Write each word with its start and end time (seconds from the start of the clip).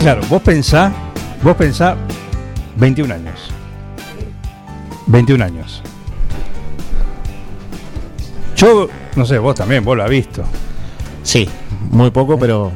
Claro, 0.00 0.22
vos 0.28 0.42
pensá, 0.42 0.92
vos 1.42 1.56
pensá 1.56 1.96
21 2.76 3.14
años. 3.14 3.50
21 5.06 5.44
años. 5.44 5.82
Yo, 8.56 8.88
no 9.16 9.24
sé, 9.24 9.38
vos 9.38 9.54
también, 9.54 9.84
vos 9.84 9.96
lo 9.96 10.04
has 10.04 10.10
visto. 10.10 10.42
Sí, 11.22 11.48
muy 11.90 12.10
poco, 12.10 12.38
pero, 12.38 12.70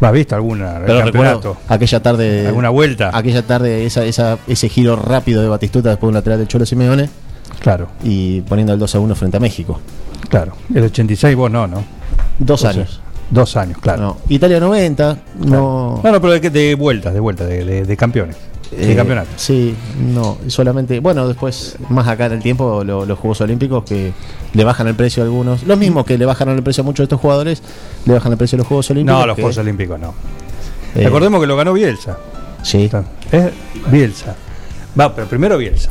¿Lo 0.00 0.08
has 0.08 0.12
visto 0.14 0.34
alguna 0.34 0.80
pero 0.84 0.98
campeonato? 0.98 1.36
recuerdo 1.38 1.56
aquella 1.68 2.02
tarde. 2.02 2.46
¿Alguna 2.48 2.70
vuelta? 2.70 3.10
Aquella 3.16 3.42
tarde, 3.46 3.86
esa, 3.86 4.04
esa, 4.04 4.38
ese 4.48 4.68
giro 4.68 4.96
rápido 4.96 5.42
de 5.42 5.48
Batistuta 5.48 5.90
después 5.90 6.08
de 6.08 6.08
un 6.08 6.14
lateral 6.14 6.38
del 6.40 6.48
Cholo 6.48 6.66
Simeone 6.66 7.08
Claro, 7.60 7.88
y 8.02 8.40
poniendo 8.40 8.72
el 8.72 8.78
2 8.80 8.94
a 8.96 8.98
1 8.98 9.14
frente 9.14 9.36
a 9.36 9.40
México. 9.40 9.78
claro. 10.28 10.54
El 10.74 10.84
86 10.84 11.36
vos 11.36 11.50
no, 11.50 11.68
¿no? 11.68 11.84
Dos 12.40 12.60
O 12.60 12.62
sea, 12.62 12.70
años. 12.70 13.00
Dos 13.30 13.56
años, 13.56 13.78
claro. 13.78 14.02
No. 14.02 14.16
Italia 14.28 14.60
90, 14.60 15.18
no. 15.38 16.00
No, 16.02 16.12
no, 16.12 16.20
pero 16.20 16.32
de, 16.38 16.50
de 16.50 16.74
vueltas, 16.74 17.14
de 17.14 17.20
vueltas, 17.20 17.48
de, 17.48 17.64
de- 17.64 17.84
de 17.84 17.96
campeones. 17.96 18.36
De 18.70 18.92
Eh, 18.92 18.96
campeonato. 18.96 19.28
Sí, 19.36 19.74
no, 20.14 20.38
solamente. 20.46 21.00
Bueno, 21.00 21.28
después, 21.28 21.76
más 21.90 22.08
acá 22.08 22.26
en 22.26 22.32
el 22.32 22.42
tiempo, 22.42 22.82
lo- 22.84 23.04
los 23.06 23.18
Juegos 23.18 23.40
Olímpicos 23.42 23.84
que 23.84 24.12
le 24.54 24.64
bajan 24.64 24.86
el 24.88 24.94
precio 24.94 25.22
a 25.22 25.26
algunos. 25.26 25.62
Los 25.64 25.78
mismos 25.78 26.04
que 26.06 26.16
le 26.18 26.24
bajaron 26.26 26.56
el 26.56 26.62
precio 26.62 26.82
a 26.82 26.84
muchos 26.84 26.98
de 26.98 27.04
estos 27.04 27.20
jugadores, 27.20 27.62
le 28.06 28.14
bajan 28.14 28.32
el 28.32 28.38
precio 28.38 28.56
a 28.56 28.58
los 28.58 28.66
Juegos 28.66 28.90
Olímpicos. 28.90 29.20
No, 29.20 29.26
los 29.26 29.36
que, 29.36 29.42
Juegos 29.42 29.58
Olímpicos 29.58 30.00
no. 30.00 30.14
eh, 30.94 31.04
Recordemos 31.04 31.40
que 31.40 31.46
lo 31.46 31.56
ganó 31.56 31.72
Bielsa. 31.74 32.18
Sí, 32.62 32.90
Es 33.30 33.44
Bielsa. 33.90 34.36
Va, 34.98 35.14
pero 35.14 35.26
primero 35.26 35.58
Bielsa. 35.58 35.90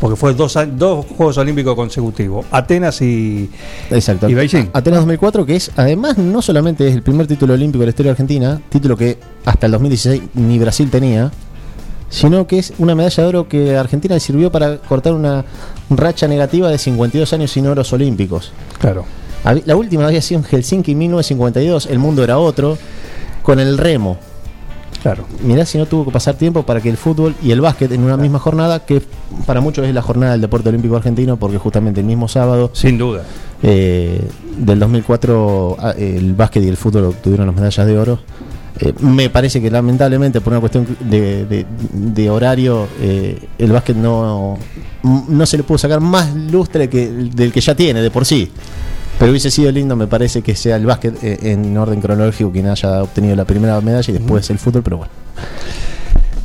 Porque 0.00 0.16
fue 0.16 0.32
dos, 0.32 0.58
dos 0.72 1.04
Juegos 1.16 1.36
Olímpicos 1.36 1.74
consecutivos. 1.74 2.46
Atenas 2.50 3.02
y. 3.02 3.50
exacto. 3.90 4.28
¿Y 4.28 4.34
Beijing? 4.34 4.70
Atenas 4.72 5.00
2004, 5.00 5.44
que 5.44 5.56
es, 5.56 5.70
además, 5.76 6.16
no 6.16 6.40
solamente 6.40 6.88
es 6.88 6.94
el 6.94 7.02
primer 7.02 7.26
título 7.26 7.52
olímpico 7.52 7.80
de 7.80 7.86
la 7.86 7.90
historia 7.90 8.12
argentina, 8.12 8.60
título 8.70 8.96
que 8.96 9.18
hasta 9.44 9.66
el 9.66 9.72
2016 9.72 10.22
ni 10.34 10.58
Brasil 10.58 10.90
tenía, 10.90 11.30
sino 12.08 12.46
que 12.46 12.58
es 12.58 12.72
una 12.78 12.94
medalla 12.94 13.22
de 13.22 13.28
oro 13.28 13.48
que 13.48 13.76
a 13.76 13.80
Argentina 13.80 14.14
le 14.14 14.20
sirvió 14.20 14.50
para 14.50 14.78
cortar 14.78 15.12
una 15.12 15.44
racha 15.90 16.26
negativa 16.26 16.70
de 16.70 16.78
52 16.78 17.32
años 17.34 17.50
sin 17.50 17.66
oros 17.66 17.92
olímpicos. 17.92 18.52
Claro. 18.80 19.04
La 19.64 19.76
última 19.76 20.06
había 20.06 20.22
sido 20.22 20.40
en 20.40 20.44
Helsinki 20.46 20.92
en 20.92 20.98
1952, 20.98 21.86
el 21.86 21.98
mundo 21.98 22.24
era 22.24 22.38
otro, 22.38 22.76
con 23.42 23.60
el 23.60 23.78
remo. 23.78 24.18
Claro. 25.02 25.24
Mirá 25.42 25.64
si 25.64 25.78
no 25.78 25.86
tuvo 25.86 26.04
que 26.04 26.10
pasar 26.10 26.34
tiempo 26.34 26.62
para 26.64 26.80
que 26.80 26.90
el 26.90 26.96
fútbol 26.98 27.34
y 27.42 27.52
el 27.52 27.60
básquet 27.62 27.90
en 27.92 28.04
una 28.04 28.16
misma 28.18 28.38
jornada, 28.38 28.84
que 28.84 29.00
para 29.46 29.60
muchos 29.62 29.86
es 29.86 29.94
la 29.94 30.02
jornada 30.02 30.32
del 30.32 30.42
deporte 30.42 30.68
olímpico 30.68 30.96
argentino, 30.96 31.36
porque 31.38 31.56
justamente 31.58 32.00
el 32.00 32.06
mismo 32.06 32.28
sábado 32.28 32.70
Sin 32.74 32.98
duda. 32.98 33.22
eh, 33.62 34.20
del 34.58 34.78
2004 34.78 35.76
ah, 35.78 35.90
el 35.96 36.34
básquet 36.34 36.62
y 36.64 36.68
el 36.68 36.76
fútbol 36.76 37.04
obtuvieron 37.04 37.46
las 37.46 37.54
medallas 37.56 37.86
de 37.86 37.98
oro. 37.98 38.18
Eh, 38.78 38.92
me 39.00 39.30
parece 39.30 39.60
que 39.60 39.70
lamentablemente 39.70 40.40
por 40.40 40.52
una 40.52 40.60
cuestión 40.60 40.86
de, 41.00 41.44
de- 41.46 41.66
de 41.92 42.30
horario 42.30 42.86
eh, 43.00 43.38
el 43.58 43.72
básquet 43.72 43.96
no, 43.96 44.58
no 45.02 45.46
se 45.46 45.56
le 45.56 45.62
pudo 45.64 45.76
sacar 45.78 46.00
más 46.00 46.34
lustre 46.34 46.88
que 46.88 47.04
el- 47.04 47.34
del 47.34 47.52
que 47.52 47.60
ya 47.60 47.74
tiene 47.74 48.00
de 48.02 48.10
por 48.10 48.24
sí. 48.26 48.50
Pero 49.20 49.32
hubiese 49.32 49.50
sido 49.50 49.70
lindo, 49.70 49.94
me 49.96 50.06
parece 50.06 50.40
que 50.40 50.56
sea 50.56 50.76
el 50.76 50.86
básquet 50.86 51.22
eh, 51.22 51.38
en 51.52 51.76
orden 51.76 52.00
cronológico 52.00 52.50
quien 52.50 52.68
haya 52.68 53.02
obtenido 53.02 53.36
la 53.36 53.44
primera 53.44 53.78
medalla 53.82 54.10
y 54.10 54.16
después 54.16 54.48
el 54.48 54.58
fútbol, 54.58 54.82
pero 54.82 54.96
bueno. 54.96 55.12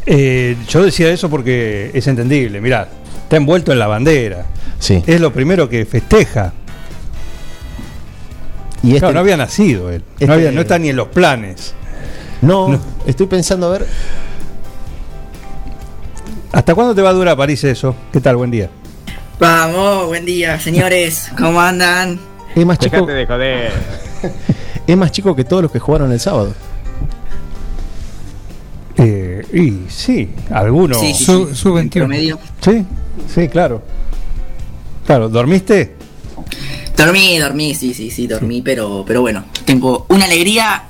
Eh, 0.06 0.58
yo 0.68 0.84
decía 0.84 1.10
eso 1.10 1.30
porque 1.30 1.90
es 1.94 2.06
entendible. 2.08 2.60
Mirá, 2.60 2.90
está 3.24 3.38
envuelto 3.38 3.72
en 3.72 3.80
la 3.80 3.88
bandera. 3.88 4.46
Sí. 4.78 5.02
Es 5.08 5.22
lo 5.22 5.32
primero 5.32 5.70
que 5.70 5.86
festeja. 5.86 6.52
Y 8.84 8.90
este, 8.90 9.00
Claro, 9.00 9.14
no 9.14 9.20
había 9.22 9.38
nacido 9.38 9.90
él. 9.90 10.04
este- 10.16 10.28
No, 10.28 10.34
había, 10.34 10.52
no 10.52 10.60
está 10.60 10.78
ni 10.78 10.90
en 10.90 10.98
los 10.98 11.08
planes. 11.08 11.74
no, 12.42 12.68
no. 12.68 12.80
estoy 13.06 13.28
pensando 13.28 13.68
a 13.68 13.72
ver. 13.72 13.88
¿Hasta 16.52 16.76
cuándo 16.76 16.94
te 16.94 17.02
va 17.02 17.12
a 17.12 17.14
durar 17.14 17.38
París 17.38 17.64
eso? 17.64 17.96
¿Qué 18.12 18.20
tal? 18.20 18.36
Buen 18.36 18.52
día. 18.52 18.70
Vamos, 19.40 20.08
buen 20.08 20.26
día, 20.26 20.60
señores. 20.60 21.32
¿Cómo 21.38 21.62
andan? 21.62 22.20
Es 22.56 22.66
más 22.66 22.80
chico, 22.80 23.06
Dejate 23.06 23.14
de 23.14 23.26
joder. 23.26 23.72
es 24.88 24.98
más 24.98 25.12
chico 25.12 25.36
que 25.36 25.44
todos 25.44 25.64
los 25.64 25.72
que 25.72 25.80
jugaron 25.80 26.12
el 26.12 26.20
sábado. 26.20 26.54
Eh, 28.98 29.46
y 29.54 29.90
sí, 29.92 30.30
algunos. 30.52 31.00
Sí, 31.00 31.14
sí, 31.14 31.26
sí. 31.26 31.56
su 31.56 31.74
21. 31.74 32.08
Promedio. 32.08 32.40
Sí, 32.62 32.86
sí, 33.34 33.48
claro. 33.50 33.82
Claro, 35.06 35.28
¿dormiste? 35.28 35.96
Dormí, 36.96 37.38
dormí, 37.38 37.76
sí, 37.76 37.94
sí, 37.94 38.10
sí, 38.10 38.26
dormí, 38.26 38.62
pero, 38.62 39.04
pero 39.06 39.20
bueno, 39.20 39.44
tengo 39.66 40.06
una 40.10 40.24
alegría 40.26 40.84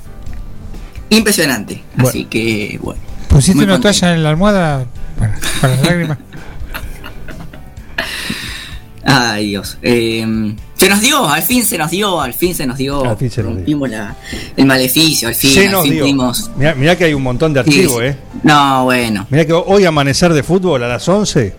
impresionante. 1.10 1.82
Bueno. 1.94 2.10
Así 2.10 2.26
que, 2.26 2.78
bueno. 2.80 3.00
¿Pusiste 3.28 3.58
una 3.58 3.72
contento. 3.72 3.98
toalla 3.98 4.14
en 4.14 4.22
la 4.22 4.30
almohada 4.30 4.86
para, 5.18 5.38
para 5.60 5.74
las 5.76 5.84
lágrimas? 5.84 6.18
Ay, 9.04 9.46
Dios. 9.48 9.78
Eh, 9.82 10.54
se 10.76 10.88
nos 10.88 11.00
dio, 11.00 11.26
al 11.28 11.42
fin 11.42 11.64
se 11.64 11.78
nos 11.78 11.90
dio, 11.90 12.20
al 12.20 12.34
fin 12.34 12.54
se 12.54 12.66
nos 12.66 12.76
dio. 12.76 13.02
Al 13.04 13.16
fin 13.16 13.30
se 13.30 13.42
nos 13.42 13.50
dio. 13.52 13.56
Rompimos 13.58 13.90
la- 13.90 14.16
el 14.56 14.66
maleficio, 14.66 15.28
al 15.28 15.34
fin, 15.34 15.50
Se 15.50 15.66
al 15.66 15.72
nos 15.72 15.82
fin 15.84 15.92
dio. 15.94 16.32
Mirá, 16.56 16.74
mirá 16.74 16.96
que 16.96 17.04
hay 17.04 17.14
un 17.14 17.22
montón 17.22 17.52
de 17.54 17.60
archivos, 17.60 17.98
sí. 18.00 18.04
¿eh? 18.08 18.16
No, 18.42 18.84
bueno. 18.84 19.26
Mirá 19.30 19.44
que 19.46 19.52
hoy 19.52 19.84
amanecer 19.84 20.32
de 20.34 20.42
fútbol 20.42 20.82
a 20.84 20.88
las 20.88 21.08
11, 21.08 21.54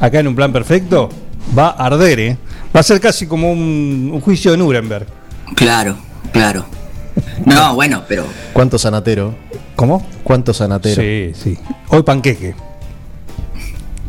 acá 0.00 0.20
en 0.20 0.28
un 0.28 0.34
plan 0.36 0.52
perfecto, 0.52 1.08
va 1.58 1.68
a 1.70 1.86
arder, 1.86 2.20
¿eh? 2.20 2.36
Va 2.74 2.80
a 2.80 2.82
ser 2.84 3.00
casi 3.00 3.26
como 3.26 3.50
un, 3.52 4.10
un 4.12 4.20
juicio 4.20 4.52
de 4.52 4.56
Nuremberg. 4.58 5.06
Claro, 5.56 5.96
claro. 6.32 6.64
No, 7.44 7.74
bueno, 7.74 8.04
pero. 8.08 8.24
¿Cuánto 8.52 8.78
sanatero? 8.78 9.34
¿Cómo? 9.76 10.06
¿Cuánto 10.22 10.54
sanatero? 10.54 11.02
Sí, 11.02 11.32
sí. 11.34 11.58
Hoy 11.88 12.02
panqueque. 12.02 12.54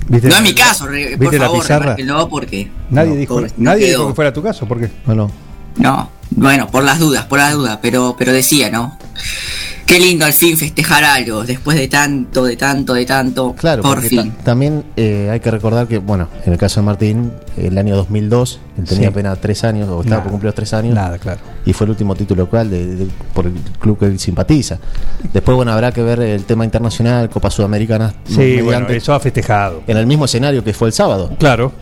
¿Viste? 0.07 0.27
No 0.29 0.35
es 0.35 0.41
mi 0.41 0.53
caso, 0.53 0.85
por 0.85 1.17
¿Viste 1.17 1.39
la 1.39 1.51
pizarra? 1.51 1.95
porque. 2.29 2.69
Nadie, 2.89 3.11
no, 3.11 3.15
dijo, 3.15 3.41
nadie 3.57 3.85
quedó. 3.85 3.97
dijo 3.99 4.07
que 4.09 4.15
fuera 4.15 4.33
tu 4.33 4.43
caso, 4.43 4.67
¿por 4.67 4.79
qué? 4.79 4.89
Bueno, 5.05 5.31
No, 5.77 6.09
bueno, 6.31 6.67
por 6.67 6.83
las 6.83 6.99
dudas, 6.99 7.25
por 7.25 7.39
las 7.39 7.53
dudas, 7.53 7.79
pero, 7.81 8.15
pero 8.17 8.31
decía, 8.31 8.69
¿no? 8.69 8.97
Qué 9.85 9.99
lindo 9.99 10.25
al 10.25 10.31
fin 10.33 10.57
festejar 10.57 11.03
algo, 11.03 11.43
después 11.43 11.77
de 11.77 11.87
tanto, 11.89 12.45
de 12.45 12.55
tanto, 12.55 12.93
de 12.93 13.05
tanto, 13.05 13.53
claro, 13.53 13.83
por 13.83 14.01
fin. 14.01 14.31
ta- 14.31 14.43
también 14.43 14.85
eh, 14.95 15.27
hay 15.31 15.41
que 15.41 15.51
recordar 15.51 15.87
que, 15.87 15.97
bueno, 15.97 16.29
en 16.45 16.53
el 16.53 16.57
caso 16.57 16.79
de 16.79 16.85
Martín, 16.85 17.33
el 17.57 17.77
año 17.77 17.95
2002, 17.97 18.59
él 18.77 18.85
tenía 18.85 19.07
Sí. 19.09 19.11
apenas 19.11 19.39
tres 19.41 19.63
años, 19.65 19.89
o 19.89 19.99
estaba 19.99 20.09
Nada. 20.09 20.23
por 20.23 20.31
cumplir 20.31 20.47
los 20.47 20.55
tres 20.55 20.73
años, 20.73 20.95
Nada, 20.95 21.17
claro. 21.19 21.41
y 21.65 21.73
fue 21.73 21.83
el 21.85 21.91
último 21.91 22.15
título 22.15 22.43
local 22.43 22.69
de, 22.69 22.95
de- 22.95 23.07
por 23.33 23.45
el 23.45 23.53
club 23.79 23.99
que 23.99 24.05
él 24.05 24.17
simpatiza. 24.19 24.79
Después, 25.33 25.55
bueno, 25.55 25.73
habrá 25.73 25.91
que 25.91 26.01
ver 26.01 26.21
el 26.21 26.45
tema 26.45 26.63
internacional, 26.63 27.29
Copa 27.29 27.51
Sudamericana, 27.51 28.13
Sí, 28.25 28.37
mediante, 28.37 28.63
bueno, 28.63 28.87
eso 28.87 29.13
ha 29.13 29.19
festejado. 29.19 29.83
en 29.85 29.97
el 29.97 30.07
mismo 30.07 30.25
escenario 30.25 30.63
que 30.63 30.73
fue 30.73 30.87
el 30.87 30.93
sábado. 30.93 31.35
Claro, 31.37 31.73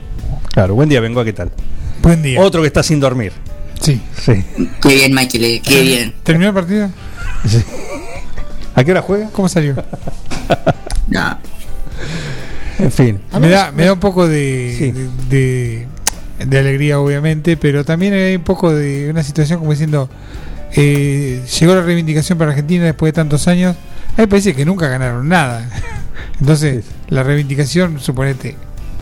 claro. 0.52 0.74
Buen 0.74 0.90
día, 0.90 1.00
vengo, 1.02 1.24
¿qué 1.24 1.34
tal? 1.34 1.52
Buen 2.02 2.24
día. 2.24 2.42
Otro 2.42 2.62
que 2.62 2.68
está 2.68 2.82
sin 2.82 3.00
dormir. 3.00 3.32
Sí. 3.82 4.02
Sí. 4.20 4.44
Qué 4.82 4.96
bien, 4.96 5.14
Michael, 5.14 5.44
eh, 5.44 5.62
qué 5.64 5.82
bien. 5.82 6.14
¿Terminó 6.24 6.50
el 6.50 6.54
partido? 6.54 6.90
¿A 8.76 8.84
qué 8.84 8.92
hora 8.92 9.02
juega? 9.02 9.30
¿Cómo 9.32 9.50
salió? 9.50 9.76
No. 11.08 11.38
En 12.80 12.92
fin. 12.92 13.20
Me 13.40 13.50
da, 13.50 13.72
me 13.72 13.84
da 13.86 13.94
un 13.94 14.00
poco 14.00 14.28
de, 14.30 14.76
Sí. 14.78 14.92
de, 14.92 15.10
de- 15.30 15.88
de 16.46 16.58
alegría, 16.60 17.00
obviamente, 17.00 17.58
pero 17.58 17.84
también 17.86 18.14
hay 18.14 18.36
un 18.38 18.44
poco 18.44 18.74
de 18.74 19.10
una 19.10 19.22
situación 19.24 19.60
como 19.60 19.72
diciendo, 19.72 20.10
eh, 20.76 21.44
llegó 21.60 21.76
la 21.76 21.82
reivindicación 21.82 22.38
para 22.38 22.52
Argentina 22.52 22.86
después 22.86 23.10
de 23.10 23.16
tantos 23.18 23.48
años. 23.48 23.76
Hay 24.18 24.26
países 24.28 24.56
que 24.56 24.64
nunca 24.66 24.88
ganaron 24.88 25.28
nada. 25.28 25.70
Entonces, 26.40 26.86
la 27.10 27.24
reivindicación, 27.24 28.00
suponete, 28.00 28.56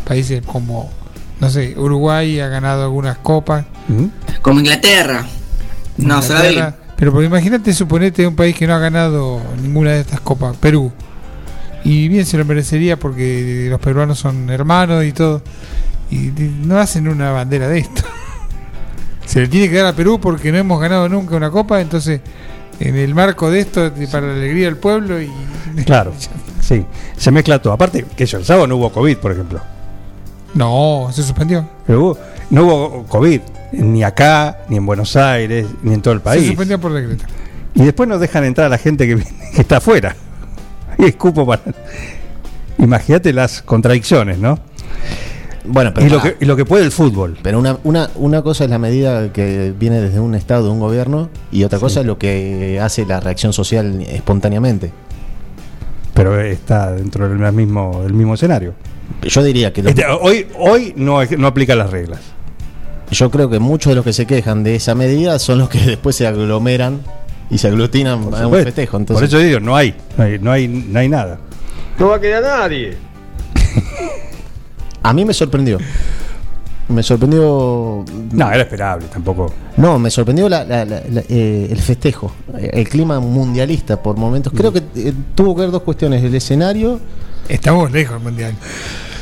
países 0.06 0.42
como, 0.46 0.92
no 1.40 1.50
sé, 1.50 1.74
Uruguay 1.78 2.40
ha 2.40 2.48
ganado 2.48 2.84
algunas 2.84 3.18
copas. 3.20 3.66
Como 4.42 4.60
Inglaterra. 4.60 5.26
No, 5.98 6.22
se 6.22 6.34
va 6.34 6.40
Inglaterra. 6.50 6.76
Pero 6.96 7.12
porque 7.14 7.28
imagínate, 7.28 7.74
suponete 7.74 8.28
un 8.28 8.36
país 8.36 8.56
que 8.56 8.68
no 8.68 8.74
ha 8.74 8.80
ganado 8.80 9.42
ninguna 9.62 9.92
de 9.92 10.02
estas 10.02 10.20
copas, 10.20 10.56
Perú. 10.58 10.92
Y 11.86 12.10
bien 12.10 12.26
se 12.26 12.38
lo 12.38 12.44
merecería 12.44 12.98
porque 13.00 13.68
los 13.70 13.80
peruanos 13.80 14.20
son 14.20 14.50
hermanos 14.50 15.06
y 15.06 15.14
todo. 15.14 15.42
Y 16.12 16.32
no 16.66 16.78
hacen 16.78 17.08
una 17.08 17.32
bandera 17.32 17.68
de 17.70 17.80
esto. 17.80 18.02
Se 19.26 19.42
le 19.42 19.48
tiene 19.48 19.70
que 19.70 19.76
dar 19.76 19.86
a 19.86 19.96
Perú 19.96 20.20
porque 20.20 20.52
no 20.52 20.58
hemos 20.58 20.82
ganado 20.82 21.08
nunca 21.08 21.36
una 21.36 21.52
copa, 21.52 21.80
entonces 21.82 22.20
en 22.80 22.96
el 22.96 23.14
marco 23.14 23.52
de 23.52 23.60
esto, 23.60 23.92
de- 23.92 24.08
para 24.08 24.26
la 24.26 24.34
alegría 24.34 24.66
del 24.66 24.78
pueblo 24.78 25.22
y... 25.22 25.30
Claro, 25.86 26.12
sí, 26.62 26.84
se 27.16 27.30
mezcla 27.30 27.62
todo. 27.62 27.74
Aparte, 27.74 28.06
que 28.18 28.26
yo, 28.26 28.40
el 28.40 28.46
sábado 28.46 28.66
no 28.66 28.78
hubo 28.78 28.92
COVID, 28.92 29.18
por 29.18 29.32
ejemplo. 29.32 29.62
No, 30.54 31.10
se 31.12 31.24
suspendió. 31.24 31.68
Pero 31.86 32.02
hubo- 32.04 32.18
no 32.50 32.64
hubo 32.66 33.04
COVID, 33.08 33.42
ni 33.74 34.04
acá, 34.04 34.60
ni 34.70 34.78
en 34.78 34.86
Buenos 34.86 35.16
Aires, 35.16 35.68
ni 35.84 35.94
en 35.94 36.02
todo 36.02 36.14
el 36.14 36.20
Se 36.20 36.24
país. 36.24 36.48
suspendió 36.48 36.80
por 36.80 36.94
decreto. 36.94 37.26
Y 37.76 37.84
después 37.84 38.10
nos 38.10 38.20
dejan 38.20 38.44
entrar 38.44 38.66
a 38.68 38.70
la 38.70 38.78
gente 38.78 39.06
que, 39.08 39.16
viene- 39.16 39.32
que 39.54 39.62
está 39.62 39.78
afuera. 39.78 40.16
Y 40.98 41.06
escupo 41.06 41.46
para. 41.46 41.62
Imagínate 42.78 43.32
las 43.34 43.62
contradicciones, 43.62 44.40
¿no? 44.40 44.58
Bueno, 45.66 45.92
pero, 45.94 46.08
Y 46.08 46.10
lo, 46.10 46.22
que, 46.22 46.36
y 46.40 46.46
lo 46.46 46.56
que 46.56 46.66
puede 46.66 46.84
el 46.86 46.92
fútbol. 46.92 47.38
pero 47.44 47.60
una, 47.60 47.78
una, 47.84 48.10
una 48.16 48.42
cosa 48.42 48.64
es 48.64 48.70
la 48.70 48.80
medida 48.80 49.32
que 49.32 49.74
viene 49.78 50.02
desde 50.02 50.20
un 50.20 50.34
Estado, 50.34 50.64
de 50.66 50.70
un 50.72 50.80
gobierno, 50.80 51.30
y 51.52 51.64
otra 51.64 51.78
cosa 51.80 52.00
es 52.00 52.06
lo 52.06 52.18
que 52.18 52.80
hace 52.82 53.06
la 53.06 53.20
reacción 53.20 53.54
social 53.54 54.02
espontáneamente. 54.10 54.92
Pero 56.14 56.40
está 56.42 56.92
dentro 56.94 57.30
del 57.30 57.54
mismo, 57.54 58.02
del 58.04 58.14
mismo 58.14 58.34
escenario. 58.34 58.74
Yo 59.24 59.44
diría 59.44 59.74
que 59.74 59.84
lo- 59.84 59.90
Este, 59.90 60.06
hoy 60.06 60.48
hoy 60.58 60.94
no, 60.96 61.24
no 61.26 61.48
aplica 61.48 61.76
las 61.76 61.90
reglas. 61.92 62.20
yo 63.12 63.30
creo 63.32 63.50
que 63.50 63.60
muchos 63.60 63.92
de 63.92 63.96
los 63.96 64.06
que 64.06 64.14
se 64.14 64.26
quejan 64.26 64.64
de 64.64 64.76
esa 64.76 64.96
medida 64.96 65.38
son 65.40 65.60
los 65.60 65.70
que 65.70 65.80
después 65.86 66.16
se 66.16 66.26
aglomeran 66.28 67.02
y 67.50 67.58
se 67.58 67.68
aglutinan 67.68 68.14
a 68.34 68.48
un 68.48 68.54
festejo. 68.64 68.92
Por 68.94 69.02
Entonces, 69.02 69.28
eso 69.30 69.40
digo, 69.40 69.60
no 69.60 69.76
hay, 69.76 69.96
no 70.18 70.24
hay, 70.24 70.40
no 70.40 70.52
hay, 70.52 70.68
no 70.68 71.00
hay 71.00 71.10
nada. 71.10 71.40
No 71.98 72.08
va 72.10 72.16
a 72.18 72.20
quedar 72.22 72.44
nadie. 72.44 72.96
a 75.04 75.14
mí 75.14 75.26
me 75.26 75.34
sorprendió. 75.34 75.78
Me 76.90 77.04
sorprendió. 77.04 78.04
No, 78.32 78.52
era 78.52 78.64
esperable, 78.64 79.06
tampoco. 79.14 79.54
No, 79.78 80.00
me 80.00 80.10
sorprendió 80.10 80.50
la- 80.50 80.64
la- 80.64 80.86
la- 80.86 81.02
la- 81.10 81.24
eh, 81.30 81.68
el 81.70 81.78
festejo, 81.80 82.32
eh, 82.58 82.72
el 82.74 82.90
clima 82.90 83.20
mundialista 83.20 84.02
por 84.02 84.18
momentos. 84.18 84.52
Creo 84.56 84.74
que 84.74 84.82
eh, 84.96 85.14
tuvo 85.36 85.56
que 85.56 85.62
ver 85.62 85.72
dos 85.72 85.84
cuestiones: 85.84 86.24
el 86.24 86.34
escenario. 86.34 87.00
Estamos 87.48 87.92
lejos 87.92 88.16
del 88.16 88.24
mundial. 88.24 88.54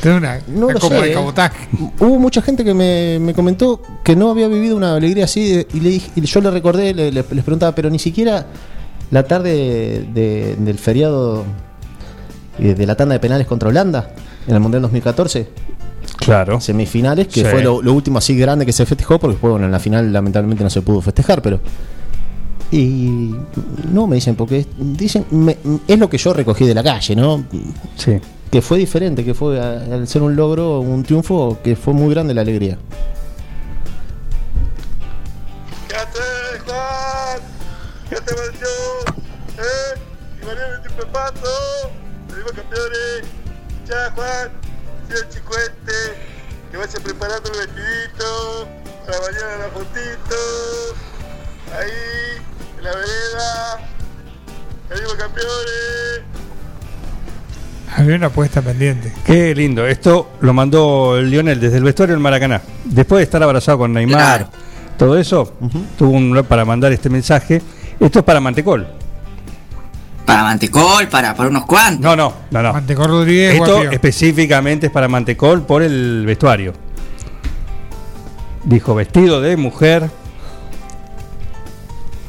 Tengo 0.02 0.18
una, 0.18 0.40
No 0.48 0.66
una 0.68 0.74
lo 0.76 0.80
copa 0.80 0.96
sé, 0.98 1.02
de 1.04 1.12
eh. 1.12 1.14
cabotaje. 1.14 1.68
Hubo 2.00 2.20
mucha 2.20 2.42
gente 2.42 2.64
que 2.64 2.74
me, 2.74 3.20
me 3.20 3.34
comentó 3.34 3.82
que 4.04 4.16
no 4.16 4.30
había 4.30 4.48
vivido 4.48 4.78
una 4.78 4.96
alegría 4.96 5.26
así 5.26 5.50
de- 5.52 5.68
y, 5.74 5.80
le 5.82 5.90
dije- 5.90 6.12
y 6.16 6.22
yo 6.22 6.40
le 6.40 6.52
recordé, 6.52 6.94
le- 6.94 7.12
le- 7.12 7.26
les 7.30 7.44
preguntaba, 7.44 7.74
pero 7.76 7.90
ni 7.90 8.00
siquiera 8.00 8.46
la 9.12 9.24
tarde 9.24 10.08
de- 10.14 10.56
del 10.58 10.78
feriado 10.78 11.44
eh, 12.60 12.74
de 12.76 12.86
la 12.88 12.96
tanda 12.96 13.14
de 13.14 13.20
penales 13.20 13.46
contra 13.48 13.70
Holanda 13.70 14.12
en 14.48 14.54
el 14.54 14.60
Mundial 14.62 14.82
2014, 14.84 15.48
Claro. 16.28 16.60
semifinales, 16.62 17.28
que 17.28 17.42
Sí. 17.42 17.48
fue 17.50 17.64
lo, 17.64 17.82
lo 17.82 17.94
último 17.94 18.20
así 18.20 18.38
grande 18.38 18.66
que 18.66 18.72
se 18.74 18.86
festejó, 18.86 19.18
porque 19.20 19.34
después, 19.34 19.52
bueno, 19.52 19.66
en 19.66 19.72
la 19.72 19.80
final 19.80 20.12
lamentablemente 20.14 20.64
no 20.64 20.70
se 20.70 20.82
pudo 20.82 21.02
festejar, 21.02 21.42
pero... 21.42 21.60
Y 22.70 23.34
no 23.94 24.08
me 24.08 24.16
dicen, 24.16 24.36
porque 24.36 24.66
dicen, 24.78 25.26
me- 25.32 25.58
es 25.88 25.98
lo 25.98 26.10
que 26.10 26.18
yo 26.18 26.34
recogí 26.34 26.66
de 26.66 26.74
la 26.76 26.84
calle, 26.84 27.16
¿no? 27.16 27.44
Sí. 27.96 28.20
que 28.52 28.62
fue 28.62 28.78
diferente, 28.78 29.26
que 29.26 29.34
fue 29.34 29.60
al 29.60 30.08
ser 30.08 30.22
un 30.22 30.36
logro, 30.36 30.80
un 30.80 31.04
triunfo, 31.04 31.58
que 31.64 31.76
fue 31.76 31.94
muy 31.94 32.14
grande 32.14 32.34
la 32.34 32.42
alegría. 32.42 32.78
¡Quédate, 35.88 36.20
Juan! 36.66 37.40
¡Quédate, 38.10 38.34
Mario! 38.36 38.68
¿Eh? 39.58 40.00
¡Y 40.86 40.90
pepazo! 40.98 41.92
¡Salimos 42.30 42.52
campeones! 42.54 43.28
¡Sí, 45.10 45.14
el 45.22 45.30
chicuete! 45.30 45.94
¡Que 46.72 46.78
vaya 46.78 47.00
preparando 47.04 47.50
el 47.52 47.58
vestidito! 47.60 48.68
¡Para 49.06 49.20
mañana 49.20 49.58
la 49.60 49.70
fotito! 49.74 50.36
¡Ahí! 51.78 52.42
¡En 52.78 52.84
la 52.84 52.90
vereda! 52.92 53.80
¡Salimos 54.90 55.14
campeones! 55.16 56.22
Había 57.96 58.16
una 58.18 58.28
apuesta 58.28 58.62
pendiente. 58.62 59.14
Qué 59.26 59.56
lindo. 59.56 59.88
Esto 59.88 60.32
lo 60.42 60.54
mandó 60.54 61.20
Lionel 61.22 61.60
desde 61.60 61.78
el 61.78 61.84
vestuario 61.84 62.14
del 62.16 62.22
Maracaná. 62.22 62.62
Después 62.84 63.20
de 63.20 63.24
estar 63.24 63.42
abrazado 63.42 63.80
con 63.80 63.94
Neymar, 63.94 64.18
Claro. 64.20 64.50
todo 64.98 65.18
eso, 65.18 65.54
tuvo 65.98 66.12
un 66.12 66.44
para 66.48 66.64
mandar 66.66 66.92
este 66.92 67.10
mensaje. 67.10 67.62
Esto 68.00 68.20
es 68.20 68.26
para 68.26 68.40
Mantecol. 68.40 68.88
Para 70.28 70.44
Mantecol, 70.44 71.08
para, 71.08 71.34
para 71.34 71.48
unos 71.50 71.66
cuantos. 71.66 72.02
No, 72.02 72.14
no, 72.16 72.34
no, 72.52 72.62
no. 72.62 72.74
Mantecol 72.74 73.08
Rodríguez, 73.08 73.56
Esto 73.56 73.72
Guapio. 73.76 73.92
específicamente 73.92 74.88
es 74.88 74.92
para 74.92 75.08
Mantecol 75.08 75.62
por 75.62 75.82
el 75.82 76.26
vestuario. 76.26 76.74
Dijo 78.66 78.94
vestido 78.94 79.40
de 79.40 79.56
mujer 79.56 80.10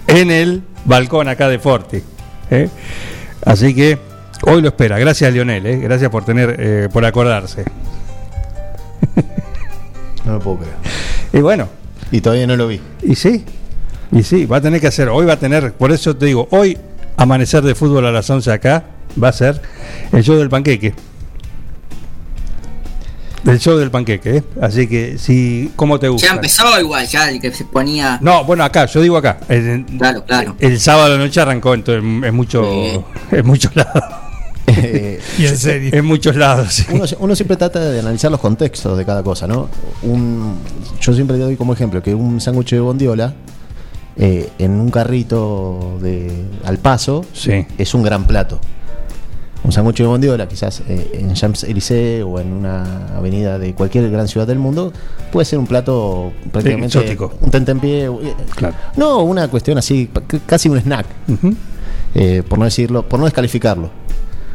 en 0.06 0.30
el 0.30 0.62
balcón 0.84 1.26
acá 1.26 1.48
de 1.48 1.58
Forti. 1.58 2.00
¿eh? 2.52 2.68
Así 3.44 3.74
que 3.74 3.98
hoy 4.42 4.62
lo 4.62 4.68
espera. 4.68 4.96
Gracias 5.00 5.32
Lionel, 5.32 5.66
¿eh? 5.66 5.78
gracias 5.78 6.08
por 6.08 6.24
tener, 6.24 6.54
eh, 6.58 6.88
por 6.92 7.04
acordarse. 7.04 7.64
No 10.24 10.34
me 10.34 10.40
puedo 10.40 10.58
creer. 10.58 10.74
Y 11.32 11.40
bueno, 11.40 11.68
Y 12.10 12.20
todavía 12.20 12.46
no 12.46 12.54
lo 12.54 12.68
vi. 12.68 12.78
y 13.02 13.14
sí, 13.14 13.44
y 14.12 14.22
sí, 14.22 14.44
va 14.44 14.58
a 14.58 14.60
tener 14.60 14.78
que 14.80 14.86
hacer. 14.86 15.08
Hoy 15.08 15.24
va 15.24 15.32
a 15.34 15.38
tener, 15.38 15.72
por 15.72 15.90
eso 15.90 16.14
te 16.16 16.26
digo, 16.26 16.46
hoy 16.50 16.76
amanecer 17.18 17.62
de 17.62 17.74
fútbol 17.74 18.06
a 18.06 18.12
las 18.12 18.30
11 18.30 18.50
acá 18.50 18.84
va 19.22 19.28
a 19.28 19.32
ser 19.32 19.60
el 20.12 20.22
show 20.22 20.36
del 20.36 20.48
panqueque. 20.48 20.94
Del 23.42 23.58
show 23.60 23.76
del 23.78 23.90
panqueque, 23.90 24.36
¿eh? 24.38 24.42
Así 24.60 24.86
que, 24.88 25.16
si, 25.16 25.70
¿cómo 25.76 25.98
te 25.98 26.08
gusta? 26.08 26.26
Ya 26.26 26.34
empezó 26.34 26.78
igual, 26.80 27.06
ya 27.06 27.30
el 27.30 27.40
que 27.40 27.52
se 27.52 27.64
ponía. 27.64 28.18
No, 28.20 28.44
bueno, 28.44 28.64
acá, 28.64 28.86
yo 28.86 29.00
digo 29.00 29.16
acá. 29.16 29.38
El, 29.48 29.84
Claro, 29.98 30.24
claro. 30.24 30.56
el 30.58 30.78
sábado 30.80 31.16
la 31.16 31.18
noche 31.24 31.40
arrancó 31.40 31.74
entonces, 31.74 32.02
en 32.02 32.34
mucho, 32.34 32.64
Sí. 32.64 33.00
en 33.36 33.46
muchos 33.46 33.74
lados. 33.76 34.02
Eh, 34.70 35.18
Y 35.38 35.46
en 35.46 35.56
serio. 35.56 35.90
En 35.94 36.04
muchos 36.04 36.36
lados, 36.36 36.74
sí. 36.74 36.84
uno, 36.90 37.04
uno 37.20 37.34
siempre 37.34 37.56
trata 37.56 37.80
de 37.80 38.00
analizar 38.00 38.30
los 38.30 38.38
contextos 38.38 38.98
de 38.98 39.06
cada 39.06 39.22
cosa, 39.22 39.46
¿no? 39.46 39.70
Un, 40.02 40.56
yo 41.00 41.14
siempre 41.14 41.38
doy 41.38 41.56
como 41.56 41.72
ejemplo 41.72 42.02
que 42.02 42.14
un 42.14 42.38
sándwich 42.38 42.72
de 42.72 42.80
bondiola 42.80 43.32
eh, 44.18 44.50
en 44.58 44.72
un 44.72 44.90
carrito 44.90 45.98
de 46.02 46.30
al 46.64 46.78
paso 46.78 47.25
Sí. 47.32 47.66
es 47.78 47.94
un 47.94 48.02
gran 48.02 48.26
plato. 48.26 48.60
Un 49.64 49.72
sándwich 49.72 49.98
de 49.98 50.06
bondiola, 50.06 50.46
quizás 50.48 50.82
eh, 50.88 51.10
en 51.20 51.34
Champs-Élysées 51.34 52.22
o 52.25 52.38
en 52.40 52.52
una 52.52 53.16
avenida 53.16 53.58
de 53.58 53.75
cualquier 53.75 54.08
gran 54.10 54.28
ciudad 54.28 54.46
del 54.46 54.58
mundo, 54.58 54.92
puede 55.32 55.44
ser 55.44 55.58
un 55.58 55.66
plato 55.66 56.32
prácticamente 56.52 56.96
exótico. 56.98 57.32
un 57.40 57.50
tentempié. 57.50 58.04
eh, 58.06 58.10
Claro. 58.54 58.75
No, 58.96 59.18
una 59.25 59.48
cuestión 59.48 59.76
así, 59.76 60.08
casi 60.46 60.68
un 60.68 60.78
snack. 60.78 61.06
Eh, 62.14 62.42
por 62.48 62.58
no 62.58 62.64
decirlo, 62.64 63.06
por 63.08 63.18
no 63.18 63.26
descalificarlo. 63.26 63.90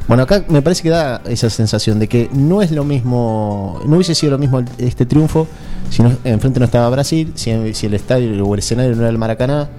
Bueno, 0.07 0.23
acá 0.23 0.43
me 0.49 0.61
parece 0.61 0.83
que 0.83 0.89
da 0.89 1.21
esa 1.29 1.49
sensación 1.49 1.99
de 1.99 2.07
que 2.07 2.29
no 2.33 2.61
es 2.61 2.71
lo 2.71 2.83
mismo, 2.83 3.79
no 3.85 3.95
hubiese 3.95 4.15
sido 4.15 4.31
lo 4.31 4.37
mismo 4.37 4.61
este 4.77 5.05
triunfo 5.05 5.47
si 5.93 6.01
no, 6.01 6.11
enfrente 6.23 6.59
no 6.59 6.65
estaba 6.65 6.89
Brasil, 6.89 7.33
si, 7.35 7.73
si 7.75 7.85
el 7.85 7.93
estadio 7.93 8.43
o 8.45 8.53
el 8.55 8.59
escenario 8.59 8.95
no 8.95 9.01
era 9.01 9.09
el 9.09 9.17
Maracaná, 9.19 9.69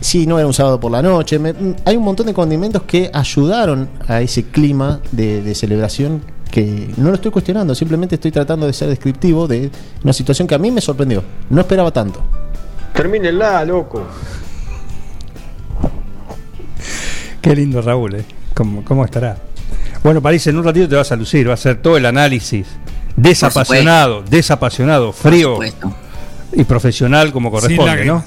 si 0.00 0.24
no 0.26 0.38
era 0.38 0.46
un 0.46 0.54
sábado 0.54 0.78
por 0.78 0.92
la 0.92 1.02
noche. 1.02 1.38
me- 1.40 1.54
hay 1.84 1.96
un 1.96 2.04
montón 2.04 2.26
de 2.26 2.32
condimentos 2.34 2.82
que 2.82 3.10
ayudaron 3.12 3.88
a 4.06 4.20
ese 4.20 4.44
clima 4.44 5.00
de, 5.10 5.42
de 5.42 5.54
celebración 5.56 6.22
que 6.52 6.92
no 6.96 7.08
lo 7.08 7.14
estoy 7.16 7.30
cuestionando, 7.32 7.74
simplemente 7.74 8.14
estoy 8.14 8.30
tratando 8.30 8.66
de 8.66 8.72
ser 8.72 8.88
descriptivo 8.88 9.48
de 9.48 9.70
una 10.04 10.12
situación 10.12 10.46
que 10.46 10.54
a 10.54 10.58
mí 10.58 10.70
me 10.70 10.80
sorprendió. 10.80 11.22
No 11.50 11.60
esperaba 11.60 11.90
tanto. 11.90 12.20
Termínenla, 12.94 13.64
loco. 13.64 14.02
Qué 17.40 17.54
lindo 17.56 17.80
Raúl, 17.82 18.14
¿eh? 18.16 18.24
¿Cómo, 18.54 18.84
cómo 18.84 19.04
estará? 19.04 19.36
Bueno, 20.02 20.20
París, 20.20 20.46
en 20.46 20.56
un 20.58 20.64
ratito 20.64 20.88
te 20.88 20.96
vas 20.96 21.10
a 21.12 21.16
lucir, 21.16 21.46
va 21.46 21.52
a 21.52 21.54
hacer 21.54 21.80
todo 21.82 21.96
el 21.96 22.06
análisis. 22.06 22.66
Desapasionado, 23.16 24.22
desapasionado, 24.22 25.12
frío 25.12 25.58
y 26.52 26.64
profesional 26.64 27.32
como 27.32 27.50
corresponde, 27.50 28.04
¿no? 28.04 28.24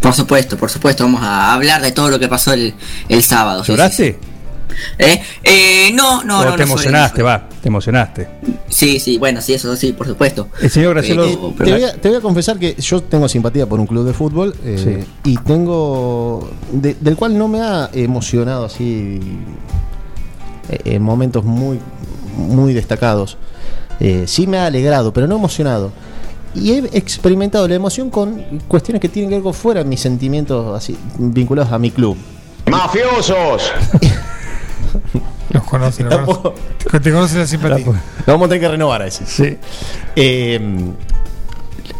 Por 0.00 0.14
supuesto, 0.14 0.56
por 0.56 0.70
supuesto. 0.70 1.04
Vamos 1.04 1.22
a 1.22 1.54
hablar 1.54 1.82
de 1.82 1.92
todo 1.92 2.08
lo 2.10 2.18
que 2.18 2.28
pasó 2.28 2.52
el, 2.52 2.74
el 3.08 3.22
sábado. 3.22 3.64
sí, 3.64 3.72
¿Lloraste? 3.72 4.12
sí. 4.12 4.28
¿Eh? 4.98 5.20
Eh, 5.42 5.90
no, 5.92 6.22
no, 6.22 6.40
¿O 6.40 6.44
no. 6.44 6.50
te 6.52 6.58
no 6.58 6.62
emocionaste, 6.64 7.18
no 7.20 7.24
va? 7.24 7.48
Te 7.60 7.68
emocionaste. 7.68 8.28
Sí, 8.68 9.00
sí, 9.00 9.18
bueno, 9.18 9.40
sí, 9.40 9.54
eso 9.54 9.74
sí, 9.74 9.92
por 9.92 10.06
supuesto. 10.06 10.48
El 10.60 10.70
señor 10.70 10.94
Gracielo... 10.94 11.24
Eh, 11.24 11.38
te, 11.64 11.72
voy 11.72 11.82
a, 11.84 11.92
te 11.94 12.08
voy 12.10 12.18
a 12.18 12.20
confesar 12.20 12.58
que 12.60 12.74
yo 12.78 13.02
tengo 13.02 13.28
simpatía 13.28 13.66
por 13.66 13.80
un 13.80 13.86
club 13.88 14.06
de 14.06 14.12
fútbol 14.12 14.54
eh, 14.64 15.04
y 15.24 15.36
tengo 15.38 16.48
de- 16.70 16.94
del 17.00 17.16
cual 17.16 17.36
no 17.36 17.48
me 17.48 17.60
ha 17.60 17.90
emocionado 17.92 18.66
así 18.66 19.18
eh, 20.68 20.78
en 20.84 21.02
momentos 21.02 21.44
muy 21.44 21.80
muy 22.36 22.72
destacados. 22.72 23.36
Eh, 24.00 24.24
sí 24.26 24.46
me 24.46 24.58
ha 24.58 24.66
alegrado, 24.66 25.12
pero 25.12 25.26
no 25.26 25.36
emocionado. 25.36 25.90
y 26.54 26.72
he 26.72 26.78
experimentado 26.92 27.68
la 27.68 27.74
emoción 27.74 28.10
con 28.10 28.42
cuestiones 28.68 29.00
que 29.00 29.08
tienen 29.08 29.28
que 29.28 29.36
ver 29.36 29.42
con 29.42 29.54
fuera 29.54 29.82
de 29.82 29.88
mis 29.88 30.00
sentimientos 30.00 30.74
así 30.76 30.96
vinculados 31.18 31.72
a 31.72 31.78
mi 31.78 31.90
club. 31.90 32.16
¡Mafiosos! 32.66 33.72
Los 35.50 35.64
conoce, 35.64 36.04
los 36.04 36.14
conoce. 36.14 37.00
Te 37.00 37.10
conoce 37.10 37.38
la 37.38 37.46
simpatía. 37.46 37.86
Lo 37.86 38.32
vamos 38.34 38.46
a 38.46 38.48
tener 38.48 38.60
que 38.60 38.68
renovar 38.68 39.00
a 39.00 39.06
ese. 39.06 39.24
Sí. 39.24 39.56
Eh, 40.14 40.60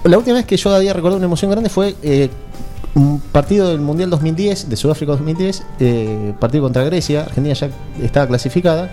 la 0.04 0.18
última 0.18 0.36
vez 0.36 0.46
que 0.46 0.56
yo 0.56 0.74
había 0.74 0.92
recordado 0.92 1.16
una 1.16 1.26
emoción 1.26 1.50
grande 1.50 1.70
fue 1.70 1.96
eh, 2.02 2.28
un 2.94 3.20
partido 3.20 3.68
del 3.68 3.80
Mundial 3.80 4.10
2010, 4.10 4.68
de 4.68 4.76
Sudáfrica 4.76 5.12
2010, 5.12 5.62
eh, 5.80 6.34
partido 6.38 6.64
contra 6.64 6.84
Grecia, 6.84 7.22
Argentina 7.22 7.54
ya 7.54 7.70
estaba 8.02 8.26
clasificada, 8.26 8.90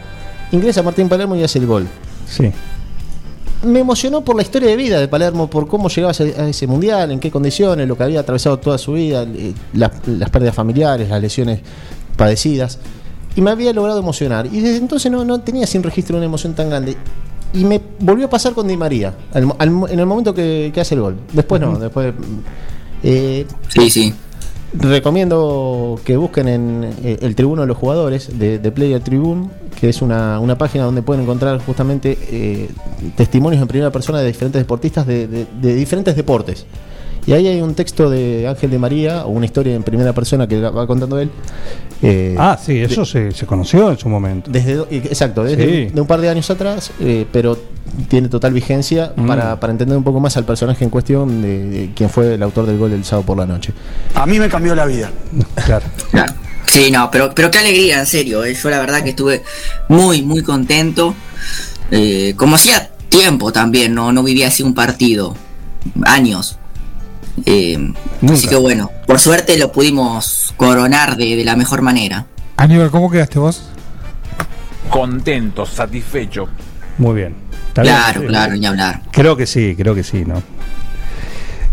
ingresa 0.51 0.83
Martín 0.83 1.09
Palermo 1.09 1.35
y 1.35 1.43
hace 1.43 1.59
el 1.59 1.67
gol. 1.67 1.87
Sí. 2.27 2.51
Me 3.63 3.79
emocionó 3.79 4.21
por 4.21 4.35
la 4.35 4.41
historia 4.43 4.69
de 4.69 4.75
vida 4.75 4.99
de 4.99 5.07
Palermo, 5.07 5.49
por 5.49 5.67
cómo 5.67 5.89
llegaba 5.89 6.11
a 6.11 6.47
ese, 6.47 6.67
Mundial, 6.67 7.11
en 7.11 7.19
qué 7.19 7.31
condiciones, 7.31 7.87
lo 7.87 7.97
que 7.97 8.03
había 8.03 8.19
atravesado 8.19 8.57
toda 8.57 8.77
su 8.77 8.93
vida, 8.93 9.23
eh, 9.23 9.53
las, 9.73 9.91
las 10.07 10.29
pérdidas 10.29 10.53
familiares, 10.55 11.09
las 11.09 11.21
lesiones 11.21 11.61
padecidas. 12.15 12.79
Y 13.35 13.41
me 13.41 13.51
había 13.51 13.73
logrado 13.73 13.99
emocionar. 13.99 14.45
Y 14.47 14.59
desde 14.61 14.77
entonces 14.77 15.11
no, 15.11 15.25
no 15.25 15.39
tenía 15.41 15.65
sin 15.67 15.83
registro 15.83 16.17
una 16.17 16.25
emoción 16.25 16.53
tan 16.53 16.69
grande. 16.69 16.95
Y 17.53 17.65
me 17.65 17.81
volvió 17.99 18.25
a 18.27 18.29
pasar 18.29 18.53
con 18.53 18.67
Di 18.67 18.77
María, 18.77 19.13
al 19.33 19.51
al 19.57 19.69
en 19.89 19.99
el 19.99 20.05
momento 20.05 20.33
que, 20.33 20.71
que 20.73 20.81
hace 20.81 20.95
el 20.95 21.01
gol. 21.01 21.15
Después 21.33 21.61
no, 21.61 21.79
después... 21.79 22.13
eh, 23.03 23.45
Sí, 23.69 23.89
sí. 23.89 24.13
Recomiendo 24.77 25.99
que 26.03 26.17
busquen 26.17 26.47
en 26.49 26.83
eh, 27.03 27.17
el 27.21 27.35
Tribuno 27.35 27.61
de 27.61 27.67
los 27.67 27.77
Jugadores 27.77 28.37
de, 28.37 28.59
de 28.59 28.71
Player 28.71 29.01
Tribune, 29.01 29.47
que 29.79 29.87
es 29.89 30.01
una, 30.01 30.39
una 30.39 30.57
página 30.57 30.83
donde 30.83 31.01
pueden 31.01 31.23
encontrar 31.23 31.59
justamente 31.65 32.17
eh, 32.29 32.69
testimonios 33.15 33.61
en 33.61 33.67
primera 33.69 33.91
persona 33.91 34.19
de 34.19 34.27
diferentes 34.27 34.61
deportistas 34.61 35.07
de, 35.07 35.27
de- 35.27 35.47
de 35.61 35.75
diferentes 35.75 36.15
deportes. 36.15 36.65
Y 37.27 37.33
ahí 37.33 37.47
hay 37.47 37.61
un 37.61 37.73
texto 37.73 38.09
de 38.09 38.47
Ángel 38.47 38.69
de 38.69 38.77
María, 38.79 39.25
o 39.25 39.29
una 39.29 39.45
historia 39.45 39.73
en 39.75 39.81
primera 39.83 40.13
persona 40.13 40.47
que 40.47 40.59
va 40.59 40.85
contando 40.85 41.19
él. 41.19 41.31
eh, 42.01 42.35
Ah, 42.37 42.57
sí, 42.63 42.79
eso 42.79 43.03
se, 43.05 43.31
se 43.31 43.45
conoció 43.47 43.89
en 43.89 43.97
su 43.97 44.07
momento. 44.09 44.51
desde, 44.51 44.81
exacto, 44.91 45.43
desde 45.43 45.87
Sí. 45.87 45.93
de 45.93 46.01
un 46.01 46.05
par 46.07 46.21
de 46.21 46.29
años 46.29 46.49
atrás, 46.51 46.91
eh, 46.99 47.25
pero 47.31 47.57
tiene 48.09 48.27
total 48.29 48.53
vigencia 48.53 49.11
Mm. 49.15 49.25
para, 49.27 49.59
para 49.59 49.71
entender 49.71 49.97
un 49.97 50.03
poco 50.03 50.19
más 50.19 50.35
al 50.37 50.45
personaje 50.45 50.83
en 50.83 50.89
cuestión 50.91 51.41
de, 51.41 51.65
de 51.65 51.91
quién 51.95 52.09
fue 52.09 52.35
el 52.35 52.43
autor 52.43 52.65
del 52.67 52.77
gol 52.77 52.91
del 52.91 53.03
sábado 53.05 53.25
por 53.25 53.37
la 53.37 53.45
noche. 53.47 53.73
A 54.13 54.25
mí 54.25 54.37
me 54.39 54.47
cambió 54.49 54.75
la 54.75 54.85
vida. 54.85 55.09
Claro. 55.65 55.85
Claro. 56.11 56.33
Sí, 56.67 56.89
no, 56.91 57.09
pero, 57.11 57.31
pero 57.33 57.49
qué 57.51 57.59
alegría, 57.59 57.99
en 57.99 58.05
serio. 58.07 58.43
eh. 58.43 58.53
Yo 58.53 58.69
la 58.69 58.79
verdad 58.79 59.01
que 59.03 59.11
estuve 59.11 59.43
muy, 59.87 60.21
muy 60.23 60.41
contento. 60.43 61.13
Eh, 61.91 62.33
como 62.35 62.55
hacía 62.55 62.89
tiempo 63.09 63.51
también, 63.51 63.93
no, 63.93 64.11
no 64.11 64.23
vivía 64.23 64.47
así 64.47 64.61
un 64.63 64.73
partido. 64.73 65.35
Años. 66.05 66.57
Eh, 67.45 67.93
así 68.31 68.47
que 68.47 68.55
bueno, 68.55 68.91
por 69.05 69.19
suerte 69.19 69.57
lo 69.57 69.71
pudimos 69.71 70.53
coronar 70.57 71.17
de, 71.17 71.35
de 71.35 71.43
la 71.43 71.55
mejor 71.55 71.81
manera. 71.81 72.25
Aníbal, 72.57 72.91
¿cómo 72.91 73.09
quedaste 73.09 73.39
vos? 73.39 73.69
Contento, 74.89 75.65
satisfecho. 75.65 76.47
Muy 76.97 77.15
bien. 77.15 77.35
Claro, 77.73 78.25
claro, 78.25 78.55
ni 78.55 78.65
hablar. 78.65 79.01
Creo 79.11 79.35
que 79.35 79.45
sí, 79.45 79.75
creo 79.75 79.93
que 79.93 80.03
sí, 80.03 80.23
¿no? 80.25 80.41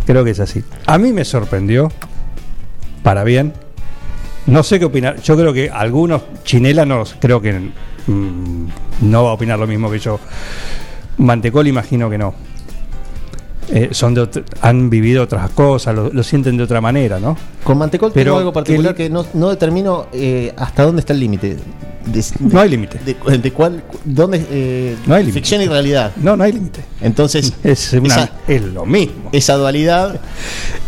Creo 0.05 0.25
que 0.25 0.33
es 0.33 0.41
así. 0.41 0.65
A 0.87 0.99
mí 0.99 1.13
me 1.13 1.25
sorprendió, 1.25 1.93
para 3.05 3.23
bien. 3.23 3.53
No 4.47 4.65
sé 4.65 4.81
qué 4.81 4.87
opinar. 4.87 5.21
Yo 5.23 5.37
creo 5.37 5.53
que 5.53 5.71
algunos 5.71 6.23
chinelanos, 6.43 7.15
creo 7.21 7.41
que 7.41 7.53
mm, 8.07 8.67
no 9.03 9.25
va 9.25 9.31
a 9.31 9.35
opinar 9.35 9.61
lo 9.61 9.69
mismo 9.69 9.89
que 9.91 10.01
yo. 10.01 10.19
Mantecol, 11.19 11.69
imagino 11.69 12.11
que 12.11 12.19
no. 12.19 12.35
Eh, 13.75 13.89
son 13.93 14.13
de 14.13 14.29
han 14.61 14.91
vivido 14.91 15.23
otras 15.23 15.49
cosas, 15.51 15.95
lo, 15.95 16.11
lo 16.13 16.23
sienten 16.23 16.59
de 16.59 16.63
otra 16.65 16.83
manera, 16.83 17.19
¿no? 17.19 17.37
Con 17.65 17.79
Mantecol 17.79 18.13
Pero 18.13 18.33
tengo 18.33 18.39
algo 18.39 18.53
particular 18.53 18.95
que- 18.95 19.05
que 19.05 19.11
no, 19.11 19.25
no 19.33 19.49
determino 19.49 20.09
eh, 20.13 20.53
hasta 20.59 20.83
dónde 20.83 21.01
está 21.01 21.15
el 21.15 21.21
límite. 21.21 21.57
No 22.41 22.61
hay 22.61 22.69
límite. 22.69 22.99
De, 23.07 23.39
de 23.39 23.53
cuál, 23.53 23.83
dónde, 24.05 24.45
eh, 24.51 24.97
No 25.07 25.15
hay 25.15 25.31
ficción 25.33 25.63
y 25.63 25.67
realidad. 25.69 26.13
No, 26.17 26.37
no 26.37 26.45
hay 26.45 26.53
límite. 26.53 26.81
Entonces, 27.01 27.53
Es, 27.65 27.93
una- 27.95 28.07
esa, 28.15 28.31
es 28.47 28.61
lo 28.63 28.85
mismo. 28.85 29.31
esa 29.33 29.55
dualidad, 29.55 30.21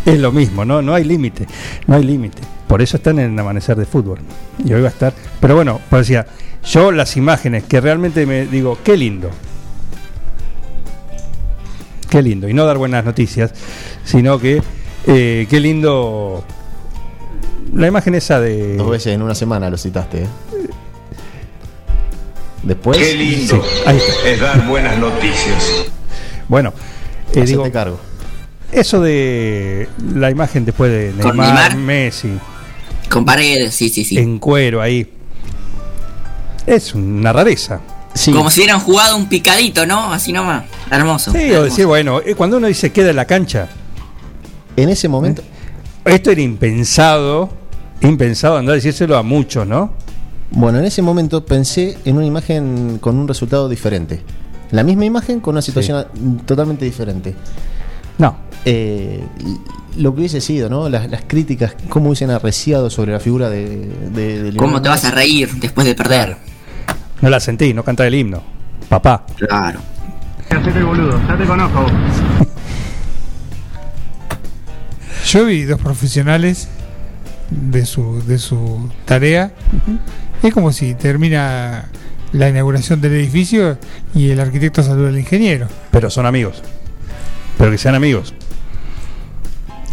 Es 0.05 0.19
lo 0.19 0.31
mismo, 0.31 0.63
no, 0.65 0.81
no 0.83 0.93
hay 0.93 1.05
límite, 1.05 1.47
no 1.87 1.95
hay 1.95 2.03
límite. 2.03 2.41
Por 2.67 2.81
eso 2.83 2.97
están 2.97 3.17
en 3.17 3.33
el 3.33 3.39
amanecer 3.39 3.77
de 3.77 3.85
fútbol. 3.85 4.19
Y 4.63 4.73
hoy 4.73 4.81
va 4.81 4.87
a 4.87 4.91
estar. 4.91 5.13
Pero 5.39 5.55
bueno, 5.55 5.79
pues 5.89 6.01
decía, 6.07 6.27
yo 6.65 6.91
las 6.91 7.15
imágenes 7.17 7.63
que 7.63 7.79
realmente 7.81 8.25
me 8.27 8.45
digo, 8.45 8.77
qué 8.83 8.95
lindo. 8.97 9.29
Qué 12.15 12.21
lindo. 12.21 12.47
Y 12.47 12.53
no 12.53 12.65
dar 12.65 12.77
buenas 12.77 13.03
noticias, 13.03 13.51
sino 14.05 14.39
que 14.39 14.61
eh, 15.05 15.47
qué 15.49 15.59
lindo. 15.59 16.45
La 17.73 17.87
imagen 17.87 18.15
esa 18.15 18.39
de. 18.39 18.77
dos 18.77 18.89
veces 18.89 19.13
en 19.13 19.21
una 19.21 19.35
semana 19.35 19.69
lo 19.69 19.77
citaste. 19.77 20.23
¿eh? 20.23 20.27
Después, 22.63 22.97
Qué 22.97 23.15
lindo 23.15 23.61
Sí, 23.61 23.69
ahí 23.85 23.97
está. 23.97 24.29
es 24.29 24.39
dar 24.39 24.65
buenas 24.65 24.97
noticias. 24.97 25.87
Bueno, 26.47 26.73
eh, 27.33 27.41
digo, 27.41 27.69
cargo. 27.69 27.99
eso 28.71 29.01
de 29.01 29.89
la 30.15 30.31
imagen 30.31 30.63
después 30.63 30.89
de 30.89 31.21
¿Con 31.21 31.35
Neymar, 31.35 31.71
Neymar? 31.71 31.75
Messi, 31.77 32.29
Con 33.09 33.25
paredes, 33.25 33.75
sí, 33.75 33.89
sí, 33.89 34.05
sí. 34.05 34.17
en 34.17 34.39
cuero 34.39 34.81
ahí. 34.81 35.11
Es 36.65 36.95
una 36.95 37.33
rareza. 37.33 37.81
Sí, 38.15 38.31
Como 38.31 38.49
si 38.49 38.61
hubieran 38.61 38.79
jugado 38.79 39.17
un 39.17 39.27
picadito, 39.27 39.85
¿no? 39.85 40.11
Así 40.11 40.31
nomás. 40.31 40.63
Hermoso. 40.89 41.31
Sí, 41.31 41.37
o 41.37 41.41
hermoso. 41.41 41.63
decir, 41.65 41.85
bueno, 41.85 42.21
eh, 42.25 42.33
cuando 42.33 42.57
uno 42.57 42.67
dice 42.67 42.91
queda 42.91 43.11
en 43.11 43.17
la 43.17 43.25
cancha, 43.25 43.67
en 44.75 44.89
ese 44.89 45.07
momento, 45.07 45.43
esto 46.05 46.31
era 46.31 46.41
impensado, 46.41 47.49
impensado 48.01 48.57
andar 48.57 48.73
a 48.73 48.75
decírselo 48.75 49.17
a 49.17 49.21
muchos, 49.23 49.67
¿no? 49.67 49.93
bueno, 50.51 50.79
en 50.79 50.85
ese 50.85 51.01
momento 51.01 51.45
pensé 51.45 51.97
en 52.05 52.15
una 52.15 52.25
imagen 52.25 52.97
con 52.99 53.17
un 53.17 53.27
resultado 53.27 53.67
diferente. 53.67 54.21
La 54.71 54.83
misma 54.83 55.05
imagen 55.05 55.41
con 55.41 55.53
una 55.53 55.61
situación 55.61 56.05
totalmente 56.45 56.85
diferente. 56.85 57.35
No, 58.17 58.37
eh, 58.63 59.21
lo 59.97 60.13
que 60.13 60.19
hubiese 60.21 60.41
sido, 60.41 60.69
¿no? 60.69 60.89
Las, 60.89 61.09
las 61.09 61.23
críticas, 61.27 61.75
cómo 61.89 62.07
hubiesen 62.07 62.31
arreciado 62.31 62.89
sobre 62.89 63.11
la 63.11 63.19
figura 63.19 63.49
de, 63.49 63.87
de, 64.11 64.43
de 64.43 64.57
¿Cómo 64.57 64.81
te 64.81 64.89
vas 64.89 65.03
a 65.05 65.11
reír 65.11 65.51
después 65.55 65.85
de 65.85 65.93
perder? 65.93 66.37
No 67.21 67.29
la 67.29 67.39
sentí, 67.39 67.73
no 67.73 67.83
canta 67.83 68.05
el 68.05 68.15
himno. 68.15 68.43
Papá. 68.89 69.25
Claro. 69.37 69.79
Yo 75.25 75.45
vi 75.45 75.63
dos 75.63 75.81
profesionales 75.81 76.67
de 77.49 77.85
su, 77.85 78.23
de 78.25 78.37
su 78.37 78.89
tarea. 79.05 79.51
Es 80.43 80.53
como 80.53 80.71
si 80.71 80.93
termina 80.93 81.89
la 82.31 82.49
inauguración 82.49 83.01
del 83.01 83.13
edificio 83.13 83.77
y 84.13 84.29
el 84.29 84.39
arquitecto 84.39 84.83
saluda 84.83 85.09
al 85.09 85.17
ingeniero. 85.17 85.67
Pero 85.91 86.09
son 86.09 86.25
amigos. 86.25 86.61
Pero 87.57 87.71
que 87.71 87.77
sean 87.77 87.95
amigos. 87.95 88.33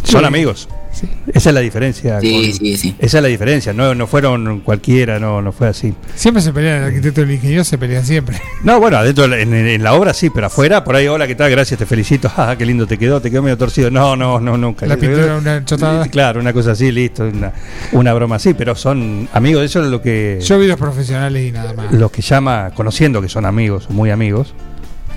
Son 0.03 0.19
Sí. 0.21 0.25
amigos. 0.25 0.67
Sí. 0.91 1.07
Esa 1.33 1.49
es 1.49 1.55
la 1.55 1.61
diferencia. 1.61 2.19
Sí, 2.21 2.31
con- 2.31 2.53
sí, 2.53 2.77
sí. 2.77 2.95
Esa 2.99 3.17
es 3.17 3.23
la 3.23 3.29
diferencia. 3.29 3.73
No, 3.73 3.95
no 3.95 4.05
fueron 4.05 4.59
cualquiera, 4.59 5.17
no, 5.17 5.41
no 5.41 5.51
fue 5.51 5.67
así. 5.67 5.93
Siempre 6.13 6.39
se 6.43 6.53
pelean 6.53 6.77
el 6.77 6.83
arquitecto 6.83 7.21
y 7.21 7.23
el 7.23 7.31
ingeniero, 7.31 7.63
se 7.63 7.77
pelean 7.79 8.05
siempre. 8.05 8.39
No, 8.63 8.79
bueno, 8.79 8.97
adentro 8.97 9.25
en, 9.25 9.53
en- 9.53 9.81
la 9.83 9.93
obra 9.93 10.13
sí, 10.13 10.29
pero 10.29 10.47
afuera, 10.47 10.83
por 10.83 10.95
ahí, 10.95 11.07
hola, 11.07 11.25
¿qué 11.25 11.33
tal? 11.35 11.49
Gracias, 11.49 11.79
te 11.79 11.85
felicito. 11.87 12.31
Ah, 12.37 12.55
qué 12.57 12.65
lindo 12.65 12.85
te 12.85 12.97
quedó, 12.99 13.21
te 13.21 13.31
quedó 13.31 13.41
medio 13.41 13.57
torcido. 13.57 13.89
No, 13.89 14.15
no, 14.15 14.39
no, 14.39 14.55
nunca. 14.57 14.85
La 14.85 14.97
pintura 14.97 15.37
una 15.37 15.65
chotada. 15.65 16.05
Claro, 16.11 16.39
una 16.41 16.53
cosa 16.53 16.71
así, 16.73 16.91
listo, 16.91 17.23
una, 17.25 17.51
una 17.93 18.13
broma 18.13 18.35
así, 18.35 18.53
pero 18.53 18.75
son 18.75 19.27
amigos, 19.33 19.61
de 19.61 19.65
eso 19.65 19.81
es 19.83 19.87
lo 19.89 20.01
que 20.01 20.39
Yo 20.43 20.59
vi 20.59 20.67
dos 20.67 20.77
profesionales 20.77 21.47
y 21.47 21.51
nada 21.51 21.73
más. 21.73 21.91
lo 21.91 22.09
que 22.11 22.21
llama, 22.21 22.71
conociendo 22.75 23.19
que 23.21 23.29
son 23.29 23.45
amigos, 23.45 23.89
muy 23.89 24.11
amigos, 24.11 24.53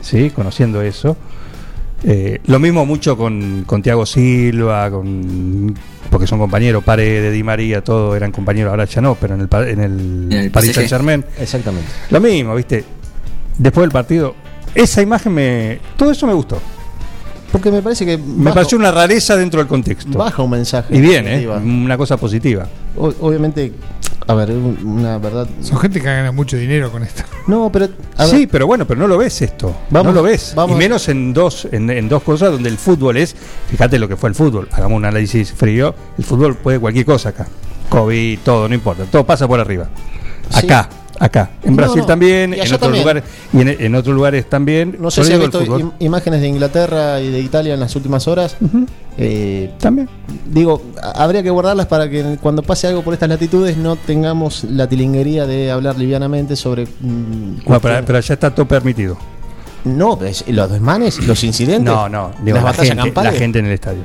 ¿sí? 0.00 0.30
Conociendo 0.30 0.80
eso. 0.80 1.16
Eh, 2.08 2.40
lo 2.46 2.60
mismo 2.60 2.86
mucho 2.86 3.16
con, 3.16 3.64
con 3.66 3.82
Tiago 3.82 4.06
Silva, 4.06 4.88
con 4.90 5.74
porque 6.08 6.26
son 6.28 6.38
compañeros, 6.38 6.84
Pare 6.84 7.20
de 7.20 7.30
Di 7.32 7.42
María, 7.42 7.82
todos 7.82 8.16
eran 8.16 8.30
compañeros, 8.30 8.70
ahora 8.70 8.84
ya 8.84 9.00
no, 9.00 9.16
pero 9.16 9.34
en 9.34 9.40
el, 9.40 9.48
en 9.68 9.80
el, 9.80 10.32
En 10.32 10.38
el 10.38 10.50
Paris. 10.52 10.72
Saint 10.72 10.88
Germain. 10.88 11.24
Exactamente. 11.38 11.88
Lo 12.10 12.20
mismo, 12.20 12.54
¿viste? 12.54 12.84
Después 13.58 13.82
del 13.82 13.90
partido, 13.90 14.34
esa 14.74 15.02
imagen 15.02 15.32
me. 15.34 15.78
Todo 15.96 16.12
eso 16.12 16.26
me 16.28 16.32
gustó. 16.34 16.60
Porque 17.50 17.70
me 17.72 17.82
parece 17.82 18.04
que 18.06 18.18
Me 18.18 18.52
pareció 18.52 18.78
una 18.78 18.92
rareza 18.92 19.36
dentro 19.36 19.58
del 19.58 19.66
contexto. 19.66 20.16
baja 20.16 20.42
un 20.42 20.50
mensaje. 20.50 20.96
Y 20.96 21.00
bien, 21.00 21.26
¿eh? 21.26 21.48
Una 21.48 21.96
cosa 21.96 22.16
positiva. 22.16 22.68
O- 22.96 23.12
obviamente, 23.20 23.72
a 24.28 24.34
ver, 24.34 24.50
un- 24.50 24.78
una 24.84 25.18
verdad. 25.18 25.46
Son 25.60 25.78
gente 25.78 26.00
que 26.00 26.06
gana 26.06 26.32
mucho 26.32 26.56
dinero 26.56 26.90
con 26.90 27.02
esto. 27.02 27.22
No, 27.46 27.70
pero. 27.70 27.88
a 28.16 28.24
ver, 28.24 28.30
Sí, 28.34 28.46
pero 28.46 28.66
bueno, 28.66 28.86
pero 28.86 28.98
no 29.00 29.06
lo 29.06 29.16
ves 29.18 29.40
esto. 29.42 29.74
Vamos- 29.90 30.12
no 30.12 30.20
lo 30.20 30.22
ves. 30.24 30.52
vamos- 30.56 30.74
y 30.76 30.78
menos 30.78 31.08
en 31.08 31.32
dos, 31.32 31.68
en, 31.70 31.88
en 31.90 32.08
dos 32.08 32.22
cosas 32.22 32.50
donde 32.52 32.68
el 32.68 32.76
fútbol 32.78 33.16
es. 33.18 33.36
Fíjate 33.70 33.98
lo 33.98 34.08
que 34.08 34.16
fue 34.16 34.28
el 34.28 34.34
fútbol. 34.34 34.68
Hagamos 34.72 34.96
un 34.96 35.04
análisis 35.04 35.52
frío. 35.52 35.94
El 36.18 36.24
fútbol 36.24 36.56
puede 36.56 36.78
cualquier 36.80 37.04
cosa 37.06 37.28
acá. 37.28 37.46
COVID, 37.88 38.38
todo, 38.44 38.68
no 38.68 38.74
importa. 38.74 39.04
Todo 39.04 39.24
pasa 39.24 39.46
por 39.46 39.60
arriba. 39.60 39.88
Sí. 40.50 40.66
Acá. 41.18 41.50
En 41.62 41.70
No, 41.72 41.76
Brasil 41.76 42.00
no. 42.00 42.06
también, 42.06 42.50
Y 42.52 42.56
en 42.56 42.60
otros 42.66 42.80
también. 42.80 43.02
lugares 43.02 43.22
y 43.52 43.60
en, 43.60 43.68
en 43.68 43.94
otros 43.94 44.14
lugares 44.14 44.48
también. 44.48 44.96
No 45.00 45.10
sé 45.10 45.24
si 45.24 45.32
has 45.32 45.38
visto 45.40 45.62
im- 45.64 45.92
imágenes 46.00 46.40
de 46.40 46.48
Inglaterra 46.48 47.20
y 47.20 47.30
de 47.30 47.40
Italia 47.40 47.74
en 47.74 47.80
las 47.80 47.94
últimas 47.96 48.26
horas. 48.28 48.56
Eh, 49.18 49.70
También. 49.78 50.08
digo, 50.46 50.82
habría 51.14 51.42
que 51.42 51.48
guardarlas 51.50 51.86
para 51.86 52.08
que 52.10 52.36
cuando 52.40 52.62
pase 52.62 52.86
algo 52.86 53.02
por 53.02 53.14
estas 53.14 53.28
latitudes 53.30 53.76
no 53.78 53.96
tengamos 53.96 54.64
la 54.64 54.86
tilinguería 54.88 55.46
de 55.46 55.70
hablar 55.70 55.96
livianamente 55.98 56.54
sobre. 56.56 56.84
mm, 56.84 57.60
pero, 57.66 57.80
pero 58.04 58.18
allá 58.18 58.34
está 58.34 58.54
todo 58.54 58.66
permitido. 58.66 59.16
No, 59.86 60.18
los 60.48 60.70
desmanes, 60.70 61.26
los 61.26 61.42
incidentes. 61.44 61.84
No, 61.94 62.08
no. 62.08 62.32
Digo, 62.42 62.56
las 62.56 62.64
la, 62.64 62.70
batallas 62.70 62.88
gente, 62.88 62.96
la 62.96 63.02
campales. 63.04 63.38
gente 63.38 63.58
en 63.60 63.66
el 63.66 63.72
estadio. 63.72 64.00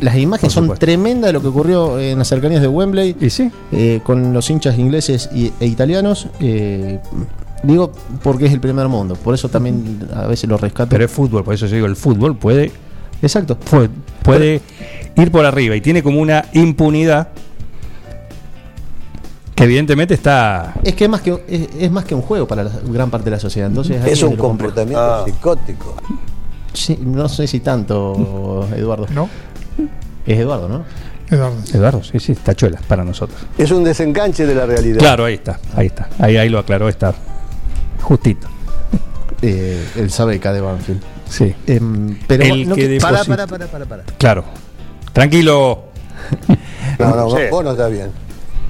Las 0.00 0.16
imágenes 0.16 0.52
son 0.52 0.74
tremendas 0.78 1.28
de 1.28 1.32
lo 1.32 1.42
que 1.42 1.48
ocurrió 1.48 1.98
en 1.98 2.18
las 2.18 2.28
cercanías 2.28 2.62
de 2.62 2.68
Wembley 2.68 3.16
¿Y 3.20 3.28
sí? 3.30 3.50
eh, 3.72 4.00
con 4.04 4.32
los 4.32 4.48
hinchas 4.48 4.78
ingleses 4.78 5.28
y- 5.34 5.52
e 5.60 5.66
italianos. 5.66 6.28
eh, 6.40 7.00
digo 7.64 7.92
porque 8.22 8.46
es 8.46 8.52
el 8.52 8.60
primer 8.60 8.88
mundo, 8.88 9.14
por 9.16 9.34
eso 9.34 9.48
también 9.48 10.08
a 10.14 10.26
veces 10.26 10.48
lo 10.48 10.56
rescato. 10.56 10.90
Pero 10.90 11.04
es 11.04 11.10
fútbol, 11.10 11.44
por 11.44 11.54
eso 11.54 11.66
yo 11.66 11.74
digo, 11.76 11.86
el 11.86 11.96
fútbol 11.96 12.36
puede, 12.36 12.72
Exacto. 13.22 13.56
puede, 13.58 13.88
puede 14.22 14.60
ir 15.16 15.30
por 15.30 15.44
arriba 15.46 15.76
y 15.76 15.80
tiene 15.80 16.02
como 16.02 16.20
una 16.20 16.44
impunidad 16.54 17.28
que 19.62 19.64
evidentemente 19.66 20.14
está... 20.14 20.74
Es 20.84 20.94
que 20.94 21.04
es 21.04 21.10
más 21.10 21.20
que 21.20 21.42
es, 21.48 21.68
es 21.78 21.90
más 21.90 22.04
que 22.04 22.14
un 22.14 22.22
juego 22.22 22.46
para 22.46 22.64
la 22.64 22.70
gran 22.84 23.10
parte 23.10 23.26
de 23.26 23.30
la 23.32 23.40
sociedad. 23.40 23.68
Entonces 23.68 24.04
Es 24.04 24.22
un 24.22 24.36
comportamiento 24.36 25.24
psicótico. 25.24 25.96
Sí, 26.72 26.98
no 27.02 27.28
sé 27.28 27.46
si 27.46 27.60
tanto, 27.60 28.68
Eduardo. 28.76 29.06
¿No? 29.14 29.28
Es 30.26 30.38
Eduardo, 30.38 30.68
¿no? 30.68 30.84
Eduardo. 31.30 31.56
Eduardo, 31.72 32.02
sí, 32.04 32.18
sí, 32.20 32.34
tachuelas 32.34 32.82
para 32.82 33.04
nosotros. 33.04 33.40
Es 33.56 33.70
un 33.70 33.84
desenganche 33.84 34.44
de 34.46 34.54
la 34.54 34.66
realidad. 34.66 34.98
Claro, 34.98 35.24
ahí 35.24 35.34
está, 35.34 35.58
ahí 35.74 35.86
está. 35.86 36.08
Ahí, 36.18 36.36
ahí 36.36 36.48
lo 36.48 36.58
aclaró, 36.58 36.88
está 36.88 37.14
justito. 38.02 38.48
Eh, 39.40 39.82
el 39.96 40.10
Sabeca 40.10 40.52
de 40.52 40.60
Banfield. 40.60 41.00
Sí, 41.28 41.54
Em, 41.66 42.18
pero 42.26 42.42
El 42.44 42.68
no 42.68 42.74
que 42.74 42.88
que- 42.88 43.00
Para, 43.00 43.24
para, 43.24 43.46
para, 43.46 43.66
para, 43.66 43.86
para. 43.86 44.02
claro. 44.18 44.44
Tranquilo. 45.12 45.84
No, 46.98 47.16
no, 47.16 47.30
Sí. 47.30 47.42
vos 47.50 47.64
no 47.64 47.70
estás 47.72 47.90
bien. 47.90 48.10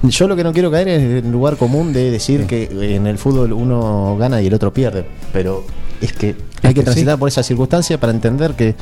Yo 0.02 0.28
lo 0.28 0.36
que 0.36 0.44
no 0.44 0.52
quiero 0.52 0.70
caer 0.70 0.88
es 0.88 1.02
en 1.02 1.26
el 1.26 1.30
lugar 1.32 1.56
común 1.56 1.92
de 1.92 2.10
decir 2.10 2.46
que 2.46 2.68
en 2.96 3.06
el 3.06 3.18
fútbol 3.18 3.52
uno 3.52 4.16
gana 4.18 4.42
y 4.42 4.46
el 4.46 4.54
otro 4.54 4.72
pierde. 4.72 5.06
Pero 5.32 5.64
es 6.00 6.12
que 6.12 6.34
hay 6.62 6.74
que 6.74 6.80
que 6.80 6.82
transitar 6.82 7.18
por 7.18 7.28
esa 7.28 7.42
circunstancia 7.42 7.98
para 7.98 8.12
entender 8.12 8.54
que 8.54 8.70
eh, 8.70 8.74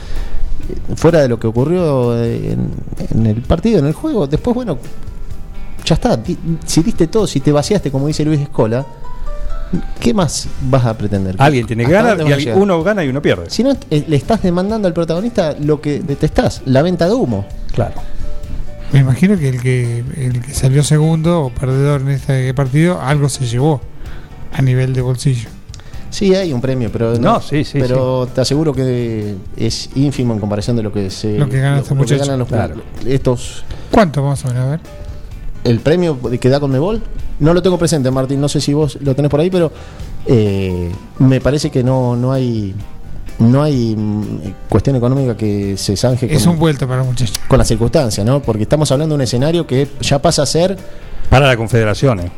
fuera 0.97 1.21
de 1.21 1.29
lo 1.29 1.39
que 1.39 1.47
ocurrió 1.47 2.17
eh, 2.23 2.53
en, 2.53 2.71
en 3.11 3.27
el 3.27 3.43
partido, 3.43 3.79
en 3.79 3.87
el 3.87 3.93
juego, 3.93 4.27
después, 4.27 4.55
bueno, 4.55 4.79
ya 5.85 5.95
está. 5.95 6.19
Si 6.67 6.83
diste 6.83 7.07
todo, 7.07 7.27
si 7.27 7.41
te 7.41 7.53
vaciaste, 7.53 7.91
como 7.91 8.07
dice 8.07 8.25
Luis 8.25 8.41
Escola, 8.41 8.87
¿qué 10.01 10.15
más 10.15 10.49
vas 10.63 10.85
a 10.87 10.97
pretender? 10.97 11.37
Alguien 11.39 11.67
tiene 11.67 11.85
que 11.85 11.97
¿Hasta 11.97 12.17
ganar 12.17 12.41
y 12.41 12.49
uno 12.51 12.83
gana 12.83 13.05
y 13.05 13.09
uno 13.09 13.21
pierde. 13.23 13.51
Si 13.51 13.63
no, 13.63 13.77
eh, 13.91 14.05
le 14.07 14.17
estás 14.17 14.43
demandando 14.43 14.89
al 14.89 14.95
protagonista 14.95 15.55
lo 15.59 15.81
que 15.81 16.01
detestás, 16.01 16.63
la 16.67 16.83
venta 16.83 17.07
de 17.07 17.15
humo. 17.15 17.45
Claro. 17.73 17.95
Me 18.93 19.01
imagino 19.01 19.39
que 19.39 19.49
el 19.49 19.61
que 19.63 20.05
el 20.17 20.41
que 20.41 20.53
salió 20.53 20.83
segundo 20.83 21.43
o 21.45 21.51
perdedor 21.51 22.01
en 22.01 22.09
este 22.11 22.53
partido 22.55 23.01
algo 23.01 23.29
se 23.29 23.47
llevó 23.47 23.81
a 24.53 24.63
nivel 24.63 24.93
de 24.95 25.01
bolsillo. 25.01 25.49
Sí, 26.11 26.35
hay 26.35 26.53
un 26.53 26.61
premio, 26.61 26.91
pero 26.93 27.17
No, 27.19 27.41
sí, 27.41 27.63
sí, 27.63 27.79
pero 27.81 28.27
te 28.27 28.41
aseguro 28.41 28.73
que 28.73 29.37
es 29.57 29.91
ínfimo 29.95 30.35
en 30.35 30.41
comparación 30.41 30.77
de 30.77 30.83
lo 30.83 30.93
que 30.93 31.09
se 31.09 31.39
Lo 31.39 31.49
que 31.49 31.61
gana 31.61 31.79
este 31.79 31.95
lo 31.95 32.05
que 32.05 32.19
ganan 32.19 32.39
los 32.41 32.49
Claro. 32.49 32.83
estos 33.07 33.65
¿Cuánto 33.93 34.23
vamos 34.23 34.45
a 34.45 34.49
ver? 34.49 34.57
A 34.57 34.67
ver. 34.67 34.81
el 35.63 35.79
premio 35.79 36.19
que 36.41 36.49
da 36.49 36.59
con 36.59 36.73
Mebol 36.73 37.01
no 37.39 37.55
lo 37.55 37.63
tengo 37.63 37.79
presente, 37.79 38.11
Martín, 38.11 38.41
no 38.41 38.49
sé 38.49 38.61
si 38.61 38.75
vos 38.75 38.99
lo 39.01 39.15
tenés 39.15 39.31
por 39.31 39.39
ahí, 39.41 39.51
pero 39.51 39.73
eh, 40.27 40.91
me 41.21 41.41
parece 41.41 41.71
que 41.71 41.85
no 41.85 42.17
no 42.17 42.33
hay 42.33 42.75
no 43.41 43.63
hay 43.63 43.97
mm, 43.97 44.39
cuestión 44.69 44.97
económica 44.97 45.37
que 45.37 45.77
se 45.77 45.97
zanje 45.97 46.33
Es 46.35 46.45
con, 46.45 46.53
un 46.55 46.59
vuelto 46.61 46.87
para 46.87 47.03
el 47.03 47.09
muchacho. 47.09 47.33
con 47.49 47.59
la 47.59 47.65
circunstancia, 47.65 48.23
¿no? 48.25 48.41
Porque 48.41 48.63
estamos 48.63 48.91
hablando 48.93 49.15
de 49.15 49.17
un 49.17 49.23
escenario 49.23 49.67
que 49.67 49.89
ya 50.01 50.21
pasa 50.21 50.43
a 50.43 50.47
ser 50.47 50.77
Para 51.29 51.47
la 51.47 51.57
confederación. 51.57 52.21
eh. 52.21 52.31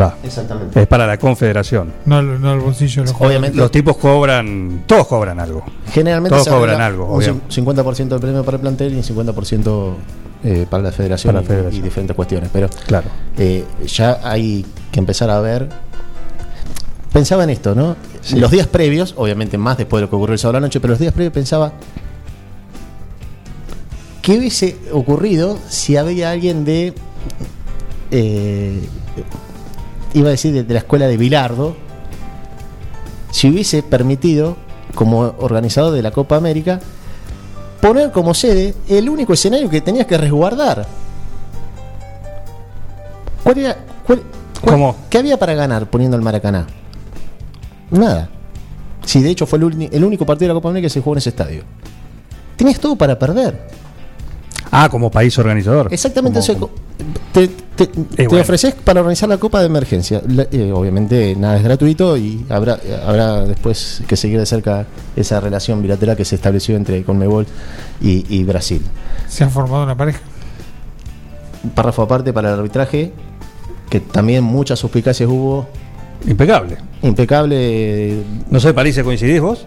Va. 0.00 0.16
exactamente 0.24 0.80
Es 0.82 0.86
para 0.88 1.06
la 1.06 1.16
confederación. 1.16 1.92
No, 2.06 2.20
no 2.20 2.54
el 2.54 2.60
bolsillo 2.60 3.02
de 3.04 3.12
los 3.12 3.20
obviamente 3.20 3.56
Los 3.56 3.70
tipos 3.70 3.96
cobran, 3.96 4.82
todos 4.86 5.06
cobran 5.06 5.38
algo. 5.38 5.62
Generalmente 5.92 6.36
Todos 6.36 6.48
cobran 6.48 6.80
algo, 6.80 7.04
Un 7.06 7.22
obvio. 7.22 7.40
50% 7.48 8.08
del 8.08 8.20
premio 8.20 8.44
para 8.44 8.56
el 8.56 8.60
plantel 8.62 8.92
y 8.94 8.96
un 8.96 9.02
50% 9.04 9.94
eh, 10.44 10.66
para 10.68 10.82
la 10.82 10.92
federación, 10.92 11.32
Para 11.34 11.40
la 11.40 11.44
y- 11.44 11.48
federación. 11.48 11.80
Y, 11.80 11.84
diferentes 11.84 12.16
cuestiones. 12.16 12.50
Pero 12.52 12.68
Claro. 12.86 13.08
eh, 13.38 13.64
ya 13.86 14.18
hay 14.24 14.66
que 14.90 14.98
empezar 14.98 15.30
a 15.30 15.40
ver. 15.40 15.68
Pensaba 17.16 17.44
en 17.44 17.48
esto, 17.50 17.74
¿no? 17.74 17.96
Sí. 18.20 18.36
Los 18.38 18.50
días 18.50 18.66
previos, 18.66 19.14
obviamente 19.16 19.56
más 19.56 19.78
después 19.78 20.00
de 20.00 20.02
lo 20.02 20.10
que 20.10 20.16
ocurrió 20.16 20.34
el 20.34 20.38
sábado 20.38 20.58
a 20.58 20.60
la 20.60 20.66
noche, 20.66 20.80
pero 20.80 20.90
los 20.92 20.98
días 20.98 21.14
previos 21.14 21.32
pensaba. 21.32 21.72
¿Qué 24.20 24.36
hubiese 24.38 24.76
ocurrido 24.92 25.56
si 25.66 25.96
había 25.96 26.30
alguien 26.30 26.66
de. 26.66 26.92
eh, 28.10 28.86
iba 30.12 30.28
a 30.28 30.30
decir 30.32 30.52
de, 30.52 30.64
de 30.64 30.74
la 30.74 30.80
escuela 30.80 31.06
de 31.06 31.16
Bilardo, 31.16 31.74
si 33.30 33.48
hubiese 33.48 33.82
permitido, 33.82 34.58
como 34.94 35.20
organizador 35.38 35.94
de 35.94 36.02
la 36.02 36.10
Copa 36.10 36.36
América, 36.36 36.80
poner 37.80 38.12
como 38.12 38.34
sede 38.34 38.74
el 38.90 39.08
único 39.08 39.32
escenario 39.32 39.70
que 39.70 39.80
tenías 39.80 40.06
que 40.06 40.18
resguardar. 40.18 40.86
¿Cuál 43.42 43.56
era? 43.58 43.74
cuál- 44.06 44.22
cuál- 44.60 44.74
¿Cómo? 44.74 44.96
¿Qué 45.08 45.16
había 45.16 45.38
para 45.38 45.54
ganar 45.54 45.88
poniendo 45.88 46.14
el 46.18 46.22
Maracaná? 46.22 46.66
Nada. 47.90 48.28
Si 49.04 49.22
de 49.22 49.30
hecho 49.30 49.46
fue 49.46 49.58
el, 49.58 49.88
el 49.92 50.04
único 50.04 50.26
partido 50.26 50.48
de 50.48 50.54
la 50.54 50.58
Copa 50.58 50.68
América 50.70 50.86
que 50.86 50.90
se 50.90 51.00
jugó 51.00 51.14
en 51.14 51.18
ese 51.18 51.30
estadio. 51.30 51.62
Tenías 52.56 52.80
todo 52.80 52.96
para 52.96 53.18
perder. 53.18 53.68
Ah, 54.70 54.88
como 54.90 55.10
país 55.10 55.38
organizador. 55.38 55.88
Exactamente. 55.92 56.40
Como- 56.54 56.66
o 56.66 56.68
sea, 56.68 56.68
te 57.32 57.48
te- 57.76 57.86
te 57.86 58.26
bueno. 58.26 58.42
ofreces 58.42 58.74
para 58.74 59.00
organizar 59.00 59.28
la 59.28 59.36
Copa 59.38 59.60
de 59.60 59.66
Emergencia. 59.66 60.22
La- 60.26 60.48
eh, 60.50 60.72
obviamente 60.72 61.36
nada 61.36 61.56
es 61.58 61.62
gratuito 61.62 62.16
y 62.16 62.44
habrá, 62.48 62.78
habrá 63.06 63.42
después 63.44 64.02
que 64.08 64.16
seguir 64.16 64.38
de 64.40 64.46
cerca 64.46 64.86
esa 65.14 65.38
relación 65.40 65.82
bilateral 65.82 66.16
que 66.16 66.24
se 66.24 66.34
estableció 66.34 66.74
entre 66.74 67.04
Conmebol 67.04 67.46
y, 68.00 68.24
y 68.34 68.42
Brasil. 68.44 68.82
Se 69.28 69.44
ha 69.44 69.48
formado 69.50 69.84
una 69.84 69.96
pareja. 69.96 70.20
Párrafo 71.74 72.02
aparte 72.02 72.32
para 72.32 72.48
el 72.52 72.58
arbitraje, 72.58 73.12
que 73.90 74.00
también 74.00 74.42
muchas 74.42 74.78
suspicacias 74.78 75.28
hubo. 75.28 75.68
Impecable. 76.26 76.76
Impecable. 77.02 78.22
No 78.50 78.60
sé, 78.60 78.72
París, 78.74 78.98
¿coincidís 79.02 79.40
vos? 79.40 79.66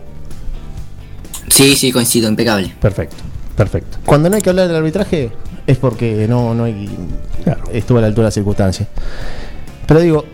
Sí, 1.49 1.75
sí, 1.75 1.91
coincido, 1.91 2.29
impecable. 2.29 2.73
Perfecto, 2.79 3.17
perfecto. 3.55 3.97
Cuando 4.05 4.29
no 4.29 4.35
hay 4.35 4.41
que 4.41 4.49
hablar 4.49 4.67
del 4.67 4.77
arbitraje 4.77 5.31
es 5.67 5.77
porque 5.77 6.25
no, 6.27 6.53
no 6.53 6.63
hay 6.65 6.89
Claro. 7.43 7.63
estuvo 7.71 7.97
a 7.97 8.01
la 8.01 8.07
altura 8.07 8.25
de 8.25 8.27
la 8.27 8.31
circunstancia. 8.31 8.87
Pero 9.87 9.99
digo, 10.01 10.25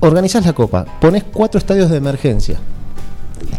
organizás 0.00 0.44
la 0.46 0.52
copa, 0.52 0.84
pones 1.00 1.24
cuatro 1.24 1.58
estadios 1.58 1.90
de 1.90 1.96
emergencia. 1.96 2.58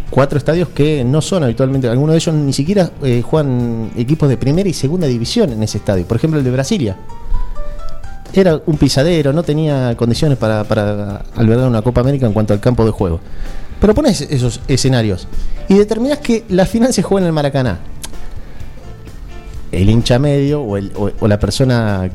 Cuatro 0.09 0.37
estadios 0.37 0.69
que 0.69 1.03
no 1.03 1.21
son 1.21 1.43
habitualmente, 1.43 1.87
algunos 1.87 2.13
de 2.13 2.17
ellos 2.17 2.35
ni 2.35 2.53
siquiera 2.53 2.91
eh, 3.01 3.21
juegan 3.25 3.91
equipos 3.97 4.27
de 4.29 4.37
primera 4.37 4.67
y 4.67 4.73
segunda 4.73 5.07
división 5.07 5.51
en 5.53 5.63
ese 5.63 5.77
estadio. 5.77 6.05
Por 6.05 6.17
ejemplo, 6.17 6.37
el 6.39 6.45
de 6.45 6.51
Brasilia. 6.51 6.97
Era 8.33 8.61
un 8.65 8.77
pisadero, 8.77 9.33
no 9.33 9.43
tenía 9.43 9.95
condiciones 9.97 10.37
para, 10.37 10.63
para 10.63 11.23
albergar 11.35 11.67
una 11.67 11.81
Copa 11.81 12.01
América 12.01 12.25
en 12.25 12.33
cuanto 12.33 12.53
al 12.53 12.59
campo 12.59 12.85
de 12.85 12.91
juego. 12.91 13.19
Pero 13.79 13.93
pones 13.93 14.21
esos 14.21 14.61
escenarios 14.67 15.27
y 15.67 15.73
determinás 15.75 16.19
que 16.19 16.45
la 16.49 16.65
final 16.65 16.93
se 16.93 17.01
juega 17.03 17.23
en 17.23 17.27
el 17.27 17.33
Maracaná. 17.33 17.79
El 19.71 19.89
hincha 19.89 20.19
medio 20.19 20.61
o, 20.61 20.77
el- 20.77 20.91
o- 20.95 21.11
o 21.19 21.27
la 21.27 21.39
persona 21.39 22.09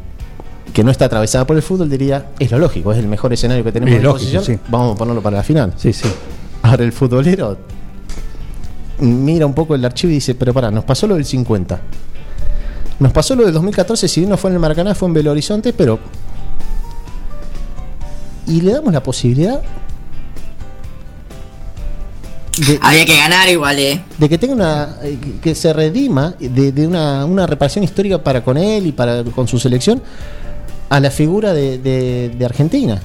que 0.73 0.85
no 0.85 0.91
está 0.91 1.07
atravesada 1.07 1.47
por 1.47 1.57
el 1.57 1.63
fútbol 1.63 1.89
diría, 1.89 2.27
es 2.39 2.51
lo 2.51 2.59
lógico, 2.59 2.93
es 2.93 2.99
el 2.99 3.09
mejor 3.09 3.33
escenario 3.33 3.65
que 3.65 3.73
tenemos 3.73 3.95
Es 3.97 4.03
lógico, 4.03 4.43
sí. 4.43 4.59
vamos 4.69 4.95
a 4.95 4.99
ponerlo 4.99 5.23
para 5.23 5.39
la 5.39 5.43
final. 5.43 5.73
Sí, 5.77 5.93
sí. 5.93 6.09
Ahora 6.63 6.85
el 6.85 6.93
futbolero 6.93 7.57
mira 9.01 9.47
un 9.47 9.55
poco 9.55 9.75
el 9.75 9.85
archivo 9.85 10.11
y 10.11 10.15
dice, 10.17 10.35
pero 10.35 10.53
pará, 10.55 10.71
nos 10.71 10.85
pasó 10.85 11.07
lo 11.07 11.15
del 11.15 11.25
50. 11.25 11.81
Nos 12.99 13.13
pasó 13.13 13.35
lo 13.37 13.45
del 13.45 13.53
2014, 13.53 14.09
si 14.09 14.21
bien 14.21 14.31
no 14.31 14.37
fue 14.37 14.51
en 14.51 14.55
el 14.55 14.61
Maracaná, 14.61 14.95
fue 14.95 15.09
en 15.09 15.15
Belo 15.15 15.31
Horizonte, 15.33 15.73
pero... 15.73 15.99
Y 18.47 18.61
le 18.61 18.73
damos 18.73 18.93
la 18.93 19.03
posibilidad 19.03 19.61
de, 22.67 22.79
Había 22.81 23.05
que 23.05 23.17
ganar 23.17 23.49
igual, 23.51 23.79
eh. 23.79 24.01
de 24.17 24.29
que 24.29 24.39
tenga 24.39 24.55
una 24.55 24.97
eh, 25.03 25.19
que- 25.43 25.55
se 25.55 25.73
redima 25.75 26.35
de, 26.39 26.73
de 26.73 26.87
una, 26.87 27.25
una 27.27 27.47
reparación 27.47 27.85
histórica 27.85 28.23
para 28.23 28.43
con 28.43 28.57
él 28.57 28.87
y 28.87 28.93
para 28.93 29.25
con 29.25 29.47
su 29.47 29.59
selección 29.59 30.01
a 30.89 31.01
la 31.01 31.11
figura 31.11 31.53
de, 31.53 31.77
de- 31.79 32.31
de 32.31 32.45
Argentina 32.47 33.03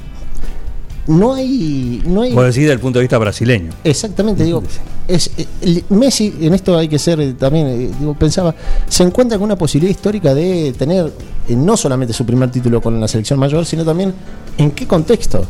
no 1.07 1.33
hay. 1.33 2.01
No 2.05 2.21
hay 2.21 2.33
Vos 2.33 2.43
decís 2.45 2.61
desde 2.61 2.73
el 2.73 2.79
punto 2.79 2.99
de 2.99 3.03
vista 3.03 3.17
brasileño. 3.17 3.71
Exactamente, 3.83 4.43
digo, 4.43 4.63
es, 5.07 5.31
eh, 5.37 5.45
el- 5.61 5.83
Messi, 5.89 6.33
en 6.41 6.53
esto 6.53 6.77
hay 6.77 6.87
que 6.87 6.99
ser 6.99 7.19
eh, 7.19 7.33
también, 7.33 7.67
eh, 7.67 7.89
digo, 7.99 8.13
pensaba, 8.13 8.53
se 8.87 9.03
encuentra 9.03 9.37
con 9.37 9.45
una 9.45 9.57
posibilidad 9.57 9.91
histórica 9.91 10.33
de 10.33 10.73
tener 10.77 11.11
eh, 11.47 11.55
no 11.55 11.75
solamente 11.75 12.13
su 12.13 12.25
primer 12.25 12.51
título 12.51 12.81
con 12.81 12.99
la 12.99 13.07
selección 13.07 13.39
mayor, 13.39 13.65
sino 13.65 13.83
también 13.83 14.13
en 14.57 14.71
qué 14.71 14.87
contexto. 14.87 15.45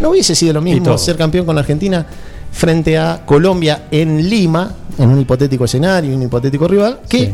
No 0.00 0.10
hubiese 0.10 0.34
sido 0.34 0.52
lo 0.52 0.60
mismo 0.62 0.96
ser 0.96 1.16
campeón 1.16 1.44
con 1.44 1.54
la 1.56 1.60
Argentina 1.62 2.06
frente 2.52 2.96
a 2.96 3.22
Colombia 3.26 3.86
en 3.90 4.28
Lima, 4.28 4.72
en 4.96 5.10
un 5.10 5.20
hipotético 5.20 5.64
escenario, 5.66 6.14
un 6.16 6.22
hipotético 6.22 6.66
rival, 6.66 7.00
que 7.08 7.18
Sí. 7.26 7.32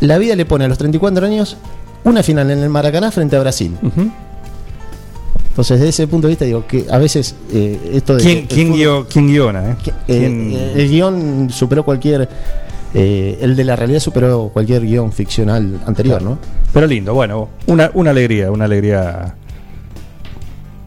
la 0.00 0.18
vida 0.18 0.36
le 0.36 0.44
pone 0.44 0.64
a 0.64 0.68
los 0.68 0.76
34 0.78 1.24
años 1.26 1.56
una 2.04 2.22
final 2.22 2.50
en 2.50 2.58
el 2.58 2.68
Maracaná 2.68 3.10
frente 3.10 3.36
a 3.36 3.40
Brasil. 3.40 3.74
Ujú. 3.82 4.10
Entonces, 5.54 5.78
desde 5.78 5.90
ese 5.90 6.08
punto 6.08 6.26
de 6.26 6.32
vista, 6.32 6.44
digo 6.44 6.66
que 6.66 6.84
a 6.90 6.98
veces 6.98 7.36
eh, 7.52 7.78
esto 7.94 8.16
de. 8.16 8.22
¿Quién, 8.24 8.38
el 8.38 8.48
quién, 8.48 8.72
guió- 8.74 9.06
quién 9.08 9.28
guiona? 9.28 9.70
eh? 9.70 9.76
eh, 9.86 9.92
¿Quién- 10.06 10.52
eh, 10.52 10.72
el 10.76 10.88
guion 10.90 11.50
superó 11.50 11.84
cualquier. 11.84 12.28
eh, 12.92 13.38
el 13.40 13.54
de 13.56 13.64
la 13.64 13.76
realidad 13.76 14.00
superó 14.00 14.50
cualquier 14.52 14.82
guion 14.82 15.12
ficcional 15.12 15.80
anterior, 15.86 16.20
¿no? 16.22 16.38
Pero 16.72 16.86
lindo, 16.88 17.14
bueno, 17.14 17.50
una, 17.66 17.90
una 17.94 18.10
alegría, 18.10 18.50
una 18.50 18.64
alegría. 18.64 19.34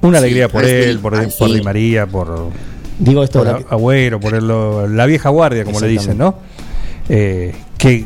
Una 0.02 0.20
Sí, 0.20 0.24
alegría 0.26 0.48
por 0.50 0.64
él, 0.66 0.94
fin, 0.94 1.02
por, 1.02 1.34
por 1.38 1.52
Di. 1.54 1.62
María, 1.62 2.06
por, 2.06 2.50
Digo 3.00 3.24
esto, 3.24 3.40
por 3.40 3.48
la- 3.48 3.66
Agüero, 3.70 4.20
por 4.20 4.34
el- 4.36 4.96
la 4.98 5.06
vieja 5.06 5.30
guardia, 5.30 5.64
como 5.64 5.80
le 5.80 5.88
dicen, 5.88 6.18
¿no? 6.18 6.36
Eh, 7.10 7.56
que 7.78 8.06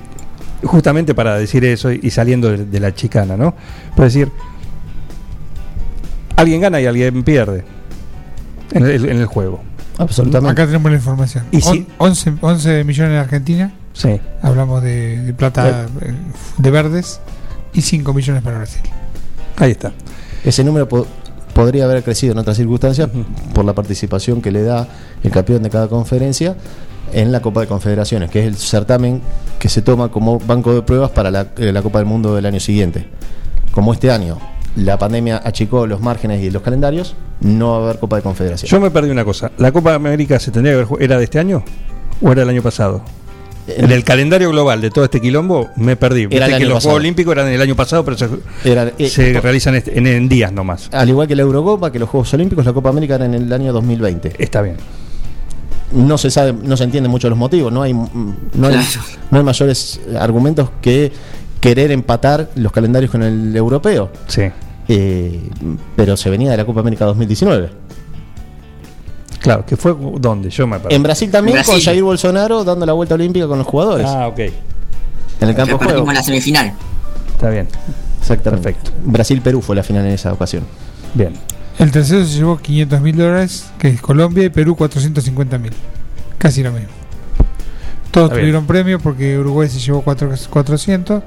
justamente 0.63 1.13
para 1.15 1.37
decir 1.37 1.65
eso 1.65 1.91
y 1.91 2.09
saliendo 2.11 2.49
de, 2.51 2.65
de 2.65 2.79
la 2.79 2.93
chicana, 2.93 3.35
¿no? 3.35 3.55
Para 3.95 4.05
decir, 4.05 4.29
alguien 6.35 6.61
gana 6.61 6.79
y 6.81 6.85
alguien 6.85 7.23
pierde 7.23 7.63
en 8.71 8.85
el, 8.85 9.05
en 9.09 9.17
el 9.19 9.25
juego. 9.25 9.61
absolutamente. 9.97 10.51
Acá 10.51 10.65
tenemos 10.65 10.91
la 10.91 10.97
información. 10.97 11.45
Y 11.51 11.61
si- 11.61 11.69
On- 11.97 12.09
11, 12.09 12.33
11 12.41 12.83
millones 12.83 13.13
de 13.13 13.19
Argentina, 13.19 13.71
Sí. 13.93 14.19
hablamos 14.41 14.81
de, 14.83 15.17
de 15.21 15.33
plata 15.33 15.87
eh, 16.01 16.13
de 16.57 16.71
verdes, 16.71 17.19
y 17.73 17.81
5 17.81 18.13
millones 18.13 18.41
para 18.43 18.57
Brasil. 18.57 18.81
Ahí 19.57 19.71
está. 19.71 19.91
Ese 20.43 20.63
número 20.63 20.87
po- 20.89 21.05
podría 21.53 21.83
haber 21.85 22.03
crecido 22.03 22.31
en 22.33 22.39
otras 22.39 22.57
circunstancias 22.57 23.09
por 23.53 23.63
la 23.65 23.73
participación 23.73 24.41
que 24.41 24.51
le 24.51 24.63
da 24.63 24.87
el 25.23 25.31
campeón 25.31 25.61
de 25.63 25.69
cada 25.69 25.87
conferencia 25.87 26.55
en 27.13 27.31
la 27.31 27.41
Copa 27.41 27.61
de 27.61 27.67
Confederaciones, 27.67 28.29
que 28.31 28.39
es 28.39 28.45
el 28.47 28.55
certamen 28.55 29.21
que 29.59 29.67
se 29.69 29.81
toma 29.81 30.09
como 30.09 30.39
banco 30.39 30.73
de 30.73 30.81
pruebas 30.81 31.11
para 31.11 31.29
la, 31.29 31.47
eh, 31.57 31.71
la 31.73 31.81
Copa 31.81 31.99
del 31.99 32.07
Mundo 32.07 32.33
del 32.35 32.45
año 32.45 32.59
siguiente. 32.59 33.07
Como 33.71 33.93
este 33.93 34.09
año 34.11 34.37
la 34.75 34.97
pandemia 34.97 35.41
achicó 35.43 35.85
los 35.87 35.99
márgenes 36.01 36.41
y 36.43 36.49
los 36.49 36.61
calendarios, 36.61 37.15
no 37.41 37.71
va 37.71 37.77
a 37.77 37.83
haber 37.89 37.99
Copa 37.99 38.15
de 38.17 38.21
Confederación. 38.21 38.69
Yo 38.69 38.79
me 38.79 38.89
perdí 38.91 39.09
una 39.09 39.25
cosa. 39.25 39.51
¿La 39.57 39.71
Copa 39.71 39.93
América 39.93 40.39
se 40.39 40.51
tendría 40.51 40.71
que 40.73 40.75
haber 40.75 40.85
jugado- 40.87 41.03
¿Era 41.05 41.17
de 41.17 41.23
este 41.25 41.39
año? 41.39 41.63
¿O 42.21 42.31
era 42.31 42.41
del 42.41 42.49
año 42.49 42.61
pasado? 42.61 43.01
En 43.67 43.91
el 43.91 44.03
calendario 44.03 44.49
global 44.49 44.81
de 44.81 44.89
todo 44.89 45.05
este 45.05 45.21
quilombo 45.21 45.69
me 45.75 45.95
perdí. 45.95 46.27
Era 46.31 46.47
el 46.47 46.57
que 46.57 46.65
los 46.65 46.73
pasado. 46.75 46.91
Juegos 46.91 46.99
Olímpicos 47.01 47.31
eran 47.33 47.47
el 47.49 47.61
año 47.61 47.75
pasado, 47.75 48.03
pero 48.03 48.17
se, 48.17 48.27
Era- 48.65 48.91
eh, 48.97 49.07
se 49.09 49.33
po- 49.33 49.41
realizan 49.41 49.75
este- 49.75 49.97
en, 49.97 50.07
en 50.07 50.27
días 50.27 50.51
nomás. 50.51 50.89
Al 50.91 51.07
igual 51.09 51.27
que 51.27 51.35
la 51.35 51.43
Eurocopa, 51.43 51.91
que 51.91 51.99
los 51.99 52.09
Juegos 52.09 52.33
Olímpicos, 52.33 52.65
la 52.65 52.73
Copa 52.73 52.89
América 52.89 53.15
era 53.15 53.25
en 53.25 53.35
el 53.35 53.53
año 53.53 53.71
2020. 53.71 54.33
Está 54.39 54.61
bien. 54.61 54.77
No 55.93 56.17
se 56.17 56.31
sabe, 56.31 56.53
no 56.53 56.77
se 56.77 56.85
entienden 56.85 57.11
mucho 57.11 57.27
los 57.29 57.37
motivos, 57.37 57.71
no 57.71 57.81
hay, 57.81 57.93
mm, 57.93 58.07
no 58.55 58.67
hay, 58.67 58.73
Claro. 58.75 58.87
no 59.29 59.37
hay 59.39 59.43
mayores 59.43 59.99
eh, 60.07 60.17
argumentos 60.17 60.69
que 60.81 61.11
querer 61.61 61.91
empatar 61.91 62.49
los 62.55 62.71
calendarios 62.73 63.11
con 63.11 63.23
el 63.23 63.55
europeo. 63.55 64.11
Sí. 64.27 64.43
Eh, 64.89 65.49
pero 65.95 66.17
se 66.17 66.29
venía 66.29 66.51
de 66.51 66.57
la 66.57 66.65
Copa 66.65 66.81
América 66.81 67.05
2019. 67.05 67.69
Claro, 69.39 69.65
que 69.65 69.77
fue 69.77 69.95
dónde? 70.19 70.49
Yo 70.49 70.67
me 70.67 70.79
perdí. 70.79 70.95
En 70.95 71.03
Brasil 71.03 71.31
también 71.31 71.55
Brasil. 71.55 71.75
con 71.75 71.81
Jair 71.81 72.03
Bolsonaro 72.03 72.63
dando 72.63 72.85
la 72.85 72.93
vuelta 72.93 73.15
olímpica 73.15 73.47
con 73.47 73.57
los 73.57 73.65
jugadores. 73.67 74.05
Ah, 74.07 74.27
ok. 74.27 74.39
en 74.39 75.49
el 75.49 75.55
campo 75.55 75.71
de 75.71 75.77
juego. 75.77 75.79
perdimos 75.79 76.13
la 76.13 76.23
semifinal. 76.23 76.73
Está 77.31 77.49
bien. 77.49 77.67
Exactamente. 78.19 78.73
Perfecto. 78.73 78.91
Brasil-Perú 79.05 79.61
fue 79.61 79.75
la 79.75 79.83
final 79.83 80.05
en 80.05 80.11
esa 80.11 80.33
ocasión. 80.33 80.63
Bien. 81.13 81.33
El 81.79 81.91
tercero 81.91 82.23
se 82.25 82.37
llevó 82.37 82.57
500 82.57 83.01
mil 83.01 83.17
dólares, 83.17 83.71
que 83.79 83.87
es 83.87 84.01
Colombia, 84.01 84.43
y 84.43 84.49
Perú 84.49 84.75
450 84.75 85.57
mil. 85.57 85.73
Casi 86.37 86.61
lo 86.61 86.71
mismo. 86.71 87.00
Todos 88.11 88.25
Está 88.25 88.35
bien. 88.35 88.45
tuvieron 88.47 88.67
premio 88.67 88.99
porque 88.99 89.37
Uruguay 89.39 89.69
se 89.69 89.79
llevó 89.79 90.01
cuatro- 90.01 90.29
400, 90.49 91.23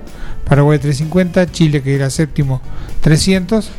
Paraguay 0.47 0.79
350, 0.79 1.51
Chile 1.51 1.83
que 1.83 1.95
era 1.95 2.11
séptimo 2.11 2.61
300 3.01 3.71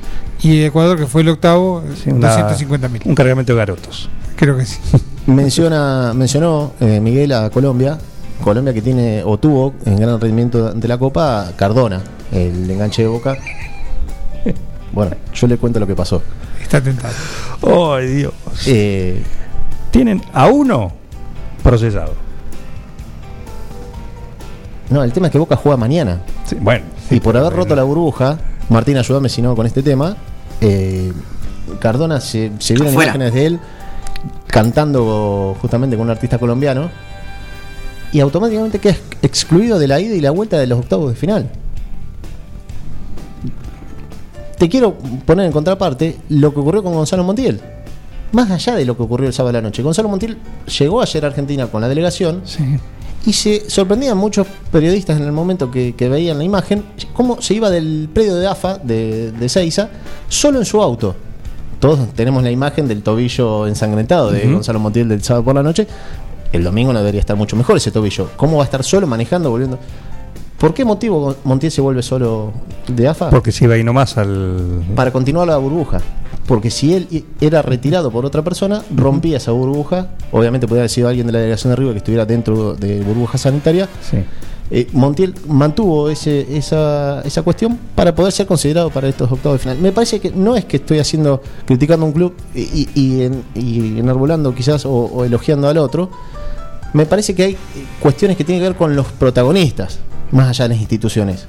y 0.41 0.63
Ecuador 0.63 0.97
que 0.97 1.05
fue 1.05 1.21
el 1.21 1.29
octavo 1.29 1.83
Sí, 2.03 2.09
una- 2.09 2.29
250 2.29 2.89
mil. 2.89 3.01
Un 3.05 3.13
cargamento 3.15 3.53
de 3.53 3.57
garotos. 3.59 4.09
Creo 4.35 4.57
que 4.57 4.65
sí. 4.65 4.79
Menciona, 5.27 6.13
mencionó 6.15 6.73
eh, 6.79 6.99
Miguel 6.99 7.31
a 7.33 7.49
Colombia. 7.51 7.97
Colombia 8.43 8.73
que 8.73 8.81
tiene 8.81 9.23
o 9.23 9.37
tuvo 9.37 9.73
en 9.85 9.95
gran 9.97 10.19
rendimiento 10.19 10.73
de 10.73 10.87
la 10.87 10.97
Copa 10.97 11.51
Cardona, 11.55 12.01
el 12.31 12.69
enganche 12.69 13.01
de 13.03 13.07
boca. 13.07 13.37
Bueno, 14.91 15.11
yo 15.33 15.47
le 15.47 15.57
cuento 15.57 15.77
lo 15.79 15.87
que 15.87 15.95
pasó. 15.95 16.21
Está 16.61 16.79
tentado. 16.81 17.13
¡Ay, 17.97 18.07
Dios! 18.07 18.33
Eh, 18.65 19.21
Tienen 19.91 20.21
a 20.33 20.47
uno 20.47 20.93
procesado. 21.61 22.13
No, 24.89 25.03
el 25.03 25.11
tema 25.13 25.27
es 25.27 25.31
que 25.31 25.37
Boca 25.39 25.55
juega 25.55 25.77
mañana. 25.77 26.19
Sí, 26.45 26.55
bueno. 26.59 26.85
y 27.09 27.19
por 27.19 27.35
haber 27.37 27.53
roto 27.53 27.75
la 27.75 27.83
burbuja, 27.83 28.37
Martín, 28.69 28.97
ayúdame 28.97 29.29
si 29.29 29.41
no 29.41 29.55
con 29.55 29.65
este 29.65 29.81
tema. 29.83 30.15
eh, 30.61 31.11
Cardona 31.79 32.21
se, 32.21 32.51
se 32.59 32.73
vieron 32.75 32.89
Afuera. 32.89 33.11
imágenes 33.15 33.33
de 33.33 33.45
él 33.47 33.59
cantando 34.47 35.55
justamente 35.61 35.95
con 35.97 36.05
un 36.05 36.11
artista 36.11 36.37
colombiano 36.37 36.89
y 38.11 38.19
automáticamente 38.19 38.79
queda 38.79 38.93
ex- 38.93 39.17
excluido 39.23 39.79
de 39.79 39.87
la 39.87 39.99
ida 39.99 40.13
y 40.15 40.21
la 40.21 40.31
vuelta 40.31 40.57
de 40.57 40.67
los 40.67 40.79
octavos 40.79 41.09
de 41.09 41.15
final. 41.15 41.49
Te 44.57 44.69
quiero 44.69 44.93
poner 45.25 45.45
en 45.47 45.51
contraparte 45.51 46.17
lo 46.29 46.53
que 46.53 46.59
ocurrió 46.59 46.81
con 46.83 46.93
Gonzalo 46.93 47.23
Montiel. 47.23 47.59
Más 48.31 48.49
allá 48.51 48.75
de 48.75 48.85
lo 48.85 48.95
que 48.95 49.03
ocurrió 49.03 49.27
el 49.27 49.33
sábado 49.33 49.53
de 49.53 49.61
la 49.61 49.67
noche. 49.67 49.83
Gonzalo 49.83 50.07
Montiel 50.09 50.37
llegó 50.79 51.01
ayer 51.01 51.23
a 51.25 51.27
Argentina 51.27 51.67
con 51.67 51.81
la 51.81 51.87
delegación 51.89 52.41
Sí. 52.45 52.63
Y 53.25 53.33
se 53.33 53.69
sorprendían 53.69 54.17
muchos 54.17 54.47
periodistas 54.71 55.17
en 55.17 55.23
el 55.25 55.31
momento 55.31 55.71
que, 55.71 55.95
que 55.95 56.09
veían 56.09 56.37
la 56.37 56.43
imagen 56.43 56.83
cómo 57.13 57.41
se 57.41 57.55
iba 57.55 57.69
del 57.69 58.09
predio 58.13 58.35
de 58.35 58.47
AFA 58.47 58.77
de, 58.77 59.31
de 59.31 59.49
Seiza 59.49 59.89
solo 60.29 60.59
en 60.59 60.65
su 60.65 60.81
auto. 60.81 61.15
Todos 61.79 62.13
tenemos 62.13 62.43
la 62.43 62.51
imagen 62.51 62.87
del 62.87 63.03
tobillo 63.03 63.67
ensangrentado 63.67 64.31
de. 64.31 64.51
Gonzalo 64.51 64.79
Montiel 64.79 65.09
del 65.09 65.23
sábado 65.23 65.43
por 65.43 65.55
la 65.55 65.63
noche. 65.63 65.87
El 66.51 66.63
domingo 66.63 66.93
no 66.93 66.99
debería 66.99 67.19
estar 67.19 67.35
mucho 67.35 67.55
mejor 67.55 67.77
ese 67.77 67.91
tobillo. 67.91 68.29
¿Cómo 68.37 68.57
va 68.57 68.63
a 68.63 68.65
estar 68.65 68.83
solo 68.83 69.07
manejando, 69.07 69.49
volviendo? 69.49 69.77
¿Por 70.57 70.73
qué 70.73 70.85
motivo 70.85 71.35
Montiel 71.43 71.71
se 71.71 71.81
vuelve 71.81 72.01
solo 72.01 72.53
de 72.87 73.07
AFA? 73.07 73.29
Porque 73.29 73.51
se 73.51 73.65
iba 73.65 73.75
ahí 73.75 73.83
nomás 73.83 74.17
al. 74.17 74.83
Para 74.95 75.11
continuar 75.11 75.47
la 75.47 75.57
burbuja. 75.57 76.01
Porque 76.47 76.69
si 76.69 76.93
él 76.93 77.25
era 77.41 77.61
retirado 77.63 78.11
por 78.11 78.25
otra 78.25 78.43
persona, 78.43 78.83
rompía 78.95 79.37
esa 79.37 79.51
burbuja. 79.51 80.09
Obviamente 80.31 80.67
podría 80.67 80.81
haber 80.83 80.89
sido 80.91 81.07
alguien 81.07 81.25
de 81.27 81.33
la 81.33 81.39
delegación 81.39 81.71
de 81.71 81.75
River 81.75 81.93
que 81.93 81.97
estuviera 81.99 82.25
dentro 82.25 82.75
de 82.75 83.01
burbuja 83.01 83.37
sanitaria. 83.37 83.89
Sí. 84.07 84.17
Eh, 84.71 84.87
Montiel 84.93 85.33
mantuvo 85.47 86.09
ese, 86.09 86.57
esa, 86.57 87.21
esa 87.21 87.41
cuestión 87.43 87.77
para 87.95 88.13
poder 88.15 88.31
ser 88.31 88.47
considerado 88.47 88.89
para 88.89 89.07
estos 89.07 89.31
octavos 89.31 89.57
de 89.59 89.63
final. 89.63 89.77
Me 89.79 89.91
parece 89.91 90.19
que 90.19 90.31
no 90.31 90.55
es 90.55 90.65
que 90.65 90.77
estoy 90.77 90.99
haciendo, 90.99 91.41
criticando 91.65 92.05
a 92.05 92.09
un 92.09 92.13
club 92.13 92.35
y, 92.55 92.89
y, 92.95 93.21
en- 93.23 93.43
y 93.55 93.99
enarbolando 93.99 94.53
quizás 94.55 94.85
o, 94.85 94.91
o 94.91 95.23
elogiando 95.25 95.67
al 95.67 95.77
otro. 95.77 96.09
Me 96.93 97.05
parece 97.05 97.35
que 97.35 97.43
hay 97.43 97.57
cuestiones 97.99 98.37
que 98.37 98.43
tienen 98.43 98.61
que 98.63 98.69
ver 98.69 98.77
con 98.77 98.95
los 98.95 99.07
protagonistas, 99.07 99.99
más 100.31 100.47
allá 100.49 100.65
de 100.65 100.69
las 100.69 100.79
instituciones. 100.79 101.45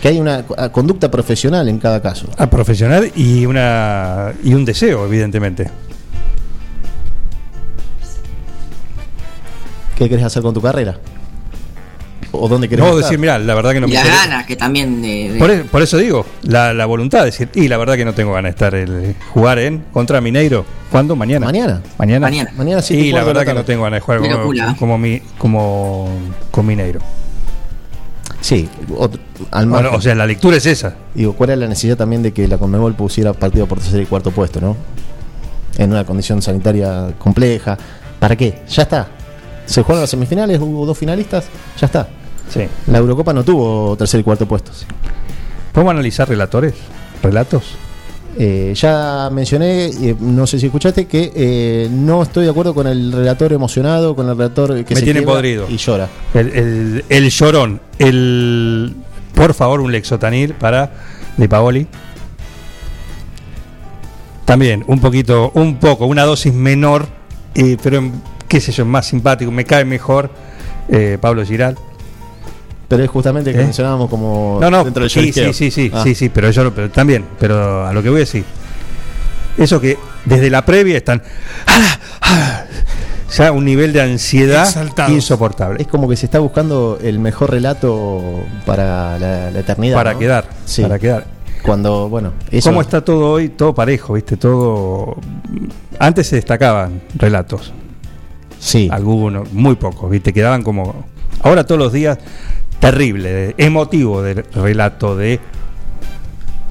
Que 0.00 0.08
hay 0.08 0.18
una 0.20 0.44
co- 0.44 0.56
conducta 0.72 1.10
profesional 1.10 1.68
en 1.68 1.78
cada 1.78 2.00
caso. 2.00 2.26
A 2.38 2.48
profesional 2.48 3.10
y 3.14 3.44
una 3.46 4.32
y 4.42 4.54
un 4.54 4.64
deseo, 4.64 5.04
evidentemente. 5.06 5.70
¿Qué 9.96 10.08
querés 10.08 10.24
hacer 10.24 10.42
con 10.42 10.54
tu 10.54 10.62
carrera? 10.62 10.96
¿O 12.32 12.48
dónde 12.48 12.68
querés 12.68 12.84
No 12.84 12.90
estar? 12.92 13.02
decir, 13.04 13.18
mira, 13.18 13.38
la 13.38 13.54
verdad 13.54 13.72
que 13.72 13.80
no 13.80 13.86
y 13.86 13.90
me 13.90 13.94
las 13.96 14.04
interesa. 14.04 14.26
ganas 14.28 14.46
que 14.46 14.56
también 14.56 15.02
de, 15.02 15.32
de- 15.32 15.38
Por, 15.38 15.50
e- 15.50 15.64
por 15.64 15.82
eso 15.82 15.98
digo, 15.98 16.24
la, 16.44 16.72
la 16.72 16.86
voluntad 16.86 17.18
de 17.20 17.24
decir, 17.26 17.48
y 17.54 17.66
la 17.68 17.76
verdad 17.76 17.96
que 17.96 18.04
no 18.04 18.14
tengo 18.14 18.32
ganas 18.32 18.50
de 18.50 18.54
estar 18.54 18.74
el, 18.74 19.16
jugar 19.34 19.58
en 19.58 19.80
contra 19.92 20.20
Mineiro. 20.20 20.64
¿Cuándo? 20.90 21.16
Mañana. 21.16 21.44
Mañana. 21.46 21.82
Mañana. 21.98 22.26
Mañana. 22.26 22.52
Mañana 22.56 22.82
siete 22.82 23.02
Y 23.04 23.12
la 23.12 23.24
verdad 23.24 23.44
que 23.44 23.52
no 23.52 23.64
tengo 23.64 23.82
ganas 23.82 23.98
de 23.98 24.00
jugar 24.00 24.20
como, 24.20 24.76
como, 24.78 24.98
mi, 24.98 25.20
como 25.38 26.08
con 26.50 26.66
Mineiro. 26.66 27.00
Sí, 28.40 28.68
otro- 28.96 29.20
al 29.50 29.66
Bueno, 29.68 29.90
o 29.94 30.00
sea, 30.00 30.14
la 30.14 30.26
lectura 30.26 30.56
es 30.56 30.66
esa. 30.66 30.94
Digo, 31.14 31.34
¿cuál 31.34 31.50
era 31.50 31.60
la 31.60 31.68
necesidad 31.68 31.96
también 31.96 32.22
de 32.22 32.32
que 32.32 32.48
la 32.48 32.56
Conmebol 32.58 32.94
pusiera 32.94 33.32
partido 33.34 33.66
por 33.66 33.78
tercer 33.80 34.00
y 34.02 34.06
cuarto 34.06 34.30
puesto, 34.30 34.60
no? 34.60 34.76
En 35.76 35.90
una 35.90 36.04
condición 36.04 36.40
sanitaria 36.42 37.12
compleja. 37.18 37.76
¿Para 38.18 38.36
qué? 38.36 38.62
Ya 38.68 38.82
está. 38.82 39.08
Se 39.66 39.82
jugaron 39.82 40.00
las 40.02 40.10
semifinales, 40.10 40.58
hubo 40.60 40.84
dos 40.86 40.96
finalistas, 40.98 41.46
ya 41.78 41.86
está. 41.86 42.08
Sí. 42.52 42.62
La 42.88 42.98
Eurocopa 42.98 43.32
no 43.32 43.44
tuvo 43.44 43.96
tercer 43.96 44.20
y 44.20 44.22
cuarto 44.24 44.46
puestos. 44.46 44.84
¿Podemos 45.72 45.92
analizar 45.92 46.28
relatores? 46.28 46.74
¿Relatos? 47.22 47.62
Eh, 48.42 48.72
ya 48.74 49.28
mencioné, 49.30 49.86
eh, 49.88 50.16
no 50.18 50.46
sé 50.46 50.58
si 50.58 50.64
escuchaste, 50.66 51.06
que 51.06 51.30
eh, 51.34 51.88
no 51.90 52.22
estoy 52.22 52.44
de 52.44 52.50
acuerdo 52.50 52.72
con 52.72 52.86
el 52.86 53.12
relator 53.12 53.52
emocionado, 53.52 54.16
con 54.16 54.30
el 54.30 54.36
relator 54.36 54.82
que 54.82 54.94
Me 54.94 55.00
se 55.00 55.04
tiene 55.04 55.20
podrido. 55.20 55.66
y 55.68 55.76
llora. 55.76 56.08
El, 56.32 56.48
el, 56.48 57.04
el 57.10 57.28
llorón. 57.30 57.80
El, 57.98 58.94
por 59.34 59.52
favor, 59.52 59.80
un 59.82 59.92
lexotanil 59.92 60.54
para 60.54 60.90
De 61.36 61.50
Paoli. 61.50 61.86
También, 64.46 64.84
un 64.86 65.00
poquito, 65.00 65.50
un 65.54 65.76
poco, 65.76 66.06
una 66.06 66.24
dosis 66.24 66.52
menor, 66.54 67.06
eh, 67.54 67.76
pero 67.82 67.98
en- 67.98 68.22
qué 68.48 68.60
sé 68.60 68.72
yo, 68.72 68.84
más 68.84 69.06
simpático, 69.06 69.50
me 69.52 69.64
cae 69.64 69.84
mejor 69.84 70.30
eh, 70.88 71.18
Pablo 71.20 71.44
Giral. 71.44 71.76
Pero 72.90 73.04
es 73.04 73.08
justamente 73.08 73.52
que 73.52 73.60
¿Eh? 73.60 73.64
mencionábamos 73.64 74.10
como 74.10 74.58
No, 74.60 74.68
no, 74.68 74.82
dentro 74.82 75.02
del 75.04 75.10
sí, 75.10 75.32
sí, 75.32 75.52
sí, 75.54 75.70
sí, 75.70 75.90
Ah. 75.94 76.02
sí, 76.02 76.14
sí, 76.16 76.28
pero 76.28 76.50
yo 76.50 76.64
lo- 76.64 76.74
pero 76.74 76.90
también, 76.90 77.24
pero 77.38 77.86
a 77.86 77.92
lo 77.92 78.02
que 78.02 78.08
voy 78.10 78.16
a 78.16 78.20
decir. 78.20 78.44
Eso 79.56 79.80
que 79.80 79.96
desde 80.24 80.50
la 80.50 80.64
previa 80.64 80.96
están 80.96 81.22
ya 83.36 83.52
un 83.52 83.64
nivel 83.64 83.92
de 83.92 84.02
ansiedad 84.02 84.64
Exaltados. 84.66 85.12
insoportable. 85.12 85.80
Es 85.80 85.86
como 85.88 86.08
que 86.08 86.16
se 86.16 86.26
está 86.26 86.40
buscando 86.40 86.98
el 87.00 87.18
mejor 87.20 87.50
relato 87.50 88.20
para 88.66 89.18
la, 89.18 89.50
la 89.52 89.60
eternidad. 89.60 89.94
Para 89.94 90.14
¿no? 90.14 90.18
quedar, 90.18 90.48
Sí. 90.64 90.82
para 90.82 90.98
quedar. 90.98 91.26
Cuando, 91.62 92.08
bueno, 92.08 92.32
eso. 92.50 92.70
¿Cómo 92.70 92.80
está 92.80 93.04
todo 93.04 93.30
hoy? 93.32 93.50
Todo 93.50 93.72
parejo, 93.74 94.14
¿viste? 94.14 94.36
Todo. 94.36 95.16
Antes 95.98 96.26
se 96.26 96.36
destacaban 96.36 97.02
relatos, 97.14 97.72
Sí. 98.58 98.88
algunos, 98.90 99.52
muy 99.52 99.76
pocos, 99.76 100.10
¿viste? 100.10 100.32
Quedaban 100.32 100.62
como. 100.62 101.04
Ahora 101.42 101.64
todos 101.64 101.78
los 101.78 101.92
días, 101.92 102.18
terrible, 102.80 103.54
emotivo 103.58 104.22
del 104.22 104.44
relato 104.54 105.14
de 105.14 105.38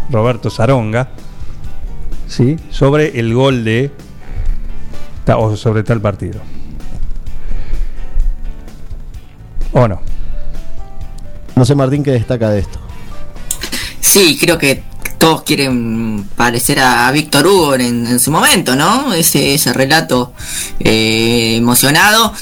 Roberto 0.10 0.50
Zaronga, 0.50 1.10
¿sí? 2.28 2.58
Sobre 2.72 3.20
el 3.20 3.34
gol 3.34 3.64
de. 3.64 3.92
o 5.36 5.56
sobre 5.56 5.84
tal 5.84 6.02
partido. 6.02 6.42
¿O 9.72 9.88
no? 9.88 10.02
No 11.56 11.64
sé, 11.66 11.76
Martín, 11.76 12.04
qué 12.04 12.12
destaca 12.12 12.50
de 12.50 12.60
esto. 12.60 12.80
Sí, 14.00 14.38
creo 14.40 14.58
que 14.58 14.82
todos 15.20 15.44
quieren 15.44 16.28
parecer 16.36 16.80
a, 16.80 17.08
a 17.08 17.12
Víctor 17.12 17.46
Hugo 17.46 17.76
en, 17.76 18.08
en 18.08 18.20
su 18.20 18.32
momento, 18.32 18.76
¿no? 18.76 19.14
Ese, 19.14 19.54
ese 19.54 19.74
relato 19.74 20.34
eh, 20.80 21.58
emocionado. 21.58 22.34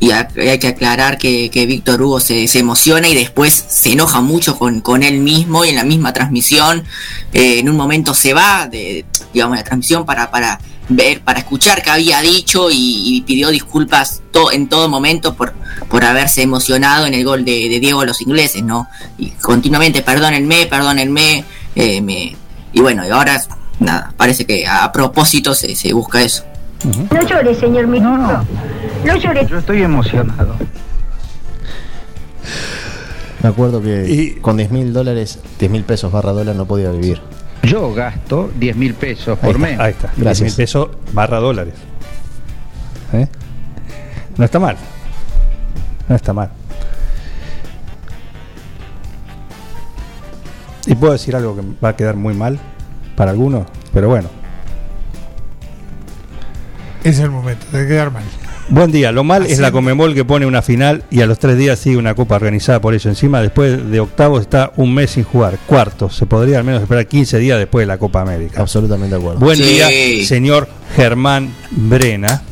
Y 0.00 0.12
hay 0.12 0.58
que 0.60 0.68
aclarar 0.68 1.18
que, 1.18 1.50
que 1.50 1.66
Víctor 1.66 2.00
Hugo 2.00 2.20
se, 2.20 2.46
se 2.46 2.60
emociona 2.60 3.08
y 3.08 3.14
después 3.16 3.64
se 3.68 3.92
enoja 3.92 4.20
mucho 4.20 4.56
con, 4.56 4.80
con 4.80 5.02
él 5.02 5.18
mismo 5.18 5.64
y 5.64 5.70
en 5.70 5.74
la 5.76 5.84
misma 5.84 6.12
transmisión. 6.12 6.84
eh, 7.32 7.58
en 7.58 7.68
un 7.68 7.76
momento 7.76 8.14
se 8.14 8.32
va 8.32 8.68
de, 8.68 9.04
digamos, 9.34 9.56
la 9.56 9.64
transmisión 9.64 10.06
para, 10.06 10.30
para 10.30 10.60
ver, 10.88 11.20
para 11.22 11.40
escuchar 11.40 11.82
qué 11.82 11.90
había 11.90 12.20
dicho 12.20 12.68
y, 12.70 13.22
pidió 13.26 13.48
disculpas 13.50 14.22
en 14.52 14.68
todo 14.68 14.88
momento 14.88 15.34
por, 15.34 15.52
por 15.90 16.04
haberse 16.04 16.42
emocionado 16.42 17.04
en 17.06 17.14
el 17.14 17.24
gol 17.24 17.44
de, 17.44 17.68
de 17.68 17.80
Diego 17.80 18.00
a 18.02 18.06
los 18.06 18.20
ingleses, 18.22 18.62
¿no? 18.62 18.86
Y 19.18 19.30
continuamente, 19.30 20.02
perdónenme, 20.02 20.66
perdónenme. 20.66 21.44
eh, 21.74 22.00
me- 22.00 22.36
y 22.72 22.80
bueno, 22.80 23.04
y 23.04 23.10
ahora, 23.10 23.42
nada, 23.80 24.12
parece 24.16 24.44
que 24.46 24.64
a 24.66 24.92
propósito 24.92 25.54
se, 25.56 25.74
se 25.74 25.92
busca 25.92 26.22
eso. 26.22 26.44
No 26.84 27.22
llore, 27.26 27.54
señor 27.54 27.86
ministro. 27.86 28.16
No, 28.18 28.44
no. 29.04 29.16
llore. 29.16 29.46
Yo 29.46 29.58
estoy 29.58 29.82
emocionado. 29.82 30.54
Me 33.42 33.48
acuerdo 33.48 33.80
que 33.82 34.06
Y- 34.08 34.40
con 34.40 34.56
10 34.56 34.70
mil 34.70 34.92
dólares, 34.92 35.38
10 35.58 35.70
mil 35.70 35.84
pesos 35.84 36.10
barra 36.12 36.32
dólar 36.32 36.56
no 36.56 36.66
podía 36.66 36.90
vivir. 36.90 37.20
Yo 37.62 37.92
gasto 37.92 38.50
10 38.58 38.76
mil 38.76 38.94
pesos 38.94 39.38
Ahí 39.42 39.46
por 39.52 39.56
está, 39.56 39.58
mes. 39.68 39.80
Ahí 39.80 39.90
está, 39.92 40.12
Gracias. 40.16 40.38
10 40.38 40.42
mil 40.42 40.56
pesos 40.56 40.88
barra 41.12 41.38
dólares. 41.38 41.74
¿Eh? 43.12 43.26
No 44.36 44.44
está 44.44 44.58
mal. 44.58 44.76
No 46.08 46.14
está 46.16 46.32
mal. 46.32 46.50
Y 50.86 50.94
puedo 50.94 51.12
decir 51.12 51.36
algo 51.36 51.54
que 51.56 51.62
va 51.84 51.90
a 51.90 51.96
quedar 51.96 52.16
muy 52.16 52.34
mal 52.34 52.58
para 53.16 53.30
algunos, 53.32 53.66
pero 53.92 54.08
bueno. 54.08 54.28
Es 57.08 57.18
el 57.20 57.30
momento 57.30 57.66
de 57.72 57.86
quedar 57.86 58.10
mal. 58.12 58.22
Buen 58.68 58.92
día, 58.92 59.12
lo 59.12 59.24
mal 59.24 59.46
es 59.46 59.60
la 59.60 59.72
Comemol 59.72 60.12
que 60.14 60.26
pone 60.26 60.44
una 60.44 60.60
final 60.60 61.02
y 61.10 61.22
a 61.22 61.26
los 61.26 61.38
tres 61.38 61.56
días 61.56 61.78
sigue 61.78 61.96
una 61.96 62.14
copa 62.14 62.36
organizada 62.36 62.82
por 62.82 62.92
ello. 62.92 63.08
Encima, 63.08 63.40
después 63.40 63.90
de 63.90 63.98
octavos 64.00 64.42
está 64.42 64.72
un 64.76 64.92
mes 64.92 65.12
sin 65.12 65.24
jugar. 65.24 65.58
Cuarto, 65.66 66.10
se 66.10 66.26
podría 66.26 66.58
al 66.58 66.64
menos 66.64 66.82
esperar 66.82 67.06
15 67.06 67.38
días 67.38 67.58
después 67.58 67.84
de 67.84 67.86
la 67.86 67.96
Copa 67.96 68.20
América. 68.20 68.60
Absolutamente 68.60 69.14
de 69.16 69.20
acuerdo. 69.22 69.40
Buen 69.40 69.56
Sí. 69.56 69.62
día, 69.62 69.88
señor 70.26 70.68
Germán 70.94 71.54
Brena. 71.70 72.42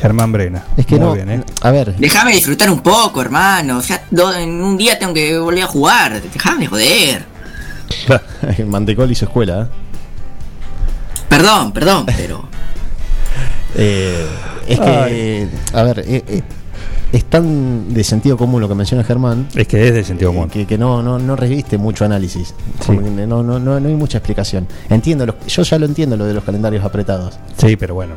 Germán 0.00 0.32
Brena. 0.32 0.62
Es 0.78 0.86
que 0.86 0.94
Muy 0.96 1.04
no. 1.04 1.12
bien, 1.14 1.30
¿eh? 1.30 1.44
A 1.60 1.70
ver, 1.70 1.94
Déjame 1.96 2.32
disfrutar 2.32 2.70
un 2.70 2.80
poco, 2.80 3.20
hermano. 3.20 3.82
Ya 3.82 4.04
do- 4.10 4.32
en 4.34 4.62
un 4.62 4.78
día 4.78 4.98
tengo 4.98 5.12
que 5.12 5.38
volver 5.38 5.64
a 5.64 5.66
jugar. 5.66 6.22
Déjame 6.22 6.60
de 6.60 6.66
joder. 6.66 7.24
Mantecol 8.66 9.10
y 9.10 9.14
su 9.14 9.26
escuela. 9.26 9.62
¿eh? 9.62 9.66
Perdón, 11.28 11.72
perdón, 11.72 12.06
pero. 12.06 12.48
Eh, 13.78 14.26
es 14.68 14.80
que, 14.80 15.48
a 15.74 15.82
ver, 15.82 15.98
eh, 16.00 16.24
eh, 16.26 16.42
es 17.12 17.24
tan 17.26 17.92
de 17.94 18.02
sentido 18.04 18.36
común 18.36 18.60
lo 18.60 18.68
que 18.68 18.74
menciona 18.74 19.04
Germán 19.04 19.46
Es 19.54 19.68
que 19.68 19.86
es 19.88 19.94
de 19.94 20.02
sentido 20.02 20.30
eh, 20.30 20.34
común. 20.34 20.50
que, 20.50 20.66
que 20.66 20.76
no, 20.78 21.02
no, 21.02 21.18
no 21.18 21.36
reviste 21.36 21.78
mucho 21.78 22.04
análisis. 22.04 22.54
Sí. 22.84 22.92
No, 22.92 23.42
no, 23.42 23.58
no, 23.58 23.78
no 23.80 23.88
hay 23.88 23.94
mucha 23.94 24.18
explicación. 24.18 24.66
Entiendo, 24.90 25.26
los- 25.26 25.46
yo 25.46 25.62
ya 25.62 25.78
lo 25.78 25.86
entiendo 25.86 26.16
lo 26.16 26.24
de 26.24 26.34
los 26.34 26.42
calendarios 26.44 26.84
apretados, 26.84 27.38
Sí, 27.58 27.76
pero 27.76 27.94
bueno. 27.94 28.14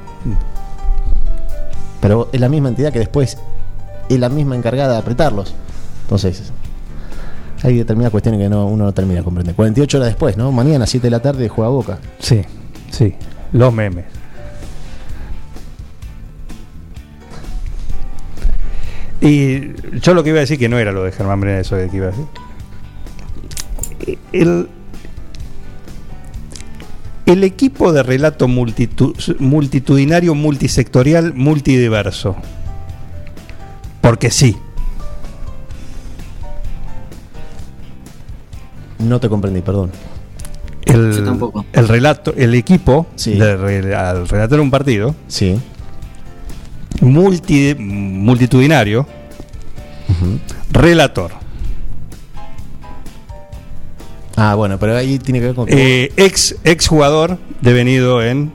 pero 2.02 2.30
es 2.32 2.40
la 2.40 2.50
misma 2.50 2.70
entidad 2.70 2.92
que 2.94 3.00
después 3.00 3.38
es 4.10 4.20
la 4.20 4.30
misma 4.30 4.56
encargada 4.56 4.94
de 4.94 5.00
apretarlos. 5.00 5.54
Entonces, 6.04 6.52
hay 7.62 7.78
determinadas 7.78 8.12
cuestiones 8.12 8.40
que 8.42 8.50
no, 8.50 8.66
uno 8.68 8.86
no 8.86 8.94
termina 8.94 9.20
de 9.20 9.24
comprender. 9.26 9.54
48 9.56 9.98
horas 9.98 10.10
después, 10.10 10.38
¿no? 10.38 10.52
Mañana, 10.52 10.88
7 10.88 11.08
de 11.08 11.12
la 11.12 11.20
tarde, 11.22 11.50
juega 11.50 11.70
Boca. 11.70 12.00
Sí, 12.20 12.42
sí. 12.90 13.14
Los 13.52 13.74
memes. 13.74 14.06
Y 19.22 19.74
yo 20.00 20.14
lo 20.14 20.24
que 20.24 20.30
iba 20.30 20.38
a 20.38 20.42
decir 20.42 20.58
que 20.58 20.70
no 20.70 20.78
era 20.80 20.92
lo 20.92 21.04
de 21.04 21.12
Germán 21.12 21.42
Brena, 21.42 21.60
eso 21.60 21.76
que 21.76 21.90
iba 21.94 22.08
a 22.08 22.12
decir. 22.12 22.26
El, 24.32 24.70
el 27.26 27.44
equipo 27.44 27.92
de 27.92 28.02
relato 28.04 28.48
multitu- 28.48 29.38
multitudinario, 29.40 30.34
multisectorial, 30.36 31.34
multidiverso. 31.34 32.36
Porque 34.02 34.32
sí. 34.32 34.56
No 39.00 39.20
te 39.20 39.30
comprendí, 39.30 39.62
perdón. 39.62 39.92
El, 40.86 41.14
Yo 41.14 41.24
tampoco. 41.24 41.66
el 41.74 41.88
relato, 41.88 42.34
el 42.36 42.54
equipo 42.56 43.06
Sí. 43.16 43.36
de 43.36 43.96
al 43.96 44.28
relatar 44.28 44.60
un 44.60 44.72
partido 44.72 45.16
Sí. 45.28 45.60
Multi, 47.02 47.76
multitudinario, 47.78 49.06
relator, 50.72 51.32
Ah, 54.42 54.56
bueno, 54.56 54.80
pero 54.80 54.96
ahí 54.96 55.20
tiene 55.20 55.40
que 55.42 55.48
ver 55.48 55.56
con 55.56 55.68
eh, 55.70 56.14
ex, 56.16 56.56
ex 56.64 56.88
jugador 56.88 57.38
devenido 57.60 58.24
en, 58.24 58.52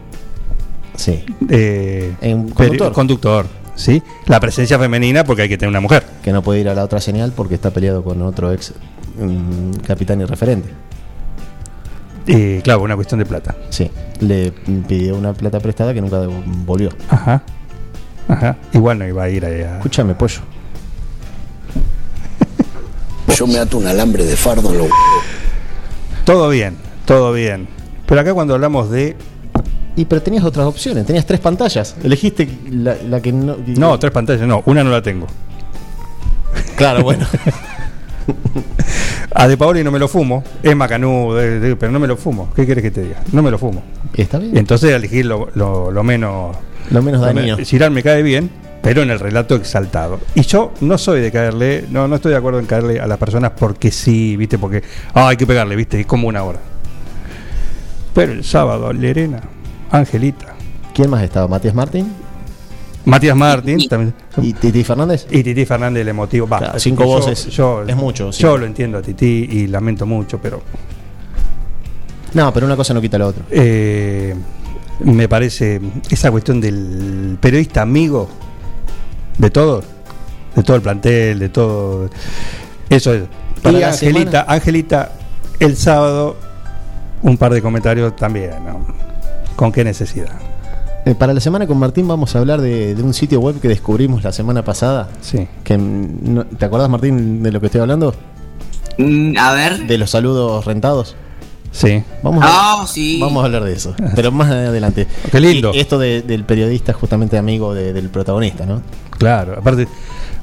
Sí. 0.97 1.23
eh, 1.51 2.14
En 2.23 2.49
conductor. 2.49 2.92
conductor, 2.92 3.47
¿sí? 3.75 4.03
La 4.27 4.40
presencia 4.40 4.79
femenina 4.79 5.25
porque 5.25 5.42
hay 5.42 5.49
que 5.51 5.59
tener 5.59 5.68
una 5.68 5.81
mujer. 5.81 6.05
que 6.23 6.33
no 6.33 6.42
puede 6.42 6.61
ir 6.61 6.70
a 6.70 6.75
la 6.75 6.85
otra 6.85 7.03
señal 7.03 7.33
porque 7.37 7.55
está 7.57 7.70
peleado 7.70 8.03
con 8.03 8.23
otro 8.23 8.51
ex 8.53 8.73
mm, 9.20 9.73
capitán 9.87 10.23
y 10.23 10.25
referente. 10.25 10.70
Y 12.27 12.62
claro, 12.62 12.81
una 12.83 12.94
cuestión 12.94 13.18
de 13.18 13.27
plata. 13.27 13.55
Sí, 13.68 13.90
le 14.20 14.53
pidió 14.88 15.16
una 15.16 15.35
plata 15.35 15.61
prestada 15.61 15.92
que 15.92 16.01
nunca 16.01 16.23
volvió. 16.64 16.88
Ajá. 17.11 17.42
Ajá. 18.29 18.57
Igual 18.73 18.99
no 18.99 19.07
iba 19.07 19.23
a 19.23 19.29
ir 19.29 19.45
a... 19.45 19.77
Escúchame, 19.77 20.15
pollo. 20.15 20.41
Yo 23.37 23.47
me 23.47 23.59
ato 23.59 23.79
un 23.79 23.87
alambre 23.87 24.25
de 24.25 24.37
fardo 24.37 24.71
en 24.71 24.79
los 24.79 24.89
Todo 26.25 26.49
bien, 26.49 26.77
todo 27.05 27.33
bien. 27.33 27.67
Pero 28.07 28.21
acá 28.21 28.33
cuando 28.33 28.55
hablamos 28.55 28.91
de... 28.91 29.17
Y 29.97 30.05
pero 30.07 30.23
tenías 30.23 30.45
otras 30.45 30.67
opciones, 30.67 31.07
tenías 31.07 31.27
tres 31.27 31.41
pantallas. 31.41 31.97
Elegiste 32.03 32.49
la, 32.71 32.97
la 33.09 33.21
que 33.21 33.33
no. 33.33 33.57
No, 33.67 33.99
tres 33.99 34.13
pantallas, 34.13 34.47
no, 34.47 34.63
una 34.67 34.83
no 34.83 34.91
la 34.91 35.03
tengo. 35.03 35.27
Claro, 36.77 37.03
bueno. 37.03 37.27
A 39.35 39.49
De 39.49 39.57
Paoli 39.57 39.83
no 39.85 39.91
me 39.91 39.99
lo 39.99 40.09
fumo, 40.09 40.43
es 40.63 40.75
macanudo, 40.77 41.37
pero 41.79 41.91
no 41.93 41.99
me 41.99 42.07
lo 42.07 42.17
fumo. 42.17 42.51
¿Qué 42.55 42.65
quieres 42.65 42.83
que 42.83 42.91
te 42.91 43.03
diga? 43.03 43.23
No 43.33 43.43
me 43.43 43.51
lo 43.51 43.59
fumo. 43.59 43.83
Está 44.16 44.38
bien. 44.38 44.57
Entonces 44.57 44.92
elegí 44.92 45.22
lo, 45.22 45.48
lo- 45.55 45.90
lo 45.90 46.03
menos. 46.03 46.57
Lo 46.90 47.03
menos 47.03 47.20
dañino. 47.20 47.57
me- 47.57 47.64
Girán 47.64 47.92
me 47.92 48.03
cae 48.03 48.22
bien, 48.22 48.50
pero 48.83 49.03
en 49.03 49.11
el 49.11 49.18
relato 49.18 49.55
exaltado. 49.57 50.20
Y 50.35 50.42
yo 50.42 50.72
no 50.83 50.98
soy 50.98 51.20
de 51.20 51.33
caerle, 51.33 51.85
no, 51.90 52.07
no 52.09 52.16
estoy 52.16 52.33
de 52.33 52.38
acuerdo 52.38 52.59
en 52.61 52.66
caerle 52.66 53.00
a 53.00 53.07
las 53.07 53.18
personas 53.18 53.53
porque 53.59 53.90
sí, 53.90 54.37
viste, 54.37 54.59
porque 54.59 54.83
ah, 55.14 55.29
hay 55.29 55.37
que 55.37 55.46
pegarle, 55.46 55.77
viste, 55.77 55.98
es 56.00 56.07
como 56.07 56.29
una 56.29 56.42
hora. 56.44 56.59
Pero 58.14 58.33
el 58.33 58.44
sábado, 58.44 58.92
Lerena, 58.92 59.40
Angelita, 59.90 60.55
¿Quién 60.94 61.11
más 61.11 61.24
estaba? 61.24 61.48
¿Matías 61.48 61.74
Martín? 61.74 62.12
Matías 63.05 63.37
Martín 63.37 63.88
también. 63.88 64.14
¿Y 64.40 64.53
Titi 64.53 64.85
Fernández? 64.85 65.27
Y 65.29 65.42
Titi 65.42 65.64
Fernández, 65.66 66.03
el 66.03 66.09
emotivo. 66.09 66.46
Va, 66.46 66.59
Claro, 66.59 66.79
cinco 66.79 67.03
yo- 67.03 67.09
voces 67.09 67.46
Yo, 67.48 67.83
es 67.83 67.96
mucho, 67.96 68.31
sí. 68.31 68.42
Yo 68.44 68.57
lo 68.57 68.64
entiendo 68.64 68.98
a 68.98 69.03
Titi 69.03 69.48
y 69.50 69.66
lamento 69.66 70.07
mucho, 70.07 70.38
pero 70.40 70.62
No, 72.35 72.53
pero 72.53 72.66
una 72.66 72.77
cosa 72.77 72.92
no 72.94 73.01
quita 73.01 73.18
la 73.18 73.27
otra. 73.29 73.44
eh, 73.51 74.35
me 75.01 75.29
parece 75.29 75.81
esa 76.09 76.31
cuestión 76.31 76.61
del 76.61 77.37
periodista 77.40 77.83
amigo 77.83 78.29
de 79.38 79.51
todo, 79.51 79.83
de 80.55 80.62
todo 80.62 80.77
el 80.77 80.83
plantel, 80.83 81.38
de 81.40 81.49
todo. 81.49 82.09
Eso 82.88 83.12
es. 83.14 83.23
Para 83.62 83.79
y 83.79 83.81
la 83.81 83.88
Angelita, 83.88 84.31
semana- 84.31 84.53
Angelita, 84.53 85.12
el 85.59 85.77
sábado, 85.77 86.37
un 87.23 87.37
par 87.38 87.53
de 87.53 87.61
comentarios 87.62 88.14
también, 88.14 88.51
¿no? 88.64 88.87
¿Con 89.57 89.73
qué 89.73 89.83
necesidad? 89.85 90.31
Eh, 91.07 91.14
para 91.14 91.35
la 91.35 91.40
semana 91.40 91.66
con 91.66 91.77
Martín 91.79 92.07
vamos 92.09 92.35
a 92.35 92.38
hablar 92.38 92.61
de, 92.61 92.94
de 92.94 93.03
un 93.03 93.12
sitio 93.14 93.40
web 93.40 93.61
que 93.61 93.68
descubrimos 93.68 94.23
la 94.23 94.33
semana 94.33 94.62
pasada. 94.64 95.09
Sí. 95.20 95.47
Que, 95.64 95.77
mm, 95.77 96.35
no- 96.35 96.44
¿Te 96.47 96.64
acordás, 96.64 96.88
Martín, 96.88 97.42
de 97.42 97.51
lo 97.53 97.61
que 97.61 97.66
estoy 97.66 97.81
hablando? 97.81 98.14
Mm, 98.99 99.37
a 99.38 99.53
ver. 99.55 99.87
De 99.87 99.99
los 99.99 100.11
saludos 100.11 100.64
rentados. 100.64 101.16
Sí. 101.75 102.01
Vamos 102.23 102.45
a, 102.45 102.47
Ah, 102.83 102.87
sí. 102.87 103.19
vamos 103.21 103.43
a 103.43 103.47
hablar 103.47 103.65
de 103.65 103.73
eso, 103.73 103.95
pero 104.15 104.31
más 104.31 104.49
adelante. 104.49 105.09
Qué 105.33 105.41
lindo. 105.41 105.73
Y 105.75 105.81
esto 105.81 105.99
de- 105.99 106.23
del 106.23 106.45
periodista 106.45 106.93
justamente 106.93 107.37
amigo 107.37 107.75
de- 107.75 107.93
del 107.93 108.11
protagonista, 108.11 108.65
¿no? 108.65 108.81
Claro, 109.19 109.55
aparte, 109.59 109.89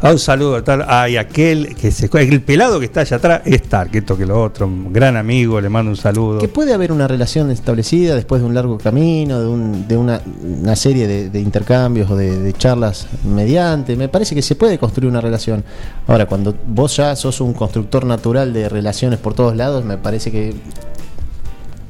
a 0.02 0.12
un 0.12 0.20
saludo 0.20 0.62
tal, 0.64 0.84
hay 0.90 1.16
aquel 1.16 1.74
que 1.76 1.90
se 1.92 2.10
el 2.14 2.42
pelado 2.42 2.80
que 2.80 2.86
está 2.86 3.02
allá 3.02 3.16
atrás, 3.16 3.42
es 3.46 3.62
tal, 3.64 3.90
que 3.90 4.00
esto 4.00 4.18
que 4.18 4.26
lo 4.26 4.44
otro, 4.44 4.66
un 4.68 4.92
gran 4.92 5.16
amigo, 5.16 5.62
le 5.62 5.70
mando 5.70 5.90
un 5.92 5.96
saludo. 5.98 6.40
Que 6.40 6.50
puede 6.50 6.74
haber 6.74 6.92
una 6.92 7.08
relación 7.08 7.50
establecida 7.50 8.14
después 8.16 8.42
de 8.42 8.48
un 8.48 8.54
largo 8.54 8.78
camino, 8.78 9.40
de, 9.40 9.48
un- 9.48 9.88
de 9.88 9.96
una, 9.96 10.20
una 10.44 10.76
serie 10.76 11.08
de, 11.08 11.30
de 11.30 11.40
intercambios 11.40 12.12
o 12.12 12.16
de, 12.18 12.40
de 12.40 12.54
charlas 12.54 13.08
mediante. 13.24 13.96
Me 13.96 14.10
parece 14.10 14.36
que 14.36 14.42
se 14.42 14.56
puede 14.56 14.78
construir 14.78 15.10
una 15.10 15.22
relación. 15.22 15.64
Ahora, 16.08 16.26
cuando 16.26 16.54
vos 16.68 16.98
ya 16.98 17.16
sos 17.16 17.40
un 17.40 17.54
constructor 17.54 18.06
natural 18.06 18.52
de 18.52 18.68
relaciones 18.68 19.18
por 19.20 19.34
todos 19.34 19.56
lados, 19.56 19.86
me 19.86 19.98
parece 19.98 20.30
que. 20.30 20.54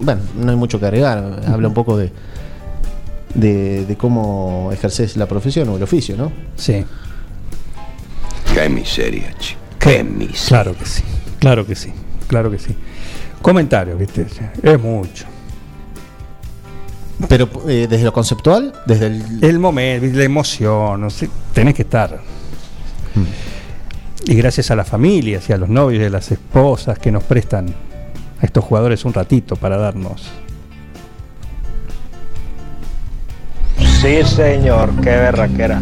Bueno, 0.02 0.22
no 0.36 0.52
hay 0.52 0.58
mucho 0.58 0.80
que 0.80 0.86
agregar. 0.88 1.42
Habla 1.48 1.68
un 1.68 1.74
poco 1.74 1.96
de, 1.98 2.12
de, 3.36 3.86
de 3.86 3.96
cómo 3.98 4.70
ejerces 4.74 5.16
la 5.18 5.28
profesión 5.28 5.70
o 5.70 5.78
el 5.78 5.84
oficio, 5.84 6.18
¿no? 6.18 6.32
Sí, 6.56 6.84
Qué 8.54 8.68
miseria, 8.68 9.34
chico. 9.40 9.60
Qué 9.80 10.04
miseria. 10.04 10.48
claro 10.48 10.78
que 10.78 10.86
sí, 10.86 11.04
claro 11.40 11.66
que 11.66 11.76
sí, 11.76 11.94
claro 12.28 12.52
que 12.52 12.60
sí. 12.60 12.76
Comentarios, 13.42 13.98
viste, 13.98 14.26
es 14.62 14.80
mucho. 14.80 15.26
Pero 17.30 17.48
eh, 17.68 17.88
desde 17.90 18.04
lo 18.04 18.12
conceptual, 18.14 18.74
desde 18.86 19.08
el. 19.08 19.44
El 19.44 19.60
momento, 19.60 20.06
la 20.18 20.24
emoción, 20.24 21.00
no 21.02 21.10
sé, 21.10 21.30
tenés 21.54 21.76
que 21.76 21.84
estar. 21.84 22.20
Y 24.26 24.36
gracias 24.36 24.70
a 24.72 24.76
las 24.76 24.88
familias 24.88 25.50
y 25.50 25.54
a 25.54 25.58
los 25.58 25.70
novios 25.70 26.02
y 26.04 26.06
a 26.06 26.10
las 26.10 26.32
esposas 26.32 27.00
que 27.00 27.12
nos 27.12 27.24
prestan 27.24 27.74
a 28.42 28.46
estos 28.46 28.64
jugadores 28.64 29.06
un 29.06 29.14
ratito 29.14 29.56
para 29.56 29.78
darnos. 29.78 30.24
Sí, 34.02 34.24
señor, 34.24 34.92
qué 35.02 35.12
berraquera. 35.12 35.80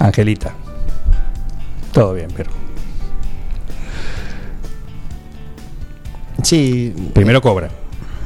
Angelita. 0.00 0.52
Todo 1.92 2.14
bien, 2.14 2.28
pero 2.36 2.50
Sí. 6.42 6.94
primero 7.14 7.40
cobra. 7.40 7.68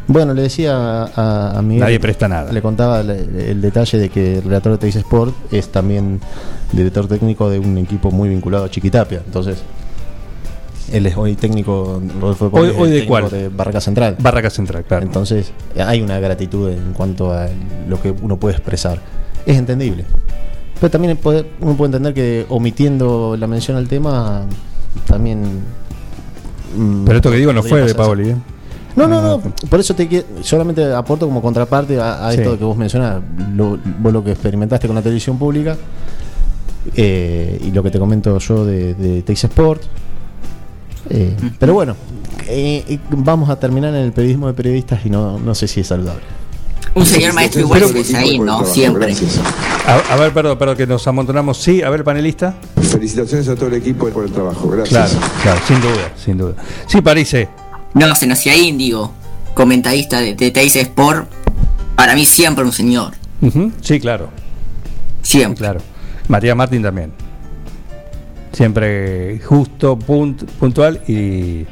Bueno, 0.07 0.35
le 0.35 0.43
decía 0.43 1.05
a, 1.05 1.59
a 1.59 1.63
Miguel. 1.63 1.81
Nadie 1.85 2.01
presta 2.01 2.29
nada. 2.29 2.53
Le 2.53 2.61
contaba 2.61 3.01
el, 3.01 3.11
el 3.11 3.61
detalle 3.61 3.99
de 3.99 4.09
que 4.11 4.39
el 4.39 4.43
relator 4.45 4.73
de 4.73 4.79
Teis 4.79 4.97
Sport 4.97 5.35
es 5.53 5.71
también 5.71 6.21
director 6.73 7.07
técnico 7.07 7.49
de 7.49 7.59
un 7.59 7.79
equipo 7.79 8.11
muy 8.11 8.29
vinculado 8.29 8.65
a 8.65 8.71
Chiquitapia. 8.71 9.23
Entonces, 9.25 9.63
él 10.91 11.07
es 11.07 11.17
hoy 11.17 11.35
técnico. 11.37 12.01
Rodolfo 12.21 12.51
Hoy- 12.53 12.73
hoy 12.77 12.91
de 12.91 13.07
cuál? 13.07 13.29
De 13.31 13.49
Barraca 13.49 13.81
Central. 13.81 14.17
Barraca 14.19 14.51
Central, 14.51 14.85
claro. 14.85 15.05
Entonces, 15.07 15.53
hay 15.79 16.01
una 16.01 16.19
gratitud 16.19 16.71
en 16.71 16.93
cuanto 16.93 17.33
a 17.33 17.49
lo 17.89 18.01
que 18.01 18.11
uno 18.11 18.37
puede 18.39 18.55
expresar. 18.57 19.01
Es 19.47 19.57
entendible. 19.59 20.05
Pero 20.81 20.91
también 20.91 21.17
puede- 21.17 21.47
uno 21.61 21.75
puede 21.77 21.89
entender 21.89 22.15
que 22.15 22.47
omitiendo 22.49 23.37
la 23.39 23.47
mención 23.47 23.77
al 23.77 23.87
tema, 23.89 24.43
también. 25.07 25.61
mm, 26.77 27.05
Pero 27.05 27.17
esto 27.19 27.31
que 27.31 27.37
digo 27.37 27.53
no 27.53 27.63
fue 27.63 27.83
de. 27.83 27.95
Paoli, 27.95 28.31
¿eh? 28.31 28.37
No, 28.95 29.07
no, 29.09 29.23
no. 29.23 29.41
Por 29.71 29.81
eso 29.81 29.95
te 29.95 30.07
solamente 30.43 30.93
aporto 30.93 31.27
como 31.27 31.41
contraparte 31.41 31.99
a, 31.99 32.27
a 32.29 32.33
Sí. 32.33 32.39
esto 32.41 32.59
que 32.59 32.65
vos 32.65 32.77
mencionás, 32.77 33.23
lo, 33.55 33.79
vos 34.01 34.13
lo 34.13 34.23
que 34.23 34.33
experimentaste 34.33 34.87
con 34.87 34.95
la 34.97 35.03
televisión 35.03 35.39
pública 35.39 35.77
eh, 36.97 37.59
y 37.65 37.71
lo 37.71 37.83
que 37.83 37.91
te 37.91 37.99
comento 37.99 38.39
yo 38.39 38.65
de, 38.65 38.95
de 38.95 39.23
Sport. 39.47 39.83
Eh, 41.11 41.37
pero 41.59 41.75
bueno, 41.75 41.97
eh, 42.47 42.99
vamos 43.11 43.51
a 43.51 43.57
terminar 43.59 43.91
en 43.95 44.01
el 44.03 44.13
periodismo 44.13 44.47
de 44.47 44.55
periodistas 44.55 45.05
y 45.05 45.11
no, 45.11 45.39
no 45.39 45.55
sé 45.55 45.67
si 45.69 45.81
es 45.81 45.87
saludable. 45.89 46.23
Un 46.95 47.07
señor 47.07 47.33
maestro 47.33 47.63
igual 47.63 47.83
es 47.83 48.15
ahí, 48.15 48.39
¿no? 48.39 48.65
Siempre. 48.67 49.15
A, 49.87 50.13
a 50.13 50.17
ver, 50.17 50.33
perdón, 50.33 50.59
perdón, 50.59 50.77
que 50.77 50.87
nos 50.87 51.07
amontonamos. 51.09 51.57
Sí, 51.57 51.83
a 51.83 51.89
ver, 51.89 52.05
panelista. 52.05 52.55
Felicitaciones 52.83 53.49
a 53.49 53.55
todo 53.55 53.69
el 53.69 53.75
equipo 53.75 54.09
por 54.11 54.25
el 54.25 54.31
trabajo. 54.33 54.69
Claro, 54.69 54.85
Gracias. 54.91 55.19
claro, 55.43 55.61
sin 55.67 55.81
duda, 55.81 56.13
sin 56.23 56.39
duda. 56.39 56.55
Sí, 56.87 57.01
Parise. 57.01 57.49
No, 57.95 58.15
se 58.15 58.27
nos 58.27 58.39
hacía 58.39 58.55
índigo, 58.57 59.11
comentarista 59.55 60.21
de, 60.21 60.35
de 60.35 60.51
Teis 60.51 60.77
Sport. 60.77 61.29
Para 61.97 62.15
mí 62.15 62.27
siempre 62.27 62.63
un 62.65 62.73
señor. 62.73 63.13
Sí, 63.81 63.99
claro, 63.99 64.29
Siempre. 65.23 65.59
claro. 65.59 65.81
Matías 66.29 66.57
Martín 66.57 66.83
también. 66.83 67.13
Siempre 68.53 69.41
justo, 69.45 69.99
punt- 69.99 70.45
puntual 70.59 71.01
y. 71.09 71.67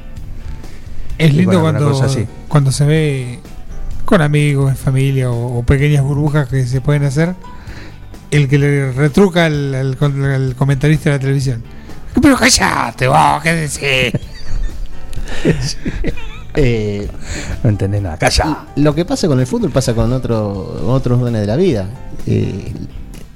Es 1.18 1.30
y 1.30 1.32
lindo 1.32 1.60
bueno, 1.60 1.78
cuando, 1.78 2.02
así. 2.04 2.26
cuando 2.48 2.72
se 2.72 2.84
ve 2.86 3.38
con 4.06 4.22
amigos, 4.22 4.70
en 4.70 4.76
familia 4.76 5.30
o, 5.30 5.58
o 5.58 5.62
pequeñas 5.62 6.02
burbujas 6.02 6.48
que 6.48 6.66
se 6.66 6.80
pueden 6.80 7.04
hacer, 7.04 7.34
el 8.30 8.48
que 8.48 8.58
le 8.58 8.92
retruca 8.92 9.44
al, 9.46 9.74
al 9.74 9.96
con- 9.98 10.24
al 10.24 10.54
comentarista 10.56 11.10
de 11.10 11.16
la 11.16 11.20
televisión. 11.20 11.62
Pero 12.20 12.36
callate, 12.36 13.06
vos, 13.06 13.42
¿qué 13.42 13.52
decís? 13.52 13.80
Eh, 16.54 17.08
No 17.62 17.70
entendés 17.70 18.02
nada. 18.02 18.16
Calla. 18.18 18.64
lo 18.76 18.92
que 18.94 19.04
pasa 19.04 19.28
con 19.28 19.38
el 19.38 19.46
fútbol 19.46 19.70
pasa 19.70 19.94
con 19.94 20.12
otro, 20.12 20.82
otros 20.88 21.20
órdenes 21.20 21.42
de 21.42 21.46
la 21.46 21.54
vida. 21.56 21.88
Eh, 22.26 22.72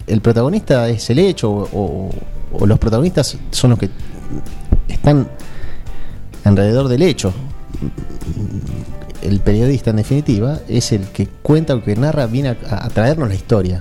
el 0.09 0.21
protagonista 0.21 0.89
es 0.89 1.09
el 1.11 1.21
hecho 1.21 1.49
o, 1.51 1.69
o- 1.73 2.11
o 2.59 2.67
los 2.67 2.79
protagonistas 2.79 3.37
son 3.51 3.71
los 3.71 3.79
que 3.79 3.91
están 4.89 5.29
alrededor 6.45 6.89
del 6.89 7.03
hecho. 7.03 7.33
El 9.23 9.41
periodista, 9.41 9.91
en 9.91 9.97
definitiva, 9.97 10.59
es 10.69 10.93
el 10.93 11.03
que 11.09 11.27
cuenta 11.43 11.75
o 11.75 11.83
que 11.83 11.97
narra, 11.97 12.27
viene 12.27 12.51
a, 12.51 12.85
a 12.87 12.89
traernos 12.91 13.29
la 13.29 13.35
historia. 13.35 13.81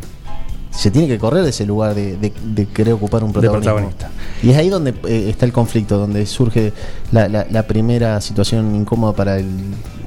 Se 0.72 0.90
tiene 0.90 1.08
que 1.08 1.20
correr 1.20 1.44
de 1.44 1.50
ese 1.50 1.66
lugar 1.66 1.94
de, 1.94 2.18
de- 2.18 2.34
de 2.44 2.66
querer 2.68 2.94
ocupar 2.94 3.24
un 3.24 3.32
protagonista. 3.34 3.76
Y 4.42 4.50
es 4.52 4.58
ahí 4.58 4.70
donde 4.70 4.92
eh, 5.08 5.30
está 5.30 5.46
el 5.46 5.52
conflicto, 5.54 5.98
donde 5.98 6.26
surge 6.26 6.74
la, 7.12 7.28
la- 7.28 7.46
la 7.50 7.64
primera 7.68 8.20
situación 8.22 8.74
incómoda 8.76 9.14
para 9.14 9.38
el, 9.38 9.48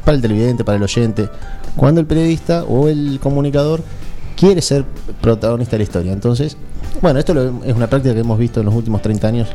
para 0.05 0.17
el 0.17 0.23
televidente, 0.23 0.65
para 0.65 0.77
el 0.77 0.83
oyente, 0.83 1.29
cuando 1.77 2.01
el 2.01 2.07
periodista 2.07 2.65
o 2.65 2.89
el 2.89 3.21
comunicador 3.23 3.83
quiere 4.37 4.61
ser 4.63 4.85
protagonista 5.21 5.73
de 5.73 5.79
la 5.79 5.85
historia. 5.85 6.13
Entonces, 6.13 6.57
bueno, 7.01 7.19
esto 7.19 7.35
lo- 7.35 7.65
es 7.65 7.75
una 7.75 7.87
práctica 7.87 8.15
que 8.15 8.21
hemos 8.21 8.39
visto 8.39 8.61
en 8.61 8.67
los 8.67 8.75
últimos 8.75 9.03
30 9.03 9.29
años, 9.29 9.49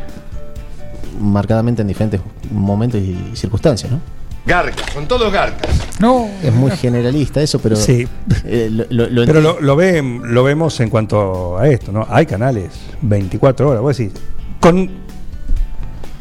marcadamente 1.20 1.82
en 1.82 1.88
diferentes 1.88 2.22
momentos 2.52 3.00
y 3.02 3.18
circunstancias, 3.36 3.92
¿no? 3.92 4.00
Garcas, 4.46 4.92
son 4.94 5.08
todos 5.08 5.32
garcas. 5.32 5.70
No, 6.00 6.28
Es 6.42 6.52
muy 6.52 6.72
generalista 6.72 7.42
eso, 7.42 7.60
pero 7.60 7.76
Sí. 7.76 8.08
eh, 8.44 8.70
lo, 8.72 8.86
lo- 8.90 9.08
lo 9.10 9.26
Pero 9.26 9.40
enti- 9.40 9.44
lo, 9.44 9.62
lo, 9.62 9.76
ven- 9.76 10.22
lo 10.34 10.44
vemos 10.44 10.80
en 10.80 10.90
cuanto 10.90 11.58
a 11.60 11.68
esto, 11.68 11.92
¿no? 11.92 12.08
Hay 12.10 12.26
canales 12.26 12.70
24 13.04 13.70
horas, 13.70 13.82
vos 13.84 13.96
decís, 13.98 14.14
con. 14.60 14.90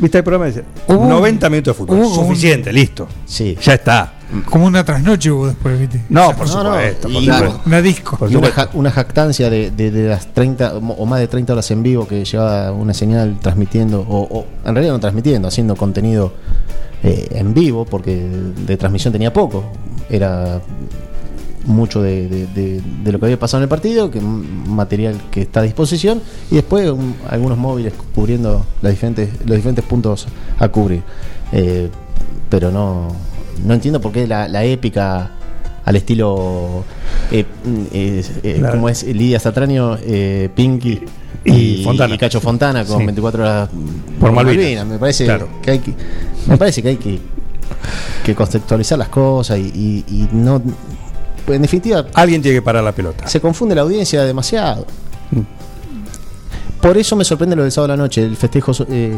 ¿Viste 0.01 0.19
el 0.19 0.25
programa? 0.25 0.47
Dice, 0.47 0.65
Hubo 0.89 0.99
un- 1.01 1.09
90 1.09 1.51
minutos 1.51 1.75
de 1.77 1.79
fútbol. 1.79 1.99
hubo 1.99 2.09
un- 2.09 2.27
Suficiente, 2.27 2.73
listo. 2.73 3.07
sí. 3.27 3.57
Ya 3.63 3.75
está. 3.75 4.13
como 4.49 4.67
una 4.67 4.85
trasnoche 4.85 5.29
hubo 5.33 5.49
después, 5.49 5.77
¿viste? 5.79 6.03
No, 6.09 6.29
por 6.37 6.47
No, 6.49 6.63
no, 6.63 6.71
supuesto. 6.71 7.09
por 7.09 7.21
y- 7.21 7.25
supuesto. 7.27 7.61
Una 7.67 7.83
disco. 7.83 8.17
Por 8.17 8.31
Y 8.31 8.37
una, 8.37 8.47
supuesto. 8.47 8.71
ja- 8.73 8.79
una 8.79 8.91
jactancia 8.93 9.51
de, 9.51 9.73
de- 9.73 9.91
de 9.91 10.09
las 10.09 10.33
30 10.33 10.75
o 10.77 11.05
más 11.05 11.19
de 11.19 11.27
30 11.27 11.53
horas 11.53 11.69
en 11.73 11.83
vivo 11.83 12.07
que 12.07 12.25
lleva 12.25 12.71
una 12.71 12.95
señal 12.95 13.39
transmitiendo, 13.41 14.01
o, 14.09 14.21
o 14.31 14.47
en 14.65 14.73
realidad 14.75 14.93
no 14.95 15.01
transmitiendo, 15.01 15.49
haciendo 15.49 15.75
contenido 15.75 16.33
eh, 17.03 17.27
en 17.33 17.55
vivo, 17.55 17.85
porque 17.87 18.15
de 18.67 18.77
transmisión 18.77 19.11
tenía 19.13 19.33
poco. 19.33 19.65
Era 20.09 20.61
mucho 21.71 22.03
de, 22.03 22.29
de- 22.29 22.47
de- 22.49 22.83
de 23.05 23.13
lo 23.13 23.19
que 23.19 23.27
había 23.27 23.39
pasado 23.39 23.61
en 23.61 23.65
el 23.65 23.69
partido, 23.69 24.11
que 24.11 24.21
material 24.21 25.21
que 25.31 25.43
está 25.43 25.61
a 25.61 25.63
disposición, 25.63 26.21
y 26.51 26.57
después 26.57 26.91
un- 26.91 27.15
algunos 27.29 27.57
móviles 27.59 27.93
cubriendo 28.15 28.67
las 28.83 28.93
diferentes, 28.93 29.31
los 29.47 29.57
diferentes 29.57 29.85
puntos 29.85 30.27
a 30.59 30.69
cubrir. 30.69 31.03
Eh, 31.53 31.89
pero 32.49 32.71
no, 32.71 33.09
no 33.65 33.75
entiendo 33.75 34.01
por 34.01 34.13
qué 34.13 34.27
la, 34.27 34.49
la 34.49 34.65
épica 34.65 35.31
al 35.85 35.97
estilo 35.97 36.85
eh, 37.33 37.45
eh, 37.93 38.25
eh, 38.43 38.57
Claro. 38.59 38.75
como 38.75 38.89
es 38.89 39.03
Lidia 39.05 39.41
Satraño, 39.41 39.97
eh, 40.03 40.49
Pinky 40.55 41.01
Y 41.45 41.53
y, 41.81 41.85
Fontana. 41.85 42.15
y 42.15 42.19
Cacho 42.19 42.41
Fontana 42.41 42.85
con 42.85 42.99
Sí. 42.99 43.05
24 43.07 43.43
horas 43.43 43.69
Por 44.21 44.31
Malvinas. 44.33 44.87
Me 44.87 44.99
parece 44.99 45.25
Claro. 45.25 45.49
que 45.63 45.71
hay 45.71 45.79
que, 45.79 45.95
me 46.47 46.57
parece 46.59 46.83
que 46.83 46.89
hay 46.91 46.97
que, 46.97 47.19
que 48.25 48.35
contextualizar 48.35 48.99
las 48.99 49.09
cosas 49.09 49.59
y, 49.59 50.29
no 50.33 50.61
en 51.49 51.63
definitiva 51.63 52.07
Alguien 52.15 52.43
tiene 52.43 52.59
que 52.59 52.63
parar 52.63 52.83
la 52.85 52.93
pelota. 52.93 53.27
se 53.29 53.41
confunde 53.41 53.75
la 53.75 53.83
audiencia 53.83 54.23
demasiado. 54.25 54.87
Por 56.81 56.97
eso 56.97 57.15
me 57.15 57.25
sorprende 57.25 57.55
lo 57.57 57.63
del 57.63 57.73
sábado 57.73 57.93
a 57.93 57.97
la 57.97 58.03
noche, 58.03 58.23
el 58.23 58.37
festejo 58.37 58.73
eh, 58.89 59.13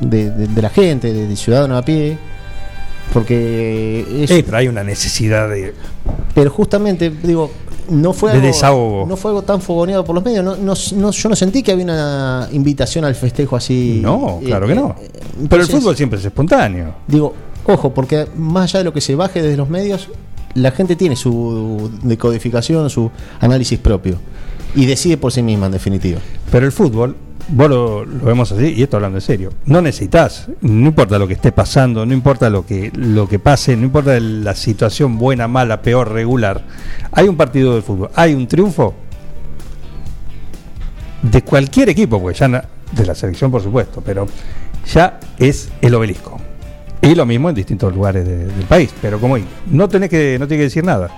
de, 0.00 0.30
de- 0.30 0.46
de 0.46 0.62
la 0.62 0.70
gente, 0.70 1.12
de, 1.12 1.26
de 1.26 1.36
ciudadano 1.36 1.76
a 1.76 1.82
pie. 1.84 2.16
Porque 3.12 4.06
es, 4.22 4.30
Eh, 4.30 4.42
pero 4.44 4.58
hay 4.58 4.68
una 4.68 4.84
necesidad 4.84 5.48
de. 5.48 5.74
pero 6.34 6.50
justamente, 6.50 7.10
digo, 7.10 7.50
no 7.88 8.12
fue, 8.12 8.30
De 8.32 8.36
algo, 8.36 8.46
desahogo. 8.46 9.06
no 9.06 9.16
fue 9.16 9.30
algo 9.32 9.42
tan 9.42 9.60
fogoneado 9.62 10.04
por 10.04 10.14
los 10.14 10.24
medios. 10.24 10.44
No, 10.44 10.54
no, 10.56 10.74
no- 10.96 11.10
yo 11.10 11.28
no 11.28 11.34
sentí 11.34 11.62
que 11.62 11.72
había 11.72 11.84
una 11.84 12.48
invitación 12.52 13.04
al 13.04 13.14
festejo 13.16 13.56
así. 13.56 13.98
No, 14.02 14.38
Eh, 14.42 14.46
claro 14.46 14.68
que 14.68 14.74
no. 14.76 14.94
Pero 15.48 15.62
el 15.62 15.68
fútbol 15.68 15.96
siempre 15.96 16.18
es 16.20 16.24
espontáneo. 16.24 16.94
Digo, 17.08 17.34
ojo, 17.66 17.92
porque 17.92 18.28
más 18.36 18.64
allá 18.70 18.80
de 18.80 18.84
lo 18.84 18.92
que 18.92 19.00
se 19.00 19.14
baje 19.16 19.42
desde 19.42 19.56
los 19.56 19.68
medios, 19.70 20.08
la 20.54 20.70
gente 20.70 20.96
tiene 20.96 21.16
su 21.16 21.90
decodificación, 22.02 22.90
su 22.90 23.10
análisis 23.40 23.78
propio. 23.78 24.18
Y 24.74 24.86
decide 24.86 25.16
por 25.16 25.32
sí 25.32 25.42
misma, 25.42 25.66
en 25.66 25.72
definitiva. 25.72 26.20
Pero 26.50 26.66
el 26.66 26.72
fútbol, 26.72 27.16
vos 27.48 27.70
lo, 27.70 28.06
vemos 28.06 28.52
así, 28.52 28.74
y 28.76 28.82
esto 28.82 28.96
hablando 28.96 29.18
en 29.18 29.22
serio, 29.22 29.50
no 29.64 29.80
necesitas, 29.80 30.48
no 30.60 30.88
importa 30.88 31.18
lo 31.18 31.26
que 31.26 31.34
esté 31.34 31.52
pasando, 31.52 32.04
no 32.04 32.12
importa 32.12 32.50
lo 32.50 32.66
que, 32.66 32.92
lo 32.94 33.28
que 33.28 33.38
pase, 33.38 33.76
no 33.76 33.84
importa 33.84 34.18
la 34.20 34.54
situación 34.54 35.18
buena, 35.18 35.48
mala, 35.48 35.82
peor, 35.82 36.12
regular. 36.12 36.64
Hay 37.12 37.28
un 37.28 37.36
partido 37.36 37.74
de 37.74 37.82
fútbol, 37.82 38.10
hay 38.14 38.34
un 38.34 38.46
triunfo 38.46 38.94
de 41.22 41.42
cualquier 41.42 41.88
equipo, 41.88 42.20
pues 42.20 42.38
ya 42.38 42.48
de 42.48 43.06
la 43.06 43.14
selección 43.14 43.50
por 43.50 43.62
supuesto, 43.62 44.02
pero 44.04 44.26
ya 44.92 45.18
es 45.38 45.70
el 45.80 45.94
obelisco. 45.94 46.38
Y 47.02 47.14
lo 47.14 47.24
mismo 47.26 47.48
en 47.48 47.54
distintos 47.54 47.94
lugares 47.94 48.24
de- 48.26 48.46
del 48.46 48.64
país, 48.66 48.90
pero 49.00 49.20
como 49.20 49.36
no 49.70 49.88
tenés 49.88 50.10
que, 50.10 50.36
no 50.38 50.46
tiene 50.48 50.60
que 50.62 50.64
decir 50.64 50.84
nada. 50.84 51.08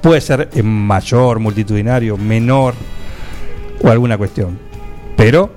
Puede 0.00 0.20
ser 0.20 0.48
mayor, 0.62 1.40
multitudinario, 1.40 2.16
menor 2.16 2.74
o 3.82 3.88
alguna 3.88 4.16
cuestión. 4.16 4.58
Pero 5.16 5.50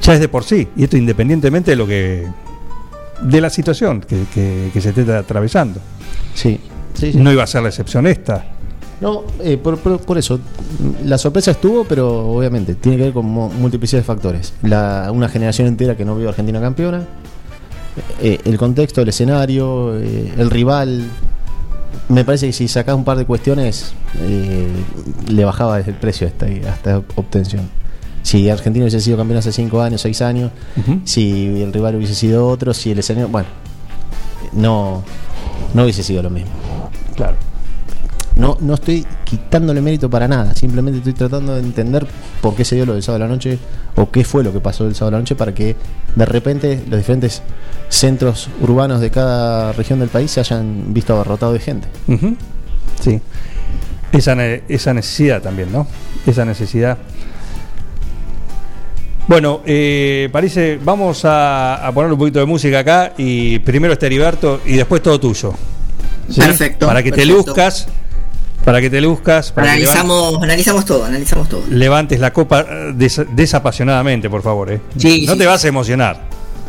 ya 0.00 0.14
es 0.14 0.20
de 0.20 0.28
por 0.28 0.44
sí, 0.44 0.68
y 0.76 0.84
esto 0.84 0.96
independientemente 0.96 1.72
de 1.72 1.76
lo 1.76 1.86
que 1.86 2.26
de 3.20 3.40
la 3.40 3.50
situación 3.50 4.00
que, 4.00 4.22
que- 4.32 4.70
que 4.72 4.80
se 4.80 4.90
esté 4.90 5.12
atravesando. 5.12 5.80
Sí, 6.34 6.60
sí, 6.94 7.12
sí. 7.12 7.18
No 7.18 7.32
iba 7.32 7.42
a 7.42 7.46
ser 7.46 7.62
la 7.62 7.68
excepción 7.68 8.06
esta. 8.06 8.44
No, 9.00 9.24
eh, 9.42 9.56
por, 9.58 9.76
por- 9.78 10.00
por 10.00 10.18
eso, 10.18 10.40
la 11.04 11.18
sorpresa 11.18 11.50
estuvo, 11.50 11.84
pero 11.84 12.26
obviamente 12.30 12.74
tiene 12.76 12.96
que 12.96 13.04
ver 13.04 13.12
con 13.12 13.26
de 13.98 14.04
factores. 14.04 14.54
La, 14.62 15.10
una 15.12 15.28
generación 15.28 15.68
entera 15.68 15.96
que 15.96 16.04
no 16.04 16.16
vio 16.16 16.26
a 16.28 16.30
Argentina 16.30 16.60
campeona, 16.60 17.06
eh, 18.20 18.40
el 18.44 18.58
contexto, 18.58 19.02
el 19.02 19.08
escenario, 19.08 19.96
eh, 19.98 20.32
el 20.36 20.50
rival. 20.50 21.04
Me 22.08 22.24
parece 22.24 22.46
que 22.46 22.52
si 22.52 22.68
sacás 22.68 22.94
un 22.94 23.04
par 23.04 23.18
de 23.18 23.26
cuestiones, 23.26 23.92
eh, 24.20 24.68
le 25.28 25.44
bajaba 25.44 25.78
el 25.80 25.94
precio 25.94 26.26
a 26.26 26.30
esta, 26.30 26.46
a 26.46 26.74
esta 26.74 26.98
obtención. 27.16 27.68
Si 28.22 28.48
Argentina 28.50 28.84
hubiese 28.84 29.00
sido 29.00 29.16
campeón 29.16 29.38
hace 29.38 29.52
5 29.52 29.80
años, 29.80 30.00
6 30.02 30.22
años, 30.22 30.50
si 31.04 31.62
el 31.62 31.72
rival 31.72 31.96
hubiese 31.96 32.14
sido 32.14 32.46
otro, 32.46 32.74
si 32.74 32.90
el 32.90 32.98
escenario. 32.98 33.28
Bueno, 33.28 33.48
no, 34.52 35.02
no 35.72 35.82
hubiese 35.82 36.02
sido 36.02 36.22
lo 36.22 36.30
mismo. 36.30 36.50
Claro. 37.16 37.36
No, 38.38 38.56
no 38.60 38.74
estoy 38.74 39.04
quitándole 39.24 39.80
mérito 39.80 40.08
para 40.08 40.28
nada, 40.28 40.54
simplemente 40.54 40.98
estoy 40.98 41.12
tratando 41.12 41.54
de 41.54 41.60
entender 41.60 42.06
por 42.40 42.54
qué 42.54 42.64
se 42.64 42.76
dio 42.76 42.86
lo 42.86 42.94
del 42.94 43.02
sábado 43.02 43.24
a 43.24 43.26
la 43.28 43.34
noche 43.34 43.58
o 43.96 44.10
qué 44.10 44.22
fue 44.24 44.44
lo 44.44 44.52
que 44.52 44.60
pasó 44.60 44.86
el 44.86 44.94
sábado 44.94 45.16
a 45.16 45.18
la 45.18 45.22
noche 45.22 45.34
para 45.34 45.52
que 45.52 45.74
de 46.14 46.24
repente 46.24 46.82
los 46.88 46.98
diferentes 46.98 47.42
centros 47.88 48.48
urbanos 48.60 49.00
de 49.00 49.10
cada 49.10 49.72
región 49.72 49.98
del 49.98 50.08
país 50.08 50.30
se 50.30 50.38
hayan 50.40 50.94
visto 50.94 51.14
abarrotados 51.14 51.54
de 51.54 51.60
gente. 51.60 51.88
Sí. 53.00 53.20
Esa, 54.12 54.34
ne- 54.36 54.62
esa 54.68 54.94
necesidad 54.94 55.42
también, 55.42 55.72
¿no? 55.72 55.86
Esa 56.26 56.44
necesidad. 56.44 56.96
Bueno, 59.26 59.60
eh, 59.66 60.28
parece, 60.32 60.78
vamos 60.82 61.24
a, 61.26 61.86
a 61.86 61.92
poner 61.92 62.10
un 62.12 62.18
poquito 62.18 62.38
de 62.38 62.46
música 62.46 62.78
acá 62.78 63.12
y 63.18 63.58
primero 63.58 63.92
este 63.92 64.06
Heriberto 64.06 64.60
y 64.64 64.74
después 64.74 65.02
todo 65.02 65.20
tuyo. 65.20 65.52
¿Sí? 66.30 66.40
Perfecto, 66.40 66.86
Para 66.86 67.02
que 67.02 67.12
te 67.12 67.26
luzcas, 67.26 67.88
para 68.68 68.82
que 68.82 68.90
te 68.90 69.00
luzcas, 69.00 69.50
para 69.50 69.68
que 69.68 69.72
Analizamos, 69.72 70.42
analizamos 70.42 70.84
todo, 70.84 71.06
analizamos 71.06 71.48
todo. 71.48 71.62
levantes 71.70 72.20
la 72.20 72.34
copa 72.34 72.60
eh, 72.68 72.92
des- 72.94 73.24
desapasionadamente, 73.34 74.28
por 74.28 74.42
favor. 74.42 74.70
¿eh? 74.70 74.78
Sí, 74.98 75.24
no 75.26 75.32
sí, 75.32 75.38
te 75.38 75.46
vas 75.46 75.64
a 75.64 75.68
emocionar, 75.68 76.20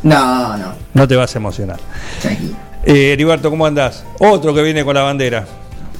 No, 0.03 0.55
no. 0.55 0.73
no 0.93 1.07
te 1.09 1.17
vas 1.17 1.35
a 1.35 1.39
emocionar. 1.39 1.77
tranquilo. 2.21 2.55
Eh, 2.85 3.11
Heriberto, 3.11 3.49
¿cómo 3.49 3.65
andás? 3.65 4.05
Otro 4.19 4.53
que 4.53 4.61
viene 4.63 4.85
con 4.85 4.95
la 4.95 5.01
bandera. 5.01 5.45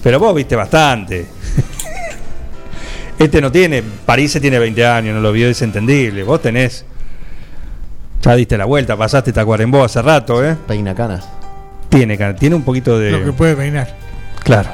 Pero 0.02 0.20
vos 0.20 0.34
viste 0.34 0.56
bastante. 0.56 1.28
este 3.20 3.42
no 3.42 3.52
tiene, 3.52 3.84
París 4.06 4.32
se 4.32 4.40
tiene 4.40 4.58
20 4.58 4.86
años, 4.86 5.16
no 5.16 5.20
lo 5.20 5.34
vio, 5.34 5.50
es 5.50 5.62
entendible. 5.62 6.24
Vos 6.24 6.42
tenés. 6.42 6.86
Ya 8.22 8.36
diste 8.38 8.58
la 8.58 8.64
vuelta, 8.64 8.96
pasaste 8.96 9.34
Tacuarembó 9.34 9.84
hace 9.84 10.02
rato, 10.02 10.46
¿eh? 10.46 10.56
Peina 10.66 10.96
canas. 10.96 11.28
Tiene, 11.90 12.18
tiene 12.36 12.56
un 12.56 12.64
poquito 12.64 12.92
Lo 12.98 13.20
que 13.20 13.26
de. 13.26 13.34
puede 13.34 13.58
peinar. 13.58 13.94
Claro. 14.46 14.70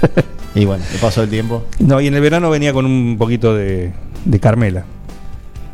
Y 0.54 0.64
bueno, 0.64 0.84
le 0.92 0.98
pasó 0.98 1.22
el 1.22 1.30
tiempo. 1.30 1.64
No, 1.78 2.00
y 2.00 2.08
en 2.08 2.14
el 2.14 2.20
verano 2.20 2.50
venía 2.50 2.72
con 2.72 2.84
un 2.86 3.16
poquito 3.18 3.54
de, 3.54 3.92
de 4.24 4.40
Carmela. 4.40 4.84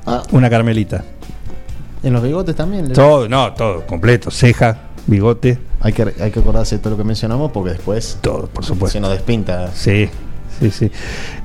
Ah, 0.07 0.23
Una 0.33 0.49
Carmelita. 0.51 1.05
en 2.03 2.13
los 2.13 2.23
bigotes 2.23 2.55
también. 2.55 2.93
Todo, 2.93 3.29
no, 3.29 3.53
todo, 3.55 3.87
completo. 3.87 4.31
Ceja, 4.31 4.79
bigote, 5.07 5.59
Hay 5.81 5.93
que, 5.93 6.03
hay 6.21 6.31
que 6.31 6.41
acordarse 6.41 6.77
de 6.77 6.83
todo 6.83 6.91
lo 6.93 6.97
que 6.99 7.05
mencionamos 7.05 7.51
porque 7.53 7.71
después 7.71 8.19
todo, 8.21 8.47
por 8.49 8.65
supuesto. 8.65 8.93
se 8.93 9.01
nos 9.01 9.11
despinta. 9.11 9.73
Sí, 9.75 10.09
sí, 10.61 10.71
sí. 10.71 10.91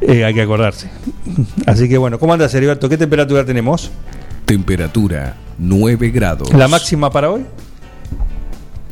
Eh, 0.01 0.23
hay 0.25 0.34
que 0.34 0.41
acordarse. 0.41 0.89
Así 1.65 1.88
que 1.89 1.97
bueno, 1.97 2.19
¿cómo 2.19 2.34
andas, 2.34 2.53
Heriberto? 2.53 2.89
¿Qué 2.89 2.97
temperatura 2.97 3.45
tenemos? 3.45 3.89
Temperatura 4.45 5.36
9 5.57 6.09
grados. 6.11 6.53
¿La 6.53 6.67
máxima 6.67 7.09
para 7.09 7.32
hoy? 7.32 7.45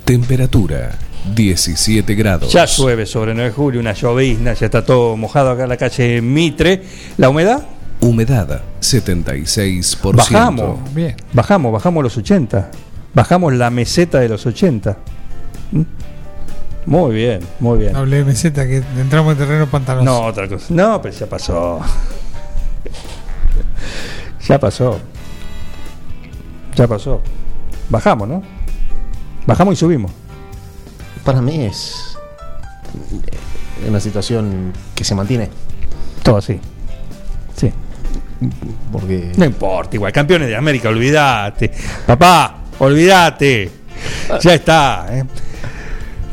Temperatura 0.05 0.91
17 1.35 2.15
grados. 2.15 2.51
Ya 2.51 2.65
llueve 2.65 3.05
sobre 3.05 3.33
9 3.33 3.49
de 3.49 3.55
julio, 3.55 3.79
una 3.79 3.93
llovizna, 3.93 4.53
ya 4.53 4.65
está 4.65 4.83
todo 4.83 5.15
mojado 5.17 5.51
acá 5.51 5.63
en 5.63 5.69
la 5.69 5.77
calle 5.77 6.21
Mitre. 6.21 6.83
¿La 7.17 7.29
humedad? 7.29 7.63
Humedad 8.01 8.61
76%. 8.79 10.15
Bajamos. 10.15 10.93
Bien. 10.93 11.15
Bajamos, 11.33 11.73
bajamos 11.73 12.03
los 12.03 12.17
80. 12.17 12.71
Bajamos 13.13 13.53
la 13.53 13.69
meseta 13.69 14.19
de 14.19 14.29
los 14.29 14.45
80. 14.45 14.97
¿Mm? 15.71 15.81
Muy 16.85 17.13
bien, 17.13 17.41
muy 17.59 17.79
bien. 17.79 17.95
Hablé 17.95 18.17
de 18.17 18.25
meseta 18.25 18.65
que 18.65 18.77
entramos 18.97 19.33
en 19.33 19.37
terreno 19.39 19.67
pantanoso. 19.67 20.05
No, 20.05 20.25
otra 20.25 20.47
cosa. 20.47 20.65
No, 20.69 21.01
pero 21.01 21.13
ya 21.13 21.25
pasó. 21.27 21.79
Ya 24.47 24.59
pasó. 24.59 24.99
Ya 26.75 26.87
pasó. 26.87 27.21
Bajamos, 27.87 28.27
¿no? 28.27 28.41
Bajamos 29.45 29.75
y 29.75 29.77
subimos. 29.77 30.11
Para 31.29 31.43
mí 31.43 31.63
es 31.63 32.17
eh, 33.83 33.87
una 33.87 33.99
situación 33.99 34.73
que 34.95 35.03
se 35.03 35.13
mantiene. 35.13 35.47
Todo 36.23 36.37
así. 36.37 36.59
Sí. 37.55 37.71
Porque 38.91 39.31
No 39.37 39.45
importa, 39.45 39.95
igual. 39.95 40.11
Campeones 40.11 40.47
de 40.47 40.55
América, 40.55 40.89
olvídate. 40.89 41.71
Papá, 42.07 42.61
olvídate. 42.79 43.69
Ya 44.41 44.55
está. 44.55 45.05
¿eh? 45.11 45.23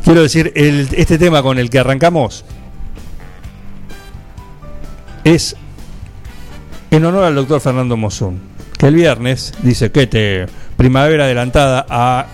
Quiero 0.03 0.23
decir, 0.23 0.51
el- 0.55 0.89
este 0.93 1.19
tema 1.19 1.43
con 1.43 1.59
el 1.59 1.69
que 1.69 1.77
arrancamos 1.77 2.43
es 5.23 5.55
en 6.89 7.05
honor 7.05 7.25
al 7.25 7.35
doctor 7.35 7.61
Fernando 7.61 7.97
Mosún, 7.97 8.41
que 8.79 8.87
el 8.87 8.95
viernes 8.95 9.53
dice 9.61 9.91
que 9.91 10.07
te 10.07 10.47
primavera 10.75 11.25
adelantada 11.25 11.85
a 11.87 12.25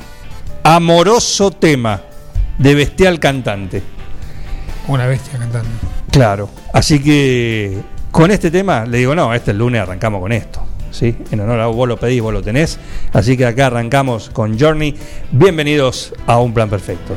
amoroso 0.64 1.52
tema 1.52 2.00
de 2.58 2.76
bestial 2.76 3.20
cantante. 3.20 3.82
Una 4.88 5.08
bestia 5.08 5.40
cantando. 5.40 5.70
Claro. 6.12 6.50
Así 6.74 7.02
que 7.02 7.80
con 8.12 8.32
este 8.32 8.52
tema 8.52 8.86
le 8.86 9.00
digo, 9.00 9.16
no, 9.16 9.34
este 9.34 9.52
el 9.52 9.58
lunes 9.58 9.82
arrancamos 9.82 10.22
con 10.22 10.32
esto. 10.32 10.64
¿sí? 10.92 11.16
En 11.32 11.40
honor 11.40 11.60
a 11.60 11.68
vos 11.68 11.88
lo 11.88 11.98
pedís, 11.98 12.22
vos 12.22 12.34
lo 12.34 12.42
tenés. 12.42 12.80
Así 13.12 13.36
que 13.36 13.46
acá 13.46 13.68
arrancamos 13.68 14.30
con 14.30 14.60
Journey. 14.60 14.96
Bienvenidos 15.32 16.14
a 16.28 16.40
Un 16.40 16.54
Plan 16.54 16.70
Perfecto. 16.70 17.14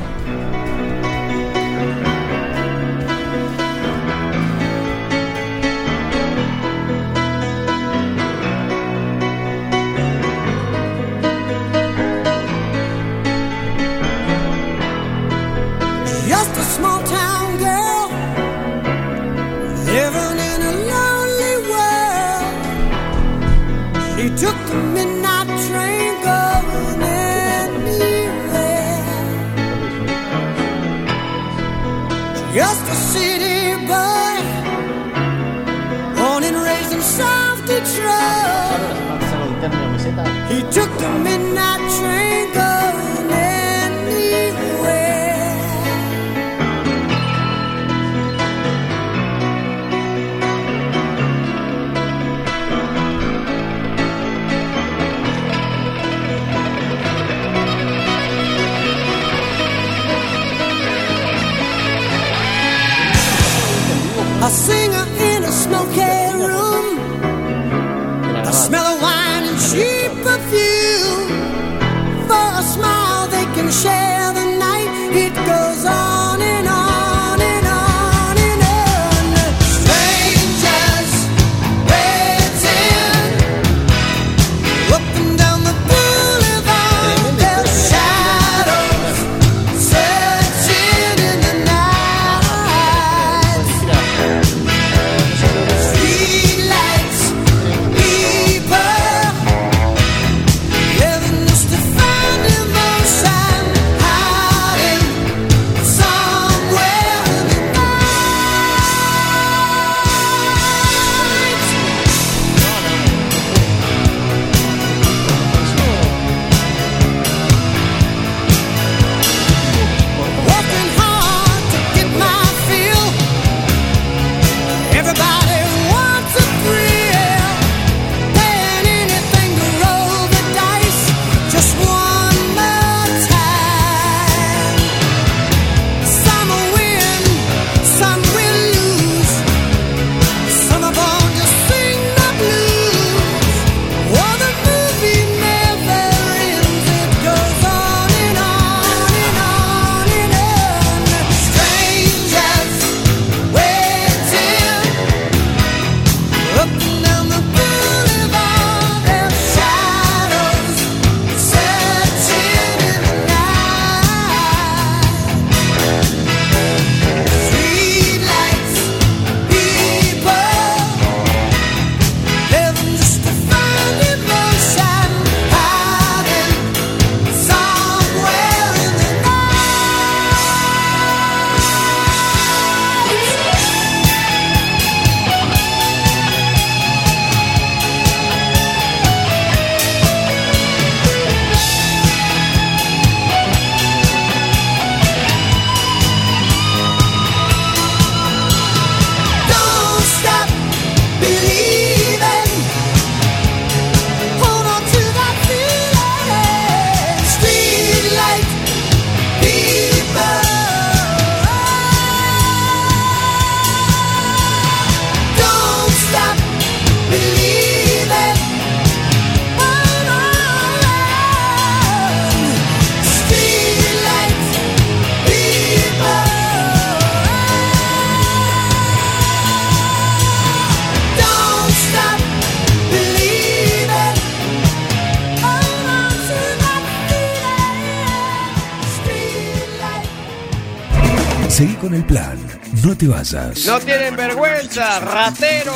Vayas. 243.17 243.65
No 243.65 243.79
tienen 243.79 244.15
vergüenza, 244.15 244.99
ratero, 244.99 245.73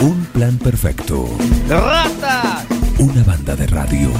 Un 0.00 0.24
plan 0.26 0.58
perfecto. 0.58 1.28
rata. 1.68 2.64
Una 2.98 3.22
banda 3.22 3.54
de 3.56 3.66
radio. 3.66 4.10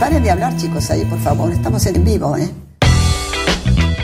Paren 0.00 0.22
de 0.22 0.30
hablar, 0.30 0.56
chicos, 0.56 0.90
ahí, 0.90 1.04
por 1.04 1.18
favor. 1.20 1.52
Estamos 1.52 1.84
en 1.86 2.04
vivo, 2.04 2.36
¿eh? 2.36 2.50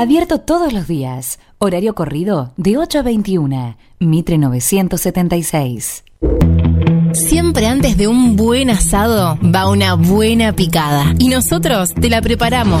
Abierto 0.00 0.38
todos 0.38 0.72
los 0.72 0.88
días. 0.88 1.38
Horario 1.58 1.94
corrido 1.94 2.54
de 2.56 2.78
8 2.78 3.00
a 3.00 3.02
21. 3.02 3.76
Mitre 3.98 4.38
976. 4.38 6.04
Siempre 7.12 7.66
antes 7.66 7.98
de 7.98 8.08
un 8.08 8.34
buen 8.34 8.70
asado 8.70 9.38
va 9.42 9.68
una 9.68 9.92
buena 9.92 10.54
picada. 10.54 11.12
Y 11.18 11.28
nosotros 11.28 11.92
te 11.92 12.08
la 12.08 12.22
preparamos. 12.22 12.80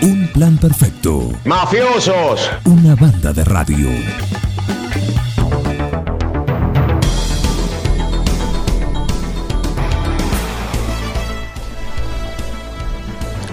Un 0.00 0.28
plan 0.28 0.56
perfecto. 0.58 1.32
¡Mafiosos! 1.44 2.50
Una 2.64 2.94
banda 2.94 3.32
de 3.32 3.44
radio. 3.44 3.88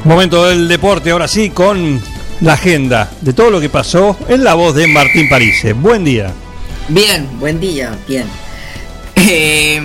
Momento 0.04 0.46
del 0.46 0.68
deporte, 0.68 1.10
ahora 1.10 1.28
sí, 1.28 1.50
con 1.50 2.00
la 2.42 2.54
agenda 2.54 3.10
de 3.22 3.34
todo 3.34 3.50
lo 3.50 3.60
que 3.60 3.70
pasó 3.70 4.16
en 4.28 4.44
la 4.44 4.54
voz 4.54 4.76
de 4.76 4.86
Martín 4.86 5.28
Parise. 5.28 5.74
Buen 5.74 6.04
día. 6.04 6.32
Bien, 6.90 7.28
buen 7.40 7.60
día, 7.60 7.98
bien. 8.08 8.28
Eh, 9.16 9.82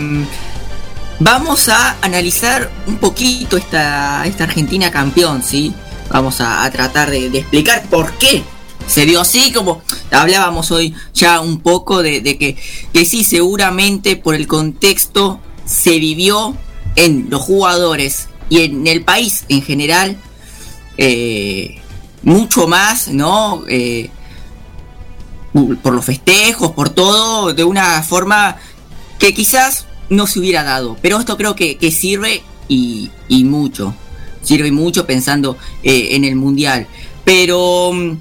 vamos 1.20 1.70
a 1.70 1.96
analizar 2.02 2.70
un 2.86 2.98
poquito 2.98 3.56
esta, 3.56 4.26
esta 4.26 4.44
Argentina 4.44 4.90
campeón, 4.90 5.42
¿sí? 5.42 5.74
Vamos 6.10 6.40
a, 6.40 6.64
a 6.64 6.70
tratar 6.70 7.10
de, 7.10 7.26
explicar 7.26 7.84
por 7.88 8.12
qué 8.18 8.42
se 8.86 9.06
dio 9.06 9.20
así, 9.20 9.52
como 9.52 9.82
hablábamos 10.10 10.70
hoy 10.72 10.94
ya 11.14 11.40
un 11.40 11.60
poco 11.60 12.02
de, 12.02 12.20
de 12.20 12.36
que, 12.36 12.56
que 12.92 13.04
sí, 13.04 13.22
seguramente 13.22 14.16
por 14.16 14.34
el 14.34 14.46
contexto 14.46 15.40
se 15.64 15.98
vivió 15.98 16.56
en 16.96 17.28
los 17.30 17.42
jugadores 17.42 18.28
y 18.48 18.62
en 18.62 18.86
el 18.86 19.04
país 19.04 19.44
en 19.48 19.62
general 19.62 20.18
eh, 20.96 21.80
mucho 22.22 22.66
más, 22.66 23.08
¿no? 23.08 23.62
Eh, 23.68 24.10
por 25.82 25.94
los 25.94 26.04
festejos, 26.04 26.72
por 26.72 26.90
todo, 26.90 27.54
de 27.54 27.64
una 27.64 28.02
forma 28.02 28.56
que 29.18 29.32
quizás 29.34 29.86
no 30.10 30.26
se 30.26 30.40
hubiera 30.40 30.62
dado. 30.62 30.96
Pero 31.00 31.18
esto 31.18 31.36
creo 31.36 31.56
que, 31.56 31.76
que 31.76 31.90
sirve 31.90 32.42
y, 32.68 33.10
y 33.28 33.44
mucho. 33.44 33.94
Sirve 34.42 34.72
mucho 34.72 35.06
pensando 35.06 35.56
eh, 35.82 36.08
en 36.12 36.24
el 36.24 36.36
mundial. 36.36 36.86
Pero 37.24 37.92
mm, 37.92 38.18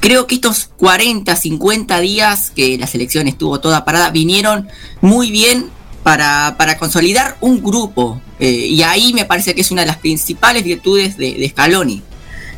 creo 0.00 0.26
que 0.26 0.36
estos 0.36 0.70
40, 0.76 1.34
50 1.34 2.00
días 2.00 2.52
que 2.54 2.78
la 2.78 2.86
selección 2.86 3.28
estuvo 3.28 3.60
toda 3.60 3.84
parada 3.84 4.10
vinieron 4.10 4.68
muy 5.00 5.30
bien 5.30 5.70
para, 6.02 6.56
para 6.58 6.78
consolidar 6.78 7.36
un 7.40 7.62
grupo. 7.62 8.20
Eh, 8.38 8.66
y 8.68 8.82
ahí 8.82 9.12
me 9.12 9.24
parece 9.24 9.54
que 9.54 9.62
es 9.62 9.70
una 9.70 9.82
de 9.82 9.88
las 9.88 9.96
principales 9.96 10.62
virtudes 10.62 11.16
de, 11.16 11.34
de 11.34 11.48
Scaloni. 11.48 12.02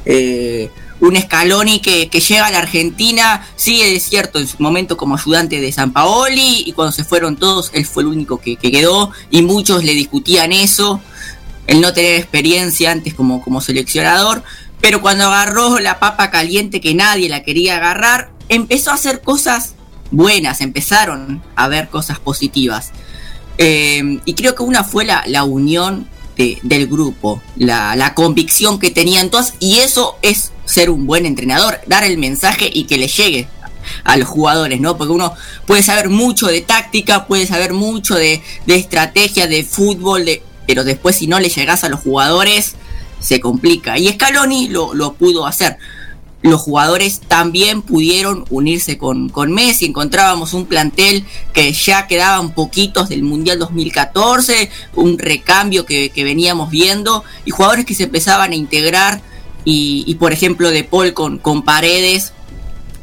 Eh, 0.04 0.70
un 1.00 1.16
Scaloni 1.16 1.80
que, 1.80 2.08
que, 2.08 2.20
llega 2.20 2.46
a 2.46 2.50
la 2.50 2.58
Argentina, 2.58 3.46
sí 3.56 3.80
es 3.82 4.04
cierto, 4.04 4.38
en 4.38 4.48
su 4.48 4.56
momento 4.58 4.96
como 4.96 5.16
ayudante 5.16 5.60
de 5.60 5.70
San 5.70 5.92
Paoli, 5.92 6.64
y 6.66 6.72
cuando 6.72 6.92
se 6.92 7.04
fueron 7.04 7.36
todos, 7.36 7.70
él 7.74 7.84
fue 7.84 8.02
el 8.02 8.08
único 8.08 8.38
que, 8.38 8.56
que 8.56 8.70
quedó, 8.70 9.10
y 9.30 9.42
muchos 9.42 9.84
le 9.84 9.92
discutían 9.92 10.52
eso, 10.52 11.00
el 11.66 11.80
no 11.80 11.92
tener 11.92 12.16
experiencia 12.16 12.90
antes 12.90 13.14
como, 13.14 13.42
como 13.42 13.60
seleccionador, 13.60 14.42
pero 14.80 15.00
cuando 15.00 15.26
agarró 15.26 15.78
la 15.78 15.98
papa 15.98 16.30
caliente 16.30 16.80
que 16.80 16.94
nadie 16.94 17.28
la 17.28 17.42
quería 17.42 17.76
agarrar, 17.76 18.30
empezó 18.48 18.90
a 18.90 18.94
hacer 18.94 19.20
cosas 19.20 19.74
buenas, 20.10 20.60
empezaron 20.60 21.42
a 21.56 21.68
ver 21.68 21.88
cosas 21.88 22.18
positivas. 22.18 22.92
Eh, 23.58 24.20
y 24.24 24.34
creo 24.34 24.54
que 24.54 24.62
una 24.62 24.84
fue 24.84 25.04
la, 25.04 25.24
la 25.26 25.44
unión 25.44 26.06
de, 26.36 26.58
del 26.62 26.86
grupo, 26.86 27.42
la, 27.56 27.96
la, 27.96 28.14
convicción 28.14 28.78
que 28.78 28.90
tenían 28.90 29.30
todas, 29.30 29.54
y 29.58 29.78
eso 29.78 30.16
es 30.20 30.52
ser 30.66 30.90
un 30.90 31.06
buen 31.06 31.24
entrenador, 31.24 31.80
dar 31.86 32.04
el 32.04 32.18
mensaje 32.18 32.70
y 32.70 32.84
que 32.84 32.98
le 32.98 33.08
llegue 33.08 33.48
a 34.04 34.16
los 34.16 34.28
jugadores, 34.28 34.80
¿no? 34.80 34.98
Porque 34.98 35.12
uno 35.12 35.32
puede 35.66 35.82
saber 35.82 36.10
mucho 36.10 36.48
de 36.48 36.60
táctica, 36.60 37.26
puede 37.26 37.46
saber 37.46 37.72
mucho 37.72 38.14
de, 38.14 38.42
de 38.66 38.76
estrategia, 38.76 39.46
de 39.46 39.64
fútbol, 39.64 40.26
de, 40.26 40.42
pero 40.66 40.84
después 40.84 41.16
si 41.16 41.26
no 41.26 41.40
le 41.40 41.48
llegas 41.48 41.84
a 41.84 41.88
los 41.88 42.00
jugadores, 42.00 42.74
se 43.20 43.40
complica. 43.40 43.98
Y 43.98 44.08
Scaloni 44.08 44.68
lo, 44.68 44.94
lo 44.94 45.14
pudo 45.14 45.46
hacer. 45.46 45.78
Los 46.42 46.60
jugadores 46.60 47.20
también 47.20 47.82
pudieron 47.82 48.44
unirse 48.50 48.98
con, 48.98 49.30
con, 49.30 49.52
Messi. 49.52 49.86
Encontrábamos 49.86 50.52
un 50.54 50.66
plantel 50.66 51.24
que 51.52 51.72
ya 51.72 52.06
quedaban 52.06 52.52
poquitos 52.54 53.08
del 53.08 53.22
Mundial 53.22 53.58
2014, 53.58 54.70
un 54.94 55.18
recambio 55.18 55.86
que, 55.86 56.10
que 56.10 56.24
veníamos 56.24 56.70
viendo 56.70 57.24
y 57.44 57.50
jugadores 57.50 57.84
que 57.84 57.94
se 57.94 58.04
empezaban 58.04 58.52
a 58.52 58.54
integrar. 58.54 59.22
Y, 59.64 60.04
y 60.06 60.14
por 60.16 60.32
ejemplo, 60.32 60.70
De 60.70 60.84
Paul 60.84 61.14
con, 61.14 61.38
con 61.38 61.62
Paredes 61.64 62.32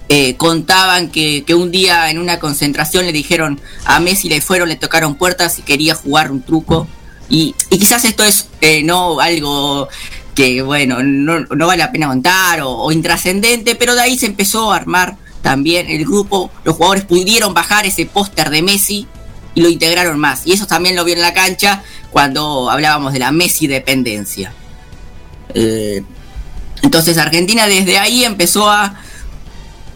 eh, 0.07 0.35
contaban 0.35 1.09
que, 1.09 1.43
que, 1.43 1.55
un 1.55 1.71
día 1.71 2.09
en 2.11 2.19
una 2.19 2.39
concentración 2.39 3.05
le 3.05 3.11
dijeron 3.11 3.59
a 3.83 3.99
Messi, 3.99 4.29
le 4.29 4.41
fueron, 4.41 4.69
le 4.69 4.75
tocaron 4.75 5.15
puertas 5.15 5.59
y 5.59 5.63
quería 5.63 5.95
jugar 5.95 6.31
un 6.31 6.41
truco. 6.41 6.87
Y, 7.33 7.55
quizás 7.67 8.05
esto 8.05 8.23
es 8.23 8.45
eh, 8.61 8.83
no 8.83 9.19
algo 9.19 9.89
que, 10.35 10.61
bueno, 10.61 11.01
no, 11.01 11.47
vale 11.65 11.79
la 11.79 11.91
pena 11.91 12.07
contar 12.07 12.61
o, 12.61 12.91
intrascendente, 12.91 13.73
pero 13.73 13.95
de 13.95 14.01
ahí 14.01 14.19
se 14.19 14.27
empezó 14.27 14.71
a 14.71 14.75
armar 14.75 15.17
también 15.41 15.89
el 15.89 16.05
grupo. 16.05 16.51
Los 16.63 16.75
jugadores 16.75 17.05
pudieron 17.05 17.55
bajar 17.55 17.87
ese 17.87 18.05
póster 18.05 18.51
de 18.51 18.61
Messi 18.61 19.07
y 19.55 19.61
lo 19.61 19.69
integraron 19.69 20.19
más. 20.19 20.45
Y 20.45 20.51
eso 20.53 20.67
también 20.67 20.95
lo 20.95 21.03
vio 21.05 21.15
en 21.15 21.21
la 21.21 21.33
cancha 21.33 21.81
cuando 22.11 22.69
hablábamos 22.69 23.13
de 23.13 23.19
la 23.19 23.31
Messi 23.31 23.65
dependencia. 23.65 24.53
Eh, 25.55 26.03
entonces 26.83 27.17
Argentina 27.17 27.65
desde 27.65 27.97
ahí 27.97 28.25
empezó 28.25 28.69
a 28.69 29.01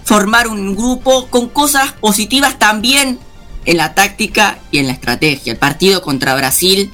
formar 0.06 0.48
un 0.48 0.76
grupo 0.76 1.28
con 1.28 1.50
cosas 1.50 1.94
positivas 1.94 2.58
también 2.58 3.20
en 3.66 3.78
la 3.78 3.94
táctica 3.94 4.58
y 4.72 4.80
en 4.80 4.88
la 4.88 4.94
estrategia. 4.94 5.54
El 5.54 5.60
partido 5.60 6.02
contra 6.02 6.34
Brasil 6.34 6.92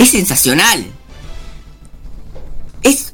es 0.00 0.10
sensacional. 0.10 0.86
Es 2.82 3.12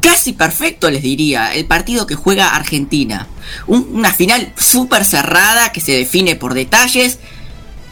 casi 0.00 0.32
perfecto, 0.32 0.88
les 0.88 1.02
diría, 1.02 1.52
el 1.52 1.66
partido 1.66 2.06
que 2.06 2.14
juega 2.14 2.54
Argentina. 2.54 3.26
Un, 3.66 3.88
una 3.92 4.12
final 4.12 4.52
súper 4.56 5.04
cerrada 5.04 5.72
que 5.72 5.80
se 5.80 5.92
define 5.92 6.36
por 6.36 6.54
detalles. 6.54 7.18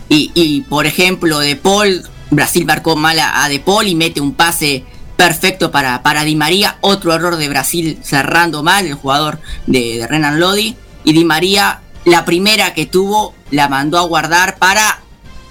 Y, 0.09 0.31
y, 0.35 0.61
por 0.61 0.87
ejemplo, 0.87 1.41
De 1.41 1.57
Paul, 1.57 2.09
Brasil 2.31 2.65
marcó 2.65 2.95
mal 2.95 3.19
a, 3.19 3.43
a 3.43 3.49
De 3.49 3.59
Paul 3.59 3.89
y 3.89 3.97
mete 3.97 4.21
un 4.21 4.35
pase 4.35 4.85
perfecto 5.17 5.73
para, 5.73 6.05
para 6.05 6.23
Di 6.23 6.37
María. 6.37 6.79
Otro 6.83 7.13
error 7.13 7.37
de 7.37 7.49
Brasil 7.49 7.99
cerrando 8.03 8.63
mal, 8.63 8.87
el 8.87 8.95
jugador 8.95 9.41
de, 9.67 9.99
de 9.99 10.07
Renan 10.07 10.39
Lodi. 10.39 10.77
Y 11.03 11.13
Di 11.15 11.25
María, 11.25 11.81
la 12.05 12.25
primera 12.25 12.75
que 12.75 12.87
tuvo, 12.87 13.35
la 13.51 13.69
mandó 13.69 13.99
a 13.99 14.03
guardar 14.03 14.59
para 14.59 15.01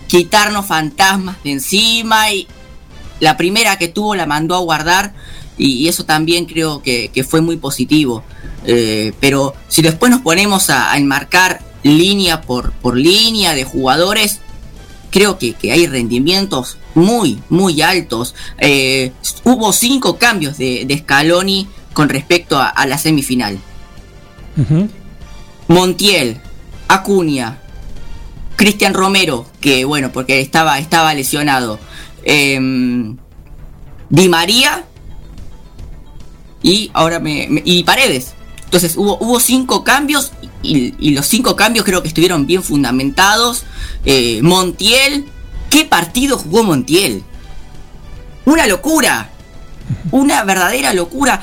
quitarnos 0.07 0.65
fantasmas 0.65 1.35
de 1.43 1.51
encima. 1.51 2.31
Y 2.31 2.47
la 3.25 3.37
primera 3.37 3.77
que 3.77 3.87
tuvo 3.87 4.15
la 4.15 4.27
mandó 4.27 4.55
a 4.55 4.59
guardar. 4.59 5.13
Y, 5.57 5.71
y 5.77 5.87
eso 5.87 6.05
también 6.05 6.45
creo 6.45 6.81
que, 6.83 7.09
que 7.13 7.23
fue 7.23 7.41
muy 7.41 7.57
positivo. 7.57 8.23
Eh, 8.65 9.13
pero 9.19 9.53
si 9.67 9.81
después 9.81 10.11
nos 10.11 10.21
ponemos 10.21 10.69
a, 10.69 10.91
a 10.91 10.97
enmarcar 10.97 11.61
línea 11.83 12.41
por, 12.41 12.71
por 12.73 12.95
línea 12.97 13.53
de 13.55 13.63
jugadores, 13.63 14.41
creo 15.11 15.37
que, 15.39 15.53
que, 15.53 15.71
hay 15.71 15.87
rendimientos 15.87 16.77
muy, 16.93 17.39
muy 17.49 17.81
altos. 17.81 18.35
Eh, 18.59 19.11
hubo 19.43 19.73
cinco 19.73 20.17
cambios 20.17 20.57
de, 20.57 20.85
de, 20.85 20.97
Scaloni 20.99 21.67
con 21.93 22.09
respecto 22.09 22.59
a, 22.59 22.67
a 22.67 22.85
la 22.85 22.97
semifinal. 22.97 23.57
Uh 24.57 24.61
-huh. 24.61 24.89
Montiel, 25.67 26.41
Acuña, 26.87 27.57
Cristian 28.55 28.93
Romero, 28.93 29.45
que 29.61 29.85
bueno, 29.85 30.11
porque 30.11 30.39
estaba, 30.39 30.79
estaba 30.79 31.13
lesionado, 31.13 31.79
em, 32.25 33.17
Di 34.09 34.29
María 34.29 34.85
y 36.61 36.91
ahora 36.93 37.19
me, 37.19 37.61
y 37.63 37.83
Paredes. 37.83 38.33
Entonces 38.65 38.97
hubo, 38.97 39.17
hubo 39.19 39.39
cinco 39.39 39.83
cambios 39.83 40.31
y, 40.61 40.93
y 40.99 41.11
los 41.11 41.27
cinco 41.27 41.55
cambios 41.55 41.85
creo 41.85 42.01
que 42.01 42.07
estuvieron 42.07 42.45
bien 42.45 42.63
fundamentados. 42.63 43.63
Eh, 44.03 44.41
Montiel, 44.41 45.25
¿qué 45.69 45.85
partido 45.85 46.37
jugó 46.37 46.63
Montiel? 46.63 47.23
Una 48.45 48.67
locura, 48.67 49.29
una 50.11 50.43
verdadera 50.43 50.93
locura. 50.93 51.41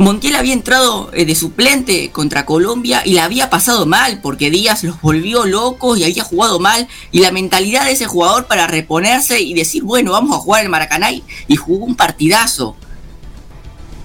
Montiel 0.00 0.34
había 0.36 0.54
entrado 0.54 1.10
eh, 1.12 1.26
de 1.26 1.34
suplente 1.34 2.10
contra 2.10 2.46
Colombia 2.46 3.02
y 3.04 3.12
la 3.12 3.24
había 3.24 3.50
pasado 3.50 3.84
mal 3.84 4.20
porque 4.22 4.50
Díaz 4.50 4.82
los 4.82 4.98
volvió 5.02 5.44
locos 5.44 5.98
y 5.98 6.04
había 6.04 6.24
jugado 6.24 6.58
mal 6.58 6.88
y 7.12 7.20
la 7.20 7.30
mentalidad 7.32 7.84
de 7.84 7.92
ese 7.92 8.06
jugador 8.06 8.46
para 8.46 8.66
reponerse 8.66 9.42
y 9.42 9.52
decir 9.52 9.82
bueno 9.82 10.12
vamos 10.12 10.34
a 10.34 10.40
jugar 10.40 10.62
el 10.64 10.70
Maracaná 10.70 11.12
y- 11.12 11.22
jugó 11.54 11.84
un 11.84 11.96
partidazo. 11.96 12.76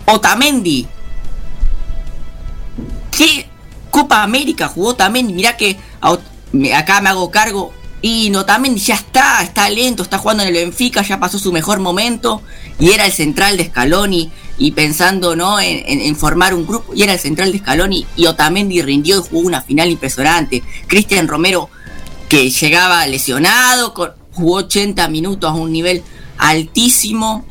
Otamendi. 0.05 0.85
¿Qué 3.17 3.47
Copa 3.89 4.21
América 4.21 4.67
jugó 4.67 4.89
Otamendi? 4.89 5.31
Mirá 5.33 5.55
que 5.55 5.77
acá 6.75 6.99
me 6.99 7.07
hago 7.07 7.31
cargo. 7.31 7.71
Y 8.07 8.29
no, 8.29 8.41
Otamendi 8.41 8.79
ya 8.79 8.93
está, 8.93 9.41
está 9.41 9.67
lento, 9.67 10.03
está 10.03 10.19
jugando 10.19 10.43
en 10.43 10.49
el 10.49 10.53
Benfica, 10.55 11.01
ya 11.01 11.19
pasó 11.19 11.39
su 11.39 11.51
mejor 11.51 11.79
momento. 11.79 12.43
Y 12.79 12.91
era 12.91 13.03
el 13.07 13.11
central 13.11 13.57
de 13.57 13.65
Scaloni. 13.65 14.29
Y 14.59 14.71
pensando 14.71 15.35
¿no? 15.35 15.59
en 15.59 16.15
formar 16.15 16.53
un 16.53 16.67
grupo. 16.67 16.93
Y 16.93 17.01
era 17.01 17.13
el 17.13 17.19
central 17.19 17.51
de 17.51 17.57
Scaloni. 17.57 18.05
Y 18.15 18.27
Otamendi 18.27 18.83
rindió 18.83 19.17
y 19.17 19.23
jugó 19.27 19.39
una 19.47 19.63
final 19.63 19.89
impresionante. 19.89 20.61
Cristian 20.85 21.27
Romero, 21.27 21.71
que 22.29 22.51
llegaba 22.51 23.07
lesionado, 23.07 23.95
con- 23.95 24.11
jugó 24.33 24.57
80 24.57 25.07
minutos 25.07 25.49
a 25.49 25.53
un 25.53 25.71
nivel 25.71 26.03
altísimo. 26.37 27.43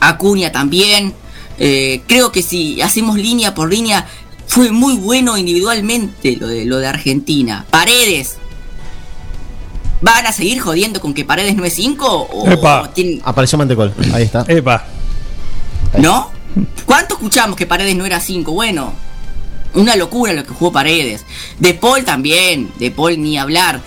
Acuña 0.00 0.50
también. 0.50 1.14
Eh, 1.60 2.02
creo 2.08 2.32
que 2.32 2.42
si 2.42 2.82
hacemos 2.82 3.16
línea 3.18 3.54
por 3.54 3.70
línea, 3.70 4.04
fue 4.48 4.72
muy 4.72 4.96
bueno 4.96 5.36
individualmente 5.38 6.36
lo 6.36 6.48
de, 6.48 6.64
lo 6.64 6.78
de 6.78 6.88
Argentina. 6.88 7.64
Paredes. 7.70 8.38
¿Van 10.00 10.26
a 10.26 10.32
seguir 10.32 10.60
jodiendo 10.60 11.00
con 11.00 11.14
que 11.14 11.24
Paredes 11.24 11.56
no 11.56 11.64
es 11.64 11.74
5? 11.74 12.28
Epa. 12.50 12.90
Apareció 13.24 13.56
Mantecol, 13.58 13.92
ahí 14.12 14.24
está. 14.24 14.44
Epa. 14.48 14.84
¿No? 15.98 16.30
¿Cuánto 16.84 17.14
escuchamos 17.14 17.56
que 17.56 17.66
Paredes 17.66 17.96
no 17.96 18.04
era 18.06 18.20
5? 18.20 18.52
Bueno, 18.52 18.92
una 19.74 19.96
locura 19.96 20.32
lo 20.32 20.44
que 20.44 20.50
jugó 20.52 20.72
Paredes. 20.72 21.24
De 21.58 21.74
Paul 21.74 22.04
también, 22.04 22.70
de 22.78 22.90
Paul 22.90 23.20
ni 23.22 23.38
hablar. 23.38 23.80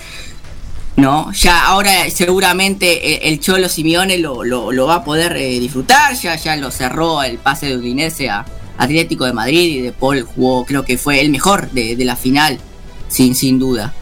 ¿No? 0.95 1.31
Ya 1.31 1.65
ahora 1.67 2.09
seguramente 2.09 3.25
el, 3.27 3.33
el 3.33 3.39
Cholo 3.39 3.69
Simeone 3.69 4.17
lo, 4.17 4.43
lo- 4.43 4.71
lo 4.73 4.85
va 4.87 4.95
a 4.95 5.03
poder 5.03 5.37
eh, 5.37 5.59
disfrutar. 5.59 6.13
Ya, 6.15 6.35
ya 6.35 6.55
lo 6.57 6.71
cerró 6.71 7.23
el 7.23 7.37
pase 7.37 7.67
de 7.67 7.77
Udinese 7.77 8.29
a 8.29 8.45
Atlético 8.77 9.25
de 9.25 9.31
Madrid 9.33 9.75
y 9.77 9.81
de 9.81 9.91
Paul 9.93 10.23
jugó, 10.23 10.65
creo 10.65 10.83
que 10.83 10.97
fue 10.97 11.21
el 11.21 11.29
mejor 11.29 11.69
de, 11.71 11.95
de 11.95 12.05
la 12.05 12.15
final, 12.17 12.59
sin, 13.07 13.33
sin 13.35 13.59
duda. 13.59 13.93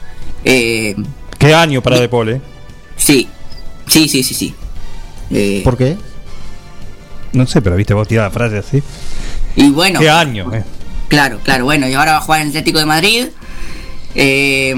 Eh, 0.43 0.95
Qué 1.37 1.53
año 1.53 1.81
para 1.81 1.99
De 1.99 2.09
Paul, 2.09 2.29
¿eh? 2.29 2.41
sí, 2.95 3.27
sí, 3.87 4.07
sí, 4.07 4.23
sí, 4.23 4.33
sí. 4.33 4.55
Eh, 5.31 5.61
¿Por 5.63 5.77
qué? 5.77 5.97
No 7.33 7.45
sé, 7.45 7.61
pero 7.61 7.75
viste 7.75 7.93
vos 7.93 8.07
tirada 8.07 8.31
frase 8.31 8.57
así. 8.57 8.81
Y 9.55 9.69
bueno. 9.69 9.99
Qué 9.99 10.09
año, 10.09 10.53
¿eh? 10.53 10.63
Claro, 11.09 11.39
claro, 11.43 11.65
bueno, 11.65 11.87
y 11.87 11.93
ahora 11.93 12.13
va 12.13 12.17
a 12.17 12.21
jugar 12.21 12.41
en 12.41 12.47
el 12.47 12.51
Atlético 12.51 12.79
de 12.79 12.85
Madrid. 12.85 13.25
Eh, 14.15 14.73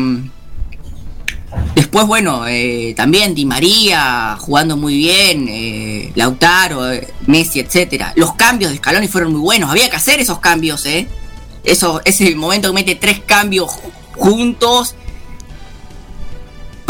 después, 1.76 2.06
bueno, 2.06 2.46
eh, 2.48 2.94
también 2.96 3.34
Di 3.34 3.46
María 3.46 4.36
jugando 4.40 4.78
muy 4.78 4.96
bien, 4.98 5.48
eh, 5.50 6.12
Lautaro, 6.16 6.92
eh, 6.92 7.08
Messi, 7.28 7.60
etcétera. 7.60 8.14
Los 8.16 8.34
cambios 8.36 8.72
de 8.72 8.78
Scaloni 8.78 9.08
fueron 9.08 9.32
muy 9.32 9.42
buenos, 9.42 9.70
había 9.70 9.90
que 9.90 9.96
hacer 9.96 10.20
esos 10.20 10.40
cambios, 10.40 10.86
¿eh? 10.86 11.08
Eso, 11.64 12.02
ese 12.06 12.36
momento 12.36 12.70
que 12.70 12.74
mete 12.76 12.96
tres 12.96 13.22
cambios 13.26 13.70
ju- 13.70 13.92
juntos 14.16 14.96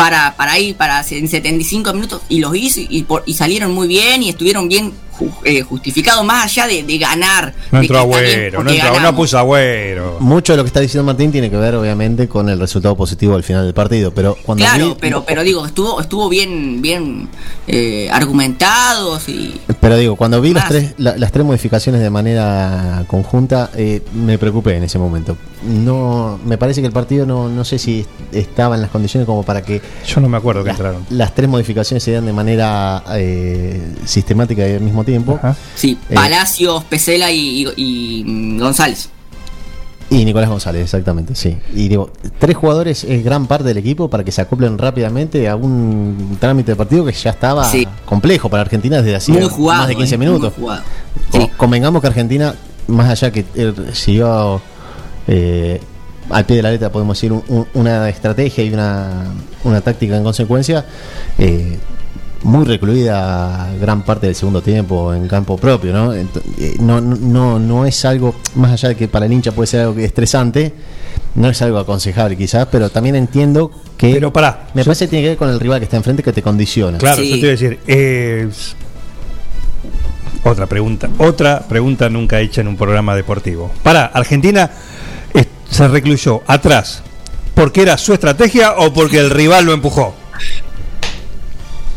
para, 0.04 0.36
para 0.38 0.58
ir 0.60 0.76
para 0.76 1.02
en 1.10 1.28
75 1.28 1.94
minutos 1.94 2.22
y 2.30 2.40
los 2.40 2.56
hizo 2.56 2.80
y, 2.88 3.04
por- 3.04 3.24
y 3.26 3.34
salieron 3.34 3.72
muy 3.74 3.88
bien 3.88 4.24
y 4.24 4.30
estuvieron 4.30 4.68
bien 4.70 4.94
ju- 5.20 5.32
eh, 5.44 5.62
justificados 5.62 6.24
más 6.26 6.46
allá 6.46 6.68
de, 6.68 6.84
de 6.84 6.98
ganar. 6.98 7.54
No 7.72 7.80
de 7.80 7.86
entró 7.86 8.00
agüero, 8.00 8.64
no 8.64 8.70
entró, 8.72 9.00
no 9.00 9.16
puso 9.16 9.38
agüero. 9.38 10.18
Mucho 10.20 10.54
de 10.54 10.58
lo 10.58 10.64
que 10.64 10.68
está 10.68 10.80
diciendo 10.80 11.04
Martín 11.06 11.32
tiene 11.32 11.50
que 11.50 11.58
ver, 11.58 11.76
obviamente, 11.76 12.28
con 12.28 12.48
el 12.50 12.60
resultado 12.60 12.96
positivo 12.96 13.36
al 13.36 13.44
final 13.44 13.66
del 13.66 13.74
partido. 13.74 14.12
Pero 14.14 14.36
cuando 14.46 14.64
Claro, 14.64 14.88
vi- 14.90 14.96
pero, 15.00 15.24
pero 15.26 15.44
digo, 15.44 15.66
estuvo, 15.66 16.00
estuvo 16.02 16.30
bien, 16.30 16.82
bien 16.82 17.28
eh, 17.68 18.10
argumentados 18.12 19.28
y 19.30 19.60
Pero 19.80 19.98
digo, 19.98 20.16
cuando 20.16 20.42
vi 20.42 20.54
las 20.54 20.68
tres, 20.68 20.94
la- 20.98 21.18
las 21.18 21.32
tres 21.32 21.46
modificaciones 21.46 22.02
de 22.02 22.10
manera 22.10 23.04
conjunta, 23.08 23.70
eh, 23.76 24.02
me 24.14 24.38
preocupé 24.38 24.78
en 24.78 24.84
ese 24.84 24.98
momento. 24.98 25.38
No, 25.64 26.40
me 26.46 26.58
parece 26.58 26.80
que 26.80 26.88
el 26.88 26.94
partido 26.94 27.26
no, 27.26 27.50
no 27.50 27.66
sé 27.66 27.78
si 27.80 28.06
estaba 28.32 28.76
en 28.76 28.82
las 28.82 28.90
condiciones 28.92 29.26
como 29.26 29.44
para 29.44 29.62
que 29.62 29.82
Yo 30.08 30.22
no 30.22 30.30
me 30.30 30.38
acuerdo 30.38 30.64
que 30.64 30.70
entraron. 30.70 31.06
las 31.10 31.36
tres 31.36 31.50
modificaciones 31.50 32.02
se 32.02 32.12
dieran 32.12 32.26
de 32.26 32.32
manera 32.32 33.04
eh, 33.16 33.82
sistemática 34.06 34.66
y 34.68 34.74
al 34.76 34.82
mismo 34.82 35.04
tiempo. 35.04 35.09
Sí, 35.76 35.98
Eh, 36.10 36.16
Palacios, 36.16 36.84
Pesela 36.86 37.32
y, 37.32 37.68
y- 37.68 37.74
y, 37.78 38.24
mm, 38.26 38.60
González. 38.60 39.10
Y 40.12 40.26
Nicolás 40.26 40.50
González, 40.50 40.82
exactamente, 40.86 41.36
sí. 41.36 41.56
Y 41.76 41.88
digo, 41.88 42.12
tres 42.40 42.58
jugadores 42.58 43.04
es 43.04 43.24
gran 43.24 43.46
parte 43.46 43.66
del 43.66 43.78
equipo 43.78 44.10
para 44.10 44.24
que 44.24 44.32
se 44.32 44.42
acoplen 44.42 44.76
rápidamente 44.80 45.48
a 45.48 45.56
un 45.56 46.36
trámite 46.40 46.72
de 46.72 46.76
partido 46.76 47.06
que 47.06 47.12
ya 47.12 47.30
estaba 47.30 47.64
Sí. 47.66 47.88
complejo 48.06 48.50
para 48.50 48.62
Argentina 48.62 49.02
desde 49.04 49.16
hacía 49.18 49.36
Muy 49.36 49.48
jugado, 49.50 49.82
más 49.82 49.88
de 49.88 49.96
15 49.96 50.16
eh, 50.16 50.18
minutos. 50.18 50.54
muy 50.58 50.64
jugado. 50.66 50.82
Co- 51.32 51.50
Convengamos 51.58 52.02
que 52.02 52.08
Argentina, 52.08 52.56
más 52.88 53.08
allá 53.10 53.32
que 53.32 53.46
eh, 53.54 53.72
siguió 53.94 54.60
eh, 55.28 55.80
al 56.32 56.44
pie 56.46 56.56
de 56.58 56.64
la 56.64 56.72
letra, 56.72 56.92
podemos 56.92 57.16
decir, 57.16 57.32
un- 57.32 57.44
un- 57.48 57.68
una 57.76 58.10
estrategia 58.10 58.64
y 58.64 58.74
una, 58.74 59.26
una 59.64 59.82
táctica 59.82 60.18
en 60.18 60.24
consecuencia, 60.24 60.86
eh, 61.38 61.78
muy 62.44 62.66
recluida 62.66 63.70
gran 63.80 64.04
parte 64.04 64.28
del 64.28 64.36
segundo 64.36 64.62
tiempo 64.62 65.14
en 65.14 65.28
campo 65.28 65.58
propio, 65.58 66.14
eh, 66.14 66.26
no, 66.80 67.02
no, 67.02 67.16
no, 67.16 67.60
no 67.60 67.86
es 67.86 68.06
algo, 68.06 68.36
más 68.56 68.72
allá 68.72 68.90
de 68.90 68.96
que 68.96 69.08
para 69.08 69.26
el 69.26 69.34
hincha 69.34 69.52
puede 69.52 69.68
ser 69.68 69.82
algo 69.82 70.00
estresante, 70.00 70.74
no 71.36 71.50
es 71.50 71.62
algo 71.62 71.78
aconsejable 71.78 72.38
quizás, 72.38 72.68
pero 72.72 72.90
también 72.90 73.16
entiendo 73.16 73.72
que... 73.98 74.14
Pero 74.14 74.32
pará. 74.34 74.68
Me 74.74 74.84
parece 74.84 75.06
que 75.06 75.10
tiene 75.10 75.24
que 75.24 75.30
ver 75.30 75.38
con 75.38 75.50
el 75.50 75.60
rival 75.60 75.80
que 75.80 75.86
está 75.86 75.98
enfrente 75.98 76.24
que 76.24 76.34
te 76.34 76.42
condiciona. 76.42 76.98
Claro, 76.98 77.22
yo 77.22 77.34
te 77.34 77.40
iba 77.40 77.48
a 77.48 77.52
decir. 77.52 77.80
eh, 77.88 78.50
otra 80.44 80.68
pregunta. 80.68 81.10
Otra 81.18 81.60
pregunta 81.68 82.10
nunca 82.10 82.40
hecha 82.40 82.62
en 82.62 82.68
un 82.68 82.78
programa 82.78 83.16
deportivo. 83.16 83.72
Para, 83.84 84.06
Argentina 84.06 84.70
eh, 85.34 85.46
se 85.70 85.88
recluyó 85.88 86.42
atrás. 86.48 87.04
¿Porque 87.54 87.82
era 87.82 87.98
su 87.98 88.14
estrategia 88.14 88.74
o 88.78 88.94
porque 88.94 89.20
el 89.20 89.30
rival 89.30 89.66
lo 89.66 89.74
empujó? 89.74 90.16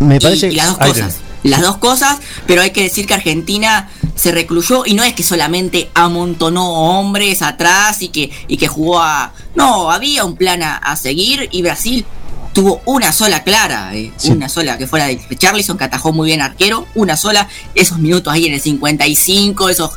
Me 0.02 0.18
Y- 0.20 0.44
y 0.46 0.50
las 0.52 0.66
dos 0.68 0.78
cosas. 0.78 1.16
Las 1.42 1.60
dos 1.62 1.78
cosas, 1.78 2.18
pero 2.46 2.62
hay 2.62 2.70
que 2.70 2.84
decir 2.84 3.04
que 3.06 3.14
Argentina 3.14 3.88
se 4.14 4.30
recluyó 4.30 4.84
y 4.86 4.94
no 4.94 5.02
es 5.02 5.12
que 5.14 5.24
solamente 5.24 5.90
amontonó 5.92 6.98
hombres 6.98 7.42
atrás 7.42 8.00
y 8.02 8.08
que, 8.08 8.30
y 8.46 8.56
que 8.58 8.68
jugó 8.68 9.00
a... 9.00 9.32
No, 9.56 9.90
había 9.90 10.24
un 10.24 10.36
plan 10.36 10.62
a, 10.62 10.76
a 10.76 10.94
seguir 10.94 11.48
y 11.50 11.62
Brasil 11.62 12.06
tuvo 12.52 12.80
una 12.84 13.12
sola 13.12 13.42
clara, 13.42 13.92
eh, 13.96 14.12
una 14.26 14.48
sola 14.48 14.78
que 14.78 14.86
fuera 14.86 15.06
de 15.06 15.20
Charlison 15.36 15.76
que 15.78 15.84
atajó 15.84 16.12
muy 16.12 16.26
bien 16.26 16.42
arquero, 16.42 16.86
una 16.94 17.16
sola, 17.16 17.48
esos 17.74 17.98
minutos 17.98 18.32
ahí 18.32 18.46
en 18.46 18.52
el 18.52 18.60
55, 18.60 19.68
esos 19.68 19.90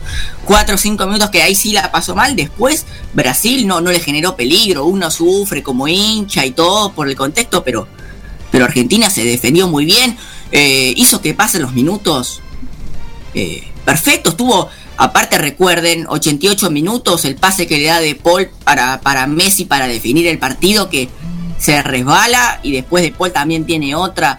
4 0.45 0.75
o 0.75 0.77
5 0.77 1.05
minutos 1.05 1.29
que 1.29 1.43
ahí 1.43 1.53
sí 1.53 1.73
la 1.73 1.91
pasó 1.91 2.15
mal, 2.15 2.35
después 2.35 2.85
Brasil 3.13 3.67
no, 3.67 3.81
no 3.81 3.91
le 3.91 3.99
generó 3.99 4.35
peligro, 4.37 4.85
uno 4.85 5.11
sufre 5.11 5.61
como 5.61 5.87
hincha 5.87 6.45
y 6.45 6.51
todo 6.51 6.91
por 6.93 7.07
el 7.09 7.15
contexto, 7.15 7.61
pero 7.63 7.87
pero 8.55 8.63
Argentina 8.63 9.09
se 9.09 9.25
defendió 9.25 9.67
muy 9.67 9.83
bien, 9.83 10.15
eh, 10.53 10.93
hizo 10.95 11.19
que 11.19 11.33
pasen 11.33 11.61
los 11.61 11.73
minutos 11.73 12.39
eh, 13.33 13.63
perfectos, 13.83 14.37
tuvo, 14.37 14.69
aparte 14.95 15.37
recuerden, 15.37 16.05
88 16.07 16.71
minutos 16.71 17.25
el 17.25 17.35
pase 17.35 17.67
que 17.67 17.77
le 17.77 17.87
da 17.87 17.99
de 17.99 18.15
Paul 18.15 18.47
para, 18.63 19.01
para 19.01 19.27
Messi 19.27 19.65
para 19.65 19.87
definir 19.87 20.25
el 20.27 20.39
partido 20.39 20.89
que 20.89 21.09
se 21.59 21.81
resbala 21.81 22.61
y 22.63 22.71
después 22.71 23.03
de 23.03 23.11
Paul 23.11 23.33
también 23.33 23.65
tiene 23.65 23.93
otra, 23.93 24.37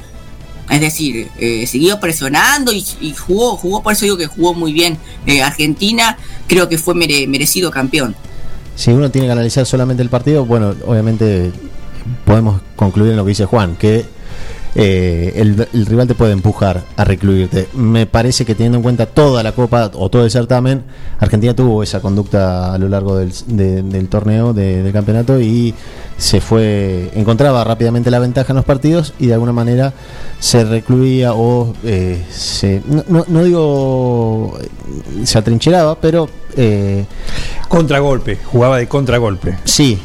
es 0.70 0.80
decir, 0.80 1.28
eh, 1.38 1.66
siguió 1.66 2.00
presionando 2.00 2.72
y, 2.72 2.82
jugó, 3.12 3.58
jugó, 3.58 3.82
por 3.82 3.92
eso 3.92 4.06
digo 4.06 4.16
que 4.16 4.28
jugó 4.28 4.54
muy 4.54 4.72
bien 4.72 4.96
Eh, 5.26 5.42
Argentina, 5.42 6.16
creo 6.46 6.70
que 6.70 6.78
fue 6.78 6.94
mere- 6.94 7.26
merecido 7.26 7.70
campeón. 7.70 8.16
si 8.76 8.92
uno 8.92 9.10
tiene 9.10 9.26
que 9.28 9.32
analizar 9.32 9.66
solamente 9.66 10.02
el 10.02 10.08
partido, 10.08 10.46
bueno, 10.46 10.74
obviamente 10.86 11.52
podemos 12.24 12.60
concluir 12.76 13.10
en 13.12 13.16
lo 13.16 13.24
que 13.24 13.30
dice 13.30 13.44
Juan, 13.46 13.76
que 13.76 14.04
eh, 14.78 15.32
el, 15.36 15.66
el 15.72 15.86
rival 15.86 16.06
te 16.06 16.14
puede 16.14 16.32
empujar 16.32 16.82
a 16.98 17.04
recluirte. 17.04 17.66
Me 17.74 18.04
parece 18.04 18.44
que 18.44 18.54
teniendo 18.54 18.76
en 18.76 18.82
cuenta 18.82 19.06
toda 19.06 19.42
la 19.42 19.52
Copa 19.52 19.90
o 19.94 20.10
todo 20.10 20.24
el 20.24 20.30
certamen, 20.30 20.82
Argentina 21.18 21.54
tuvo 21.56 21.82
esa 21.82 22.00
conducta 22.00 22.74
a 22.74 22.78
lo 22.78 22.86
largo 22.88 23.16
del, 23.16 23.32
de- 23.46 23.82
del 23.82 24.08
torneo, 24.08 24.52
de- 24.52 24.82
del 24.82 24.92
campeonato, 24.92 25.40
y 25.40 25.74
se 26.18 26.42
fue, 26.42 27.10
encontraba 27.14 27.64
rápidamente 27.64 28.10
la 28.10 28.18
ventaja 28.18 28.52
en 28.52 28.56
los 28.56 28.64
partidos 28.66 29.14
y 29.18 29.26
de 29.28 29.34
alguna 29.34 29.52
manera 29.52 29.94
se 30.40 30.62
recluía 30.64 31.32
o 31.32 31.72
eh, 31.82 32.22
se, 32.30 32.82
no, 32.86 33.02
no- 33.08 33.24
no 33.28 33.44
digo 33.44 34.58
se 35.24 35.38
atrincheraba, 35.38 35.98
pero 36.00 36.28
eh, 36.54 37.06
Contragolpe, 37.68 38.38
jugaba 38.44 38.76
de 38.76 38.86
contragolpe. 38.88 39.56
Sí, 39.64 39.98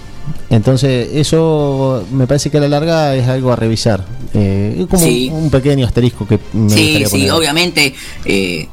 entonces 0.50 1.10
eso 1.14 2.06
me 2.12 2.28
parece 2.28 2.50
que 2.50 2.58
a 2.58 2.62
la 2.62 2.68
larga 2.70 3.16
es 3.16 3.28
algo 3.28 3.52
a 3.52 3.56
revisar. 3.56 4.06
Eh, 4.34 4.78
es 4.82 4.88
como 4.88 5.04
Sí. 5.06 5.30
un, 5.32 5.44
un 5.44 5.50
pequeño 5.50 5.86
asterisco 5.86 6.28
que 6.28 6.40
me 6.54 6.70
Sí, 6.70 6.98
sí, 7.06 7.12
poner. 7.12 7.32
obviamente 7.32 7.94
eh, 8.26 8.68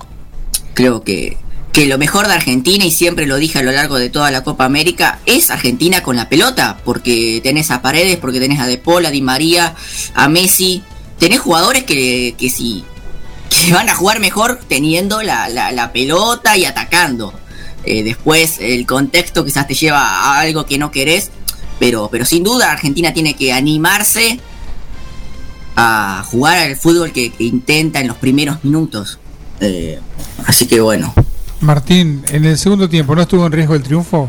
creo 0.74 1.03
que, 1.03 1.36
que 1.72 1.86
lo 1.86 1.99
mejor 1.99 2.26
de 2.26 2.34
Argentina, 2.34 2.84
y 2.84 2.90
siempre 2.90 3.26
lo 3.26 3.36
dije 3.36 3.59
a 3.59 3.62
lo 3.62 3.72
largo 3.72 3.96
de 3.99 4.09
toda 4.11 4.30
la 4.30 4.42
Copa 4.44 4.64
América, 4.64 5.20
es 5.26 5.51
Argentina 5.51 6.03
con 6.03 6.16
la 6.16 6.28
pelota, 6.28 6.78
porque 6.84 7.40
tenés 7.42 7.70
a 7.70 7.82
Paredes, 7.82 8.16
porque 8.16 8.40
tenés 8.40 8.61
a 8.61 8.66
De 8.66 8.78
Paul, 8.78 9.07
a 9.07 9.11
Di 9.11 9.20
María, 9.22 9.74
a 10.14 10.28
Messi, 10.28 10.82
tenés 11.18 11.40
jugadores 11.40 11.84
que, 11.84 12.34
que 12.38 12.51
sí, 12.51 12.84
que 13.51 13.72
van 13.72 13.88
a 13.88 13.94
jugar 13.94 14.20
mejor 14.20 14.61
teniendo 14.68 15.22
la, 15.22 15.49
la- 15.49 15.72
la 15.72 15.92
pelota 15.92 16.57
y 16.57 16.64
atacando. 16.64 17.32
Eh, 17.84 18.03
después 18.03 18.59
el 18.61 18.84
contexto 18.86 19.44
quizás 19.44 19.66
te 19.66 19.74
lleva 19.74 20.01
a 20.03 20.40
algo 20.40 20.66
que 20.66 20.78
no 20.78 20.90
querés, 20.90 21.30
pero, 21.78 22.08
pero 22.10 22.24
sin 22.24 22.42
duda 22.42 22.72
Argentina 22.72 23.12
tiene 23.12 23.34
que 23.34 23.52
animarse 23.52 24.40
a 25.76 26.24
jugar 26.28 26.58
al 26.58 26.76
fútbol 26.76 27.12
que, 27.12 27.32
intenta 27.38 28.00
en 28.00 28.08
los 28.08 28.16
primeros 28.16 28.64
minutos. 28.64 29.18
Eh, 29.60 30.00
así 30.46 30.66
que 30.66 30.80
bueno. 30.80 31.14
Martín, 31.60 32.22
en 32.30 32.44
el 32.44 32.58
segundo 32.58 32.88
tiempo, 32.88 33.14
¿no 33.14 33.22
estuvo 33.22 33.46
en 33.46 33.52
riesgo 33.52 33.74
el 33.74 33.82
triunfo? 33.82 34.28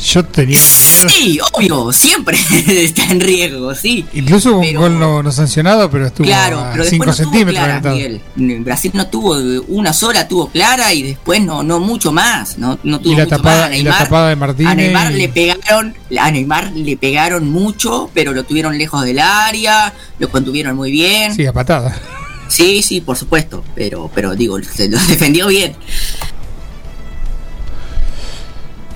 Yo 0.00 0.24
tenía. 0.24 0.56
Sí, 0.58 1.40
obvio, 1.52 1.92
siempre 1.92 2.38
está 2.68 3.04
en 3.10 3.18
riesgo, 3.20 3.74
sí. 3.74 4.06
Incluso 4.12 4.52
hubo 4.52 4.60
un 4.60 4.74
gol 4.74 4.98
no, 5.00 5.22
no 5.24 5.32
sancionado, 5.32 5.90
pero 5.90 6.06
estuvo 6.06 6.24
Claro, 6.26 6.60
a 6.60 6.70
pero 6.72 6.84
5 6.84 7.04
después 7.04 7.18
no 7.18 7.24
tuvo 7.24 7.32
centímetros. 7.32 7.64
clara. 7.64 7.92
Miguel. 7.92 8.22
Brasil 8.64 8.90
no 8.94 9.06
tuvo 9.08 9.36
una 9.68 9.92
sola, 9.92 10.28
tuvo 10.28 10.48
clara 10.50 10.92
y 10.94 11.02
después 11.02 11.42
no, 11.42 11.64
no 11.64 11.80
mucho 11.80 12.12
más. 12.12 12.58
No, 12.58 12.78
no 12.84 13.00
tuvo 13.00 13.12
Y 13.12 13.16
la 13.16 13.24
mucho 13.24 13.36
tapada- 13.38 13.62
más. 13.62 13.70
A 13.70 13.76
y 13.76 13.82
la 13.82 13.90
Neymar- 13.92 13.98
tapada 14.04 14.28
de 14.28 14.36
Martínez 14.36 14.72
A 14.72 14.74
Neymar 14.76 15.12
y- 15.12 15.16
le 15.16 15.28
pegaron, 15.30 15.94
a 16.18 16.30
Neymar 16.30 16.72
le 16.72 16.96
pegaron 16.96 17.50
mucho, 17.50 18.08
pero 18.14 18.32
lo 18.32 18.44
tuvieron 18.44 18.78
lejos 18.78 19.04
del 19.04 19.18
área, 19.18 19.92
lo 20.20 20.28
contuvieron 20.30 20.76
muy 20.76 20.92
bien. 20.92 21.34
Sí, 21.34 21.44
a 21.44 21.52
patada. 21.52 21.98
Sí, 22.46 22.82
sí, 22.82 23.00
por 23.00 23.16
supuesto, 23.16 23.64
pero, 23.74 24.08
pero 24.14 24.36
digo, 24.36 24.58
se 24.62 24.88
lo 24.88 24.96
defendió 25.08 25.48
bien. 25.48 25.74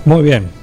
Muy 0.05 0.22
bien. 0.22 0.61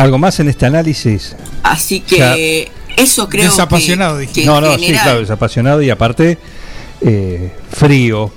¿Algo 0.00 0.18
más 0.18 0.40
en 0.40 0.48
este 0.48 0.66
análisis? 0.66 1.36
Así 1.62 2.00
que 2.00 2.70
eso 2.96 3.28
creo 3.28 3.44
que, 3.44 4.26
que 4.28 4.44
no, 4.46 4.60
no, 4.60 4.74
sí, 4.76 4.84
general- 4.84 5.02
claro, 5.04 5.20
desapasionado 5.20 5.82
y 5.82 5.90
aparte 5.90 6.38
eh, 7.02 7.52
frío, 7.70 8.30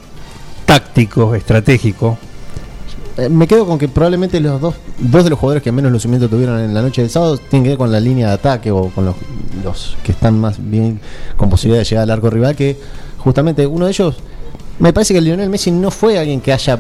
táctico, 0.66 1.36
estratégico. 1.36 2.18
Eh, 3.18 3.30
me 3.30 3.48
quedo 3.48 3.66
con 3.66 3.78
que 3.78 3.88
probablemente 3.88 4.40
los 4.40 4.60
dos, 4.60 4.76
dos 4.98 5.24
de 5.24 5.30
los 5.30 5.40
jugadores 5.40 5.64
que 5.64 5.72
menos 5.72 5.92
lucimiento 5.92 6.28
tuvieron 6.28 6.60
en 6.60 6.74
la 6.74 6.82
noche 6.82 7.02
del 7.02 7.12
sábado 7.12 7.38
tienen 7.38 7.64
que 7.64 7.70
ver 7.70 7.78
con 7.78 7.92
la 7.92 8.00
línea 8.00 8.28
de 8.28 8.34
ataque 8.34 8.72
o 8.72 8.90
con 8.90 9.06
los, 9.06 9.16
los 9.64 9.96
que 10.04 10.12
están 10.12 10.40
más 10.40 10.56
bien 10.60 11.00
con 11.38 11.50
posibilidad 11.50 11.82
de 11.84 11.86
llegar 11.90 12.04
al 12.04 12.10
arco 12.12 12.30
rival, 12.30 12.56
que 12.56 12.78
justamente 13.20 13.66
uno 13.68 13.86
de 13.86 13.92
ellos, 13.92 14.16
me 14.80 14.92
parece 14.92 15.14
que 15.14 15.22
Lionel 15.22 15.50
Messi 15.50 15.72
no 15.72 15.92
fue 15.92 16.18
alguien 16.18 16.42
que 16.42 16.52
haya, 16.52 16.80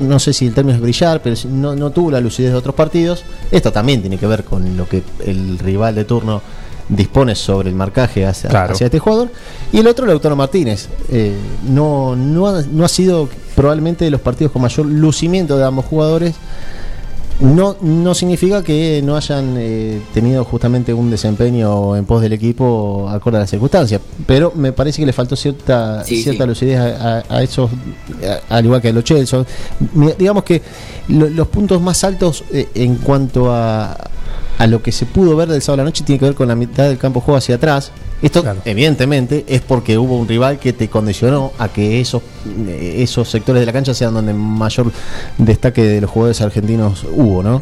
no 0.00 0.18
sé 0.18 0.32
si 0.32 0.46
el 0.46 0.54
término 0.54 0.76
es 0.76 0.80
brillar, 0.82 1.20
pero 1.22 1.36
no, 1.48 1.74
no 1.76 1.90
tuvo 1.90 2.10
la 2.10 2.20
lucidez 2.20 2.52
de 2.52 2.58
otros 2.58 2.74
partidos. 2.74 3.24
Esto 3.50 3.72
también 3.72 4.00
tiene 4.00 4.18
que 4.18 4.26
ver 4.26 4.44
con 4.44 4.76
lo 4.76 4.88
que 4.88 5.02
el 5.24 5.58
rival 5.58 5.94
de 5.94 6.04
turno 6.04 6.42
dispone 6.88 7.34
sobre 7.34 7.68
el 7.70 7.74
marcaje 7.74 8.24
hacia, 8.26 8.48
Claro. 8.48 8.74
hacia 8.74 8.84
este 8.86 8.98
jugador. 9.00 9.30
Y 9.72 9.78
el 9.78 9.86
otro, 9.88 10.06
Lautaro 10.06 10.36
Martínez. 10.36 10.88
Eh, 11.10 11.34
no, 11.68 12.14
no, 12.14 12.46
ha, 12.46 12.62
no 12.62 12.84
ha 12.84 12.88
sido 12.88 13.28
probablemente 13.56 14.04
de 14.04 14.10
los 14.10 14.20
partidos 14.20 14.52
con 14.52 14.62
mayor 14.62 14.86
lucimiento 14.86 15.56
de 15.58 15.64
ambos 15.64 15.84
jugadores. 15.86 16.34
No, 17.38 17.76
no 17.82 18.14
significa 18.14 18.62
que 18.62 19.02
no 19.04 19.14
hayan 19.14 19.56
eh, 19.58 20.00
tenido 20.14 20.42
justamente 20.44 20.94
un 20.94 21.10
desempeño 21.10 21.94
en 21.94 22.06
pos 22.06 22.22
del 22.22 22.32
equipo 22.32 23.08
acorde 23.10 23.36
a 23.36 23.40
las 23.40 23.50
circunstancias, 23.50 24.00
pero 24.26 24.52
me 24.54 24.72
parece 24.72 25.02
que 25.02 25.06
le 25.06 25.12
faltó 25.12 25.36
cierta 25.36 26.02
Sí, 26.02 26.22
cierta 26.22 26.44
sí. 26.44 26.48
lucidez 26.48 26.78
a, 26.78 27.18
a- 27.18 27.24
a 27.28 27.42
esos, 27.42 27.70
a- 28.48 28.56
al 28.56 28.64
igual 28.64 28.80
que 28.80 28.88
a 28.88 28.92
los 28.94 29.04
Chelsea. 29.04 29.44
Digamos 30.18 30.44
que 30.44 30.62
lo- 31.08 31.28
los 31.28 31.48
puntos 31.48 31.82
más 31.82 32.02
altos 32.04 32.42
eh, 32.52 32.68
en 32.74 32.96
cuanto 32.96 33.52
a, 33.52 33.92
a 34.58 34.66
lo 34.66 34.82
que 34.82 34.92
se 34.92 35.06
pudo 35.06 35.36
ver 35.36 35.48
del 35.48 35.62
sábado 35.62 35.82
a 35.82 35.84
la 35.84 35.90
noche 35.90 36.04
tiene 36.04 36.18
que 36.18 36.26
ver 36.26 36.34
con 36.34 36.48
la 36.48 36.54
mitad 36.54 36.84
del 36.84 36.98
campo 36.98 37.20
juego 37.20 37.38
hacia 37.38 37.56
atrás. 37.56 37.92
Esto, 38.22 38.42
evidentemente, 38.64 39.44
es 39.46 39.60
porque 39.60 39.98
hubo 39.98 40.16
un 40.16 40.26
rival 40.26 40.58
que 40.58 40.72
te 40.72 40.88
condicionó 40.88 41.52
a 41.58 41.68
que 41.68 42.00
esos, 42.00 42.22
eh, 42.66 42.96
esos 42.98 43.28
sectores 43.28 43.60
de 43.60 43.66
la 43.66 43.72
cancha 43.72 43.92
sean 43.92 44.14
donde 44.14 44.32
mayor 44.32 44.90
destaque 45.36 45.82
de 45.82 46.00
los 46.00 46.10
jugadores 46.10 46.40
argentinos 46.40 47.04
hubo, 47.12 47.42
¿no? 47.42 47.60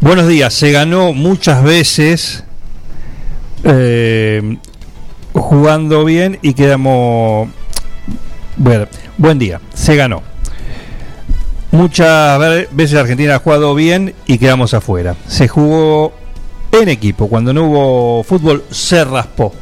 Buenos 0.00 0.28
días, 0.28 0.52
se 0.52 0.70
ganó 0.70 1.14
muchas 1.14 1.62
veces 1.62 2.44
eh, 3.64 4.58
jugando 5.32 6.04
bien 6.04 6.38
y 6.42 6.52
quedamos... 6.52 7.48
Bueno, 8.56 8.86
buen 9.16 9.38
día, 9.38 9.60
se 9.72 9.96
ganó. 9.96 10.27
Muchas 11.70 12.38
ve- 12.38 12.68
veces 12.72 12.98
Argentina 12.98 13.34
ha 13.36 13.38
jugado 13.40 13.74
bien 13.74 14.14
y 14.26 14.38
quedamos 14.38 14.72
afuera. 14.74 15.16
Se 15.26 15.48
jugó 15.48 16.12
en 16.72 16.88
equipo. 16.88 17.28
Cuando 17.28 17.52
no 17.52 17.64
hubo 17.64 18.22
fútbol, 18.24 18.64
se 18.70 19.04
raspó. 19.04 19.52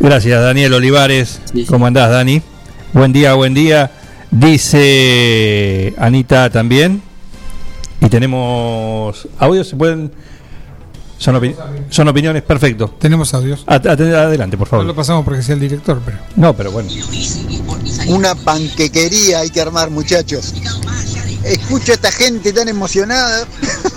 Gracias, 0.00 0.40
Daniel 0.42 0.74
Olivares. 0.74 1.40
¿Cómo 1.68 1.86
andás, 1.86 2.10
Dani? 2.10 2.42
Buen 2.92 3.12
día, 3.12 3.34
buen 3.34 3.54
día. 3.54 3.90
Dice 4.30 5.94
Anita 5.98 6.50
también. 6.50 7.02
Y 8.00 8.08
tenemos 8.08 9.26
audios, 9.38 9.68
se 9.68 9.76
pueden. 9.76 10.12
Son, 11.18 11.34
opi- 11.34 11.54
son 11.90 12.06
opiniones, 12.08 12.42
perfecto. 12.42 12.94
Tenemos 12.98 13.34
audios. 13.34 13.64
Adelante, 13.66 14.56
por 14.56 14.68
No 14.68 14.70
favor. 14.70 14.86
lo 14.86 14.94
pasamos 14.94 15.24
porque 15.24 15.42
sea 15.42 15.54
el 15.54 15.60
director, 15.60 16.00
pero. 16.04 16.18
No, 16.36 16.54
pero 16.54 16.70
bueno. 16.70 16.88
Una 18.06 18.34
panquequería 18.34 19.40
hay 19.40 19.50
que 19.50 19.60
armar, 19.60 19.90
muchachos. 19.90 20.54
Escucho 21.44 21.92
a 21.92 21.94
esta 21.94 22.12
gente 22.12 22.52
tan 22.52 22.68
emocionada 22.68 23.46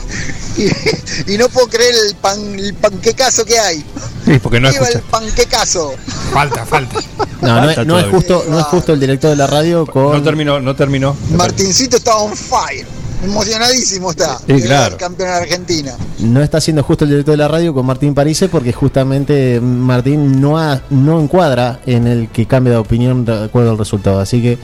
y, 0.57 1.33
y 1.33 1.37
no 1.37 1.49
puedo 1.49 1.67
creer 1.67 1.93
el, 2.07 2.15
pan, 2.15 2.39
el 2.57 2.73
panquecazo 2.75 3.45
que 3.45 3.59
hay. 3.59 3.83
Sí, 4.25 4.39
porque 4.41 4.59
no 4.59 4.69
¡Viva 4.69 4.81
escucha. 4.83 4.99
el 4.99 5.03
panquecazo! 5.05 5.93
Falta, 6.31 6.65
falta. 6.65 6.99
No, 7.41 7.61
no, 7.61 7.85
no 7.85 7.99
es 7.99 8.05
justo, 8.07 8.45
no 8.49 8.59
es 8.59 8.65
justo 8.65 8.93
el 8.93 8.99
director 8.99 9.29
de 9.31 9.35
la 9.35 9.47
radio 9.47 9.85
con. 9.85 10.11
No 10.13 10.21
terminó, 10.23 10.59
no 10.59 10.75
terminó. 10.75 11.15
Martincito 11.35 11.97
está 11.97 12.15
on 12.17 12.35
fire. 12.35 12.85
Emocionadísimo 13.23 14.11
está. 14.11 14.37
Sí, 14.39 14.45
de 14.47 14.53
ver 14.55 14.63
claro. 14.65 14.93
al 14.93 14.99
campeón 14.99 15.29
de 15.29 15.35
Argentina. 15.35 15.93
No 16.19 16.41
está 16.41 16.59
siendo 16.61 16.83
justo 16.83 17.03
el 17.05 17.11
director 17.11 17.33
de 17.33 17.37
la 17.37 17.47
radio 17.47 17.73
con 17.73 17.85
Martín 17.85 18.13
Parise 18.13 18.49
porque 18.49 18.73
justamente 18.73 19.59
Martín 19.61 20.39
no 20.41 20.57
ha, 20.59 20.81
no 20.89 21.19
encuadra 21.21 21.79
en 21.85 22.07
el 22.07 22.29
que 22.29 22.45
cambia 22.45 22.73
de 22.73 22.79
opinión 22.79 23.23
de 23.25 23.45
acuerdo 23.45 23.71
al 23.71 23.77
resultado. 23.77 24.19
Así 24.19 24.41
que 24.41 24.57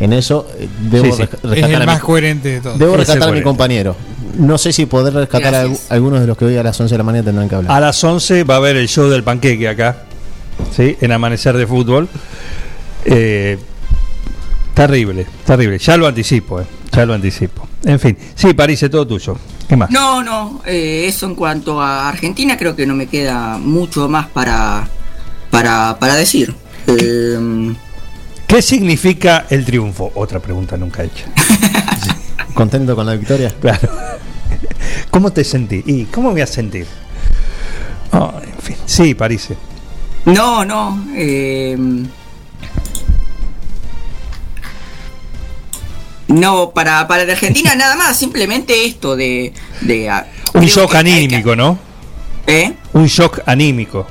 en 0.00 0.12
eso 0.12 0.46
eh, 0.58 0.68
debo 0.90 1.04
Sí, 1.06 1.12
sí. 1.12 1.22
resca- 1.22 1.36
Es 1.36 1.50
rescatar 1.50 1.70
el 1.70 1.82
a 1.82 1.86
más 1.86 2.00
mi, 2.00 2.06
coherente 2.06 2.48
de 2.48 2.60
todos. 2.60 2.78
Debo 2.78 2.92
Es 2.94 3.00
el 3.00 3.06
rescatar 3.06 3.28
a 3.28 3.32
mi 3.32 3.42
compañero. 3.42 3.96
No 4.38 4.58
sé 4.58 4.72
si 4.72 4.86
poder 4.86 5.12
rescatar 5.14 5.54
a 5.54 5.66
algunos 5.90 6.20
de 6.20 6.26
los 6.26 6.36
que 6.36 6.44
hoy 6.46 6.56
a 6.56 6.62
las 6.62 6.80
11 6.80 6.94
de 6.94 6.98
la 6.98 7.04
mañana 7.04 7.24
tendrán 7.24 7.48
que 7.48 7.54
hablar. 7.56 7.72
A 7.76 7.80
las 7.80 8.02
11 8.02 8.44
va 8.44 8.54
a 8.54 8.56
haber 8.58 8.76
el 8.76 8.88
show 8.88 9.08
del 9.08 9.22
panqueque 9.24 9.68
acá. 9.68 10.04
¿Sí? 10.76 10.96
En 11.00 11.12
Amanecer 11.12 11.56
de 11.56 11.66
Fútbol. 11.66 12.08
Eh, 13.04 13.58
terrible, 14.74 15.26
terrible. 15.44 15.78
Ya 15.78 15.96
lo 15.96 16.06
anticipo, 16.06 16.60
eh. 16.60 16.64
Ya 16.92 17.06
lo 17.06 17.14
anticipo. 17.14 17.66
En 17.84 17.98
fin. 18.00 18.16
Sí, 18.34 18.52
París, 18.54 18.82
es 18.82 18.90
todo 18.90 19.06
tuyo. 19.06 19.36
¿Qué 19.68 19.76
más? 19.76 19.90
No, 19.90 20.22
no, 20.22 20.60
eh, 20.66 21.04
eso 21.06 21.26
en 21.26 21.34
cuanto 21.34 21.80
a 21.80 22.08
Argentina 22.08 22.56
creo 22.58 22.74
que 22.74 22.86
no 22.86 22.94
me 22.94 23.06
queda 23.06 23.58
mucho 23.58 24.08
más 24.08 24.26
para, 24.28 24.88
para, 25.50 25.96
para 25.98 26.16
decir. 26.16 26.54
Eh, 26.88 27.74
¿Qué 28.46 28.62
significa 28.62 29.46
el 29.48 29.64
triunfo? 29.64 30.10
Otra 30.16 30.40
pregunta 30.40 30.76
nunca 30.76 31.04
hecha. 31.04 31.26
¿Contento 32.54 32.96
con 32.96 33.06
la 33.06 33.14
victoria? 33.14 33.54
Claro. 33.60 33.88
¿Cómo 35.10 35.32
te 35.32 35.44
sentí? 35.44 35.82
¿Y 35.86 36.04
cómo 36.06 36.28
me 36.28 36.34
voy 36.34 36.42
a 36.42 36.46
sentir? 36.46 36.86
Ah, 38.12 38.34
en 38.44 38.58
fin. 38.60 38.76
Sí, 38.86 39.14
París. 39.14 39.48
no, 40.24 40.64
no. 40.64 41.06
eh, 41.14 41.78
no, 46.30 46.70
para, 46.70 47.06
para 47.08 47.24
la 47.24 47.32
Argentina 47.32 47.74
nada 47.74 47.96
más, 47.96 48.18
simplemente 48.18 48.84
esto 48.86 49.16
de... 49.16 49.52
de 49.82 50.08
ah, 50.08 50.26
Un 50.54 50.64
shock 50.66 50.92
que- 50.92 50.98
anímico, 50.98 51.54
¿no? 51.56 51.78
¿Eh? 52.46 52.72
Un 52.92 53.06
shock 53.06 53.40
anímico. 53.46 54.06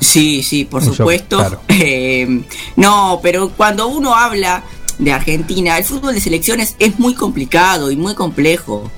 Sí, 0.00 0.42
sí, 0.42 0.64
por 0.64 0.80
Un 0.82 0.88
shock, 0.88 0.96
supuesto. 0.96 1.36
claro. 1.38 1.60
Eh, 1.68 2.42
no, 2.76 3.20
pero 3.22 3.50
cuando 3.50 3.88
uno 3.88 4.14
habla 4.14 4.62
de 4.98 5.12
Argentina, 5.12 5.78
el 5.78 5.84
fútbol 5.84 6.14
de 6.14 6.20
selecciones 6.20 6.74
es 6.78 6.98
muy 6.98 7.14
complicado 7.14 7.90
y 7.90 7.96
muy 7.96 8.14
complejo. 8.14 8.90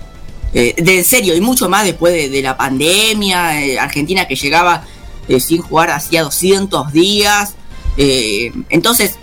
Eh, 0.54 0.74
de 0.78 0.98
en 0.98 1.04
serio, 1.04 1.34
y 1.36 1.40
mucho 1.40 1.68
más 1.68 1.84
después 1.84 2.12
de, 2.12 2.28
de 2.28 2.42
la 2.42 2.56
pandemia, 2.56 3.62
eh, 3.64 3.78
Argentina 3.78 4.26
que 4.26 4.34
llegaba 4.34 4.84
eh, 5.28 5.38
sin 5.40 5.60
jugar 5.62 5.90
hacía 5.90 6.22
200 6.22 6.92
días. 6.92 7.54
Eh, 7.96 8.50
entonces, 8.70 9.16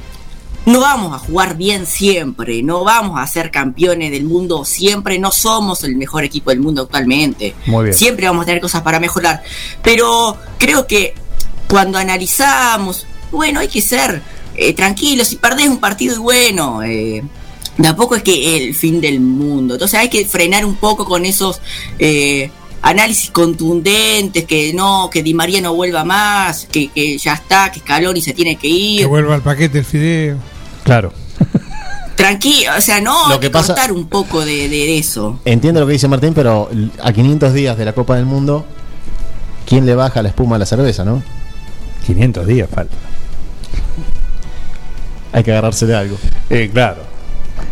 no 0.68 0.82
vamos 0.82 1.14
a 1.14 1.20
jugar 1.20 1.56
bien 1.56 1.86
siempre, 1.86 2.62
no 2.62 2.84
vamos 2.84 3.18
a 3.20 3.26
ser 3.26 3.52
campeones 3.52 4.12
del 4.12 4.26
mundo 4.26 4.66
siempre, 4.66 5.18
no 5.18 5.32
somos 5.32 5.82
el 5.86 5.96
mejor 5.96 6.26
equipo 6.26 6.50
del 6.50 6.60
mundo 6.60 6.82
actualmente. 6.84 7.56
Muy 7.68 7.86
bien. 7.86 7.96
Siempre 7.98 8.28
vamos 8.28 8.44
a 8.44 8.46
tener 8.48 8.62
cosas 8.62 8.82
para 8.82 9.00
mejorar. 9.00 9.42
Pero 9.82 10.38
creo 10.60 10.86
que 10.86 11.14
cuando 11.70 11.98
analizamos, 11.98 13.08
bueno, 13.32 13.62
hay 13.62 13.70
que 13.70 13.82
ser 13.82 14.22
eh, 14.56 14.74
tranquilos. 14.74 15.30
Si 15.30 15.38
perdés 15.38 15.70
un 15.70 15.78
partido 15.78 16.16
y 16.16 16.20
bueno, 16.20 16.84
eh, 16.84 17.24
tampoco 17.82 18.16
es 18.18 18.24
que 18.24 18.58
el 18.58 18.76
fin 18.76 19.00
del 19.00 19.22
mundo. 19.22 19.76
Entonces 19.76 19.98
hay 19.98 20.10
que 20.10 20.26
frenar 20.26 20.66
un 20.66 20.76
poco 20.76 21.06
con 21.06 21.24
esos 21.24 21.62
eh, 21.98 22.52
análisis 22.82 23.32
contundentes, 23.32 24.44
que 24.44 24.74
no, 24.74 25.10
que 25.10 25.24
Di 25.24 25.34
María 25.34 25.62
no 25.62 25.74
vuelva 25.74 26.04
más, 26.04 26.68
que, 26.70 26.90
que 26.90 27.18
ya 27.18 27.36
está, 27.36 27.72
que 27.72 27.80
Scaloni 27.80 28.20
se 28.20 28.34
tiene 28.34 28.56
que 28.58 28.68
Que 28.68 28.68
ir. 28.68 29.08
vuelva 29.08 29.36
al 29.36 29.42
paquete 29.42 29.80
el 29.80 29.86
fideo. 29.86 30.57
Claro. 30.88 31.12
Tranquilo, 32.16 32.72
o 32.78 32.82
sea, 32.82 33.02
no, 33.02 33.28
Lo 33.28 33.34
hay 33.34 33.40
que 33.42 33.50
pasa- 33.50 33.74
cortar 33.74 33.92
un 33.92 34.08
poco 34.08 34.40
de, 34.46 34.70
de 34.70 34.98
eso. 34.98 35.42
Entiendo 35.44 35.82
lo 35.82 35.86
que 35.86 35.92
dice 35.94 36.08
Martín, 36.08 36.34
pero 36.34 36.70
a 37.04 37.12
500 37.12 37.54
días 37.54 37.78
de 37.78 37.84
la 37.84 37.92
Copa 37.92 38.16
del 38.16 38.26
Mundo, 38.26 38.66
¿quién 39.66 39.86
le 39.86 39.94
baja 39.96 40.22
la 40.22 40.30
espuma 40.30 40.56
a 40.56 40.60
la 40.60 40.66
cerveza, 40.66 41.04
no? 41.04 41.22
500 42.06 42.48
días 42.48 42.70
falta. 42.74 42.96
Hay 45.34 45.44
que 45.44 45.52
agarrarse 45.52 45.86
de 45.86 45.96
algo. 45.96 46.18
Eh, 46.50 46.70
claro. 46.74 47.02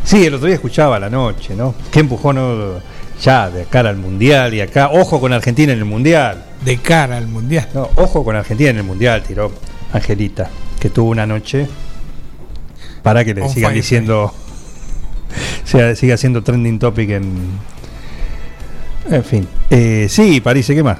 Sí, 0.03 0.25
el 0.25 0.33
otro 0.33 0.47
día 0.47 0.55
escuchaba 0.55 0.97
a 0.97 0.99
la 0.99 1.09
noche, 1.09 1.55
¿no? 1.55 1.73
Qué 1.89 2.01
empujón 2.01 2.35
¿no? 2.35 2.81
ya 3.23 3.49
de 3.49 3.63
cara 3.63 3.89
al 3.89 3.97
mundial 3.97 4.53
y 4.53 4.59
acá. 4.61 4.89
Ojo 4.91 5.21
con 5.21 5.31
Argentina 5.31 5.71
en 5.71 5.79
el 5.79 5.85
mundial. 5.85 6.43
De 6.65 6.77
cara 6.77 7.17
al 7.17 7.27
mundial. 7.27 7.69
No, 7.73 7.89
ojo 7.95 8.23
con 8.25 8.35
Argentina 8.35 8.71
en 8.71 8.77
el 8.77 8.83
mundial, 8.83 9.23
tiró 9.23 9.51
Angelita, 9.93 10.49
que 10.79 10.89
tuvo 10.89 11.09
una 11.11 11.25
noche 11.25 11.67
para 13.05 13.23
que 13.23 13.33
le 13.33 13.41
On 13.43 13.49
sigan 13.49 13.69
fire. 13.71 13.81
diciendo. 13.81 14.33
Siga, 15.65 15.95
siga 15.95 16.15
siendo 16.17 16.43
trending 16.43 16.79
topic 16.79 17.09
en. 17.11 17.59
En 19.09 19.23
fin. 19.23 19.47
Eh, 19.69 20.07
sí, 20.09 20.39
París, 20.41 20.65
¿qué 20.67 20.81
más? 20.83 20.99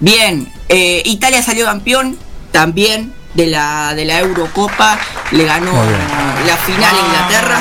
Bien, 0.00 0.48
eh, 0.68 1.02
Italia 1.04 1.42
salió 1.42 1.64
campeón 1.66 2.16
también 2.52 3.12
de 3.34 3.46
la, 3.46 3.94
de 3.94 4.04
la 4.04 4.20
Eurocopa, 4.20 4.98
le 5.32 5.44
ganó 5.44 5.72
la 5.72 6.56
final 6.58 6.94
a 6.94 7.06
Inglaterra. 7.06 7.60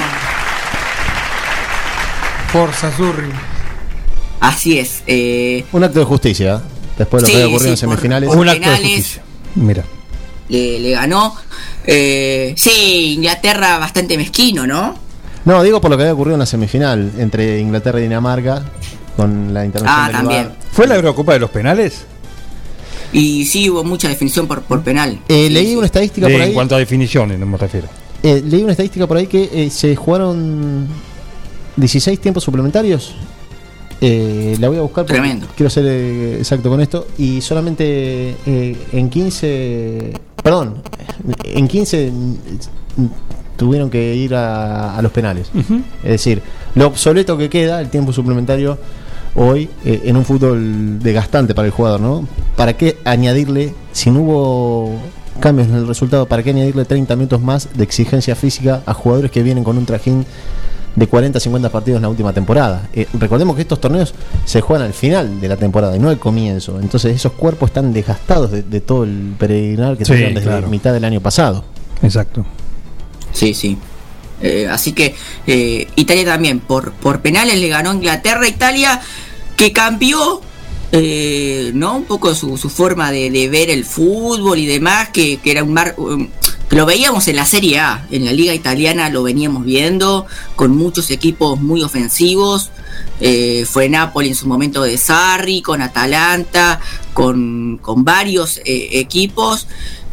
Forza 2.51 2.91
Zurri. 2.91 3.29
Así 4.39 4.77
es. 4.79 5.03
eh, 5.07 5.65
Un 5.71 5.83
acto 5.83 5.99
de 5.99 6.05
justicia, 6.05 6.55
¿eh? 6.55 6.59
después 6.99 7.23
de 7.23 7.27
lo 7.27 7.27
Sí, 7.27 7.33
que 7.33 7.43
había 7.43 7.55
ocurrido 7.55 7.75
sí, 7.77 7.83
en 7.85 7.89
semifinales. 7.89 8.29
Un 8.29 8.47
acto 8.49 8.69
de 8.69 8.77
justicia. 8.77 9.21
Mira. 9.55 9.83
le, 10.49 10.79
le 10.79 10.91
ganó. 10.91 11.35
Eh, 11.87 12.53
sí, 12.57 13.13
Inglaterra 13.15 13.79
bastante 13.79 14.17
mezquino, 14.17 14.67
¿no? 14.67 14.95
No, 15.45 15.63
digo 15.63 15.79
por 15.79 15.89
lo 15.89 15.95
que 15.97 16.03
había 16.03 16.13
ocurrido 16.13 16.35
en 16.35 16.39
la 16.39 16.45
semifinal 16.45 17.11
entre 17.17 17.59
Inglaterra 17.59 17.99
y 17.99 18.03
Dinamarca, 18.03 18.63
con 19.15 19.53
la 19.53 19.63
intervención 19.65 19.99
Ah, 20.05 20.09
también. 20.11 20.49
¿Fue 20.73 20.85
la 20.85 20.95
Eurocopa 20.95 21.33
de 21.33 21.39
los 21.39 21.49
penales? 21.49 22.05
Y 23.13 23.45
sí 23.45 23.69
hubo 23.69 23.85
mucha 23.85 24.09
definición 24.09 24.45
por, 24.47 24.63
por 24.63 24.83
penal. 24.83 25.19
Eh, 25.29 25.49
leí 25.49 25.75
una 25.75 25.85
estadística 25.85 26.27
De- 26.27 26.33
por 26.33 26.41
ahí. 26.41 26.49
en 26.49 26.53
cuanto 26.53 26.75
a 26.75 26.79
definiciones, 26.79 27.39
no 27.39 27.45
me 27.45 27.57
refiero. 27.57 27.87
eh, 28.21 28.43
leí 28.45 28.61
una 28.63 28.73
estadística 28.73 29.07
por 29.07 29.15
ahí 29.15 29.27
que 29.27 29.49
eh, 29.53 29.69
se 29.69 29.95
jugaron 29.95 30.87
16 31.77 32.19
tiempos 32.19 32.43
suplementarios. 32.43 33.15
Eh, 34.01 34.55
la 34.59 34.67
voy 34.67 34.77
a 34.77 34.81
buscar 34.81 35.05
porque 35.05 35.19
Tremendo. 35.19 35.47
quiero 35.55 35.69
ser 35.69 35.85
eh, 35.87 36.37
exacto 36.37 36.69
con 36.69 36.81
esto. 36.81 37.07
Y 37.17 37.41
solamente 37.41 38.35
eh, 38.45 38.77
en 38.91 39.09
15. 39.09 40.13
Perdón, 40.43 40.75
en 41.43 41.67
15 41.67 42.11
mm, 42.11 43.05
tuvieron 43.57 43.89
que 43.89 44.15
ir 44.15 44.35
a, 44.35 44.95
a 44.95 45.01
los 45.01 45.11
penales. 45.11 45.49
Es 46.03 46.09
decir, 46.11 46.41
lo 46.75 46.87
obsoleto 46.87 47.37
que 47.37 47.49
queda, 47.49 47.81
el 47.81 47.89
tiempo 47.89 48.13
suplementario 48.13 48.77
hoy 49.35 49.69
eh, 49.85 50.01
en 50.05 50.17
un 50.17 50.25
fútbol 50.25 50.99
desgastante 50.99 51.53
para 51.53 51.67
el 51.67 51.71
jugador, 51.71 52.01
¿no? 52.01 52.27
¿Para 52.55 52.73
qué 52.73 52.97
añadirle, 53.05 53.73
si 53.91 54.09
no 54.09 54.21
hubo 54.21 54.95
cambios 55.39 55.67
en 55.67 55.75
el 55.75 55.87
resultado, 55.87 56.25
para 56.25 56.41
qué 56.43 56.49
añadirle 56.49 56.85
30 56.85 57.15
minutos 57.15 57.41
más 57.41 57.69
de 57.75 57.83
exigencia 57.83 58.35
física 58.35 58.81
a 58.85 58.93
jugadores 58.93 59.29
que 59.31 59.43
vienen 59.43 59.63
con 59.63 59.77
un 59.77 59.85
trajín 59.85 60.25
de 60.97 61.07
40 61.07 61.39
50 61.39 61.69
partidos 61.69 61.97
en 61.97 62.01
la 62.01 62.09
última 62.09 62.33
temporada? 62.33 62.89
Eh, 62.93 63.07
recordemos 63.13 63.55
que 63.55 63.61
estos 63.61 63.79
torneos 63.79 64.13
se 64.43 64.59
juegan 64.59 64.87
al 64.87 64.93
final 64.93 65.39
de 65.39 65.47
la 65.47 65.55
temporada 65.55 65.95
y 65.95 65.99
no 65.99 66.09
al 66.09 66.19
comienzo. 66.19 66.79
Entonces 66.81 67.15
esos 67.15 67.31
cuerpos 67.31 67.69
están 67.69 67.93
desgastados 67.93 68.51
de, 68.51 68.63
de 68.63 68.81
todo 68.81 69.03
el 69.05 69.33
peregrinar 69.39 69.95
que 69.97 70.03
Sí, 70.03 70.11
tuvieron 70.11 70.33
desde 70.33 70.49
claro. 70.49 70.67
mitad 70.67 70.91
del 70.91 71.05
año 71.05 71.21
pasado. 71.21 71.63
Exacto. 72.01 72.45
Sí, 73.31 73.53
sí. 73.53 73.77
Eh, 74.41 74.67
así 74.69 74.91
que 74.93 75.15
eh, 75.47 75.87
Italia 75.95 76.25
también, 76.25 76.59
por, 76.59 76.91
por 76.93 77.21
penales 77.21 77.57
le 77.59 77.67
ganó 77.69 77.91
a 77.91 77.95
Inglaterra. 77.95 78.47
Italia 78.47 78.99
que 79.55 79.71
cambió 79.71 80.41
eh, 80.91 81.71
¿no? 81.73 81.97
un 81.97 82.03
poco 82.05 82.33
su, 82.35 82.57
su 82.57 82.69
forma 82.69 83.11
de, 83.11 83.29
de 83.31 83.49
ver 83.49 83.69
el 83.69 83.83
fútbol 83.85 84.57
y 84.59 84.65
demás, 84.65 85.09
que, 85.09 85.37
que 85.37 85.51
era 85.51 85.63
un 85.63 85.73
mar. 85.73 85.95
Lo 86.69 86.85
veíamos 86.85 87.27
en 87.27 87.37
la 87.37 87.45
Serie 87.45 87.79
A, 87.79 88.05
en 88.11 88.25
la 88.25 88.33
Liga 88.33 88.53
Italiana 88.53 89.09
lo 89.09 89.23
veníamos 89.23 89.63
viendo, 89.63 90.25
con 90.55 90.75
muchos 90.75 91.09
equipos 91.11 91.59
muy 91.59 91.81
ofensivos. 91.81 92.71
Eh, 93.19 93.65
fue 93.65 93.89
Napoli 93.89 94.29
en 94.29 94.35
su 94.35 94.47
momento 94.47 94.83
de 94.83 94.97
Sarri, 94.97 95.61
con 95.61 95.81
Atalanta, 95.81 96.79
con, 97.13 97.79
con 97.81 98.03
varios 98.03 98.57
eh, 98.59 98.99
equipos 98.99 99.67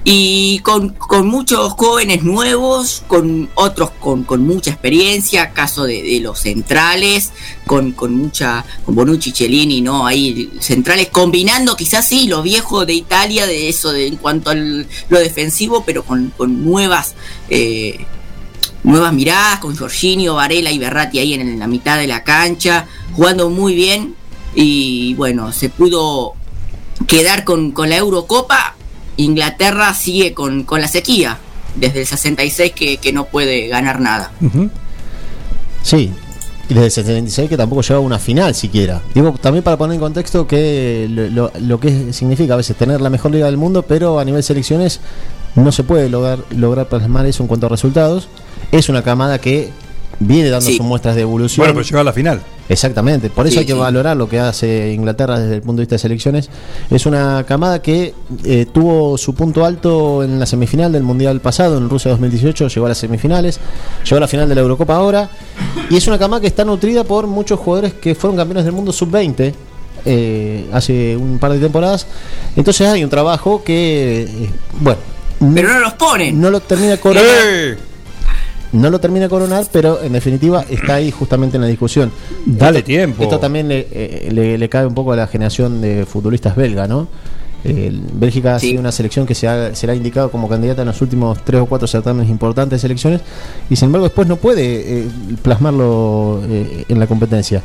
y 0.06 0.58
con, 0.58 0.90
con 0.90 1.26
muchos 1.26 1.72
jóvenes 1.72 2.22
nuevos, 2.22 3.02
con 3.06 3.48
otros 3.54 3.90
con, 3.98 4.24
con 4.24 4.46
mucha 4.46 4.70
experiencia, 4.70 5.52
caso 5.52 5.84
de, 5.84 6.02
de 6.02 6.20
los 6.20 6.40
centrales, 6.40 7.32
con, 7.66 7.92
con 7.92 8.14
mucha, 8.14 8.66
con 8.84 8.94
Bonucci, 8.94 9.32
Cellini, 9.32 9.80
¿no? 9.80 10.06
Ahí 10.06 10.52
centrales 10.60 11.08
combinando 11.08 11.74
quizás 11.74 12.06
sí 12.06 12.26
lo 12.28 12.42
viejo 12.42 12.84
de 12.84 12.92
Italia, 12.92 13.46
de 13.46 13.70
eso 13.70 13.92
de, 13.92 14.06
en 14.06 14.16
cuanto 14.16 14.50
a 14.50 14.54
lo 14.54 15.18
defensivo, 15.18 15.84
pero 15.86 16.04
con, 16.04 16.32
con 16.36 16.64
nuevas 16.64 17.14
eh, 17.48 18.04
nuevas 18.82 19.14
miradas, 19.14 19.60
con 19.60 19.74
Jorginho, 19.74 20.34
Varela 20.34 20.70
y 20.70 20.78
Berratti 20.78 21.18
ahí 21.18 21.32
en 21.32 21.58
la 21.58 21.66
mitad 21.66 21.98
de 21.98 22.06
la 22.06 22.22
cancha, 22.22 22.86
jugando 23.14 23.48
muy 23.48 23.74
bien 23.74 24.14
y 24.54 25.14
bueno, 25.14 25.50
se 25.52 25.70
pudo 25.70 26.34
quedar 27.06 27.44
con, 27.44 27.72
con 27.72 27.88
la 27.88 27.96
Eurocopa. 27.96 28.76
Inglaterra 29.16 29.92
sigue 29.94 30.32
con, 30.34 30.64
con 30.64 30.80
la 30.80 30.88
sequía 30.88 31.38
desde 31.76 32.00
el 32.00 32.06
66 32.06 32.72
que, 32.72 32.96
que 32.98 33.12
no 33.12 33.24
puede 33.24 33.68
ganar 33.68 34.00
nada. 34.00 34.30
Sí, 35.82 36.10
y 36.68 36.74
desde 36.74 36.86
el 36.86 36.90
76 36.90 37.48
que 37.50 37.56
tampoco 37.56 37.82
llegaba 37.82 37.98
a 37.98 38.06
una 38.06 38.18
final 38.18 38.54
siquiera. 38.54 39.02
Digo, 39.14 39.32
también 39.40 39.62
para 39.62 39.76
poner 39.76 39.94
en 39.94 40.00
contexto 40.00 40.46
que 40.46 41.06
lo, 41.10 41.28
lo- 41.28 41.52
lo 41.60 41.80
que 41.80 42.12
significa 42.12 42.54
a 42.54 42.56
veces 42.56 42.76
tener 42.76 43.00
la 43.00 43.10
mejor 43.10 43.32
liga 43.32 43.46
del 43.46 43.56
mundo, 43.56 43.82
pero 43.82 44.18
a 44.18 44.24
nivel 44.24 44.42
selecciones 44.42 45.00
no 45.56 45.70
se 45.72 45.84
puede 45.84 46.08
lograr, 46.08 46.38
lograr 46.50 46.88
plasmar 46.88 47.26
eso 47.26 47.42
en 47.42 47.48
cuanto 47.48 47.66
a 47.66 47.68
resultados. 47.68 48.28
Es 48.72 48.88
una 48.88 49.02
camada 49.02 49.38
que 49.38 49.70
viene 50.20 50.50
dando 50.50 50.66
Sí. 50.66 50.76
sus 50.76 50.86
muestras 50.86 51.14
de 51.16 51.22
evolución. 51.22 51.64
Bueno, 51.64 51.74
pero 51.74 51.86
llegó 51.86 52.00
a 52.00 52.04
la 52.04 52.12
final. 52.12 52.40
Exactamente, 52.68 53.28
por 53.28 53.46
eso 53.46 53.54
Sí, 53.54 53.58
hay 53.60 53.66
que 53.66 53.72
sí. 53.74 53.78
valorar 53.78 54.16
lo 54.16 54.26
que 54.28 54.40
hace 54.40 54.92
Inglaterra 54.94 55.38
desde 55.38 55.56
el 55.56 55.60
punto 55.60 55.80
de 55.80 55.82
vista 55.82 55.96
de 55.96 55.98
selecciones. 55.98 56.48
Es 56.90 57.04
una 57.04 57.44
camada 57.46 57.82
que 57.82 58.14
eh, 58.44 58.66
tuvo 58.72 59.18
su 59.18 59.34
punto 59.34 59.64
alto 59.66 60.22
en 60.24 60.38
la 60.40 60.46
semifinal 60.46 60.90
del 60.92 61.02
Mundial 61.02 61.40
pasado, 61.40 61.76
en 61.76 61.90
Rusia 61.90 62.10
2018, 62.12 62.68
llegó 62.68 62.86
a 62.86 62.88
las 62.90 62.98
semifinales, 62.98 63.60
llegó 64.04 64.16
a 64.16 64.20
la 64.20 64.28
final 64.28 64.48
de 64.48 64.54
la 64.54 64.62
Eurocopa 64.62 64.96
ahora, 64.96 65.28
y 65.90 65.96
es 65.98 66.06
una 66.06 66.18
camada 66.18 66.40
que 66.40 66.46
está 66.46 66.64
nutrida 66.64 67.04
por 67.04 67.26
muchos 67.26 67.58
jugadores 67.60 67.92
que 67.94 68.14
fueron 68.14 68.36
campeones 68.38 68.64
del 68.64 68.72
mundo 68.72 68.92
sub-20 68.92 69.52
eh, 70.06 70.66
hace 70.72 71.16
un 71.16 71.38
par 71.38 71.52
de 71.52 71.58
temporadas. 71.58 72.06
Entonces 72.56 72.86
hay 72.88 73.04
un 73.04 73.10
trabajo 73.10 73.62
que, 73.62 74.22
eh, 74.22 74.50
bueno, 74.80 74.98
Pero 75.54 75.68
no 75.72 75.80
los 75.80 75.92
ponen. 75.94 76.40
no 76.40 76.48
lo 76.50 76.60
termina 76.60 76.96
coronar. 76.96 77.24
No 78.74 78.90
lo 78.90 79.00
termina 79.00 79.24
de 79.24 79.30
coronar, 79.30 79.64
pero 79.72 80.02
en 80.02 80.12
definitiva 80.12 80.64
está 80.68 80.96
ahí 80.96 81.10
justamente 81.10 81.56
en 81.56 81.62
la 81.62 81.68
discusión. 81.68 82.10
Dale 82.44 82.78
Esto- 82.80 82.86
tiempo. 82.86 83.22
Esto 83.22 83.38
también 83.38 83.68
le, 83.68 83.86
eh, 83.90 84.28
le- 84.32 84.58
le 84.58 84.68
cae 84.68 84.84
un 84.86 84.94
poco 84.94 85.12
a 85.12 85.16
la 85.16 85.26
generación 85.26 85.80
de 85.80 86.04
futbolistas 86.06 86.54
belga, 86.56 86.86
¿no? 86.86 87.08
El- 87.64 88.02
Bélgica 88.12 88.56
ha 88.56 88.58
sido 88.58 88.80
una 88.80 88.92
selección 88.92 89.24
que 89.24 89.34
se 89.34 89.48
ha, 89.48 89.74
se 89.74 89.86
le 89.86 89.94
ha 89.94 89.96
indicado 89.96 90.30
como 90.30 90.48
candidata 90.50 90.82
en 90.82 90.88
los 90.88 91.00
últimos 91.00 91.42
tres 91.44 91.62
o 91.62 91.66
cuatro 91.66 91.88
certámenes 91.88 92.30
importantes 92.30 92.76
de 92.76 92.80
selecciones 92.80 93.22
y 93.70 93.76
sin 93.76 93.86
embargo 93.86 94.04
después 94.06 94.28
no 94.28 94.36
puede 94.36 95.00
eh, 95.04 95.08
plasmarlo 95.40 96.42
eh, 96.46 96.84
en 96.88 96.98
la 97.00 97.06
competencia. 97.06 97.62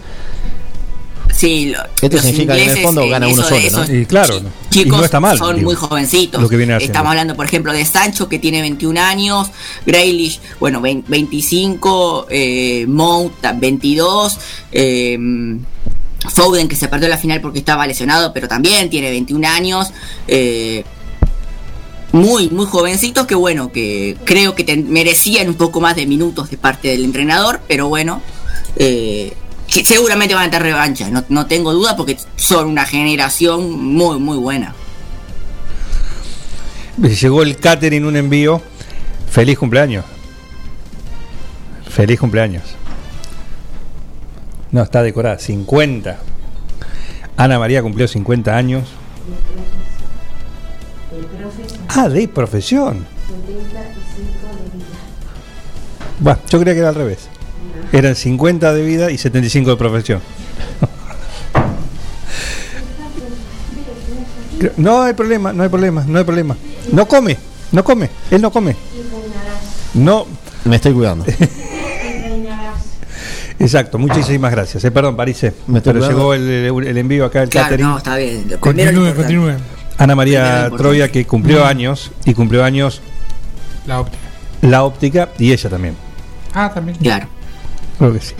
Sí, 1.39 1.67
lo- 1.67 1.79
Esto 2.01 2.17
los 2.17 2.21
significa 2.21 2.55
que 2.55 2.63
en 2.63 2.69
el 2.69 2.77
fondo 2.79 3.07
gana 3.07 3.27
uno 3.29 3.43
solo, 3.43 3.69
¿no? 3.71 3.95
Y 3.95 4.05
claro, 4.05 4.41
chicos 4.69 4.99
no 4.99 5.05
está 5.05 5.19
mal. 5.21 5.37
son 5.37 5.55
digo, 5.55 5.67
muy 5.69 5.75
jovencitos. 5.75 6.41
Lo 6.41 6.49
que 6.49 6.57
viene 6.57 6.73
haciendo. 6.73 6.91
Estamos 6.91 7.09
hablando, 7.11 7.35
por 7.35 7.45
ejemplo, 7.45 7.71
de 7.71 7.85
Sancho, 7.85 8.27
que 8.27 8.39
tiene 8.39 8.59
21 8.59 8.97
años, 8.97 9.49
Grealish, 9.85 10.41
bueno, 10.59 10.81
20 10.81 11.09
25, 11.09 12.27
eh, 12.29 12.85
Mount, 12.89 13.33
22, 13.55 14.37
eh, 14.73 15.17
Foden, 16.29 16.67
que 16.67 16.75
se 16.75 16.89
perdió 16.89 17.07
la 17.07 17.17
final 17.17 17.39
porque 17.39 17.59
estaba 17.59 17.87
lesionado, 17.87 18.33
pero 18.33 18.49
también 18.49 18.89
tiene 18.89 19.09
21 19.09 19.45
años. 19.47 19.91
eh, 20.27 20.83
muy, 22.11 22.49
muy 22.49 22.65
jovencitos 22.65 23.27
que 23.27 23.35
bueno, 23.35 23.71
que 23.71 24.17
creo 24.25 24.55
que 24.55 24.63
ten- 24.63 24.89
merecían 24.89 25.47
un 25.47 25.53
poco 25.55 25.79
más 25.79 25.95
de 25.95 26.07
minutos 26.07 26.49
de 26.49 26.57
parte 26.57 26.87
del 26.87 27.05
entrenador, 27.05 27.61
pero 27.67 27.87
bueno, 27.87 28.21
eh, 28.77 29.33
seguramente 29.69 30.33
van 30.35 30.47
a 30.47 30.51
tener 30.51 30.63
revancha, 30.63 31.09
no, 31.09 31.23
no 31.29 31.45
tengo 31.45 31.73
duda 31.73 31.95
porque 31.95 32.17
son 32.35 32.67
una 32.67 32.85
generación 32.85 33.71
muy, 33.71 34.19
muy 34.19 34.37
buena. 34.37 34.73
Llegó 36.97 37.43
el 37.43 37.57
catering, 37.57 38.03
un 38.03 38.17
envío. 38.17 38.61
Feliz 39.29 39.57
cumpleaños. 39.57 40.03
Feliz 41.87 42.19
cumpleaños. 42.19 42.63
No, 44.71 44.83
está 44.83 45.01
decorada. 45.01 45.39
50. 45.39 46.19
Ana 47.37 47.57
María 47.57 47.81
cumplió 47.81 48.07
50 48.07 48.55
años. 48.55 48.89
Ah, 51.87 52.09
de 52.09 52.27
profesión. 52.27 53.07
Bueno, 56.19 56.39
yo 56.49 56.59
creía 56.59 56.73
que 56.73 56.79
era 56.79 56.89
al 56.89 56.95
revés. 56.95 57.29
Eran 57.91 58.15
50 58.15 58.73
de 58.73 58.81
vida 58.83 59.11
y 59.11 59.17
75 59.17 59.71
de 59.71 59.75
profesión. 59.77 60.21
No 64.77 65.01
hay 65.01 65.13
problema, 65.13 65.53
no 65.53 65.63
hay 65.63 65.69
problema, 65.69 66.03
no 66.07 66.19
hay 66.19 66.25
problema. 66.25 66.55
No 66.91 67.07
come, 67.07 67.37
no 67.71 67.83
come, 67.83 68.09
él 68.29 68.41
no 68.41 68.51
come. 68.51 68.75
No. 69.93 70.25
Me 70.65 70.75
estoy 70.75 70.93
cuidando. 70.93 71.25
Exacto, 73.59 73.97
muchísimas 73.97 74.51
gracias. 74.51 74.83
Eh, 74.85 74.91
perdón, 74.91 75.15
Parise, 75.15 75.53
Me 75.67 75.79
estoy 75.79 75.93
pero 75.93 76.07
llegó 76.07 76.33
el, 76.33 76.47
el 76.87 76.97
envío 76.97 77.25
acá, 77.25 77.43
el 77.43 77.49
Claro, 77.49 77.65
catering. 77.67 77.87
no, 77.87 77.97
está 77.97 78.15
bien. 78.17 78.55
Continúe, 78.59 79.13
continúe. 79.15 79.53
Ana 79.97 80.15
María. 80.15 80.69
Troya 80.77 81.09
que 81.09 81.25
cumplió 81.25 81.65
años 81.65 82.11
y 82.25 82.33
cumplió 82.33 82.63
años 82.63 83.01
La 83.85 83.99
óptica. 84.01 84.23
la 84.61 84.83
óptica 84.83 85.29
y 85.39 85.51
ella 85.51 85.69
también. 85.69 85.95
Ah, 86.53 86.71
también. 86.73 86.97
Claro. 86.97 87.27
Creo 87.99 88.13
que 88.13 88.21
sí. 88.21 88.33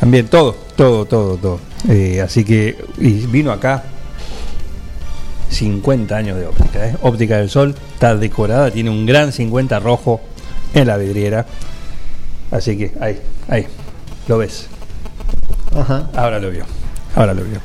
También 0.00 0.26
todo, 0.26 0.54
todo, 0.76 1.06
todo, 1.06 1.36
todo. 1.36 1.60
Eh, 1.88 2.20
así 2.20 2.44
que 2.44 2.76
y 2.98 3.26
vino 3.26 3.52
acá 3.52 3.84
50 5.50 6.16
años 6.16 6.36
de 6.36 6.46
óptica. 6.46 6.86
¿eh? 6.86 6.96
Óptica 7.02 7.38
del 7.38 7.48
Sol 7.48 7.74
está 7.94 8.16
decorada, 8.16 8.70
tiene 8.70 8.90
un 8.90 9.06
gran 9.06 9.32
50 9.32 9.78
rojo 9.78 10.20
en 10.74 10.88
la 10.88 10.96
vidriera. 10.96 11.46
Así 12.50 12.76
que 12.76 12.92
ahí, 13.00 13.20
ahí, 13.48 13.66
lo 14.26 14.38
ves. 14.38 14.66
Ajá. 15.76 16.10
Ahora 16.14 16.40
lo 16.40 16.50
vio. 16.50 16.64
Ahora 17.14 17.34
lo 17.34 17.44
vio. 17.44 17.60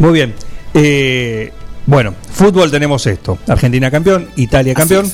Muy 0.00 0.12
bien. 0.12 0.34
Eh, 0.74 1.52
bueno, 1.86 2.14
fútbol 2.32 2.70
tenemos 2.70 3.06
esto. 3.06 3.38
Argentina 3.46 3.90
campeón, 3.90 4.28
Italia 4.36 4.74
campeón. 4.74 5.10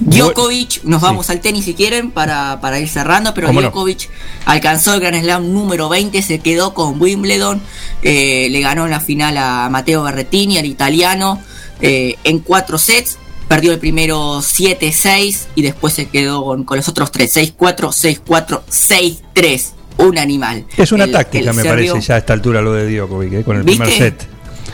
Djokovic, 0.00 0.82
nos 0.84 1.00
Sí. 1.00 1.06
vamos 1.06 1.30
al 1.30 1.40
tenis 1.40 1.64
si 1.64 1.74
quieren 1.74 2.10
para, 2.10 2.60
para 2.60 2.80
ir 2.80 2.88
cerrando, 2.88 3.34
pero 3.34 3.48
¿Cómo 3.48 3.60
no? 3.60 3.68
Djokovic 3.68 4.08
alcanzó 4.46 4.94
el 4.94 5.00
Grand 5.00 5.20
Slam 5.22 5.52
número 5.52 5.88
20, 5.88 6.22
se 6.22 6.38
quedó 6.40 6.74
con 6.74 7.00
Wimbledon, 7.00 7.60
eh, 8.02 8.48
le 8.50 8.60
ganó 8.60 8.84
en 8.86 8.90
la 8.92 9.00
final 9.00 9.36
a 9.36 9.68
Matteo 9.70 10.02
Berrettini, 10.02 10.58
al 10.58 10.66
italiano, 10.66 11.40
eh, 11.80 12.16
en 12.24 12.38
cuatro 12.40 12.78
sets, 12.78 13.18
perdió 13.48 13.72
el 13.72 13.78
primero 13.78 14.40
7-6 14.42 15.48
y 15.54 15.62
después 15.62 15.92
se 15.94 16.06
quedó 16.08 16.44
con, 16.44 16.64
con 16.64 16.76
los 16.78 16.88
otros 16.88 17.10
tres, 17.12 17.34
6-4, 17.36 17.90
6-4, 17.92 18.62
6-3, 18.70 19.72
un 19.98 20.18
animal. 20.18 20.64
Es 20.76 20.92
una 20.92 21.04
El- 21.04 21.12
táctica, 21.12 21.50
el 21.50 21.56
me 21.56 21.62
serbio- 21.62 21.92
parece, 21.92 22.00
ya 22.08 22.14
a 22.14 22.18
esta 22.18 22.32
altura 22.32 22.62
lo 22.62 22.72
de 22.72 22.96
Djokovic, 22.96 23.32
¿eh? 23.34 23.44
con 23.44 23.56
el 23.56 23.64
¿Viste? 23.64 23.84
primer 23.84 23.98
set. 23.98 24.28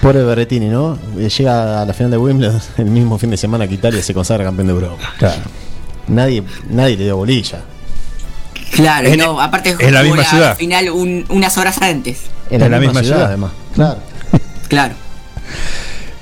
Pobre 0.06 0.22
Berretini, 0.22 0.66
¿no? 0.66 0.96
Eh, 1.18 1.28
Llega 1.28 1.82
a 1.82 1.84
la 1.84 1.92
final 1.92 2.12
de 2.12 2.16
Wimbledon 2.18 2.60
el 2.78 2.84
mismo 2.86 3.18
fin 3.18 3.30
de 3.30 3.36
semana 3.36 3.66
que 3.66 3.74
Italia 3.74 4.00
se 4.02 4.14
consagra 4.14 4.44
campeón 4.44 4.68
de 4.68 4.72
Europa. 4.74 5.02
Claro. 5.18 5.42
Nadie, 6.06 6.44
nadie 6.70 6.96
le 6.96 7.04
dio 7.04 7.16
bolilla. 7.16 7.62
Claro, 8.72 9.08
En- 9.08 9.18
no, 9.18 9.40
aparte 9.40 9.74
en 9.78 9.92
la 9.94 10.02
misma 10.04 10.22
ciudad. 10.24 10.56
final 10.56 10.90
un- 10.90 11.24
unas 11.28 11.58
horas 11.58 11.82
antes. 11.82 12.20
En 12.50 12.60
la, 12.70 12.78
misma, 12.78 13.02
ciudad, 13.02 13.24
además. 13.24 13.50
Claro. 13.74 13.98
Claro. 14.68 14.94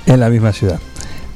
En 0.06 0.20
la 0.20 0.30
misma 0.30 0.52
ciudad. 0.54 0.78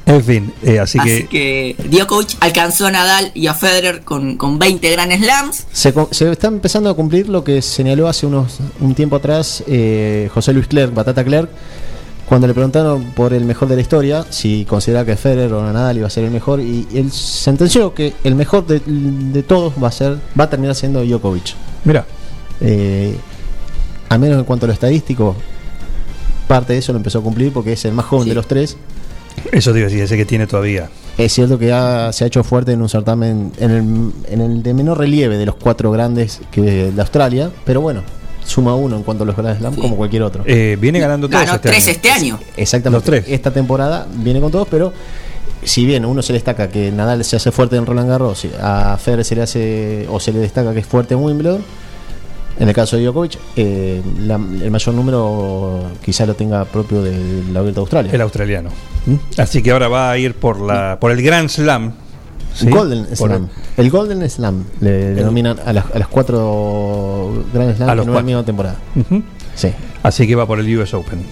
En 0.07 0.23
fin, 0.23 0.51
eh, 0.63 0.79
así, 0.79 0.97
Así 0.97 1.27
que, 1.27 1.75
que 1.77 1.87
Djokovic 1.87 2.35
alcanzó 2.39 2.87
a 2.87 2.91
Nadal 2.91 3.29
y 3.35 3.45
a 3.45 3.53
Federer 3.53 4.01
con, 4.01 4.37
con 4.37 4.57
20 4.57 4.89
Grand 4.91 5.11
Slams. 5.15 5.67
Se, 5.71 5.93
co- 5.93 6.09
se 6.11 6.31
está 6.31 6.47
empezando 6.47 6.89
a 6.89 6.95
cumplir 6.95 7.29
lo 7.29 7.43
que 7.43 7.61
señaló 7.61 8.07
hace 8.07 8.25
unos 8.25 8.57
un 8.79 8.95
tiempo 8.95 9.17
atrás 9.17 9.63
eh, 9.67 10.27
José 10.33 10.51
Luis 10.53 10.65
Clerc, 10.67 10.95
Batata 10.95 11.23
Clerc, 11.23 11.49
cuando 12.29 12.45
le 12.47 12.53
preguntaron 12.53 13.05
por 13.15 13.33
el 13.33 13.43
mejor 13.43 13.67
de 13.67 13.75
la 13.75 13.81
historia, 13.81 14.23
si 14.29 14.63
consideraba 14.65 15.05
que 15.05 15.15
Federer 15.17 15.51
o 15.51 15.73
Nadal 15.73 15.97
iba 15.97 16.07
a 16.07 16.09
ser 16.11 16.23
el 16.25 16.31
mejor, 16.31 16.59
y 16.61 16.87
él 16.93 17.11
sentenció 17.11 17.93
que 17.93 18.13
el 18.23 18.35
mejor 18.35 18.65
de, 18.67 18.79
de 18.85 19.41
todos 19.43 19.73
va 19.83 19.87
a 19.87 19.91
ser 19.91 20.17
va 20.39 20.43
a 20.43 20.49
terminar 20.49 20.75
siendo 20.75 21.03
Djokovic. 21.03 21.55
mira, 21.83 22.05
Eh, 22.61 23.15
al 24.09 24.19
menos 24.19 24.37
en 24.39 24.43
cuanto 24.43 24.65
a 24.65 24.67
lo 24.67 24.73
estadístico, 24.73 25.35
parte 26.47 26.73
de 26.73 26.79
eso 26.79 26.91
lo 26.93 26.97
empezó 26.97 27.19
a 27.19 27.21
cumplir 27.23 27.51
porque 27.53 27.73
es 27.73 27.85
el 27.85 27.93
más 27.93 28.05
joven 28.05 28.27
de 28.29 28.35
los 28.35 28.47
tres. 28.47 28.77
eso 29.51 29.69
a 29.71 29.73
decir, 29.73 30.01
ese 30.01 30.17
que 30.17 30.25
tiene 30.25 30.45
todavía. 30.47 30.89
Es 31.17 31.33
cierto 31.33 31.57
que 31.57 31.71
ha- 31.71 32.11
se 32.13 32.23
ha 32.23 32.27
hecho 32.27 32.43
fuerte 32.43 32.71
en 32.73 32.81
un 32.81 32.89
certamen 32.89 33.51
en 33.59 33.71
el, 33.71 34.11
en 34.33 34.41
el 34.41 34.63
de 34.63 34.73
menor 34.73 34.97
relieve 34.97 35.37
de 35.37 35.45
los 35.45 35.55
cuatro 35.55 35.91
grandes 35.91 36.41
que 36.51 36.91
de 36.91 37.01
Australia, 37.01 37.49
pero 37.65 37.81
bueno, 37.81 38.01
suma 38.49 38.73
uno 38.75 38.95
en 38.97 39.03
cuanto 39.03 39.23
a 39.23 39.27
los 39.27 39.35
Grand 39.35 39.57
Slam 39.59 39.75
como 39.75 39.95
cualquier 39.95 40.23
otro. 40.23 40.43
Eh, 40.45 40.77
viene 40.81 40.99
ganando 40.99 41.27
todos 41.29 41.41
Ganó 41.45 41.55
este 41.55 41.69
tres 41.69 41.83
año. 41.85 41.91
este 41.91 42.09
año. 42.11 42.39
Exactamente. 42.57 42.97
los 42.97 43.03
tres. 43.03 43.25
Esta 43.33 43.51
temporada 43.51 44.07
viene 44.15 44.39
con 44.41 44.51
todos, 44.51 44.67
pero 44.69 44.91
si 45.63 45.85
bien 45.85 46.05
uno 46.05 46.21
se 46.21 46.33
le 46.33 46.37
destaca 46.39 46.69
que 46.69 46.91
Nadal 46.91 47.23
se 47.23 47.35
hace 47.35 47.51
fuerte 47.51 47.75
en 47.75 47.85
Roland 47.85 48.09
Garros, 48.09 48.45
a 48.61 48.97
Federer 48.97 49.23
se 49.25 49.35
le 49.35 49.41
hace 49.43 50.07
o 50.09 50.19
se 50.19 50.31
le 50.33 50.39
destaca 50.39 50.73
que 50.73 50.79
es 50.79 50.85
fuerte 50.87 51.13
en 51.13 51.21
Wimbledon. 51.21 51.63
En 52.59 52.67
el 52.67 52.73
caso 52.75 52.97
de 52.97 53.03
Djokovic, 53.03 53.37
eh, 53.55 54.01
la- 54.19 54.35
el 54.35 54.69
mayor 54.71 54.93
número 54.95 55.83
quizá 56.03 56.25
lo 56.25 56.33
tenga 56.33 56.65
propio 56.65 57.01
de 57.01 57.43
la 57.53 57.61
Vuelta 57.61 57.79
a 57.79 57.81
Australia. 57.81 58.11
El 58.11 58.19
australiano. 58.21 58.69
Así 59.37 59.61
que 59.63 59.71
ahora 59.71 59.87
va 59.87 60.11
a 60.11 60.17
ir 60.17 60.33
por 60.35 60.59
la 60.59 60.97
por 60.99 61.11
el 61.11 61.21
Grand 61.21 61.47
Slam. 61.49 61.93
¿Sí? 62.59 62.69
Golden 62.69 63.15
Slam. 63.15 63.47
El 63.77 63.89
Golden 63.89 64.29
Slam 64.29 64.65
le 64.81 64.91
denominan 65.15 65.57
a 65.65 65.73
las, 65.73 65.85
a 65.93 65.99
las 65.99 66.07
cuatro 66.07 67.43
Grand 67.53 67.75
Slam 67.75 67.89
A 67.89 67.95
los 67.95 68.05
en 68.05 68.11
una 68.11 68.21
misma 68.21 68.45
temporada. 68.45 68.77
Sí. 69.55 69.69
Así 70.03 70.27
que 70.27 70.35
va 70.35 70.45
por 70.45 70.59
el 70.59 70.77
US 70.79 70.93
Open. 70.93 71.23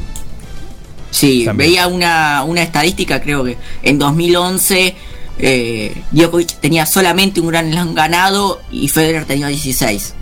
Sí, 1.12 1.46
También. 1.46 1.70
veía 1.72 1.88
una, 1.88 2.44
una 2.44 2.62
estadística, 2.62 3.22
creo 3.22 3.44
que 3.44 3.58
en 3.82 3.98
2011 3.98 4.96
eh, 5.40 6.02
Djokovic 6.12 6.60
tenía 6.60 6.86
solamente 6.86 7.40
un 7.40 7.48
Grand 7.48 7.72
Slam 7.72 7.94
ganado 7.96 8.60
y 8.72 8.88
Federer 8.88 9.26
tenía 9.26 9.48
16. 9.48 10.14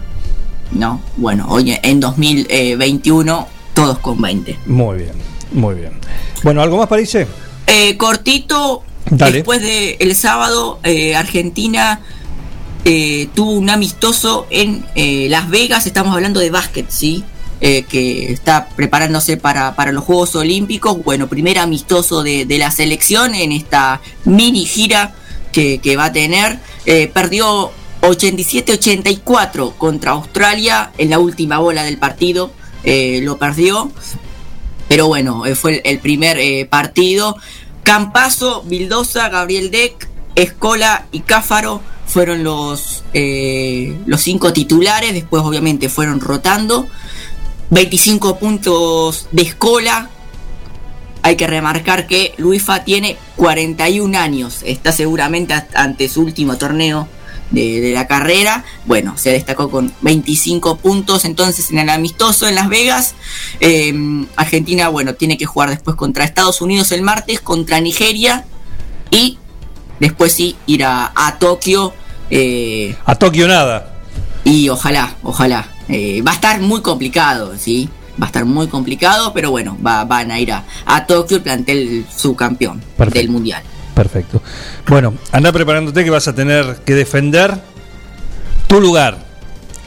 No, 0.72 1.02
bueno, 1.18 1.46
hoy 1.50 1.78
en 1.82 2.00
2021 2.00 3.48
todos 3.74 4.00
con 4.00 4.22
20. 4.22 4.58
Muy 4.68 4.98
bien, 4.98 5.12
muy 5.52 5.76
bien. 5.76 5.94
Bueno, 6.44 6.62
¿algo 6.62 6.78
más, 6.78 6.88
París? 6.88 7.16
Eh, 7.68 7.98
cortito, 7.98 8.84
Después 9.10 9.62
de 9.62 9.98
el 10.00 10.16
sábado, 10.16 10.80
eh, 10.84 11.16
Argentina 11.16 12.02
eh, 12.86 13.28
tuvo 13.36 13.52
un 13.52 13.70
amistoso 13.70 14.48
en 14.50 14.86
eh, 14.96 15.28
Las 15.30 15.50
Vegas, 15.50 15.86
estamos 15.86 16.14
hablando 16.14 16.40
de 16.40 16.50
básquet, 16.50 16.90
¿sí? 16.90 17.24
Que 17.62 18.32
está 18.32 18.70
preparándose 18.76 19.38
para, 19.38 19.76
para 19.76 19.92
los 19.92 20.04
Juegos 20.04 20.36
Olímpicos. 20.36 21.04
Bueno, 21.04 21.28
primer 21.28 21.58
amistoso 21.58 22.22
de, 22.22 22.46
de 22.46 22.60
la 22.60 22.70
selección 22.70 23.34
en 23.34 23.52
esta 23.52 24.02
mini 24.24 24.68
gira 24.68 25.16
que, 25.52 25.96
va 25.98 26.06
a 26.06 26.12
tener. 26.12 26.60
Perdió 27.12 27.72
87-84 28.02 29.78
contra 29.78 30.12
Australia 30.12 30.92
en 31.00 31.10
la 31.10 31.18
última 31.18 31.58
bola 31.58 31.82
del 31.84 31.98
partido. 31.98 32.52
lo 32.84 33.38
perdió. 33.40 33.92
Pero 34.88 35.08
bueno, 35.08 35.44
fue 35.56 35.82
el, 35.84 35.98
primer 35.98 36.70
partido. 36.70 37.36
Campazo, 37.86 38.64
Vildosa, 38.64 39.30
Gabriel 39.30 39.70
Deck, 39.70 40.10
Escola 40.34 41.06
y 41.12 41.20
Cáfaro 41.20 41.82
fueron 42.08 42.44
los, 42.44 43.04
eh, 43.14 43.96
los 44.08 44.22
cinco 44.22 44.52
titulares. 44.52 45.14
Después, 45.14 45.44
obviamente, 45.44 45.88
fueron 45.88 46.20
rotando. 46.20 46.88
25 47.70 48.40
puntos 48.40 49.28
de 49.32 49.44
Escola. 49.44 50.10
Hay 51.22 51.36
que 51.36 51.46
remarcar 51.46 52.08
que 52.08 52.34
Luifa 52.38 52.84
tiene 52.84 53.18
41 53.36 54.18
años. 54.18 54.62
Está 54.64 54.92
seguramente 54.92 55.54
ante 55.76 56.10
su 56.10 56.22
último 56.22 56.58
torneo 56.58 57.08
de, 57.52 57.82
de 57.82 57.94
la 57.94 58.08
carrera. 58.08 58.64
Bueno, 58.86 59.18
se 59.18 59.32
destacó 59.32 59.70
con 59.70 59.94
25 60.02 60.78
puntos 60.78 61.26
entonces 61.26 61.70
en 61.72 61.80
el 61.80 61.90
amistoso 61.90 62.48
en 62.48 62.56
Las 62.56 62.70
Vegas. 62.70 63.16
Eh, 63.60 63.94
Argentina, 64.36 64.90
bueno, 64.90 65.14
tiene 65.16 65.38
que 65.38 65.46
jugar 65.46 65.70
después 65.70 65.96
contra 65.96 66.24
Estados 66.26 66.62
Unidos 66.62 66.92
el 66.92 67.02
martes, 67.02 67.40
contra 67.42 67.80
Nigeria 67.82 68.46
y 69.12 69.38
después 70.00 70.34
sí 70.34 70.56
ir 70.66 70.84
a, 70.84 71.12
a 71.16 71.38
Tokio. 71.40 71.94
eh, 72.30 72.96
A 73.06 73.16
Tokio 73.16 73.48
nada. 73.48 73.94
y 74.44 74.70
ojalá, 74.70 75.16
ojalá. 75.24 75.70
Eh, 75.88 76.22
va 76.28 76.32
a 76.32 76.36
estar 76.36 76.60
muy 76.62 76.82
complicado, 76.82 77.54
¿sí? 77.60 77.88
Va 78.20 78.26
a 78.26 78.28
estar 78.28 78.46
muy 78.46 78.68
complicado, 78.68 79.34
pero 79.34 79.52
bueno, 79.52 79.78
va- 79.86 80.04
van 80.06 80.32
a 80.32 80.40
ir 80.40 80.52
a, 80.52 80.64
a 80.86 81.06
Tokio 81.06 81.38
el 81.38 81.44
plantel 81.44 82.06
subcampeón 82.16 82.80
Perfecto. 82.98 83.20
del 83.20 83.30
Mundial. 83.30 83.62
Perfecto. 83.96 84.42
Bueno, 84.88 85.16
anda 85.32 85.52
preparándote 85.52 86.04
que 86.04 86.10
vas 86.10 86.28
a 86.28 86.36
tener 86.36 86.76
que 86.86 86.94
defender 86.94 87.54
tu 88.68 88.82
lugar. 88.82 89.18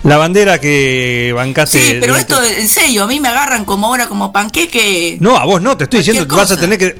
La 0.05 0.17
bandera 0.17 0.61
que 0.61 1.33
bancaste. 1.35 1.81
Sí, 1.81 1.97
pero 2.01 2.17
esto, 2.17 2.41
en 2.43 2.69
serio, 2.69 3.05
a 3.05 3.07
mí 3.09 3.19
me 3.21 3.29
agarran 3.29 3.65
como 3.65 3.89
ahora 3.89 4.07
como 4.07 4.31
panqueque. 4.33 5.19
No, 5.21 5.37
a 5.37 5.45
vos 5.45 5.61
no, 5.61 5.77
te 5.77 5.85
estoy 5.85 5.99
diciendo 6.01 6.27
que 6.27 6.37
vas 6.37 6.51
a 6.53 6.57
tener 6.59 6.79
que. 6.79 6.97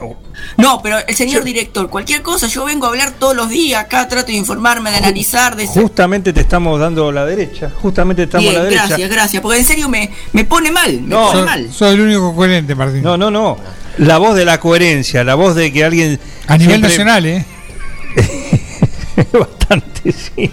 No, 0.57 0.83
pero 0.83 0.99
el 1.07 1.15
señor 1.15 1.45
director, 1.45 1.89
cualquier 1.89 2.23
cosa, 2.23 2.49
yo 2.49 2.65
vengo 2.65 2.87
a 2.87 2.89
hablar 2.91 3.13
todos 3.13 3.37
los 3.37 3.49
días, 3.49 3.85
acá 3.85 4.09
trato 4.09 4.27
de 4.29 4.35
informarme, 4.35 4.91
de 4.91 4.97
analizar, 4.97 5.55
de... 5.57 5.67
Justamente 5.67 6.33
te 6.33 6.41
estamos 6.41 6.81
dando 6.81 7.13
la 7.13 7.25
derecha. 7.25 7.71
Justamente 7.81 8.23
te 8.23 8.27
estamos 8.27 8.45
Bien, 8.45 8.57
a 8.57 8.59
la 8.59 8.65
derecha. 8.65 8.87
gracias, 8.89 9.11
gracias, 9.11 9.43
porque 9.43 9.59
en 9.59 9.65
serio 9.65 9.89
me, 9.89 10.11
me 10.33 10.45
pone 10.45 10.71
mal, 10.73 10.93
me 11.01 11.09
No. 11.09 11.27
pone 11.27 11.39
Soy- 11.39 11.45
mal. 11.47 11.73
Soy 11.73 11.95
el 11.95 12.01
único 12.01 12.35
coherente, 12.35 12.75
Martín. 12.75 13.03
No, 13.03 13.17
no, 13.17 13.31
no. 13.31 13.57
La 13.99 14.19
voz 14.19 14.35
de 14.37 14.45
la 14.45 14.59
coherencia, 14.59 15.23
la 15.23 15.35
voz 15.37 15.55
de 15.55 15.73
que 15.73 15.85
alguien. 15.85 16.19
A 16.49 16.57
nivel 16.59 16.81
siempre- 16.81 16.89
nacional, 16.91 17.27
¿eh? 17.27 17.45
Bastante, 19.33 20.13
sí. 20.13 20.51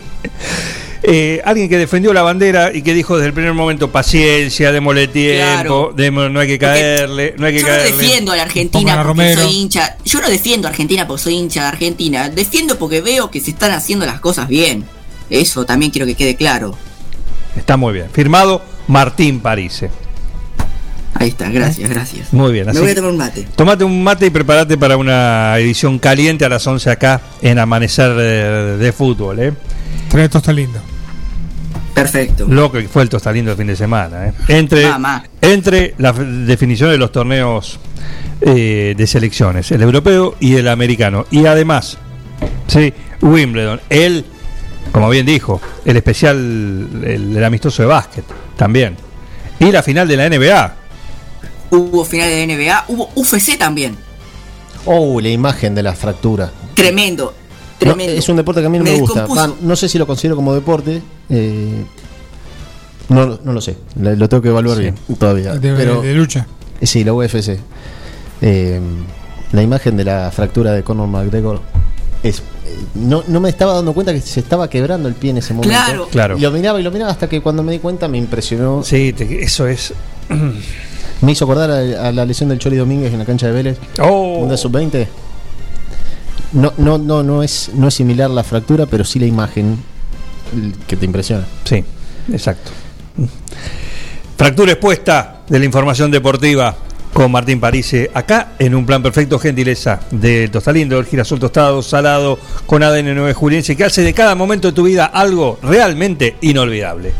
Eh, 1.08 1.40
alguien 1.46 1.70
que 1.70 1.78
defendió 1.78 2.14
la 2.14 2.24
bandera 2.24 2.74
y 2.74 2.82
que 2.82 2.96
dijo 2.96 3.16
desde 3.16 3.28
el 3.28 3.34
primer 3.34 3.54
momento 3.54 3.92
paciencia, 3.92 4.72
démosle 4.72 5.08
tiempo, 5.08 5.94
no 5.96 6.40
hay 6.40 6.48
que 6.48 6.58
caerle, 6.58 7.36
no 7.38 7.46
hay 7.46 7.54
que 7.54 7.60
Yo 7.60 7.68
no 7.68 7.74
caerle. 7.76 7.92
defiendo 7.98 8.32
a 8.32 8.36
la 8.38 8.42
Argentina 8.44 8.80
Pongan 8.82 8.98
porque 8.98 9.08
Romero. 9.08 9.42
soy 9.44 9.56
hincha. 9.56 9.98
Yo 10.04 10.22
no 10.22 10.30
defiendo 10.30 10.68
a 10.68 10.72
Argentina 10.72 11.06
porque 11.06 11.22
soy 11.22 11.36
hincha 11.36 11.62
de 11.62 11.68
Argentina. 11.68 12.30
Defiendo 12.30 12.80
porque 12.80 13.02
veo 13.02 13.30
que 13.30 13.40
se 13.40 13.52
están 13.52 13.72
haciendo 13.72 14.08
las 14.08 14.20
cosas 14.20 14.48
bien. 14.48 14.84
Eso 15.30 15.64
también 15.64 15.92
quiero 15.92 16.08
que 16.08 16.16
quede 16.16 16.36
claro. 16.36 16.76
Está 17.56 17.78
muy 17.78 17.94
bien. 17.94 18.08
Firmado 18.12 18.64
Martín 18.88 19.42
Parise. 19.42 19.92
Ahí 21.14 21.30
está, 21.30 21.50
gracias, 21.50 21.88
gracias. 21.88 22.34
Muy 22.34 22.52
bien. 22.52 22.66
Me 22.66 22.80
voy 22.80 22.90
a 22.90 22.96
tomar 22.96 23.12
un 23.12 23.18
mate. 23.18 23.48
Tomate 23.56 23.84
un 23.84 24.04
mate 24.04 24.26
y 24.26 24.30
prepárate 24.32 24.76
para 24.76 24.98
una 24.98 25.56
edición 25.60 26.00
caliente 26.00 26.46
a 26.46 26.50
las 26.50 26.66
11 26.66 26.90
acá 26.90 27.22
en 27.44 27.60
Amanecer 27.60 28.14
de, 28.16 28.78
de 28.78 28.92
Fútbol. 28.92 29.40
¿eh? 29.40 29.54
Trae 30.10 30.26
esto 30.26 30.40
está 30.40 30.52
lindo. 30.52 30.80
Perfecto. 31.96 32.46
Lo 32.48 32.72
que 32.72 32.88
fue 32.90 33.04
el 33.04 33.10
tostalindo 33.10 33.52
el 33.52 33.58
fin 33.58 33.68
de 33.68 33.76
semana. 33.76 34.28
¿eh? 34.28 34.34
Entre, 34.50 34.86
Mamá. 34.88 35.24
entre 35.42 35.96
las 35.98 36.16
definiciones 36.46 36.94
de 36.94 36.98
los 36.98 37.12
torneos 37.12 37.80
eh, 38.42 38.94
de 38.98 39.08
selecciones, 39.08 39.72
el 39.72 39.82
europeo 39.82 40.36
y 40.42 40.56
el 40.58 40.68
americano. 40.68 41.26
Y 41.32 41.46
además, 41.46 41.98
sí, 42.68 42.94
Wimbledon, 43.22 43.80
el, 43.90 44.26
como 44.92 45.10
bien 45.10 45.26
dijo, 45.26 45.62
el 45.86 45.96
especial, 45.96 46.36
el, 46.38 47.34
el 47.38 47.44
amistoso 47.44 47.82
de 47.82 47.88
básquet 47.88 48.26
también. 48.58 48.98
Y 49.60 49.72
la 49.72 49.82
final 49.82 50.06
de 50.08 50.18
la 50.18 50.30
NBA. 50.30 50.76
Hubo 51.72 52.04
final 52.04 52.30
de 52.30 52.46
NBA, 52.46 52.86
hubo 52.90 53.10
UFC 53.16 53.58
también. 53.58 53.96
Oh, 54.86 55.20
la 55.22 55.30
imagen 55.30 55.74
de 55.74 55.82
la 55.82 55.94
fractura. 55.94 56.52
Tremendo. 56.76 57.34
No, 57.34 57.78
Tremendo. 57.80 58.14
es 58.14 58.28
un 58.30 58.36
deporte 58.36 58.60
que 58.62 58.68
a 58.68 58.70
mí 58.70 58.78
no 58.78 58.84
me, 58.84 58.92
Me 58.92 59.00
gusta. 59.00 59.26
no 59.62 59.76
sé 59.78 59.88
si 59.88 59.98
lo 59.98 60.06
considero 60.06 60.36
como 60.36 60.54
deporte. 60.54 61.02
Eh, 61.30 61.84
no, 63.10 63.40
no 63.44 63.54
lo 63.54 63.62
sé. 63.62 63.78
Lo, 64.00 64.16
lo 64.16 64.30
tengo 64.30 64.42
que 64.42 64.50
evaluar 64.50 64.78
bien 64.80 64.96
todavía. 65.20 65.54
De- 65.56 65.74
pero, 65.74 66.02
de 66.02 66.14
lucha. 66.14 66.48
eh, 66.82 66.86
Sí, 66.88 67.04
la 67.04 67.14
UFC. 67.14 67.60
Eh, 68.42 68.80
la 69.52 69.62
imagen 69.62 69.96
de 69.96 70.04
la 70.04 70.32
fractura 70.32 70.72
de 70.74 70.84
Conor 70.84 71.08
McGregor 71.08 71.62
es. 72.24 72.40
eh, 72.40 72.44
No, 72.96 73.24
no 73.28 73.40
me 73.40 73.50
estaba 73.50 73.74
dando 73.74 73.94
cuenta 73.94 74.12
que 74.14 74.22
se 74.22 74.40
estaba 74.40 74.70
quebrando 74.70 75.08
el 75.08 75.16
pie 75.16 75.30
en 75.32 75.38
ese 75.38 75.54
momento. 75.54 75.70
Claro. 75.76 76.08
Claro. 76.12 76.38
Y 76.38 76.42
lo 76.42 76.52
miraba 76.52 76.80
y 76.80 76.84
lo 76.84 76.92
miraba 76.92 77.12
hasta 77.12 77.30
que 77.30 77.42
cuando 77.42 77.62
me 77.64 77.72
di 77.72 77.80
cuenta 77.80 78.08
me 78.08 78.18
impresionó. 78.18 78.84
Sí, 78.84 79.14
te- 79.14 79.44
eso 79.44 79.68
es. 79.68 79.94
Me 81.22 81.32
hizo 81.32 81.46
acordar 81.46 81.72
a, 81.72 82.10
a 82.10 82.12
la 82.12 82.26
lesión 82.26 82.50
del 82.50 82.60
Chori 82.60 82.76
Domínguez 82.76 83.14
en 83.14 83.20
la 83.20 83.26
cancha 83.26 83.48
de 83.48 83.54
Vélez. 83.54 83.78
Oh. 84.02 84.40
Mundial 84.40 84.58
Sub-20. 84.58 85.08
No, 86.52 86.74
no, 86.78 86.98
no, 86.98 87.24
no 87.24 87.42
es, 87.42 87.72
no 87.74 87.88
es 87.88 87.94
similar 87.94 88.30
la 88.30 88.44
fractura, 88.44 88.86
pero 88.86 89.06
sí 89.06 89.18
la 89.20 89.26
imagen 89.26 89.78
que 90.88 90.96
te 90.96 91.06
impresiona. 91.06 91.46
Sí, 91.64 91.84
exacto. 92.32 92.72
Fractura 94.38 94.74
expuesta 94.74 95.42
de 95.48 95.60
la 95.60 95.66
información 95.66 96.12
deportiva 96.12 96.76
con 97.14 97.32
Martín 97.32 97.62
Parise, 97.62 98.12
acá 98.14 98.50
en 98.60 98.76
un 98.76 98.86
plan 98.86 99.02
perfecto, 99.02 99.40
gentileza 99.40 100.02
de 100.12 100.50
Tostalindo, 100.50 101.00
el 101.00 101.06
girasol 101.06 101.40
tostado, 101.40 101.82
salado, 101.82 102.38
con 102.66 102.84
ADN 102.84 103.16
9 103.16 103.34
juliense, 103.34 103.78
que 103.78 103.86
hace 103.86 104.02
de 104.02 104.14
cada 104.14 104.36
momento 104.36 104.68
de 104.68 104.74
tu 104.74 104.84
vida 104.84 105.06
algo 105.06 105.58
realmente 105.64 106.36
inolvidable. 106.42 107.14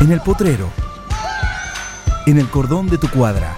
En 0.00 0.12
el 0.12 0.20
potrero. 0.20 0.70
En 2.24 2.38
el 2.38 2.48
cordón 2.48 2.88
de 2.88 2.98
tu 2.98 3.10
cuadra. 3.10 3.56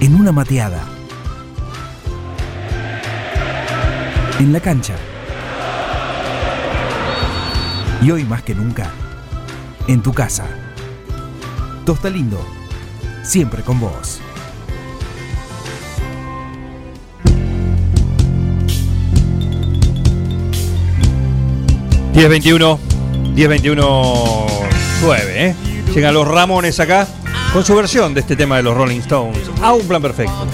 En 0.00 0.14
una 0.14 0.32
mateada. 0.32 0.82
En 4.42 4.52
la 4.52 4.58
cancha. 4.58 4.96
Y 8.02 8.10
hoy 8.10 8.24
más 8.24 8.42
que 8.42 8.56
nunca, 8.56 8.90
en 9.86 10.02
tu 10.02 10.12
casa. 10.12 10.48
Tosta 11.86 12.10
Lindo, 12.10 12.44
siempre 13.22 13.62
con 13.62 13.78
vos. 13.78 14.20
diez 22.12 22.28
10-21, 22.28 22.78
10-21, 23.36 24.46
9, 25.02 25.24
¿eh? 25.36 25.54
Llegan 25.94 26.14
los 26.14 26.26
Ramones 26.26 26.80
acá 26.80 27.06
con 27.52 27.64
su 27.64 27.76
versión 27.76 28.12
de 28.12 28.20
este 28.20 28.34
tema 28.34 28.56
de 28.56 28.64
los 28.64 28.76
Rolling 28.76 28.98
Stones. 28.98 29.48
A 29.62 29.72
un 29.72 29.86
plan 29.86 30.02
perfecto. 30.02 30.48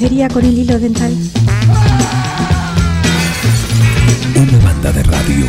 Lencería 0.00 0.28
con 0.28 0.42
el 0.42 0.56
hilo 0.56 0.78
dental? 0.78 1.14
Una 4.34 4.58
banda 4.64 4.92
de 4.92 5.02
radio. 5.02 5.46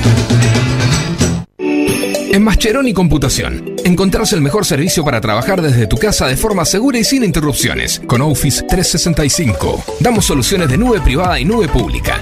En 2.33 2.43
Mascheroni 2.43 2.93
Computación, 2.93 3.75
encontrás 3.85 4.33
el 4.33 4.41
mejor 4.41 4.65
servicio 4.65 5.05
para 5.05 5.21
trabajar 5.21 5.61
desde 5.61 5.87
tu 5.87 5.97
casa 5.97 6.27
de 6.27 6.35
forma 6.35 6.65
segura 6.65 6.99
y 6.99 7.05
sin 7.05 7.23
interrupciones. 7.23 8.01
Con 8.05 8.21
Office 8.21 8.63
365, 8.67 9.83
damos 10.01 10.25
soluciones 10.25 10.69
de 10.69 10.77
nube 10.77 10.99
privada 10.99 11.39
y 11.39 11.45
nube 11.45 11.69
pública, 11.69 12.21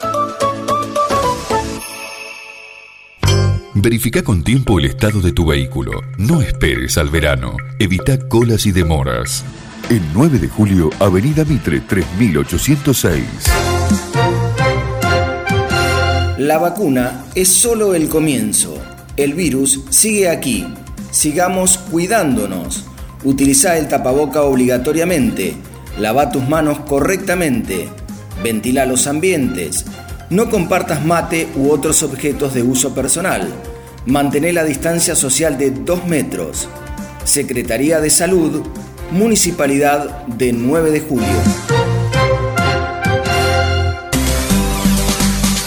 Verifica 3.81 4.23
con 4.23 4.43
tiempo 4.43 4.77
el 4.77 4.85
estado 4.85 5.21
de 5.21 5.31
tu 5.31 5.43
vehículo. 5.47 6.01
No 6.19 6.43
esperes 6.43 6.99
al 6.99 7.09
verano. 7.09 7.57
Evita 7.79 8.19
colas 8.27 8.67
y 8.67 8.71
demoras. 8.71 9.43
El 9.89 10.03
9 10.13 10.37
de 10.37 10.47
julio, 10.47 10.91
Avenida 10.99 11.43
Mitre 11.45 11.79
3806. 11.79 13.23
La 16.37 16.59
vacuna 16.59 17.25
es 17.33 17.47
solo 17.47 17.95
el 17.95 18.07
comienzo. 18.07 18.77
El 19.17 19.33
virus 19.33 19.79
sigue 19.89 20.29
aquí. 20.29 20.67
Sigamos 21.09 21.79
cuidándonos. 21.79 22.85
Utiliza 23.23 23.79
el 23.79 23.87
tapaboca 23.87 24.43
obligatoriamente. 24.43 25.55
Lava 25.97 26.29
tus 26.29 26.47
manos 26.47 26.81
correctamente. 26.81 27.89
Ventila 28.43 28.85
los 28.85 29.07
ambientes. 29.07 29.85
No 30.29 30.51
compartas 30.51 31.03
mate 31.03 31.49
u 31.55 31.71
otros 31.71 32.03
objetos 32.03 32.53
de 32.53 32.61
uso 32.61 32.93
personal. 32.93 33.51
Mantén 34.05 34.51
la 34.55 34.63
distancia 34.63 35.15
social 35.15 35.59
de 35.59 35.69
2 35.69 36.07
metros. 36.07 36.67
Secretaría 37.23 38.01
de 38.01 38.09
Salud, 38.09 38.63
Municipalidad 39.11 40.25
de 40.25 40.53
9 40.53 40.89
de 40.89 41.01
julio. 41.01 41.80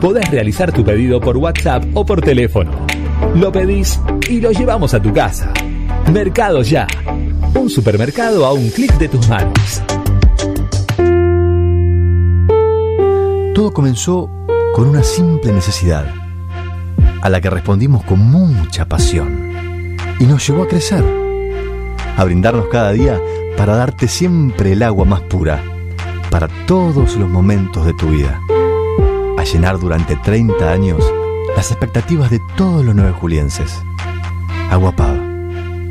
Podés 0.00 0.30
realizar 0.30 0.72
tu 0.72 0.84
pedido 0.84 1.20
por 1.20 1.36
WhatsApp 1.38 1.84
o 1.94 2.04
por 2.04 2.20
teléfono. 2.20 2.70
Lo 3.34 3.50
pedís 3.50 3.98
y 4.28 4.40
lo 4.40 4.52
llevamos 4.52 4.92
a 4.92 5.00
tu 5.00 5.12
casa. 5.12 5.52
Mercado 6.12 6.62
Ya. 6.62 6.86
Un 7.54 7.70
supermercado 7.70 8.44
a 8.44 8.52
un 8.52 8.68
clic 8.68 8.92
de 8.98 9.08
tus 9.08 9.26
manos. 9.28 9.82
Todo 13.54 13.72
comenzó 13.72 14.30
con 14.74 14.88
una 14.88 15.02
simple 15.02 15.50
necesidad, 15.50 16.04
a 17.22 17.30
la 17.30 17.40
que 17.40 17.48
respondimos 17.48 18.04
con 18.04 18.18
mucha 18.18 18.86
pasión, 18.86 19.96
y 20.20 20.24
nos 20.24 20.46
llevó 20.46 20.64
a 20.64 20.68
crecer, 20.68 21.02
a 22.18 22.24
brindarnos 22.24 22.66
cada 22.68 22.92
día 22.92 23.18
para 23.56 23.74
darte 23.74 24.08
siempre 24.08 24.72
el 24.72 24.82
agua 24.82 25.06
más 25.06 25.22
pura, 25.22 25.64
para 26.30 26.48
todos 26.66 27.16
los 27.16 27.30
momentos 27.30 27.86
de 27.86 27.94
tu 27.94 28.10
vida, 28.10 28.38
llenar 29.52 29.78
durante 29.78 30.16
30 30.16 30.70
años 30.70 31.02
las 31.56 31.70
expectativas 31.70 32.30
de 32.30 32.40
todos 32.56 32.84
los 32.84 32.94
nueve 32.94 33.12
julienses. 33.12 33.82
Agua 34.70 34.92
Pava, 34.92 35.20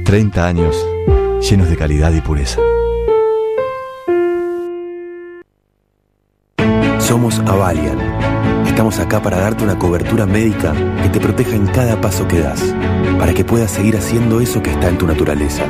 30 0.03 0.45
años 0.45 0.75
llenos 1.41 1.69
de 1.69 1.77
calidad 1.77 2.13
y 2.13 2.21
pureza. 2.21 2.59
Somos 6.99 7.39
Avalian. 7.39 7.99
Estamos 8.65 8.99
acá 8.99 9.21
para 9.21 9.37
darte 9.37 9.63
una 9.63 9.79
cobertura 9.79 10.25
médica 10.25 10.73
que 11.01 11.09
te 11.09 11.19
proteja 11.19 11.55
en 11.55 11.67
cada 11.67 12.01
paso 12.01 12.27
que 12.27 12.39
das, 12.39 12.61
para 13.17 13.33
que 13.33 13.45
puedas 13.45 13.71
seguir 13.71 13.95
haciendo 13.95 14.41
eso 14.41 14.61
que 14.61 14.71
está 14.71 14.89
en 14.89 14.97
tu 14.97 15.07
naturaleza. 15.07 15.65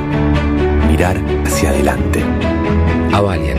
Mirar 0.88 1.16
hacia 1.44 1.70
adelante. 1.70 2.24
Avalian, 3.12 3.58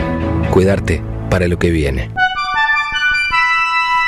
cuidarte 0.52 1.02
para 1.30 1.48
lo 1.48 1.58
que 1.58 1.70
viene. 1.70 2.27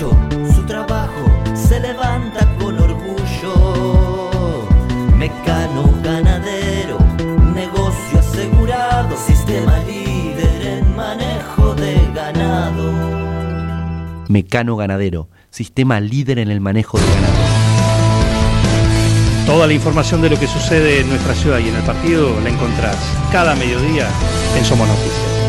su 0.00 0.62
trabajo 0.66 1.26
se 1.54 1.78
levanta 1.78 2.48
con 2.58 2.78
orgullo. 2.78 4.30
Mecano 5.16 5.92
ganadero, 6.02 6.96
negocio 7.54 8.18
asegurado, 8.18 9.14
sistema 9.18 9.78
líder 9.80 10.78
en 10.78 10.96
manejo 10.96 11.74
de 11.74 12.10
ganado. 12.14 13.20
Mecano 14.28 14.76
Ganadero, 14.76 15.28
sistema 15.50 16.00
líder 16.00 16.38
en 16.38 16.50
el 16.50 16.60
manejo 16.60 16.98
de 16.98 17.04
ganado. 17.04 17.50
Toda 19.44 19.66
la 19.66 19.74
información 19.74 20.22
de 20.22 20.30
lo 20.30 20.38
que 20.38 20.46
sucede 20.46 21.00
en 21.00 21.08
nuestra 21.10 21.34
ciudad 21.34 21.58
y 21.58 21.68
en 21.68 21.74
el 21.74 21.82
partido 21.82 22.40
la 22.40 22.48
encontrás 22.48 22.96
cada 23.32 23.54
mediodía 23.54 24.08
en 24.56 24.64
Somos 24.64 24.88
Noticias. 24.88 25.39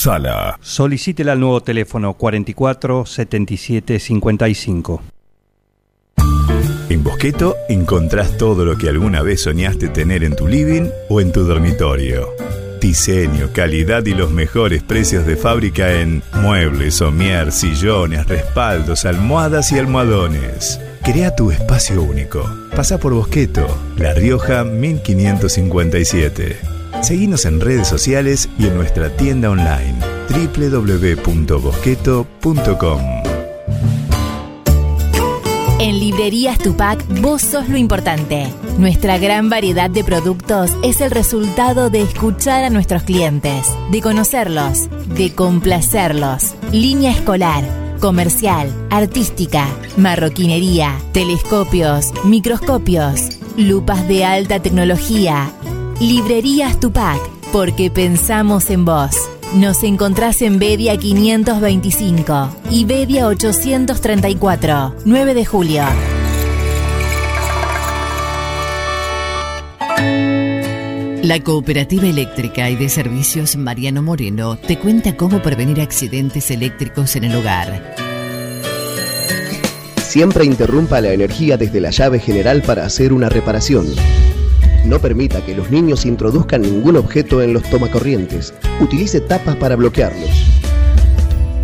Sala. 0.00 0.58
Solicítela 0.62 1.32
al 1.32 1.40
nuevo 1.40 1.60
teléfono 1.60 2.14
44 2.14 3.04
77 3.04 3.98
55. 3.98 5.02
En 6.88 7.04
Bosqueto 7.04 7.56
encontrás 7.68 8.38
todo 8.38 8.64
lo 8.64 8.78
que 8.78 8.88
alguna 8.88 9.20
vez 9.20 9.42
soñaste 9.42 9.88
tener 9.88 10.24
en 10.24 10.36
tu 10.36 10.48
living 10.48 10.88
o 11.10 11.20
en 11.20 11.32
tu 11.32 11.44
dormitorio. 11.44 12.30
Diseño, 12.80 13.50
calidad 13.52 14.06
y 14.06 14.14
los 14.14 14.30
mejores 14.30 14.82
precios 14.82 15.26
de 15.26 15.36
fábrica 15.36 15.92
en 15.92 16.22
muebles, 16.32 16.94
somier, 16.94 17.52
sillones, 17.52 18.26
respaldos, 18.26 19.04
almohadas 19.04 19.70
y 19.70 19.78
almohadones. 19.78 20.80
Crea 21.02 21.36
tu 21.36 21.50
espacio 21.50 22.02
único. 22.02 22.50
Pasa 22.74 22.96
por 22.96 23.12
Bosqueto, 23.12 23.66
La 23.98 24.14
Rioja 24.14 24.64
1557. 24.64 26.79
Seguinos 27.02 27.44
en 27.46 27.60
redes 27.60 27.88
sociales 27.88 28.48
y 28.58 28.66
en 28.66 28.76
nuestra 28.76 29.16
tienda 29.16 29.50
online 29.50 29.96
www.bosqueto.com. 30.28 33.00
En 35.80 35.98
Librerías 35.98 36.58
Tupac, 36.58 37.02
vos 37.22 37.40
sos 37.40 37.70
lo 37.70 37.78
importante. 37.78 38.52
Nuestra 38.78 39.16
gran 39.16 39.48
variedad 39.48 39.88
de 39.88 40.04
productos 40.04 40.70
es 40.84 41.00
el 41.00 41.10
resultado 41.10 41.88
de 41.88 42.02
escuchar 42.02 42.64
a 42.64 42.70
nuestros 42.70 43.04
clientes, 43.04 43.66
de 43.90 44.02
conocerlos, 44.02 44.90
de 45.14 45.34
complacerlos. 45.34 46.54
Línea 46.70 47.12
escolar, 47.12 47.64
comercial, 47.98 48.70
artística, 48.90 49.66
marroquinería, 49.96 51.00
telescopios, 51.12 52.12
microscopios, 52.24 53.38
lupas 53.56 54.06
de 54.06 54.26
alta 54.26 54.60
tecnología. 54.60 55.50
Librerías 56.00 56.80
Tupac, 56.80 57.20
porque 57.52 57.90
pensamos 57.90 58.70
en 58.70 58.86
vos. 58.86 59.10
Nos 59.54 59.82
encontrás 59.82 60.40
en 60.40 60.58
Bedia 60.58 60.96
525 60.96 62.56
y 62.70 62.86
Bedia 62.86 63.26
834, 63.26 64.94
9 65.04 65.34
de 65.34 65.44
julio. 65.44 65.82
La 71.22 71.38
Cooperativa 71.44 72.06
Eléctrica 72.06 72.70
y 72.70 72.76
de 72.76 72.88
Servicios 72.88 73.56
Mariano 73.56 74.00
Moreno 74.00 74.56
te 74.56 74.78
cuenta 74.78 75.18
cómo 75.18 75.42
prevenir 75.42 75.82
accidentes 75.82 76.50
eléctricos 76.50 77.14
en 77.16 77.24
el 77.24 77.36
hogar. 77.36 77.94
Siempre 79.98 80.46
interrumpa 80.46 81.02
la 81.02 81.12
energía 81.12 81.58
desde 81.58 81.78
la 81.78 81.90
llave 81.90 82.20
general 82.20 82.62
para 82.62 82.86
hacer 82.86 83.12
una 83.12 83.28
reparación. 83.28 83.86
No 84.84 84.98
permita 84.98 85.44
que 85.44 85.54
los 85.54 85.70
niños 85.70 86.06
introduzcan 86.06 86.62
ningún 86.62 86.96
objeto 86.96 87.42
en 87.42 87.52
los 87.52 87.62
tomacorrientes. 87.64 88.54
Utilice 88.80 89.20
tapas 89.20 89.56
para 89.56 89.76
bloquearlos. 89.76 90.30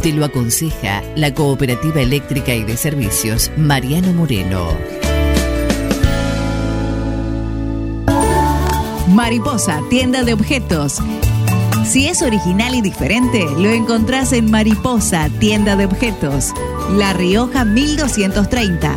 Te 0.03 0.13
lo 0.13 0.25
aconseja 0.25 1.03
la 1.17 1.35
Cooperativa 1.35 2.01
Eléctrica 2.01 2.55
y 2.55 2.63
de 2.65 2.77
Servicios 2.77 3.51
Mariano 3.57 4.13
Moreno. 4.13 4.69
Mariposa, 9.09 9.81
tienda 9.89 10.25
de 10.25 10.35
objetos. 10.35 11.01
Si 11.87 12.07
es 12.09 12.21
original 12.21 12.75
y 12.75 12.83
diferente, 12.83 13.47
lo 13.57 13.71
encontrás 13.71 14.33
en 14.33 14.51
Mariposa, 14.51 15.31
tienda 15.39 15.77
de 15.77 15.87
objetos. 15.87 16.53
La 16.97 17.13
Rioja 17.13 17.65
1230. 17.65 18.97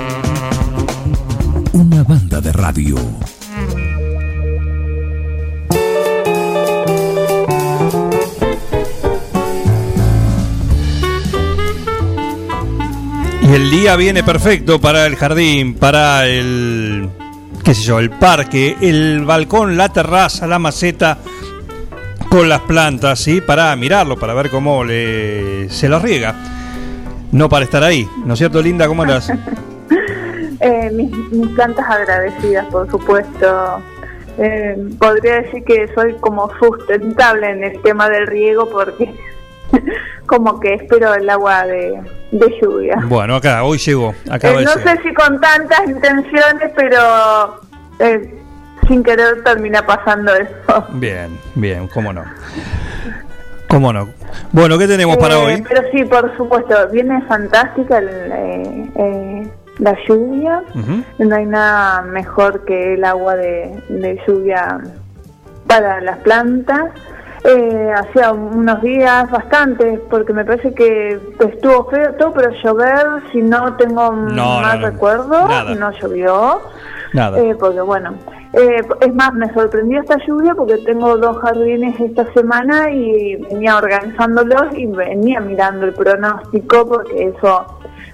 Una 1.73 2.03
banda 2.03 2.41
de 2.41 2.51
radio. 2.51 2.97
Y 13.41 13.53
el 13.53 13.71
día 13.71 13.95
viene 13.95 14.21
perfecto 14.23 14.81
para 14.81 15.05
el 15.05 15.15
jardín, 15.15 15.75
para 15.75 16.27
el, 16.27 17.09
qué 17.63 17.73
sé 17.73 17.83
yo, 17.83 17.99
el 17.99 18.09
parque, 18.09 18.75
el 18.81 19.23
balcón, 19.23 19.77
la 19.77 19.89
terraza, 19.89 20.47
la 20.47 20.59
maceta, 20.59 21.19
con 22.29 22.49
las 22.49 22.61
plantas, 22.61 23.19
¿sí? 23.19 23.39
Para 23.39 23.73
mirarlo, 23.77 24.19
para 24.19 24.33
ver 24.33 24.49
cómo 24.49 24.83
le, 24.83 25.69
se 25.69 25.87
lo 25.87 25.99
riega. 25.99 26.35
No 27.31 27.47
para 27.47 27.63
estar 27.63 27.81
ahí, 27.81 28.05
¿no 28.25 28.33
es 28.33 28.39
cierto, 28.39 28.61
Linda? 28.61 28.87
¿Cómo 28.87 29.03
andas? 29.03 29.31
Eh, 30.61 30.89
mis, 30.91 31.11
mis 31.31 31.47
plantas 31.49 31.85
agradecidas, 31.89 32.65
por 32.67 32.89
supuesto. 32.89 33.81
Eh, 34.37 34.77
podría 34.99 35.41
decir 35.41 35.63
que 35.65 35.87
soy 35.93 36.13
como 36.15 36.49
sustentable 36.57 37.49
en 37.49 37.63
el 37.63 37.81
tema 37.81 38.09
del 38.09 38.27
riego 38.27 38.69
porque 38.69 39.13
como 40.25 40.59
que 40.59 40.75
espero 40.75 41.13
el 41.13 41.29
agua 41.29 41.65
de, 41.65 42.01
de 42.31 42.59
lluvia. 42.61 42.95
Bueno, 43.07 43.35
acá, 43.35 43.63
hoy 43.63 43.77
llegó, 43.77 44.13
acaba 44.29 44.61
Eh, 44.61 44.63
no 44.63 44.71
sé 44.73 44.99
si 45.03 45.13
con 45.13 45.39
tantas 45.41 45.87
intenciones, 45.87 46.71
pero 46.75 47.61
eh, 47.99 48.33
sin 48.87 49.03
querer 49.03 49.43
termina 49.43 49.85
pasando 49.85 50.33
eso. 50.35 50.85
Bien, 50.93 51.37
bien, 51.55 51.87
cómo 51.87 52.13
no. 52.13 52.23
¿Cómo 53.69 53.93
no? 53.93 54.09
Bueno, 54.51 54.77
¿qué 54.77 54.87
tenemos 54.87 55.17
para 55.17 55.35
Eh, 55.35 55.45
hoy? 55.45 55.63
Pero 55.67 55.81
sí, 55.91 56.03
por 56.03 56.35
supuesto, 56.35 56.75
viene 56.91 57.21
fantástica 57.23 57.99
el, 57.99 58.09
eh, 58.09 58.89
eh, 58.95 59.51
la 59.79 59.95
lluvia. 60.07 60.63
No 61.19 61.35
hay 61.35 61.45
nada 61.45 62.01
mejor 62.03 62.63
que 62.65 62.93
el 62.95 63.03
agua 63.03 63.35
de, 63.35 63.81
de 63.89 64.19
lluvia 64.27 64.79
para 65.67 66.01
las 66.01 66.17
plantas. 66.19 66.91
Eh, 67.43 67.91
hacía 67.95 68.31
unos 68.33 68.83
días 68.83 69.29
bastantes, 69.31 69.99
porque 70.11 70.31
me 70.31 70.45
parece 70.45 70.75
que 70.75 71.19
estuvo 71.39 71.85
feo 71.89 72.13
todo, 72.13 72.33
pero 72.33 72.51
llover, 72.63 73.07
si 73.31 73.41
no 73.41 73.75
tengo 73.77 74.11
No, 74.11 74.61
más 74.61 74.75
no, 74.75 74.81
no. 74.81 74.87
recuerdo, 74.91 75.47
Nada. 75.47 75.73
no 75.73 75.91
llovió. 75.91 76.61
Nada. 77.13 77.39
Eh, 77.39 77.55
porque 77.59 77.81
bueno, 77.81 78.13
eh, 78.53 78.81
es 79.01 79.13
más, 79.15 79.33
me 79.33 79.51
sorprendió 79.53 80.01
esta 80.01 80.17
lluvia 80.27 80.53
porque 80.53 80.77
tengo 80.85 81.17
dos 81.17 81.39
jardines 81.39 81.99
esta 81.99 82.31
semana 82.33 82.91
y 82.91 83.37
venía 83.37 83.75
organizándolos 83.75 84.73
y 84.77 84.85
venía 84.85 85.39
mirando 85.41 85.87
el 85.87 85.93
pronóstico 85.93 86.87
porque 86.87 87.33
eso 87.35 87.65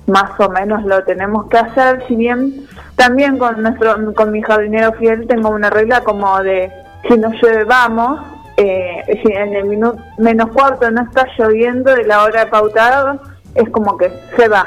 más 0.08 0.40
o 0.40 0.50
menos 0.50 0.84
lo 0.84 1.04
tenemos 1.04 1.48
que 1.50 1.58
hacer, 1.58 2.04
si 2.08 2.16
bien 2.16 2.66
también 2.96 3.38
con 3.38 3.62
nuestro 3.62 4.14
con 4.14 4.32
mi 4.32 4.42
jardinero 4.42 4.94
fiel 4.94 5.28
tengo 5.28 5.50
una 5.50 5.70
regla 5.70 6.02
como 6.02 6.42
de 6.42 6.72
si 7.08 7.18
no 7.18 7.30
llueve 7.34 7.66
vamos, 7.66 8.20
eh, 8.58 9.04
si 9.22 9.32
en 9.32 9.54
el 9.54 9.66
minuto 9.66 10.00
menos 10.18 10.50
cuarto 10.52 10.90
no 10.90 11.04
está 11.04 11.28
lloviendo 11.38 11.94
de 11.94 12.06
la 12.06 12.24
hora 12.24 12.50
pautada, 12.50 13.20
es 13.54 13.70
como 13.70 13.98
que 13.98 14.12
se 14.36 14.48
va, 14.48 14.66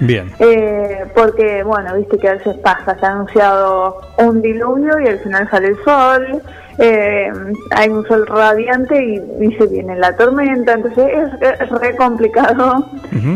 Bien. 0.00 0.30
eh, 0.38 1.06
porque, 1.14 1.62
bueno, 1.62 1.94
viste 1.94 2.18
que 2.18 2.28
a 2.28 2.34
veces 2.34 2.56
pasa, 2.58 2.98
se 2.98 3.06
ha 3.06 3.10
anunciado 3.12 4.00
un 4.18 4.42
diluvio 4.42 4.98
y 5.00 5.08
al 5.08 5.18
final 5.20 5.48
sale 5.50 5.68
el 5.68 5.84
sol, 5.84 6.42
eh, 6.80 7.30
hay 7.72 7.88
un 7.90 8.06
sol 8.08 8.26
radiante 8.26 8.96
y, 9.04 9.44
y 9.44 9.52
se 9.56 9.66
viene 9.66 9.96
la 9.96 10.16
tormenta, 10.16 10.72
entonces 10.72 11.06
es, 11.42 11.60
es 11.60 11.68
re 11.68 11.94
complicado. 11.96 12.86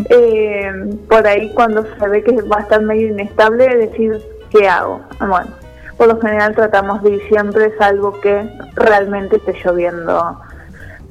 eh, 0.09 0.73
por 1.09 1.27
ahí 1.27 1.51
cuando 1.55 1.85
se 1.99 2.09
ve 2.09 2.23
que 2.25 2.41
va 2.43 2.57
a 2.57 2.61
estar 2.62 2.81
medio 2.83 3.09
inestable, 3.09 3.77
decir, 3.77 4.21
¿qué 4.51 4.66
hago? 4.66 5.01
Bueno, 5.21 5.51
por 5.99 6.09
lo 6.09 6.21
general 6.21 6.55
tratamos 6.55 7.03
de 7.03 7.11
ir 7.11 7.23
siempre, 7.29 7.73
salvo 7.79 8.19
que 8.21 8.49
realmente 8.77 9.37
esté 9.37 9.55
lloviendo 9.62 10.41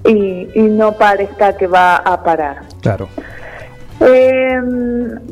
y, 0.05 0.49
y 0.55 0.63
no 0.63 0.93
parezca 0.93 1.55
que 1.55 1.67
va 1.67 1.97
a 1.97 2.23
parar. 2.23 2.57
Claro. 2.81 3.07
Eh, 4.01 4.59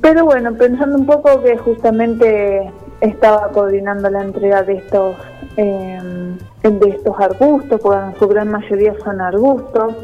pero 0.02 0.23
bueno, 0.23 0.53
pensando 0.53 0.98
un 0.98 1.06
poco 1.06 1.41
que 1.41 1.57
justamente 1.57 2.72
estaba 3.02 3.49
coordinando 3.49 4.10
la 4.10 4.22
entrega 4.22 4.61
de 4.64 4.76
estos 4.76 5.15
eh, 5.57 5.99
de 6.64 6.90
estos 6.90 7.19
arbustos, 7.19 7.80
porque 7.82 8.06
en 8.06 8.15
su 8.19 8.28
gran 8.28 8.49
mayoría 8.52 8.94
son 9.03 9.19
arbustos, 9.22 9.95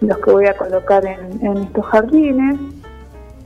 los 0.00 0.18
que 0.18 0.30
voy 0.30 0.46
a 0.46 0.56
colocar 0.56 1.04
en, 1.04 1.56
estos 1.58 1.86
jardines, 1.86 2.58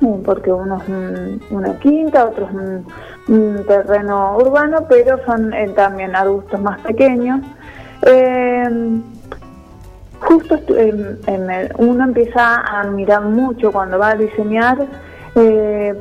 eh, 0.03 0.23
porque 0.25 0.53
uno 0.53 0.79
es 0.83 0.89
un- 0.89 1.41
una 1.51 1.79
quinta, 1.79 2.27
otro 2.27 2.47
es 2.47 2.53
un, 2.53 2.87
un 3.29 3.65
terreno 3.67 4.37
urbano, 4.39 4.87
pero 4.89 5.19
son 5.27 5.53
eh, 5.53 5.69
también 5.77 6.17
arbustos 6.17 6.61
más 6.61 6.81
pequeños. 6.81 7.41
Justo 10.21 10.59
uno 11.79 12.05
empieza 12.05 12.57
a 12.57 12.85
mirar 12.85 13.23
mucho 13.23 13.73
cuando 13.73 13.99
va 13.99 14.11
a 14.11 14.17
diseñar 14.17 14.77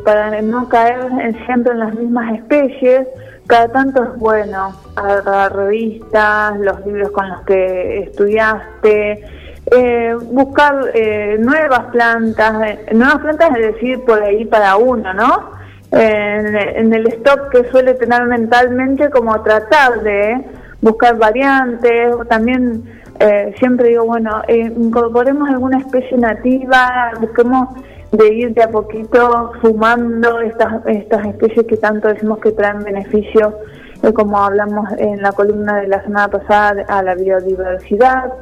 para 0.04 0.42
no 0.42 0.68
caer 0.68 1.00
siempre 1.46 1.72
en 1.74 1.80
las 1.80 1.94
mismas 1.96 2.36
especies. 2.36 3.08
Cada 3.50 3.68
tanto 3.70 4.04
es 4.04 4.16
bueno 4.20 4.76
agarrar 4.96 5.56
revistas, 5.56 6.56
los 6.60 6.86
libros 6.86 7.10
con 7.10 7.28
los 7.30 7.42
que 7.46 8.04
estudiaste, 8.04 9.26
eh, 9.72 10.16
buscar 10.22 10.92
eh, 10.94 11.36
nuevas 11.40 11.86
plantas, 11.86 12.62
eh, 12.62 12.94
nuevas 12.94 13.18
plantas 13.18 13.50
es 13.58 13.74
decir, 13.74 14.06
por 14.06 14.22
ahí 14.22 14.46
para 14.46 14.78
uno, 14.78 15.16
¿no? 15.16 15.50
En, 15.90 16.56
en 16.56 16.94
el 16.94 17.08
stock 17.08 17.50
que 17.50 17.68
suele 17.72 17.96
tener 17.96 18.24
mentalmente 18.28 19.10
como 19.10 19.42
tratar 19.42 20.04
de 20.04 20.46
buscar 20.80 21.18
variantes, 21.18 22.14
o 22.14 22.26
también 22.26 22.84
eh, 23.20 23.56
siempre 23.58 23.90
digo, 23.90 24.06
bueno, 24.06 24.44
incorporemos 24.48 25.50
alguna 25.50 25.80
especie 25.80 26.20
nativa, 26.20 27.14
busquemos 27.20 27.70
de 28.12 28.34
ir 28.34 28.54
de 28.54 28.64
a 28.64 28.70
poquito 28.70 29.52
sumando 29.62 30.40
estas, 30.42 30.86
estas 30.88 31.28
especies 31.28 31.66
que 31.68 31.78
tanto 31.78 32.08
decimos 32.08 32.40
que 32.40 32.52
traen 32.52 32.84
beneficios, 32.84 33.54
eh, 34.02 34.14
como 34.14 34.40
hablamos 34.40 34.90
en 34.98 35.22
la 35.22 35.32
columna 35.32 35.78
de 35.78 35.88
la 35.88 36.02
semana 36.04 36.28
pasada, 36.28 36.86
a 36.88 37.04
la 37.04 37.16
biodiversidad. 37.16 38.34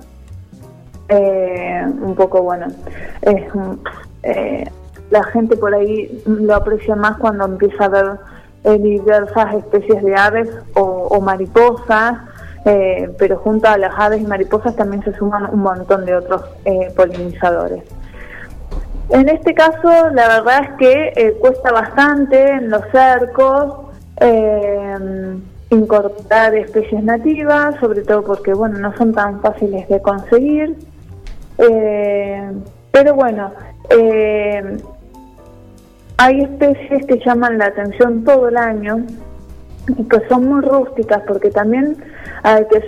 Eh, 1.10 1.86
un 2.02 2.16
poco, 2.16 2.44
bueno, 2.44 2.68
eh, 4.24 4.70
la 5.10 5.24
gente 5.24 5.56
por 5.56 5.74
ahí 5.74 6.22
lo 6.26 6.56
aprecia 6.56 6.96
más 6.96 7.18
cuando 7.18 7.46
empieza 7.46 7.86
a 7.86 7.90
ver 7.90 8.06
eh, 8.66 8.78
diversas 8.78 9.56
especies 9.56 10.04
de 10.04 10.16
aves 10.16 10.50
o, 10.74 11.22
mariposas, 11.22 12.18
pero 13.18 13.38
junto 13.38 13.70
a 13.70 13.78
las 13.78 13.98
aves 13.98 14.22
y 14.22 14.26
mariposas 14.26 14.76
también 14.76 15.02
se 15.02 15.14
suman 15.14 15.50
un 15.54 15.62
montón 15.62 16.06
de 16.06 16.16
otros 16.16 16.42
eh, 16.66 16.92
polinizadores. 16.98 17.82
En 19.10 19.30
este 19.30 19.54
caso, 19.54 20.10
la 20.14 20.28
verdad 20.28 20.64
es 20.64 20.70
que 20.78 21.14
eh, 21.16 21.38
cuesta 21.40 21.72
bastante 21.72 22.52
en 22.52 22.70
los 22.70 22.82
cercos 22.92 23.86
eh, 24.20 25.38
incorporar 25.70 26.54
especies 26.56 27.04
nativas, 27.04 27.76
sobre 27.80 28.02
todo 28.02 28.24
porque 28.24 28.54
bueno 28.54 28.80
no 28.80 28.96
son 28.98 29.14
tan 29.14 29.40
fáciles 29.42 29.88
de 29.88 30.02
conseguir. 30.02 30.76
Eh, 31.58 32.52
pero 32.92 33.16
bueno, 33.16 33.52
hay 36.18 36.42
especies 36.42 37.06
que 37.06 37.20
llaman 37.26 37.58
la 37.58 37.68
atención 37.68 38.26
todo 38.26 38.50
el 38.50 38.58
año 38.58 39.06
y 39.88 40.04
que 40.04 40.28
son 40.28 40.50
muy 40.50 40.62
rústicas 40.62 41.22
porque 41.26 41.50
también 41.50 41.96
hay 42.44 42.66
que 42.66 42.84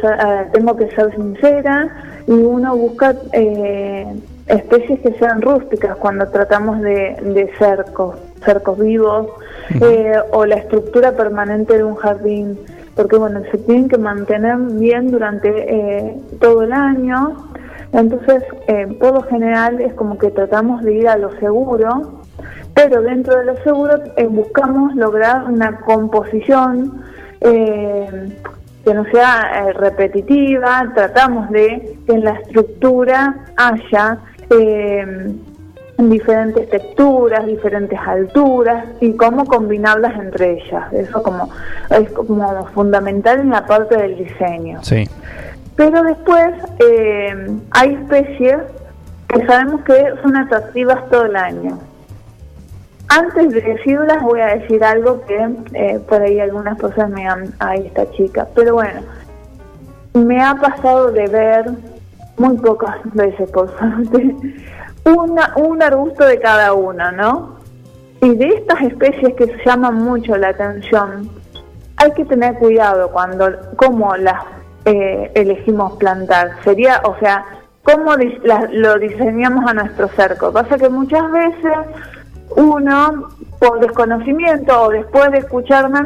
tengo 0.52 0.76
que 0.76 0.90
ser 0.92 1.16
sincera 1.16 1.88
y 2.28 2.34
uno 2.34 2.76
busca 2.76 3.16
especies 4.50 5.00
que 5.00 5.14
sean 5.14 5.42
rústicas 5.42 5.96
cuando 5.98 6.28
tratamos 6.28 6.82
de, 6.82 7.18
de 7.22 7.52
cercos, 7.58 8.18
cercos 8.44 8.80
vivos 8.80 9.28
eh, 9.82 10.14
o 10.32 10.46
la 10.46 10.56
estructura 10.56 11.12
permanente 11.14 11.78
de 11.78 11.84
un 11.84 11.96
jardín 11.96 12.58
porque 12.96 13.16
bueno 13.16 13.42
se 13.52 13.58
tienen 13.60 13.88
que 13.88 13.98
mantener 13.98 14.58
bien 14.58 15.12
durante 15.12 15.50
eh, 15.50 16.18
todo 16.42 16.64
el 16.64 16.74
año. 16.74 17.52
Entonces 17.94 18.44
eh, 18.68 18.88
por 19.00 19.14
lo 19.14 19.22
general 19.24 19.80
es 19.80 19.94
como 19.94 20.18
que 20.18 20.32
tratamos 20.32 20.84
de 20.84 20.94
ir 20.94 21.08
a 21.08 21.18
lo 21.18 21.32
seguro 21.40 22.22
pero 22.74 23.02
dentro 23.02 23.38
de 23.38 23.46
lo 23.46 23.58
seguro 23.64 24.00
eh, 24.18 24.26
buscamos 24.26 24.96
lograr 24.96 25.46
una 25.46 25.80
composición 25.82 27.04
que 28.84 28.94
no 28.94 29.06
sea 29.06 29.68
eh, 29.68 29.74
repetitiva, 29.74 30.92
tratamos 30.96 31.50
de 31.50 31.98
que 32.06 32.14
en 32.14 32.24
la 32.24 32.32
estructura 32.32 33.36
haya 33.56 34.18
eh, 34.50 35.36
diferentes 35.98 36.70
texturas, 36.70 37.46
diferentes 37.46 38.00
alturas 38.00 38.86
y 39.02 39.14
cómo 39.14 39.46
combinarlas 39.46 40.18
entre 40.20 40.54
ellas. 40.54 40.94
Eso 40.94 41.22
como 41.22 41.50
es 41.90 42.10
como 42.12 42.66
fundamental 42.68 43.40
en 43.40 43.50
la 43.50 43.66
parte 43.66 43.98
del 43.98 44.18
diseño. 44.18 44.82
Sí. 44.84 45.08
Pero 45.76 46.04
después 46.04 46.54
eh, 46.80 47.58
hay 47.72 47.94
especies 47.96 48.58
que 49.28 49.46
sabemos 49.46 49.82
que 49.82 50.14
son 50.22 50.36
atractivas 50.38 51.10
todo 51.10 51.26
el 51.26 51.36
año. 51.36 51.80
Antes 53.10 53.52
de 53.52 53.62
decirlas 53.62 54.22
voy 54.22 54.40
a 54.40 54.58
decir 54.58 54.84
algo 54.84 55.22
que 55.26 55.50
eh, 55.74 56.00
por 56.08 56.22
ahí 56.22 56.40
algunas 56.40 56.78
personas 56.78 57.10
me 57.10 57.22
digan, 57.22 57.54
ay, 57.60 57.88
esta 57.88 58.10
chica. 58.12 58.48
Pero 58.56 58.76
bueno, 58.76 59.02
me 60.14 60.42
ha 60.42 60.56
pasado 60.56 61.12
de 61.12 61.28
ver 61.28 61.66
muy 62.40 62.58
pocas 62.58 62.96
veces, 63.14 63.50
por 63.52 63.70
suerte, 63.78 64.36
una, 65.06 65.54
un 65.58 65.82
arbusto 65.84 66.26
de 66.26 66.40
cada 66.40 66.74
uno, 66.74 67.12
¿no? 67.12 67.60
Y 68.22 68.36
de 68.36 68.48
estas 68.48 68.82
especies 68.82 69.34
que 69.36 69.46
llaman 69.66 69.96
mucho 69.96 70.36
la 70.38 70.50
atención, 70.50 71.30
hay 71.98 72.12
que 72.14 72.26
tener 72.26 72.56
cuidado 72.56 73.10
cuando, 73.12 73.50
cómo 73.76 74.16
las 74.18 74.44
eh, 74.86 75.32
elegimos 75.36 75.94
plantar. 75.98 76.52
Sería, 76.64 77.02
o 77.04 77.16
sea, 77.20 77.46
cómo 77.84 78.16
la- 78.44 78.68
lo 78.72 78.98
diseñamos 78.98 79.70
a 79.70 79.74
nuestro 79.74 80.08
cerco. 80.10 80.52
Pasa 80.52 80.78
que 80.78 80.90
muchas 80.90 81.30
veces 81.32 81.78
uno, 82.56 83.30
por 83.60 83.80
desconocimiento 83.80 84.82
o 84.82 84.90
después 84.90 85.32
de 85.32 85.40
escucharme 85.40 86.00
a 86.00 86.06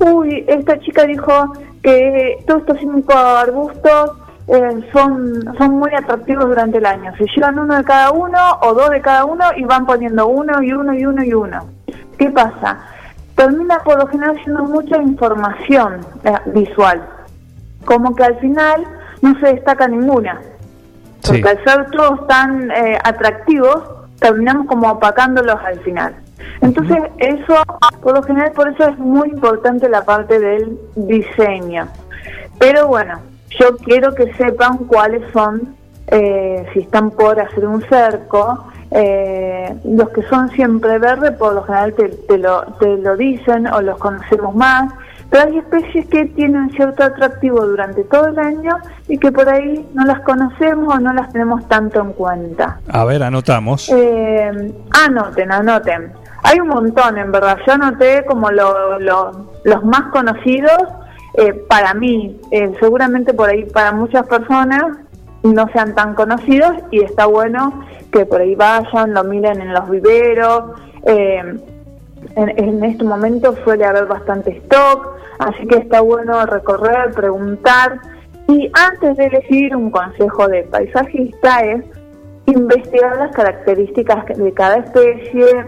uy, 0.00 0.44
esta 0.46 0.78
chica 0.80 1.04
dijo 1.04 1.52
que 1.82 2.38
todos 2.46 2.60
estos 2.60 2.78
cinco 2.80 3.12
arbustos 3.14 4.12
eh, 4.46 4.90
son, 4.92 5.42
son 5.56 5.78
muy 5.78 5.90
atractivos 5.94 6.46
durante 6.46 6.78
el 6.78 6.86
año. 6.86 7.12
Se 7.16 7.24
llevan 7.34 7.58
uno 7.58 7.76
de 7.76 7.84
cada 7.84 8.10
uno 8.10 8.38
o 8.60 8.74
dos 8.74 8.90
de 8.90 9.00
cada 9.00 9.24
uno 9.24 9.44
y 9.56 9.64
van 9.64 9.86
poniendo 9.86 10.26
uno 10.26 10.62
y 10.62 10.72
uno 10.72 10.94
y 10.94 11.06
uno 11.06 11.24
y 11.24 11.32
uno. 11.32 11.68
¿Qué 12.18 12.30
pasa? 12.30 12.78
Termina 13.34 13.78
por 13.80 13.98
lo 13.98 14.06
general 14.06 14.38
siendo 14.44 14.64
mucha 14.64 15.00
información 15.00 16.00
eh, 16.24 16.32
visual. 16.46 17.02
Como 17.84 18.14
que 18.14 18.24
al 18.24 18.38
final 18.38 18.84
no 19.22 19.38
se 19.40 19.54
destaca 19.54 19.88
ninguna. 19.88 20.40
Porque 21.26 21.48
al 21.48 21.64
ser 21.64 21.90
todos 21.90 22.26
tan 22.26 22.70
eh, 22.70 22.98
atractivos, 23.02 23.82
terminamos 24.18 24.66
como 24.66 24.90
opacándolos 24.90 25.58
al 25.64 25.80
final. 25.80 26.14
Entonces, 26.60 26.98
eso, 27.18 27.62
por 28.02 28.14
lo 28.14 28.22
general, 28.22 28.52
por 28.52 28.68
eso 28.68 28.88
es 28.88 28.98
muy 28.98 29.30
importante 29.30 29.88
la 29.88 30.04
parte 30.04 30.38
del 30.38 30.78
diseño. 30.94 31.88
Pero 32.58 32.86
bueno, 32.86 33.18
yo 33.58 33.76
quiero 33.78 34.14
que 34.14 34.32
sepan 34.34 34.78
cuáles 34.86 35.22
son, 35.32 35.74
eh, 36.08 36.66
si 36.72 36.80
están 36.80 37.10
por 37.10 37.40
hacer 37.40 37.66
un 37.66 37.82
cerco, 37.88 38.64
eh, 38.90 39.74
los 39.84 40.08
que 40.10 40.22
son 40.24 40.48
siempre 40.50 40.98
verdes, 40.98 41.32
por 41.32 41.54
lo 41.54 41.62
general 41.64 41.94
te, 41.94 42.08
te 42.08 42.38
lo, 42.38 42.62
te 42.78 42.96
lo 42.98 43.16
dicen 43.16 43.66
o 43.66 43.80
los 43.80 43.98
conocemos 43.98 44.54
más. 44.54 44.92
Pero 45.30 45.48
hay 45.48 45.58
especies 45.58 46.06
que 46.08 46.26
tienen 46.26 46.70
cierto 46.72 47.02
atractivo 47.02 47.64
durante 47.66 48.04
todo 48.04 48.26
el 48.26 48.38
año 48.38 48.76
y 49.08 49.18
que 49.18 49.32
por 49.32 49.48
ahí 49.48 49.84
no 49.94 50.04
las 50.04 50.20
conocemos 50.20 50.94
o 50.94 51.00
no 51.00 51.12
las 51.12 51.32
tenemos 51.32 51.66
tanto 51.66 52.00
en 52.00 52.12
cuenta. 52.12 52.78
A 52.88 53.04
ver, 53.04 53.22
anotamos. 53.22 53.88
Eh, 53.88 54.72
anoten, 55.04 55.50
anoten. 55.50 56.12
Hay 56.44 56.60
un 56.60 56.68
montón, 56.68 57.18
en 57.18 57.32
verdad. 57.32 57.56
Yo 57.66 57.72
anoté 57.72 58.24
como 58.26 58.50
lo- 58.50 58.98
lo- 59.00 59.50
los 59.64 59.84
más 59.84 60.02
conocidos 60.12 60.82
eh, 61.34 61.52
para 61.68 61.94
mí. 61.94 62.40
Eh, 62.50 62.72
seguramente 62.80 63.34
por 63.34 63.48
ahí 63.48 63.64
para 63.64 63.92
muchas 63.92 64.26
personas 64.26 64.98
no 65.42 65.68
sean 65.72 65.94
tan 65.94 66.14
conocidos 66.14 66.72
y 66.90 67.02
está 67.02 67.26
bueno 67.26 67.84
que 68.12 68.24
por 68.24 68.40
ahí 68.40 68.54
vayan, 68.54 69.12
lo 69.12 69.24
miren 69.24 69.60
en 69.60 69.74
los 69.74 69.88
viveros. 69.90 70.80
Eh, 71.06 71.58
en, 72.36 72.48
en 72.58 72.84
este 72.84 73.04
momento 73.04 73.54
suele 73.64 73.84
haber 73.84 74.06
bastante 74.06 74.52
stock, 74.58 75.16
así 75.38 75.66
que 75.66 75.78
está 75.78 76.00
bueno 76.00 76.46
recorrer, 76.46 77.12
preguntar. 77.12 78.00
Y 78.48 78.70
antes 78.74 79.16
de 79.16 79.26
elegir 79.26 79.74
un 79.74 79.90
consejo 79.90 80.48
de 80.48 80.62
paisajista 80.64 81.60
es 81.60 81.84
investigar 82.46 83.16
las 83.16 83.34
características 83.34 84.26
de 84.36 84.52
cada 84.52 84.76
especie 84.76 85.66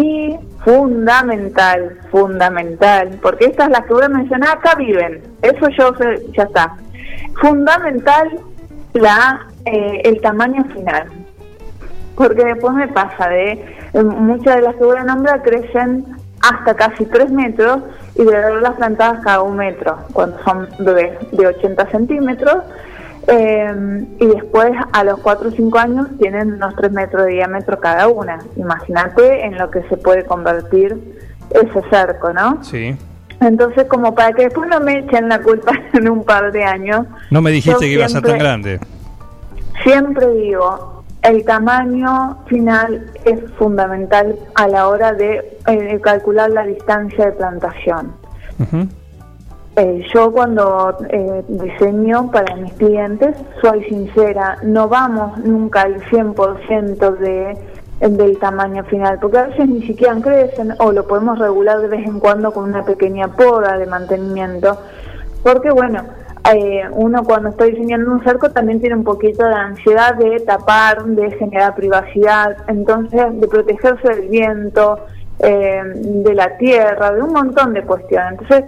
y 0.00 0.38
fundamental, 0.64 1.98
fundamental, 2.10 3.18
porque 3.22 3.46
estas 3.46 3.70
las 3.70 3.84
que 3.86 3.92
voy 3.92 4.04
a 4.04 4.08
mencionar 4.08 4.58
acá 4.58 4.74
viven, 4.76 5.22
eso 5.42 5.68
yo 5.76 5.94
sé, 5.96 6.26
ya 6.36 6.44
está. 6.44 6.76
Fundamental 7.40 8.40
la 8.94 9.46
eh, 9.64 10.02
el 10.04 10.20
tamaño 10.20 10.64
final, 10.74 11.08
porque 12.16 12.44
después 12.44 12.74
me 12.74 12.88
pasa 12.88 13.28
de 13.28 13.52
eh, 13.92 14.02
muchas 14.02 14.56
de 14.56 14.62
las 14.62 14.74
que 14.76 14.84
voy 14.84 14.96
a 14.96 15.04
nombrar 15.04 15.42
crecen 15.42 16.04
hasta 16.42 16.74
casi 16.74 17.04
3 17.04 17.30
metros 17.30 17.80
y 18.14 18.24
de 18.24 18.30
verlas 18.30 18.74
plantadas 18.76 19.22
cada 19.22 19.42
un 19.42 19.56
metro, 19.56 19.98
cuando 20.12 20.38
son 20.44 20.68
bebés 20.78 21.12
de 21.32 21.46
80 21.46 21.90
centímetros. 21.90 22.56
Eh, 23.30 24.06
y 24.18 24.26
después 24.26 24.72
a 24.92 25.04
los 25.04 25.18
4 25.20 25.48
o 25.48 25.52
5 25.52 25.78
años 25.78 26.08
tienen 26.18 26.52
unos 26.54 26.74
3 26.76 26.90
metros 26.92 27.26
de 27.26 27.32
diámetro 27.32 27.78
cada 27.80 28.08
una. 28.08 28.38
Imagínate 28.56 29.44
en 29.44 29.56
lo 29.56 29.70
que 29.70 29.82
se 29.84 29.96
puede 29.96 30.24
convertir 30.24 30.96
ese 31.50 31.82
cerco, 31.90 32.32
¿no? 32.32 32.62
Sí. 32.64 32.96
Entonces, 33.40 33.84
como 33.86 34.14
para 34.14 34.32
que 34.32 34.42
después 34.44 34.68
no 34.68 34.80
me 34.80 34.98
echen 34.98 35.28
la 35.28 35.40
culpa 35.40 35.72
en 35.92 36.08
un 36.10 36.24
par 36.24 36.52
de 36.52 36.64
años, 36.64 37.06
No 37.30 37.40
me 37.40 37.50
dijiste 37.50 37.86
que 37.86 37.92
iba 37.92 38.04
a 38.04 38.08
ser 38.08 38.22
tan 38.22 38.38
grande. 38.38 38.80
siempre 39.82 40.26
digo, 40.34 41.04
el 41.22 41.44
tamaño 41.44 42.38
final 42.46 43.10
es 43.24 43.38
fundamental 43.58 44.36
a 44.54 44.68
la 44.68 44.88
hora 44.88 45.12
de 45.12 45.58
eh, 45.66 46.00
calcular 46.02 46.50
la 46.50 46.64
distancia 46.64 47.26
de 47.26 47.32
plantación. 47.32 48.12
Ujú. 48.58 48.88
Eh, 49.80 50.04
yo 50.12 50.30
cuando 50.30 50.94
eh, 51.08 51.42
diseño 51.48 52.30
para 52.30 52.54
mis 52.56 52.70
clientes 52.74 53.34
soy 53.62 53.82
sincera, 53.84 54.58
no 54.62 54.88
vamos 54.88 55.38
nunca 55.38 55.80
al 55.80 56.02
100% 56.02 57.16
de, 57.16 57.56
del 58.06 58.38
tamaño 58.38 58.84
final, 58.84 59.18
porque 59.18 59.38
a 59.38 59.46
veces 59.46 59.70
ni 59.70 59.80
siquiera 59.86 60.14
crecen 60.20 60.74
o 60.80 60.92
lo 60.92 61.06
podemos 61.06 61.38
regular 61.38 61.80
de 61.80 61.88
vez 61.88 62.06
en 62.06 62.20
cuando 62.20 62.52
con 62.52 62.64
una 62.64 62.84
pequeña 62.84 63.28
poda 63.28 63.78
de 63.78 63.86
mantenimiento, 63.86 64.76
porque 65.42 65.70
bueno, 65.70 66.04
eh, 66.52 66.82
uno 66.92 67.24
cuando 67.24 67.48
está 67.48 67.64
diseñando 67.64 68.12
un 68.12 68.22
cerco 68.22 68.50
también 68.50 68.80
tiene 68.80 68.96
un 68.96 69.04
poquito 69.04 69.46
de 69.46 69.54
ansiedad 69.54 70.14
de 70.14 70.40
tapar, 70.40 71.04
de 71.06 71.30
generar 71.38 71.74
privacidad, 71.74 72.54
entonces 72.68 73.40
de 73.40 73.48
protegerse 73.48 74.08
del 74.10 74.28
viento, 74.28 74.98
eh, 75.38 75.80
de 75.94 76.34
la 76.34 76.58
tierra, 76.58 77.12
de 77.12 77.22
un 77.22 77.32
montón 77.32 77.72
de 77.72 77.82
cuestiones. 77.82 78.32
Entonces, 78.32 78.64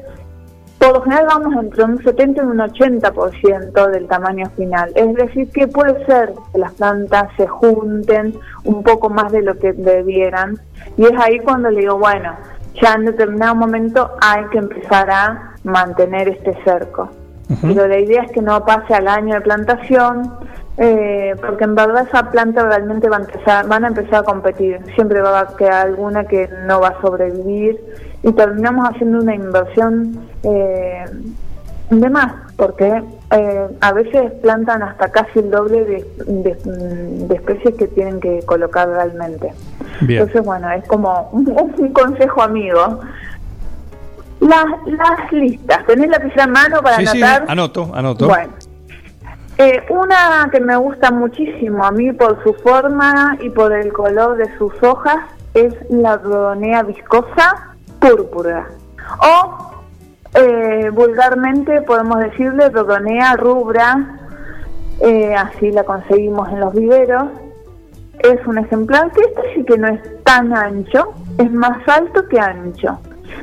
por 0.82 0.94
lo 0.94 1.02
general 1.02 1.26
vamos 1.28 1.54
entre 1.62 1.84
un 1.84 2.02
70 2.02 2.42
y 2.42 2.44
un 2.44 2.59
80% 2.59 3.90
del 3.92 4.09
tamaño 4.09 4.50
final. 4.56 4.90
Es 4.96 5.14
decir, 5.14 5.48
que 5.50 5.68
puede 5.68 6.04
ser 6.06 6.32
que 6.52 6.59
las 6.59 6.72
plantas 6.72 7.28
se 7.36 7.46
junten 7.46 8.34
un 8.64 8.82
poco 8.82 9.09
más 9.09 9.30
de 9.30 9.42
lo 9.42 9.56
que 9.56 9.72
debieran. 9.74 10.59
Y 10.96 11.04
es 11.04 11.12
ahí 11.20 11.38
cuando 11.38 11.70
le 11.70 11.82
digo, 11.82 11.98
bueno, 11.98 12.34
ya 12.82 12.94
en 12.94 13.04
determinado 13.04 13.54
momento 13.54 14.10
hay 14.20 14.44
que 14.46 14.59
empezar 14.59 15.09
a 15.09 15.54
mantener 15.62 16.28
este 16.28 16.59
cerco. 16.64 17.10
Pero 17.60 17.86
la 17.86 18.00
idea 18.00 18.22
es 18.22 18.32
que 18.32 18.42
no 18.42 18.64
pase 18.64 18.92
al 18.92 19.06
año 19.06 19.34
de 19.34 19.40
plantación, 19.40 20.32
eh, 20.84 21.36
porque 21.40 21.62
en 21.62 21.76
verdad 21.76 22.06
esa 22.09 22.30
planta 22.32 22.64
realmente 22.66 23.09
va 23.09 23.18
a 23.18 23.20
empezar, 23.20 23.68
van 23.68 23.84
a 23.84 23.88
empezar 23.88 24.16
a 24.16 24.22
competir. 24.24 24.80
Siempre 24.96 25.20
va 25.22 25.40
a 25.40 25.56
quedar 25.56 25.86
alguna 25.86 26.24
que 26.24 26.48
no 26.66 26.80
va 26.80 26.88
a 26.88 27.00
sobrevivir 27.00 27.78
y 28.24 28.32
terminamos 28.32 28.88
haciendo 28.90 29.20
una 29.20 29.34
inversión 29.34 30.26
eh, 30.42 31.04
de 31.90 32.10
más, 32.10 32.32
porque 32.56 33.00
eh, 33.30 33.66
a 33.80 33.92
veces 33.92 34.32
plantan 34.42 34.82
hasta 34.82 35.09
casi 35.12 35.38
el 35.38 35.50
doble 35.52 35.84
de, 35.84 36.06
de- 36.26 37.26
de 37.28 37.34
especies 37.34 37.74
que 37.76 37.86
tienen 37.86 38.18
que 38.18 38.40
colocar 38.44 38.88
realmente. 38.88 39.52
Bien. 40.00 40.20
Entonces, 40.22 40.44
bueno, 40.44 40.68
es 40.72 40.84
como 40.88 41.28
un, 41.32 41.46
un 41.78 41.92
consejo 41.92 42.42
amigo. 42.42 42.98
Las, 44.40 44.64
las 44.86 45.30
listas, 45.32 45.86
¿tenés 45.86 46.09
la 46.10 46.18
pizarra 46.18 46.44
en 46.44 46.50
mano 46.50 46.82
para 46.82 46.96
Sí, 46.96 47.06
sí, 47.06 47.22
anotar? 47.22 47.44
anoto, 47.48 47.90
anoto. 47.94 48.26
Bueno, 48.26 48.52
eh, 49.62 49.84
una 49.90 50.48
que 50.51 50.60
me 50.60 50.74
gusta 50.76 51.12
muchísimo 51.12 51.84
a 51.84 51.93
mí 51.93 52.12
por 52.12 52.43
su 52.43 52.52
forma 52.55 53.36
y 53.40 53.48
por 53.51 53.72
el 53.72 53.93
color 53.93 54.36
de 54.36 54.56
sus 54.59 54.72
hojas 54.82 55.18
es 55.55 55.72
la 55.89 56.16
rodonea 56.16 56.82
viscosa 56.82 57.76
púrpura. 58.01 58.66
O 59.20 59.82
eh, 60.34 60.90
vulgarmente 60.93 61.80
podemos 61.82 62.18
decirle 62.18 62.70
rodonea 62.70 63.36
rubra, 63.36 64.18
eh, 65.01 65.32
así 65.34 65.70
la 65.70 65.84
conseguimos 65.84 66.48
en 66.48 66.59
los 66.59 66.74
viveros. 66.74 67.28
Es 68.18 68.44
un 68.47 68.59
ejemplar 68.59 69.12
que 69.12 69.20
este 69.20 69.55
sí 69.55 69.64
que 69.64 69.78
no 69.78 69.86
es 69.89 70.24
tan 70.24 70.52
ancho, 70.56 71.12
es 71.39 71.52
más 71.52 71.86
alto 71.86 72.26
que 72.28 72.40
ancho. 72.40 72.98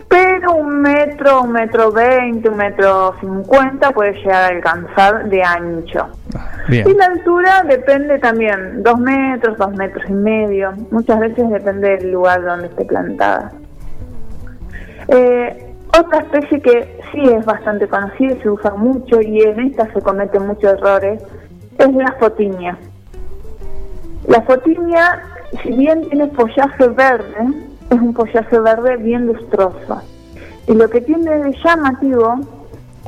Pero 0.07 0.53
un 0.56 0.82
metro, 0.82 1.44
un 1.44 1.52
metro 1.52 1.91
veinte, 1.91 2.49
un 2.49 2.57
metro 2.57 3.16
cincuenta 3.20 3.91
puede 3.91 4.14
llegar 4.14 4.44
a 4.44 4.56
alcanzar 4.56 5.30
de 5.30 5.44
ancho. 5.44 6.07
Bien. 6.68 6.88
Y 6.90 6.94
la 6.94 7.06
altura 7.06 7.64
depende 7.68 8.20
también, 8.20 8.84
dos 8.84 8.99
metros, 8.99 9.57
dos 9.57 9.72
metros 9.74 10.03
y 10.10 10.14
medio. 10.14 10.74
Muchas 10.91 11.20
veces 11.20 11.49
depende 11.49 11.98
del 11.98 12.11
lugar 12.11 12.44
donde 12.44 12.68
esté 12.68 12.86
plantada. 12.86 13.52
Eh, 15.07 15.76
otra 15.98 16.20
especie 16.20 16.61
que 16.61 16.99
sí 17.11 17.24
es 17.24 17.45
bastante 17.45 17.88
conocida 17.88 18.34
y 18.34 18.41
se 18.41 18.49
usa 18.49 18.72
mucho 18.76 19.22
y 19.22 19.41
en 19.41 19.60
esta 19.60 19.91
se 19.91 20.02
cometen 20.02 20.45
muchos 20.45 20.74
errores 20.74 21.24
es 21.80 21.95
la 21.95 22.16
fotinia. 22.20 22.78
La 24.28 24.41
fotinia, 24.41 25.24
si 25.64 25.72
bien 25.72 26.07
tiene 26.10 26.28
follaje 26.28 26.88
verde, 26.90 27.69
es 27.90 27.99
un 27.99 28.14
follaje 28.14 28.60
verde 28.60 28.98
bien 28.98 29.26
lustroso. 29.28 30.02
Y 30.68 30.74
lo 30.74 30.90
que 30.90 31.02
tiene 31.02 31.38
de 31.40 31.57
llamativo 31.64 32.40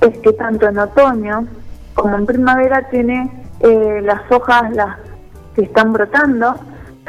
es 0.02 0.18
que 0.20 0.34
tanto 0.34 0.68
en 0.68 0.80
otoño 0.80 1.48
como 1.94 2.18
en 2.18 2.26
primavera 2.26 2.90
tiene 2.90 3.30
eh, 3.60 4.02
las 4.04 4.22
hojas 4.32 4.72
las 4.76 4.98
que 5.56 5.64
están 5.64 5.94
brotando 5.94 6.56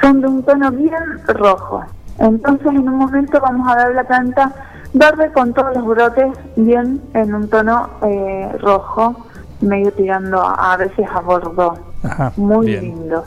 son 0.01 0.21
de 0.21 0.27
un 0.27 0.43
tono 0.43 0.71
bien 0.73 1.03
rojo. 1.29 1.85
Entonces 2.19 2.67
en 2.67 2.89
un 2.89 2.97
momento 2.97 3.41
vamos 3.41 3.67
a 3.71 3.77
ver 3.77 3.95
la 3.95 4.05
planta 4.05 4.53
verde 4.93 5.33
con 5.33 5.55
todos 5.55 5.75
los 5.75 5.87
brotes 5.87 6.27
bien 6.57 7.01
en 7.15 7.35
un 7.35 7.49
tono 7.49 7.89
eh, 8.03 8.51
rojo, 8.61 9.17
medio 9.63 9.91
tirando 9.93 10.43
a, 10.43 10.75
a 10.75 10.77
veces 10.77 11.07
a 11.11 11.21
bordó. 11.21 11.79
Ajá, 12.03 12.33
Muy 12.37 12.67
bien. 12.67 12.83
lindo. 12.83 13.25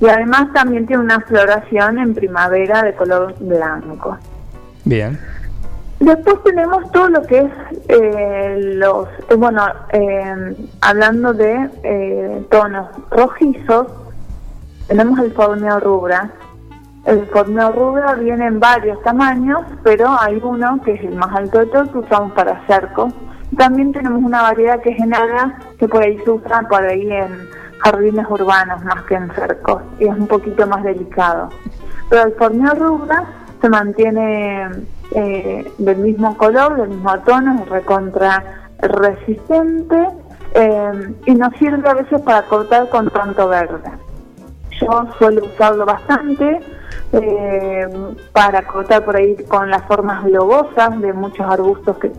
Y 0.00 0.08
además 0.08 0.52
también 0.52 0.86
tiene 0.86 1.02
una 1.02 1.20
floración 1.20 1.98
en 1.98 2.14
primavera 2.14 2.82
de 2.82 2.94
color 2.94 3.34
blanco. 3.38 4.18
Bien. 4.84 5.18
Después 6.00 6.42
tenemos 6.42 6.90
todo 6.92 7.08
lo 7.08 7.22
que 7.22 7.38
es 7.38 7.52
eh, 7.88 8.56
los, 8.74 9.08
eh, 9.30 9.34
bueno, 9.36 9.64
eh, 9.92 10.54
hablando 10.80 11.32
de 11.32 11.70
eh, 11.82 12.46
tonos 12.50 12.88
rojizos, 13.10 13.86
tenemos 14.88 15.18
el 15.20 15.32
formeo 15.32 15.80
rubra. 15.80 16.30
El 17.06 17.26
formeo 17.26 17.72
rubra 17.72 18.14
viene 18.14 18.46
en 18.46 18.60
varios 18.60 19.00
tamaños, 19.02 19.60
pero 19.82 20.08
hay 20.20 20.40
uno 20.42 20.80
que 20.84 20.92
es 20.94 21.04
el 21.04 21.14
más 21.14 21.34
alto 21.34 21.60
de 21.60 21.66
todos 21.66 21.90
que 21.90 21.98
usamos 21.98 22.32
para 22.32 22.66
cerco. 22.66 23.08
También 23.56 23.92
tenemos 23.92 24.22
una 24.22 24.42
variedad 24.42 24.80
que 24.80 24.90
es 24.90 25.00
enana, 25.00 25.58
que 25.78 25.86
por 25.86 26.02
ahí 26.02 26.18
se 26.24 26.30
usa 26.30 26.62
por 26.68 26.82
ahí 26.82 27.10
en 27.10 27.48
jardines 27.84 28.26
urbanos 28.28 28.82
más 28.82 29.02
que 29.04 29.14
en 29.14 29.30
cercos, 29.34 29.82
y 29.98 30.04
es 30.04 30.16
un 30.16 30.26
poquito 30.26 30.66
más 30.66 30.82
delicado. 30.82 31.50
Pero 32.08 32.22
el 32.24 32.32
formeo 32.34 32.74
rubra 32.74 33.24
se 33.60 33.68
mantiene 33.68 34.70
eh, 35.12 35.72
del 35.78 35.98
mismo 35.98 36.36
color, 36.36 36.76
del 36.76 36.88
mismo 36.88 37.18
tono, 37.20 37.62
es 37.62 37.68
recontra 37.68 38.42
resistente 38.80 40.08
eh, 40.54 41.14
y 41.26 41.34
nos 41.34 41.54
sirve 41.56 41.88
a 41.88 41.94
veces 41.94 42.20
para 42.22 42.42
cortar 42.42 42.88
con 42.88 43.10
tanto 43.10 43.48
verde. 43.48 43.90
Yo 44.80 45.06
suelo 45.18 45.44
usarlo 45.44 45.86
bastante 45.86 46.60
eh, 47.12 47.88
para 48.32 48.62
cortar 48.62 49.04
por 49.04 49.16
ahí 49.16 49.36
con 49.48 49.70
las 49.70 49.82
formas 49.82 50.24
globosas 50.24 51.00
de 51.00 51.12
muchos 51.12 51.46
arbustos 51.46 51.96
que 51.98 52.12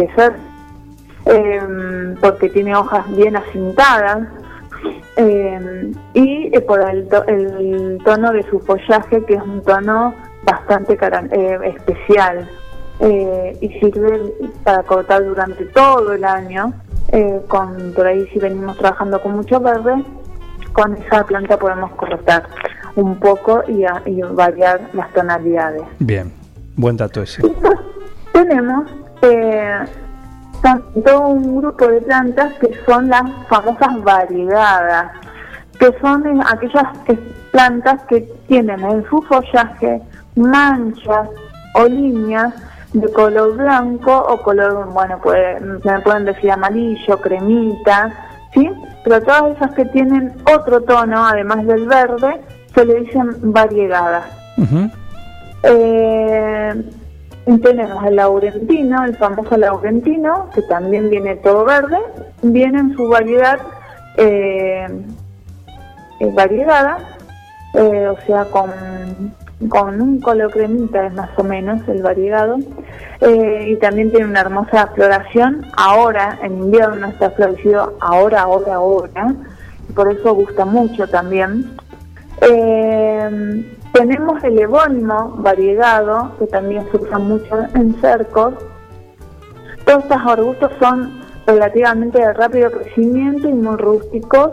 eh, 1.26 2.16
porque 2.22 2.50
tiene 2.50 2.76
hojas 2.76 3.04
bien 3.16 3.36
acintadas 3.36 4.28
eh, 5.18 5.92
y 6.14 6.56
eh, 6.56 6.62
por 6.62 6.82
el, 6.90 7.08
to- 7.08 7.26
el 7.26 7.98
tono 8.04 8.32
de 8.32 8.44
su 8.44 8.60
follaje 8.60 9.24
que 9.26 9.36
es 9.36 9.42
un 9.42 9.62
tono 9.64 10.14
bastante 10.44 10.98
eh, 11.32 11.60
especial 11.76 12.50
eh, 13.00 13.58
y 13.62 13.70
sirve 13.80 14.22
para 14.64 14.84
cortar 14.84 15.24
durante 15.26 15.66
todo 15.66 16.14
el 16.14 16.24
año 16.24 16.74
eh, 17.10 17.42
con 17.48 17.94
por 17.96 18.08
ahí 18.08 18.26
si 18.34 18.40
venimos 18.40 18.78
trabajando 18.78 19.22
con 19.22 19.34
mucho 19.36 19.60
verde 19.60 20.04
con 20.74 20.96
esa 20.98 21.26
planta 21.26 21.58
podemos 21.58 21.92
cortar 21.92 22.44
un 22.96 23.18
poco 23.20 23.64
y, 23.68 23.84
a- 23.86 24.02
y 24.06 24.22
variar 24.22 24.82
las 24.94 25.12
tonalidades 25.14 25.84
Bien. 26.00 26.32
Buen 26.78 26.98
dato 26.98 27.22
ese. 27.22 27.42
tenemos 28.34 28.84
todo 31.04 31.28
un 31.28 31.58
grupo 31.58 31.88
de 31.88 32.02
plantas 32.02 32.54
que 32.56 32.72
son 32.86 33.10
las 33.10 33.24
famosas 33.48 34.04
variegadas, 34.04 35.12
que 35.80 35.94
son 36.02 36.42
aquellas 36.42 36.88
plantas 37.52 38.02
que 38.04 38.22
tienen 38.48 38.84
en 38.84 39.06
su 39.10 39.22
follaje 39.24 40.02
manchas 40.36 41.30
o 41.76 41.86
líneas 41.86 42.54
de 42.94 43.12
color 43.12 43.58
blanco 43.58 44.18
o 44.30 44.42
color, 44.42 44.88
bueno, 44.92 45.20
puede, 45.20 45.60
me 45.60 46.00
pueden 46.02 46.26
decir 46.26 46.52
amarillo, 46.52 47.20
cremita, 47.20 48.14
¿sí? 48.54 48.70
Pero 49.04 49.22
todas 49.22 49.56
esas 49.56 49.72
que 49.76 49.86
tienen 49.86 50.34
otro 50.54 50.82
tono, 50.82 51.26
además 51.26 51.66
del 51.66 51.88
verde, 51.88 52.42
se 52.74 52.86
le 52.86 53.02
dicen 53.02 53.36
variegadas. 53.54 54.26
Eh, 55.64 56.84
tenemos 57.62 58.04
el 58.06 58.16
laurentino, 58.16 59.04
el 59.06 59.16
famoso 59.18 59.58
laurentino, 59.58 60.50
que 60.54 60.62
también 60.64 61.10
viene 61.10 61.36
todo 61.36 61.64
verde, 61.66 61.98
viene 62.42 62.80
en 62.80 62.96
su 62.96 63.08
variedad 63.08 63.60
eh, 64.18 64.88
variegada, 66.34 66.98
eh, 67.74 68.08
o 68.08 68.18
sea, 68.26 68.46
con 68.46 68.72
con 69.70 70.02
un 70.02 70.20
color 70.20 70.52
cremita 70.52 71.08
es 71.08 71.14
más 71.14 71.30
o 71.38 71.44
menos 71.44 71.88
el 71.88 72.02
variegado. 72.02 72.58
Eh, 73.22 73.68
y 73.70 73.76
también 73.78 74.12
tiene 74.12 74.26
una 74.26 74.42
hermosa 74.42 74.88
floración. 74.88 75.66
Ahora, 75.78 76.38
en 76.44 76.58
invierno, 76.58 77.08
está 77.08 77.32
florecido 77.32 77.96
ahora, 78.02 78.42
ahora, 78.42 78.76
ahora. 78.76 79.34
Y 79.90 79.94
por 79.94 80.12
eso 80.12 80.34
gusta 80.34 80.66
mucho 80.66 81.08
también. 81.08 81.78
Eh, 82.42 83.75
tenemos 83.96 84.44
el 84.44 84.60
evónimo 84.60 85.36
variegado, 85.38 86.32
que 86.38 86.48
también 86.48 86.86
se 86.92 86.98
usa 86.98 87.18
mucho 87.18 87.56
en 87.74 87.94
cercos. 88.02 88.54
Todos 89.86 90.04
estos 90.04 90.18
arbustos 90.26 90.72
son 90.80 91.22
relativamente 91.48 92.20
de 92.20 92.34
rápido 92.34 92.72
crecimiento 92.72 93.48
y 93.48 93.54
muy 93.54 93.78
rústicos. 93.78 94.52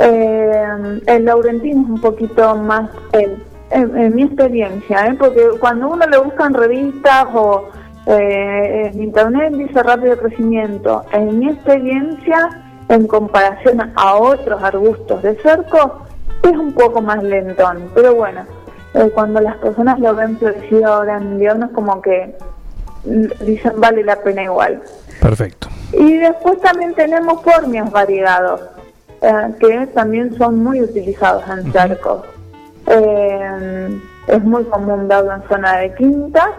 Eh, 0.00 1.00
el 1.06 1.24
laurentino 1.24 1.82
es 1.82 1.88
un 1.88 2.00
poquito 2.00 2.54
más, 2.56 2.90
en, 3.12 3.42
en- 3.70 4.14
mi 4.14 4.24
experiencia, 4.24 5.06
¿eh? 5.06 5.16
porque 5.18 5.48
cuando 5.60 5.88
uno 5.88 6.06
le 6.06 6.18
busca 6.18 6.44
en 6.46 6.54
revistas 6.54 7.26
o 7.34 7.68
eh, 8.06 8.90
en 8.92 9.02
internet 9.02 9.54
dice 9.54 9.82
rápido 9.82 10.16
crecimiento. 10.18 11.04
En 11.12 11.38
mi 11.38 11.48
experiencia, 11.50 12.48
en 12.90 13.06
comparación 13.06 13.92
a 13.96 14.14
otros 14.16 14.62
arbustos 14.62 15.22
de 15.22 15.36
cerco, 15.36 16.02
es 16.42 16.52
un 16.52 16.72
poco 16.74 17.00
más 17.00 17.22
lentón. 17.22 17.90
Pero 17.94 18.14
bueno, 18.14 18.42
eh, 18.94 19.10
cuando 19.14 19.40
las 19.40 19.56
personas 19.56 19.98
lo 20.00 20.14
ven 20.14 20.38
florecido 20.38 20.92
ahora 20.92 21.18
en 21.18 21.32
invierno 21.32 21.66
es 21.66 21.72
como 21.72 22.00
que 22.00 22.36
dicen 23.40 23.72
vale 23.76 24.02
la 24.02 24.16
pena 24.16 24.44
igual. 24.44 24.82
Perfecto. 25.20 25.68
Y 25.92 26.18
después 26.18 26.60
también 26.60 26.94
tenemos 26.94 27.42
formios 27.42 27.90
variegados, 27.90 28.60
eh, 29.22 29.54
que 29.60 29.86
también 29.88 30.36
son 30.36 30.62
muy 30.62 30.80
utilizados 30.80 31.44
en 31.48 31.72
cercos. 31.72 32.24
Eh, 32.86 34.00
es 34.26 34.44
muy 34.44 34.64
común 34.64 35.08
verlo 35.08 35.34
en 35.34 35.42
zona 35.48 35.78
de 35.78 35.94
quintas 35.94 36.50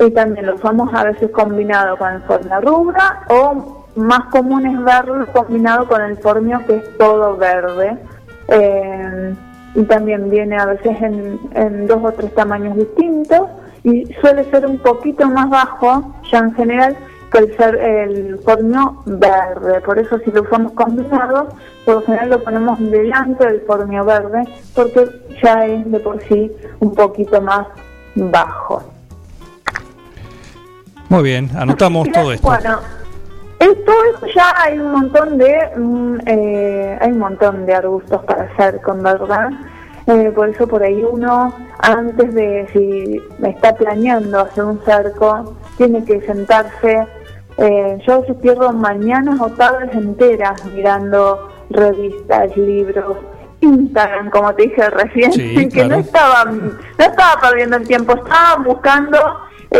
y 0.00 0.10
también 0.10 0.46
lo 0.46 0.54
usamos 0.54 0.92
a 0.92 1.04
veces 1.04 1.30
combinado 1.30 1.96
con 1.96 2.12
el 2.12 2.62
rubra 2.62 3.24
o 3.28 3.86
más 3.96 4.26
común 4.26 4.66
es 4.66 4.84
verlo 4.84 5.26
combinado 5.32 5.88
con 5.88 6.02
el 6.02 6.18
formio 6.18 6.60
que 6.66 6.76
es 6.76 6.98
todo 6.98 7.36
verde. 7.36 7.96
Eh, 8.48 9.34
y 9.76 9.84
también 9.84 10.30
viene 10.30 10.56
a 10.56 10.66
veces 10.66 11.00
en, 11.02 11.38
en 11.54 11.86
dos 11.86 12.02
o 12.02 12.12
tres 12.12 12.34
tamaños 12.34 12.76
distintos 12.76 13.42
y 13.84 14.06
suele 14.20 14.50
ser 14.50 14.66
un 14.66 14.78
poquito 14.78 15.28
más 15.28 15.48
bajo 15.50 16.14
ya 16.32 16.38
en 16.38 16.54
general 16.54 16.96
que 17.30 17.38
el 17.38 17.56
ser 17.56 17.76
el 17.76 18.38
formio 18.38 19.02
verde. 19.04 19.80
Por 19.82 19.98
eso 19.98 20.18
si 20.20 20.30
lo 20.32 20.42
usamos 20.42 20.72
combinado, 20.72 21.48
por 21.84 21.96
lo 21.96 22.02
general 22.02 22.30
lo 22.30 22.42
ponemos 22.42 22.80
delante 22.80 23.46
del 23.46 23.60
formio 23.60 24.04
verde 24.04 24.44
porque 24.74 25.08
ya 25.42 25.66
es 25.66 25.90
de 25.90 26.00
por 26.00 26.22
sí 26.22 26.50
un 26.80 26.94
poquito 26.94 27.40
más 27.40 27.66
bajo. 28.14 28.82
Muy 31.08 31.22
bien, 31.22 31.50
anotamos 31.54 32.10
todo 32.10 32.32
esto. 32.32 32.48
Bueno, 32.48 32.80
esto 33.70 33.92
es- 34.26 34.34
ya 34.34 34.52
hay 34.62 34.78
un 34.78 34.92
montón 34.92 35.38
de 35.38 35.70
mm, 35.76 36.16
eh, 36.26 36.98
hay 37.00 37.12
un 37.12 37.18
montón 37.18 37.66
de 37.66 37.74
arbustos 37.74 38.22
para 38.24 38.44
hacer 38.44 38.80
con 38.82 39.02
verdad. 39.02 39.50
Eh, 40.06 40.30
por 40.34 40.48
eso 40.48 40.68
por 40.68 40.82
ahí 40.82 41.02
uno 41.02 41.52
antes 41.80 42.32
de 42.34 42.68
si 42.72 43.20
está 43.48 43.74
planeando 43.74 44.40
hacer 44.40 44.64
un 44.64 44.80
cerco 44.84 45.56
tiene 45.76 46.04
que 46.04 46.20
sentarse. 46.22 47.06
eh, 47.58 47.98
yo 48.06 48.20
veces 48.20 48.36
pierdo 48.36 48.70
mañanas 48.72 49.40
o 49.40 49.48
tardes 49.48 49.92
enteras 49.94 50.62
mirando 50.66 51.48
revistas, 51.70 52.54
libros, 52.56 53.16
Instagram, 53.60 54.28
como 54.30 54.54
te 54.54 54.64
dije 54.64 54.90
recién, 54.90 55.32
Sí, 55.32 55.68
que 55.72 55.86
no 55.86 55.96
estaba 55.96 56.44
no 56.44 56.70
estaba 56.98 57.40
perdiendo 57.40 57.76
el 57.78 57.86
tiempo, 57.88 58.14
estaba 58.14 58.62
buscando 58.62 59.18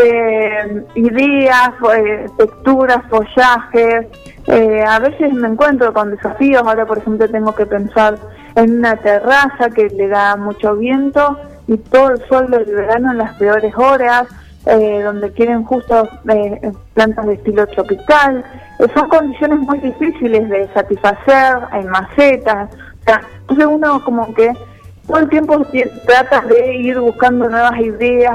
eh, 0.03 0.83
ideas, 0.95 1.71
eh, 1.97 2.25
texturas, 2.37 2.99
follajes. 3.09 4.07
Eh, 4.47 4.83
a 4.87 4.99
veces 4.99 5.33
me 5.33 5.47
encuentro 5.49 5.93
con 5.93 6.11
desafíos. 6.11 6.61
Ahora, 6.65 6.85
por 6.85 6.99
ejemplo, 6.99 7.27
tengo 7.29 7.53
que 7.53 7.65
pensar 7.65 8.17
en 8.55 8.79
una 8.79 8.95
terraza 8.97 9.69
que 9.69 9.87
le 9.89 10.07
da 10.07 10.35
mucho 10.35 10.75
viento 10.75 11.37
y 11.67 11.77
todo 11.77 12.11
el 12.11 12.25
sol 12.27 12.49
del 12.49 12.65
verano 12.65 13.11
en 13.11 13.17
las 13.17 13.33
peores 13.35 13.73
horas, 13.77 14.27
eh, 14.65 15.01
donde 15.03 15.31
quieren 15.33 15.63
justo 15.63 16.07
plantas 16.93 17.25
de 17.25 17.33
estilo 17.33 17.67
tropical. 17.67 18.43
Son 18.95 19.09
condiciones 19.09 19.59
muy 19.59 19.79
difíciles 19.79 20.47
de 20.49 20.67
satisfacer, 20.73 21.57
hay 21.71 21.83
macetas. 21.85 22.69
O 22.73 23.03
sea, 23.05 23.21
entonces 23.41 23.65
uno 23.65 24.03
como 24.03 24.33
que 24.33 24.53
todo 25.07 25.19
el 25.19 25.29
tiempo 25.29 25.63
ti- 25.71 25.83
trata 26.05 26.41
de 26.41 26.75
ir 26.75 26.99
buscando 26.99 27.49
nuevas 27.49 27.77
ideas, 27.79 28.33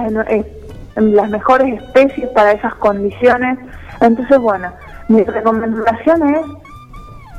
las 0.97 1.31
mejores 1.31 1.83
especies 1.83 2.29
para 2.31 2.53
esas 2.53 2.75
condiciones. 2.77 3.59
Entonces, 4.01 4.39
bueno, 4.39 4.71
mi 5.09 5.23
recomendación 5.25 6.35
es 6.35 6.47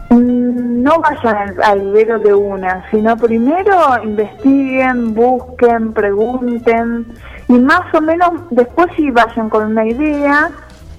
mm, 0.10 0.84
no 0.84 1.00
vayan 1.00 1.38
al, 1.38 1.64
al 1.64 2.24
de 2.24 2.34
una, 2.34 2.86
sino 2.92 3.18
primero 3.18 4.04
investiguen, 4.04 5.14
busquen, 5.14 5.94
pregunten 5.94 7.08
y 7.48 7.54
más 7.54 7.94
o 7.94 8.02
menos 8.02 8.32
después 8.52 8.88
sí 8.96 9.12
vayan 9.12 9.50
con 9.50 9.72
una 9.72 9.86
idea 9.86 10.50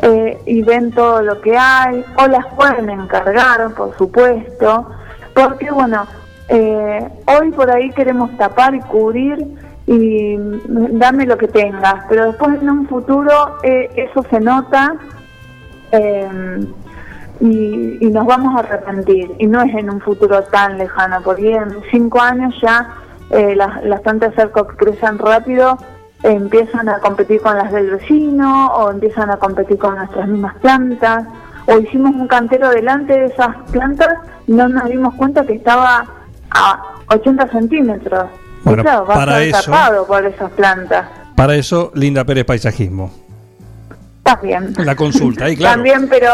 eh, 0.00 0.38
y 0.46 0.62
ven 0.62 0.90
todo 0.92 1.22
lo 1.22 1.40
que 1.40 1.56
hay 1.56 2.04
o 2.18 2.26
las 2.26 2.46
pueden 2.54 2.90
encargar, 2.90 3.72
por 3.74 3.96
supuesto, 3.96 4.90
porque 5.34 5.70
bueno, 5.70 6.06
eh, 6.48 7.08
hoy 7.26 7.50
por 7.52 7.70
ahí 7.70 7.90
queremos 7.90 8.36
tapar 8.36 8.74
y 8.74 8.80
cubrir 8.80 9.63
y 9.86 10.36
mm, 10.36 10.98
dame 10.98 11.26
lo 11.26 11.36
que 11.36 11.48
tengas, 11.48 12.04
pero 12.08 12.26
después 12.26 12.60
en 12.60 12.70
un 12.70 12.88
futuro 12.88 13.58
eh, 13.62 13.90
eso 13.96 14.24
se 14.30 14.40
nota 14.40 14.96
eh, 15.92 16.66
y, 17.40 18.10
nos 18.10 18.26
vamos 18.26 18.54
a 18.56 18.60
arrepentir. 18.60 19.34
Y 19.38 19.46
no 19.46 19.62
es 19.62 19.74
en 19.74 19.90
un 19.90 20.00
futuro 20.00 20.42
tan 20.44 20.78
lejano 20.78 21.20
porque 21.22 21.52
en 21.52 21.76
cinco 21.90 22.20
años 22.20 22.54
ya 22.62 22.88
eh, 23.30 23.54
las, 23.56 24.00
plantas 24.02 24.34
cerco 24.34 24.66
que 24.66 24.76
crecen 24.76 25.18
rápido 25.18 25.78
eh, 26.22 26.32
empiezan 26.32 26.88
a 26.88 26.98
competir 26.98 27.40
con 27.40 27.56
las 27.56 27.72
del 27.72 27.90
vecino 27.90 28.68
o 28.74 28.90
empiezan 28.90 29.30
a 29.30 29.36
competir 29.36 29.78
con 29.78 29.96
nuestras 29.96 30.28
mismas 30.28 30.54
plantas. 30.56 31.26
O 31.66 31.78
hicimos 31.78 32.14
un 32.14 32.28
cantero 32.28 32.68
delante 32.70 33.18
de 33.18 33.26
esas 33.26 33.56
plantas 33.72 34.18
y 34.46 34.52
no 34.52 34.68
nos 34.68 34.84
dimos 34.84 35.14
cuenta 35.14 35.44
que 35.44 35.54
estaba 35.54 36.04
a 36.50 36.82
80 37.08 37.48
centímetros 37.48 38.26
Bueno, 38.64 38.82
y 38.82 38.84
claro, 38.84 39.06
va 39.06 39.14
para 39.14 39.36
a 39.36 39.42
eso- 39.42 39.70
tapado 39.70 40.06
por 40.06 40.24
esas 40.26 40.50
plantas 40.52 41.06
Para 41.36 41.54
eso, 41.56 41.90
Linda 41.94 42.24
Pérez 42.24 42.44
Paisajismo. 42.44 43.10
está 44.18 44.36
bien 44.36 44.72
La 44.78 44.96
consulta, 44.96 45.44
ahí 45.46 45.56
claro. 45.56 45.74
También, 45.76 46.08
pero 46.08 46.30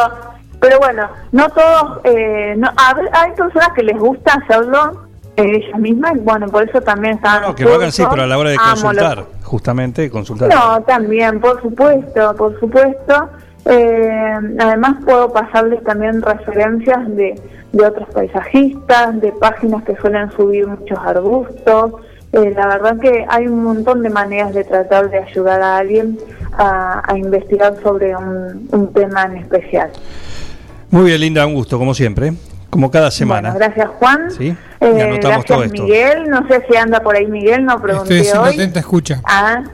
pero 0.60 0.78
bueno, 0.78 1.08
no 1.32 1.48
todos, 1.48 2.00
eh, 2.04 2.54
no, 2.58 2.68
hay 3.12 3.32
personas 3.32 3.70
que 3.74 3.82
les 3.82 3.98
gusta 3.98 4.34
hacerlo 4.34 5.06
eh, 5.36 5.42
ellas 5.56 5.80
mismas, 5.80 6.16
y 6.16 6.18
bueno, 6.18 6.48
por 6.48 6.68
eso 6.68 6.82
también 6.82 7.14
están 7.14 7.40
los 7.42 7.54
Que 7.54 7.64
lo 7.64 7.74
hagan 7.76 7.90
sí, 7.92 8.04
pero 8.10 8.24
a 8.24 8.26
la 8.26 8.36
hora 8.36 8.50
de 8.50 8.56
consultar, 8.58 9.16
los- 9.18 9.26
justamente 9.44 10.10
consultar. 10.10 10.50
No, 10.54 10.82
también, 10.82 11.40
por 11.40 11.62
supuesto, 11.62 12.34
por 12.36 12.60
supuesto. 12.60 13.30
Eh, 13.64 14.32
además 14.58 14.96
puedo 15.04 15.32
pasarles 15.32 15.82
también 15.84 16.20
referencias 16.20 17.08
de, 17.16 17.40
de 17.72 17.86
otros 17.86 18.08
paisajistas, 18.12 19.18
de 19.20 19.32
páginas 19.32 19.82
que 19.84 19.96
suelen 19.96 20.30
subir 20.32 20.66
muchos 20.66 20.98
arbustos. 20.98 21.92
Eh, 22.32 22.52
la 22.56 22.66
verdad 22.68 22.98
que 23.00 23.24
hay 23.28 23.46
un 23.48 23.62
montón 23.64 24.02
de 24.02 24.10
maneras 24.10 24.54
de 24.54 24.64
tratar 24.64 25.10
de 25.10 25.18
ayudar 25.18 25.60
a 25.62 25.78
alguien 25.78 26.16
a, 26.52 27.02
a 27.12 27.18
investigar 27.18 27.74
sobre 27.82 28.14
un, 28.16 28.68
un 28.70 28.92
tema 28.92 29.24
en 29.24 29.38
especial. 29.38 29.90
Muy 30.90 31.04
bien, 31.06 31.20
Linda, 31.20 31.46
un 31.46 31.54
gusto, 31.54 31.78
como 31.78 31.92
siempre. 31.94 32.32
Como 32.68 32.88
cada 32.90 33.10
semana. 33.10 33.50
Bueno, 33.50 33.66
gracias 33.66 33.88
Juan. 33.98 34.30
¿Sí? 34.30 34.56
Eh, 34.80 34.94
Y 34.96 35.00
anotamos 35.00 35.20
gracias 35.20 35.44
todo 35.46 35.64
esto. 35.64 35.82
Miguel. 35.82 36.30
No 36.30 36.46
sé 36.46 36.62
si 36.70 36.76
anda 36.76 37.00
por 37.00 37.16
ahí 37.16 37.26
Miguel, 37.26 37.64
no 37.64 37.80
pregunté 37.82 38.20
Estoy 38.20 38.38
hoy. 38.38 38.54
atenta 38.54 38.78
escucha. 38.78 39.20
Ah, 39.24 39.64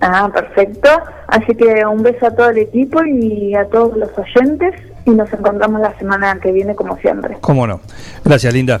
ah, 0.00 0.30
perfecto. 0.32 0.88
Así 1.28 1.54
que 1.54 1.84
un 1.84 2.02
beso 2.02 2.26
a 2.26 2.30
todo 2.30 2.48
el 2.48 2.58
equipo 2.58 3.04
y 3.04 3.54
a 3.54 3.66
todos 3.66 3.94
los 3.98 4.08
oyentes 4.16 4.74
y 5.04 5.10
nos 5.10 5.30
encontramos 5.34 5.82
la 5.82 5.96
semana 5.98 6.38
que 6.40 6.50
viene 6.50 6.74
como 6.74 6.96
siempre. 6.96 7.36
¿Cómo 7.42 7.66
no? 7.66 7.80
Gracias, 8.24 8.54
Linda. 8.54 8.80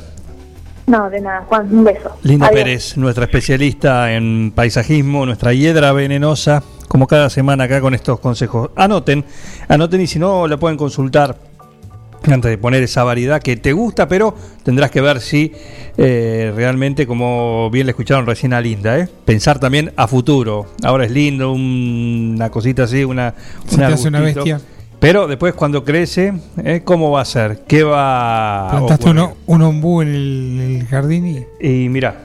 No, 0.86 1.10
de 1.10 1.20
nada, 1.20 1.44
Juan, 1.48 1.68
un 1.72 1.84
beso. 1.84 2.10
Linda 2.22 2.46
Adiós. 2.46 2.62
Pérez, 2.62 2.96
nuestra 2.96 3.24
especialista 3.24 4.12
en 4.12 4.52
paisajismo, 4.54 5.26
nuestra 5.26 5.52
hiedra 5.52 5.90
venenosa, 5.92 6.62
como 6.86 7.06
cada 7.08 7.28
semana 7.28 7.64
acá 7.64 7.80
con 7.80 7.92
estos 7.94 8.20
consejos. 8.20 8.70
Anoten, 8.76 9.24
anoten 9.68 10.00
y 10.00 10.06
si 10.06 10.18
no, 10.20 10.46
la 10.46 10.56
pueden 10.58 10.76
consultar 10.78 11.36
antes 12.30 12.50
de 12.50 12.58
poner 12.58 12.82
esa 12.82 13.02
variedad 13.04 13.40
que 13.42 13.56
te 13.56 13.72
gusta, 13.72 14.06
pero 14.08 14.34
tendrás 14.64 14.90
que 14.90 15.00
ver 15.00 15.20
si 15.20 15.52
eh, 15.96 16.52
realmente, 16.54 17.06
como 17.06 17.68
bien 17.70 17.86
le 17.86 17.90
escucharon 17.90 18.26
recién 18.26 18.52
a 18.52 18.60
Linda, 18.60 18.98
¿eh? 18.98 19.08
pensar 19.24 19.58
también 19.58 19.92
a 19.96 20.06
futuro. 20.06 20.66
Ahora 20.84 21.04
es 21.04 21.10
lindo, 21.10 21.52
un- 21.52 22.32
una 22.36 22.50
cosita 22.50 22.84
así, 22.84 23.02
una, 23.04 23.34
Se 23.66 23.74
un 23.74 23.80
te 23.80 23.84
hace 23.86 24.08
una 24.08 24.20
bestia. 24.20 24.60
Pero 24.98 25.26
después 25.26 25.54
cuando 25.54 25.84
crece, 25.84 26.32
¿eh? 26.64 26.80
¿cómo 26.84 27.10
va 27.10 27.20
a 27.20 27.24
ser? 27.24 27.60
¿Qué 27.68 27.82
va 27.84 28.68
Plantaste 28.70 29.10
uno- 29.10 29.36
un 29.46 29.62
ombú 29.62 30.02
en 30.02 30.08
el, 30.08 30.60
el 30.80 30.86
jardín 30.86 31.26
y 31.60 31.66
Y 31.84 31.88
mira, 31.88 32.16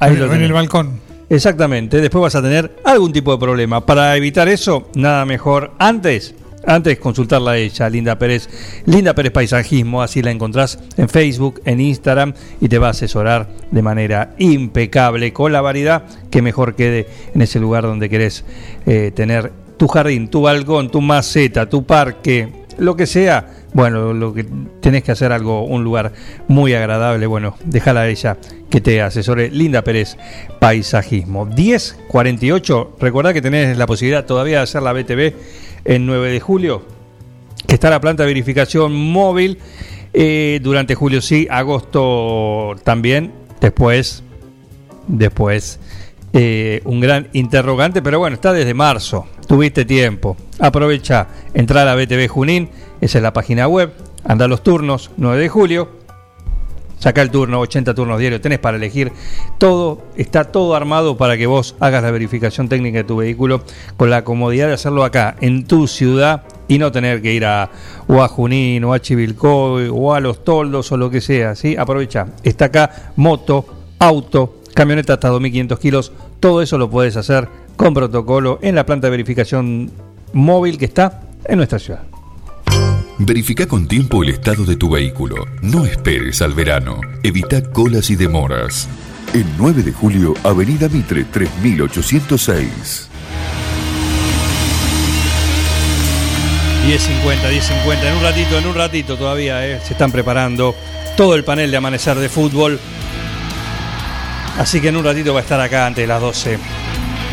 ahí 0.00 0.14
en, 0.14 0.18
lo 0.20 0.32
en 0.34 0.42
el 0.42 0.52
balcón. 0.52 1.00
Exactamente, 1.30 2.00
después 2.00 2.20
vas 2.22 2.34
a 2.34 2.42
tener 2.42 2.76
algún 2.84 3.12
tipo 3.12 3.32
de 3.32 3.38
problema. 3.38 3.86
Para 3.86 4.16
evitar 4.16 4.48
eso, 4.48 4.88
nada 4.94 5.24
mejor 5.24 5.72
antes. 5.78 6.34
Antes 6.64 6.98
consultarla 7.00 7.52
a 7.52 7.56
ella, 7.56 7.88
Linda 7.88 8.16
Pérez, 8.18 8.48
Linda 8.86 9.14
Pérez 9.14 9.32
Paisajismo, 9.32 10.00
así 10.00 10.22
la 10.22 10.30
encontrás 10.30 10.78
en 10.96 11.08
Facebook, 11.08 11.60
en 11.64 11.80
Instagram 11.80 12.34
y 12.60 12.68
te 12.68 12.78
va 12.78 12.86
a 12.88 12.90
asesorar 12.90 13.48
de 13.72 13.82
manera 13.82 14.34
impecable 14.38 15.32
con 15.32 15.50
la 15.52 15.60
variedad 15.60 16.04
que 16.30 16.40
mejor 16.40 16.76
quede 16.76 17.08
en 17.34 17.42
ese 17.42 17.58
lugar 17.58 17.82
donde 17.82 18.08
querés 18.08 18.44
eh, 18.86 19.10
tener 19.12 19.50
tu 19.76 19.88
jardín, 19.88 20.28
tu 20.28 20.42
balcón, 20.42 20.90
tu 20.90 21.00
maceta, 21.00 21.68
tu 21.68 21.84
parque, 21.84 22.48
lo 22.78 22.96
que 22.96 23.06
sea. 23.06 23.46
Bueno, 23.74 24.12
lo 24.12 24.34
que 24.34 24.44
tenés 24.80 25.02
que 25.02 25.12
hacer 25.12 25.32
algo, 25.32 25.64
un 25.64 25.82
lugar 25.82 26.12
muy 26.46 26.74
agradable, 26.74 27.26
bueno, 27.26 27.56
déjala 27.64 28.02
a 28.02 28.08
ella 28.08 28.36
que 28.68 28.80
te 28.82 29.00
asesore. 29.00 29.50
Linda 29.50 29.82
Pérez, 29.82 30.16
Paisajismo. 30.58 31.46
1048, 31.46 32.96
recordá 33.00 33.32
que 33.32 33.40
tenés 33.40 33.78
la 33.78 33.86
posibilidad 33.86 34.26
todavía 34.26 34.58
de 34.58 34.62
hacer 34.64 34.82
la 34.82 34.92
BTV 34.92 35.34
en 35.84 36.06
9 36.06 36.30
de 36.30 36.40
julio, 36.40 36.82
que 37.66 37.74
está 37.74 37.88
la 37.88 38.00
planta 38.00 38.24
de 38.24 38.28
verificación 38.28 38.92
móvil. 38.92 39.58
eh, 40.14 40.60
durante 40.62 40.94
julio 40.94 41.22
sí, 41.22 41.48
agosto 41.50 42.74
también, 42.84 43.32
después, 43.60 44.22
después 45.08 45.80
eh, 46.32 46.80
un 46.84 47.00
gran 47.00 47.28
interrogante, 47.32 48.00
pero 48.00 48.18
bueno, 48.18 48.34
está 48.34 48.52
desde 48.52 48.72
marzo, 48.72 49.26
tuviste 49.46 49.84
tiempo. 49.84 50.36
Aprovecha, 50.58 51.28
entra 51.52 51.82
a 51.82 51.84
la 51.84 51.94
BTV 51.94 52.28
Junín, 52.28 52.70
esa 53.00 53.18
es 53.18 53.22
la 53.22 53.32
página 53.32 53.68
web, 53.68 53.92
anda 54.24 54.48
los 54.48 54.62
turnos, 54.62 55.10
9 55.16 55.42
de 55.42 55.48
julio, 55.48 55.88
saca 56.98 57.20
el 57.20 57.30
turno, 57.30 57.60
80 57.60 57.94
turnos 57.94 58.18
diarios, 58.18 58.40
tenés 58.40 58.60
para 58.60 58.76
elegir 58.76 59.12
todo, 59.58 60.02
está 60.16 60.44
todo 60.44 60.74
armado 60.74 61.16
para 61.16 61.36
que 61.36 61.46
vos 61.46 61.74
hagas 61.80 62.02
la 62.02 62.10
verificación 62.12 62.68
técnica 62.68 62.98
de 62.98 63.04
tu 63.04 63.16
vehículo 63.16 63.62
con 63.96 64.08
la 64.08 64.24
comodidad 64.24 64.68
de 64.68 64.74
hacerlo 64.74 65.04
acá, 65.04 65.36
en 65.40 65.66
tu 65.66 65.86
ciudad, 65.86 66.44
y 66.68 66.78
no 66.78 66.92
tener 66.92 67.20
que 67.20 67.34
ir 67.34 67.44
a 67.44 67.68
Junín, 68.06 68.84
o 68.84 68.94
a 68.94 69.00
Chivilcoy, 69.00 69.90
o 69.92 70.14
a 70.14 70.20
Los 70.20 70.44
Toldos, 70.44 70.90
o 70.92 70.96
lo 70.96 71.10
que 71.10 71.20
sea, 71.20 71.54
¿sí? 71.54 71.76
Aprovecha, 71.76 72.28
está 72.42 72.66
acá 72.66 73.12
moto, 73.16 73.66
auto, 73.98 74.61
camioneta 74.74 75.14
hasta 75.14 75.30
2.500 75.30 75.78
kilos, 75.78 76.12
todo 76.40 76.62
eso 76.62 76.78
lo 76.78 76.90
puedes 76.90 77.16
hacer 77.16 77.48
con 77.76 77.94
protocolo 77.94 78.58
en 78.62 78.74
la 78.74 78.86
planta 78.86 79.06
de 79.06 79.12
verificación 79.12 79.90
móvil 80.32 80.78
que 80.78 80.86
está 80.86 81.22
en 81.44 81.56
nuestra 81.56 81.78
ciudad. 81.78 82.02
Verifica 83.18 83.66
con 83.66 83.86
tiempo 83.86 84.22
el 84.22 84.30
estado 84.30 84.64
de 84.64 84.76
tu 84.76 84.90
vehículo. 84.90 85.46
No 85.60 85.84
esperes 85.84 86.42
al 86.42 86.54
verano. 86.54 87.00
Evita 87.22 87.62
colas 87.70 88.10
y 88.10 88.16
demoras. 88.16 88.88
El 89.32 89.46
9 89.58 89.82
de 89.82 89.92
julio, 89.92 90.34
Avenida 90.42 90.88
Mitre 90.88 91.24
3806. 91.24 93.08
10.50, 96.86 97.48
10.50, 97.48 98.04
en 98.04 98.16
un 98.16 98.22
ratito, 98.22 98.58
en 98.58 98.66
un 98.66 98.74
ratito 98.74 99.16
todavía 99.16 99.66
eh, 99.66 99.80
se 99.86 99.92
están 99.92 100.10
preparando 100.10 100.74
todo 101.16 101.36
el 101.36 101.44
panel 101.44 101.70
de 101.70 101.76
amanecer 101.76 102.16
de 102.18 102.28
fútbol. 102.28 102.80
Así 104.58 104.80
que 104.80 104.88
en 104.88 104.96
un 104.96 105.04
ratito 105.04 105.32
va 105.32 105.40
a 105.40 105.42
estar 105.42 105.60
acá 105.60 105.86
antes 105.86 106.02
de 106.02 106.06
las 106.06 106.20
12 106.20 106.58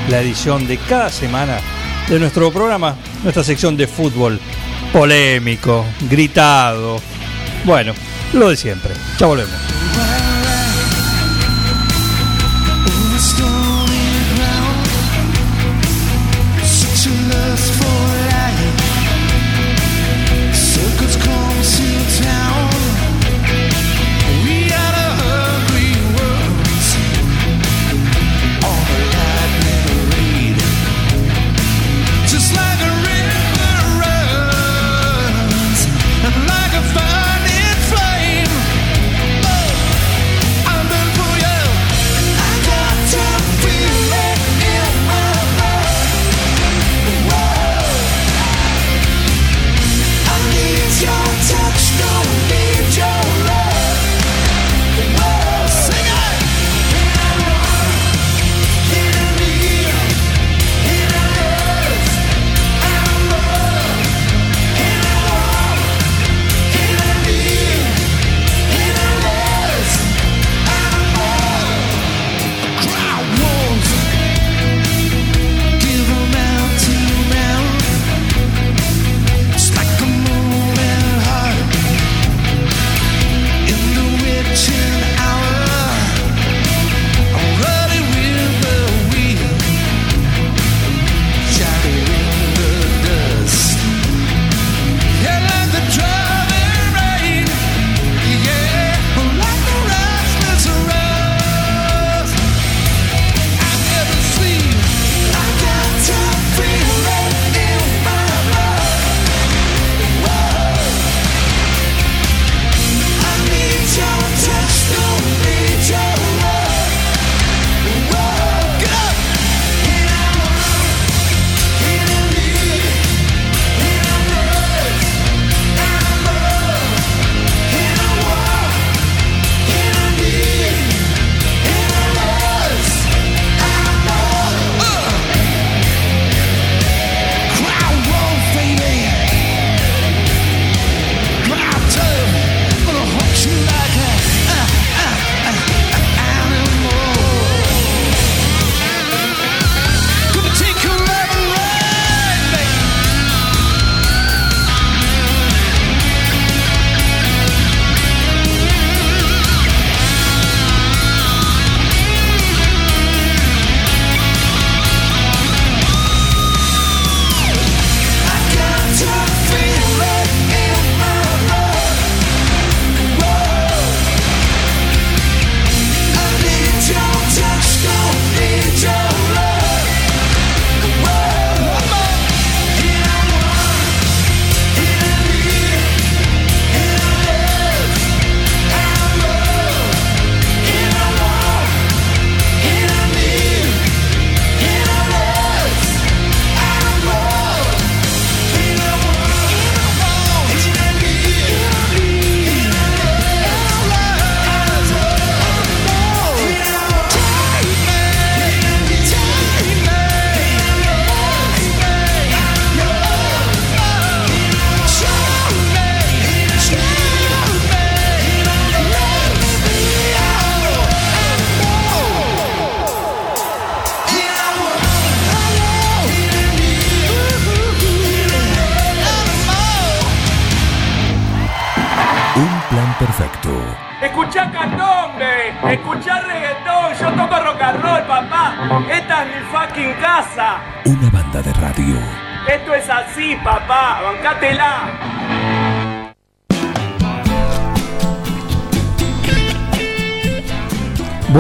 la 0.09 0.21
edición 0.21 0.67
de 0.67 0.77
cada 0.77 1.09
semana 1.09 1.59
de 2.07 2.19
nuestro 2.19 2.51
programa, 2.51 2.95
nuestra 3.23 3.43
sección 3.43 3.77
de 3.77 3.87
fútbol 3.87 4.39
polémico, 4.91 5.85
gritado. 6.09 6.99
Bueno, 7.63 7.93
lo 8.33 8.49
de 8.49 8.57
siempre. 8.57 8.93
Ya 9.19 9.27
volvemos. 9.27 10.28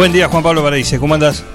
Buen 0.09 0.17
día, 0.17 0.27
Juan 0.27 0.41
Pablo 0.41 0.63
Paraíse, 0.63 0.97
¿cómo 0.97 1.13
andas? 1.13 1.45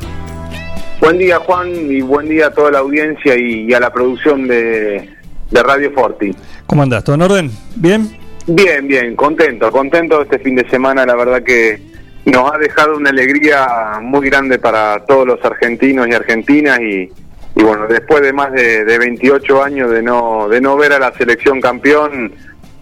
Buen 1.01 1.19
día 1.19 1.41
Juan 1.41 1.73
y 1.91 2.01
buen 2.03 2.29
día 2.29 2.47
a 2.47 2.51
toda 2.53 2.71
la 2.71 2.79
audiencia 2.79 3.37
y, 3.37 3.69
y 3.69 3.75
a 3.75 3.81
la 3.81 3.93
producción 3.93 4.47
de, 4.47 5.11
de 5.51 5.63
Radio 5.65 5.91
Forti. 5.91 6.31
¿Cómo 6.65 6.85
andás? 6.85 7.03
¿Todo 7.03 7.17
en 7.17 7.23
orden? 7.23 7.51
¿Bien? 7.75 8.17
Bien, 8.47 8.87
bien, 8.87 9.17
contento, 9.17 9.73
contento 9.73 10.23
este 10.23 10.39
fin 10.39 10.55
de 10.55 10.71
semana, 10.71 11.05
la 11.05 11.17
verdad 11.17 11.43
que 11.43 11.83
nos 12.27 12.55
ha 12.55 12.57
dejado 12.59 12.97
una 12.97 13.11
alegría 13.11 13.99
muy 14.01 14.31
grande 14.31 14.61
para 14.61 15.05
todos 15.05 15.27
los 15.27 15.45
argentinos 15.45 16.07
y 16.07 16.13
argentinas 16.13 16.79
y, 16.79 17.11
y 17.57 17.63
bueno, 17.65 17.89
después 17.89 18.23
de 18.23 18.33
más 18.33 18.53
de, 18.53 18.85
de 18.85 18.99
28 18.99 19.65
años 19.65 19.91
de 19.91 20.01
no, 20.01 20.49
de 20.49 20.61
no 20.61 20.77
ver 20.77 20.93
a 20.93 21.01
la 21.01 21.13
selección 21.15 21.61
campeón, 21.61 22.33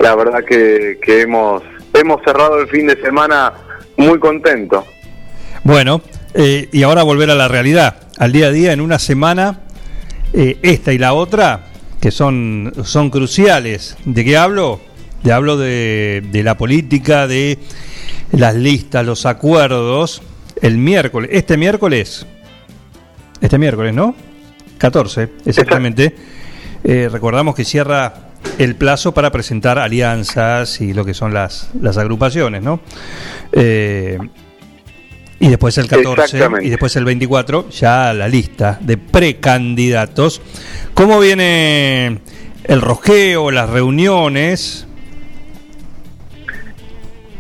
la 0.01 0.15
verdad 0.16 0.44
que, 0.44 0.99
que 1.03 1.23
hemos, 1.23 1.62
hemos 1.94 2.23
cerrado 2.24 2.61
el 2.61 2.69
fin 2.69 2.89
de 2.89 3.01
semana 3.01 3.55
muy 3.97 4.19
contento. 4.19 4.85
Bueno, 5.65 6.03
eh, 6.35 6.69
y 6.73 6.83
ahora 6.83 7.03
volver 7.03 7.31
a 7.31 7.35
la 7.35 7.49
realidad, 7.49 7.97
al 8.19 8.33
día 8.33 8.47
a 8.49 8.51
día, 8.51 8.73
en 8.73 8.81
una 8.81 8.99
semana, 8.99 9.61
eh, 10.33 10.59
esta 10.63 10.93
y 10.93 10.99
la 10.99 11.13
otra, 11.15 11.67
que 12.01 12.11
son, 12.11 12.73
son 12.85 13.11
cruciales. 13.11 13.97
¿De 14.05 14.25
qué 14.25 14.37
hablo? 14.37 14.81
Te 15.23 15.33
hablo 15.33 15.57
de, 15.57 16.25
de 16.33 16.43
la 16.43 16.57
política, 16.57 17.29
de 17.29 17.59
las 18.33 18.57
listas, 18.57 19.07
los 19.07 19.25
acuerdos. 19.25 20.23
El 20.61 20.79
miércoles, 20.79 21.31
este 21.33 21.57
miércoles, 21.57 22.27
este 23.41 23.59
miércoles, 23.59 23.95
¿no? 23.95 24.15
14, 24.79 25.29
exactamente. 25.47 26.15
Eh, 26.83 27.09
recordamos 27.11 27.55
que 27.55 27.65
cierra 27.65 28.31
el 28.59 28.75
plazo 28.75 29.15
para 29.15 29.31
presentar 29.31 29.79
alianzas 29.79 30.81
y 30.81 30.93
lo 30.93 31.05
que 31.05 31.15
son 31.15 31.33
las, 31.33 31.71
las 31.81 31.99
agrupaciones, 31.99 32.63
¿no? 32.63 32.81
Eh, 33.53 34.19
y 35.43 35.48
después 35.48 35.77
el 35.77 35.89
14 35.89 36.23
Exactamente. 36.23 36.66
y 36.66 36.70
después 36.70 36.94
el 36.94 37.05
24 37.05 37.69
ya 37.69 38.14
la 38.14 38.28
lista 38.28 38.78
de 38.81 38.97
precandidatos. 38.97 40.40
¿Cómo 40.94 41.19
viene 41.19 42.20
el 42.62 42.81
rosqueo, 42.81 43.51
las 43.51 43.69
reuniones? 43.69 44.86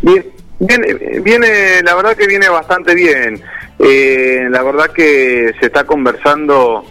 Bien, 0.00 0.26
viene, 0.58 1.20
viene, 1.20 1.80
la 1.84 1.94
verdad 1.94 2.16
que 2.16 2.26
viene 2.26 2.48
bastante 2.48 2.92
bien. 2.96 3.40
Eh, 3.78 4.48
la 4.50 4.64
verdad 4.64 4.90
que 4.90 5.52
se 5.60 5.66
está 5.66 5.84
conversando 5.84 6.84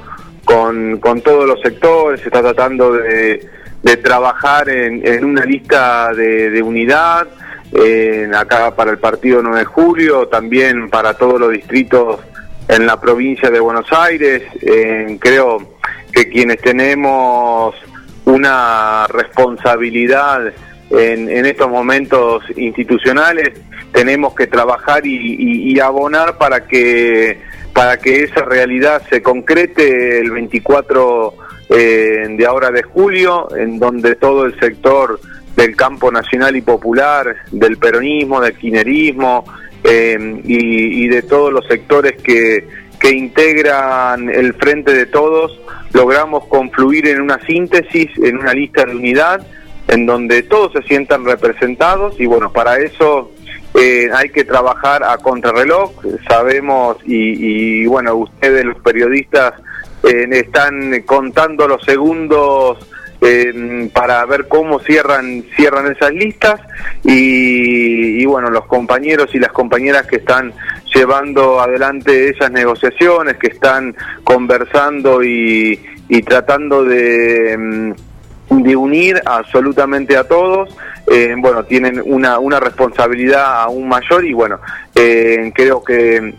con, 0.45 0.97
con 1.01 1.19
todos 1.19 1.45
los 1.45 1.59
sectores, 1.59 2.21
se 2.21 2.27
está 2.27 2.41
tratando 2.41 2.93
de, 2.93 3.45
de 3.83 3.97
trabajar 3.97 4.69
en, 4.69 5.05
en 5.05 5.25
una 5.25 5.43
lista 5.43 6.13
de, 6.13 6.51
de 6.51 6.61
unidad, 6.61 7.27
eh, 7.73 8.29
acá 8.35 8.75
para 8.75 8.91
el 8.91 8.97
partido 8.99 9.41
9 9.41 9.59
de 9.59 9.65
julio, 9.65 10.27
también 10.27 10.89
para 10.89 11.13
todos 11.15 11.39
los 11.39 11.51
distritos 11.51 12.19
en 12.67 12.85
la 12.85 12.99
provincia 12.99 13.49
de 13.49 13.59
Buenos 13.59 13.91
Aires. 13.91 14.43
Creo 15.19 15.57
que 16.11 16.29
quienes 16.29 16.61
tenemos 16.61 17.75
una 18.25 19.07
responsabilidad 19.07 20.51
en, 20.89 21.45
estos 21.45 21.69
momentos 21.69 22.43
institucionales 22.57 23.51
tenemos 23.91 24.35
que 24.35 24.47
trabajar 24.47 25.05
y, 25.05 25.15
y- 25.15 25.71
y 25.73 25.79
abonar 25.79 26.37
para 26.37 26.65
que 26.67 27.39
para 27.73 27.97
que 27.97 28.23
esa 28.23 28.41
realidad 28.43 29.01
se 29.09 29.21
concrete 29.21 30.19
el 30.19 30.31
24 30.31 31.33
eh, 31.69 32.25
de 32.37 32.45
ahora 32.45 32.69
de 32.69 32.83
julio, 32.83 33.47
en 33.55 33.79
donde 33.79 34.15
todo 34.15 34.45
el 34.45 34.59
sector 34.59 35.19
del 35.55 35.75
campo 35.75 36.11
nacional 36.11 36.55
y 36.55 36.61
popular, 36.61 37.35
del 37.51 37.77
peronismo, 37.77 38.41
del 38.41 38.53
kirchnerismo 38.53 39.45
eh, 39.83 40.41
y, 40.43 41.05
y 41.05 41.07
de 41.07 41.21
todos 41.23 41.51
los 41.51 41.65
sectores 41.67 42.21
que, 42.21 42.67
que 43.01 43.09
integran 43.09 44.29
el 44.29 44.53
frente 44.53 44.93
de 44.93 45.07
todos, 45.07 45.59
logramos 45.91 46.45
confluir 46.45 47.07
en 47.07 47.21
una 47.21 47.39
síntesis, 47.45 48.09
en 48.17 48.37
una 48.37 48.53
lista 48.53 48.85
de 48.85 48.95
unidad, 48.95 49.45
en 49.87 50.05
donde 50.05 50.43
todos 50.43 50.71
se 50.73 50.83
sientan 50.83 51.25
representados 51.25 52.19
y 52.19 52.27
bueno, 52.27 52.53
para 52.53 52.77
eso 52.77 53.31
eh, 53.73 54.07
hay 54.13 54.29
que 54.29 54.43
trabajar 54.43 55.03
a 55.03 55.17
contrarreloj, 55.17 55.91
sabemos 56.27 56.97
y, 57.05 57.81
y, 57.81 57.85
bueno, 57.87 58.15
ustedes 58.15 58.65
los 58.65 58.77
periodistas 58.81 59.53
eh, 60.03 60.27
están 60.31 61.01
contando 61.01 61.67
los 61.67 61.83
segundos 61.83 62.77
eh, 63.21 63.89
para 63.93 64.25
ver 64.25 64.47
cómo 64.47 64.79
cierran 64.79 65.43
cierran 65.55 65.91
esas 65.91 66.11
listas 66.11 66.59
y, 67.03 68.21
y, 68.21 68.25
bueno 68.25 68.49
los 68.49 68.65
compañeros 68.65 69.29
y 69.33 69.39
las 69.39 69.51
compañeras 69.51 70.07
que 70.07 70.17
están 70.17 70.53
llevando 70.93 71.61
adelante 71.61 72.29
esas 72.29 72.51
negociaciones 72.51 73.37
que 73.37 73.47
están 73.47 73.95
conversando 74.23 75.23
y, 75.23 75.79
y 76.09 76.21
tratando 76.23 76.83
de 76.83 77.57
mm, 77.57 77.93
unir 78.75 79.21
absolutamente 79.25 80.17
a 80.17 80.25
todos, 80.25 80.75
eh, 81.09 81.33
bueno, 81.37 81.63
tienen 81.63 82.01
una, 82.03 82.37
una 82.39 82.59
responsabilidad 82.59 83.63
aún 83.63 83.87
mayor 83.87 84.25
y 84.25 84.33
bueno, 84.33 84.59
eh, 84.93 85.51
creo 85.55 85.83
que 85.83 86.33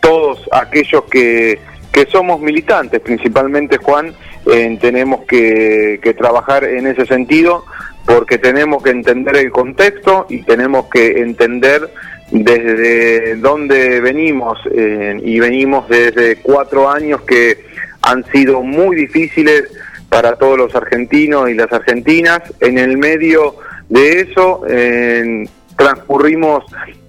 todos 0.00 0.48
aquellos 0.50 1.04
que, 1.04 1.60
que 1.92 2.06
somos 2.06 2.40
militantes, 2.40 3.00
principalmente 3.00 3.76
Juan, 3.76 4.14
eh, 4.50 4.78
tenemos 4.80 5.24
que, 5.26 6.00
que 6.02 6.14
trabajar 6.14 6.64
en 6.64 6.86
ese 6.86 7.06
sentido 7.06 7.64
porque 8.06 8.38
tenemos 8.38 8.82
que 8.82 8.90
entender 8.90 9.36
el 9.36 9.50
contexto 9.50 10.24
y 10.30 10.42
tenemos 10.42 10.86
que 10.86 11.20
entender 11.20 11.90
desde 12.30 13.36
dónde 13.36 14.00
venimos 14.00 14.58
eh, 14.72 15.20
y 15.22 15.38
venimos 15.40 15.88
desde 15.88 16.36
cuatro 16.36 16.90
años 16.90 17.20
que 17.22 17.66
han 18.02 18.24
sido 18.32 18.62
muy 18.62 18.96
difíciles 18.96 19.64
para 20.08 20.36
todos 20.36 20.56
los 20.56 20.74
argentinos 20.74 21.50
y 21.50 21.54
las 21.54 21.70
argentinas. 21.70 22.42
En 22.60 22.78
el 22.78 22.96
medio 22.96 23.56
de 23.90 24.20
eso 24.20 24.62
eh, 24.68 25.46
transcurrimos 25.76 26.64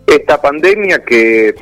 esta 0.06 0.42
pandemia 0.42 1.04
que 1.06 1.56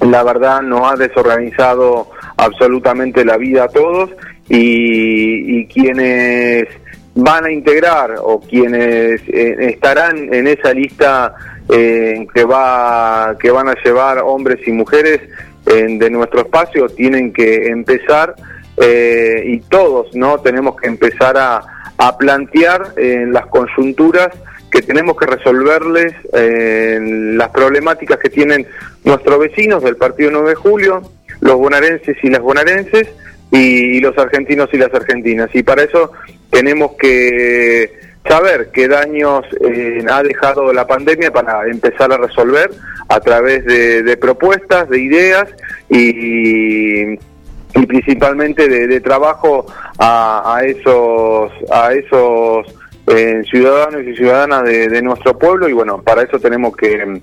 la 0.00 0.22
verdad 0.22 0.62
nos 0.62 0.90
ha 0.90 0.96
desorganizado 0.96 2.10
absolutamente 2.36 3.24
la 3.24 3.36
vida 3.36 3.64
a 3.64 3.68
todos 3.68 4.10
y, 4.48 5.66
quienes 5.66 6.66
van 7.14 7.44
a 7.44 7.52
integrar 7.52 8.16
o 8.20 8.40
quienes 8.40 9.20
eh, 9.28 9.56
estarán 9.60 10.32
en 10.32 10.46
esa 10.46 10.72
lista 10.72 11.34
eh, 11.68 12.26
que 12.34 12.44
va 12.44 13.36
que 13.40 13.50
van 13.50 13.68
a 13.68 13.74
llevar 13.84 14.18
hombres 14.18 14.60
y 14.66 14.72
mujeres 14.72 15.20
eh, 15.66 15.86
de 15.88 16.10
nuestro 16.10 16.40
espacio 16.40 16.88
tienen 16.88 17.32
que 17.32 17.68
empezar 17.68 18.34
eh, 18.76 19.44
y 19.46 19.60
todos 19.60 20.14
no 20.14 20.40
tenemos 20.40 20.76
que 20.76 20.88
empezar 20.88 21.38
a, 21.38 21.62
a 21.96 22.18
plantear 22.18 22.92
en 22.96 23.32
las 23.32 23.46
conjunturas 23.46 24.28
que 24.74 24.82
tenemos 24.82 25.16
que 25.16 25.26
resolverles 25.26 26.12
eh, 26.32 26.98
las 27.00 27.48
problemáticas 27.50 28.18
que 28.18 28.28
tienen 28.28 28.66
nuestros 29.04 29.38
vecinos 29.38 29.84
del 29.84 29.96
partido 29.96 30.32
9 30.32 30.48
de 30.48 30.54
julio, 30.56 31.02
los 31.40 31.54
bonaerenses 31.54 32.16
y 32.24 32.28
las 32.28 32.40
bonaerenses 32.40 33.08
y, 33.50 34.00
los 34.00 34.16
argentinos 34.18 34.68
y 34.72 34.78
las 34.78 34.92
argentinas. 34.92 35.50
Y 35.54 35.62
para 35.62 35.82
eso 35.82 36.12
tenemos 36.50 36.92
que 36.98 37.90
saber 38.28 38.70
qué 38.72 38.88
daños 38.88 39.44
eh, 39.60 40.04
ha 40.10 40.22
dejado 40.22 40.72
la 40.72 40.86
pandemia 40.86 41.30
para 41.30 41.66
empezar 41.66 42.12
a 42.12 42.16
resolver 42.16 42.70
a 43.08 43.20
través 43.20 43.64
de, 43.64 44.02
de 44.02 44.16
propuestas, 44.16 44.88
de 44.88 45.00
ideas 45.00 45.44
y, 45.90 47.12
y 47.12 47.86
principalmente 47.86 48.68
de, 48.68 48.86
de 48.86 49.00
trabajo 49.00 49.66
a, 49.98 50.56
a 50.56 50.64
esos 50.64 51.52
a 51.70 51.92
esos 51.92 52.66
eh, 53.08 53.42
ciudadanos 53.50 54.02
y 54.06 54.16
ciudadanas 54.16 54.64
de, 54.64 54.88
de 54.88 55.02
nuestro 55.02 55.38
pueblo 55.38 55.68
y 55.68 55.74
bueno 55.74 56.00
para 56.00 56.22
eso 56.22 56.38
tenemos 56.38 56.74
que 56.76 57.20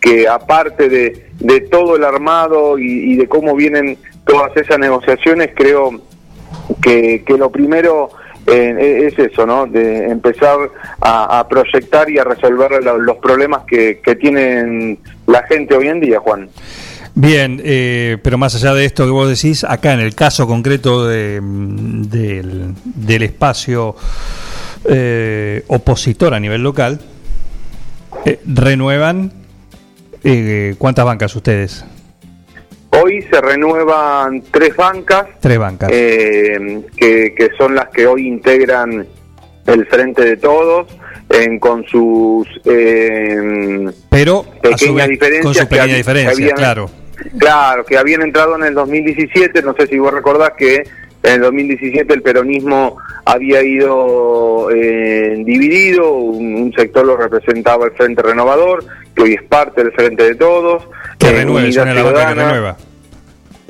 que 0.00 0.26
aparte 0.26 0.88
de, 0.88 1.26
de 1.38 1.60
todo 1.60 1.96
el 1.96 2.04
armado 2.04 2.78
y, 2.78 3.12
y 3.12 3.16
de 3.16 3.28
cómo 3.28 3.54
vienen 3.54 3.98
todas 4.30 4.56
esas 4.56 4.78
negociaciones 4.78 5.50
creo 5.54 6.00
que, 6.82 7.22
que 7.26 7.36
lo 7.36 7.50
primero 7.50 8.10
eh, 8.46 9.08
es 9.12 9.18
eso, 9.18 9.44
¿no? 9.46 9.66
De 9.66 10.06
empezar 10.10 10.56
a, 11.00 11.46
proyectar 11.48 12.08
y 12.10 12.18
a 12.18 12.24
resolver 12.24 12.82
lo- 12.82 12.98
los 12.98 13.16
problemas 13.18 13.62
que, 13.66 14.00
que 14.04 14.16
tienen 14.16 14.98
la 15.26 15.42
gente 15.44 15.74
hoy 15.76 15.88
en 15.88 16.00
día, 16.00 16.20
Juan. 16.20 16.48
Bien, 17.14 17.60
eh, 17.64 18.18
pero 18.22 18.38
más 18.38 18.54
allá 18.54 18.72
de 18.72 18.84
esto 18.84 19.04
que 19.04 19.10
vos 19.10 19.28
decís, 19.28 19.64
acá 19.64 19.92
en 19.92 20.00
el 20.00 20.14
caso 20.14 20.46
concreto 20.46 21.06
de, 21.06 21.40
del, 21.42 22.74
del 22.84 23.22
espacio 23.22 23.96
eh, 24.84 25.64
opositor 25.66 26.34
a 26.34 26.40
nivel 26.40 26.62
local, 26.62 27.00
eh, 28.24 28.40
renuevan. 28.46 29.32
eh, 30.24 30.74
¿Cuántas 30.78 31.04
bancas 31.04 31.34
ustedes? 31.36 31.84
Hoy 33.02 33.22
se 33.30 33.40
renuevan 33.40 34.42
tres 34.50 34.76
bancas, 34.76 35.26
Tres 35.40 35.58
bancas. 35.58 35.88
eh, 35.92 36.80
que, 36.96 37.34
que 37.34 37.48
son 37.56 37.74
las 37.74 37.88
que 37.90 38.06
hoy 38.06 38.26
integran 38.26 39.06
el 39.66 39.86
Frente 39.86 40.24
de 40.24 40.36
Todos, 40.36 40.86
en, 41.28 41.58
con 41.60 41.84
sus 41.86 42.46
eh, 42.64 43.86
Pero 44.10 44.44
su 44.44 44.60
pequeñas 44.60 45.08
diferencias. 45.08 45.44
con 45.44 45.54
sus 45.54 45.62
que 45.62 45.66
pequeñas 45.68 45.88
que 45.90 45.96
diferencias, 45.96 46.34
habían- 46.36 46.56
claro. 46.56 46.90
Claro, 47.38 47.84
que 47.84 47.98
habían 47.98 48.22
entrado 48.22 48.56
en 48.56 48.64
el 48.64 48.72
2017, 48.74 49.60
no 49.62 49.74
sé 49.74 49.86
si 49.86 49.98
vos 49.98 50.12
recordás 50.12 50.52
que 50.56 50.76
en 51.22 51.34
el 51.34 51.40
2017 51.42 52.14
el 52.14 52.22
peronismo 52.22 52.96
había 53.26 53.62
ido 53.62 54.70
eh, 54.70 55.34
dividido, 55.44 56.12
un, 56.14 56.54
un 56.54 56.72
sector 56.72 57.04
lo 57.04 57.18
representaba 57.18 57.84
el 57.84 57.92
Frente 57.92 58.22
Renovador, 58.22 58.84
que 59.14 59.22
hoy 59.22 59.34
es 59.34 59.42
parte 59.42 59.84
del 59.84 59.92
Frente 59.92 60.24
de 60.24 60.34
Todos. 60.34 60.82
Que 61.18 61.28
eh, 61.28 61.32
renueve, 61.32 61.66
Unidad 61.68 61.82
suena 61.84 61.94
la 61.94 62.02
banca 62.04 62.28
que 62.28 62.34
renueva. 62.34 62.76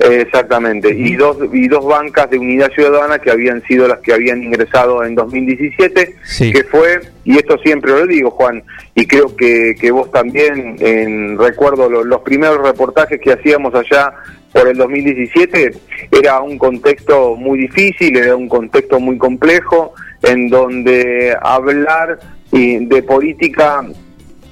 Exactamente, 0.09 0.89
y 0.95 1.15
dos 1.15 1.37
y 1.53 1.67
dos 1.67 1.85
bancas 1.85 2.29
de 2.29 2.39
Unidad 2.39 2.71
Ciudadana 2.71 3.19
que 3.19 3.29
habían 3.31 3.61
sido 3.63 3.87
las 3.87 3.99
que 3.99 4.13
habían 4.13 4.41
ingresado 4.43 5.03
en 5.03 5.15
2017, 5.15 6.15
Sí. 6.23 6.51
que 6.51 6.63
fue, 6.63 7.01
y 7.23 7.37
esto 7.37 7.57
siempre 7.59 7.91
lo 7.91 8.07
digo 8.07 8.31
Juan, 8.31 8.63
y 8.95 9.05
creo 9.05 9.35
que, 9.35 9.75
que 9.79 9.91
vos 9.91 10.11
también, 10.11 10.75
en, 10.79 11.37
recuerdo 11.37 11.89
lo- 11.89 12.03
los 12.03 12.21
primeros 12.21 12.61
reportajes 12.65 13.19
que 13.21 13.33
hacíamos 13.33 13.73
allá 13.75 14.11
por 14.51 14.67
el 14.67 14.77
2017, 14.77 15.71
era 16.11 16.41
un 16.41 16.57
contexto 16.57 17.35
muy 17.35 17.59
difícil, 17.59 18.17
era 18.17 18.35
un 18.35 18.49
contexto 18.49 18.99
muy 18.99 19.17
complejo, 19.17 19.93
en 20.23 20.49
donde 20.49 21.35
hablar 21.41 22.19
de 22.51 23.03
política 23.03 23.81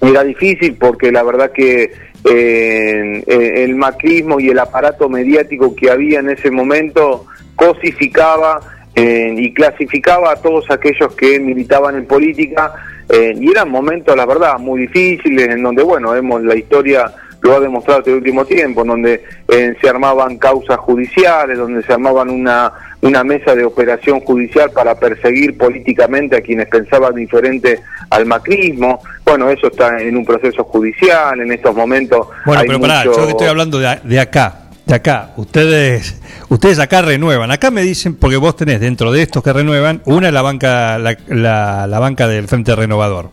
era 0.02 0.24
difícil 0.24 0.76
porque 0.80 1.12
la 1.12 1.24
verdad 1.24 1.52
que 1.52 1.92
eh, 2.26 3.24
el 3.28 3.76
macrismo 3.76 4.40
y 4.40 4.50
el 4.50 4.60
aparato 4.60 5.08
mediático 5.10 5.76
que 5.76 5.90
había 5.90 6.20
en 6.20 6.30
ese 6.30 6.52
momento 6.52 7.26
cosificaba 7.56 8.60
eh, 8.96 9.34
y 9.38 9.54
clasificaba 9.54 10.32
a 10.32 10.36
todos 10.36 10.70
aquellos 10.70 11.16
que 11.16 11.40
militaban 11.40 11.96
en 11.96 12.06
política 12.06 12.74
eh, 13.10 13.34
y 13.40 13.50
eran 13.50 13.70
momentos, 13.70 14.16
la 14.16 14.26
verdad, 14.26 14.60
muy 14.60 14.82
difíciles 14.82 15.48
en 15.48 15.64
donde, 15.64 15.82
bueno, 15.84 16.12
vemos 16.12 16.44
la 16.44 16.56
historia 16.56 17.12
lo 17.42 17.56
ha 17.56 17.60
demostrado 17.60 18.00
este 18.00 18.14
último 18.14 18.44
tiempo, 18.46 18.84
donde 18.84 19.24
eh, 19.48 19.74
se 19.82 19.90
armaban 19.90 20.38
causas 20.38 20.78
judiciales, 20.78 21.58
donde 21.58 21.82
se 21.84 21.94
armaban 21.94 22.30
una, 22.30 22.72
una 23.02 23.24
mesa 23.24 23.56
de 23.56 23.64
operación 23.64 24.20
judicial 24.20 24.72
para 24.72 24.96
perseguir 24.96 25.58
políticamente 25.58 26.36
a 26.36 26.42
quienes 26.42 26.68
pensaban 26.68 27.16
diferente 27.16 27.80
al 28.10 28.26
macrismo. 28.26 29.02
Bueno, 29.26 29.50
eso 29.50 29.68
está 29.68 30.00
en 30.02 30.18
un 30.18 30.26
proceso 30.26 30.64
judicial, 30.66 31.40
en 31.40 31.52
estos 31.54 31.74
momentos. 31.74 32.28
Bueno, 32.46 32.62
hay 32.62 32.68
pero 32.68 32.80
pará, 32.82 33.06
mucho- 33.06 33.20
yo 33.20 33.26
que 33.26 33.32
estoy 33.32 33.48
hablando 33.48 33.80
de, 33.80 34.00
de 34.04 34.20
acá, 34.20 34.70
de 34.86 34.96
acá. 34.96 35.32
Ustedes, 35.38 36.20
ustedes 36.50 36.78
acá 36.80 37.02
renuevan. 37.04 37.52
Acá 37.52 37.72
me 37.72 37.84
dicen, 37.84 38.16
porque 38.16 38.36
vos 38.36 38.58
tenés 38.58 38.82
dentro 38.82 39.14
de 39.14 39.22
estos 39.22 39.42
que 39.44 39.54
renuevan, 39.54 40.02
una 40.06 40.28
es 40.28 40.34
la 40.34 40.42
banca, 40.42 40.98
la, 41.00 41.16
la- 41.28 41.88
la 41.88 42.00
banca 42.00 42.28
del 42.28 42.50
Frente 42.50 42.76
Renovador. 42.76 43.30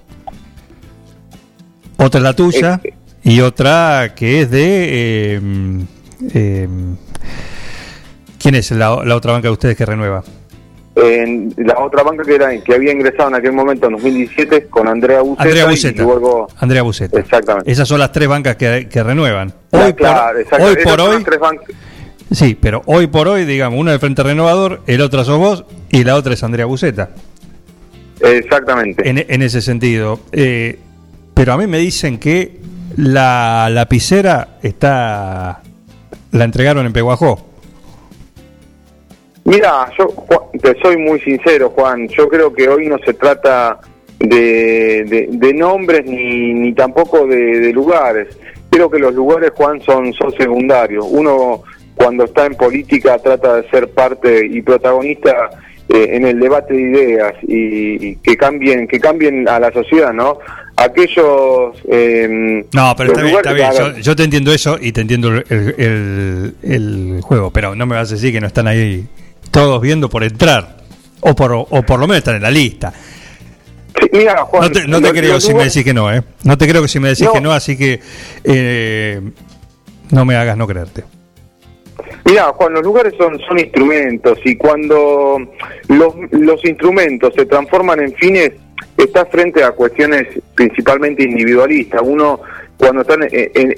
Otra 1.98 2.18
es 2.18 2.22
la 2.24 2.32
tuya 2.34 2.80
y 3.26 3.40
otra 3.40 4.14
que 4.14 4.42
es 4.42 4.50
de... 4.50 4.60
eh, 4.62 5.40
eh, 6.32 6.68
¿Quién 8.38 8.54
es 8.54 8.70
la, 8.70 9.02
la 9.04 9.16
otra 9.16 9.32
banca 9.32 9.48
de 9.48 9.52
ustedes 9.52 9.76
que 9.76 9.84
renueva? 9.84 10.22
en 10.98 11.52
la 11.58 11.78
otra 11.78 12.02
banca 12.02 12.22
que 12.24 12.36
era 12.36 12.58
que 12.62 12.74
había 12.74 12.90
ingresado 12.90 13.28
en 13.28 13.34
aquel 13.34 13.52
momento 13.52 13.86
en 13.86 13.92
2017 13.92 14.66
con 14.68 14.88
Andrea 14.88 15.20
Buceta, 15.20 15.42
Andrea 15.42 15.64
y 15.64 15.68
Buceta. 15.68 16.04
Andrea 16.58 16.82
Buceta. 16.82 17.20
Exactamente. 17.20 17.70
Esas 17.70 17.86
son 17.86 17.98
las 17.98 18.12
tres 18.12 18.28
bancas 18.28 18.56
que, 18.56 18.88
que 18.90 19.02
renuevan. 19.02 19.52
Hoy 19.72 19.92
claro, 19.92 20.38
por, 20.48 21.00
hoy, 21.00 21.22
por. 21.22 21.60
Sí, 22.32 22.56
pero 22.58 22.80
hoy 22.86 23.08
por 23.08 23.28
hoy, 23.28 23.44
digamos, 23.44 23.78
una 23.78 23.90
del 23.90 24.00
Frente 24.00 24.22
Renovador, 24.22 24.80
el 24.86 25.02
otro 25.02 25.22
sos 25.24 25.38
vos 25.38 25.64
y 25.90 26.02
la 26.02 26.14
otra 26.14 26.32
es 26.32 26.42
Andrea 26.42 26.64
Buceta. 26.64 27.10
Exactamente. 28.20 29.06
En, 29.08 29.22
en 29.28 29.42
ese 29.42 29.60
sentido. 29.60 30.20
Eh, 30.32 30.78
pero 31.34 31.52
a 31.52 31.58
mí 31.58 31.66
me 31.66 31.78
dicen 31.78 32.18
que 32.18 32.58
la 32.96 33.68
lapicera 33.70 34.58
está. 34.62 35.60
La 36.32 36.44
entregaron 36.44 36.84
en 36.86 36.92
Peguajó. 36.92 37.46
Mira, 39.44 39.88
yo 39.96 40.08
te 40.60 40.76
soy 40.82 40.96
muy 40.96 41.20
sincero, 41.20 41.70
Juan. 41.70 42.08
Yo 42.08 42.28
creo 42.28 42.52
que 42.52 42.68
hoy 42.68 42.88
no 42.88 42.98
se 43.04 43.14
trata 43.14 43.78
de, 44.18 45.28
de- 45.30 45.54
nombres 45.54 46.04
ni, 46.04 46.52
ni 46.52 46.72
tampoco 46.74 47.26
de, 47.26 47.60
de 47.60 47.72
lugares. 47.72 48.28
Creo 48.70 48.90
que 48.90 48.98
los 48.98 49.14
lugares, 49.14 49.52
Juan, 49.54 49.80
son, 49.82 50.12
son 50.14 50.32
secundarios. 50.32 51.06
Uno, 51.08 51.62
cuando 51.94 52.24
está 52.24 52.46
en 52.46 52.54
política, 52.56 53.18
trata 53.18 53.56
de 53.62 53.70
ser 53.70 53.88
parte 53.90 54.44
y 54.44 54.60
protagonista 54.62 55.50
eh, 55.88 56.08
en 56.10 56.26
el 56.26 56.40
debate 56.40 56.74
de 56.74 56.80
ideas 56.82 57.34
y, 57.46 58.08
y 58.08 58.16
que 58.16 58.36
cambien 58.36 58.88
que 58.88 58.98
cambien 58.98 59.48
a 59.48 59.60
la 59.60 59.72
sociedad, 59.72 60.12
¿no? 60.12 60.38
Aquellos. 60.76 61.74
eh, 61.90 62.64
No, 62.72 62.94
pero 62.96 63.10
está 63.12 63.22
bien, 63.22 63.36
está 63.36 63.52
bien. 63.52 63.70
Yo, 63.76 63.96
yo 63.98 64.16
te 64.16 64.24
entiendo 64.24 64.52
eso 64.52 64.78
y 64.80 64.92
te 64.92 65.00
entiendo 65.00 65.28
el, 65.28 65.44
el- 65.78 66.54
el 66.62 67.20
juego, 67.22 67.50
pero 67.50 67.74
no 67.74 67.86
me 67.86 67.96
vas 67.96 68.10
a 68.10 68.14
decir 68.14 68.32
que 68.32 68.40
no 68.40 68.46
están 68.46 68.66
ahí 68.68 69.06
todos 69.50 69.80
viendo 69.80 70.08
por 70.10 70.22
entrar. 70.22 70.76
O 71.20 71.34
por, 71.34 71.52
o 71.52 71.66
por 71.82 71.98
lo 71.98 72.06
menos 72.06 72.18
están 72.18 72.36
en 72.36 72.42
la 72.42 72.50
lista. 72.50 72.92
Sí, 73.98 74.08
mira, 74.12 74.42
Juan, 74.44 74.62
no 74.64 74.70
te, 74.70 74.86
no 74.86 74.96
te 74.98 75.08
los- 75.08 75.12
creo 75.12 75.40
si 75.40 75.54
me 75.54 75.64
decís 75.64 75.82
que 75.82 75.94
no, 75.94 76.12
¿eh? 76.12 76.22
No 76.44 76.58
te 76.58 76.68
creo 76.68 76.82
que 76.82 76.88
si 76.88 77.00
me 77.00 77.08
decís 77.08 77.24
No. 77.24 77.32
que 77.32 77.40
no, 77.40 77.52
así 77.52 77.76
que 77.76 77.98
eh, 78.44 79.20
no 80.10 80.24
me 80.26 80.36
hagas 80.36 80.56
no 80.58 80.66
creerte. 80.66 81.04
Mira, 82.26 82.44
Juan, 82.52 82.74
los 82.74 82.82
lugares 82.82 83.14
son, 83.18 83.38
son 83.48 83.58
instrumentos 83.58 84.38
y 84.44 84.56
cuando 84.56 85.38
los, 85.88 86.14
los 86.32 86.64
instrumentos 86.64 87.32
se 87.34 87.46
transforman 87.46 88.00
en 88.00 88.12
fines, 88.14 88.52
está 88.96 89.24
frente 89.26 89.62
a 89.62 89.72
cuestiones 89.72 90.26
principalmente 90.54 91.22
individualistas. 91.24 92.00
Uno, 92.04 92.40
cuando 92.76 93.02
está 93.02 93.14
en, 93.14 93.28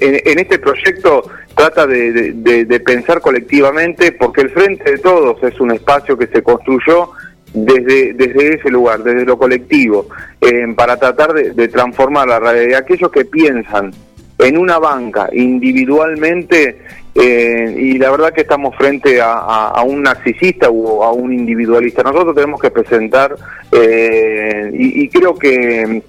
en- 0.01 0.39
este 0.39 0.59
proyecto, 0.59 1.29
trata 1.55 1.87
de 1.87 2.83
pensar 2.85 3.21
colectivamente 3.21 4.13
porque 4.13 4.43
el 4.43 4.51
Frente 4.51 4.93
de 4.93 4.99
Todos 4.99 5.43
es 5.43 5.59
un 5.61 5.73
espacio 5.73 6.17
que 6.17 6.27
se 6.29 6.43
construyó 6.43 7.11
desde, 7.55 8.13
desde 8.13 8.55
ese 8.57 8.71
lugar, 8.71 9.03
desde 9.03 9.25
lo 9.25 9.39
colectivo, 9.39 10.07
eh, 10.41 10.67
para 10.77 10.97
tratar 10.99 11.33
de, 11.33 11.51
de 11.53 11.69
transformar 11.69 12.29
la 12.29 12.39
realidad. 12.39 12.81
Aquellos 12.81 13.11
que 13.11 13.25
piensan 13.25 13.93
en 14.39 14.57
una 14.59 14.79
banca 14.79 15.29
individualmente 15.33 16.79
eh, 17.21 17.75
y 17.77 17.99
la 17.99 18.13
verdad 18.13 18.33
que 18.33 18.43
estamos 18.43 18.77
frente 18.77 19.21
a, 19.21 19.83
un 19.85 20.03
narcisista 20.03 20.71
o 20.71 21.03
a 21.03 21.13
un 21.13 21.33
individualista. 21.33 22.05
Nosotros 22.05 22.35
tenemos 22.35 22.61
que 22.61 22.71
presentar 22.71 23.35
eh, 23.73 24.71
y, 24.73 25.09
creo 25.09 25.35
que 25.35 26.03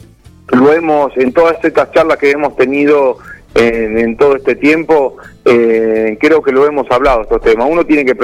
lo 0.52 0.72
hemos 0.72 1.18
en 1.18 1.34
todas 1.34 1.58
estas 1.64 1.92
charlas 1.94 2.18
que 2.18 2.30
hemos 2.30 2.56
tenido 2.56 3.18
en, 3.56 3.98
en 3.98 4.18
todo 4.18 4.36
este 4.36 4.56
tiempo, 4.56 5.18
eh, 5.46 6.16
creo 6.22 6.44
que 6.44 6.52
lo 6.52 6.68
hemos 6.68 6.90
hablado 6.92 7.24
estos 7.24 7.42
temas. 7.42 7.68
Uno 7.68 7.84
tiene 7.84 8.06
que 8.06 8.16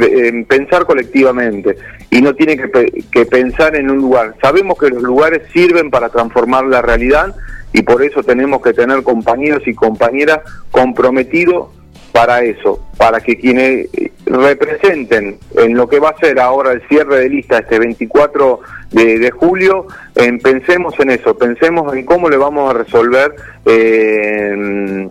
eh, 0.00 0.46
pensar 0.48 0.86
colectivamente 0.86 1.76
y 2.10 2.22
no 2.22 2.34
tiene 2.34 2.56
que 2.56 3.26
pensar 3.26 3.76
en 3.76 3.90
un 3.90 3.98
lugar. 3.98 4.34
Sabemos 4.40 4.78
que 4.78 4.88
los 4.88 5.02
lugares 5.02 5.42
sirven 5.52 5.90
para 5.90 6.08
transformar 6.08 6.64
la 6.64 6.80
realidad 6.80 7.36
y 7.74 7.82
por 7.82 8.02
eso 8.02 8.22
tenemos 8.22 8.62
que 8.62 8.72
tener 8.72 9.02
compañeros 9.02 9.62
y 9.66 9.74
compañeras 9.74 10.40
comprometidos 10.70 11.68
para 12.12 12.42
eso, 12.42 12.80
para 12.96 13.20
que 13.20 13.36
quienes 13.36 13.88
eh, 13.94 14.12
representen 14.26 15.38
en 15.56 15.76
lo 15.76 15.88
que 15.88 15.98
va 15.98 16.10
a 16.10 16.18
ser 16.18 16.38
ahora 16.40 16.72
el 16.72 16.82
cierre 16.88 17.20
de 17.20 17.28
lista 17.28 17.58
este 17.58 17.78
24 17.78 18.60
de, 18.92 19.30
julio, 19.30 19.86
eh, 20.16 20.38
pensemos 20.42 20.94
en 20.98 21.10
eso, 21.10 21.36
pensemos 21.36 21.94
en 21.94 22.04
cómo 22.04 22.28
le 22.28 22.36
vamos 22.36 22.70
a 22.70 22.78
resolver 22.78 23.34
eh, 23.64 25.08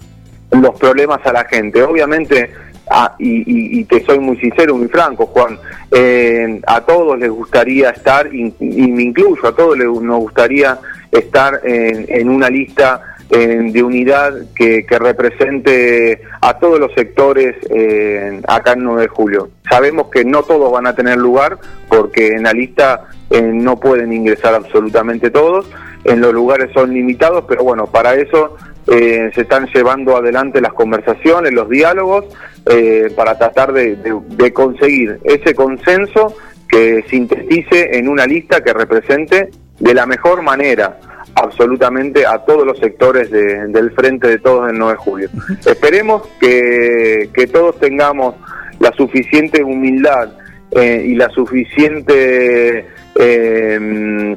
los 0.52 0.80
problemas 0.80 1.26
a 1.26 1.34
la 1.34 1.46
gente. 1.46 1.82
Obviamente, 1.84 2.52
ah, 2.90 3.16
y 3.18 3.84
te 3.86 4.04
soy 4.06 4.20
muy 4.20 4.38
sincero, 4.38 4.76
muy 4.76 4.90
franco, 4.90 5.28
Juan, 5.28 5.58
eh, 5.92 6.62
a 6.68 6.82
todos 6.82 7.18
les 7.18 7.30
gustaría 7.30 7.90
estar, 7.90 8.34
y, 8.34 8.54
y 8.60 8.92
me 8.92 9.04
incluyo, 9.04 9.48
a 9.48 9.56
todos 9.56 9.78
les, 9.78 9.88
nos 9.88 10.20
gustaría 10.20 10.78
estar 11.12 11.60
en, 11.64 12.06
en 12.08 12.30
una 12.30 12.50
lista 12.50 13.09
de 13.30 13.84
unidad 13.84 14.34
que, 14.56 14.86
que 14.86 14.98
represente 15.00 16.22
a 16.42 16.58
todos 16.58 16.80
los 16.80 16.92
sectores 16.94 17.56
acá 18.48 18.74
en 18.74 18.84
9 18.84 19.02
de 19.04 19.08
julio. 19.08 19.50
Sabemos 19.70 20.08
que 20.12 20.26
no 20.26 20.44
todos 20.44 20.72
van 20.72 20.88
a 20.88 20.96
tener 20.96 21.18
lugar 21.18 21.58
porque 21.88 22.30
en 22.30 22.44
la 22.44 22.54
lista 22.54 23.08
eh, 23.30 23.42
no 23.42 23.80
pueden 23.80 24.12
ingresar 24.14 24.56
absolutamente 24.56 25.30
todos, 25.30 25.70
en 26.06 26.22
los 26.22 26.34
lugares 26.34 26.72
son 26.74 26.94
limitados, 26.94 27.46
pero 27.48 27.64
bueno, 27.64 27.86
para 27.88 28.16
eso 28.16 28.58
eh, 28.88 29.30
se 29.36 29.42
están 29.42 29.68
llevando 29.68 30.16
adelante 30.18 30.62
las 30.62 30.74
conversaciones, 30.74 31.54
los 31.54 31.70
diálogos, 31.70 32.26
eh, 32.66 33.12
para 33.16 33.38
tratar 33.38 33.74
de, 33.74 33.96
de- 33.98 34.20
de 34.30 34.54
conseguir 34.54 35.20
ese 35.24 35.54
consenso 35.54 36.36
que 36.68 37.04
sintetice 37.10 37.98
en 37.98 38.08
una 38.10 38.26
lista 38.26 38.64
que 38.64 38.74
represente 38.74 39.50
de 39.80 39.94
la 39.94 40.06
mejor 40.06 40.42
manera 40.42 41.00
absolutamente 41.36 42.26
a 42.26 42.40
todos 42.40 42.66
los 42.66 42.78
sectores 42.80 43.30
de- 43.32 43.68
del 43.68 43.92
frente 43.92 44.28
de 44.28 44.40
todos 44.40 44.70
el 44.72 44.78
9 44.78 44.94
de 44.94 44.98
julio. 44.98 45.30
Esperemos 45.66 46.28
que, 46.40 47.30
que 47.34 47.48
todos 47.48 47.80
tengamos 47.80 48.36
la 48.80 48.92
suficiente 48.94 49.64
humildad 49.64 50.30
eh, 50.72 51.04
y 51.08 51.16
la 51.16 51.30
suficiente 51.30 52.86
eh, 53.16 54.36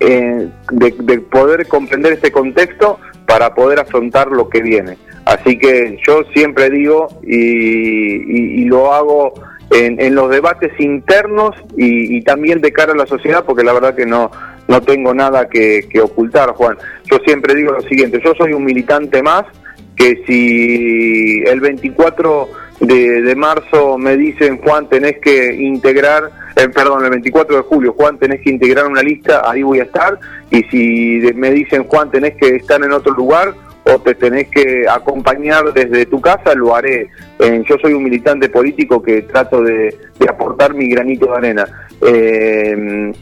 eh, 0.00 0.48
de, 0.72 0.94
de 0.98 1.20
poder 1.20 1.66
comprender 1.66 2.12
este 2.14 2.30
contexto 2.32 2.98
para 3.26 3.54
poder 3.54 3.78
afrontar 3.80 4.28
lo 4.28 4.48
que 4.48 4.62
viene. 4.62 4.96
Así 5.24 5.58
que 5.58 5.98
yo 6.06 6.22
siempre 6.34 6.70
digo 6.70 7.08
y, 7.22 7.36
y- 7.36 8.62
y 8.62 8.64
lo 8.64 8.92
hago 8.92 9.34
en, 9.70 10.00
en 10.00 10.14
los 10.14 10.30
debates 10.30 10.72
internos 10.80 11.54
y, 11.76 12.16
y 12.16 12.22
también 12.22 12.60
de 12.60 12.72
cara 12.72 12.92
a 12.92 12.96
la 12.96 13.06
sociedad, 13.06 13.44
porque 13.44 13.62
la 13.62 13.72
verdad 13.72 13.94
que 13.94 14.06
no, 14.06 14.30
no 14.70 14.80
tengo 14.80 15.12
nada 15.12 15.48
que, 15.48 15.86
que 15.90 16.00
ocultar, 16.00 16.50
Juan. 16.50 16.78
Yo 17.10 17.18
siempre 17.26 17.56
digo 17.56 17.72
lo 17.72 17.82
siguiente, 17.82 18.20
yo 18.24 18.32
soy 18.38 18.52
un 18.52 18.64
militante 18.64 19.20
más 19.20 19.44
que 19.96 20.22
si 20.26 21.42
el 21.44 21.60
24 21.60 22.48
de, 22.78 23.34
marzo 23.34 23.98
me 23.98 24.16
dicen, 24.16 24.58
Juan, 24.58 24.88
tenés 24.88 25.18
que 25.18 25.54
integrar, 25.54 26.30
eh, 26.54 26.68
perdón, 26.68 27.04
el 27.04 27.10
24 27.10 27.56
de 27.56 27.62
julio, 27.62 27.94
Juan, 27.98 28.16
tenés 28.16 28.40
que 28.42 28.50
integrar 28.50 28.86
una 28.86 29.02
lista, 29.02 29.42
ahí 29.44 29.64
voy 29.64 29.80
a 29.80 29.82
estar, 29.82 30.18
y 30.52 30.62
si 30.70 31.20
me 31.34 31.50
dicen, 31.50 31.84
Juan, 31.84 32.10
tenés 32.12 32.36
que 32.36 32.56
estar 32.56 32.80
en 32.82 32.92
otro 32.92 33.12
lugar 33.12 33.52
o 33.84 33.98
te 33.98 34.14
tenés 34.14 34.48
que 34.48 34.86
acompañar 34.88 35.72
desde 35.74 36.06
tu 36.06 36.20
casa, 36.20 36.54
lo 36.54 36.76
haré. 36.76 37.08
Eh, 37.40 37.64
yo 37.68 37.76
soy 37.82 37.92
un 37.92 38.04
militante 38.04 38.48
político 38.48 39.02
que 39.02 39.22
trato 39.22 39.62
de, 39.62 39.96
de 40.18 40.28
aportar 40.28 40.74
mi 40.74 40.88
granito 40.88 41.26
de 41.26 41.36
arena. 41.36 41.66
Eh, 42.02 43.12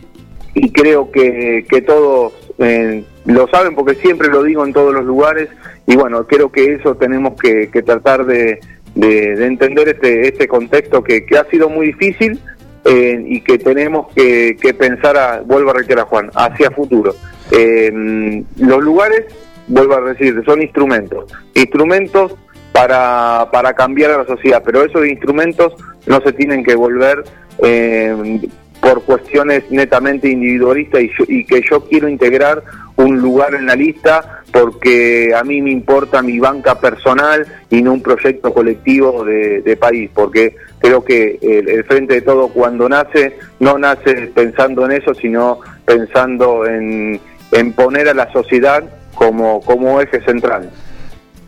y 0.61 0.71
creo 0.73 1.11
que, 1.11 1.65
que 1.69 1.81
todos 1.83 2.33
eh, 2.59 3.05
lo 3.27 3.47
saben 3.49 3.75
porque 3.75 3.95
siempre 3.97 4.29
lo 4.29 4.43
digo 4.43 4.65
en 4.67 4.73
todos 4.73 4.93
los 4.93 5.05
lugares 5.05 5.49
y 5.87 5.97
bueno, 5.97 6.27
creo 6.27 6.51
que 6.51 6.75
eso 6.75 6.95
tenemos 6.97 7.41
que, 7.41 7.71
que 7.71 7.83
tratar 7.83 8.27
de, 8.27 8.59
de- 8.95 9.37
de 9.37 9.47
entender 9.47 9.89
este, 9.89 10.29
este 10.29 10.49
contexto 10.49 11.03
que, 11.03 11.25
que 11.25 11.39
ha 11.39 11.45
sido 11.45 11.69
muy 11.69 11.87
difícil 11.87 12.41
eh, 12.85 13.23
y 13.27 13.41
que 13.43 13.59
tenemos 13.59 14.09
que, 14.15 14.57
que 14.61 14.75
pensar, 14.75 15.17
a, 15.17 15.41
vuelvo 15.43 15.71
a 15.71 15.75
reiterar 15.75 16.07
Juan, 16.07 16.31
hacia 16.35 16.71
futuro. 16.71 17.15
Eh, 17.51 18.43
los 18.59 18.83
lugares, 18.83 19.25
vuelvo 19.69 19.95
a 19.95 20.01
decir, 20.01 20.43
son 20.45 20.63
instrumentos, 20.63 21.33
instrumentos 21.55 22.35
para, 22.73 23.49
para 23.53 23.75
cambiar 23.75 24.11
a 24.13 24.19
la 24.19 24.27
sociedad, 24.27 24.63
pero 24.65 24.83
esos 24.85 25.07
instrumentos 25.07 25.75
no 26.07 26.21
se 26.21 26.33
tienen 26.33 26.65
que 26.65 26.75
volver 26.75 27.25
eh, 27.63 28.41
por 28.81 29.03
cuestiones 29.03 29.65
netamente 29.71 30.29
individualistas 30.29 31.03
y, 31.03 31.11
y 31.29 31.45
que 31.45 31.63
yo 31.69 31.85
quiero 31.85 32.09
integrar 32.09 32.63
un 32.97 33.19
lugar 33.21 33.55
en 33.55 33.67
la 33.67 33.77
lista 33.77 34.43
porque 34.53 35.33
a 35.35 35.45
mí 35.45 35.61
me 35.63 35.71
importa 35.71 36.23
mi 36.23 36.39
banca 36.39 36.81
personal 36.81 37.47
y 37.71 37.83
no 37.83 37.93
un 37.93 38.03
proyecto 38.03 38.53
colectivo 38.53 39.25
de, 39.25 39.61
de 39.63 39.77
país, 39.77 40.11
porque 40.15 40.57
creo 40.79 41.05
que 41.05 41.39
el, 41.41 41.69
el 41.69 41.85
Frente 41.85 42.15
de 42.15 42.23
Todo 42.23 42.49
cuando 42.49 42.89
nace 42.89 43.37
no 43.61 43.79
nace 43.79 44.15
pensando 44.35 44.85
en 44.87 44.93
eso, 44.93 45.15
sino 45.15 45.61
pensando 45.85 46.67
en, 46.67 47.21
en 47.53 47.73
poner 47.73 48.09
a 48.09 48.15
la 48.15 48.33
sociedad 48.33 48.83
como, 49.15 49.61
como 49.61 50.01
eje 50.01 50.21
central. 50.23 50.71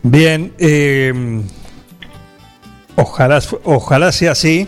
Bien, 0.03 0.53
eh, 0.57 1.13
ojalá, 2.95 3.39
ojalá 3.63 4.11
sea 4.11 4.31
así, 4.31 4.67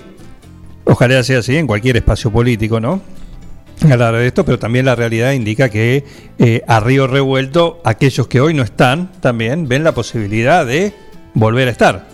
ojalá 0.85 1.23
sea 1.23 1.39
así 1.39 1.57
en 1.57 1.67
cualquier 1.67 1.97
espacio 1.97 2.31
político, 2.31 2.79
¿no? 2.79 3.01
Hablar 3.89 4.15
de 4.15 4.27
esto, 4.27 4.45
pero 4.45 4.59
también 4.59 4.85
la 4.85 4.95
realidad 4.95 5.31
indica 5.33 5.69
que 5.69 6.05
eh, 6.39 6.61
a 6.67 6.79
río 6.79 7.07
revuelto, 7.07 7.81
aquellos 7.83 8.27
que 8.27 8.39
hoy 8.39 8.53
no 8.53 8.63
están 8.63 9.11
también 9.19 9.67
ven 9.67 9.83
la 9.83 9.93
posibilidad 9.93 10.65
de 10.65 10.93
volver 11.33 11.67
a 11.67 11.71
estar. 11.71 12.07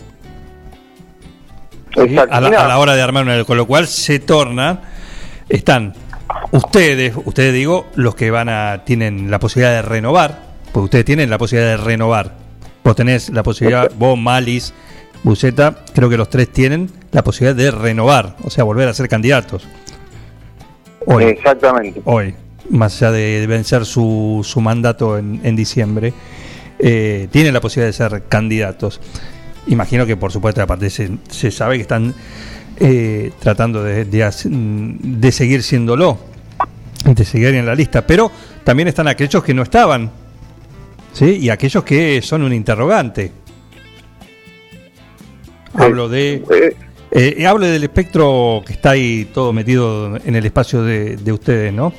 ¿Sí? 1.93 2.01
Exacto. 2.01 2.35
A, 2.35 2.41
la, 2.41 2.49
Mirá. 2.49 2.65
a 2.65 2.67
la 2.67 2.79
hora 2.79 2.95
de 2.95 3.01
armar 3.01 3.23
una, 3.23 3.43
con 3.43 3.57
lo 3.57 3.67
cual 3.67 3.87
se 3.87 4.19
torna, 4.19 4.81
están 5.47 5.93
ustedes, 6.51 7.13
ustedes 7.25 7.53
digo, 7.53 7.87
los 7.95 8.15
que 8.15 8.31
van 8.31 8.49
a, 8.49 8.83
tienen 8.85 9.29
la 9.29 9.39
posibilidad 9.39 9.73
de 9.73 9.81
renovar, 9.81 10.41
porque 10.71 10.85
ustedes 10.85 11.05
tienen 11.05 11.29
la 11.29 11.37
posibilidad 11.37 11.71
de 11.71 11.77
renovar. 11.77 12.35
Vos 12.83 12.95
tenés 12.95 13.29
la 13.29 13.43
posibilidad, 13.43 13.91
vos, 13.97 14.17
Malis, 14.17 14.73
Buceta, 15.23 15.83
creo 15.93 16.09
que 16.09 16.17
los 16.17 16.29
tres 16.29 16.49
tienen 16.49 16.89
la 17.11 17.23
posibilidad 17.23 17.55
de 17.55 17.71
renovar, 17.71 18.37
o 18.43 18.49
sea, 18.49 18.63
volver 18.63 18.87
a 18.87 18.93
ser 18.93 19.09
candidatos. 19.09 19.67
Hoy. 21.05 21.23
Exactamente. 21.23 22.01
Hoy, 22.05 22.35
más 22.69 23.01
allá 23.01 23.11
de 23.11 23.45
vencer 23.47 23.85
su, 23.85 24.41
su 24.43 24.61
mandato 24.61 25.17
en, 25.17 25.41
en 25.43 25.55
diciembre, 25.55 26.13
eh, 26.77 27.27
tienen 27.31 27.53
la 27.53 27.61
posibilidad 27.61 27.89
de 27.89 27.93
ser 27.93 28.23
candidatos. 28.29 29.01
Imagino 29.67 30.05
que, 30.05 30.15
por 30.15 30.31
supuesto, 30.31 30.61
aparte 30.61 30.89
se, 30.89 31.11
se 31.29 31.51
sabe 31.51 31.75
que 31.75 31.81
están 31.81 32.13
eh, 32.79 33.31
tratando 33.39 33.83
de, 33.83 34.05
de, 34.05 34.31
de 34.45 35.31
seguir 35.31 35.63
siéndolo, 35.63 36.17
de 37.03 37.25
seguir 37.25 37.55
en 37.55 37.65
la 37.65 37.75
lista, 37.75 38.05
pero 38.07 38.31
también 38.63 38.87
están 38.87 39.07
aquellos 39.07 39.43
que 39.43 39.53
no 39.53 39.63
estaban, 39.63 40.11
¿sí? 41.13 41.39
Y 41.41 41.49
aquellos 41.49 41.83
que 41.83 42.21
son 42.21 42.43
un 42.43 42.53
interrogante. 42.53 43.31
Hablo 45.79 46.09
de... 46.09 46.43
Eh, 47.11 47.47
hablo 47.47 47.65
del 47.65 47.83
espectro 47.83 48.61
que 48.63 48.73
está 48.73 48.91
ahí 48.91 49.27
todo 49.33 49.51
metido 49.51 50.15
en 50.17 50.35
el 50.35 50.45
espacio 50.45 50.83
de, 50.83 51.15
de 51.15 51.31
ustedes, 51.31 51.73
¿no? 51.73 51.91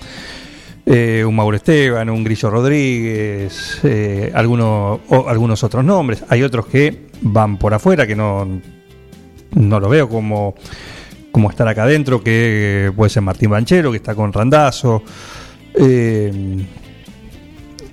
Eh, 0.87 1.25
un 1.27 1.35
Mauro 1.35 1.57
Esteban, 1.57 2.09
un 2.11 2.23
Grillo 2.23 2.49
Rodríguez, 2.49 3.81
eh, 3.83 4.31
algunos, 4.35 5.01
o 5.09 5.29
algunos 5.29 5.65
otros 5.65 5.85
nombres. 5.85 6.25
Hay 6.29 6.43
otros 6.43 6.67
que 6.67 7.07
van 7.23 7.59
por 7.59 7.75
afuera, 7.75 8.07
que 8.07 8.15
no, 8.15 8.61
no 9.53 9.81
lo 9.81 9.89
veo 9.89 10.09
como, 10.09 10.55
como 11.33 11.51
estar 11.51 11.67
acá 11.67 11.85
adentro, 11.85 12.23
que 12.23 12.93
puede 12.95 13.11
ser 13.11 13.23
Martín 13.23 13.51
Banchero, 13.51 13.91
que 13.91 13.97
está 13.97 14.15
con 14.15 14.33
Randazo. 14.33 15.03
Eh, 15.75 16.33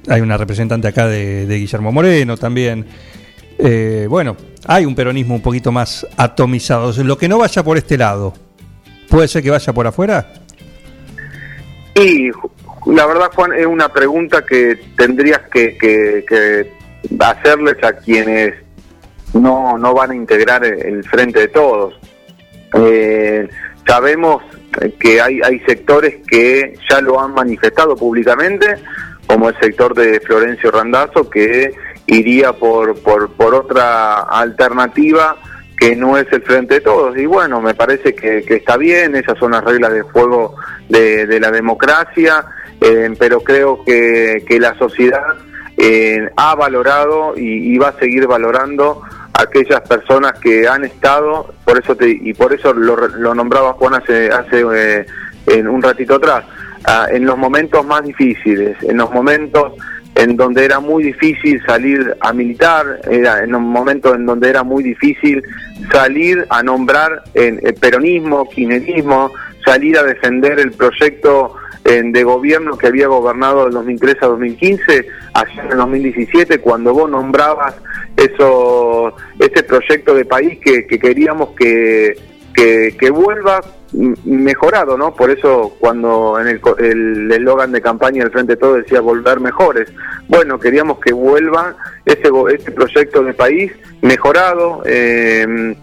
hay 0.08 0.22
una 0.22 0.38
representante 0.38 0.88
acá 0.88 1.08
de, 1.08 1.48
de 1.48 1.58
Guillermo 1.58 1.92
Moreno 1.92 2.38
también. 2.38 2.86
Eh, 3.60 4.06
bueno, 4.10 4.38
hay 4.68 4.86
un 4.86 4.96
peronismo 4.96 5.36
un 5.36 5.42
poquito 5.42 5.72
más 5.72 6.06
atomizado. 6.18 6.92
Lo 7.04 7.18
que 7.18 7.28
no 7.28 7.38
vaya 7.40 7.64
por 7.64 7.78
este 7.78 7.98
lado, 7.98 8.34
¿puede 9.10 9.28
ser 9.28 9.44
que 9.44 9.50
vaya 9.52 9.74
por 9.74 9.88
afuera? 9.88 10.34
Y 11.96 12.30
la 12.86 13.06
verdad, 13.06 13.32
Juan, 13.34 13.54
es 13.54 13.66
una 13.66 13.90
pregunta 13.90 14.46
que 14.46 14.80
tendrías 14.96 15.42
que, 15.52 15.76
que- 15.78 16.78
hacerles 17.20 17.82
a 17.84 17.94
quienes 17.94 18.54
no, 19.34 19.78
no 19.78 19.94
van 19.94 20.12
a 20.12 20.16
integrar 20.16 20.64
el, 20.66 21.04
frente 21.06 21.40
de 21.42 21.48
todos. 21.48 21.94
Eh, 22.74 23.48
sabemos 23.88 24.44
que 25.00 25.22
hay, 25.22 25.40
hay 25.44 25.60
sectores 25.62 26.16
que 26.28 26.78
ya 26.90 27.00
lo 27.02 27.20
han 27.22 27.34
manifestado 27.34 27.96
públicamente, 27.96 28.76
como 29.26 29.50
el 29.50 29.58
sector 29.60 29.94
de 29.96 30.20
Florencio 30.20 30.70
Randazzo, 30.72 31.30
que 31.30 31.72
iría 32.08 32.54
por, 32.54 32.98
por, 33.02 33.54
otra 33.54 34.22
alternativa 34.22 35.36
que 35.78 35.96
no 35.96 36.18
es 36.18 36.26
el 36.32 36.42
frente 36.42 36.76
de 36.76 36.82
todos. 36.82 37.18
Y 37.18 37.26
bueno, 37.26 37.62
me 37.62 37.76
parece 37.76 38.16
que, 38.16 38.44
que 38.44 38.56
está 38.56 38.78
bien, 38.78 39.16
esas 39.16 39.38
son 39.38 39.52
las 39.52 39.64
reglas 39.64 39.94
del 39.94 40.04
juego 40.04 40.56
de, 40.90 41.28
de 41.28 41.40
la 41.40 41.52
democracia, 41.52 42.44
eh, 42.82 43.14
pero 43.20 43.42
creo 43.42 43.84
que, 43.84 44.44
que 44.48 44.60
la 44.60 44.76
sociedad 44.78 45.22
eh, 45.78 46.30
ha 46.36 46.56
valorado 46.56 47.38
y, 47.38 47.74
y 47.74 47.78
va 47.78 47.90
a 47.90 48.00
seguir 48.00 48.26
valorando 48.26 49.04
aquellas 49.38 49.82
personas 49.82 50.34
que 50.40 50.68
han 50.68 50.84
estado, 50.84 51.54
por 51.64 51.78
eso 51.78 51.96
te, 51.96 52.10
y 52.10 52.34
por 52.34 52.54
eso 52.54 52.74
lo, 52.74 52.96
lo 53.08 53.36
nombraba 53.36 53.74
Juan 53.74 53.96
hace, 53.96 54.30
hace 54.30 54.66
eh, 54.74 55.06
en 55.46 55.68
un 55.68 55.82
ratito 55.82 56.16
atrás, 56.16 56.44
ah, 56.86 57.08
en 57.12 57.26
los 57.26 57.38
momentos 57.38 57.86
más 57.86 58.04
difíciles, 58.04 58.76
en 58.82 58.98
los 58.98 59.12
momentos 59.12 59.74
en 60.18 60.35
donde 60.35 60.65
era 60.65 60.80
muy 60.80 61.03
difícil 61.03 61.61
salir 61.65 62.15
a 62.22 62.34
militar, 62.34 63.02
era 63.10 63.44
en 63.44 63.53
un 63.53 63.69
momento 63.69 64.15
en 64.15 64.26
donde 64.26 64.49
era 64.49 64.64
muy 64.64 64.84
difícil 64.84 65.44
salir 65.91 66.44
a 66.49 66.64
nombrar 66.64 67.23
en 67.35 67.60
el 67.64 67.76
peronismo, 67.76 68.49
kirchnerismo, 68.49 69.31
salir 69.64 69.95
a 69.98 70.03
defender 70.03 70.60
el 70.60 70.72
proyecto 70.72 71.53
eh, 71.85 72.02
de 72.03 72.23
gobierno 72.23 72.77
que 72.77 72.88
había 72.88 73.07
gobernado 73.07 73.65
del 73.65 73.73
2003 73.73 74.15
a 74.22 74.27
2015, 74.27 75.07
allá 75.34 75.64
en 75.64 75.72
el 75.72 75.77
2017, 75.77 76.57
cuando 76.60 76.94
vos 76.94 77.10
nombrabas 77.10 77.76
eso, 78.15 79.14
ese 79.38 79.61
proyecto 79.64 80.15
de 80.15 80.26
país 80.26 80.57
que, 80.64 80.88
que 80.88 80.98
queríamos 80.98 81.49
que, 81.49 82.18
que, 82.58 83.10
vuelva 83.12 83.62
mejorado, 84.26 84.98
¿no? 84.98 85.14
Por 85.14 85.30
eso 85.30 85.76
cuando 85.80 86.40
en 86.40 86.48
el 86.48 86.60
co- 86.60 86.78
el 86.78 87.32
eslogan 87.32 87.72
de 87.72 87.82
campaña 87.82 88.24
del 88.24 88.32
Frente 88.32 88.54
de 88.54 88.58
Todo 88.58 88.74
decía 88.76 89.00
volver 89.00 89.40
mejores, 89.40 89.92
bueno, 90.28 90.60
queríamos 90.60 91.00
que 91.00 91.14
vuelva 91.14 91.76
ese, 92.06 92.30
ese 92.54 92.72
proyecto 92.72 93.24
de 93.24 93.34
país 93.34 93.72
mejorado, 94.02 94.82
eh, 94.86 95.76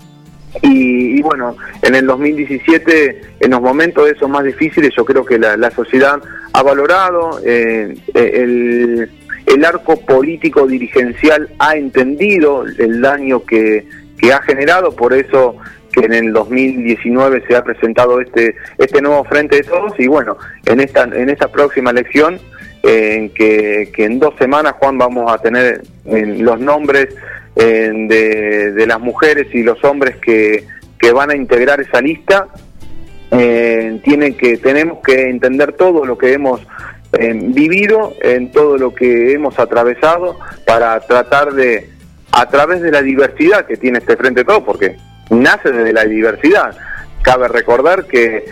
Y, 0.62 1.18
y 1.18 1.22
bueno, 1.22 1.56
en 1.82 1.94
el 1.96 2.06
2017, 2.06 3.20
en 3.40 3.50
los 3.50 3.60
momentos 3.60 4.08
esos 4.08 4.28
más 4.30 4.44
difíciles, 4.44 4.92
yo 4.96 5.04
creo 5.04 5.24
que 5.24 5.36
la, 5.36 5.56
la 5.56 5.70
sociedad 5.72 6.20
ha 6.52 6.62
valorado, 6.62 7.40
eh, 7.44 7.92
el, 8.14 9.10
el 9.46 9.64
arco 9.64 9.96
político 10.06 10.64
dirigencial 10.68 11.48
ha 11.58 11.74
entendido 11.76 12.64
el 12.78 13.00
daño 13.00 13.44
que, 13.44 13.84
que 14.16 14.32
ha 14.32 14.40
generado, 14.42 14.94
por 14.94 15.12
eso 15.12 15.56
que 15.94 16.04
en 16.06 16.12
el 16.12 16.32
2019 16.32 17.44
se 17.46 17.56
ha 17.56 17.62
presentado 17.62 18.20
este 18.20 18.56
este 18.78 19.00
nuevo 19.00 19.24
frente 19.24 19.56
de 19.56 19.62
todos 19.62 19.92
y 19.98 20.06
bueno 20.06 20.36
en 20.66 20.80
esta 20.80 21.04
en 21.04 21.30
esta 21.30 21.48
próxima 21.48 21.90
elección 21.90 22.38
eh, 22.82 23.14
en 23.16 23.30
que, 23.30 23.90
que 23.94 24.04
en 24.04 24.18
dos 24.18 24.34
semanas 24.38 24.74
Juan 24.78 24.98
vamos 24.98 25.32
a 25.32 25.38
tener 25.38 25.82
eh, 26.06 26.26
los 26.38 26.60
nombres 26.60 27.08
eh, 27.56 27.90
de, 28.08 28.72
de 28.72 28.86
las 28.86 28.98
mujeres 28.98 29.46
y 29.54 29.62
los 29.62 29.82
hombres 29.84 30.16
que, 30.16 30.64
que 30.98 31.12
van 31.12 31.30
a 31.30 31.36
integrar 31.36 31.80
esa 31.80 32.00
lista 32.00 32.48
eh, 33.30 34.00
tienen 34.04 34.34
que 34.36 34.56
tenemos 34.58 34.98
que 35.04 35.28
entender 35.30 35.72
todo 35.72 36.04
lo 36.04 36.16
que 36.18 36.32
hemos 36.32 36.60
eh, 37.12 37.32
vivido 37.34 38.14
en 38.22 38.50
todo 38.52 38.76
lo 38.76 38.94
que 38.94 39.32
hemos 39.32 39.58
atravesado 39.58 40.36
para 40.66 40.98
tratar 41.00 41.52
de 41.52 41.90
a 42.32 42.48
través 42.48 42.80
de 42.80 42.90
la 42.90 43.02
diversidad 43.02 43.66
que 43.66 43.76
tiene 43.76 43.98
este 43.98 44.16
frente 44.16 44.44
todo 44.44 44.64
porque 44.64 44.96
nace 45.30 45.70
desde 45.72 45.92
la 45.92 46.04
diversidad. 46.04 46.76
Cabe 47.22 47.48
recordar 47.48 48.04
que 48.06 48.44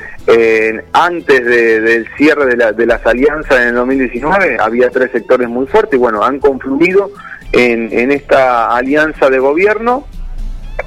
antes 0.92 1.44
de- 1.44 1.80
del 1.80 2.08
cierre 2.16 2.46
de, 2.46 2.56
la- 2.56 2.72
de 2.72 2.86
las 2.86 3.04
alianzas 3.06 3.60
en 3.60 3.68
el 3.68 3.74
2019 3.74 4.56
había 4.60 4.88
tres 4.90 5.10
sectores 5.12 5.48
muy 5.48 5.66
fuertes 5.66 5.94
y 5.94 5.98
bueno 5.98 6.22
han 6.24 6.38
confluido 6.38 7.10
en, 7.52 7.88
en 7.92 8.12
esta 8.12 8.74
alianza 8.74 9.28
de 9.28 9.38
gobierno 9.40 10.06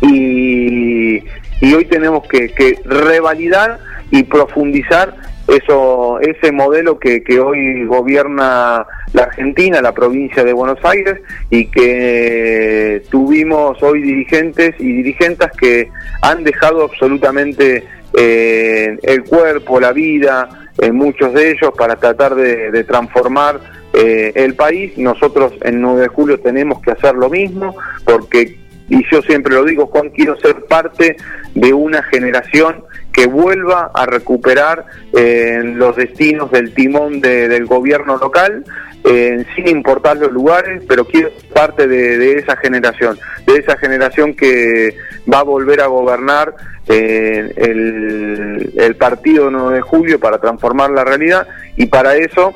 y, 0.01 1.17
y 1.61 1.73
hoy 1.73 1.85
tenemos 1.85 2.27
que, 2.27 2.49
que 2.53 2.79
revalidar 2.85 3.79
y 4.11 4.23
profundizar 4.23 5.15
eso 5.47 6.19
ese 6.19 6.51
modelo 6.51 6.97
que, 6.97 7.23
que 7.23 7.39
hoy 7.39 7.85
gobierna 7.85 8.85
la 9.13 9.23
Argentina, 9.23 9.81
la 9.81 9.93
provincia 9.93 10.43
de 10.43 10.53
Buenos 10.53 10.79
Aires 10.83 11.21
y 11.49 11.67
que 11.67 13.03
tuvimos 13.09 13.81
hoy 13.83 14.01
dirigentes 14.01 14.75
y 14.79 14.91
dirigentes 14.91 15.49
que 15.59 15.89
han 16.21 16.43
dejado 16.43 16.83
absolutamente 16.83 17.83
eh, 18.17 18.97
el 19.03 19.23
cuerpo, 19.23 19.79
la 19.79 19.91
vida, 19.91 20.49
en 20.77 20.95
muchos 20.95 21.33
de 21.33 21.51
ellos 21.51 21.71
para 21.77 21.95
tratar 21.95 22.35
de, 22.35 22.71
de 22.71 22.83
transformar 22.83 23.59
eh, 23.93 24.31
el 24.35 24.55
país. 24.55 24.97
Nosotros 24.97 25.53
en 25.61 25.81
9 25.81 26.01
de 26.01 26.07
julio 26.07 26.39
tenemos 26.39 26.81
que 26.81 26.91
hacer 26.91 27.15
lo 27.15 27.29
mismo 27.29 27.75
porque 28.03 28.65
y 28.87 29.03
yo 29.11 29.21
siempre 29.23 29.55
lo 29.55 29.63
digo, 29.63 29.87
Juan, 29.87 30.09
quiero 30.09 30.37
ser 30.37 30.63
parte 30.65 31.17
de 31.55 31.73
una 31.73 32.03
generación 32.03 32.83
que 33.15 33.27
vuelva 33.27 33.91
a 33.93 34.05
recuperar 34.05 34.85
eh, 35.13 35.61
los 35.63 35.95
destinos 35.95 36.51
del 36.51 36.73
timón 36.73 37.21
de- 37.21 37.47
del 37.47 37.65
gobierno 37.65 38.17
local, 38.17 38.65
eh, 39.05 39.45
sin 39.55 39.67
importar 39.69 40.17
los 40.17 40.31
lugares, 40.33 40.83
pero 40.87 41.05
quiero 41.05 41.29
ser 41.29 41.49
parte 41.53 41.87
de, 41.87 42.33
esa 42.39 42.57
generación, 42.57 43.17
de 43.47 43.53
esa 43.55 43.77
generación 43.77 44.33
que 44.33 44.97
va 45.31 45.39
a 45.39 45.43
volver 45.43 45.79
a 45.79 45.87
gobernar 45.87 46.53
eh, 46.87 47.53
el, 47.55 48.73
el 48.75 48.95
partido 48.95 49.49
9 49.49 49.75
de 49.75 49.81
julio 49.81 50.19
para 50.19 50.39
transformar 50.39 50.89
la 50.91 51.03
realidad. 51.05 51.47
Y 51.77 51.85
para 51.85 52.15
eso 52.17 52.53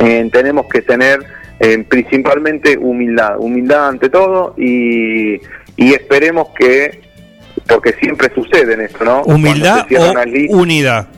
eh, 0.00 0.28
tenemos 0.32 0.66
que 0.66 0.82
tener 0.82 1.20
eh, 1.60 1.84
principalmente 1.88 2.76
humildad, 2.78 3.38
humildad 3.38 3.88
ante 3.88 4.08
todo 4.08 4.54
y, 4.56 5.34
y 5.76 5.92
esperemos 5.94 6.48
que, 6.58 7.07
porque 7.68 7.92
siempre 8.00 8.30
sucede 8.34 8.74
en 8.74 8.80
esto, 8.82 9.04
¿no? 9.04 9.22
Humildad 9.22 9.86
o 9.98 10.12
unidad. 10.48 11.08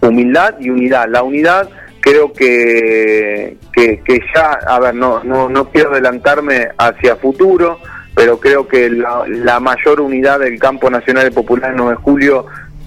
humildad 0.00 0.54
y 0.60 0.70
unidad. 0.70 1.06
La 1.08 1.22
unidad 1.22 1.68
creo 2.00 2.32
que, 2.32 3.56
que, 3.72 4.00
que 4.04 4.20
ya, 4.34 4.50
a 4.66 4.78
ver, 4.80 4.94
no, 4.94 5.22
no, 5.24 5.48
no 5.48 5.70
quiero 5.70 5.90
adelantarme 5.92 6.68
hacia 6.78 7.16
futuro, 7.16 7.78
pero 8.14 8.38
creo 8.38 8.68
que 8.68 8.90
la, 8.90 9.24
la 9.26 9.60
mayor 9.60 10.00
unidad 10.00 10.38
del 10.40 10.58
campo 10.58 10.90
nacional 10.90 11.26
y 11.28 11.30
popular 11.30 11.70
el 11.70 11.76
9 11.76 11.90
de 11.92 11.96
julio 12.02 12.46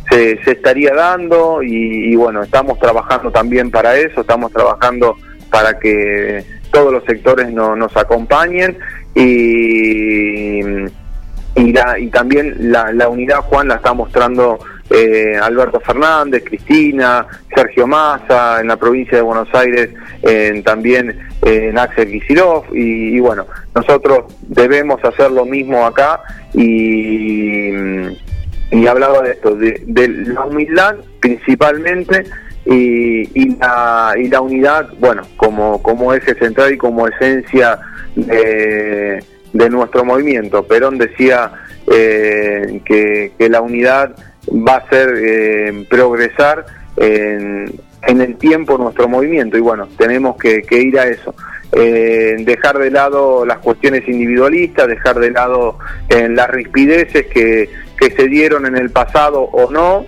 se, 0.09 0.41
se 0.43 0.51
estaría 0.51 0.93
dando 0.93 1.61
y, 1.63 2.11
y 2.13 2.15
bueno, 2.15 2.43
estamos 2.43 2.79
trabajando 2.79 3.31
también 3.31 3.71
para 3.71 3.97
eso, 3.97 4.21
estamos 4.21 4.51
trabajando 4.53 5.15
para 5.49 5.77
que 5.79 6.43
todos 6.71 6.93
los 6.93 7.03
sectores 7.05 7.51
no- 7.51 7.75
nos 7.75 7.95
acompañen 7.97 8.77
y, 9.15 10.61
y, 11.57 11.73
la, 11.73 11.99
y 11.99 12.07
también 12.07 12.55
la, 12.71 12.91
la 12.93 13.09
unidad, 13.09 13.39
Juan, 13.41 13.67
la 13.67 13.75
está 13.75 13.93
mostrando 13.93 14.59
eh, 14.89 15.35
Alberto 15.41 15.79
Fernández, 15.81 16.43
Cristina, 16.45 17.25
Sergio 17.53 17.87
Massa, 17.87 18.61
en 18.61 18.67
la 18.67 18.77
provincia 18.77 19.17
de 19.17 19.23
Buenos 19.23 19.49
Aires, 19.53 19.89
en- 20.21 20.63
también 20.63 21.09
eh, 21.41 21.67
en 21.69 21.77
Axel 21.77 22.09
Kicillof, 22.11 22.67
y, 22.73 23.17
y 23.17 23.19
bueno, 23.19 23.45
nosotros 23.75 24.25
debemos 24.43 25.03
hacer 25.03 25.31
lo 25.31 25.45
mismo 25.45 25.85
acá 25.85 26.21
y, 26.53 27.71
y 28.71 28.87
hablaba 28.87 29.21
de 29.21 29.31
esto, 29.31 29.55
de, 29.55 29.81
de 29.87 30.07
la 30.07 30.45
humildad 30.45 30.95
principalmente 31.19 32.23
y, 32.65 33.21
y, 33.39 33.55
la, 33.57 34.13
y 34.17 34.27
la 34.29 34.41
unidad, 34.41 34.89
bueno, 34.99 35.23
como, 35.37 35.81
como 35.81 36.13
eje 36.13 36.35
central 36.35 36.73
y 36.73 36.77
como 36.77 37.07
esencia 37.07 37.79
de, 38.15 39.23
de 39.53 39.69
nuestro 39.69 40.03
movimiento. 40.03 40.63
Perón 40.63 40.97
decía 40.97 41.51
eh, 41.91 42.81
que, 42.85 43.31
la 43.49 43.61
unidad 43.61 44.15
va 44.49 44.77
a 44.77 44.89
ser 44.89 45.13
eh, 45.17 45.85
progresar 45.89 46.65
en, 46.97 47.79
en 48.03 48.21
el 48.21 48.37
tiempo 48.37 48.77
nuestro 48.77 49.07
movimiento 49.07 49.57
y 49.57 49.61
bueno, 49.61 49.87
tenemos 49.97 50.37
que, 50.37 50.63
ir 50.71 50.99
a 50.99 51.07
eso. 51.07 51.33
Eh, 51.73 52.37
dejar 52.39 52.77
de 52.77 52.89
lado 52.89 53.45
las 53.45 53.57
cuestiones 53.57 54.07
individualistas, 54.07 54.87
dejar 54.87 55.19
de 55.19 55.31
lado 55.31 55.77
eh, 56.09 56.29
las 56.29 56.49
rispideces 56.49 57.27
que, 57.27 57.69
se 58.15 58.27
dieron 58.27 58.65
en 58.65 58.77
el 58.77 58.89
pasado 58.91 59.41
o 59.41 59.69
no, 59.69 60.05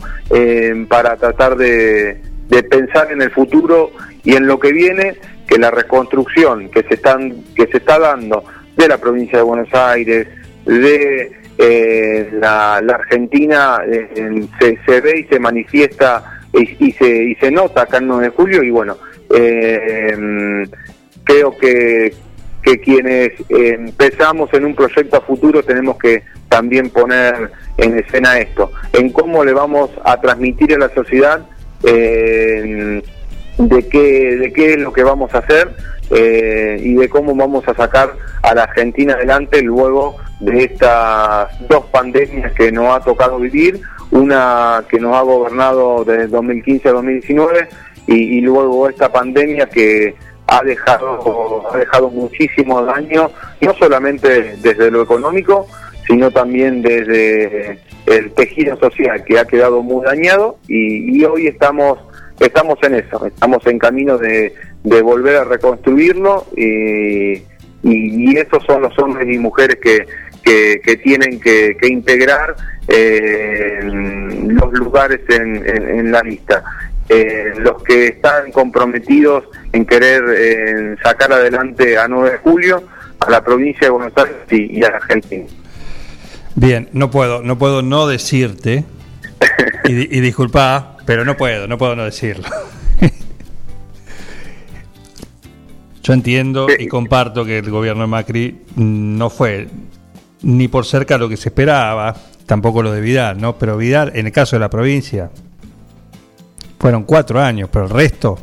para 0.88 1.18
tratar 1.18 1.58
de, 1.58 2.22
de 2.48 2.64
pensar 2.64 3.12
en 3.12 3.22
el 3.22 3.32
futuro 3.32 3.92
y 4.24 4.36
en 4.36 4.48
lo 4.48 4.60
que 4.60 4.72
viene, 4.72 5.18
que 5.48 5.58
la 5.58 5.72
reconstrucción 5.72 6.70
que 6.70 6.84
se 6.84 6.94
están 6.94 7.44
que 7.56 7.66
se 7.68 7.78
está 7.78 7.98
dando 7.98 8.44
de 8.80 8.88
la 8.88 8.98
provincia 8.98 9.38
de 9.40 9.44
Buenos 9.44 9.74
Aires, 9.74 10.28
de 10.66 11.32
eh, 11.58 12.30
la, 12.40 12.78
Argentina, 12.78 13.80
en- 14.16 14.50
se, 14.60 15.02
ve 15.02 15.20
y 15.20 15.24
se 15.26 15.40
manifiesta 15.40 16.40
y, 16.54 16.92
se, 16.94 17.24
y 17.26 17.36
se 17.36 17.52
nota 17.52 17.82
acá 17.82 17.98
en 17.98 18.08
9 18.08 18.24
de 18.24 18.30
julio 18.30 18.64
y 18.64 18.70
bueno, 18.70 18.98
eh, 19.36 20.66
creo 21.26 21.58
que, 21.58 22.14
que 22.64 22.80
quienes 22.80 23.32
eh, 23.50 23.76
empezamos 23.78 24.52
en 24.54 24.66
un 24.66 24.76
proyecto 24.76 25.18
a 25.18 25.22
futuro 25.22 25.62
tenemos 25.62 25.98
que 25.98 26.24
también 26.48 26.90
poner 26.90 27.52
en 27.78 28.00
escena 28.00 28.40
esto, 28.40 28.72
en 28.94 29.12
cómo 29.12 29.44
le 29.44 29.54
vamos 29.54 29.92
a 30.06 30.20
transmitir 30.22 30.74
a 30.74 30.78
la 30.80 30.90
sociedad 30.90 31.46
de 33.60 33.88
qué 33.90 34.38
de 34.38 34.54
qué 34.54 34.74
es 34.74 34.80
lo 34.80 34.94
que 34.94 35.04
vamos 35.04 35.34
a 35.36 35.40
hacer 35.40 35.76
eh, 36.12 36.78
y 36.82 36.96
de 36.96 37.10
cómo 37.10 37.36
vamos 37.36 37.68
a 37.68 37.76
sacar 37.76 38.16
a 38.42 38.56
la 38.56 38.64
Argentina 38.64 39.14
adelante 39.14 39.62
luego 39.62 40.16
de 40.40 40.64
estas 40.64 41.50
dos 41.68 41.86
pandemias 41.88 42.54
que 42.54 42.72
nos 42.72 42.96
ha 42.96 43.02
tocado 43.02 43.38
vivir, 43.38 43.82
una 44.12 44.84
que 44.90 44.98
nos 45.00 45.16
ha 45.16 45.22
gobernado 45.22 46.06
desde 46.06 46.28
2015 46.28 46.90
a 46.90 46.92
2019 46.94 47.68
y, 48.08 48.38
y 48.38 48.42
luego 48.42 48.90
esta 48.90 49.12
pandemia 49.12 49.68
que 49.68 50.16
ha 50.48 50.64
dejado 50.64 51.70
ha 51.72 51.78
dejado 51.78 52.10
muchísimo 52.10 52.82
daño, 52.84 53.30
no 53.62 53.74
solamente 53.76 54.56
desde 54.62 54.90
lo 54.90 55.02
económico, 55.02 55.68
sino 56.08 56.32
también 56.32 56.82
desde 56.82 57.78
el 58.06 58.32
tejido 58.32 58.78
social 58.78 59.24
que 59.26 59.38
ha 59.38 59.46
quedado 59.46 59.84
muy 59.84 60.04
dañado 60.06 60.58
y, 60.68 61.20
y 61.20 61.26
hoy 61.26 61.48
estamos 61.48 62.00
estamos 62.40 62.78
en 62.84 62.96
eso, 62.96 63.26
estamos 63.26 63.66
en 63.66 63.80
camino 63.80 64.18
de, 64.18 64.54
de 64.84 65.02
volver 65.02 65.38
a 65.38 65.44
reconstruirlo 65.44 66.46
y, 66.56 67.34
y, 67.34 67.44
y 67.84 68.38
esos 68.38 68.64
son 68.66 68.82
los 68.82 68.98
hombres 69.00 69.28
y 69.34 69.38
mujeres 69.38 69.78
que, 69.82 70.06
que, 70.44 70.98
tienen 71.04 71.40
que, 71.40 71.78
integrar 71.84 72.56
eh, 72.88 73.80
los 73.84 74.74
lugares 74.74 75.22
en 75.30 76.12
la 76.12 76.22
lista. 76.22 76.64
Eh, 77.12 77.54
los 77.58 77.82
que 77.82 78.06
están 78.06 78.52
comprometidos 78.52 79.46
en 79.74 79.84
querer 79.84 80.24
eh, 80.30 80.96
sacar 81.02 81.34
adelante 81.34 81.98
a 81.98 82.08
9 82.08 82.30
de 82.30 82.38
julio, 82.38 82.84
a 83.20 83.32
la 83.32 83.44
provincia 83.44 83.88
de 83.88 83.90
Buenos 83.90 84.14
Aires 84.16 84.36
y, 84.52 84.78
y 84.78 84.84
a 84.84 84.92
la 84.92 84.98
Argentina. 84.98 85.46
Bien, 86.54 86.88
no 86.94 87.10
puedo, 87.10 87.42
no 87.42 87.58
puedo 87.58 87.82
no 87.82 88.06
decirte, 88.06 88.84
y, 89.86 90.18
y 90.18 90.22
disculpa, 90.22 90.98
pero 91.06 91.26
no 91.26 91.36
puedo, 91.36 91.68
no 91.68 91.78
puedo 91.78 91.96
no 91.96 92.06
decirlo. 92.06 92.48
Yo 96.04 96.14
entiendo 96.14 96.68
y 96.78 96.88
comparto 96.88 97.46
que 97.46 97.60
el 97.60 97.70
gobierno 97.70 98.02
de 98.02 98.08
Macri 98.08 98.62
no 98.76 99.30
fue 99.30 99.68
ni 100.42 100.68
por 100.68 100.86
cerca 100.86 101.18
lo 101.18 101.30
que 101.30 101.38
se 101.38 101.50
esperaba, 101.50 102.16
tampoco 102.46 102.82
lo 102.82 102.92
de 102.92 103.02
Vidal, 103.02 103.40
¿no? 103.40 103.58
Pero 103.58 103.78
Vidal, 103.78 104.12
en 104.16 104.26
el 104.26 104.32
caso 104.32 104.56
de 104.56 104.62
la 104.62 104.70
provincia, 104.70 105.30
fueron 106.80 107.04
cuatro 107.04 107.40
años, 107.42 107.70
pero 107.72 107.86
el 107.86 107.92
resto 107.92 108.40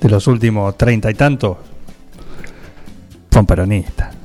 de 0.00 0.08
los 0.08 0.26
últimos 0.26 0.76
treinta 0.76 1.10
y 1.10 1.14
tantos 1.14 1.56
son 3.30 3.46
peronistas. 3.46 4.17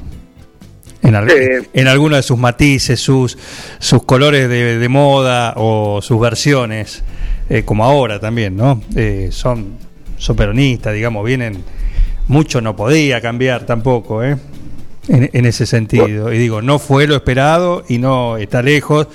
En, 1.04 1.16
al- 1.16 1.30
en 1.74 1.88
algunos 1.88 2.18
de 2.20 2.24
sus 2.24 2.38
matices, 2.38 3.00
sus, 3.00 3.38
sus 3.80 4.04
colores 4.04 4.48
de, 4.50 4.78
de 4.80 4.90
moda 4.90 5.54
o 5.58 6.02
sus 6.02 6.20
versiones, 6.20 7.04
eh, 7.50 7.64
como 7.64 7.84
ahora 7.84 8.20
también, 8.20 8.56
¿no? 8.56 8.82
Eh, 8.96 9.28
son, 9.32 9.76
son 10.18 10.36
peronistas, 10.36 10.94
digamos, 10.94 11.26
vienen. 11.26 11.64
Mucho 12.30 12.62
no 12.62 12.74
podía 12.76 13.20
cambiar 13.20 13.66
tampoco, 13.66 14.24
¿eh? 14.24 14.38
En, 15.10 15.30
en 15.34 15.46
ese 15.46 15.66
sentido. 15.66 16.32
Y 16.32 16.38
digo, 16.38 16.62
no 16.62 16.80
fue 16.80 17.06
lo 17.06 17.16
esperado 17.18 17.84
y 17.90 17.98
no 17.98 18.38
está 18.38 18.62
lejos. 18.62 19.08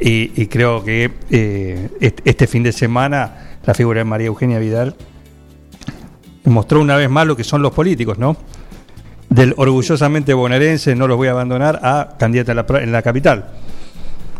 Y, 0.00 0.32
y 0.34 0.46
creo 0.46 0.82
que 0.82 1.10
eh, 1.30 1.88
est- 2.00 2.20
este 2.24 2.46
fin 2.48 2.64
de 2.64 2.72
semana 2.72 3.58
la 3.64 3.74
figura 3.74 4.00
de 4.00 4.04
María 4.04 4.26
Eugenia 4.28 4.58
Vidal 4.58 4.96
mostró 6.44 6.80
una 6.80 6.96
vez 6.96 7.08
más 7.10 7.26
lo 7.26 7.36
que 7.36 7.44
son 7.44 7.62
los 7.62 7.72
políticos, 7.72 8.18
¿no? 8.18 8.36
Del 9.30 9.54
orgullosamente 9.56 10.34
bonaerense, 10.34 10.94
no 10.94 11.06
los 11.08 11.16
voy 11.16 11.28
a 11.28 11.30
abandonar, 11.30 11.78
a 11.82 12.16
candidata 12.18 12.52
en 12.52 12.56
la, 12.56 12.66
pro- 12.66 12.78
en 12.78 12.92
la 12.92 13.00
capital. 13.00 13.46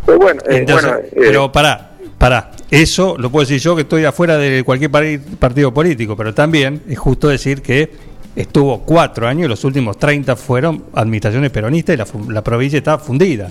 Pues 0.04 0.18
bueno, 0.18 0.42
eh, 0.48 0.56
Entonces, 0.58 0.90
bueno, 0.90 1.06
eh, 1.06 1.10
pero 1.14 1.52
pará, 1.52 1.92
pará. 2.18 2.50
Eso 2.70 3.16
lo 3.18 3.30
puedo 3.30 3.46
decir 3.46 3.60
yo 3.60 3.74
que 3.76 3.82
estoy 3.82 4.04
afuera 4.04 4.36
de 4.36 4.62
cualquier 4.64 4.90
partido 5.38 5.72
político, 5.72 6.16
pero 6.16 6.34
también 6.34 6.82
es 6.88 6.98
justo 6.98 7.28
decir 7.28 7.62
que 7.62 7.90
estuvo 8.36 8.80
cuatro 8.82 9.26
años 9.26 9.46
y 9.46 9.48
los 9.48 9.64
últimos 9.64 9.96
30 9.98 10.34
fueron 10.36 10.84
administraciones 10.94 11.50
peronistas 11.50 11.94
y 11.94 12.30
la 12.32 12.42
provincia 12.42 12.78
está 12.78 12.98
fundida. 12.98 13.50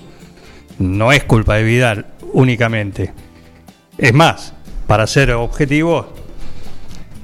No 0.79 1.11
es 1.11 1.23
culpa 1.25 1.55
de 1.55 1.63
Vidal 1.63 2.05
únicamente. 2.33 3.11
Es 3.97 4.13
más, 4.13 4.53
para 4.87 5.05
ser 5.07 5.31
objetivo, 5.31 6.07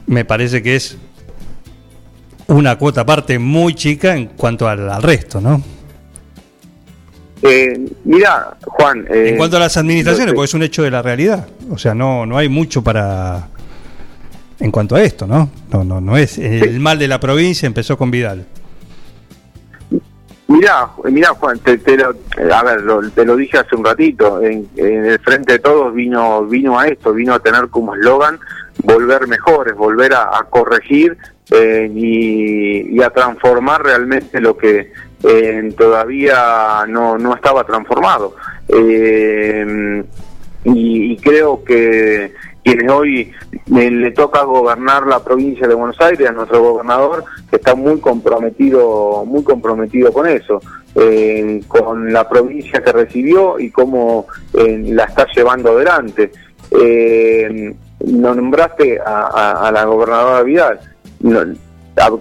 me 0.07 0.25
parece 0.25 0.61
que 0.61 0.75
es 0.75 0.97
una 2.47 2.77
cuota 2.77 3.01
aparte 3.01 3.39
muy 3.39 3.73
chica 3.73 4.15
en 4.15 4.27
cuanto 4.27 4.67
al, 4.67 4.89
al 4.89 5.01
resto, 5.03 5.41
¿no? 5.41 5.61
eh, 7.41 7.79
mira, 8.05 8.55
Juan. 8.65 9.05
eh, 9.09 9.29
En 9.29 9.37
cuanto 9.37 9.57
a 9.57 9.59
las 9.59 9.77
administraciones, 9.77 10.33
porque 10.33 10.45
es 10.45 10.53
un 10.53 10.63
hecho 10.63 10.83
de 10.83 10.91
la 10.91 11.01
realidad. 11.01 11.47
O 11.69 11.77
sea, 11.77 11.93
no, 11.93 12.25
no 12.25 12.37
hay 12.37 12.49
mucho 12.49 12.83
para. 12.83 13.47
En 14.59 14.71
cuanto 14.71 14.95
a 14.95 15.03
esto, 15.03 15.27
¿no? 15.27 15.49
No, 15.71 15.83
no, 15.83 15.99
no 16.01 16.17
es. 16.17 16.37
El 16.37 16.79
mal 16.79 16.97
de 16.97 17.07
la 17.07 17.19
provincia 17.19 17.67
empezó 17.67 17.97
con 17.97 18.09
Vidal. 18.09 18.45
Mirá, 20.47 20.87
mirá 21.11 21.29
Juan, 21.29 21.57
te, 21.59 21.77
te 21.79 21.97
lo, 21.97 22.15
a 22.53 22.63
ver, 22.63 22.81
lo- 22.83 23.09
te 23.09 23.25
lo 23.25 23.35
dije 23.35 23.57
hace 23.57 23.75
un 23.75 23.83
ratito, 23.83 24.41
en, 24.43 24.67
en 24.77 25.05
el 25.05 25.19
Frente 25.19 25.53
de 25.53 25.59
Todos 25.59 25.93
vino, 25.93 26.45
vino 26.45 26.79
a 26.79 26.87
esto, 26.87 27.13
vino 27.13 27.33
a 27.33 27.39
tener 27.39 27.67
como 27.69 27.95
eslogan 27.95 28.39
volver 28.83 29.27
mejores, 29.27 29.75
volver 29.75 30.13
a, 30.13 30.37
a 30.37 30.43
corregir 30.43 31.17
eh, 31.51 31.91
y, 31.93 33.01
a 33.01 33.09
transformar 33.09 33.83
realmente 33.83 34.39
lo 34.41 34.57
que 34.57 34.91
eh, 35.23 35.73
todavía 35.77 36.85
no, 36.87 37.17
no 37.17 37.35
estaba 37.35 37.63
transformado. 37.63 38.35
Eh, 38.67 40.03
y, 40.63 41.11
y 41.13 41.17
creo 41.17 41.63
que 41.63 42.33
quienes 42.63 42.89
hoy 42.89 43.31
eh, 43.77 43.91
le 43.91 44.11
toca 44.11 44.41
gobernar 44.43 45.05
la 45.05 45.23
provincia 45.23 45.67
de 45.67 45.75
Buenos 45.75 46.01
Aires, 46.01 46.27
a 46.27 46.31
nuestro 46.31 46.63
gobernador, 46.63 47.23
que 47.47 47.57
está 47.57 47.75
muy 47.75 47.99
comprometido, 47.99 49.23
muy 49.25 49.43
comprometido 49.43 50.11
con 50.11 50.27
eso, 50.27 50.59
eh, 50.95 51.61
con 51.67 52.11
la 52.11 52.27
provincia 52.27 52.81
que 52.81 52.91
recibió 52.91 53.59
y 53.59 53.69
cómo 53.69 54.25
la 54.53 55.03
está 55.03 55.27
llevando 55.35 55.73
adelante. 55.73 56.31
No 58.03 58.33
nombraste 58.33 58.99
a 58.99 59.71
la 59.71 59.85
gobernadora 59.85 60.41
Vidal. 60.41 60.94
No, 61.21 61.41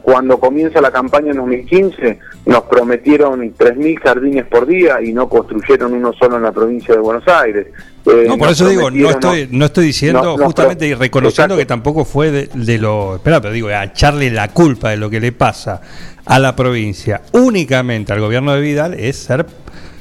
cuando 0.02 0.38
comienza 0.38 0.80
la 0.80 0.92
campaña 0.92 1.32
en 1.32 1.38
2015 1.38 2.18
nos 2.46 2.62
prometieron 2.64 3.40
3.000 3.40 4.00
jardines 4.00 4.46
por 4.46 4.66
día 4.66 5.02
y 5.02 5.12
no 5.12 5.28
construyeron 5.28 5.92
uno 5.94 6.12
solo 6.12 6.36
en 6.36 6.44
la 6.44 6.52
provincia 6.52 6.94
de 6.94 7.00
Buenos 7.00 7.26
Aires. 7.26 7.66
Eh, 8.06 8.26
No, 8.28 8.38
por 8.38 8.50
eso 8.50 8.68
digo, 8.68 8.88
no 8.90 9.10
estoy, 9.10 9.48
no 9.50 9.64
estoy 9.64 9.86
diciendo 9.86 10.36
no, 10.36 10.44
justamente 10.44 10.86
y 10.86 10.94
reconociendo 10.94 11.54
exacto. 11.54 11.58
que 11.58 11.66
tampoco 11.66 12.04
fue 12.04 12.30
de, 12.30 12.48
de 12.54 12.78
lo. 12.78 13.16
Espera, 13.16 13.40
pero 13.40 13.52
digo, 13.52 13.66
a 13.68 13.82
echarle 13.82 14.30
la 14.30 14.48
culpa 14.48 14.90
de 14.90 14.96
lo 14.96 15.10
que 15.10 15.18
le 15.20 15.32
pasa 15.32 15.80
a 16.24 16.38
la 16.38 16.54
provincia 16.54 17.22
únicamente 17.32 18.12
al 18.12 18.20
gobierno 18.20 18.54
de 18.54 18.60
Vidal 18.60 18.94
es 18.94 19.16
ser 19.16 19.44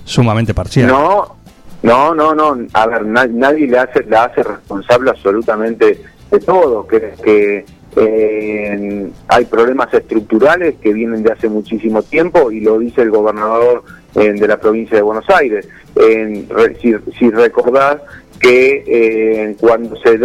sumamente 0.06 0.54
parcial. 0.54 0.88
No, 0.88 1.36
no, 1.82 2.14
no, 2.14 2.36
no. 2.36 2.58
A 2.74 2.86
ver, 2.88 3.06
na- 3.08 3.26
nadie 3.26 3.68
le 3.68 3.80
hace, 3.80 4.04
la 4.08 4.26
hace 4.26 4.44
responsable 4.44 5.10
absolutamente 5.10 6.00
de 6.30 6.40
todo. 6.40 6.86
Que, 6.86 7.14
que 7.24 7.66
eh, 7.96 9.10
hay 9.28 9.46
problemas 9.46 9.94
estructurales 9.94 10.76
que 10.82 10.94
vienen 10.94 11.24
de 11.24 11.32
hace 11.32 11.50
muchísimo 11.50 12.02
tiempo 12.04 12.52
y 12.52 12.60
lo 12.62 12.80
dice 12.80 13.02
el 13.02 13.12
gobernador 13.12 13.84
eh, 14.16 14.34
de 14.34 14.48
la 14.48 14.58
provincia 14.60 14.96
de 14.96 15.02
Buenos 15.04 15.30
Aires. 15.30 15.68
Re- 15.96 16.76
si, 16.82 16.96
si 17.20 17.30
recordás 17.30 17.98
que 18.44 18.84
eh, 18.86 19.56
cuando 19.58 19.96
se, 19.96 20.18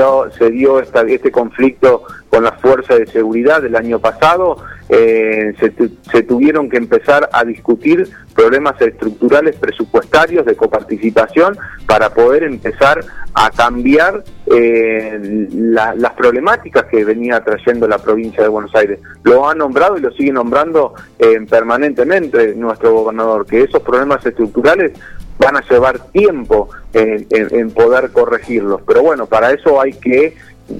dio 0.50 0.80
esta- 0.80 1.02
este 1.02 1.30
conflicto 1.30 2.02
con 2.28 2.42
las 2.42 2.60
fuerzas 2.60 2.98
de 2.98 3.06
seguridad 3.06 3.62
del 3.62 3.76
año 3.76 4.00
pasado, 4.00 4.56
eh, 4.88 5.54
se, 5.60 5.72
se 6.10 6.22
tuvieron 6.24 6.68
que 6.68 6.78
empezar 6.78 7.28
a 7.32 7.44
discutir 7.44 8.08
problemas 8.34 8.80
estructurales 8.80 9.54
presupuestarios 9.56 10.44
de 10.46 10.56
coparticipación 10.56 11.56
para 11.86 12.10
poder 12.12 12.42
empezar 12.42 13.04
a 13.34 13.50
cambiar 13.50 14.24
eh, 14.46 15.46
la- 15.52 15.94
las 15.94 16.12
problemáticas 16.14 16.86
que 16.86 17.04
venía 17.04 17.40
trayendo 17.44 17.86
la 17.86 17.98
provincia 17.98 18.42
de 18.42 18.48
Buenos 18.48 18.74
Aires. 18.74 18.98
Lo 19.22 19.48
ha 19.48 19.54
nombrado 19.54 19.96
y 19.96 20.00
lo 20.00 20.10
sigue 20.10 20.32
nombrando 20.32 20.94
eh, 21.20 21.38
permanentemente 21.48 22.54
nuestro 22.56 22.92
gobernador, 22.94 23.46
que 23.46 23.62
esos 23.62 23.82
problemas 23.82 24.26
estructurales 24.26 24.92
van 25.38 25.56
a 25.56 25.62
llevar 25.68 26.10
tiempo 26.10 26.68
en, 26.92 27.70
poder 27.70 28.10
corregirlos. 28.10 28.82
Pero 28.86 29.02
bueno, 29.02 29.26
para 29.26 29.52
eso 29.52 29.80
hay 29.80 29.92
que 29.92 30.34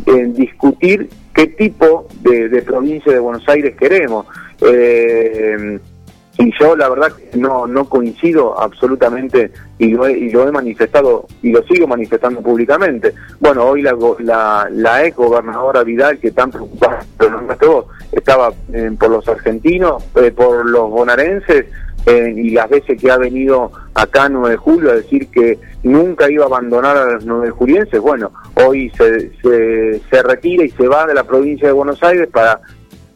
eh, 0.07 0.27
discutir 0.29 1.09
qué 1.33 1.47
tipo 1.47 2.09
de, 2.21 2.63
provincia 2.63 3.13
de 3.13 3.19
Buenos 3.19 3.49
Aires 3.49 3.77
queremos. 3.77 4.27
Eh, 4.61 5.79
y 6.39 6.53
yo 6.59 6.77
la 6.77 6.89
verdad 6.89 7.13
no, 7.35 7.67
no 7.67 7.89
coincido 7.89 8.59
absolutamente 8.61 9.51
y 9.77 9.89
lo, 9.89 10.07
he, 10.07 10.17
y 10.17 10.31
lo 10.31 10.47
he 10.47 10.53
manifestado 10.53 11.27
y 11.43 11.51
lo 11.51 11.63
sigo 11.65 11.89
manifestando 11.89 12.41
públicamente. 12.41 13.13
Bueno, 13.41 13.65
hoy 13.65 13.83
la, 13.83 13.97
la, 14.21 14.69
la 14.71 15.05
ex 15.05 15.17
gobernadora 15.17 15.83
Vidal, 15.83 16.19
que 16.19 16.31
tan 16.31 16.53
preocupada, 16.53 17.01
estaba 18.13 18.53
eh, 18.73 18.91
por 18.99 19.11
los 19.11 19.29
argentinos, 19.29 20.05
eh, 20.15 20.31
por 20.31 20.65
los 20.65 20.89
bonaerenses, 20.91 21.67
eh, 22.07 22.33
y 22.37 22.51
las 22.51 22.69
veces 22.71 23.01
que 23.01 23.11
ha 23.11 23.17
venido 23.19 23.71
acá 23.95 24.25
a 24.25 24.29
9 24.29 24.51
de 24.51 24.57
julio 24.57 24.91
a 24.91 24.95
decir 24.95 25.29
que 25.29 25.59
nunca 25.83 26.31
iba 26.31 26.45
a 26.45 26.47
abandonar 26.47 26.97
a 26.97 27.05
los 27.15 27.25
9 27.25 27.51
julienses, 27.51 28.01
bueno, 28.01 28.33
hoy 28.55 28.91
se, 28.97 29.31
se, 29.43 30.23
retira 30.23 30.65
y 30.65 30.71
se 30.71 30.87
va 30.89 31.07
de 31.07 31.15
la 31.15 31.25
provincia 31.25 31.67
de 31.69 31.73
Buenos 31.75 32.03
Aires 32.03 32.29
para 32.33 32.61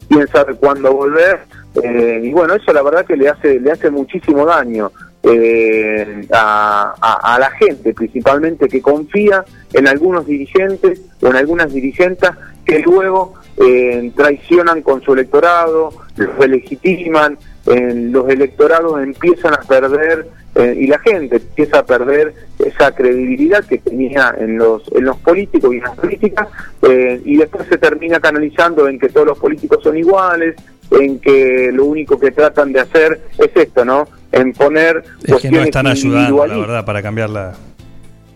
quién 0.09 0.27
sabe 0.29 0.55
cuándo 0.55 0.93
volver, 0.93 1.41
eh, 1.83 2.21
y 2.23 2.31
bueno, 2.33 2.55
eso 2.55 2.73
la 2.73 2.83
verdad 2.83 3.07
que 3.07 3.17
le 3.17 3.29
hace, 3.29 3.59
le 3.59 3.71
hace 3.71 3.91
muchísimo 3.91 4.45
daño 4.45 4.91
eh, 5.23 6.27
a, 6.33 6.95
a- 7.01 7.35
a 7.35 7.39
la 7.39 7.51
gente, 7.53 7.95
principalmente 7.95 8.69
que 8.69 8.83
confía 8.83 9.45
en 9.73 9.89
algunos 9.89 10.27
dirigentes 10.27 11.01
o 11.23 11.29
en 11.29 11.37
algunas 11.37 11.73
dirigentes 11.73 12.31
que 12.65 12.81
luego 12.81 13.35
eh, 13.57 14.11
traicionan 14.17 14.83
con 14.83 15.01
su 15.03 15.13
electorado, 15.15 15.91
los 16.17 16.39
delegitiman, 16.39 17.39
eh, 17.67 17.95
los 18.11 18.29
electorados 18.29 19.01
empiezan 19.03 19.55
a 19.55 19.59
perder 19.59 20.27
eh, 20.55 20.77
y 20.79 20.87
la 20.87 20.99
gente 20.99 21.37
empieza 21.37 21.79
a 21.79 21.87
perder 21.87 22.35
esa 22.59 22.93
credibilidad 22.93 23.65
que 23.65 23.79
tenía 23.79 24.35
en 24.39 24.59
los 24.59 24.83
en 24.93 25.05
los 25.05 25.17
políticos 25.19 25.73
y 25.73 25.79
en 25.79 25.85
las 25.85 25.97
políticas 25.97 26.49
eh, 26.83 27.21
y 27.25 27.37
después 27.37 27.67
se 27.69 27.79
termina 27.79 28.21
canalizando 28.21 28.89
en 28.89 28.99
que 28.99 29.09
todos 29.09 29.29
los 29.29 29.39
políticos 29.39 29.79
son 29.83 29.97
iguales 29.97 30.57
en 30.91 31.21
que 31.21 31.71
lo 31.73 31.87
único 31.87 32.19
que 32.19 32.33
tratan 32.33 32.73
de 32.73 32.81
hacer 32.81 33.21
es 33.39 33.51
esto 33.55 33.85
no 33.85 34.09
en 34.33 34.53
poner 34.53 35.05
Es 35.25 35.37
que 35.37 35.51
no 35.51 35.61
están 35.61 35.87
ayudando, 35.87 36.47
la 36.47 36.57
verdad, 36.57 36.85
para 36.85 37.03
cambiar 37.03 37.31
la, 37.31 37.53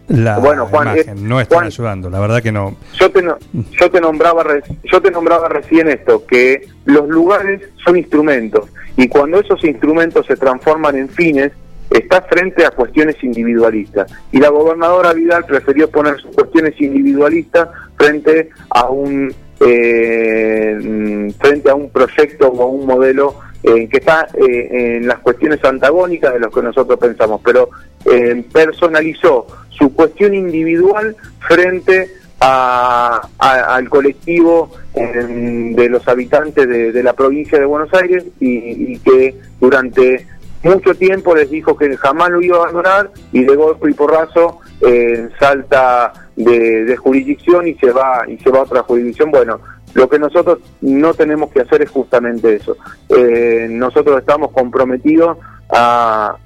la 0.08 0.38
Bueno, 0.38 0.66
Juan, 0.66 0.88
imagen. 0.96 1.16
es- 1.16 1.22
no 1.22 1.40
están 1.40 1.56
Juan- 1.58 1.66
ayudando, 1.66 2.10
la 2.10 2.20
verdad 2.20 2.42
que 2.42 2.52
no. 2.52 2.76
yo 2.98 3.10
te, 3.10 3.22
no- 3.22 3.38
yo 3.72 3.90
te 3.90 4.00
nombraba 4.00 4.44
yo 4.84 5.00
te 5.02 5.10
nombraba 5.10 5.48
recién 5.48 5.88
esto 5.88 6.24
que 6.26 6.66
los 6.84 7.08
lugares 7.08 7.62
son 7.84 7.96
instrumentos 7.96 8.70
y 8.96 9.08
cuando 9.08 9.40
esos 9.40 9.62
instrumentos 9.64 10.26
se 10.26 10.36
transforman 10.36 10.96
en 10.96 11.08
fines 11.08 11.52
está 11.90 12.22
frente 12.22 12.64
a 12.64 12.70
cuestiones 12.70 13.16
individualistas 13.22 14.10
y 14.32 14.38
la 14.38 14.48
gobernadora 14.48 15.12
Vidal 15.12 15.44
prefirió 15.44 15.88
poner 15.90 16.16
sus 16.20 16.34
cuestiones 16.34 16.80
individualistas 16.80 17.68
frente 17.96 18.50
a 18.70 18.88
un 18.90 19.32
eh, 19.60 20.78
mm, 20.82 21.30
frente 21.40 21.70
a 21.70 21.74
un 21.74 21.90
proyecto 21.90 22.48
o 22.48 22.62
a 22.62 22.66
un 22.66 22.86
modelo 22.86 23.36
eh, 23.66 23.88
que 23.88 23.98
está 23.98 24.28
eh, 24.34 24.97
en 24.97 25.06
las 25.09 25.18
cuestiones 25.18 25.62
antagónicas 25.64 26.32
de 26.32 26.40
lo 26.40 26.51
que 26.51 26.62
nosotros 26.62 26.98
pensamos, 26.98 27.40
pero 27.44 27.68
eh, 28.05 28.43
personalizó 28.52 29.47
su 29.70 29.93
cuestión 29.93 30.34
individual 30.34 31.14
frente 31.40 32.10
a- 32.40 33.28
al 33.38 33.88
colectivo 33.88 34.70
eh, 34.94 35.72
de 35.74 35.88
los 35.88 36.06
habitantes 36.09 36.68
de, 36.68 37.02
la 37.02 37.12
provincia 37.12 37.59
de 37.59 37.64
Buenos 37.66 37.93
Aires 37.94 38.24
y, 38.40 38.93
y 38.93 38.98
que 39.01 39.34
durante 39.60 40.26
mucho 40.62 40.94
tiempo 40.94 41.34
les 41.34 41.51
dijo 41.51 41.76
que 41.76 41.97
jamás 41.97 42.30
lo 42.30 42.40
iba 42.40 42.56
a 42.56 42.60
abandonar 42.62 43.10
y 43.32 43.44
de 43.44 43.55
golpe 43.56 43.90
y 43.90 43.94
porrazo 43.94 44.60
eh, 44.80 45.28
salta 45.38 46.12
de, 46.34 46.84
de 46.84 46.97
jurisdicción 46.97 47.66
y 47.68 47.74
se 47.74 47.90
va 47.90 48.24
y 48.28 48.36
se 48.38 48.51
va 48.51 48.59
a 48.60 48.62
otra 48.62 48.82
jurisdicción. 48.82 49.30
Bueno, 49.30 49.60
lo 49.97 50.10
que 50.10 50.18
nosotros 50.18 50.59
no 50.82 51.14
tenemos 51.14 51.51
que 51.51 51.62
hacer 51.62 51.81
es 51.81 51.90
justamente 51.90 52.56
eso. 52.56 52.77
Eh, 53.09 53.66
nosotros 53.70 54.20
estamos 54.20 54.51
comprometidos 54.52 55.39
a, 55.70 56.36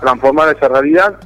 transformar 0.00 0.54
esa 0.56 0.68
realidad 0.68 1.16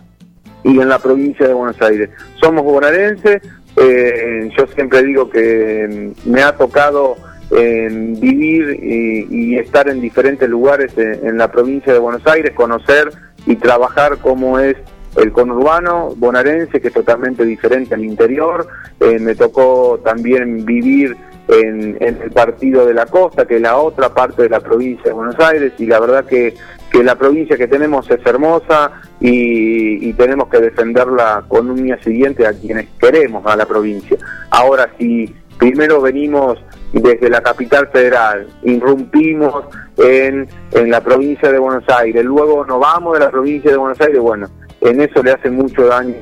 y 0.63 0.81
en 0.81 0.89
la 0.89 0.99
provincia 0.99 1.47
de 1.47 1.55
Buenos 1.55 1.81
Aires. 1.83 2.11
Somos 2.41 2.63
bonaerenses, 2.63 3.43
eh, 3.77 4.51
yo 4.57 4.67
siempre 4.69 5.03
digo 5.03 5.29
que 5.29 6.13
me 6.25 6.43
ha 6.43 6.57
tocado 6.57 7.17
eh, 7.51 7.89
vivir 7.91 8.79
y, 8.83 9.57
estar 9.57 9.89
en 9.89 10.01
diferentes 10.01 10.49
lugares 10.49 10.93
en 10.97 11.37
la 11.37 11.51
provincia 11.51 11.93
de 11.93 11.99
Buenos 11.99 12.27
Aires, 12.27 12.53
conocer 12.55 13.11
y 13.47 13.57
trabajar 13.57 14.19
cómo 14.19 14.59
es 14.59 14.77
el 15.17 15.33
conurbano 15.33 16.15
bonaerense, 16.17 16.81
que 16.81 16.89
es 16.89 16.95
totalmente 16.95 17.45
diferente 17.45 17.95
al 17.95 18.05
interior. 18.05 18.67
Eh, 19.01 19.19
me 19.19 19.35
tocó 19.35 20.01
también 20.05 20.65
vivir 20.65 21.17
en, 21.49 21.97
el 22.01 22.31
partido 22.31 22.87
de 22.87 22.95
la 22.95 23.07
costa, 23.07 23.47
que 23.47 23.57
es 23.57 23.63
la 23.63 23.77
otra 23.77 24.13
parte 24.13 24.43
de 24.43 24.49
la 24.49 24.61
provincia 24.61 25.05
de 25.05 25.13
Buenos 25.13 25.39
Aires, 25.39 25.73
y 25.79 25.87
la 25.87 26.01
verdad 26.01 26.25
que, 26.25 26.55
que 26.91 27.05
la 27.05 27.17
provincia 27.17 27.57
que 27.57 27.69
tenemos 27.69 28.11
es 28.11 28.25
hermosa 28.25 28.93
y, 29.21 30.09
y 30.09 30.13
tenemos 30.15 30.49
que 30.49 30.61
defenderla 30.61 31.45
con 31.47 31.71
un 31.71 31.83
día 31.83 31.99
siguiente 32.03 32.47
a 32.47 32.53
quienes 32.53 32.89
queremos 32.99 33.45
a 33.47 33.57
la 33.57 33.67
provincia. 33.67 34.17
Ahora, 34.51 34.91
si 34.99 35.35
primero 35.59 36.01
venimos 36.01 36.59
desde 36.93 37.29
la 37.29 37.43
capital 37.43 37.89
federal, 37.89 38.47
irrumpimos 38.63 39.65
en, 39.97 40.49
en 40.73 40.91
la 40.91 41.01
provincia 41.03 41.51
de 41.51 41.59
Buenos 41.59 41.85
Aires, 41.89 42.25
luego 42.25 42.65
nos 42.65 42.81
vamos 42.81 43.15
de 43.15 43.21
la 43.21 43.31
provincia 43.31 43.71
de 43.71 43.77
Buenos 43.77 44.01
Aires, 44.01 44.21
bueno, 44.21 44.49
en 44.85 45.01
eso 45.01 45.23
le 45.23 45.33
hace 45.33 45.51
mucho 45.51 45.87
daño 45.87 46.15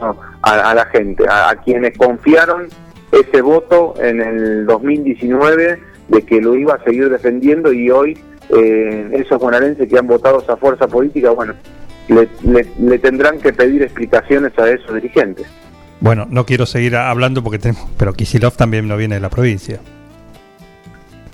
a, 0.43 0.51
a 0.71 0.75
la 0.75 0.87
gente, 0.87 1.25
a, 1.29 1.51
a 1.51 1.57
quienes 1.57 1.97
confiaron 1.99 2.69
ese 3.13 3.43
voto 3.43 3.95
en 4.01 4.21
el 4.23 4.65
2019 4.67 5.79
de 6.09 6.23
que 6.23 6.41
lo 6.41 6.55
iba 6.57 6.75
a 6.75 6.83
seguir 6.85 7.11
defendiendo 7.11 7.73
y 7.73 7.91
hoy 7.91 8.19
eh, 8.49 9.09
esos 9.13 9.39
bonaerenses 9.39 9.89
que 9.89 9.99
han 9.99 10.07
votado 10.07 10.41
esa 10.41 10.57
fuerza 10.57 10.87
política, 10.87 11.31
bueno, 11.31 11.55
le, 12.09 12.29
le- 12.43 12.67
le 12.81 12.99
tendrán 12.99 13.39
que 13.39 13.53
pedir 13.53 13.83
explicaciones 13.83 14.59
a 14.59 14.69
esos 14.71 14.95
dirigentes. 14.95 15.47
Bueno, 16.01 16.27
no 16.29 16.45
quiero 16.47 16.67
seguir 16.67 16.97
hablando 16.97 17.43
porque 17.45 17.59
tenemos, 17.59 17.89
pero 17.97 18.13
Kisilov 18.13 18.57
también 18.57 18.89
no 18.89 18.97
viene 18.97 19.15
de 19.17 19.21
la 19.21 19.31
provincia. 19.31 19.79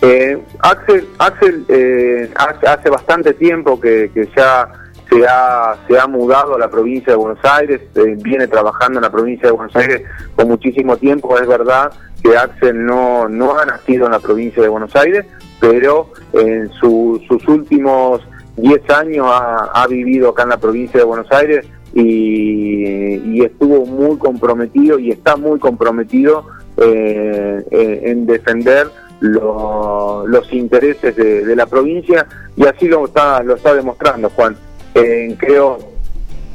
Eh, 0.00 0.38
Axel, 0.60 1.08
Axel 1.18 1.64
eh, 1.68 2.30
hace, 2.36 2.66
hace 2.66 2.88
bastante 2.90 3.32
tiempo 3.34 3.80
que, 3.80 4.10
que 4.14 4.28
ya 4.36 4.68
se 5.10 5.26
ha, 5.26 5.76
se 5.88 5.98
ha 5.98 6.06
mudado 6.06 6.54
a 6.54 6.58
la 6.58 6.68
provincia 6.70 7.12
de 7.12 7.16
Buenos 7.16 7.42
Aires, 7.44 7.80
eh, 7.94 8.16
viene 8.20 8.46
trabajando 8.46 8.98
en 8.98 9.02
la 9.04 9.10
provincia 9.10 9.48
de 9.48 9.52
Buenos 9.54 9.74
Aires 9.76 10.02
con 10.36 10.48
muchísimo 10.48 10.96
tiempo. 10.96 11.38
Es 11.38 11.46
verdad 11.46 11.92
que 12.22 12.36
Axel 12.36 12.84
no, 12.84 13.28
no 13.28 13.58
ha 13.58 13.64
nacido 13.64 14.06
en 14.06 14.12
la 14.12 14.18
provincia 14.18 14.62
de 14.62 14.68
Buenos 14.68 14.94
Aires, 14.96 15.24
pero 15.60 16.10
en 16.32 16.68
su- 16.72 17.20
sus 17.28 17.46
últimos 17.48 18.20
10 18.56 18.90
años 18.90 19.26
ha, 19.30 19.86
vivido 19.88 20.30
acá 20.30 20.42
en 20.42 20.48
la 20.50 20.58
provincia 20.58 20.98
de 21.00 21.06
Buenos 21.06 21.30
Aires 21.32 21.64
y, 21.94 23.42
estuvo 23.44 23.86
muy 23.86 24.18
comprometido 24.18 24.98
y 24.98 25.10
está 25.10 25.36
muy 25.36 25.58
comprometido 25.58 26.46
eh, 26.76 27.64
en 27.70 28.26
defender 28.26 28.88
lo- 29.20 30.26
los 30.26 30.52
intereses 30.52 31.14
de, 31.16 31.44
de 31.44 31.56
la 31.56 31.66
provincia 31.66 32.26
y 32.56 32.66
así 32.66 32.86
lo 32.88 33.06
está 33.06 33.42
lo 33.42 33.54
está 33.54 33.74
demostrando 33.74 34.28
Juan 34.30 34.56
Eh, 34.94 35.34
creo 35.38 35.78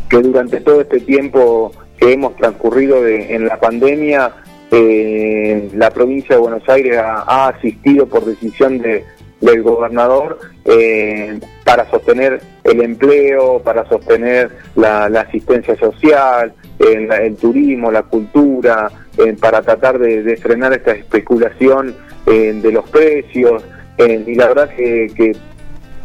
que 0.10 0.18
durante 0.22 0.60
todo 0.62 0.82
este 0.82 1.00
tiempo 1.00 1.72
que 1.98 2.14
hemos 2.14 2.36
transcurrido 2.36 3.02
de- 3.02 3.34
en 3.36 3.45
la 3.45 3.60
pandemia 3.60 4.32
eh, 4.72 5.70
la 5.76 5.92
provincia 5.92 6.36
de 6.36 6.42
Buenos 6.42 6.68
Aires 6.68 6.98
ha, 6.98 7.48
asistido 7.50 8.08
por 8.08 8.26
decisión 8.26 8.80
de- 8.80 9.03
del 9.40 9.62
gobernador 9.62 10.40
eh, 10.66 11.40
para 11.66 11.90
sostener 11.92 12.42
el 12.64 12.82
empleo, 12.82 13.60
para 13.62 13.88
sostener 13.88 14.50
la, 14.76 15.06
asistencia 15.06 15.76
social, 15.76 16.53
el, 16.80 17.12
el 17.12 17.36
turismo, 17.36 17.92
la 17.92 18.03
cultura, 18.03 18.90
eh, 19.18 19.36
para 19.40 19.62
tratar 19.62 20.00
de, 20.00 20.24
de 20.24 20.38
frenar 20.38 20.74
esta 20.74 20.92
especulación 20.94 21.95
eh, 22.26 22.53
de 22.62 22.72
los 22.72 22.90
precios. 22.90 23.64
eh, 23.98 24.24
y 24.26 24.36
la 24.36 24.48
verdad 24.48 24.70
que, 24.76 25.12
que 25.16 25.34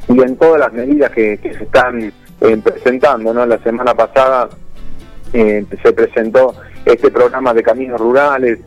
y 0.09 0.21
en 0.23 0.37
todas 0.37 0.61
las 0.61 0.73
medidas 0.73 1.11
que, 1.11 1.39
se 1.43 1.65
están 1.65 2.13
eh, 2.41 2.57
presentando, 2.63 3.33
¿no? 3.35 3.45
La 3.45 3.59
semana 3.59 3.95
pasada 3.95 4.49
eh, 5.33 5.65
se 5.83 5.93
presentó 5.93 6.55
este 6.85 7.11
programa 7.11 7.53
de 7.53 7.63
caminos 7.63 8.01
rurales, 8.01 8.59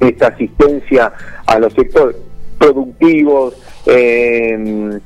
esta 0.00 0.28
asistencia 0.28 1.12
a 1.46 1.58
los 1.58 1.74
sectores 1.74 2.16
productivos, 2.58 3.54
eh, 3.86 4.98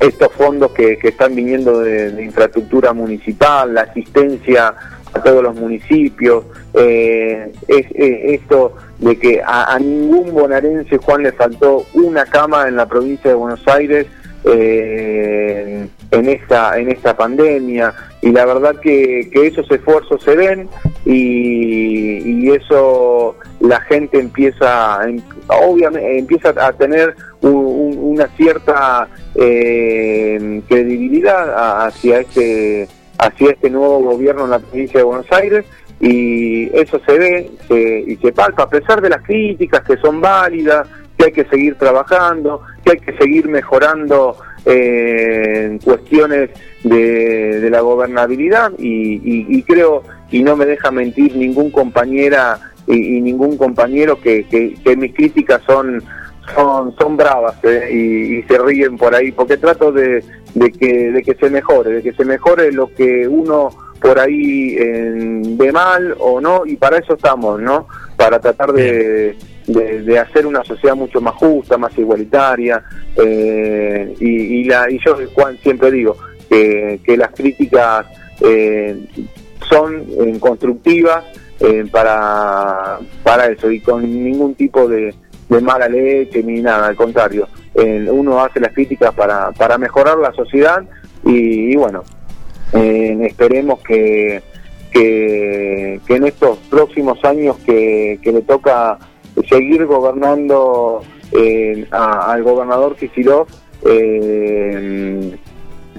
estos 0.00 0.32
fondos 0.32 0.72
que, 0.72 0.98
están 1.00 1.34
viniendo 1.36 1.80
de, 1.80 2.20
infraestructura 2.22 2.92
municipal, 2.92 3.74
la 3.74 3.82
asistencia 3.82 4.74
a 5.14 5.22
todos 5.22 5.42
los 5.44 5.54
municipios, 5.54 6.44
es, 6.74 7.52
esto 7.68 8.74
de 8.98 9.16
que 9.18 9.42
a, 9.42 9.74
a 9.74 9.78
ningún 9.78 10.32
bonaerense, 10.32 10.96
Juan, 10.96 11.22
le 11.22 11.32
faltó 11.32 11.84
una 11.92 12.24
cama 12.24 12.66
en 12.66 12.76
la 12.76 12.86
provincia 12.86 13.30
de 13.30 13.36
Buenos 13.36 13.66
Aires 13.68 14.06
eh, 14.44 15.86
en 16.10 16.28
esta 16.28 16.78
en 16.78 16.90
esta 16.90 17.16
pandemia 17.16 17.94
y 18.20 18.30
la 18.30 18.44
verdad 18.44 18.76
que, 18.80 19.28
que 19.32 19.46
esos 19.46 19.70
esfuerzos 19.70 20.22
se 20.22 20.36
ven 20.36 20.68
y, 21.04 22.50
eso 22.52 23.36
la 23.60 23.80
gente 23.82 24.18
empieza 24.18 25.00
em- 25.08 25.22
obviamente 25.48 26.18
empieza 26.18 26.50
a 26.50 26.72
tener 26.72 27.14
un- 27.40 27.54
un- 27.54 27.98
una 27.98 28.26
cierta 28.36 29.08
eh, 29.34 30.60
credibilidad 30.68 31.86
hacia 31.86 32.20
este 32.20 32.88
hacia 33.18 33.50
este 33.52 33.70
nuevo 33.70 34.00
gobierno 34.00 34.44
en 34.44 34.50
la 34.50 34.58
provincia 34.58 34.98
de 34.98 35.04
Buenos 35.04 35.30
Aires 35.32 35.64
y 36.00 36.64
eso 36.76 37.00
se 37.06 37.18
ve 37.18 37.50
se- 37.68 38.04
y 38.06 38.16
se 38.16 38.32
palpa 38.32 38.64
a 38.64 38.68
pesar 38.70 39.00
de 39.00 39.08
las 39.08 39.22
críticas 39.22 39.82
que 39.82 39.96
son 39.98 40.20
válidas 40.20 40.86
que 41.16 41.26
hay 41.26 41.32
que 41.32 41.44
seguir 41.46 41.76
trabajando 41.76 42.62
que 42.82 42.92
hay 42.92 42.98
que 42.98 43.16
seguir 43.16 43.48
mejorando 43.48 44.36
eh, 44.64 45.68
en 45.70 45.78
cuestiones 45.78 46.50
de, 46.84 47.68
la 47.70 47.80
gobernabilidad 47.80 48.72
y, 48.78 49.20
y- 49.56 49.62
creo 49.62 50.02
y 50.30 50.42
no 50.42 50.56
me 50.56 50.66
deja 50.66 50.90
mentir 50.90 51.36
ningún 51.36 51.70
compañera 51.70 52.72
y, 52.86 53.20
ningún 53.20 53.56
compañero 53.56 54.20
que, 54.20 54.44
mis 54.96 55.14
críticas 55.14 55.62
son 55.66 56.02
son 56.54 56.94
son 56.96 57.16
bravas 57.16 57.54
eh, 57.62 57.88
y, 57.92 58.38
y 58.38 58.42
se 58.42 58.58
ríen 58.58 58.96
por 58.96 59.14
ahí 59.14 59.30
porque 59.30 59.56
trato 59.56 59.92
de, 59.92 60.24
de 60.54 60.72
que 60.72 61.10
de 61.12 61.22
que 61.22 61.34
se 61.34 61.48
mejore 61.48 61.90
de 61.92 62.02
que 62.02 62.12
se 62.12 62.24
mejore 62.24 62.72
lo 62.72 62.88
que 62.92 63.28
uno 63.28 63.70
por 64.00 64.18
ahí 64.18 64.76
eh, 64.76 65.42
ve 65.56 65.70
mal 65.70 66.14
o 66.18 66.40
no 66.40 66.66
y 66.66 66.76
para 66.76 66.98
eso 66.98 67.14
estamos 67.14 67.60
no 67.60 67.86
para 68.16 68.40
tratar 68.40 68.72
de, 68.72 69.36
de, 69.66 70.18
hacer 70.18 70.46
una 70.46 70.64
sociedad 70.64 70.96
mucho 70.96 71.20
más 71.20 71.34
justa 71.34 71.78
más 71.78 71.96
igualitaria 71.98 72.82
eh, 73.16 74.14
y, 74.18 74.28
y 74.28 74.64
la 74.64 74.90
y 74.90 74.98
yo 75.04 75.16
siempre 75.62 75.90
digo 75.90 76.16
que, 76.48 77.00
que 77.04 77.16
las 77.16 77.30
críticas 77.30 78.06
eh, 78.40 78.96
son 79.68 80.04
eh, 80.20 80.38
constructivas 80.38 81.24
eh, 81.60 81.84
para, 81.90 82.98
para 83.22 83.46
eso 83.46 83.70
y 83.70 83.80
con 83.80 84.02
ningún 84.02 84.54
tipo 84.54 84.88
de, 84.88 85.14
mala 85.60 85.86
leche 85.86 86.42
ni 86.42 86.62
nada, 86.62 86.86
al 86.88 86.96
contrario, 86.96 87.46
eh, 87.74 88.06
uno 88.10 88.40
hace 88.42 88.58
las 88.58 88.72
críticas 88.72 89.14
para, 89.14 89.52
para 89.52 89.76
mejorar 89.76 90.16
la 90.16 90.32
sociedad 90.32 90.82
y, 91.24 91.72
y 91.72 91.76
bueno, 91.76 92.02
esperemos 92.72 93.80
que, 93.80 94.42
que, 94.90 96.00
que 96.06 96.16
en 96.16 96.24
estos 96.24 96.56
próximos 96.70 97.22
años 97.22 97.58
que, 97.66 98.18
que 98.22 98.32
le 98.32 98.40
toca 98.40 98.98
seguir 99.48 99.84
gobernando 99.86 101.02
eh, 101.32 101.86
a- 101.90 102.32
al 102.32 102.42
gobernador 102.42 102.96
Kicillof 102.96 103.48
eh, 103.84 105.36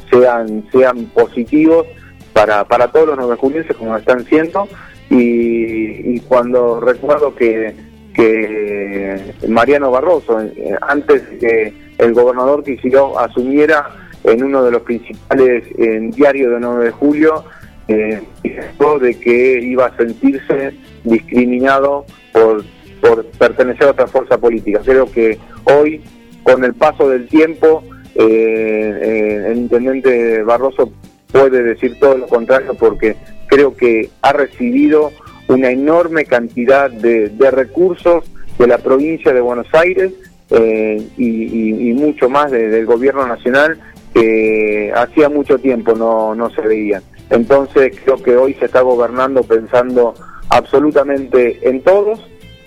sean, 0.10 0.66
sean 0.72 1.06
positivos 1.08 1.88
para, 2.34 2.64
para 2.66 2.88
todos 2.90 3.08
los 3.08 3.18
novejulienses 3.18 3.76
como 3.76 3.96
están 3.98 4.26
siendo. 4.26 4.68
Y, 5.10 6.16
y 6.16 6.20
cuando 6.28 6.80
recuerdo 6.80 7.36
que, 7.36 7.76
que 8.14 9.34
Mariano 9.48 9.92
Barroso, 9.92 10.42
eh, 10.42 10.76
antes 10.82 11.22
que 11.40 11.74
el 11.98 12.14
gobernador 12.14 12.64
Kicillof 12.64 13.18
asumiera, 13.18 13.88
en 14.24 14.42
uno 14.42 14.64
de 14.64 14.72
los 14.72 14.82
principales 14.84 15.66
eh, 15.78 16.00
diarios 16.14 16.54
de 16.54 16.60
9 16.62 16.86
de 16.86 16.92
julio, 16.92 17.44
eh, 17.90 18.22
dijo 18.42 18.98
de 19.00 19.20
que 19.20 19.60
iba 19.62 19.88
a 19.88 19.98
sentirse 19.98 20.74
discriminado 21.04 22.06
por, 22.32 22.64
por 23.04 23.26
pertenecer 23.26 23.88
a 23.88 23.92
otra 23.92 24.08
fuerza 24.08 24.38
política. 24.38 24.80
Creo 24.84 25.12
que 25.12 25.38
hoy, 25.66 26.02
con 26.44 26.64
el 26.64 26.74
paso 26.74 27.10
del 27.10 27.28
tiempo, 27.28 27.84
eh, 28.16 29.00
eh, 29.02 29.48
el 29.52 29.58
intendente 29.58 30.42
Barroso 30.44 30.90
puede 31.30 31.64
decir 31.64 32.00
todo 32.00 32.18
lo 32.18 32.28
contrario 32.28 32.76
porque 32.76 33.18
creo 33.48 33.76
que 33.76 34.10
ha 34.22 34.32
recibido 34.32 35.12
una 35.50 35.70
enorme 35.72 36.24
cantidad 36.24 36.90
de, 36.90 37.30
recursos 37.52 38.24
de 38.58 38.68
la 38.68 38.78
provincia 38.78 39.34
de 39.34 39.42
Buenos 39.42 39.68
Aires 39.74 40.14
eh, 40.50 41.06
y 41.18 41.92
mucho 41.94 42.30
más 42.30 42.52
de- 42.52 42.70
del 42.70 42.86
gobierno 42.86 43.28
nacional 43.28 43.80
que 44.14 44.94
hacía 44.96 45.28
mucho 45.28 45.58
tiempo 45.58 45.94
no, 45.96 46.36
no 46.36 46.50
se 46.52 46.62
veían. 46.62 47.04
Entonces 47.30 47.98
creo 48.06 48.22
que 48.24 48.38
hoy 48.38 48.54
se 48.54 48.66
está 48.66 48.82
gobernando 48.82 49.44
pensando 49.44 50.14
absolutamente 50.50 51.60
en 51.68 51.82
todos 51.82 52.22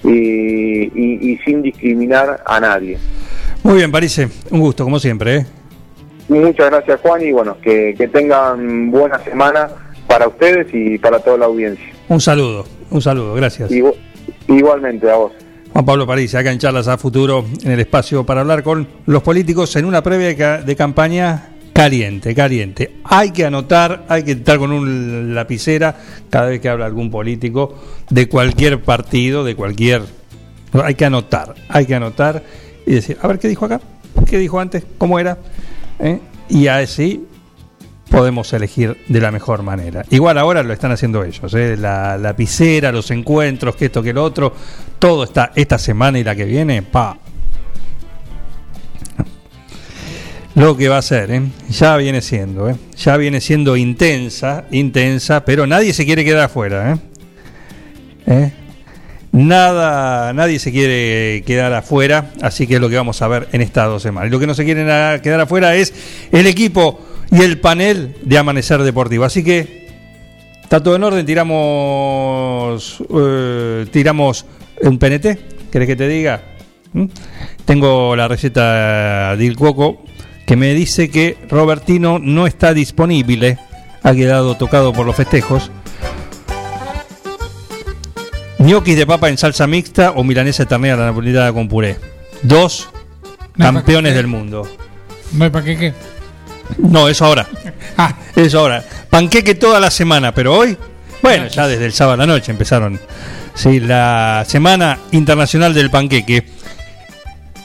y, 0.07 0.85
y- 0.95 1.33
y 1.33 1.39
sin 1.45 1.63
discriminar 1.63 2.43
a 2.47 2.61
nadie. 2.61 2.99
Muy 3.63 3.75
bien, 3.75 3.91
Parise, 3.91 4.29
un 4.51 4.61
gusto, 4.61 4.85
como 4.85 4.99
siempre. 4.99 5.37
¿eh? 5.37 5.47
Muchas 6.29 6.71
gracias 6.71 7.01
Juan 7.03 7.23
y 7.23 7.33
bueno, 7.33 7.57
que, 7.63 7.95
que 7.97 8.09
tengan 8.09 8.91
buena 8.91 9.19
semana 9.21 9.69
para 10.09 10.29
ustedes 10.29 10.67
y 10.73 10.99
para 10.99 11.19
toda 11.21 11.39
la 11.39 11.47
audiencia. 11.47 11.85
Un 12.09 12.21
saludo, 12.21 12.65
un 12.91 13.01
saludo, 13.03 13.35
gracias. 13.35 13.71
Igu- 13.71 13.95
igualmente 14.49 15.11
a 15.11 15.17
vos. 15.17 15.33
Juan 15.73 15.85
Pablo 15.85 16.07
París, 16.07 16.35
acá 16.35 16.51
en 16.53 16.59
Charlas 16.59 16.89
a 16.89 16.97
Futuro, 16.97 17.45
en 17.65 17.71
el 17.73 17.81
espacio 17.81 18.25
para 18.25 18.41
hablar 18.41 18.63
con 18.63 18.89
los 19.07 19.23
políticos 19.23 19.75
en 19.77 19.85
una 19.85 20.03
previa 20.03 20.29
de 20.29 20.37
ca- 20.37 20.63
de 20.63 20.75
campaña 20.77 21.51
caliente, 21.73 22.35
caliente. 22.35 22.93
Hay 23.05 23.31
que 23.33 23.45
anotar, 23.45 24.07
hay 24.09 24.23
que 24.23 24.33
estar 24.33 24.59
con 24.59 24.73
un 24.73 25.35
lapicera 25.35 25.95
cada 26.31 26.47
vez 26.49 26.61
que 26.61 26.69
habla 26.71 26.87
algún 26.87 27.11
político 27.11 27.75
de 28.11 28.29
cualquier 28.29 28.83
partido, 28.83 29.45
de 29.45 29.55
cualquier... 29.55 30.03
Hay 30.73 30.95
que 30.95 31.05
anotar, 31.05 31.55
hay 31.69 31.87
que 31.87 31.95
anotar 31.95 32.43
y 32.85 32.93
decir, 32.93 33.17
a 33.23 33.27
ver 33.29 33.39
qué 33.39 33.49
dijo 33.49 33.65
acá, 33.65 33.81
qué 34.29 34.39
dijo 34.39 34.61
antes, 34.61 34.85
cómo 34.99 35.19
era, 35.19 35.39
¿Eh? 35.99 36.21
y 36.49 36.67
así 36.67 37.27
podemos 38.11 38.53
elegir 38.53 38.97
de 39.09 39.21
la 39.21 39.31
mejor 39.31 39.63
manera. 39.63 40.05
Igual 40.11 40.39
ahora 40.39 40.63
lo 40.63 40.73
están 40.73 40.93
haciendo 40.93 41.25
ellos, 41.25 41.53
¿eh? 41.55 41.77
la 41.77 42.19
lapicera, 42.19 42.93
los 42.93 43.11
encuentros, 43.11 43.77
que 43.77 43.87
esto, 43.87 44.03
que 44.03 44.13
lo 44.13 44.23
otro, 44.23 44.53
todo 44.99 45.25
está 45.25 45.53
esta 45.55 45.79
semana 45.79 46.19
y 46.19 46.25
la 46.25 46.35
que 46.35 46.45
viene, 46.45 46.83
pa. 46.83 47.19
Lo 50.55 50.75
que 50.75 50.89
va 50.89 50.97
a 50.97 51.03
ser, 51.03 51.31
¿eh? 51.33 51.43
ya 51.69 51.99
viene 51.99 52.23
siendo, 52.23 52.71
¿eh? 52.71 52.77
ya 52.97 53.19
viene 53.19 53.43
siendo 53.43 53.77
intensa, 53.77 54.65
intensa, 54.71 55.45
pero 55.45 55.67
nadie 55.67 55.93
se 55.93 56.07
quiere 56.07 56.25
quedar 56.25 56.45
afuera. 56.45 56.93
¿eh? 56.93 56.97
¿Eh? 58.27 58.51
Nada, 59.33 60.33
nadie 60.33 60.59
se 60.59 60.73
quiere 60.73 61.43
quedar 61.45 61.73
afuera, 61.75 62.31
así 62.41 62.67
que 62.67 62.77
es 62.77 62.81
lo 62.81 62.89
que 62.89 62.97
vamos 62.97 63.21
a 63.21 63.29
ver 63.29 63.49
en 63.53 63.61
estas 63.61 63.87
dos 63.87 64.03
semanas. 64.03 64.29
Y 64.29 64.33
lo 64.33 64.41
que 64.41 64.47
no 64.47 64.55
se 64.55 64.65
quieren 64.65 64.87
quedar 65.21 65.41
afuera 65.41 65.75
es 65.75 65.93
el 66.33 66.47
equipo 66.47 67.01
y 67.31 67.43
el 67.43 67.61
panel 67.61 68.17
de 68.23 68.39
Amanecer 68.39 68.83
Deportivo. 68.83 69.25
Así 69.25 69.45
que 69.45 69.89
está 70.63 70.83
todo 70.83 70.97
en 70.97 71.05
orden, 71.05 71.27
tiramos, 71.27 73.03
eh, 73.15 73.87
tiramos 73.91 74.47
un 74.83 74.99
PNT, 74.99 75.39
¿querés 75.71 75.87
que 75.87 75.97
te 75.97 76.09
diga? 76.09 76.43
¿Mm? 76.95 77.05
Tengo 77.67 78.17
la 78.17 78.29
receta 78.29 79.37
del 79.37 79.55
Cuoco 79.55 80.03
que 80.47 80.57
me 80.57 80.73
dice 80.73 81.11
que 81.11 81.37
Robertino 81.51 82.19
no 82.19 82.47
está 82.47 82.73
disponible, 82.73 83.59
ha 84.03 84.15
quedado 84.15 84.57
tocado 84.57 84.93
por 84.93 85.05
los 85.05 85.17
festejos. 85.17 85.71
Ñoquis 88.67 88.97
de 88.97 89.07
papa 89.07 89.29
en 89.31 89.39
salsa 89.39 89.67
mixta 89.67 90.11
o 90.19 90.25
milanesa 90.25 90.65
de 90.65 90.69
ternera 90.69 90.95
a 90.95 90.99
la 90.99 91.07
napolitana 91.07 91.53
con 91.53 91.69
puré. 91.69 91.97
Dos 92.43 92.89
No, 93.55 93.65
campeones 93.67 94.15
del 94.15 94.27
mundo. 94.27 94.67
¿No 95.33 95.45
hay 95.45 95.51
panqueque? 95.51 95.93
No, 96.79 97.09
eso 97.09 97.25
ahora. 97.27 97.47
Ah. 97.99 98.15
Eso 98.35 98.59
ahora. 98.59 98.85
Panqueque 99.09 99.55
toda 99.55 99.81
la 99.81 99.91
semana, 99.91 100.35
pero 100.35 100.55
hoy, 100.55 100.77
bueno, 101.23 101.47
ya 101.47 101.67
desde 101.67 101.87
el 101.87 101.93
sábado 101.95 102.15
a 102.23 102.27
la 102.27 102.33
noche 102.35 102.51
empezaron. 102.53 103.01
Sí, 103.55 103.81
la 103.81 104.45
Semana 104.47 104.99
Internacional 105.13 105.73
del 105.73 105.89
Panqueque. 105.89 106.45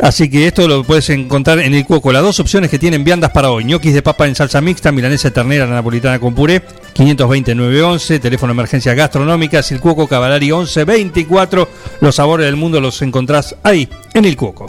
Así 0.02 0.32
que 0.32 0.48
esto 0.48 0.68
lo 0.68 0.84
puedes 0.84 1.10
encontrar 1.12 1.60
en 1.60 1.76
el 1.76 1.86
Cuoco. 1.86 2.12
Las 2.12 2.24
dos 2.24 2.40
opciones 2.40 2.72
que 2.72 2.80
tienen 2.80 3.04
viandas 3.04 3.30
para 3.30 3.52
hoy: 3.52 3.66
ñoquis 3.66 3.94
de 3.94 4.02
papa 4.02 4.28
en 4.28 4.34
salsa 4.34 4.60
mixta, 4.60 4.92
milanesa 4.92 5.30
ternera, 5.30 5.68
napolitana 5.68 6.20
con 6.20 6.34
puré, 6.34 6.64
520-911, 6.96 8.20
teléfono 8.20 8.52
de 8.52 8.56
emergencia 8.56 8.96
gastronómica, 8.96 9.62
el 9.70 9.80
Cuoco 9.80 10.08
Cavalari 10.08 10.48
1124. 10.48 11.70
Los 12.02 12.16
sabores 12.16 12.48
del 12.48 12.56
mundo 12.56 12.82
los 12.82 13.00
encontrás 13.04 13.56
ahí, 13.62 13.88
en 14.16 14.26
el 14.26 14.36
Cuoco. 14.36 14.66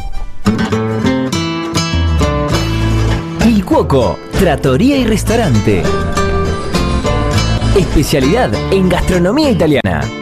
Il 3.46 3.64
Cuoco, 3.64 4.18
Trattoria 4.38 4.98
y 4.98 5.04
Restaurante. 5.04 5.82
Especialidad 7.74 8.52
en 8.70 8.88
gastronomía 8.90 9.50
italiana. 9.50 10.21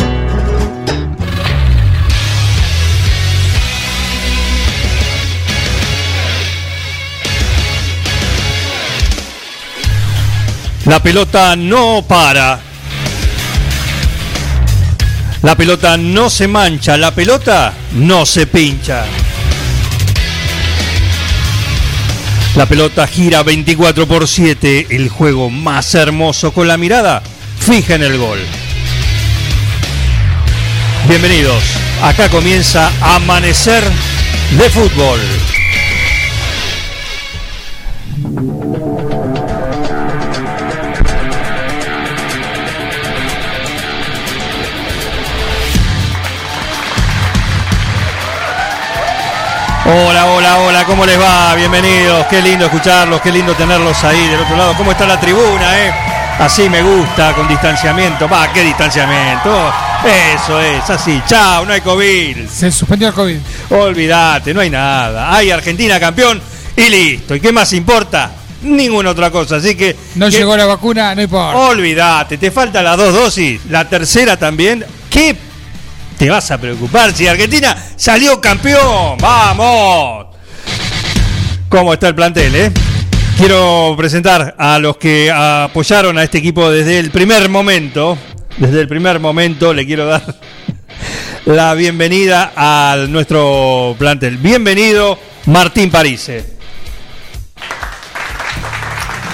La 10.85 11.01
pelota 11.01 11.55
no 11.55 12.03
para. 12.07 12.59
La 15.43 15.55
pelota 15.55 15.95
no 15.95 16.27
se 16.27 16.47
mancha, 16.47 16.97
la 16.97 17.13
pelota 17.13 17.73
no 17.93 18.25
se 18.25 18.47
pincha. 18.47 19.05
La 22.55 22.65
pelota 22.65 23.05
gira 23.05 23.43
24 23.43 24.07
por 24.07 24.27
7, 24.27 24.87
el 24.89 25.09
juego 25.09 25.51
más 25.51 25.93
hermoso 25.93 26.51
con 26.51 26.67
la 26.67 26.77
mirada 26.77 27.21
fija 27.59 27.95
en 27.95 28.03
el 28.03 28.17
gol. 28.17 28.39
Bienvenidos, 31.07 31.63
acá 32.01 32.27
comienza 32.29 32.91
Amanecer 33.01 33.83
de 34.57 34.69
Fútbol. 34.71 35.19
Hola, 49.85 50.27
hola, 50.27 50.57
hola, 50.59 50.85
¿cómo 50.85 51.05
les 51.05 51.19
va? 51.19 51.55
Bienvenidos, 51.55 52.25
qué 52.27 52.41
lindo 52.41 52.65
escucharlos, 52.65 53.19
qué 53.21 53.31
lindo 53.31 53.53
tenerlos 53.55 54.03
ahí 54.03 54.27
del 54.27 54.39
otro 54.41 54.55
lado. 54.55 54.75
¿Cómo 54.77 54.91
está 54.91 55.05
la 55.07 55.19
tribuna, 55.19 55.85
eh? 55.87 55.91
Así 56.39 56.69
me 56.69 56.81
gusta, 56.81 57.33
con 57.33 57.47
distanciamiento. 57.47 58.29
Va, 58.29 58.51
qué 58.53 58.63
distanciamiento. 58.63 59.73
Eso 60.35 60.61
es, 60.61 60.87
así. 60.89 61.21
Chao, 61.27 61.65
no 61.65 61.73
hay 61.73 61.81
COVID. 61.81 62.47
Se 62.47 62.71
suspendió 62.71 63.07
el 63.09 63.13
COVID. 63.13 63.37
Olvídate, 63.71 64.53
no 64.53 64.61
hay 64.61 64.69
nada. 64.69 65.35
Hay 65.35 65.49
Argentina 65.51 65.99
campeón 65.99 66.39
y 66.75 66.89
listo. 66.89 67.35
¿Y 67.35 67.39
qué 67.39 67.51
más 67.51 67.73
importa? 67.73 68.31
Ninguna 68.61 69.09
otra 69.09 69.31
cosa. 69.31 69.55
Así 69.57 69.75
que. 69.75 69.95
No 70.15 70.27
que- 70.27 70.31
llegó 70.37 70.55
la 70.55 70.65
vacuna, 70.67 71.13
no 71.15 71.21
importa. 71.23 71.57
Olvídate, 71.57 72.37
te 72.37 72.51
faltan 72.51 72.83
las 72.83 72.97
dos 72.97 73.13
dosis. 73.13 73.61
La 73.69 73.89
tercera 73.89 74.37
también. 74.37 74.85
¿Qué 75.09 75.35
te 76.21 76.29
vas 76.29 76.51
a 76.51 76.59
preocupar 76.59 77.15
si 77.15 77.25
Argentina 77.25 77.75
salió 77.95 78.39
campeón? 78.39 79.17
¡Vamos! 79.19 80.27
¿Cómo 81.67 81.93
está 81.93 82.09
el 82.09 82.13
plantel, 82.13 82.55
eh? 82.55 82.71
Quiero 83.39 83.95
presentar 83.97 84.53
a 84.55 84.77
los 84.77 84.97
que 84.97 85.31
apoyaron 85.31 86.19
a 86.19 86.23
este 86.23 86.37
equipo 86.37 86.69
desde 86.69 86.99
el 86.99 87.09
primer 87.09 87.49
momento. 87.49 88.19
Desde 88.57 88.81
el 88.81 88.87
primer 88.87 89.19
momento 89.19 89.73
le 89.73 89.83
quiero 89.83 90.05
dar 90.05 90.21
la 91.45 91.73
bienvenida 91.73 92.53
a 92.55 92.97
nuestro 93.09 93.95
plantel. 93.97 94.37
Bienvenido, 94.37 95.17
Martín 95.47 95.89
Parise. 95.89 96.60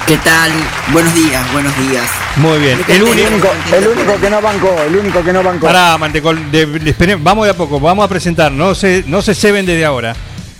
¿Qué 0.07 0.17
tal? 0.17 0.51
Buenos 0.93 1.13
días, 1.13 1.51
buenos 1.51 1.73
días. 1.89 2.05
Muy 2.37 2.59
bien. 2.59 2.79
El 2.87 3.03
único, 3.03 3.49
El 3.75 3.87
único 3.87 4.19
que 4.21 4.29
no 4.29 4.41
bancó, 4.41 4.73
el 4.87 4.95
único 4.95 5.21
que 5.23 5.33
no 5.33 5.43
bancó. 5.43 5.67
Pará, 5.67 5.97
Mantecol, 5.97 6.49
de- 6.49 6.65
de- 6.65 6.91
espere- 6.91 7.17
vamos 7.21 7.45
de 7.45 7.51
a 7.51 7.53
poco, 7.53 7.77
vamos 7.79 8.05
a 8.05 8.07
presentar, 8.07 8.51
no 8.51 8.73
se, 8.73 9.03
no 9.07 9.21
se 9.21 9.35
ceben 9.35 9.65
desde 9.65 9.83
ahora. 9.83 10.15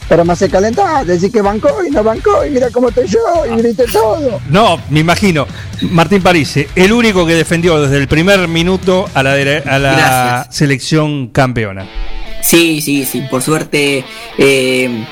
Pero 0.10 0.26
me 0.26 0.34
hace 0.34 0.50
calentar, 0.50 1.06
decir 1.06 1.32
que 1.32 1.42
bancó 1.42 1.70
y 1.86 1.92
no 1.92 2.04
bancó, 2.04 2.46
y 2.46 2.50
mira 2.50 2.70
cómo 2.72 2.90
estoy 2.90 3.08
yo, 3.08 3.20
y 3.54 3.62
grité 3.62 3.86
todo. 3.92 4.40
No, 4.50 4.82
me 4.90 5.00
imagino. 5.00 5.48
Martín 5.92 6.22
Parise, 6.22 6.68
el 6.76 6.92
único 6.92 7.26
que 7.26 7.36
defendió 7.36 7.80
desde 7.82 7.98
el 7.98 8.08
primer 8.10 8.48
minuto 8.50 9.10
a 9.14 9.24
la, 9.24 9.34
a 10.44 10.52
selección 10.52 11.28
campeona. 11.30 11.86
Sí, 12.42 12.82
sí, 12.82 13.06
sí, 13.06 13.22
por 13.30 13.42
suerte. 13.42 14.04
eh, 14.38 15.06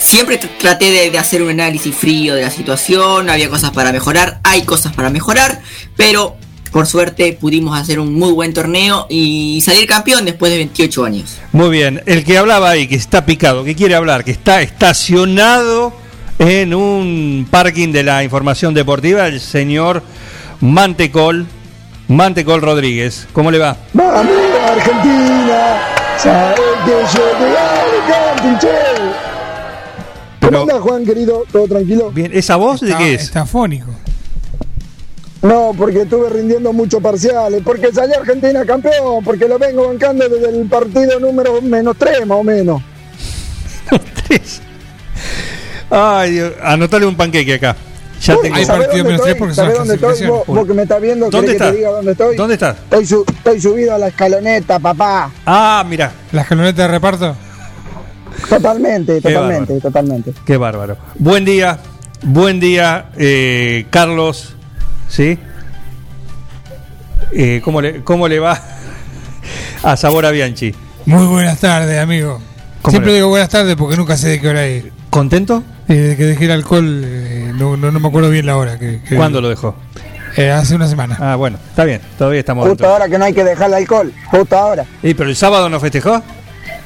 siempre 0.00 0.40
tr- 0.40 0.48
traté 0.58 0.90
de, 0.90 1.10
de 1.10 1.18
hacer 1.18 1.42
un 1.42 1.50
análisis 1.50 1.94
frío 1.94 2.34
de 2.34 2.42
la 2.42 2.50
situación, 2.50 3.30
había 3.30 3.48
cosas 3.48 3.70
para 3.70 3.92
mejorar, 3.92 4.40
hay 4.42 4.62
cosas 4.62 4.92
para 4.92 5.10
mejorar, 5.10 5.60
pero 5.96 6.36
por 6.72 6.86
suerte 6.86 7.36
pudimos 7.40 7.78
hacer 7.78 7.98
un 8.00 8.14
muy 8.14 8.32
buen 8.32 8.54
torneo 8.54 9.06
y 9.10 9.60
salir 9.60 9.86
campeón 9.86 10.24
después 10.24 10.50
de 10.52 10.58
28 10.58 11.04
años. 11.04 11.38
Muy 11.52 11.68
bien, 11.70 12.02
el 12.06 12.24
que 12.24 12.38
hablaba 12.38 12.70
ahí, 12.70 12.86
que 12.88 12.94
está 12.96 13.26
picado, 13.26 13.64
que 13.64 13.74
quiere 13.74 13.94
hablar, 13.94 14.24
que 14.24 14.30
está 14.30 14.62
estacionado 14.62 15.92
en 16.38 16.74
un 16.74 17.46
parking 17.50 17.92
de 17.92 18.02
la 18.02 18.24
información 18.24 18.72
deportiva, 18.72 19.26
el 19.26 19.40
señor 19.40 20.02
Mantecol, 20.60 21.46
Mantecol 22.08 22.62
Rodríguez. 22.62 23.26
¿Cómo 23.32 23.50
le 23.50 23.58
va? 23.58 23.76
¡Vamos, 23.92 24.32
Argentina! 24.68 25.78
¿Sabes 26.18 26.60
que 26.84 26.90
yo 26.90 27.22
te? 27.22 29.29
¿Cómo 30.58 30.62
anda, 30.72 30.80
Juan, 30.80 31.04
querido? 31.04 31.44
¿Todo 31.52 31.66
tranquilo? 31.68 32.10
Bien, 32.10 32.30
¿esa 32.34 32.56
voz 32.56 32.80
de 32.80 32.94
qué 32.96 33.14
es? 33.14 33.22
Está 33.22 33.46
fónico. 33.46 33.86
No, 35.42 35.72
porque 35.76 36.02
estuve 36.02 36.28
rindiendo 36.28 36.72
muchos 36.72 37.02
parciales, 37.02 37.62
porque 37.64 37.90
salió 37.92 38.16
Argentina 38.20 38.62
campeón, 38.66 39.24
porque 39.24 39.48
lo 39.48 39.58
vengo 39.58 39.86
bancando 39.88 40.28
desde 40.28 40.50
el 40.50 40.66
partido 40.68 41.18
número 41.18 41.62
menos 41.62 41.96
tres, 41.98 42.26
más 42.26 42.38
o 42.38 42.44
menos. 42.44 42.82
Ay, 45.90 46.32
Dios, 46.32 46.52
anotale 46.62 47.06
un 47.06 47.16
panqueque 47.16 47.54
acá. 47.54 47.76
Ya 48.22 48.36
tengo. 48.40 48.56
¿sabés 48.64 48.88
dónde 48.92 49.14
estoy? 49.14 49.54
¿Sabés 49.54 49.78
dónde 49.78 49.94
estoy? 49.94 50.26
Vos, 50.26 50.46
vos 50.46 50.66
que 50.66 50.74
me 50.74 50.82
estás 50.82 51.00
viendo, 51.00 51.30
¿Dónde 51.30 51.46
¿querés 51.46 51.50
que 51.50 51.56
está? 51.56 51.70
te 51.72 51.76
diga 51.78 51.90
dónde 51.90 52.12
estoy? 52.12 52.36
¿Dónde 52.36 52.54
estás? 52.54 52.76
Estoy, 52.76 53.06
su- 53.06 53.24
estoy 53.26 53.60
subido 53.60 53.94
a 53.94 53.98
la 53.98 54.08
escaloneta, 54.08 54.78
papá. 54.78 55.30
Ah, 55.46 55.82
mira. 55.88 56.12
¿La 56.32 56.42
escaloneta 56.42 56.82
de 56.82 56.88
reparto? 56.88 57.34
Totalmente, 58.48 59.14
Qué 59.16 59.20
totalmente, 59.20 59.80
totalmente. 59.80 60.32
Qué 60.44 60.56
bárbaro. 60.56 60.96
Buen 61.18 61.44
día, 61.44 61.78
buen 62.22 62.60
día, 62.60 63.06
eh, 63.16 63.86
Carlos. 63.90 64.54
¿Sí? 65.08 65.38
Eh, 67.32 67.60
¿cómo, 67.64 67.80
le, 67.80 68.02
¿Cómo 68.02 68.28
le 68.28 68.38
va 68.38 68.60
a 69.82 69.96
Sabora 69.96 70.30
Bianchi? 70.30 70.74
Muy 71.06 71.26
buenas 71.26 71.58
tardes, 71.60 71.98
amigo. 72.00 72.40
¿Cómo 72.82 72.90
Siempre 72.92 73.12
le- 73.12 73.16
digo 73.18 73.28
buenas 73.28 73.48
tardes 73.48 73.76
porque 73.76 73.96
nunca 73.96 74.16
sé 74.16 74.28
de 74.28 74.40
qué 74.40 74.48
hora 74.48 74.66
es. 74.66 74.84
¿Contento? 75.10 75.62
Eh, 75.88 75.94
desde 75.94 76.16
que 76.16 76.24
dejé 76.26 76.44
el 76.46 76.50
alcohol, 76.52 77.02
eh, 77.04 77.52
no, 77.56 77.76
no, 77.76 77.90
no 77.90 78.00
me 78.00 78.08
acuerdo 78.08 78.30
bien 78.30 78.46
la 78.46 78.56
hora. 78.56 78.78
Que, 78.78 79.00
que- 79.08 79.16
¿Cuándo 79.16 79.40
lo 79.40 79.48
dejó? 79.48 79.74
Eh, 80.36 80.50
hace 80.50 80.76
una 80.76 80.86
semana. 80.86 81.16
Ah, 81.20 81.34
bueno, 81.34 81.58
está 81.68 81.84
bien, 81.84 82.00
todavía 82.16 82.38
estamos 82.40 82.62
Justo 82.68 82.84
dentro. 82.84 82.92
ahora 82.92 83.08
que 83.08 83.18
no 83.18 83.24
hay 83.24 83.32
que 83.34 83.42
dejar 83.42 83.66
el 83.68 83.74
alcohol, 83.74 84.12
justo 84.30 84.56
ahora. 84.56 84.84
¿Y 85.02 85.14
pero 85.14 85.28
el 85.28 85.34
sábado 85.34 85.68
no 85.68 85.80
festejó? 85.80 86.22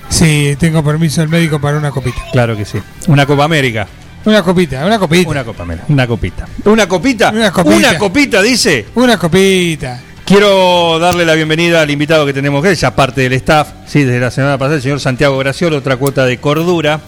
Sí, 0.09 0.57
tengo 0.59 0.83
permiso 0.83 1.21
del 1.21 1.31
médico 1.31 1.61
para 1.61 1.79
una 1.79 1.91
copita. 1.91 2.23
Claro 2.33 2.57
que 2.57 2.65
sí. 2.65 2.79
Una 3.09 3.27
Copa 3.27 3.45
América. 3.45 3.87
Una 4.25 4.43
copita, 4.43 4.87
una 4.87 4.99
copita. 4.99 5.29
Una 5.31 5.45
Copa 5.45 5.63
América. 5.65 5.87
Una 5.89 6.07
copita. 6.07 6.47
¿Una 6.65 6.89
copita? 6.89 7.31
Una 7.31 7.53
copita. 7.53 7.77
Una 7.77 7.99
copita, 7.99 8.43
dice. 8.43 8.87
Una 8.95 9.19
copita. 9.19 10.01
Quiero 10.25 10.99
darle 10.99 11.27
la 11.27 11.35
bienvenida 11.35 11.83
al 11.83 11.91
invitado 11.91 12.25
que 12.25 12.33
tenemos 12.33 12.63
que 12.63 12.71
es 12.71 12.81
ya 12.81 12.97
parte 12.97 13.21
del 13.21 13.35
staff, 13.35 13.69
sí, 13.87 14.05
desde 14.05 14.21
la 14.21 14.31
semana 14.31 14.57
pasada, 14.57 14.77
el 14.77 14.83
señor 14.83 14.99
Santiago 14.99 15.37
Graciolo, 15.37 15.77
otra 15.77 15.99
cuota 15.99 16.25
de 16.25 16.39
cordura, 16.39 16.99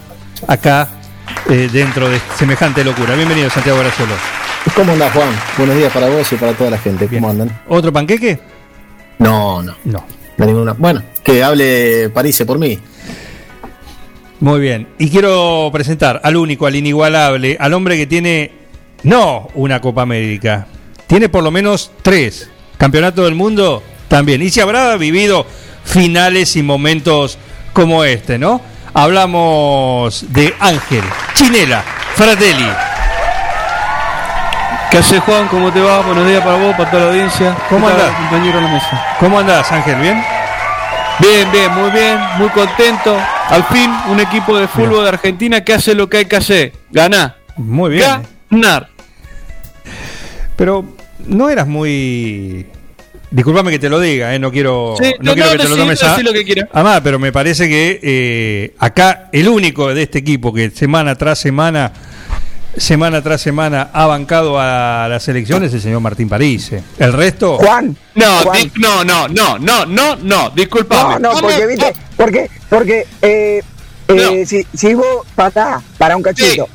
acá 0.47 0.87
eh, 1.49 1.67
dentro 1.73 2.07
de 2.09 2.21
semejante 2.37 2.83
locura. 2.83 3.15
Bienvenido, 3.15 3.49
Santiago 3.49 3.79
Graciolo. 3.79 4.13
¿Cómo 4.75 4.91
andas, 4.91 5.11
Juan? 5.13 5.29
Buenos 5.57 5.75
días 5.77 5.91
para 5.91 6.09
vos 6.09 6.31
y 6.31 6.35
para 6.35 6.53
toda 6.53 6.69
la 6.69 6.77
gente. 6.77 7.07
¿Cómo 7.07 7.29
andan? 7.29 7.59
¿Otro 7.67 7.91
panqueque? 7.91 8.39
No, 9.17 9.63
no. 9.63 9.75
No. 9.85 10.05
Bueno, 10.77 11.03
que 11.23 11.43
hable 11.43 12.09
París 12.09 12.43
por 12.45 12.59
mí. 12.59 12.79
Muy 14.39 14.59
bien. 14.59 14.87
Y 14.99 15.09
quiero 15.09 15.69
presentar 15.73 16.21
al 16.23 16.37
único, 16.37 16.67
al 16.67 16.75
inigualable, 16.75 17.57
al 17.59 17.73
hombre 17.73 17.97
que 17.97 18.05
tiene, 18.05 18.51
no 19.03 19.49
una 19.55 19.81
Copa 19.81 20.03
América, 20.03 20.67
tiene 21.07 21.29
por 21.29 21.43
lo 21.43 21.51
menos 21.51 21.91
tres. 22.03 22.49
Campeonato 22.77 23.23
del 23.23 23.33
Mundo 23.33 23.81
también. 24.07 24.41
Y 24.43 24.49
si 24.49 24.59
habrá 24.59 24.95
vivido 24.97 25.45
finales 25.83 26.55
y 26.55 26.61
momentos 26.61 27.39
como 27.73 28.03
este, 28.03 28.37
¿no? 28.37 28.61
Hablamos 28.93 30.25
de 30.29 30.53
Ángel, 30.59 31.03
Chinela, 31.33 31.83
Fratelli. 32.15 32.96
¿Qué 34.97 35.01
haces, 35.01 35.19
Juan? 35.19 35.47
¿Cómo 35.49 35.71
te 35.71 35.79
va? 35.79 36.01
Buenos 36.01 36.27
días 36.27 36.43
para 36.43 36.57
vos, 36.57 36.75
para 36.75 36.89
toda 36.89 37.03
la 37.03 37.09
audiencia. 37.11 37.55
¿Cómo 37.69 37.85
¿Qué 37.85 37.93
tal, 37.93 38.01
andás? 38.01 38.19
compañero 38.19 38.57
en 38.57 38.63
la 38.63 38.71
mesa? 38.71 39.05
¿Cómo 39.19 39.39
andás, 39.39 39.71
Ángel? 39.71 39.95
¿Bien? 40.01 40.23
Bien, 41.19 41.51
bien, 41.51 41.71
muy 41.71 41.91
bien, 41.91 42.17
muy 42.39 42.49
contento. 42.49 43.15
Al 43.47 43.63
fin, 43.65 43.91
un 44.09 44.19
equipo 44.19 44.57
de 44.57 44.67
fútbol 44.67 45.03
de 45.03 45.09
Argentina 45.09 45.63
que 45.63 45.75
hace 45.75 45.93
lo 45.93 46.09
que 46.09 46.17
hay 46.17 46.25
que 46.25 46.37
hacer. 46.37 46.73
Ganar. 46.89 47.37
Muy 47.57 47.91
bien. 47.91 48.09
¿eh? 48.09 48.19
Ganar. 48.49 48.89
Pero 50.55 50.83
no 51.27 51.47
eras 51.47 51.67
muy... 51.67 52.65
Disculpame 53.29 53.69
que 53.69 53.77
te 53.77 53.89
lo 53.89 53.99
diga, 53.99 54.33
¿eh? 54.33 54.39
no 54.39 54.51
quiero, 54.51 54.95
Sí, 54.99 55.13
no 55.19 55.25
no, 55.25 55.33
quiero 55.35 55.49
no, 55.49 55.57
que 55.57 55.63
te 55.63 55.69
lo 55.69 55.77
tomes 55.77 56.01
a... 56.01 56.09
decí 56.09 56.23
lo 56.23 56.33
que 56.33 56.43
quieras. 56.43 56.69
Además, 56.73 57.01
pero 57.03 57.19
me 57.19 57.31
parece 57.31 57.69
que 57.69 57.99
eh, 58.01 58.73
acá 58.79 59.29
el 59.31 59.47
único 59.47 59.93
de 59.93 60.01
este 60.01 60.17
equipo 60.17 60.51
que 60.51 60.71
semana 60.71 61.13
tras 61.13 61.37
semana, 61.37 61.93
semana 62.77 63.21
tras 63.21 63.41
semana 63.41 63.89
ha 63.93 64.05
bancado 64.05 64.59
a 64.59 65.07
las 65.09 65.27
elecciones 65.27 65.69
es 65.69 65.75
el 65.75 65.81
señor 65.81 66.01
Martín 66.01 66.29
París. 66.29 66.71
El 66.99 67.13
resto... 67.13 67.57
Juan. 67.57 67.95
No, 68.15 68.25
Juan. 68.43 68.57
di- 68.63 68.71
no, 68.79 69.03
no, 69.03 69.27
no, 69.27 69.57
no, 69.59 69.85
no, 69.85 70.15
no, 70.17 70.49
disculpame. 70.51 71.19
No, 71.19 71.33
no, 71.33 71.39
porque 71.39 71.65
viste, 71.65 71.93
porque, 72.15 72.49
porque, 72.69 73.07
eh, 73.21 73.61
eh, 74.07 74.45
si, 74.45 74.65
si 74.75 74.93
vos 74.93 75.25
para, 75.35 75.81
para 75.97 76.15
un 76.15 76.23
cachito. 76.23 76.67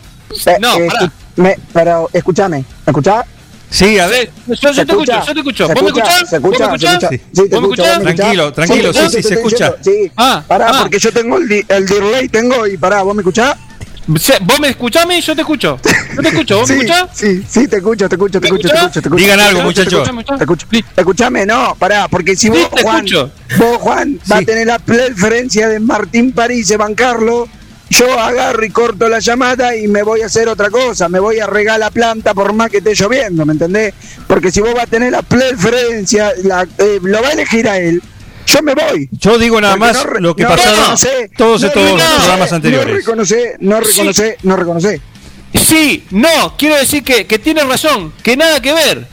Eh, 0.47 0.56
No, 0.60 0.76
eh, 0.78 0.86
pará. 0.89 1.12
me- 1.36 1.56
pero 1.72 2.08
escuchame, 2.12 2.58
¿me 2.58 2.90
escuchás? 2.90 3.24
Sí, 3.70 3.98
a 3.98 4.06
ver. 4.06 4.31
Yo, 4.48 4.55
yo 4.55 4.74
¿Se 4.74 4.84
te 4.84 4.92
escucho, 4.92 5.12
yo 5.26 5.32
te 5.32 5.40
escucho. 5.40 5.66
¿Se 5.66 5.72
¿Vos 5.74 5.82
me 5.82 5.89
escuchás? 5.89 6.28
¿Se 6.28 6.36
escucha? 6.36 6.68
¿Vos 6.68 6.72
me 6.72 6.78
¿Se 6.78 6.86
escuchás? 6.94 7.10
Sí. 7.10 8.02
Tranquilo, 8.02 8.52
tranquilo, 8.52 8.92
Sí, 8.92 8.98
sí, 9.08 9.08
sí, 9.10 9.22
se 9.22 9.34
escucha. 9.34 9.70
diciendo, 9.78 10.06
Sí, 10.08 10.12
Ah, 10.16 10.44
pará, 10.47 10.66
ah. 10.68 10.78
porque 10.82 10.98
yo 10.98 11.10
tengo 11.10 11.39
el, 11.39 11.48
di- 11.48 11.64
el 11.68 11.86
delay, 11.86 12.28
tengo, 12.28 12.66
y 12.66 12.76
pará, 12.76 13.00
¿vos 13.02 13.14
me 13.14 13.22
escuchás? 13.22 13.56
¿Vos 14.06 14.60
me 14.60 14.74
mí? 15.06 15.20
Yo 15.20 15.34
te 15.34 15.42
escucho. 15.42 15.78
Yo 16.16 16.22
te 16.22 16.28
escucho. 16.28 16.58
¿Vos 16.58 16.68
sí, 16.68 16.74
me 16.74 16.84
escuchás? 16.84 17.08
Sí, 17.14 17.44
sí, 17.48 17.68
te 17.68 17.76
escucho, 17.76 18.08
te 18.08 18.16
escucho, 18.16 18.40
te 18.40 18.47
escucho, 18.47 18.68
te 18.68 18.74
escucho, 18.74 18.92
te 19.02 19.08
escucho. 19.08 19.16
Digan 19.22 19.40
algo, 19.40 19.62
muchachos. 19.62 20.10
Te 20.26 20.34
escucho. 20.44 20.66
Escuchame, 20.97 21.47
no, 21.47 21.74
pará, 21.78 22.08
porque 22.08 22.34
si 22.34 22.48
Sí, 22.48 22.48
vos, 22.48 22.70
te 22.70 22.82
Juan, 22.82 22.97
escucho. 23.06 23.31
vos, 23.58 23.78
Juan, 23.78 24.18
va 24.31 24.39
a 24.39 24.42
tener 24.42 24.66
la 24.66 24.78
preferencia 24.78 25.68
de 25.68 25.78
Martín 25.81 26.32
París 26.32 26.68
de 26.68 26.76
bancarlo, 26.76 27.48
yo 27.90 28.18
agarro 28.18 28.64
y 28.64 28.70
corto 28.70 29.08
la 29.08 29.18
llamada 29.18 29.76
y 29.76 29.86
me 29.86 30.02
voy 30.02 30.22
a 30.22 30.26
hacer 30.26 30.48
otra 30.48 30.70
cosa, 30.70 31.08
me 31.08 31.20
voy 31.20 31.39
a 31.40 31.47
regar 31.47 31.78
la 31.78 31.90
planta 31.90 32.32
por 32.34 32.52
más 32.55 32.70
que 32.70 32.78
esté 32.78 32.94
lloviendo, 32.94 33.44
¿me 33.44 33.52
entendés? 33.52 33.92
Porque 34.26 34.50
si 34.50 34.60
vos 34.60 34.72
vas 34.74 34.84
a 34.84 34.86
tener 34.86 35.12
la 35.12 35.22
preferencia, 35.22 36.32
la, 36.42 36.66
eh, 36.78 36.98
lo 37.02 37.20
va 37.22 37.28
a 37.28 37.32
elegir 37.32 37.68
a 37.68 37.78
él, 37.78 38.02
yo 38.47 38.62
me 38.62 38.75
voy. 38.75 39.09
Yo 39.12 39.39
digo 39.39 39.61
nada 39.61 39.75
Porque 39.77 39.93
más 39.93 40.05
no 40.05 40.21
lo 40.21 40.37
que 40.37 40.43
no 40.43 40.49
pasaron 40.51 40.97
todos 41.37 41.61
no 41.62 41.67
estos 41.69 41.83
reconoce, 41.83 42.15
programas 42.17 42.53
anteriores. 42.53 42.89
No 42.89 42.95
reconoce, 42.99 43.57
no 43.61 43.81
reconoce, 43.81 44.37
no 44.43 44.57
reconoce. 44.57 45.01
Sí, 45.55 46.05
no, 46.11 46.57
quiero 46.57 46.77
decir 46.77 47.03
que, 47.05 47.27
que 47.27 47.39
tiene 47.39 47.62
razón, 47.65 48.12
que 48.23 48.37
nada 48.37 48.61
que 48.62 48.73
ver, 48.73 49.07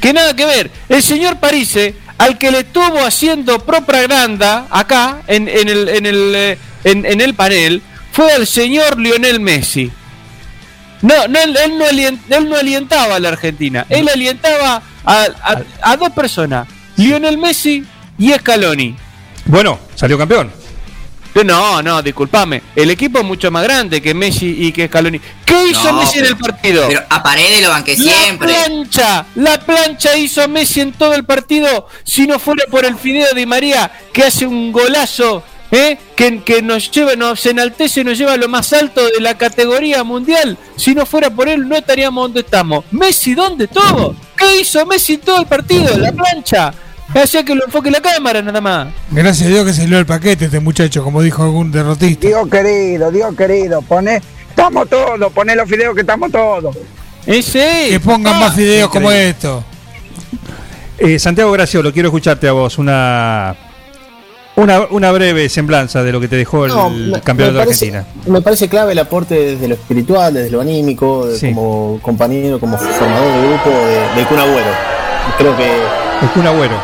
que 0.00 0.12
nada 0.12 0.34
que 0.36 0.44
ver. 0.44 0.70
El 0.88 1.02
señor 1.02 1.36
Parise, 1.38 1.94
al 2.18 2.36
que 2.38 2.50
le 2.50 2.60
estuvo 2.60 2.98
haciendo 3.04 3.58
propaganda 3.64 4.66
acá 4.70 5.22
en, 5.26 5.48
en 5.48 5.68
el, 5.68 5.88
en, 5.88 6.06
el, 6.06 6.32
eh, 6.34 6.58
en, 6.84 7.06
en 7.06 7.20
el 7.22 7.32
panel, 7.34 7.82
fue 8.12 8.30
al 8.32 8.46
señor 8.46 8.98
Lionel 8.98 9.40
Messi. 9.40 9.90
No, 11.02 11.14
no 11.28 11.38
él, 11.40 11.56
él 11.64 11.78
no 11.78 11.86
alien- 11.86 12.20
él 12.28 12.48
no 12.50 12.56
alientaba 12.56 13.14
a 13.16 13.20
la 13.20 13.30
Argentina, 13.30 13.86
él 13.88 14.06
alientaba 14.12 14.82
a, 15.04 15.22
a- 15.42 15.62
a 15.82 15.96
dos 15.96 16.10
personas, 16.10 16.68
Lionel 16.96 17.38
Messi 17.38 17.84
y 18.20 18.32
Scaloni. 18.32 18.94
Bueno, 19.46 19.80
salió 19.96 20.16
campeón. 20.16 20.52
No, 21.44 21.80
no, 21.82 22.02
disculpame. 22.02 22.60
El 22.76 22.90
equipo 22.90 23.20
es 23.20 23.24
mucho 23.24 23.50
más 23.50 23.62
grande 23.62 24.02
que 24.02 24.12
Messi 24.14 24.66
y 24.66 24.72
que 24.72 24.88
Scaloni. 24.88 25.20
¿Qué 25.44 25.68
hizo 25.68 25.84
No, 25.84 26.00
Messi 26.00 26.18
en 26.18 26.26
el 26.26 26.36
partido? 26.36 26.84
Pero 26.88 27.02
a 27.08 27.22
Paredes 27.22 27.62
lo 27.62 27.70
banqué 27.70 27.96
La 27.98 28.12
siempre. 28.12 28.48
plancha, 28.48 29.26
la 29.36 29.58
plancha 29.60 30.16
hizo 30.16 30.46
Messi 30.48 30.80
en 30.80 30.92
todo 30.92 31.14
el 31.14 31.24
partido. 31.24 31.86
Si 32.04 32.26
no 32.26 32.38
fuera 32.38 32.64
por 32.70 32.84
el 32.84 32.96
Fideo 32.96 33.32
Di 33.34 33.46
María 33.46 33.90
que 34.12 34.24
hace 34.24 34.44
un 34.46 34.72
golazo 34.72 35.42
¿eh? 35.70 35.96
que, 36.16 36.42
que 36.42 36.62
nos 36.62 36.90
lleva, 36.90 37.14
nos 37.14 37.46
enaltece, 37.46 38.02
nos 38.02 38.18
lleva 38.18 38.32
a 38.32 38.36
lo 38.36 38.48
más 38.48 38.72
alto 38.72 39.02
de 39.08 39.20
la 39.20 39.38
categoría 39.38 40.02
mundial. 40.04 40.58
Si 40.76 40.94
no 40.94 41.06
fuera 41.06 41.30
por 41.30 41.48
él, 41.48 41.68
no 41.68 41.76
estaríamos 41.76 42.24
donde 42.24 42.40
estamos. 42.40 42.84
Messi, 42.90 43.34
¿dónde 43.34 43.68
todo? 43.68 44.14
¿Qué 44.36 44.60
hizo 44.62 44.84
Messi 44.84 45.14
en 45.14 45.20
todo 45.20 45.40
el 45.40 45.46
partido? 45.46 45.96
La 45.96 46.12
plancha. 46.12 46.74
Hacía 47.14 47.44
que 47.44 47.54
lo 47.54 47.64
enfoque 47.64 47.90
la 47.90 48.00
cámara 48.00 48.40
nada 48.40 48.60
más. 48.60 48.88
Gracias 49.10 49.48
a 49.48 49.50
Dios 49.50 49.66
que 49.66 49.72
salió 49.72 49.98
el 49.98 50.06
paquete 50.06 50.44
este 50.46 50.60
muchacho, 50.60 51.02
como 51.02 51.22
dijo 51.22 51.42
algún 51.42 51.70
derrotista. 51.72 52.26
Dios 52.26 52.48
querido, 52.48 53.10
Dios 53.10 53.34
querido, 53.36 53.82
pone, 53.82 54.20
estamos 54.48 54.88
todos, 54.88 55.32
poné 55.32 55.56
los 55.56 55.68
fideos 55.68 55.94
que 55.94 56.02
estamos 56.02 56.30
todos. 56.30 56.76
Ese. 57.26 57.86
Que 57.90 58.00
pongan 58.00 58.38
más 58.38 58.56
videos 58.56 58.90
como 58.90 59.10
esto. 59.10 59.64
Eh, 60.98 61.18
Santiago 61.18 61.50
Graciolo, 61.52 61.92
quiero 61.92 62.08
escucharte 62.08 62.46
a 62.48 62.52
vos. 62.52 62.78
Una, 62.78 63.56
una, 64.56 64.80
una 64.90 65.10
breve 65.12 65.48
semblanza 65.48 66.02
de 66.02 66.12
lo 66.12 66.20
que 66.20 66.28
te 66.28 66.36
dejó 66.36 66.66
el 66.66 66.72
No, 66.72 66.90
me- 66.90 67.20
campeonato 67.20 67.58
me 67.58 67.64
de 67.64 67.70
Argentina. 67.72 68.06
Me 68.26 68.40
parece 68.40 68.68
clave 68.68 68.92
el 68.92 68.98
aporte 69.00 69.34
desde 69.34 69.66
lo 69.68 69.74
espiritual, 69.74 70.32
desde 70.34 70.50
lo 70.50 70.60
anímico, 70.60 71.26
de- 71.26 71.52
como 71.54 71.98
compañero, 72.02 72.60
como 72.60 72.78
formador 72.78 73.32
de 73.42 73.48
grupo 73.48 73.70
de, 73.70 74.14
del 74.16 74.26
Kun 74.26 74.38
Agüero. 74.38 74.70
Creo 75.38 75.56
que, 75.56 75.64
El 76.22 76.28
Kun 76.34 76.46
Agüero, 76.46 76.76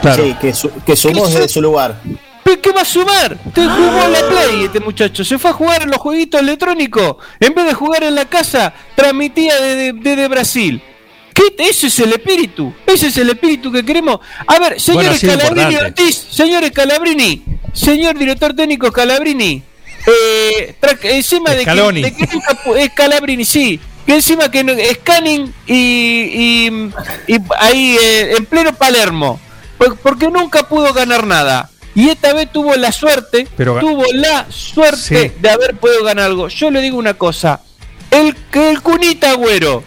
claro. 0.00 0.24
sí, 0.24 0.36
que, 0.40 0.52
su- 0.54 0.70
que 0.84 0.96
sumó 0.96 1.26
desde 1.26 1.48
su 1.48 1.60
lugar. 1.62 2.00
¿Pero 2.42 2.60
¿Qué 2.62 2.72
va 2.72 2.80
a 2.80 2.84
sumar? 2.84 3.36
Te 3.54 3.64
jugó 3.66 4.02
en 4.04 4.12
la 4.12 4.20
Play 4.28 4.64
este 4.64 4.80
muchacho. 4.80 5.24
Se 5.24 5.38
fue 5.38 5.50
a 5.50 5.54
jugar 5.54 5.82
en 5.82 5.90
los 5.90 5.98
jueguitos 5.98 6.40
electrónicos. 6.40 7.16
En 7.38 7.54
vez 7.54 7.66
de 7.66 7.74
jugar 7.74 8.02
en 8.02 8.14
la 8.14 8.24
casa, 8.24 8.72
transmitía 8.96 9.54
desde, 9.60 9.92
desde 9.92 10.26
Brasil. 10.28 10.82
¿Qué? 11.34 11.54
Ese 11.58 11.86
es 11.88 11.98
el 12.00 12.12
espíritu. 12.12 12.72
Ese 12.86 13.08
es 13.08 13.16
el 13.18 13.28
espíritu 13.30 13.70
que 13.70 13.84
queremos. 13.84 14.18
A 14.46 14.58
ver, 14.58 14.80
señores 14.80 15.20
Calabrini 15.20 15.60
importante. 15.74 16.02
Ortiz, 16.02 16.26
señores 16.30 16.70
Calabrini, 16.72 17.42
señor 17.72 18.18
director 18.18 18.54
técnico 18.54 18.90
Calabrini, 18.90 19.62
eh, 20.06 20.74
encima 21.04 21.50
de 21.50 21.58
que, 21.58 21.62
Scaloni. 21.62 22.02
de 22.02 22.12
que 22.14 22.26
nunca 22.32 22.64
pu- 22.64 22.76
es 22.76 22.90
Calabrini, 22.90 23.44
sí. 23.44 23.78
Que 24.06 24.14
encima 24.14 24.50
que 24.50 24.64
no, 24.64 24.72
Scanning 24.94 25.54
y, 25.66 25.74
y, 25.74 26.66
y 27.28 27.36
ahí 27.58 27.96
eh, 28.00 28.34
en 28.38 28.46
pleno 28.46 28.72
Palermo. 28.74 29.38
Por- 29.80 29.96
Porque 29.96 30.28
nunca 30.28 30.62
pudo 30.68 30.92
ganar 30.92 31.26
nada. 31.26 31.70
Y 31.94 32.08
esta 32.10 32.32
vez 32.34 32.52
tuvo 32.52 32.76
la 32.76 32.92
suerte, 32.92 33.48
Pero 33.56 33.80
tuvo 33.80 34.04
la 34.12 34.46
suerte 34.50 35.30
Sí. 35.30 35.32
de 35.40 35.50
haber 35.50 35.74
podido 35.76 36.04
ganar 36.04 36.26
algo. 36.26 36.46
Yo 36.48 36.70
le 36.70 36.80
digo 36.82 36.96
una 36.98 37.14
cosa, 37.14 37.60
el 38.12 38.36
que 38.52 38.70
el 38.70 38.80
Cunita 38.82 39.30
Agüero, 39.32 39.82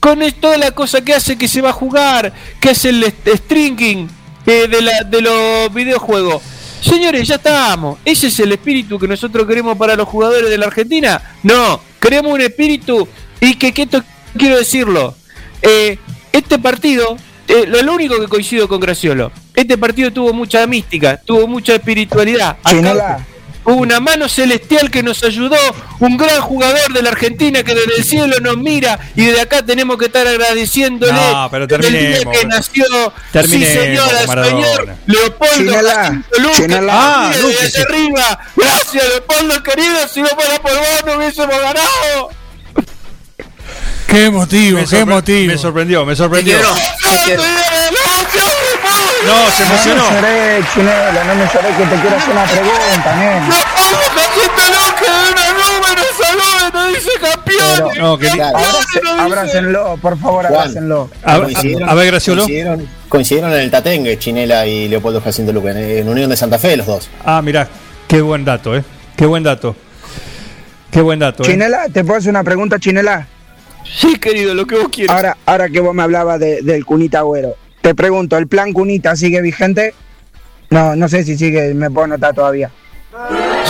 con 0.00 0.20
toda 0.40 0.56
la 0.56 0.70
cosa 0.70 1.02
que 1.04 1.14
hace 1.14 1.36
que 1.36 1.48
se 1.48 1.60
va 1.60 1.70
a 1.70 1.72
jugar, 1.74 2.32
que 2.60 2.70
hace 2.70 2.90
el 2.90 3.12
stringing 3.26 4.08
eh, 4.46 4.68
de, 4.68 4.80
la, 4.82 5.02
de 5.02 5.20
los 5.20 5.72
videojuegos. 5.74 6.42
Señores, 6.80 7.26
ya 7.28 7.36
estamos. 7.36 7.98
¿Ese 8.04 8.28
es 8.28 8.38
el 8.40 8.52
espíritu 8.52 8.98
que 8.98 9.08
nosotros 9.08 9.46
queremos 9.46 9.76
para 9.76 9.96
los 9.96 10.06
jugadores 10.08 10.48
de 10.50 10.58
la 10.58 10.66
Argentina? 10.66 11.20
No, 11.42 11.80
queremos 12.00 12.32
un 12.32 12.40
espíritu 12.42 13.08
y 13.40 13.54
que, 13.56 13.72
que 13.72 13.82
esto 13.82 14.02
quiero 14.36 14.56
decirlo. 14.58 15.14
Eh, 15.62 15.98
este 16.32 16.58
partido, 16.58 17.16
eh, 17.48 17.64
lo, 17.66 17.82
lo 17.82 17.94
único 17.94 18.18
que 18.20 18.26
coincido 18.28 18.68
con 18.68 18.80
Graciolo, 18.80 19.30
este 19.54 19.76
partido 19.78 20.12
tuvo 20.12 20.32
mucha 20.32 20.66
mística, 20.66 21.16
tuvo 21.24 21.46
mucha 21.46 21.74
espiritualidad. 21.74 22.56
Acá. 22.62 23.26
Hubo 23.66 23.76
una 23.76 23.98
mano 23.98 24.28
celestial 24.28 24.90
que 24.90 25.02
nos 25.02 25.24
ayudó, 25.24 25.56
un 25.98 26.18
gran 26.18 26.38
jugador 26.42 26.92
de 26.92 27.00
la 27.00 27.08
Argentina 27.08 27.62
que 27.62 27.74
desde 27.74 27.96
el 27.96 28.04
cielo 28.04 28.36
nos 28.40 28.58
mira 28.58 28.98
y 29.16 29.24
desde 29.24 29.40
acá 29.40 29.64
tenemos 29.64 29.96
que 29.96 30.04
estar 30.04 30.26
agradeciéndole 30.26 31.12
No, 31.14 31.48
pero 31.50 31.64
el 31.64 31.80
día 31.92 32.18
que 32.30 32.46
nació. 32.46 32.84
sí, 33.32 33.64
señora, 33.64 34.26
Maradona. 34.26 34.66
señor 34.66 34.96
Leopoldo 35.06 35.72
Chinela. 36.56 36.92
Ah, 36.92 37.32
desde 37.34 37.70
sí. 37.70 37.80
arriba. 37.88 38.38
Gracias, 38.54 39.08
Leopoldo 39.08 39.62
querido, 39.62 40.08
si 40.12 40.20
no 40.20 40.28
fuera 40.28 40.60
por 40.60 40.72
vos 40.72 41.02
no 41.06 41.16
hubiésemos 41.16 41.58
ganado. 41.58 42.30
Qué 44.06 44.26
emotivo, 44.26 44.78
Me, 44.78 44.86
qué 44.86 44.98
emotivo. 45.00 45.52
me 45.52 45.58
sorprendió, 45.58 46.04
me 46.04 46.14
sorprendió. 46.14 46.56
No, 46.58 46.64
se 49.50 49.64
No 49.64 49.70
emocionó. 49.70 50.10
me 50.10 50.16
lloré, 50.16 50.64
Chinela, 50.74 51.24
no 51.24 51.34
me 51.34 51.44
lloré 51.46 51.68
que 51.76 51.84
te 51.84 52.00
quiero 52.02 52.16
hacer 52.16 52.30
una 52.32 52.44
pregunta, 52.44 53.16
nene. 53.16 53.48
Leopoldo 53.48 54.10
Jacinto 54.14 54.62
Luque 54.74 55.10
de 55.34 55.50
una 55.80 56.04
saluda, 56.18 56.70
nos 56.74 56.88
dice 56.94 57.10
campeón. 57.20 57.90
Pero- 57.92 58.02
No, 58.02 58.18
que 58.18 58.28
abrácenlo, 59.18 59.96
por 60.00 60.18
favor, 60.18 60.46
abrácenlo. 60.46 61.10
A, 61.24 61.36
Coincidieron- 61.38 61.88
a- 61.88 61.92
a 61.92 61.94
ver, 61.94 62.06
Graciolo. 62.06 62.42
Coincidieron, 62.42 62.88
coincidieron 63.08 63.52
en 63.54 63.60
el 63.60 63.70
Tatengue, 63.70 64.18
Chinela 64.18 64.66
y 64.66 64.88
Leopoldo 64.88 65.20
Jacinto 65.22 65.52
Luque, 65.52 65.70
en, 65.70 65.78
en 65.78 66.08
Unión 66.08 66.28
de 66.30 66.36
Santa 66.36 66.58
Fe 66.58 66.76
los 66.76 66.86
dos. 66.86 67.08
Ah, 67.24 67.40
mirá, 67.42 67.66
qué 68.06 68.20
buen 68.20 68.44
dato, 68.44 68.76
¿eh? 68.76 68.84
Qué 69.16 69.24
buen 69.26 69.42
dato. 69.42 69.74
Qué 70.90 71.00
buen 71.00 71.18
dato, 71.18 71.42
¿eh? 71.42 71.46
Chinela, 71.46 71.86
¿te 71.92 72.04
puedo 72.04 72.18
hacer 72.18 72.30
una 72.30 72.44
pregunta, 72.44 72.78
Chinela? 72.78 73.26
Sí, 73.84 74.16
querido, 74.16 74.54
lo 74.54 74.66
que 74.66 74.76
vos 74.76 74.88
quieras. 74.90 75.14
Ahora, 75.16 75.36
ahora 75.46 75.68
que 75.68 75.80
vos 75.80 75.94
me 75.94 76.02
hablabas 76.02 76.40
de- 76.40 76.62
del 76.62 76.84
Cunita 76.84 77.18
Agüero, 77.20 77.56
te 77.80 77.94
pregunto, 77.94 78.36
¿el 78.36 78.48
plan 78.48 78.72
Cunita 78.72 79.14
sigue 79.16 79.40
vigente? 79.42 79.94
No, 80.70 80.96
no 80.96 81.08
sé 81.08 81.22
si 81.24 81.36
sigue, 81.36 81.74
me 81.74 81.90
puedo 81.90 82.06
notar 82.08 82.34
todavía. 82.34 82.70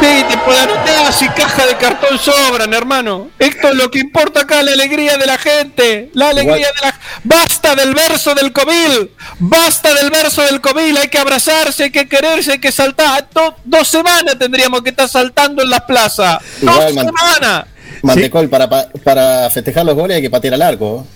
Sí, 0.00 0.24
te 0.28 0.38
puedo 0.38 0.58
anotar 0.58 1.12
si 1.12 1.28
caja 1.28 1.66
de 1.66 1.76
cartón 1.76 2.18
sobran, 2.18 2.72
hermano. 2.72 3.28
Esto 3.38 3.68
es 3.68 3.74
lo 3.74 3.90
que 3.90 3.98
importa 3.98 4.40
acá, 4.40 4.62
la 4.62 4.72
alegría 4.72 5.18
de 5.18 5.26
la 5.26 5.36
gente. 5.36 6.10
La 6.14 6.30
alegría 6.30 6.56
Igual- 6.56 6.72
de 6.80 6.86
la... 6.86 7.00
Basta 7.24 7.74
del 7.74 7.94
verso 7.94 8.34
del 8.34 8.52
Comil. 8.54 9.10
Basta 9.38 9.92
del 9.94 10.10
verso 10.10 10.40
del 10.42 10.62
Comil. 10.62 10.96
Hay 10.96 11.08
que 11.08 11.18
abrazarse, 11.18 11.84
hay 11.84 11.90
que 11.90 12.08
quererse, 12.08 12.52
hay 12.52 12.58
que 12.58 12.72
saltar. 12.72 13.28
Do- 13.34 13.54
dos 13.64 13.86
semanas 13.86 14.38
tendríamos 14.38 14.80
que 14.82 14.90
estar 14.90 15.08
saltando 15.10 15.62
en 15.62 15.68
las 15.68 15.82
plazas. 15.82 16.38
Dos 16.62 16.84
semanas. 16.94 17.66
Mantecol, 18.06 18.48
para, 18.48 18.68
pa- 18.68 18.88
para 19.02 19.48
festejar 19.50 19.84
los 19.86 19.94
goles 19.94 20.16
hay 20.16 20.22
que 20.22 20.30
patear 20.30 20.54
al 20.54 20.62
arco. 20.62 21.06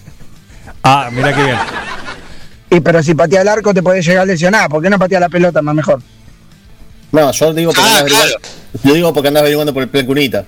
Ah, 0.82 1.08
mirá 1.12 1.34
qué 1.34 1.42
bien. 1.44 1.58
Y 2.70 2.80
pero 2.80 3.02
si 3.02 3.14
patea 3.14 3.42
el 3.42 3.48
arco 3.48 3.72
te 3.74 3.82
puede 3.82 4.02
llegar 4.02 4.22
a 4.22 4.26
lesionar, 4.26 4.68
¿por 4.68 4.82
qué 4.82 4.90
no 4.90 4.98
patea 4.98 5.20
la 5.20 5.28
pelota 5.28 5.60
más 5.62 5.74
mejor? 5.74 6.00
No, 7.12 7.30
yo 7.32 7.54
digo 7.54 7.72
porque, 7.72 7.80
Ah, 7.82 7.98
andás, 7.98 8.00
averiguando, 8.02 8.38
yo 8.84 8.94
digo 8.94 9.12
porque 9.14 9.28
andás 9.28 9.40
averiguando 9.40 9.72
por 9.74 9.82
el 9.82 9.88
plan 9.88 10.06
Cunita. 10.06 10.44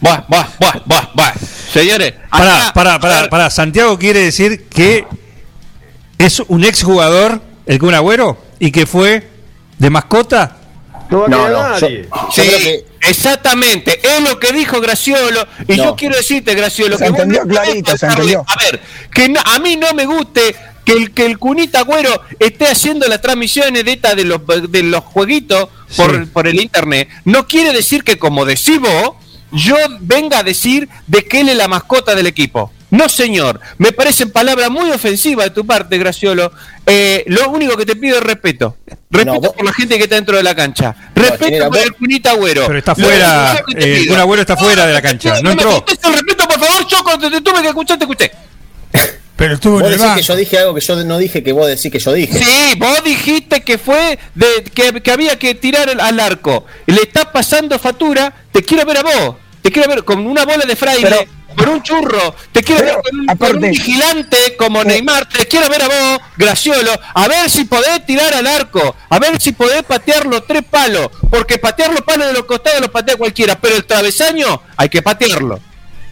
Buah, 0.00 0.24
buah, 0.28 0.46
buah, 0.60 0.80
buah, 0.86 1.08
buah. 1.14 1.32
Señores, 1.72 2.14
Pará, 2.30 2.70
pará, 2.72 2.98
pará, 3.00 3.28
pará. 3.28 3.50
Santiago 3.50 3.98
quiere 3.98 4.20
decir 4.20 4.66
que 4.68 5.04
es 6.18 6.40
un 6.40 6.64
exjugador, 6.64 7.40
el 7.66 7.78
Kun 7.78 7.94
Agüero, 7.94 8.38
y 8.58 8.70
que 8.70 8.86
fue 8.86 9.26
de 9.78 9.90
mascota. 9.90 10.56
No, 11.10 11.26
no, 11.28 11.78
yo 11.78 11.86
Sí, 11.88 12.42
que 12.42 12.84
exactamente, 13.02 13.98
es 14.02 14.20
lo 14.28 14.38
que 14.38 14.52
dijo 14.52 14.80
Graciolo. 14.80 15.46
Y 15.66 15.76
No. 15.76 15.84
yo 15.84 15.96
quiero 15.96 16.16
decirte, 16.16 16.54
Graciolo, 16.54 16.98
Se 16.98 17.04
que 17.04 17.10
vos 17.10 17.18
entendió 17.20 17.46
clarito, 17.46 17.96
se 17.96 18.06
pasarle- 18.06 18.32
entendió. 18.32 18.44
A 18.46 18.56
ver, 18.64 18.80
que 19.12 19.28
no- 19.28 19.40
a 19.44 19.58
mí 19.58 19.76
no 19.76 19.92
me 19.94 20.04
guste 20.06 20.54
que 20.84 20.92
el, 20.92 21.10
que 21.12 21.26
el 21.26 21.38
Cunita 21.38 21.80
Agüero 21.80 22.22
esté 22.38 22.66
haciendo 22.66 23.06
las 23.08 23.20
transmisiones 23.20 23.84
de 23.84 23.92
esta 23.92 24.14
de 24.14 24.24
los, 24.24 24.40
de 24.46 24.82
los 24.82 25.04
jueguitos 25.04 25.68
por, 25.96 26.24
Sí. 26.24 26.30
por 26.32 26.46
el 26.48 26.60
internet. 26.60 27.08
No 27.24 27.46
quiere 27.46 27.72
decir 27.72 28.04
que, 28.04 28.18
como 28.18 28.44
decís 28.44 28.78
vos, 28.80 29.12
yo 29.52 29.76
venga 30.00 30.38
a 30.40 30.42
decir 30.42 30.88
de 31.06 31.24
que 31.24 31.40
él 31.40 31.48
es 31.50 31.56
la 31.56 31.68
mascota 31.68 32.14
del 32.14 32.26
equipo. 32.26 32.72
No, 32.90 33.08
señor. 33.08 33.60
Me 33.76 33.92
parecen 33.92 34.30
palabras 34.30 34.70
muy 34.70 34.90
ofensivas 34.90 35.46
de 35.46 35.50
tu 35.50 35.66
parte, 35.66 35.98
Graciolo. 35.98 36.50
Eh, 36.86 37.22
lo 37.26 37.50
único 37.50 37.76
que 37.76 37.84
te 37.84 37.96
pido 37.96 38.16
es 38.16 38.22
respeto. 38.22 38.76
Respeto 39.10 39.34
No, 39.34 39.40
vos- 39.40 39.52
por 39.52 39.64
la 39.66 39.72
gente 39.74 39.96
que 39.98 40.04
está 40.04 40.14
dentro 40.14 40.36
de 40.38 40.42
la 40.42 40.54
cancha. 40.54 40.94
Respeto 41.14 41.44
Chinela, 41.44 41.66
por 41.68 41.76
vos- 41.76 41.84
el 41.86 41.92
Cunita 41.94 42.30
Agüero. 42.30 42.66
Pero 42.66 42.78
está 42.78 42.94
fuera, 42.94 43.62
eh, 43.76 44.04
el 44.08 44.14
Agüero 44.16 44.40
está 44.42 44.56
fuera 44.56 44.86
de 44.86 44.92
la 44.94 45.02
cancha, 45.02 45.34
no 45.42 45.42
me 45.42 45.50
entró. 45.52 45.70
faltes 45.72 45.98
el 46.02 46.12
respeto, 46.14 46.48
por 46.48 46.58
favor. 46.60 46.86
Yo 46.88 47.04
cuando 47.04 47.30
te 47.30 47.40
tuve 47.42 47.60
que 47.62 47.68
escuchar, 47.68 47.98
te 47.98 48.04
escuché. 48.04 48.30
Pero 49.36 49.54
estuvo 49.54 49.74
vos 49.78 49.86
en 49.86 49.92
el 49.92 49.98
decís 50.00 50.14
que 50.16 50.22
yo 50.22 50.34
dije 50.36 50.58
algo 50.58 50.74
que 50.74 50.80
yo 50.80 50.96
no 51.04 51.18
dije 51.18 51.42
que 51.44 51.52
vos 51.52 51.66
decís 51.68 51.92
que 51.92 51.98
yo 52.00 52.12
dije. 52.12 52.38
Sí, 52.38 52.74
vos 52.78 53.04
dijiste 53.04 53.60
que 53.62 53.78
fue 53.78 54.18
de 54.34 54.64
que, 54.64 55.00
que 55.00 55.10
había 55.12 55.38
que 55.38 55.54
tirar 55.54 55.88
al- 55.90 56.00
al 56.00 56.18
arco. 56.20 56.64
Le 56.86 57.02
está 57.02 57.30
pasando 57.30 57.78
factura. 57.78 58.32
Te 58.50 58.62
quiero 58.64 58.84
ver 58.86 58.96
a 58.98 59.02
vos. 59.02 59.36
Te 59.62 59.70
quiero 59.70 59.88
ver 59.88 60.02
con 60.04 60.26
una 60.26 60.44
bola 60.44 60.64
de 60.64 60.74
fraile. 60.74 61.02
Pero- 61.02 61.37
con 61.58 61.68
un 61.68 61.82
churro, 61.82 62.34
te 62.52 62.62
quiero 62.62 62.82
Pero, 62.84 62.94
ver 62.96 63.02
con 63.04 63.20
un, 63.20 63.26
con 63.26 63.36
aparte- 63.36 63.54
un 63.56 63.70
vigilante 63.72 64.36
como 64.58 64.84
Neymar, 64.84 65.28
te 65.28 65.46
quiero 65.46 65.68
ver 65.68 65.82
a 65.82 65.86
vos, 65.88 66.20
Graciolo, 66.36 66.92
a 67.14 67.28
ver 67.28 67.50
si 67.50 67.64
podés 67.64 68.06
tirar 68.06 68.32
al 68.34 68.46
arco, 68.46 68.94
a 69.10 69.18
ver 69.18 69.40
si 69.40 69.52
podés 69.52 69.82
patear 69.82 70.26
los 70.26 70.46
tres 70.46 70.62
palos, 70.70 71.08
porque 71.30 71.58
patear 71.58 71.90
los 71.90 72.02
palos 72.02 72.26
de 72.28 72.32
los 72.32 72.44
costados 72.44 72.80
los 72.80 72.90
patea 72.90 73.16
cualquiera, 73.16 73.58
pero 73.60 73.76
el 73.76 73.84
travesaño 73.84 74.62
hay 74.76 74.88
que 74.88 75.02
patearlo. 75.02 75.60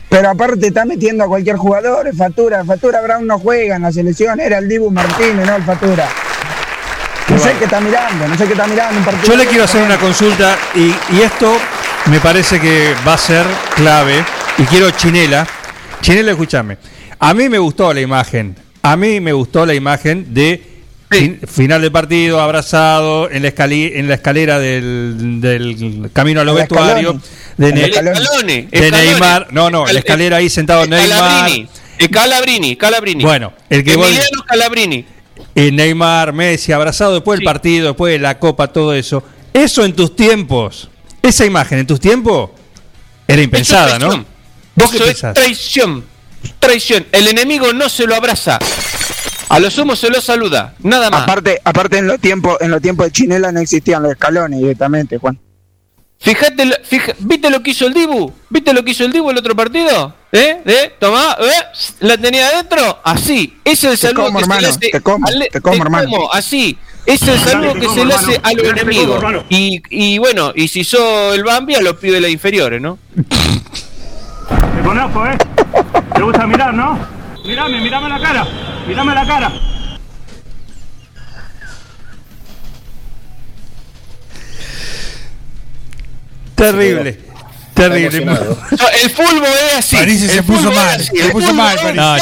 Pero 0.08 0.30
aparte 0.30 0.68
está 0.68 0.84
metiendo 0.84 1.24
a 1.24 1.26
cualquier 1.26 1.56
jugador, 1.56 2.08
Fatura. 2.16 2.64
Fatura 2.64 3.00
Brown 3.02 3.26
no 3.26 3.38
juega 3.40 3.74
en 3.76 3.82
la 3.82 3.90
selección, 3.92 4.38
era 4.38 4.58
el 4.58 4.68
Dibu 4.68 4.90
Martínez, 4.90 5.44
no 5.46 5.56
el 5.56 5.64
Fatura. 5.64 6.08
No 7.28 7.38
sé 7.40 7.52
qué 7.58 7.64
está 7.64 7.80
mirando, 7.80 8.28
no 8.28 8.38
sé 8.38 8.44
qué 8.46 8.52
está 8.52 8.68
mirando 8.68 8.98
un 8.98 9.04
partido. 9.04 9.26
Yo 9.26 9.36
le 9.36 9.46
quiero 9.46 9.64
hacer 9.64 9.82
una 9.82 9.98
consulta 9.98 10.56
y, 10.76 10.94
y 11.16 11.22
esto 11.22 11.52
me 12.06 12.20
parece 12.20 12.60
que 12.60 12.94
va 13.06 13.14
a 13.14 13.18
ser 13.18 13.44
clave. 13.74 14.24
Y 14.58 14.62
quiero 14.64 14.90
Chinela. 14.90 15.46
Chinela, 16.00 16.32
escúchame. 16.32 16.78
A 17.18 17.34
mí 17.34 17.48
me 17.48 17.58
gustó 17.58 17.92
la 17.92 18.00
imagen. 18.00 18.56
A 18.82 18.96
mí 18.96 19.20
me 19.20 19.32
gustó 19.32 19.66
la 19.66 19.74
imagen 19.74 20.32
de 20.32 20.62
fin- 21.10 21.40
final 21.46 21.82
del 21.82 21.90
partido, 21.92 22.40
abrazado 22.40 23.30
en 23.30 23.42
la, 23.42 23.52
en 23.58 24.08
la 24.08 24.14
escalera 24.14 24.58
del, 24.58 25.40
del 25.40 26.10
camino 26.12 26.40
a 26.40 26.44
los 26.44 26.54
El 26.54 26.60
vestuarios 26.62 27.16
de, 27.56 27.68
El 27.68 27.74
Ne- 27.74 27.84
escalone, 27.86 28.68
de. 28.70 28.90
Neymar. 28.90 29.48
No, 29.52 29.70
no, 29.70 29.86
la 29.86 29.98
escalera 29.98 30.36
ahí 30.38 30.48
sentado 30.48 30.86
Neymar. 30.86 31.18
Calabrini, 31.18 31.68
el 31.98 32.10
Calabrini, 32.10 32.76
Calabrini. 32.76 33.24
Bueno, 33.24 33.52
el 33.70 33.82
que 33.84 33.94
Emiliano 33.94 34.42
Calabrini. 34.46 35.04
eh, 35.54 35.70
Neymar, 35.72 36.32
Messi, 36.32 36.72
abrazado 36.72 37.14
después 37.14 37.38
del 37.40 37.44
partido, 37.44 37.88
después 37.88 38.12
de 38.12 38.18
la 38.20 38.38
copa, 38.38 38.68
todo 38.68 38.94
eso. 38.94 39.22
Eso 39.52 39.84
en 39.84 39.94
tus 39.94 40.14
tiempos, 40.14 40.88
esa 41.22 41.44
imagen 41.44 41.78
en 41.78 41.86
tus 41.86 41.98
tiempos, 41.98 42.50
era 43.26 43.42
impensada, 43.42 43.98
¿no? 43.98 44.24
¿Vos 44.76 44.90
qué 44.90 44.96
Eso 44.98 45.28
es 45.28 45.34
traición. 45.34 46.04
Traición. 46.60 47.06
El 47.12 47.28
enemigo 47.28 47.72
no 47.72 47.88
se 47.88 48.06
lo 48.06 48.14
abraza. 48.14 48.58
A 49.48 49.58
lo 49.60 49.70
sumo 49.70 49.96
se 49.96 50.10
lo 50.10 50.20
saluda. 50.20 50.74
Nada 50.80 51.08
más. 51.10 51.22
Aparte, 51.22 51.60
aparte 51.64 51.98
en 51.98 52.06
los 52.06 52.20
tiempos, 52.20 52.56
en 52.60 52.70
los 52.70 52.82
tiempos 52.82 53.06
de 53.06 53.12
Chinela 53.12 53.52
no 53.52 53.60
existían 53.60 54.02
los 54.02 54.12
escalones 54.12 54.60
directamente, 54.60 55.18
Juan. 55.18 55.38
Fíjate, 56.18 56.64
lo- 56.64 56.76
fija- 56.82 57.14
¿viste 57.18 57.50
lo 57.50 57.62
que 57.62 57.70
hizo 57.72 57.86
el 57.86 57.92
Dibu? 57.94 58.32
¿Viste 58.48 58.72
lo 58.72 58.82
que 58.84 58.92
hizo 58.92 59.04
el 59.04 59.12
Dibu 59.12 59.30
el 59.30 59.38
otro 59.38 59.54
partido? 59.54 60.14
¿Eh? 60.32 60.60
¿Eh? 60.64 60.92
Tomá, 60.98 61.36
¿eh? 61.40 61.64
¿La 62.00 62.16
tenía 62.16 62.48
adentro? 62.48 63.00
Así. 63.04 63.56
Ese 63.64 63.88
es 63.88 63.92
el 63.92 64.00
Te 64.00 64.06
saludo 64.08 64.24
como, 64.26 64.38
que 64.38 64.42
hermano, 64.44 64.60
se 64.60 64.66
le 64.66 64.70
hace. 64.70 64.88
te 64.90 65.00
como, 65.00 65.26
al- 65.26 65.48
te 65.52 65.60
como, 65.60 65.82
hermano. 65.82 66.32
así. 66.32 66.78
Ese 67.04 67.34
es 67.34 67.42
el 67.42 67.48
saludo 67.50 67.72
Te 67.74 67.80
que 67.80 67.86
como, 67.86 67.98
se 68.00 68.04
le 68.06 68.14
hermano. 68.14 68.28
hace 68.32 68.40
a 68.42 68.52
los 68.52 68.62
Te 68.62 68.68
como, 68.68 68.80
enemigos. 68.80 69.44
Y, 69.50 69.82
y 69.90 70.18
bueno, 70.18 70.52
y 70.56 70.68
si 70.68 70.84
sos 70.84 71.34
el 71.34 71.44
Bambi, 71.44 71.74
a 71.74 71.80
los 71.82 71.96
pibes 71.96 72.14
de 72.14 72.20
las 72.22 72.30
inferiores, 72.30 72.80
¿no? 72.80 72.98
Conozco, 74.86 75.26
¿eh? 75.26 75.36
Te 76.14 76.22
gusta 76.22 76.46
mirar, 76.46 76.72
¿no? 76.72 76.96
Mírame, 77.44 77.80
mírame 77.80 78.08
la 78.08 78.20
cara. 78.20 78.46
Mírame 78.86 79.14
la 79.16 79.26
cara. 79.26 79.52
Terrible. 86.54 87.18
Terrible. 87.74 88.24
No, 88.26 88.88
el 89.02 89.10
fútbol 89.10 89.42
es 89.44 89.78
así. 89.78 89.96
París 89.96 90.30
se 90.30 90.42
puso 90.44 90.70
mal, 90.70 91.00
así. 91.00 91.16
se 91.16 91.30
puso 91.30 91.52
mal. 91.52 91.76
No. 91.96 92.16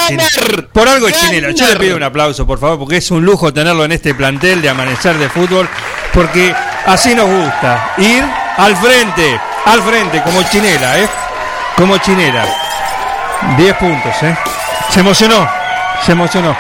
Por 0.73 0.89
algo 0.89 1.07
es 1.07 1.21
Chinela. 1.21 1.51
Yo 1.51 1.69
le 1.69 1.77
pido 1.77 1.97
un 1.97 2.03
aplauso, 2.03 2.47
por 2.47 2.59
favor, 2.59 2.79
porque 2.79 2.97
es 2.97 3.11
un 3.11 3.27
lujo 3.27 3.53
tenerlo 3.53 3.85
en 3.85 3.93
este 3.93 4.15
plantel 4.15 4.63
de 4.63 4.71
amanecer 4.71 5.19
de 5.19 5.29
fútbol, 5.29 5.69
porque 6.15 6.55
así 6.87 7.15
nos 7.15 7.29
gusta. 7.29 7.93
Ir 7.99 8.25
al 8.57 8.75
frente, 8.77 9.39
al 9.67 9.83
frente, 9.83 10.23
como 10.23 10.43
Chinela, 10.45 10.99
¿eh? 11.01 11.09
Como 11.77 11.99
Chinela. 11.99 12.47
10 13.57 13.75
puntos, 13.77 14.23
¿eh? 14.23 14.37
Se 14.91 15.01
emocionó, 15.01 15.49
se 16.05 16.13
emocionó. 16.13 16.57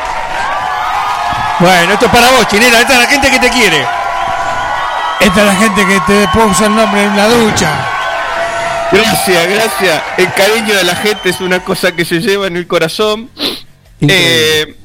Bueno, 1.61 1.93
esto 1.93 2.07
es 2.07 2.13
para 2.13 2.31
vos, 2.33 2.49
Chinela. 2.49 2.81
Esta 2.81 2.95
es 2.95 2.99
la 2.99 3.07
gente 3.07 3.31
que 3.31 3.39
te 3.39 3.51
quiere. 3.51 3.87
Esta 5.21 5.41
es 5.41 5.47
la 5.47 5.57
gente 5.57 5.87
que 5.87 6.01
te 6.01 6.29
puso 6.29 6.67
el 6.67 6.75
nombre 6.75 7.05
en 7.05 7.17
la 7.17 7.29
ducha. 7.29 7.71
Gracias, 8.91 9.49
gracias. 9.49 10.03
El 10.17 10.33
cariño 10.33 10.75
de 10.75 10.85
la 10.85 10.97
gente 10.97 11.31
es 11.31 11.41
una 11.41 11.61
cosa 11.61 11.93
que 11.93 12.05
se 12.05 12.21
lleva 12.21 12.47
en 12.47 12.57
el 12.57 12.67
corazón. 12.67 13.31
Eh, 14.01 14.77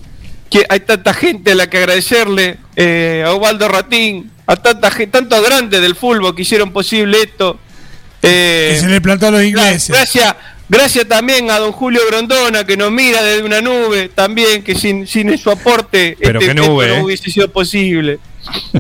que 0.49 0.65
hay 0.69 0.79
tanta 0.79 1.13
gente 1.13 1.51
a 1.51 1.55
la 1.55 1.69
que 1.69 1.77
agradecerle, 1.77 2.57
eh, 2.75 3.23
a 3.25 3.33
Osvaldo 3.33 3.67
Ratín, 3.67 4.31
a 4.47 4.55
tanta 4.55 4.89
gente, 4.89 5.19
tantos 5.19 5.43
grandes 5.43 5.81
del 5.81 5.95
fútbol 5.95 6.35
que 6.35 6.41
hicieron 6.43 6.71
posible 6.71 7.21
esto. 7.21 7.59
Eh, 8.21 8.71
Que 8.73 8.79
se 8.81 8.87
le 8.87 9.01
plantó 9.01 9.27
a 9.27 9.31
los 9.31 9.43
ingleses. 9.43 9.89
Gracias, 9.89 10.35
gracias 10.67 11.07
también 11.07 11.49
a 11.51 11.59
don 11.59 11.71
Julio 11.71 12.01
Grondona 12.09 12.65
que 12.65 12.75
nos 12.75 12.91
mira 12.91 13.23
desde 13.23 13.43
una 13.43 13.61
nube, 13.61 14.09
también 14.09 14.63
que 14.63 14.75
sin, 14.75 15.07
sin 15.07 15.37
su 15.37 15.51
aporte 15.51 16.17
Pero 16.21 16.39
este 16.39 16.53
nube, 16.53 16.85
esto 16.85 16.95
¿eh? 16.95 16.99
no 16.99 17.05
hubiese 17.05 17.31
sido 17.31 17.51
posible. 17.51 18.19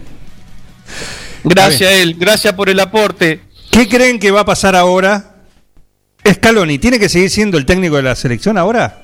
Gracias 1.43 1.89
a 1.89 1.93
él, 1.93 2.15
gracias 2.19 2.53
por 2.53 2.69
el 2.69 2.79
aporte. 2.79 3.39
¿Qué 3.71 3.87
creen 3.87 4.19
que 4.19 4.29
va 4.29 4.41
a 4.41 4.45
pasar 4.45 4.75
ahora? 4.75 5.35
Scaloni, 6.29 6.79
¿tiene 6.79 6.99
que 6.99 7.07
seguir 7.07 7.29
siendo 7.29 7.57
el 7.57 7.65
técnico 7.65 7.95
de 7.95 8.03
la 8.03 8.15
selección 8.15 8.57
ahora? 8.57 9.03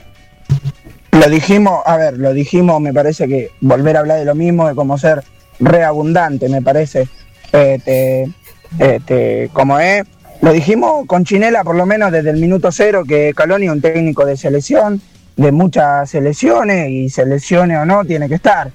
Lo 1.12 1.30
dijimos, 1.30 1.82
a 1.86 1.96
ver, 1.96 2.18
lo 2.18 2.34
dijimos, 2.34 2.82
me 2.82 2.94
parece 2.94 3.28
que 3.28 3.52
volver 3.62 3.96
a 3.96 4.02
hablar 4.02 4.20
de 4.20 4.26
lo 4.26 4.36
mismo 4.36 4.68
es 4.68 4.76
como 4.76 4.98
ser 4.98 5.24
reabundante, 5.60 6.50
me 6.50 6.62
parece. 6.62 7.08
Este, 7.52 8.28
este, 8.80 9.50
como 9.54 9.80
es, 9.80 10.04
lo 10.42 10.54
dijimos 10.54 11.06
con 11.08 11.26
Chinela 11.26 11.64
por 11.64 11.76
lo 11.76 11.86
menos 11.86 12.12
desde 12.12 12.30
el 12.30 12.38
minuto 12.38 12.72
cero, 12.72 13.04
que 13.08 13.34
Caloni 13.36 13.66
es 13.66 13.72
un 13.72 13.82
técnico 13.82 14.26
de 14.26 14.38
selección, 14.38 15.02
de 15.36 15.52
muchas 15.52 16.10
selecciones, 16.10 16.90
y 16.90 17.10
selecciones 17.10 17.78
o 17.80 17.86
no, 17.86 18.06
tiene 18.06 18.28
que 18.30 18.36
estar. 18.36 18.70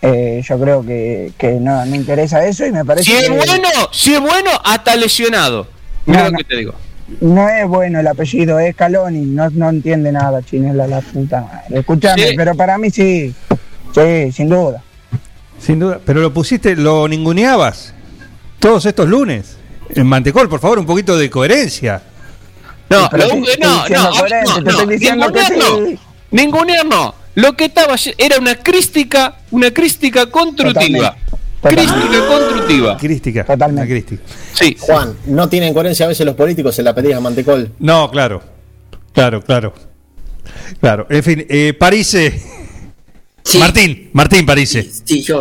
Eh, 0.00 0.42
yo 0.48 0.60
creo 0.60 0.86
que, 0.86 1.32
que 1.36 1.54
no, 1.54 1.84
no 1.84 1.94
interesa 1.96 2.44
eso 2.46 2.64
y 2.64 2.70
me 2.70 2.84
parece 2.84 3.10
Si 3.10 3.16
es 3.16 3.24
que 3.24 3.30
bueno, 3.30 3.68
si 3.90 4.14
es 4.14 4.20
bueno, 4.20 4.50
hasta 4.64 4.94
lesionado. 4.94 5.66
Mira 6.06 6.24
No, 6.24 6.30
lo 6.30 6.38
que 6.38 6.44
te 6.44 6.56
digo. 6.56 6.74
no 7.20 7.48
es 7.48 7.66
bueno 7.66 7.98
el 7.98 8.06
apellido, 8.06 8.60
es 8.60 8.76
Caloni, 8.76 9.22
no, 9.22 9.50
no 9.50 9.68
entiende 9.70 10.12
nada 10.12 10.40
Chinela, 10.42 10.86
la 10.86 11.00
puta 11.00 11.40
madre. 11.40 11.80
Escuchame, 11.80 12.28
Sí. 12.28 12.34
pero 12.36 12.54
para 12.54 12.78
mí 12.78 12.90
sí, 12.90 13.34
sí, 13.92 14.30
sin 14.32 14.48
duda. 14.48 14.82
Sin 15.60 15.80
duda. 15.80 15.98
Pero 16.04 16.20
lo 16.20 16.32
pusiste, 16.32 16.76
lo 16.76 17.08
ninguneabas 17.08 17.92
todos 18.60 18.86
estos 18.86 19.08
lunes. 19.08 19.56
En 19.94 20.06
Mantecol, 20.06 20.48
por 20.48 20.60
favor, 20.60 20.78
un 20.78 20.86
poquito 20.86 21.16
de 21.16 21.28
coherencia. 21.30 22.02
No, 22.90 23.00
lo- 23.12 23.18
no, 23.18 23.88
no, 23.88 24.10
coherente, 24.10 24.46
no, 24.60 24.60
no, 24.60 24.86
ningunear 24.86 25.56
no. 25.56 25.86
sí. 25.86 25.98
Ningunear 26.30 26.86
no. 26.86 27.14
Lo 27.34 27.52
que 27.54 27.66
estaba 27.66 27.94
era 28.16 28.38
una 28.38 28.56
crística, 28.56 29.36
una 29.50 29.70
crística 29.70 30.26
constructiva. 30.26 31.16
Crística 31.62 32.26
constructiva. 32.28 32.96
Crística. 32.96 33.44
Totalmente. 33.44 33.88
crística. 33.90 34.22
Sí. 34.54 34.76
Juan, 34.78 35.16
no 35.26 35.48
tienen 35.48 35.72
coherencia 35.74 36.06
a 36.06 36.08
veces 36.08 36.24
los 36.24 36.34
políticos, 36.34 36.74
se 36.74 36.82
la 36.82 36.94
pedís 36.94 37.14
a 37.14 37.20
Mantecol. 37.20 37.72
No, 37.78 38.10
claro. 38.10 38.42
Claro, 39.12 39.42
claro. 39.42 39.74
Claro. 40.80 41.06
En 41.10 41.22
fin, 41.22 41.46
eh, 41.48 41.74
Parise. 43.52 43.58
Martín, 43.58 44.10
Martín 44.12 44.46
Parise. 44.46 44.90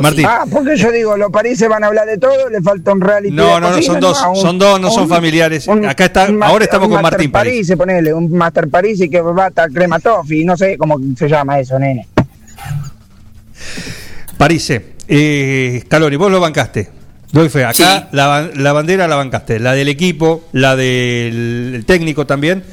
Martín. 0.01 0.25
Ah, 0.27 0.45
porque 0.49 0.77
yo 0.77 0.91
digo, 0.91 1.17
los 1.17 1.29
países 1.31 1.67
van 1.67 1.83
a 1.83 1.87
hablar 1.87 2.07
de 2.07 2.17
todo, 2.17 2.49
le 2.49 2.61
falta 2.61 2.91
un 2.93 3.01
reality. 3.01 3.33
No, 3.35 3.59
no, 3.59 3.69
no, 3.71 3.81
son 3.81 3.99
dos, 3.99 4.21
Un- 4.29 4.35
son 4.37 4.57
dos, 4.59 4.79
no 4.79 4.89
son 4.89 5.09
familiares. 5.09 5.67
un- 5.67 5.85
Acá 5.85 6.05
está, 6.05 6.27
ahora 6.41 6.63
estamos 6.65 6.87
un 6.87 6.93
con 6.93 7.01
Martín 7.03 7.31
París. 7.31 7.67
París, 7.67 7.77
ponele, 7.77 8.13
un 8.13 8.31
Master 8.31 8.67
París 8.69 9.01
y 9.01 9.09
que 9.09 9.19
va 9.21 9.45
a 9.45 9.47
estar 9.49 9.69
crema 9.71 9.99
toffee, 9.99 10.45
no 10.45 10.55
sé 10.55 10.77
cómo 10.77 10.97
se 11.17 11.27
llama 11.27 11.59
eso, 11.59 11.77
nene. 11.77 12.07
Parise, 14.37 14.93
eh, 15.07 15.81
Scaloni, 15.85 16.15
vos 16.15 16.31
lo 16.31 16.39
bancaste. 16.39 16.89
Doy 17.31 17.49
fe. 17.49 17.65
Acá 17.65 18.07
la 18.11 18.71
bandera 18.73 19.07
la 19.07 19.15
bancaste. 19.15 19.59
La 19.59 19.73
del 19.73 19.89
equipo, 19.89 20.45
la 20.53 20.75
del 20.75 21.83
técnico 21.85 22.25
también. 22.25 22.63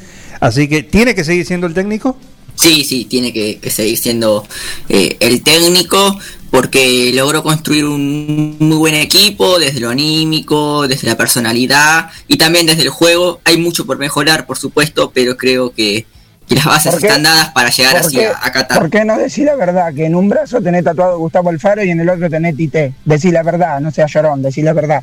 Así 0.41 0.69
que, 0.69 0.83
¿tiene 0.83 1.15
que 1.15 1.25
seguir 1.25 1.45
siendo 1.47 1.67
el 1.67 1.75
técnico? 1.75 2.17
Sí, 2.55 2.85
sí, 2.85 3.05
tiene 3.07 3.33
que, 3.33 3.59
que 3.59 3.71
seguir 3.71 3.99
siendo 3.99 4.47
eh, 4.89 5.17
el 5.21 5.43
técnico 5.43 6.19
porque 6.51 7.11
logró 7.13 7.43
construir 7.43 7.85
un 7.85 8.57
muy 8.61 8.77
buen 8.77 8.95
equipo 8.95 9.59
desde 9.59 9.81
lo 9.81 9.91
anímico, 9.91 10.87
desde 10.87 11.09
la 11.09 11.17
personalidad 11.17 12.11
y 12.29 12.37
también 12.37 12.67
desde 12.67 12.83
el 12.83 12.91
juego. 12.91 13.41
Hay 13.45 13.57
mucho 13.57 13.85
por 13.87 13.99
mejorar, 13.99 14.47
por 14.47 14.57
supuesto, 14.57 15.11
pero 15.13 15.37
creo 15.37 15.73
que, 15.75 16.07
que 16.49 16.55
las 16.55 16.65
bases 16.67 16.95
están 16.95 17.25
dadas 17.25 17.51
para 17.51 17.71
llegar 17.71 17.95
¿Por 17.95 18.07
así 18.07 18.17
qué- 18.19 18.27
a, 18.29 18.39
a 18.41 18.53
Qatar. 18.53 18.79
¿Por 18.79 18.91
qué 18.91 19.05
no 19.05 19.19
decir 19.19 19.47
la 19.47 19.57
verdad? 19.57 19.93
Que 19.93 20.07
en 20.07 20.15
un 20.15 20.29
brazo 20.29 20.61
tenés 20.63 20.85
tatuado 20.85 21.19
Gustavo 21.19 21.51
Alfaro 21.51 21.83
y 21.85 21.91
en 21.91 21.99
el 22.01 22.09
otro 22.09 22.31
tenés 22.31 22.57
Tite. 22.57 22.95
Decir 23.05 23.33
la 23.33 23.43
verdad, 23.43 23.81
no 23.81 23.91
seas 23.91 24.13
llorón, 24.13 24.41
decir 24.41 24.65
la 24.65 24.73
verdad. 24.75 25.03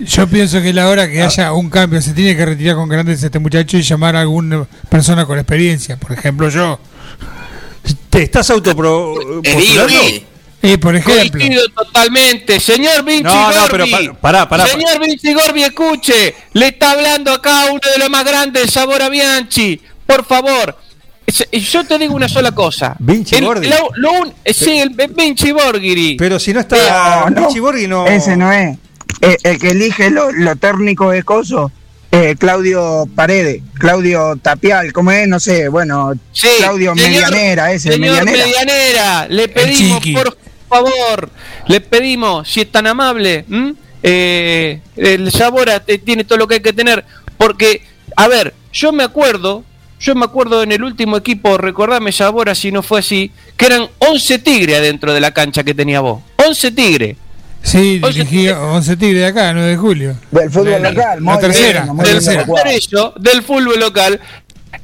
Yo 0.00 0.26
pienso 0.26 0.60
que 0.62 0.70
es 0.70 0.74
la 0.74 0.88
hora 0.88 1.04
Ah. 1.04 1.08
que 1.08 1.22
haya 1.22 1.52
un 1.52 1.68
cambio. 1.70 2.00
Se 2.02 2.12
tiene 2.12 2.36
que 2.36 2.44
retirar 2.46 2.76
con 2.76 2.88
grandes 2.88 3.22
este 3.22 3.38
muchacho 3.38 3.76
y 3.76 3.82
llamar 3.82 4.16
a 4.16 4.20
alguna 4.20 4.66
persona 4.88 5.26
con 5.26 5.38
experiencia. 5.38 5.96
Por 5.96 6.12
ejemplo, 6.12 6.48
yo. 6.48 6.78
¿Te 8.08 8.22
estás 8.22 8.50
autopostulando? 8.50 9.94
Eh, 10.62 10.76
por 10.78 10.94
ejemplo. 10.94 11.40
Coincido 11.40 11.62
totalmente. 11.74 12.60
Señor 12.60 13.02
Vinci 13.04 13.22
No, 13.24 13.50
no, 13.50 13.62
pero 13.70 13.86
Gorbi. 13.88 14.08
pa- 14.08 14.14
pará, 14.20 14.48
pará. 14.48 14.66
Señor 14.66 15.00
Vinci 15.00 15.32
Gorbi, 15.32 15.62
escuche. 15.62 16.34
Le 16.52 16.68
está 16.68 16.90
hablando 16.92 17.32
acá 17.32 17.66
uno 17.70 17.80
de 17.80 17.98
los 17.98 18.10
más 18.10 18.24
grandes, 18.24 18.70
Sabor 18.70 19.00
a 19.00 19.08
Bianchi. 19.08 19.80
Por 20.06 20.24
favor. 20.26 20.76
Es- 21.26 21.46
Yo 21.70 21.84
te 21.84 21.96
digo 21.98 22.14
una 22.14 22.28
sola 22.28 22.52
cosa. 22.52 22.94
Vinci 22.98 23.36
El- 23.36 23.44
lo- 23.44 23.54
lo 23.94 24.12
un- 24.12 24.34
eh, 24.44 24.52
sí, 24.52 24.78
el 24.78 24.90
Vinci 24.90 25.52
Borghi. 25.52 26.16
Pero 26.18 26.38
si 26.38 26.52
no 26.52 26.60
está 26.60 26.76
No, 27.24 27.30
no, 27.30 27.46
Vichy 27.46 27.60
Borghi, 27.60 27.86
no. 27.86 28.06
Ese 28.06 28.36
no 28.36 28.52
es. 28.52 28.76
Eh, 29.20 29.36
el 29.42 29.58
que 29.58 29.70
elige 29.70 30.10
lo, 30.10 30.32
lo 30.32 30.56
técnico 30.56 31.10
de 31.10 31.22
coso, 31.22 31.70
eh, 32.10 32.36
Claudio 32.38 33.06
Paredes, 33.14 33.62
Claudio 33.74 34.36
Tapial, 34.40 34.92
¿cómo 34.92 35.10
es? 35.12 35.28
No 35.28 35.38
sé, 35.38 35.68
bueno, 35.68 36.12
Sí, 36.32 36.48
Claudio 36.58 36.94
señor- 36.94 37.10
Medianera, 37.30 37.72
ese, 37.72 37.92
señor 37.92 38.24
Medianera. 38.24 38.44
Medianera, 38.46 39.28
le 39.28 39.48
pedimos, 39.48 40.00
por 40.14 40.38
favor, 40.68 41.30
le 41.68 41.80
pedimos, 41.80 42.48
si 42.50 42.62
es 42.62 42.72
tan 42.72 42.86
amable, 42.86 43.44
¿m? 43.50 43.74
eh, 44.02 44.80
el 44.96 45.30
Sabora 45.30 45.80
te- 45.80 45.98
tiene 45.98 46.24
todo 46.24 46.38
lo 46.38 46.48
que 46.48 46.54
hay 46.54 46.60
que 46.60 46.72
tener, 46.72 47.04
porque, 47.36 47.82
a 48.16 48.26
ver, 48.28 48.54
yo 48.72 48.92
me 48.92 49.02
acuerdo 49.04 49.64
yo 50.02 50.14
me 50.14 50.24
acuerdo 50.24 50.62
en 50.62 50.72
el 50.72 50.82
último 50.82 51.18
equipo, 51.18 51.58
recordame 51.58 52.10
Sabora 52.10 52.54
si 52.54 52.72
no 52.72 52.82
fue 52.82 53.00
así, 53.00 53.30
que 53.58 53.66
eran 53.66 53.86
11 53.98 54.38
tigres 54.38 54.78
adentro 54.78 55.12
de 55.12 55.20
la 55.20 55.34
cancha 55.34 55.62
que 55.62 55.74
tenía 55.74 56.00
vos. 56.00 56.22
11 56.36 56.70
tigres. 56.72 57.18
Sí, 57.62 57.98
dirigí 57.98 58.48
11 58.48 58.96
Tigres 58.96 59.20
de 59.20 59.26
acá, 59.26 59.52
9 59.52 59.68
de 59.70 59.76
julio. 59.76 60.16
Del 60.30 60.50
fútbol 60.50 60.82
La- 60.82 60.90
local, 60.90 61.18
La 61.24 61.32
muy 61.32 61.40
tercera. 61.40 61.72
bien, 61.72 61.86
la 61.86 61.92
muy 61.92 62.04
tercera. 62.04 62.44
Eso, 62.72 63.14
del 63.18 63.42
fútbol 63.42 63.78
local, 63.78 64.20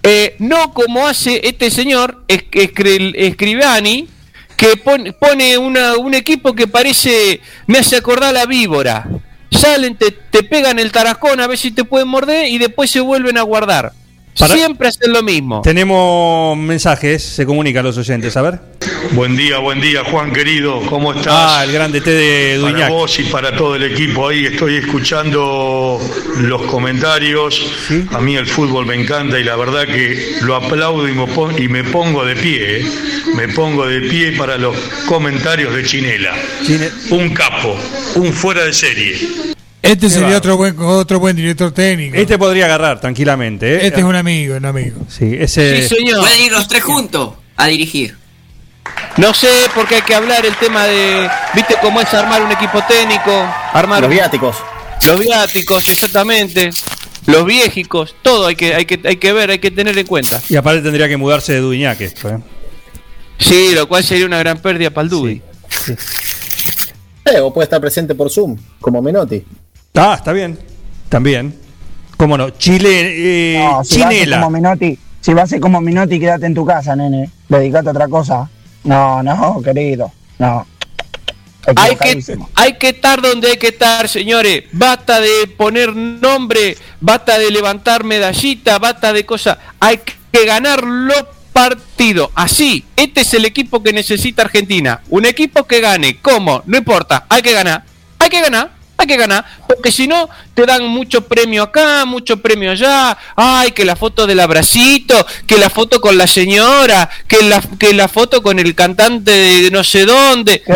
eh, 0.03 0.37
no 0.39 0.73
como 0.73 1.07
hace 1.07 1.41
este 1.47 1.71
señor 1.71 2.23
es- 2.29 2.45
Escri- 2.51 3.15
Escribani, 3.17 4.09
que 4.57 4.77
pon- 4.77 5.15
pone 5.19 5.59
una- 5.59 5.97
un 5.97 6.15
equipo 6.15 6.55
que 6.55 6.67
parece, 6.67 7.41
me 7.67 7.79
hace 7.79 7.97
acordar 7.97 8.33
la 8.35 8.47
víbora. 8.47 9.09
Salen, 9.51 9.97
te, 9.97 10.11
te 10.11 10.43
pegan 10.43 10.79
el 10.79 10.93
tarascón 10.93 11.41
a 11.41 11.47
ver 11.47 11.57
si 11.59 11.71
te 11.71 11.85
pueden 11.85 12.09
morder 12.09 12.49
y 12.49 12.59
después 12.59 12.91
se 12.91 13.01
vuelven 13.01 13.39
a 13.39 13.43
guardar. 13.43 13.93
Para- 14.39 14.55
Siempre 14.55 14.89
hacen 14.89 15.13
lo 15.13 15.23
mismo. 15.23 15.63
Tenemos 15.63 16.57
mensajes, 16.59 17.23
se 17.23 17.47
comunican 17.47 17.85
los 17.85 17.97
oyentes, 17.97 18.37
a 18.37 18.43
ver. 18.43 18.59
Buen 19.13 19.37
día, 19.37 19.59
buen 19.59 19.81
día, 19.81 20.03
Juan 20.05 20.33
querido, 20.33 20.81
¿cómo 20.91 21.13
estás? 21.13 21.33
Ah, 21.35 21.65
el 21.65 21.73
grande 21.73 22.01
T 22.01 22.11
de 22.11 22.59
Para 22.61 22.73
Duñac. 22.73 22.89
vos 22.91 23.19
y 23.19 23.23
para 23.25 23.57
todo 23.57 23.77
el 23.77 23.85
equipo 23.85 24.29
ahí, 24.29 24.47
estoy 24.47 24.77
escuchando 24.77 26.01
los 26.41 26.63
comentarios. 26.63 27.67
A 28.13 28.21
mí 28.21 28.37
el 28.37 28.47
fútbol 28.47 28.85
me 28.85 28.95
encanta 28.95 29.39
y 29.39 29.45
la 29.45 29.57
verdad 29.57 29.87
que 29.87 30.37
lo 30.43 30.55
aplaudo 30.57 31.09
y 31.09 31.13
me 31.13 31.27
pon- 31.29 31.61
y 31.61 31.69
me 31.69 31.85
pongo 31.85 32.25
de 32.25 32.37
pie. 32.37 32.81
¿eh? 32.81 32.85
Me 33.37 33.49
pongo 33.49 33.87
de 33.87 34.01
pie 34.03 34.33
para 34.33 34.59
los 34.59 34.77
comentarios 35.07 35.75
de 35.75 35.85
Chinela. 35.85 36.35
Un 37.11 37.31
capo, 37.33 37.77
un 38.17 38.33
fuera 38.33 38.65
de 38.65 38.73
serie. 38.73 39.17
Este 39.83 40.11
sería 40.11 40.37
otro 40.37 40.57
buen, 40.57 40.79
otro 40.79 41.21
buen 41.21 41.37
director 41.37 41.71
técnico. 41.73 42.17
Este 42.17 42.39
podría 42.39 42.65
agarrar 42.65 43.01
tranquilamente. 43.01 43.77
¿eh? 43.77 43.87
Este 43.87 44.01
es 44.01 44.07
un 44.07 44.17
amigo, 44.17 44.57
un 44.57 44.65
amigo. 44.65 44.97
Sí, 45.09 45.37
ese. 45.39 45.87
Pueden 45.89 46.43
ir 46.43 46.53
los 46.53 46.67
tres 46.67 46.83
juntos 46.83 47.35
a 47.57 47.67
dirigir. 47.67 48.17
No 49.17 49.33
sé 49.33 49.49
por 49.75 49.89
qué 49.89 49.97
hay 49.97 50.03
que 50.03 50.15
hablar 50.15 50.45
el 50.45 50.55
tema 50.57 50.85
de, 50.87 51.29
viste 51.55 51.75
cómo 51.81 52.01
es 52.01 52.13
armar 52.13 52.43
un 52.43 52.53
equipo 52.53 52.83
técnico, 52.87 53.33
armar 53.73 54.03
Los 54.03 54.11
viáticos. 54.11 54.57
Los 55.07 55.21
viáticos, 55.21 55.89
exactamente. 55.89 56.71
Los 57.27 57.45
viejicos, 57.45 58.15
todo 58.23 58.47
hay 58.47 58.57
que, 58.57 58.75
hay 58.75 58.85
que, 58.85 59.01
hay 59.05 59.17
que 59.17 59.33
ver, 59.33 59.51
hay 59.51 59.59
que 59.59 59.71
tener 59.71 59.97
en 59.99 60.07
cuenta. 60.07 60.41
Y 60.49 60.57
aparte 60.57 60.83
tendría 60.83 61.09
que 61.09 61.17
mudarse 61.17 61.55
de 61.55 61.61
Duñac 61.61 62.01
esto, 62.01 62.29
¿eh? 62.29 62.39
Sí, 63.39 63.75
lo 63.75 63.89
cual 63.89 64.05
sería 64.05 64.27
una 64.27 64.39
gran 64.39 64.59
pérdida 64.59 64.91
para 64.91 65.05
el 65.05 65.11
Dubi. 65.11 65.43
Eh, 67.25 67.41
o 67.41 67.53
puede 67.53 67.65
estar 67.65 67.81
presente 67.81 68.15
por 68.15 68.31
Zoom, 68.31 68.57
como 68.81 69.03
Menotti. 69.03 69.45
Ah, 69.97 70.15
está 70.17 70.33
bien. 70.33 70.59
También. 71.09 71.55
¿Cómo 72.17 72.37
no? 72.37 72.51
Chile. 72.51 73.55
Eh, 73.57 73.59
No, 73.59 73.85
si 73.85 73.99
vas 73.99 74.07
a 74.07 74.11
ser 74.11 74.19
Chinela. 74.21 74.37
como 74.41 74.51
Minotti, 74.51 74.99
si 75.21 75.35
vas 75.35 75.45
a 75.45 75.47
ser 75.49 75.61
como 75.61 75.81
Minotti, 75.81 76.19
quédate 76.21 76.47
en 76.47 76.55
tu 76.55 76.65
casa, 76.65 76.95
nene. 76.97 77.31
Dedicate 77.49 77.89
a 77.89 77.93
otra 77.93 78.09
cosa. 78.09 78.49
No, 78.85 79.23
no, 79.23 79.61
querido. 79.63 80.13
No. 80.39 80.67
Hay 81.75 81.97
que, 81.97 82.23
hay 82.55 82.73
que 82.75 82.89
estar 82.91 83.21
donde 83.21 83.49
hay 83.51 83.57
que 83.57 83.69
estar, 83.69 84.09
señores. 84.09 84.65
Basta 84.71 85.21
de 85.21 85.49
poner 85.57 85.97
nombre, 85.97 86.77
basta 87.01 87.39
de 87.41 87.51
levantar 87.51 88.05
medallita, 88.05 88.79
basta 88.79 89.13
de 89.13 89.27
cosas. 89.27 89.59
Hay 89.81 89.99
que 90.31 90.45
ganar 90.47 90.85
los 90.85 91.25
partidos. 91.53 92.31
Así, 92.37 92.85
este 92.95 93.23
es 93.23 93.35
el 93.35 93.45
equipo 93.47 93.83
que 93.83 93.93
necesita 93.93 94.43
Argentina. 94.43 95.01
Un 95.09 95.25
equipo 95.27 95.65
que 95.65 95.81
gane. 95.81 96.19
¿Cómo? 96.23 96.63
No 96.67 96.77
importa. 96.79 97.27
Hay 97.29 97.43
que 97.43 97.53
ganar. 97.53 97.83
Hay 98.21 98.29
que 98.29 98.41
ganar. 98.41 98.76
Hay 98.99 99.07
que 99.07 99.19
ganar, 99.19 99.45
porque 99.69 99.93
si 99.93 100.09
no, 100.09 100.27
te 100.55 100.65
dan 100.65 100.87
mucho 100.87 101.21
premio 101.21 101.65
acá, 101.65 102.07
mucho 102.07 102.39
premio 102.39 102.71
allá. 102.71 103.17
Ay, 103.37 103.73
que 103.73 103.85
la 103.85 103.95
foto 103.95 104.27
del 104.27 104.41
abracito, 104.41 105.27
que 105.47 105.59
la 105.59 105.69
foto 105.69 106.01
con 106.01 106.17
la 106.17 106.27
señora, 106.27 107.11
que 107.29 107.43
la, 107.43 107.61
que 107.79 107.93
la 107.93 108.09
foto 108.09 108.43
con 108.43 108.59
el 108.59 108.75
cantante 108.75 109.31
de 109.31 109.71
no 109.71 109.85
sé 109.85 110.07
dónde. 110.07 110.63
que- 110.63 110.73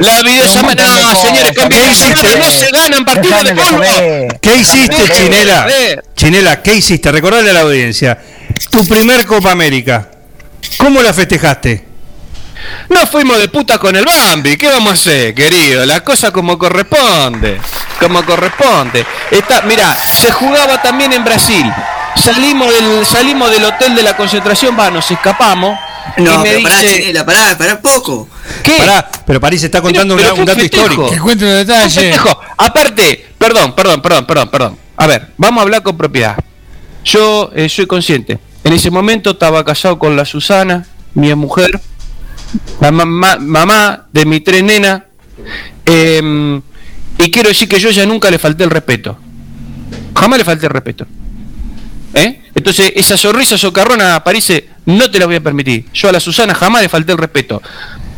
la 0.00 0.22
videollamada, 0.22 0.88
no, 0.88 1.14
señores, 1.14 1.52
con 1.56 1.68
videollamada 1.68 2.36
no 2.36 2.50
se 2.50 2.70
ganan 2.72 3.04
partidos 3.04 3.44
de 3.44 3.54
fútbol. 3.54 4.38
¿Qué 4.42 4.56
hiciste, 4.56 4.96
Chinela? 5.14 5.62
joder. 5.62 6.04
Chinela, 6.16 6.62
¿qué 6.62 6.74
hiciste? 6.74 7.12
Recordarle 7.12 7.50
a 7.50 7.54
la 7.54 7.60
audiencia. 7.60 8.18
Tu 8.70 8.84
primer 8.86 9.24
Copa 9.24 9.52
América. 9.52 10.10
¿Cómo 10.78 11.00
la 11.00 11.14
festejaste? 11.14 11.86
No 12.88 13.06
fuimos 13.06 13.38
de 13.38 13.48
puta 13.48 13.78
con 13.78 13.94
el 13.96 14.04
Bambi, 14.04 14.56
¿qué 14.56 14.68
vamos 14.68 14.90
a 14.90 14.94
hacer, 14.94 15.34
querido? 15.34 15.84
La 15.86 16.02
cosa 16.02 16.30
como 16.30 16.58
corresponde, 16.58 17.60
como 18.00 18.24
corresponde. 18.24 19.04
Está, 19.30 19.62
mira, 19.62 19.96
se 20.06 20.30
jugaba 20.32 20.80
también 20.82 21.12
en 21.12 21.24
Brasil. 21.24 21.64
Salimos 22.16 22.68
del, 22.72 23.06
salimos 23.06 23.50
del 23.50 23.64
hotel 23.64 23.94
de 23.94 24.02
la 24.02 24.16
concentración, 24.16 24.76
va, 24.78 24.90
nos 24.90 25.10
escapamos. 25.10 25.78
No, 26.16 26.34
y 26.34 26.38
me 26.38 26.42
pero 26.44 26.62
pará, 26.62 26.78
dice, 26.80 26.96
Chinela, 27.00 27.26
pará, 27.26 27.58
pará 27.58 27.80
poco. 27.80 28.28
¿qué? 28.62 28.72
Pará, 28.78 29.08
pero 29.26 29.40
París 29.40 29.62
está 29.62 29.80
contando 29.82 30.16
Pero- 30.16 30.28
una- 30.28 30.32
pero 30.34 30.40
un 30.42 30.46
dato 30.46 30.60
festejo. 30.60 30.82
histórico. 30.84 31.10
Que 31.10 31.20
cuente 31.20 31.44
los 31.44 31.54
detalles. 31.66 32.18
Aparte, 32.56 33.26
perdón, 33.38 33.74
perdón, 33.74 34.00
perdón, 34.02 34.26
perdón, 34.26 34.48
perdón. 34.50 34.78
A 34.96 35.06
ver, 35.06 35.28
vamos 35.36 35.60
a 35.60 35.62
hablar 35.62 35.82
con 35.82 35.96
propiedad. 35.96 36.36
Yo 37.04 37.50
eh, 37.54 37.68
soy 37.68 37.86
consciente. 37.86 38.38
En 38.64 38.72
ese 38.72 38.90
momento 38.90 39.30
estaba 39.30 39.64
casado 39.64 39.98
con 39.98 40.16
la 40.16 40.24
Susana, 40.24 40.86
mi 41.14 41.32
mujer, 41.34 41.78
la 42.80 42.90
mamá, 42.90 43.36
mamá 43.40 44.06
de 44.12 44.24
mi 44.24 44.40
tres 44.40 44.62
nenas. 44.62 45.02
eh, 45.86 46.60
y 47.18 47.30
quiero 47.32 47.48
decir 47.48 47.68
que 47.68 47.80
yo 47.80 47.90
ya 47.90 48.06
nunca 48.06 48.30
le 48.30 48.38
falté 48.38 48.62
el 48.64 48.70
respeto. 48.70 49.18
Jamás 50.14 50.38
le 50.38 50.44
falté 50.44 50.66
el 50.66 50.72
respeto. 50.72 51.04
¿Eh? 52.14 52.42
Entonces, 52.54 52.92
esa 52.94 53.16
sonrisa 53.16 53.58
socarrona, 53.58 54.22
París, 54.22 54.52
no 54.86 55.10
te 55.10 55.18
la 55.18 55.26
voy 55.26 55.36
a 55.36 55.40
permitir. 55.40 55.86
Yo 55.92 56.08
a 56.08 56.12
la 56.12 56.20
Susana 56.20 56.54
jamás 56.54 56.82
le 56.82 56.88
falté 56.88 57.12
el 57.12 57.18
respeto. 57.18 57.60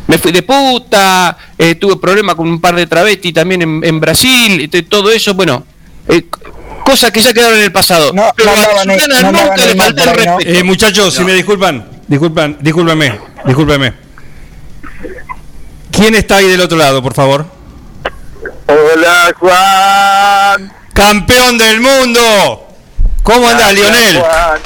Me 0.07 0.17
fui 0.17 0.31
de 0.31 0.43
puta, 0.43 1.37
eh, 1.57 1.75
tuve 1.75 1.97
problemas 1.97 2.35
con 2.35 2.47
un 2.47 2.61
par 2.61 2.75
de 2.75 2.85
travestis 2.85 3.33
también 3.33 3.61
en, 3.61 3.81
en 3.83 3.99
Brasil, 3.99 4.61
este, 4.61 4.83
todo 4.83 5.11
eso, 5.11 5.33
bueno, 5.33 5.65
eh, 6.07 6.25
cosas 6.83 7.11
que 7.11 7.21
ya 7.21 7.33
quedaron 7.33 7.57
en 7.57 7.63
el 7.63 7.71
pasado. 7.71 8.11
Pero 8.35 8.51
a 8.51 8.85
la 8.85 8.99
Susana 8.99 9.31
nunca 9.31 9.65
le 9.65 9.75
falté 9.75 10.03
el 10.03 10.09
respeto. 10.15 10.39
Eh, 10.59 10.63
muchachos, 10.63 11.13
si 11.15 11.23
me 11.23 11.33
disculpan, 11.33 11.85
disculpan, 12.07 12.57
discúlpenme, 12.61 13.19
discúlpenme. 13.45 13.93
¿Quién 16.01 16.15
está 16.15 16.37
ahí 16.37 16.47
del 16.47 16.61
otro 16.61 16.79
lado, 16.79 17.03
por 17.03 17.13
favor? 17.13 17.45
Hola, 18.65 19.31
Juan. 19.37 20.73
¡Campeón 20.95 21.59
del 21.59 21.79
mundo! 21.79 22.67
¿Cómo 23.21 23.47
andás, 23.47 23.71
Lionel? 23.71 24.17
Juan. 24.17 24.59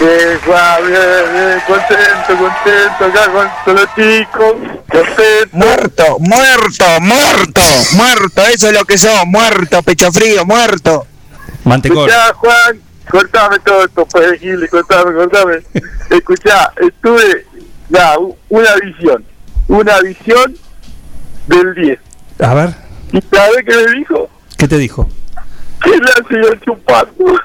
Eh, 0.00 0.40
Juan, 0.44 0.86
bien, 0.88 1.00
bien, 1.32 1.62
contento, 1.68 2.36
contento 2.36 3.04
acá 3.04 3.30
con 3.30 3.48
todos 3.64 3.80
los 3.80 3.94
chicos. 3.94 4.54
Contento. 4.90 5.48
Muerto, 5.52 6.16
muerto, 6.18 6.84
muerto, 7.00 7.60
muerto. 7.92 8.42
Eso 8.52 8.66
es 8.66 8.72
lo 8.72 8.84
que 8.84 8.98
son, 8.98 9.28
muerto, 9.28 9.80
pecho 9.84 10.10
frío, 10.10 10.44
muerto. 10.44 11.06
Mantecol. 11.62 12.10
Escuchá, 12.10 12.34
Juan, 12.34 12.80
cortame 13.08 13.58
todo 13.60 13.84
esto, 13.84 14.04
pues, 14.06 14.40
Gil, 14.40 14.68
cortame, 14.68 15.14
cortame. 15.14 15.62
Escuchá, 16.10 16.72
estuve, 16.80 17.46
ya, 17.88 18.16
una 18.48 18.74
visión, 18.82 19.24
una 19.68 20.00
visión 20.00 20.56
del 21.46 21.74
10. 21.74 21.98
A 22.40 22.54
ver, 22.54 22.74
¿Y 23.12 23.20
sabes 23.34 23.64
qué 23.66 23.76
me 23.76 23.98
dijo? 23.98 24.30
¿qué 24.58 24.68
te 24.68 24.78
dijo? 24.78 25.08
Que 25.82 25.90
la 25.90 26.14
sigo 26.28 26.54
chupando. 26.64 27.40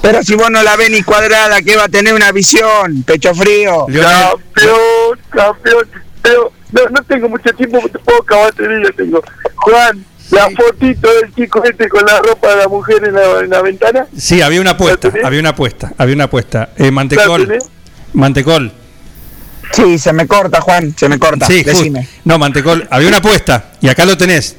Pero 0.00 0.22
si 0.22 0.36
vos 0.36 0.50
no 0.50 0.62
la 0.62 0.76
ves 0.76 0.90
ni 0.90 1.02
cuadrada, 1.02 1.60
que 1.60 1.76
va 1.76 1.84
a 1.84 1.88
tener 1.88 2.14
una 2.14 2.32
visión, 2.32 3.02
pecho 3.02 3.34
frío. 3.34 3.86
Campeón, 3.86 5.18
campeón. 5.30 5.88
Pero 6.22 6.52
no, 6.72 6.88
no 6.90 7.02
tengo 7.02 7.28
mucho 7.28 7.52
tiempo, 7.54 7.80
porque 7.80 7.98
poca 7.98 8.36
batería 8.36 8.90
tengo. 8.96 9.22
Juan, 9.56 10.04
la 10.30 10.48
fotito 10.50 11.12
del 11.14 11.34
chico 11.34 11.64
este 11.64 11.88
con 11.88 12.04
la 12.04 12.20
ropa 12.20 12.50
de 12.50 12.56
la 12.56 12.68
mujer 12.68 13.04
en 13.04 13.14
la, 13.14 13.40
en 13.40 13.50
la 13.50 13.62
ventana. 13.62 14.06
Sí, 14.16 14.40
había 14.40 14.60
una 14.60 14.72
apuesta, 14.72 15.12
había 15.24 15.40
una 15.40 15.50
apuesta, 15.50 15.92
había 15.98 16.14
una 16.14 16.24
apuesta. 16.24 16.70
Eh, 16.76 16.90
Mantecol, 16.90 17.58
Mantecol. 18.12 18.72
Sí, 19.72 19.98
se 19.98 20.12
me 20.12 20.26
corta, 20.26 20.60
Juan, 20.60 20.94
se 20.96 21.08
me 21.08 21.18
corta. 21.18 21.46
Sí, 21.46 21.62
decime. 21.62 22.08
no, 22.24 22.38
Mantecol, 22.38 22.86
había 22.90 23.08
una 23.08 23.18
apuesta 23.18 23.72
y 23.80 23.88
acá 23.88 24.04
lo 24.04 24.16
tenés. 24.16 24.56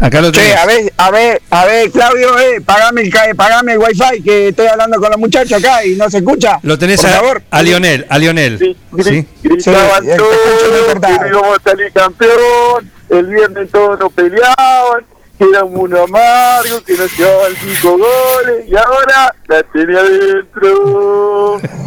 Acá 0.00 0.20
lo 0.22 0.32
tenés. 0.32 0.48
Che, 0.48 0.56
a 0.56 0.64
ver, 0.66 0.92
a 0.96 1.10
ver, 1.10 1.42
a 1.50 1.64
ver, 1.66 1.90
Claudio, 1.90 2.38
eh, 2.38 2.60
pagame 2.64 3.02
el, 3.02 3.36
pagame 3.36 3.72
el 3.72 3.78
wifi 3.78 4.22
que 4.22 4.48
estoy 4.48 4.66
hablando 4.66 4.98
con 4.98 5.10
los 5.10 5.18
muchachos 5.18 5.52
acá 5.58 5.84
y 5.84 5.96
no 5.96 6.08
se 6.08 6.18
escucha. 6.18 6.58
Lo 6.62 6.78
tenés 6.78 7.00
Por 7.00 7.10
a, 7.10 7.12
favor. 7.12 7.42
a 7.50 7.62
Lionel, 7.62 8.06
a 8.08 8.18
Lionel. 8.18 8.58
Sí. 8.58 9.26
Gritaban 9.42 10.02
Sí, 10.04 10.10
todos 10.16 10.34
escucho 10.34 10.94
muy 10.94 11.00
que 11.00 11.18
no 11.18 11.28
íbamos 11.28 11.58
a 11.58 11.62
salir 11.70 11.92
campeón. 11.92 12.90
El 13.10 13.26
viernes 13.26 13.70
todos 13.70 13.98
nos 14.00 14.12
peleaban. 14.12 15.04
Que 15.38 15.44
era 15.48 15.64
un 15.64 15.72
mundo 15.74 16.02
amargo, 16.02 16.82
que 16.86 16.94
nos 16.94 17.18
llevaban 17.18 17.52
cinco 17.62 17.98
goles. 17.98 18.68
Y 18.68 18.76
ahora 18.76 19.34
la 19.48 19.62
tenía 19.64 19.98
adentro. 19.98 21.60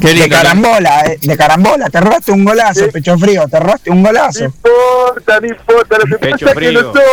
Qué 0.00 0.14
de 0.14 0.28
carambola, 0.28 1.04
eh, 1.06 1.18
de 1.20 1.36
carambola, 1.36 1.88
te 1.90 2.00
robaste 2.00 2.32
un 2.32 2.44
golazo, 2.44 2.88
pecho 2.90 3.18
frío, 3.18 3.46
te 3.48 3.58
robaste 3.60 3.90
un 3.90 4.02
golazo. 4.02 4.44
importa, 4.44 5.40
no 5.40 5.46
importa. 5.46 5.98
Lo 5.98 6.04
que 6.04 6.16
Pecho 6.18 6.30
pasa 6.32 6.46
es 6.46 6.52
que 6.52 6.54
frío, 6.54 6.72
nosotros. 6.72 7.04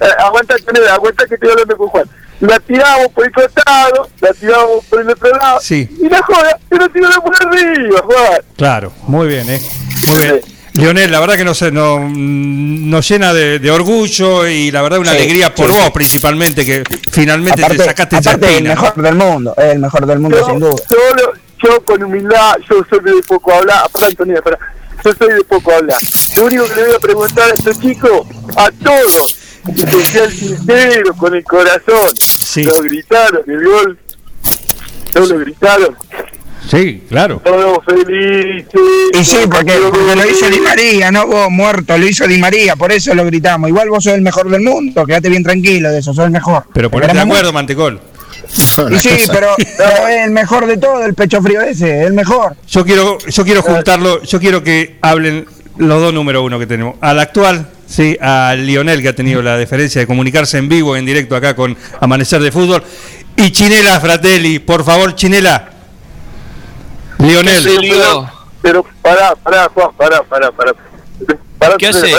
Eh, 0.00 0.06
aguanta, 0.18 0.54
aguanta 0.92 1.26
que 1.26 1.34
estoy 1.34 1.50
hablando 1.50 1.76
con 1.76 1.88
Juan. 1.88 2.04
La 2.40 2.60
tiramos 2.60 3.08
por 3.08 3.24
el 3.26 3.32
costado, 3.32 4.08
la 4.20 4.32
tiramos 4.32 4.84
por 4.88 5.00
el 5.00 5.10
otro 5.10 5.30
lado. 5.36 5.58
Sí. 5.60 5.88
Y 6.00 6.08
la 6.08 6.22
joda, 6.22 6.58
pero 6.68 6.88
tiramos 6.88 7.18
por 7.18 7.34
arriba, 7.46 8.00
Juan. 8.04 8.40
Claro, 8.56 8.92
muy 9.08 9.26
bien, 9.28 9.50
¿eh? 9.50 9.60
Muy 10.06 10.18
bien. 10.20 10.40
Lionel, 10.74 11.10
la 11.10 11.18
verdad 11.18 11.34
que 11.36 11.44
nos, 11.44 11.60
nos, 11.72 12.00
nos 12.12 13.08
llena 13.08 13.34
de, 13.34 13.58
de 13.58 13.70
orgullo 13.72 14.46
y 14.46 14.70
la 14.70 14.80
verdad 14.82 15.00
una 15.00 15.10
Sí, 15.10 15.16
alegría 15.16 15.52
por 15.52 15.66
sí, 15.66 15.72
vos 15.72 15.84
sí. 15.86 15.90
principalmente, 15.92 16.64
que 16.64 16.84
finalmente 17.10 17.60
Aparte, 17.64 17.78
te 17.78 17.84
sacaste 17.84 18.16
esa 18.18 18.30
aparte 18.30 18.46
el 18.46 18.52
espina. 18.66 18.70
mejor 18.74 19.02
del 19.02 19.14
mundo, 19.16 19.54
es 19.56 19.64
el 19.72 19.78
mejor 19.80 20.06
del 20.06 20.18
mundo 20.20 20.38
Yo, 20.38 20.46
sin 20.46 20.60
duda. 20.60 20.76
solo, 20.88 21.32
yo 21.62 21.84
con 21.84 22.02
humildad, 22.02 22.56
yo 22.68 22.84
soy 22.88 23.00
de 23.00 23.22
poco 23.22 23.52
hablar. 23.52 23.88
Para 23.92 24.06
Antonio, 24.06 24.42
para. 24.42 24.58
Yo 25.04 25.12
soy 25.12 25.34
de 25.34 25.44
poco 25.44 25.72
hablar. 25.72 25.98
Lo 26.36 26.44
único 26.46 26.64
que 26.66 26.74
le 26.74 26.86
voy 26.86 26.96
a 26.96 26.98
preguntar 26.98 27.50
a 27.50 27.54
estos 27.54 27.80
chicos, 27.80 28.26
a 28.56 28.70
todos, 28.70 29.36
que 29.64 30.04
sean 30.04 30.30
sinceros, 30.30 31.16
con 31.16 31.34
el 31.34 31.44
corazón. 31.44 32.10
Lo 32.56 32.82
gritaron, 32.82 33.42
el 33.46 33.64
gol. 33.64 33.98
No 35.14 35.26
lo 35.26 35.38
gritaron. 35.38 35.96
Sí, 36.68 37.04
claro. 37.08 37.40
Todos 37.44 37.78
felices. 37.84 38.68
Y 39.14 39.24
sí, 39.24 39.38
porque, 39.50 39.74
porque 39.90 40.16
lo 40.16 40.28
hizo 40.28 40.50
Di 40.50 40.60
María, 40.60 41.10
no 41.10 41.26
vos 41.26 41.50
muerto, 41.50 41.96
lo 41.96 42.06
hizo 42.06 42.26
Di 42.26 42.38
María, 42.38 42.76
por 42.76 42.92
eso 42.92 43.14
lo 43.14 43.24
gritamos. 43.24 43.70
Igual 43.70 43.88
vos 43.88 44.04
sos 44.04 44.14
el 44.14 44.22
mejor 44.22 44.50
del 44.50 44.60
mundo, 44.62 45.06
quédate 45.06 45.30
bien 45.30 45.42
tranquilo 45.42 45.90
de 45.90 46.00
eso, 46.00 46.12
sos 46.12 46.26
el 46.26 46.30
mejor. 46.30 46.64
Pero 46.74 46.90
Te 46.90 46.92
ponete 46.92 47.14
de 47.14 47.20
acuerdo, 47.20 47.52
Mantecol. 47.52 48.00
Y 48.56 48.98
sí, 48.98 49.10
pero, 49.30 49.54
pero 49.76 50.08
es 50.08 50.24
el 50.24 50.30
mejor 50.30 50.66
de 50.66 50.76
todo, 50.76 51.04
el 51.04 51.14
pecho 51.14 51.42
frío 51.42 51.60
ese, 51.60 52.04
el 52.04 52.12
mejor. 52.12 52.56
Yo 52.68 52.84
quiero, 52.84 53.18
yo 53.18 53.44
quiero 53.44 53.62
juntarlo, 53.62 54.22
yo 54.22 54.40
quiero 54.40 54.62
que 54.62 54.98
hablen 55.02 55.46
los 55.76 56.00
dos 56.00 56.12
número 56.12 56.42
uno 56.42 56.58
que 56.58 56.66
tenemos. 56.66 56.96
Al 57.00 57.18
actual, 57.18 57.70
sí, 57.86 58.16
a 58.20 58.54
Lionel, 58.56 59.02
que 59.02 59.08
ha 59.08 59.14
tenido 59.14 59.42
la 59.42 59.56
deferencia 59.56 60.00
de 60.00 60.06
comunicarse 60.06 60.58
en 60.58 60.68
vivo, 60.68 60.96
en 60.96 61.06
directo 61.06 61.36
acá 61.36 61.54
con 61.54 61.76
Amanecer 62.00 62.40
de 62.40 62.50
Fútbol. 62.52 62.82
Y 63.36 63.52
Chinela 63.52 64.00
Fratelli, 64.00 64.58
por 64.58 64.84
favor, 64.84 65.14
Chinela. 65.14 65.70
Lionel. 67.18 67.62
Sí, 67.62 67.76
pero, 67.80 68.30
pero 68.62 68.86
pará, 69.02 69.34
pará, 69.36 69.68
Juan, 69.72 69.90
pará, 69.96 70.22
pará, 70.22 70.50
pará. 70.52 70.72
Pará, 71.58 71.76
¿Qué 71.76 71.88
hace? 71.88 72.12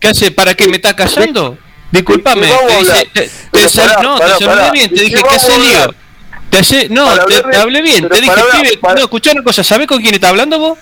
¿Qué 0.00 0.08
hace? 0.08 0.30
¿Para 0.30 0.54
qué 0.54 0.66
me 0.66 0.76
estás 0.76 0.94
callando? 0.94 1.56
Disculpame, 1.92 2.40
te 2.48 2.78
dice, 2.78 2.90
hablar. 2.90 3.06
te, 3.12 3.20
te 3.22 3.30
Pero 3.52 3.68
sal- 3.68 3.88
pará, 3.90 4.02
no, 4.02 4.18
pará, 4.18 4.32
te 4.38 4.44
saludé 4.44 4.56
pará. 4.60 4.70
bien, 4.72 4.88
te 4.90 4.96
¿Y 4.96 4.98
dije 5.10 5.22
que 5.22 5.52
a 5.52 5.58
lío. 5.58 5.94
Te 6.50 6.58
hace, 6.58 6.88
no, 6.90 7.06
Para 7.06 7.24
te, 7.26 7.56
hablé 7.56 7.80
bien, 7.82 8.08
te 8.08 8.16
dije, 8.20 8.26
pará, 8.34 8.44
pibe, 8.60 8.78
pará. 8.78 8.94
no, 8.96 9.00
escuchá 9.02 9.32
una 9.32 9.42
cosa, 9.42 9.62
¿sabés 9.64 9.86
con 9.86 10.00
quién 10.02 10.14
está 10.14 10.28
hablando 10.30 10.58
vos? 10.58 10.78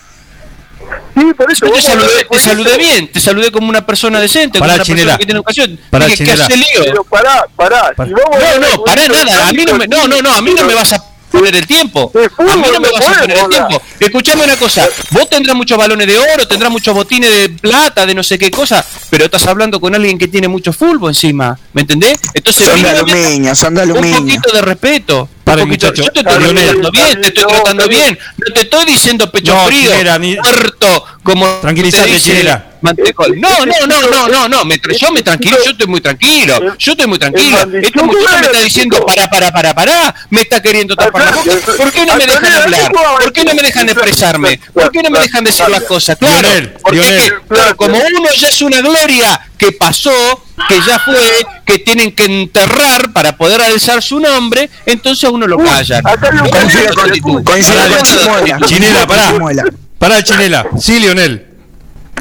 Sí, 1.16 1.24
por 1.36 1.52
eso. 1.52 1.66
Yo 1.66 1.72
te 1.72 1.82
saludé, 1.82 2.24
te 2.30 2.38
saludé 2.40 2.76
bien, 2.78 3.12
te 3.12 3.20
saludé 3.20 3.52
como 3.52 3.68
una 3.68 3.84
persona 3.86 4.18
decente, 4.20 4.58
Pará, 4.58 4.72
como 4.72 4.76
una 4.76 4.84
Chinela. 4.84 5.04
persona 5.12 5.18
que 5.18 5.26
tiene 5.26 5.38
educación. 5.38 5.80
Pará, 5.90 6.06
dije, 6.06 6.18
¿qué 6.18 6.24
Chinela. 6.24 6.44
hace 6.46 6.56
lío? 6.56 6.66
Pero 6.84 7.04
pará, 7.04 7.46
pará. 7.54 7.92
Si 7.96 8.10
No, 8.10 8.16
no, 8.16 8.84
para 8.84 9.02
fútbol, 9.02 9.24
nada, 9.26 9.48
a 9.48 9.52
mí 9.52 9.64
no 9.64 9.74
me, 9.74 9.86
no, 9.86 10.08
no, 10.08 10.22
no, 10.22 10.32
a 10.32 10.40
mí 10.40 10.54
no 10.56 10.64
me 10.64 10.74
vas 10.74 10.92
a 10.92 11.04
poner 11.30 11.54
el 11.56 11.66
tiempo. 11.66 12.12
A 12.14 12.42
mí 12.42 12.62
no 12.72 12.80
me 12.80 12.90
vas 12.90 13.06
a 13.06 13.20
poner 13.20 13.38
el 13.38 13.48
tiempo. 13.48 13.82
Escuchame 13.98 14.44
una 14.44 14.56
cosa, 14.56 14.86
vos 15.10 15.28
tendrás 15.28 15.56
muchos 15.56 15.76
balones 15.78 16.06
de 16.06 16.18
oro, 16.18 16.46
tendrás 16.48 16.70
muchos 16.70 16.94
botines 16.94 17.30
de 17.30 17.48
plata, 17.48 18.06
de 18.06 18.14
no 18.14 18.22
sé 18.22 18.38
qué 18.38 18.50
cosa, 18.50 18.84
pero 19.10 19.24
estás 19.24 19.46
hablando 19.46 19.80
con 19.80 19.94
alguien 19.94 20.18
que 20.18 20.28
tiene 20.28 20.48
mucho 20.48 20.72
fútbol 20.72 21.10
encima, 21.10 21.58
¿me 21.72 21.82
entendés? 21.82 22.20
Entonces, 22.34 22.66
Son 22.66 22.82
de 22.82 22.88
aluminio, 22.90 23.54
son 23.54 23.74
de 23.74 23.82
un 23.82 23.90
aluminio. 23.90 24.18
poquito 24.18 24.52
de 24.52 24.62
respeto. 24.62 25.28
un 25.46 25.56
poquito- 25.56 25.66
muchacho. 25.88 26.02
yo 26.04 26.12
te 26.12 26.20
estoy 26.20 26.38
tratando 26.38 26.90
bien, 26.92 27.20
te 27.20 27.28
estoy 27.28 27.44
tratando 27.44 27.88
bien. 27.88 28.18
No 28.38 28.54
te 28.54 28.60
estoy 28.60 28.84
diciendo 28.84 29.30
pecho 29.32 29.54
No, 29.54 29.66
frío, 29.66 29.90
muerto, 30.20 31.04
como 31.24 31.46
Tranquilízate, 31.60 32.04
te 32.20 32.69
Chinela. 32.80 32.96
Mantecol. 32.96 33.40
No, 33.40 33.48
no, 33.66 33.86
no, 33.86 34.00
no, 34.10 34.28
no, 34.28 34.48
no, 34.48 34.64
me 34.64 34.80
tra- 34.80 34.96
yo 34.96 35.12
me 35.12 35.22
tranquilo, 35.22 35.56
yo 35.64 35.70
estoy 35.72 35.86
muy 35.86 36.00
tranquilo, 36.00 36.76
yo 36.78 36.92
estoy 36.92 37.06
muy 37.06 37.18
tranquilo. 37.18 37.56
Este 37.80 38.02
muchacho 38.02 38.38
me 38.40 38.46
está 38.46 38.60
diciendo 38.60 39.04
para, 39.06 39.28
para, 39.30 39.52
para, 39.52 39.74
para, 39.74 40.14
me 40.30 40.40
está 40.42 40.60
queriendo 40.62 40.94
tapar 40.96 41.24
la 41.24 41.30
boca. 41.32 41.50
¿Por 41.76 41.92
qué 41.92 42.06
no 42.06 42.16
me 42.16 42.26
dejan 42.26 42.52
hablar? 42.52 42.92
¿Por 42.92 43.32
qué 43.32 43.44
no 43.44 43.54
me 43.54 43.62
dejan 43.62 43.88
expresarme? 43.88 44.60
¿Por 44.72 44.90
qué 44.90 45.02
no 45.02 45.10
me 45.10 45.18
dejan 45.20 45.44
decir 45.44 45.68
las 45.68 45.82
cosas? 45.84 46.16
Claro, 46.18 46.40
Lionel, 46.48 46.72
porque 46.82 46.98
Lionel. 46.98 47.18
es 47.18 47.30
que, 47.30 47.38
claro, 47.48 47.76
como 47.76 47.96
uno 47.96 48.28
ya 48.38 48.48
es 48.48 48.62
una 48.62 48.80
gloria 48.80 49.40
que 49.56 49.72
pasó, 49.72 50.44
que 50.68 50.80
ya 50.86 50.98
fue, 50.98 51.20
que 51.66 51.78
tienen 51.80 52.12
que 52.12 52.24
enterrar 52.24 53.12
para 53.12 53.36
poder 53.36 53.60
alzar 53.60 54.02
su 54.02 54.18
nombre, 54.20 54.70
entonces 54.86 55.28
uno 55.30 55.46
lo. 55.46 55.58
Coincido 55.58 55.94
con. 57.22 57.44
Chinela, 58.66 59.06
pará. 59.06 59.34
Pará, 59.98 60.22
Chinela. 60.22 60.66
Sí, 60.80 60.98
Lionel. 60.98 61.46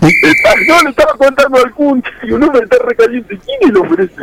Yo 0.67 0.83
le 0.83 0.89
estaba 0.91 1.13
contando 1.17 1.57
al 1.63 1.71
Kuncha 1.73 2.09
y 2.23 2.31
un 2.31 2.43
hombre 2.43 2.61
está 2.63 2.77
recaliente. 2.85 3.37
¿Quién 3.45 3.75
hombre 3.77 4.05
ese? 4.05 4.21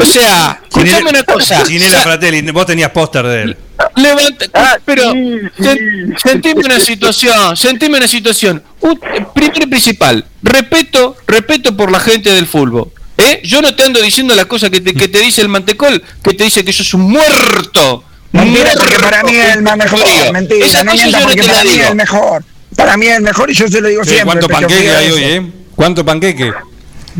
O 0.00 0.04
sea, 0.04 0.60
escuchame 0.68 1.10
una 1.10 1.22
cosa. 1.24 1.62
Chinela 1.64 2.00
Fratelli, 2.00 2.50
vos 2.52 2.66
tenías 2.66 2.90
póster 2.90 3.26
de 3.26 3.42
él. 3.42 3.56
Levanta, 3.96 4.78
pero 4.84 5.02
sen- 5.12 6.16
sentime 6.22 6.60
una 6.64 6.78
situación, 6.80 7.56
sentime 7.56 7.98
una 7.98 8.06
situación. 8.08 8.62
Un- 8.80 9.00
primero 9.34 9.64
y 9.64 9.66
principal, 9.66 10.24
respeto, 10.42 11.16
respeto 11.26 11.76
por 11.76 11.90
la 11.90 11.98
gente 12.00 12.30
del 12.30 12.46
fútbol. 12.46 12.92
¿eh? 13.16 13.40
Yo 13.44 13.60
no 13.60 13.74
te 13.74 13.82
ando 13.82 14.00
diciendo 14.00 14.34
las 14.36 14.46
cosas 14.46 14.70
que 14.70 14.80
te, 14.80 14.94
que 14.94 15.08
te 15.08 15.18
dice 15.18 15.40
el 15.42 15.48
mantecol, 15.48 16.02
que 16.22 16.34
te 16.34 16.44
dice 16.44 16.64
que 16.64 16.72
sos 16.72 16.94
un 16.94 17.02
muerto. 17.10 18.04
Mentira, 18.30 18.70
porque 18.76 18.98
para 19.00 19.22
mí 19.24 19.34
es 19.34 19.56
el 19.56 19.62
más 19.62 19.76
mejor. 19.78 20.32
Mentira, 20.32 20.64
Esas 20.66 20.84
no 20.84 20.92
mientas 20.92 21.12
yo 21.12 21.18
no 21.18 21.24
porque 21.26 21.40
te 21.42 21.46
las 21.48 21.56
para 21.56 21.64
mí 21.64 21.70
es 21.70 21.76
digo. 21.76 21.88
el 21.88 21.96
mejor. 21.96 22.44
Para 22.76 22.96
mí 22.96 23.06
es 23.06 23.16
el 23.16 23.22
mejor 23.22 23.50
y 23.50 23.54
yo 23.54 23.68
se 23.68 23.80
lo 23.80 23.88
digo 23.88 24.04
Sí, 24.04 24.10
siempre. 24.10 24.26
¿Cuánto 24.40 24.48
panqueque 24.48 24.90
hay 24.90 25.10
hoy, 25.10 25.24
eh? 25.24 25.52
¿Cuánto 25.74 26.04
panqueque? 26.04 26.52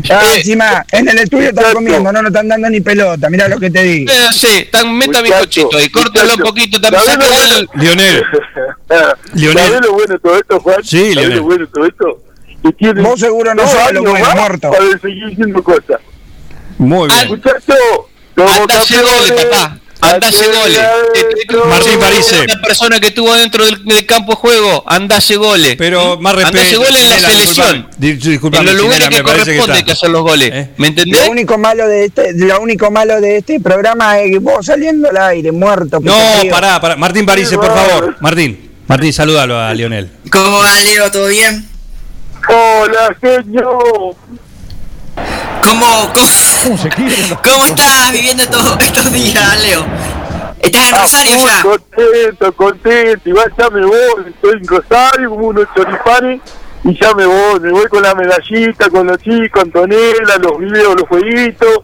Ah, 0.09 0.21
encima, 0.37 0.85
en 0.93 1.09
el 1.09 1.17
estudio 1.19 1.49
están 1.49 1.73
comiendo, 1.73 2.11
no 2.13 2.21
nos 2.21 2.29
están 2.31 2.47
dando 2.47 2.69
ni 2.69 2.79
pelota, 2.79 3.29
mira 3.29 3.49
lo 3.49 3.59
que 3.59 3.69
te 3.69 3.83
digo. 3.83 4.09
Eh, 4.11 4.15
sí, 4.33 4.67
tan, 4.71 4.95
meta 4.97 5.21
bizcochito 5.21 5.77
y 5.81 5.89
córtalo 5.89 6.35
un 6.35 6.39
poquito 6.41 6.79
también. 6.79 7.03
¿sabés 7.03 7.17
lo 7.19 7.25
sácale 7.35 7.47
bueno? 7.53 7.69
el- 7.73 7.81
Lionel. 7.81 8.23
Lionel. 9.33 9.57
¿Sabés 9.65 9.81
lo 9.81 9.93
bueno 9.93 10.13
de 10.13 10.19
todo 10.19 10.37
esto, 10.37 10.59
Juan? 10.61 10.83
Sí, 10.83 10.97
¿Sabés 10.99 11.15
Lionel. 11.15 11.37
lo 11.37 11.43
bueno 11.43 11.65
de 11.65 11.71
todo 11.71 11.85
esto? 11.85 12.23
Que 12.63 12.71
tiene 12.73 13.01
Vos 13.01 13.19
seguro 13.19 13.53
no 13.55 13.61
dos 13.63 13.71
sabés 13.71 13.93
lo 13.95 14.03
bueno, 14.03 14.35
muerto. 14.35 14.71
Para 14.71 14.99
seguir 14.99 15.25
diciendo 15.29 15.63
cosas. 15.63 15.99
Muy 16.77 17.09
bien. 17.09 17.27
Muchacho, 17.27 17.73
somos 18.35 18.57
Anda 18.59 18.77
hace 18.79 18.95
goles, 19.01 19.11
campeones. 19.27 19.45
papá. 19.45 19.77
Anda 20.01 20.27
hace 20.29 20.45
goles. 20.47 20.79
Martín 21.67 21.99
Parise. 21.99 22.41
Una 22.41 22.61
persona 22.61 22.99
que 22.99 23.07
estuvo 23.07 23.33
dentro 23.35 23.65
del, 23.65 23.83
del 23.83 24.05
campo 24.05 24.31
de 24.31 24.35
juego, 24.37 24.83
anda 24.87 25.17
hace 25.17 25.35
goles. 25.35 25.75
Pero 25.77 26.17
más 26.19 26.35
respeto. 26.35 26.57
Anda 26.57 26.61
hace 26.67 26.75
goles 26.77 27.01
en 27.01 27.09
la 27.09 27.29
selección. 27.29 27.45
disculpame. 27.75 27.85
Di- 27.97 28.13
disculpame, 28.13 28.59
en 28.71 28.77
los 28.77 28.85
lugares 28.85 29.09
que 29.09 29.23
corresponde 29.23 29.61
está- 29.73 29.83
que 29.85 29.91
hacer 29.91 30.09
los 30.09 30.21
goles. 30.21 30.69
¿Me 30.77 30.87
entendés? 30.87 31.25
Lo 31.25 31.31
único 31.31 31.57
malo 31.57 31.87
de 31.87 32.05
este, 32.05 32.33
lo 32.33 32.61
único 32.61 32.89
malo 32.91 33.19
de 33.19 33.37
este 33.37 33.59
programa 33.59 34.19
es 34.19 34.31
que 34.31 34.39
vos 34.39 34.65
saliendo 34.65 35.09
al 35.09 35.17
aire, 35.17 35.51
muerto. 35.51 35.99
No, 36.01 36.13
pará, 36.49 36.79
pará. 36.79 36.95
Martín 36.95 37.25
Parise, 37.25 37.55
por 37.57 37.67
favor. 37.73 38.15
Martín. 38.21 38.69
Martín, 38.87 39.13
salúdalo 39.13 39.59
a 39.59 39.73
Lionel. 39.73 40.09
¿Cómo 40.31 40.59
va, 40.59 40.79
Leo? 40.81 41.11
¿Todo 41.11 41.27
bien? 41.27 41.67
Hola, 42.47 43.15
genio. 43.21 44.15
¿Cómo, 45.63 46.13
cómo, 46.13 46.77
¿cómo 47.43 47.65
estás 47.65 48.11
viviendo 48.11 48.45
todos 48.47 48.77
estos 48.81 49.11
días, 49.11 49.61
Leo? 49.61 49.85
¿Estás 50.59 50.89
en 50.89 50.95
Rosario 50.95 51.35
Muy 51.37 51.49
ya? 51.51 51.61
contento, 51.61 52.53
contento. 52.53 53.29
Igual 53.29 53.53
ya 53.57 53.69
me 53.69 53.85
voy. 53.85 54.25
Estoy 54.27 54.51
en 54.61 54.67
Rosario 54.67 55.29
como 55.29 55.47
unos 55.47 55.67
choripanes. 55.75 56.41
Y 56.83 56.97
ya 56.99 57.13
me 57.13 57.25
voy. 57.25 57.59
Me 57.59 57.71
voy 57.71 57.87
con 57.87 58.01
la 58.03 58.15
medallita, 58.15 58.89
con 58.89 59.07
los 59.07 59.17
chicos, 59.19 59.63
Antonella, 59.63 60.37
los 60.41 60.59
videos, 60.59 60.95
los 60.95 61.07
jueguitos. 61.07 61.79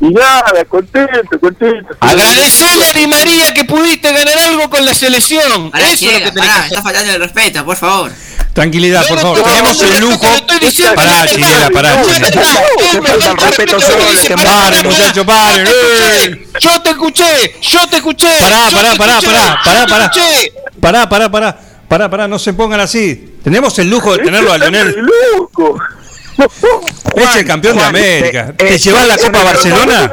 Y 0.00 0.08
nada, 0.10 0.64
contento, 0.68 1.38
contento. 1.40 1.94
Agradecele 2.00 2.84
a 2.86 2.92
Di 2.92 3.06
María 3.06 3.54
que 3.54 3.64
pudiste 3.64 4.12
ganar 4.12 4.36
algo 4.38 4.68
con 4.68 4.84
la 4.84 4.92
selección. 4.94 5.70
Eso 5.74 5.82
es 5.92 6.02
lo 6.02 6.10
que 6.10 6.32
tenés 6.32 6.32
pará, 6.34 6.52
que 6.54 6.58
hacer. 6.60 6.64
está 6.66 6.82
faltando 6.82 7.12
el 7.12 7.20
respeto, 7.20 7.64
por 7.64 7.76
favor. 7.76 8.10
Tranquilidad, 8.54 9.06
por 9.08 9.18
favor. 9.18 9.38
no, 9.38 9.44
Tenemos 9.44 9.82
el 9.82 10.00
lujo. 10.00 10.26
Pará, 10.94 11.26
Chinela, 11.26 11.70
pará, 11.70 12.00
este 12.02 12.30
Paren, 14.36 14.86
muchachos, 14.86 15.26
paren. 15.26 15.66
Yo 16.60 16.82
te 16.82 16.88
eh. 16.88 16.92
escuché, 16.92 17.56
yo 17.60 17.86
te 17.88 17.96
escuché. 17.96 18.28
Pará, 18.38 18.70
pará, 18.70 18.94
pará, 18.94 19.20
pará, 19.20 19.60
pará, 19.64 19.86
pará. 19.86 20.10
Pará, 20.80 21.08
pará, 21.08 21.30
pará. 21.30 21.58
Pará, 21.88 22.08
pará, 22.08 22.28
no 22.28 22.38
se 22.38 22.54
pongan 22.54 22.80
así. 22.80 23.34
Tenemos 23.42 23.78
el 23.78 23.90
lujo 23.90 24.16
de 24.16 24.24
tenerlo 24.24 24.52
a 24.52 24.58
Lionel. 24.58 25.04
Es 27.16 27.36
el 27.36 27.44
campeón 27.46 27.76
de 27.76 27.84
América. 27.84 28.52
te- 28.56 28.66
¿Te 28.66 28.74
eh, 28.74 28.78
llevas 28.78 29.06
la 29.06 29.16
te- 29.16 29.22
Copa 29.26 29.38
te- 29.38 29.44
Barcelona? 29.44 30.12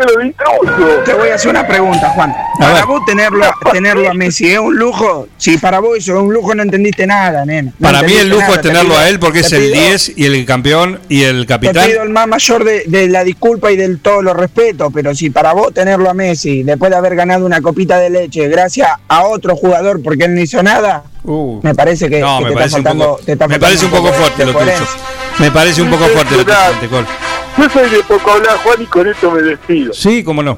Te 1.06 1.14
voy 1.14 1.30
a 1.30 1.36
hacer 1.36 1.50
una 1.50 1.68
pregunta, 1.68 2.10
Juan. 2.12 2.34
Para 2.60 2.86
vos 2.86 3.02
tenerlo, 3.06 3.44
tenerlo 3.72 4.10
a 4.10 4.14
Messi 4.14 4.52
es 4.52 4.60
un 4.60 4.76
lujo. 4.76 5.28
Si 5.38 5.58
para 5.58 5.80
vos 5.80 5.98
eso 5.98 6.16
es 6.18 6.22
un 6.22 6.32
lujo, 6.32 6.54
no 6.54 6.62
entendiste 6.62 7.08
nada, 7.08 7.44
nena. 7.44 7.72
No 7.80 7.88
Para 7.88 8.04
mí 8.04 8.14
el 8.14 8.30
lujo 8.30 8.42
nada. 8.42 8.56
es 8.56 8.62
Te 8.62 8.68
tenerlo 8.70 8.90
pido- 8.92 9.00
a 9.00 9.10
él 9.10 9.20
porque 9.20 9.40
te 9.42 9.48
es 9.48 9.54
el 9.54 9.72
pido- 9.72 9.74
10 9.82 10.12
y 10.16 10.26
el 10.26 10.46
campeón 10.46 11.00
y 11.10 11.24
el 11.24 11.42
Te 11.42 11.48
capitán. 11.48 11.88
pido 11.90 12.04
el 12.04 12.10
más 12.10 12.28
mayor 12.28 12.64
de, 12.66 12.84
de 12.86 13.08
la 13.08 13.24
disculpa 13.24 13.72
y 13.72 13.78
del 13.78 14.00
todo 14.00 14.22
los 14.22 14.36
respetos, 14.38 14.92
pero 14.94 15.16
si 15.16 15.32
para 15.32 15.54
vos 15.54 15.74
tenerlo 15.74 16.08
a 16.10 16.14
Messi, 16.14 16.62
después 16.62 16.92
de 16.92 16.98
haber 16.98 17.16
ganado 17.16 17.46
una 17.48 17.62
copita 17.62 17.98
de 18.00 18.12
leche, 18.12 18.48
gracias 18.48 18.90
a 19.08 19.24
otro 19.24 19.56
jugador 19.56 20.02
porque 20.04 20.26
él 20.26 20.36
no 20.36 20.42
hizo 20.42 20.62
nada, 20.62 21.04
me 21.64 21.74
parece 21.74 22.10
que, 22.10 22.20
No, 22.20 22.38
que 22.40 22.44
me 22.46 22.50
te 22.52 22.56
parece 22.58 22.68
está 22.68 22.78
un 22.78 22.84
faltando. 22.84 23.06
poco, 23.16 23.24
te 23.26 23.32
está 23.34 23.48
me 23.48 23.60
parece 23.60 23.86
un 23.86 23.92
poco 23.92 24.14
fuerte 24.14 24.46
lo 24.46 24.54
tuyo. 24.54 24.72
Me 25.40 25.50
parece 25.50 25.82
un 25.82 25.90
poco 25.90 26.06
fuerte 26.14 26.38
lo. 26.38 27.06
Yo 27.58 27.70
soy 27.70 27.90
de 27.90 28.04
poco 28.04 28.32
hablar, 28.32 28.58
Juan, 28.64 28.82
y 28.82 28.86
con 28.86 29.08
esto 29.08 29.32
me 29.32 29.42
despido. 29.42 29.94
Sí, 29.94 30.24
cómo 30.24 30.42
no. 30.42 30.58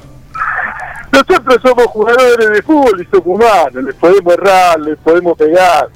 Nosotros 1.12 1.58
somos 1.62 1.86
jugadores 1.86 2.50
de 2.50 2.62
fútbol 2.62 3.00
y 3.00 3.04
somos 3.06 3.26
humanos, 3.26 3.84
les 3.84 3.94
podemos 3.94 4.34
errar, 4.34 4.80
les 4.80 4.98
podemos 4.98 5.36
pegar. 5.38 5.88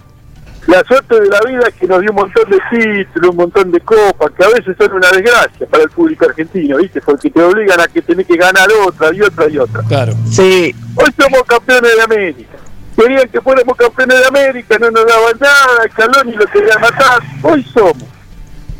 La 0.67 0.85
suerte 0.85 1.19
de 1.19 1.29
la 1.29 1.41
vida 1.41 1.63
es 1.67 1.75
que 1.75 1.87
nos 1.87 2.01
dio 2.03 2.11
un 2.11 2.17
montón 2.17 2.45
de 2.51 2.59
títulos, 2.71 3.31
un 3.31 3.37
montón 3.37 3.73
de 3.73 3.81
copas, 3.81 4.31
que 4.37 4.45
a 4.45 4.49
veces 4.49 4.77
son 4.79 4.93
una 4.93 5.11
desgracia 5.11 5.67
para 5.67 5.85
el 5.85 5.91
público 5.91 6.27
argentino, 6.27 6.77
¿viste? 6.77 7.01
Porque 7.01 7.31
te 7.31 7.43
obligan 7.43 7.81
a 7.81 7.89
que 7.89 8.03
tenés 8.03 8.27
que 8.27 8.37
ganar 8.37 8.69
otra 8.87 9.13
y 9.15 9.23
otra 9.23 9.49
y 9.49 9.59
otra. 9.59 9.83
Claro. 9.89 10.13
Sí. 10.31 10.75
Hoy 10.95 11.15
somos 11.19 11.43
campeones 11.45 11.97
de 11.97 12.03
América. 12.03 12.59
Querían 12.95 13.29
que 13.29 13.41
fuéramos 13.41 13.77
campeones 13.77 14.21
de 14.21 14.27
América, 14.27 14.77
no 14.79 14.91
nos 14.91 15.07
daban 15.07 15.39
nada, 15.41 15.89
Scaloni 15.91 16.33
lo 16.33 16.47
querían 16.47 16.81
matar. 16.81 17.23
Hoy 17.43 17.65
somos. 17.73 18.18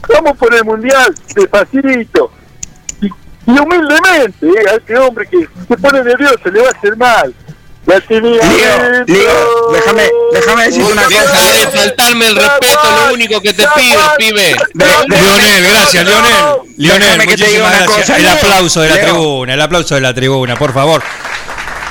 Vamos 0.09 0.37
por 0.39 0.55
el 0.55 0.65
Mundial, 0.65 1.15
de 1.35 1.49
facilito. 1.49 2.31
Y, 3.01 3.07
y 3.07 3.59
humildemente, 3.59 4.47
¿eh? 4.47 4.71
a 4.71 4.75
este 4.77 4.97
hombre 4.97 5.27
que 5.27 5.47
se 5.69 5.77
pone 5.77 6.03
nervioso, 6.03 6.41
le 6.53 6.61
va 6.63 6.69
a 6.69 6.73
hacer 6.73 6.97
mal. 6.97 7.35
La 7.87 8.01
tenía 8.03 8.43
Leo, 8.43 9.05
Leo, 9.07 9.73
déjame, 9.73 10.11
déjame 10.35 10.65
decirte 10.65 10.93
una 10.93 11.05
cosa. 11.05 11.21
Deja 11.23 11.53
de 11.53 11.67
faltarme 11.79 12.27
el 12.29 12.37
respeto, 12.37 12.79
lo 13.09 13.15
único 13.15 13.41
que 13.41 13.55
te 13.55 13.67
pido, 13.77 14.01
pibe. 14.19 14.57
Lionel, 14.75 15.65
gracias, 15.65 16.05
Lionel. 16.05 16.35
Lionel, 16.77 17.01
Déjame 17.03 17.27
que 17.27 17.37
te 17.39 17.49
diga 17.49 17.65
muchísimas 17.65 17.69
una 17.71 17.79
gracias. 17.79 17.97
cosa, 18.07 18.17
el 18.19 18.27
aplauso 18.29 18.81
de 18.83 18.89
la 18.91 18.95
Leo. 18.97 19.05
tribuna, 19.07 19.55
el 19.55 19.61
aplauso 19.63 19.95
de 19.95 20.01
la 20.03 20.13
tribuna, 20.15 20.57
por 20.57 20.75
favor. 20.75 21.03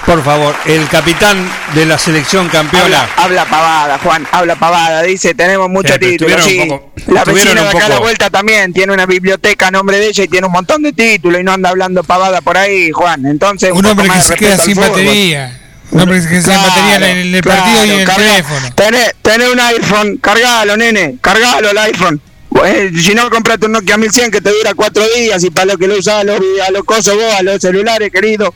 Por 0.08 0.24
favor, 0.24 0.56
el 0.66 0.88
capitán 0.88 1.38
de 1.76 1.86
la 1.86 1.98
selección 1.98 2.48
campeona. 2.48 3.02
Habla, 3.02 3.10
habla 3.18 3.46
pavada, 3.46 3.98
Juan, 4.00 4.26
habla 4.32 4.56
pavada. 4.56 5.04
Dice, 5.04 5.36
tenemos 5.36 5.70
muchos 5.70 5.98
Eh, 5.98 6.00
pero 6.00 6.12
títulos. 6.12 6.46
Sí. 6.46 6.60
poco- 6.66 6.94
la 7.08 7.26
vecina 7.26 7.62
de 7.64 7.70
acá 7.70 7.86
a 7.88 7.90
la 7.90 8.00
vuelta 8.00 8.30
también 8.30 8.72
tiene 8.72 8.94
una 8.94 9.06
biblioteca 9.06 9.68
a 9.68 9.72
nombre 9.72 9.98
de 10.00 10.08
ella 10.08 10.24
y 10.24 10.28
tiene 10.30 10.48
un 10.48 10.54
montón 10.54 10.82
de 10.82 10.94
títulos 10.94 11.42
y 11.42 11.44
no 11.44 11.52
anda 11.52 11.70
hablando 11.72 12.06
pavada 12.06 12.40
por 12.40 12.58
ahí, 12.58 12.90
Juan. 12.92 13.26
Entonces, 13.26 13.72
Un 13.74 13.86
hombre 13.86 14.08
que 14.08 14.22
se 14.22 14.36
queda 14.36 14.58
sin 14.58 14.76
fútbol. 14.76 14.92
batería. 14.92 15.60
Un 15.92 16.00
hombre 16.00 16.18
que 16.20 16.24
se 16.24 16.30
queda 16.30 16.42
sin 16.42 16.54
Claro, 16.54 16.70
batería 16.70 16.96
en 17.12 17.36
el, 17.36 17.42
claro, 17.42 17.62
partido 17.62 17.86
y 17.86 17.90
en 17.92 18.00
el 18.00 18.08
carga- 18.08 18.16
teléfono. 18.32 18.72
Tenés, 18.76 19.16
tenés 19.22 19.50
un 19.50 19.60
iPhone, 19.60 20.18
cargalo, 20.22 20.78
nene, 20.78 21.18
cargalo 21.20 21.70
el 21.70 21.78
iPhone. 21.80 22.22
Eh, 22.66 22.92
si 23.04 23.14
no, 23.14 23.30
comprate 23.30 23.66
un 23.66 23.74
Nokia 23.74 23.98
1100 23.98 24.32
que 24.32 24.40
te 24.40 24.52
dura 24.52 24.74
cuatro 24.74 25.04
días 25.18 25.44
y 25.44 25.50
para 25.50 25.66
lo 25.74 25.78
que 25.78 25.86
lo 25.86 25.98
usás 25.98 26.22
a 26.22 26.24
los, 26.24 26.40
a 26.66 26.72
los 26.72 26.86
cosos 26.86 27.14
vos, 27.16 27.34
a 27.38 27.44
los 27.44 27.60
celulares, 27.62 28.10
querido. 28.10 28.54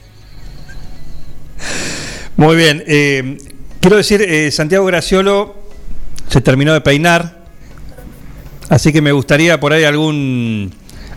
Muy 2.37 2.55
bien. 2.55 2.83
eh, 2.87 3.37
quiero 3.79 3.97
decir, 3.97 4.21
eh, 4.21 4.51
Santiago 4.51 4.85
Graciolo 4.85 5.55
se 6.29 6.41
terminó 6.41 6.73
de 6.73 6.81
peinar, 6.81 7.39
así 8.69 8.91
que 8.93 9.01
me 9.01 9.11
gustaría 9.11 9.59
por 9.59 9.73
ahí 9.73 9.83
algún 9.83 10.73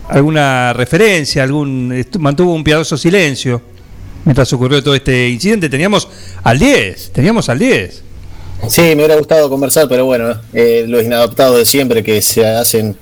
alguna 0.09 0.73
referencia, 0.73 1.43
algún 1.43 2.05
mantuvo 2.19 2.53
un 2.53 2.63
piadoso 2.63 2.97
silencio 2.97 3.61
mientras 4.25 4.51
ocurrió 4.53 4.83
todo 4.83 4.95
este 4.95 5.29
incidente. 5.29 5.69
Teníamos 5.69 6.07
al 6.43 6.59
10, 6.59 7.11
teníamos 7.11 7.47
al 7.49 7.59
10. 7.59 8.03
Sí, 8.67 8.81
me 8.81 8.95
hubiera 8.95 9.15
gustado 9.15 9.49
conversar, 9.49 9.87
pero 9.87 10.05
bueno, 10.05 10.41
eh, 10.53 10.85
los 10.87 11.03
inadaptados 11.03 11.57
de 11.57 11.65
siempre 11.65 12.03
que 12.03 12.21
se 12.21 12.45
hacen 12.47 12.97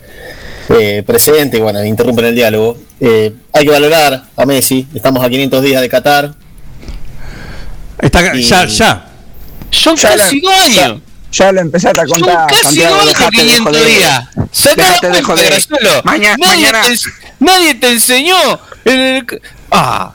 eh, 0.69 1.03
presente 1.05 1.59
bueno, 1.61 1.83
interrumpen 1.83 2.25
el 2.25 2.35
diálogo. 2.35 2.77
Eh, 2.99 3.33
hay 3.51 3.65
que 3.65 3.71
valorar 3.71 4.25
a 4.35 4.45
Messi, 4.45 4.87
estamos 4.93 5.23
a 5.23 5.29
500 5.29 5.63
días 5.63 5.81
de 5.81 5.89
Qatar. 5.89 6.35
Está, 7.99 8.35
Y- 8.35 8.43
ya, 8.43 8.65
ya. 8.65 9.05
Son 9.71 9.95
Ya 9.95 10.15
casi 10.15 10.39
dos 10.41 10.53
años. 10.53 11.01
Ya 11.31 11.51
lo 11.51 11.61
empezaste 11.61 11.99
a 12.01 12.05
Son 12.07 12.19
contar, 12.19 12.47
casi 12.47 12.63
Santiago, 12.63 12.95
dos 12.95 13.03
años 13.15 13.19
de 13.31 13.37
500 13.37 13.63
joder. 13.75 14.75
Dejate 14.75 15.09
de 15.09 15.23
joder. 15.23 15.45
Graciolo. 15.49 16.01
Maña- 16.03 16.35
nadie, 16.37 16.61
mañana- 16.71 16.81
te, 16.83 16.95
nadie 17.39 17.75
te 17.75 17.89
enseñó. 17.91 18.35
en 18.85 18.99
el- 18.99 19.41
ah, 19.71 20.13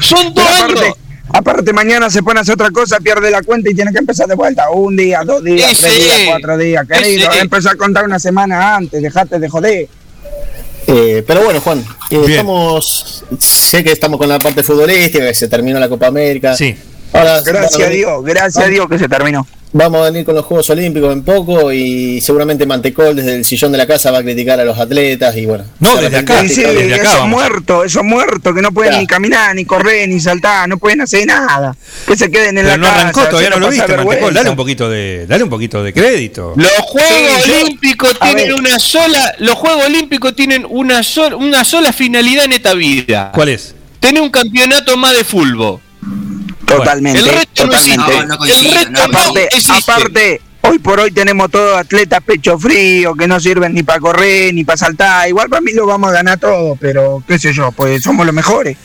son 0.00 0.34
dos 0.34 0.44
aparte, 0.44 0.84
años. 0.84 0.96
aparte, 1.32 1.72
mañana 1.72 2.10
se 2.10 2.22
pone 2.22 2.40
a 2.40 2.42
hacer 2.42 2.54
otra 2.54 2.70
cosa, 2.70 2.98
pierde 3.00 3.30
la 3.30 3.42
cuenta 3.42 3.70
y 3.70 3.74
tiene 3.74 3.92
que 3.92 3.98
empezar 3.98 4.26
de 4.26 4.34
vuelta. 4.34 4.68
Un 4.70 4.94
día, 4.96 5.22
dos 5.24 5.42
días, 5.42 5.70
Ese 5.72 5.82
tres 5.88 6.04
días, 6.04 6.18
cuatro 6.26 6.58
días. 6.58 6.86
Querido, 6.86 7.32
empezar 7.32 7.72
a 7.72 7.76
contar 7.76 8.04
una 8.04 8.18
semana 8.18 8.76
antes, 8.76 9.00
dejate 9.02 9.38
de 9.38 9.48
joder. 9.48 9.88
Eh, 10.86 11.22
pero 11.26 11.42
bueno, 11.44 11.60
Juan, 11.60 11.84
eh, 12.10 12.24
estamos. 12.28 13.24
Sé 13.38 13.84
que 13.84 13.92
estamos 13.92 14.18
con 14.18 14.28
la 14.28 14.38
parte 14.38 14.62
futbolística, 14.62 15.24
que 15.26 15.34
se 15.34 15.48
terminó 15.48 15.78
la 15.78 15.88
Copa 15.88 16.06
América. 16.08 16.56
Sí. 16.56 16.74
Ahora, 17.12 17.40
Gracias 17.44 17.80
a 17.86 17.90
Dios, 17.90 18.24
gracias 18.24 18.64
a 18.64 18.68
Dios 18.68 18.88
que 18.88 18.98
se 18.98 19.08
terminó. 19.08 19.46
Vamos 19.70 20.00
a 20.00 20.04
venir 20.10 20.24
con 20.24 20.34
los 20.34 20.46
Juegos 20.46 20.70
Olímpicos 20.70 21.12
en 21.12 21.22
poco 21.22 21.70
y 21.70 22.22
seguramente 22.22 22.64
Mantecol 22.64 23.14
desde 23.14 23.34
el 23.34 23.44
sillón 23.44 23.70
de 23.70 23.76
la 23.76 23.86
casa 23.86 24.10
va 24.10 24.18
a 24.18 24.22
criticar 24.22 24.58
a 24.58 24.64
los 24.64 24.78
atletas 24.78 25.36
y 25.36 25.44
bueno. 25.44 25.64
No, 25.78 25.94
desde 25.96 26.16
acá, 26.16 26.40
Sí, 26.48 26.62
desde 26.62 26.94
acá 26.94 27.02
esos 27.02 27.14
vamos. 27.18 27.38
muertos, 27.38 27.84
esos 27.84 28.02
muertos 28.02 28.54
que 28.54 28.62
no 28.62 28.72
pueden 28.72 28.94
Ya. 28.94 29.00
ni 29.00 29.06
caminar, 29.06 29.54
ni 29.54 29.66
correr, 29.66 30.08
ni 30.08 30.20
saltar, 30.20 30.66
no 30.70 30.78
pueden 30.78 31.02
hacer 31.02 31.26
nada. 31.26 31.76
Que 32.06 32.16
se 32.16 32.30
queden 32.30 32.56
en 32.56 32.64
Pero 32.64 32.68
la 32.68 32.76
no 32.78 32.84
casa. 32.86 33.00
arrancó, 33.00 33.24
todavía 33.28 33.50
no 33.50 33.58
lo 33.58 33.68
viste, 33.68 33.94
Mantecol. 33.94 34.32
Dale 34.32 34.48
un 34.50 34.56
poquito 34.56 34.88
de, 34.88 35.26
dale 35.28 35.44
un 35.44 35.50
poquito 35.50 35.82
de 35.84 35.92
crédito. 35.92 36.54
Los 36.56 36.70
Juegos 36.86 37.42
Sí. 37.44 37.50
Olímpicos 37.62 38.18
tienen 38.20 38.54
una 38.54 38.78
sola, 38.78 39.34
los 39.38 39.54
Juegos 39.54 39.84
Olímpicos 39.84 40.34
tienen 40.34 40.66
una 40.66 41.02
sola, 41.02 41.36
una 41.36 41.62
sola 41.66 41.92
finalidad 41.92 42.46
en 42.46 42.52
esta 42.52 42.72
vida. 42.72 43.32
¿Cuál 43.34 43.50
es? 43.50 43.74
Tener 44.00 44.22
un 44.22 44.30
campeonato 44.30 44.96
más 44.96 45.14
de 45.14 45.24
fútbol. 45.24 45.80
Totalmente, 46.76 47.18
El 47.18 47.28
resto 47.28 47.66
no 47.66 47.72
totalmente. 47.72 48.04
existe. 48.04 48.20
No, 48.20 48.26
no 48.26 48.38
coincido, 48.38 48.68
el 48.68 48.74
resto 48.74 48.90
no. 48.90 48.98
no 48.98 49.18
aparte, 49.18 49.48
aparte, 49.68 50.40
hoy 50.62 50.78
por 50.78 51.00
hoy 51.00 51.10
tenemos 51.10 51.50
todos 51.50 51.76
atletas 51.78 52.20
pecho 52.24 52.58
frío 52.58 53.14
que 53.14 53.26
no 53.26 53.40
sirven 53.40 53.74
ni 53.74 53.82
para 53.82 54.00
correr 54.00 54.52
ni 54.54 54.64
para 54.64 54.76
saltar. 54.76 55.28
Igual 55.28 55.48
para 55.48 55.60
mí 55.62 55.72
lo 55.72 55.86
vamos 55.86 56.10
a 56.10 56.12
ganar 56.14 56.38
todo, 56.38 56.76
pero 56.80 57.22
qué 57.26 57.38
sé 57.38 57.52
yo, 57.52 57.72
pues 57.72 58.02
somos 58.02 58.24
los 58.26 58.34
mejores. 58.34 58.76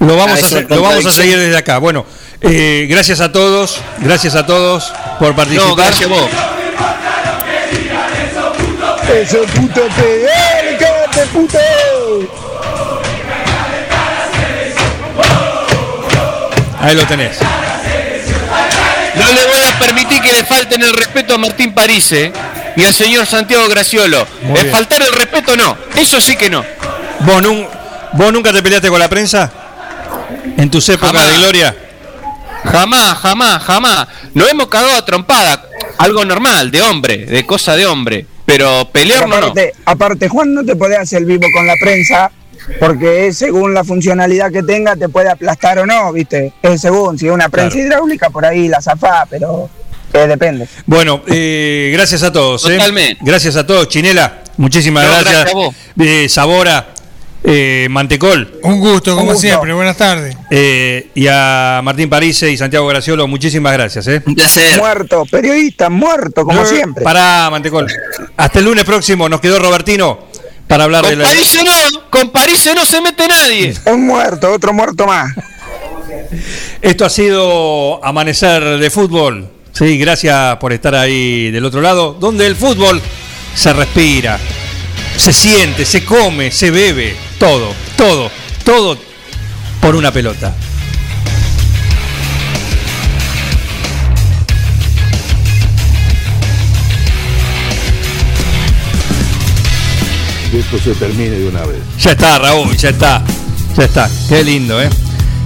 Lo 0.00 0.16
vamos, 0.16 0.40
Ah, 0.44 0.58
a, 0.58 0.74
lo 0.74 0.82
vamos 0.82 1.06
a 1.06 1.10
seguir 1.10 1.36
desde 1.38 1.56
acá. 1.56 1.78
Bueno, 1.78 2.06
eh, 2.40 2.86
gracias 2.88 3.20
a 3.20 3.32
todos, 3.32 3.80
gracias 3.98 4.36
a 4.36 4.46
todos 4.46 4.92
por 5.18 5.34
participar. 5.34 5.68
No, 5.68 5.74
gracias 5.76 6.08
a 6.10 6.12
vos. 6.14 6.30
Eso 9.12 9.38
puto 9.56 9.80
te, 9.96 10.24
¡eh, 10.26 10.76
cállate, 10.78 11.26
puto! 11.32 11.58
Ahí 16.80 16.94
lo 16.94 17.06
tenés. 17.06 17.38
No 19.16 19.32
le 19.32 19.46
voy 19.46 19.62
a 19.68 19.78
permitir 19.78 20.20
que 20.22 20.32
le 20.32 20.44
falten 20.44 20.82
el 20.82 20.92
respeto 20.92 21.34
a 21.34 21.38
Martín 21.38 21.72
Parise 21.74 22.32
y 22.76 22.84
al 22.84 22.94
señor 22.94 23.26
Santiago 23.26 23.68
Graciolo. 23.68 24.26
Muy 24.42 24.56
Es 24.58 24.62
bien. 24.64 24.74
faltar 24.74 25.02
el 25.02 25.12
respeto 25.12 25.56
no. 25.56 25.76
Eso 25.96 26.20
sí 26.20 26.36
que 26.36 26.48
no. 26.48 26.64
¿Vos, 27.20 27.42
nun- 27.42 27.66
¿Vos 28.12 28.32
nunca 28.32 28.52
te 28.52 28.62
peleaste 28.62 28.88
con 28.88 28.98
la 29.00 29.08
prensa? 29.08 29.50
¿En 30.56 30.70
tus 30.70 30.88
épocas 30.88 31.12
Jamás. 31.12 31.28
de 31.32 31.38
gloria? 31.38 31.76
Jamás, 32.64 33.18
jamás, 33.18 33.62
jamás. 33.62 34.08
Nos 34.34 34.48
hemos 34.50 34.68
cagado 34.68 34.94
a 34.96 35.04
trompada. 35.04 35.64
Algo 35.98 36.24
normal, 36.24 36.70
de 36.70 36.80
hombre, 36.82 37.26
de 37.26 37.44
cosa 37.44 37.74
de 37.76 37.86
hombre. 37.86 38.24
Pero 38.46 38.88
Pero 38.92 38.92
pelear 38.92 39.28
no. 39.28 39.36
aparte, 39.36 39.72
aparte, 39.84 40.28
Juan, 40.28 40.54
no 40.54 40.64
te 40.64 40.74
podés 40.76 40.98
hacer 40.98 41.24
vivo 41.24 41.46
con 41.52 41.66
la 41.66 41.74
prensa 41.80 42.30
porque 42.80 43.26
es 43.28 43.38
según 43.38 43.74
la 43.74 43.84
funcionalidad 43.84 44.50
que 44.52 44.62
tenga 44.62 44.96
te 44.96 45.08
puede 45.08 45.28
aplastar 45.30 45.78
o 45.78 45.86
no, 45.86 46.12
¿viste? 46.12 46.52
Es 46.62 46.80
según, 46.80 47.18
si 47.18 47.26
es 47.26 47.32
una 47.32 47.48
prensa 47.48 47.74
Claro. 47.74 47.86
hidráulica, 47.86 48.30
por 48.30 48.44
ahí 48.44 48.68
la 48.68 48.80
zafá, 48.80 49.26
pero 49.28 49.68
eh, 50.12 50.26
depende. 50.26 50.66
Bueno, 50.86 51.22
eh, 51.26 51.90
gracias 51.92 52.22
a 52.22 52.32
todos. 52.32 52.64
¿eh? 52.68 52.72
Totalmente. 52.76 53.18
Gracias 53.22 53.56
a 53.56 53.66
todos. 53.66 53.88
Chinela, 53.88 54.42
muchísimas 54.56 55.04
No, 55.04 55.10
gracias. 55.10 55.32
gracias 55.34 55.54
a 55.54 55.56
vos. 55.58 55.74
Eh, 55.98 56.28
Sabora, 56.28 56.88
eh, 57.44 57.86
Mantecol. 57.90 58.58
Un 58.62 58.80
gusto, 58.80 59.12
Un 59.12 59.18
como 59.18 59.32
gusto. 59.32 59.46
siempre. 59.46 59.72
Buenas 59.72 59.96
tardes. 59.96 60.36
eh, 60.50 61.08
y 61.14 61.26
a 61.30 61.80
Martín 61.84 62.08
Parise 62.10 62.50
y 62.50 62.56
Santiago 62.56 62.86
Graciolo, 62.86 63.26
muchísimas 63.28 63.72
gracias. 63.74 64.06
¿eh? 64.08 64.22
Un 64.26 64.34
placer. 64.34 64.78
Muerto, 64.78 65.24
periodista, 65.30 65.88
muerto, 65.90 66.44
como 66.44 66.60
No, 66.60 66.66
siempre. 66.66 67.04
Pará, 67.04 67.48
Mantecol. 67.50 67.86
Hasta 68.36 68.58
el 68.58 68.64
lunes 68.64 68.84
próximo 68.84 69.28
nos 69.28 69.40
quedó 69.40 69.58
Robertino 69.58 70.26
para 70.68 70.84
hablar 70.84 71.04
de 71.04 71.10
Con 71.10 71.18
la. 71.18 71.24
Parise 71.24 71.64
no, 71.64 71.72
con 72.10 72.30
Parise 72.30 72.74
no 72.74 72.84
se 72.84 73.00
mete 73.00 73.26
nadie. 73.26 73.74
Un 73.86 74.06
muerto, 74.06 74.52
otro 74.52 74.72
muerto 74.72 75.06
más. 75.06 75.32
Esto 76.80 77.04
ha 77.04 77.10
sido 77.10 78.04
Amanecer 78.04 78.78
de 78.78 78.90
Fútbol. 78.90 79.50
Sí, 79.72 79.98
gracias 79.98 80.56
por 80.58 80.72
estar 80.72 80.94
ahí 80.94 81.50
del 81.50 81.64
otro 81.64 81.80
lado, 81.80 82.16
donde 82.18 82.46
el 82.46 82.56
fútbol 82.56 83.00
se 83.54 83.72
respira. 83.72 84.38
se 85.16 85.32
siente, 85.32 85.84
se 85.84 86.04
come, 86.04 86.50
se 86.50 86.70
bebe, 86.70 87.16
todo, 87.38 87.72
todo, 87.96 88.30
todo 88.64 88.98
por 89.80 89.96
una 89.96 90.12
pelota. 90.12 90.54
Que 100.50 100.60
esto 100.60 100.78
se 100.78 100.94
termine 100.94 101.30
de 101.30 101.48
una 101.48 101.64
vez. 101.66 101.78
Ya 101.98 102.12
está, 102.12 102.38
Raúl, 102.38 102.74
ya 102.76 102.88
está. 102.88 103.22
Ya 103.76 103.84
está. 103.84 104.10
Qué 104.28 104.42
lindo, 104.42 104.80
¿eh? 104.80 104.88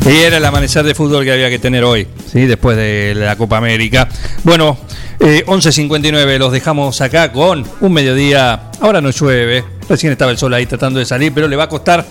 Y 0.06 0.16
era 0.16 0.36
el 0.36 0.44
amanecer 0.44 0.84
de 0.84 0.94
fútbol 0.94 1.24
que 1.24 1.32
había 1.32 1.50
que 1.50 1.58
tener 1.58 1.82
hoy, 1.82 2.06
¿sí? 2.32 2.46
Después 2.46 2.76
de 2.76 3.14
la 3.16 3.36
Copa 3.36 3.56
América. 3.56 4.08
Bueno, 4.44 4.78
eh, 5.20 5.44
11.59 5.46 6.38
los 6.38 6.52
dejamos 6.52 7.00
acá 7.00 7.32
con 7.32 7.64
un 7.80 7.92
mediodía. 7.92 8.70
Ahora 8.80 9.00
no 9.00 9.10
llueve, 9.10 9.64
recién 9.88 10.12
estaba 10.12 10.30
el 10.30 10.38
sol 10.38 10.54
ahí 10.54 10.66
tratando 10.66 10.98
de 10.98 11.04
salir, 11.04 11.32
pero 11.32 11.48
le 11.48 11.56
va 11.56 11.64
a 11.64 11.68
costar 11.68 12.06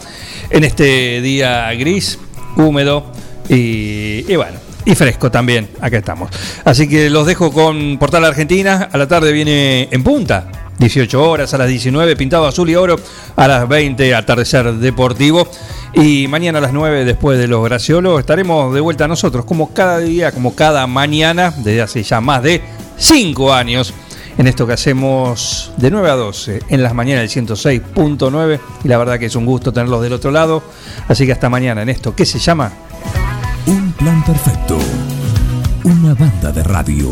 en 0.50 0.64
este 0.64 1.22
día 1.22 1.72
gris, 1.74 2.20
húmedo 2.56 3.11
y, 3.48 4.26
y 4.28 4.36
bueno, 4.36 4.60
y 4.86 4.95
fresco 4.95 5.32
también. 5.32 5.70
Acá 5.80 5.98
estamos. 5.98 6.30
Así 6.66 6.88
que 6.88 7.10
los 7.10 7.26
dejo 7.26 7.52
con 7.52 7.98
Portal 7.98 8.26
Argentina. 8.26 8.90
A 8.92 8.98
la 8.98 9.08
tarde 9.08 9.32
viene 9.32 9.88
en 9.92 10.03
punta. 10.03 10.60
18 10.82 11.30
horas 11.30 11.53
a 11.53 11.60
las 11.60 11.68
19, 11.68 12.16
pintado 12.16 12.48
azul 12.48 12.69
y 12.69 12.76
oro. 12.76 13.00
A 13.35 13.48
las 13.48 13.68
20, 13.68 14.16
atardecer 14.16 14.74
deportivo. 14.74 15.48
Y 15.93 16.27
mañana 16.27 16.58
a 16.58 16.61
las 16.61 16.74
9, 16.74 17.06
después 17.06 17.38
de 17.38 17.48
los 17.48 17.64
Graciolos, 17.64 18.19
estaremos 18.19 18.74
de 18.74 18.82
vuelta 18.82 19.08
nosotros, 19.08 19.45
como 19.45 19.74
cada 19.74 20.00
día, 20.00 20.32
como 20.32 20.56
cada 20.56 20.88
mañana, 20.88 21.53
desde 21.56 21.82
hace 21.82 22.03
ya 22.03 22.19
más 22.19 22.42
de 22.42 22.61
5 22.98 23.53
años, 23.53 23.93
en 24.38 24.48
esto 24.48 24.66
que 24.66 24.74
hacemos 24.74 25.72
de 25.77 25.92
9 25.92 26.10
a 26.10 26.16
12, 26.16 26.61
en 26.69 26.82
las 26.82 26.95
mañanas 26.95 27.32
del 27.32 27.45
106.9. 27.48 28.60
Y 28.84 28.88
la 28.88 28.98
verdad 28.98 29.19
que 29.19 29.27
es 29.27 29.35
un 29.35 29.45
gusto 29.45 29.72
tenerlos 29.72 30.01
del 30.01 30.14
otro 30.14 30.32
lado. 30.32 30.64
Así 31.08 31.27
que 31.27 31.32
hasta 31.32 31.48
mañana 31.48 31.84
en 31.84 31.90
esto, 31.90 32.16
¿qué 32.16 32.26
se 32.26 32.40
llama? 32.40 32.72
Un 33.68 33.92
plan 33.93 34.24
perfecto. 34.26 34.80
Una 35.84 36.16
banda 36.16 36.51
de 36.51 36.64
radio. 36.64 37.11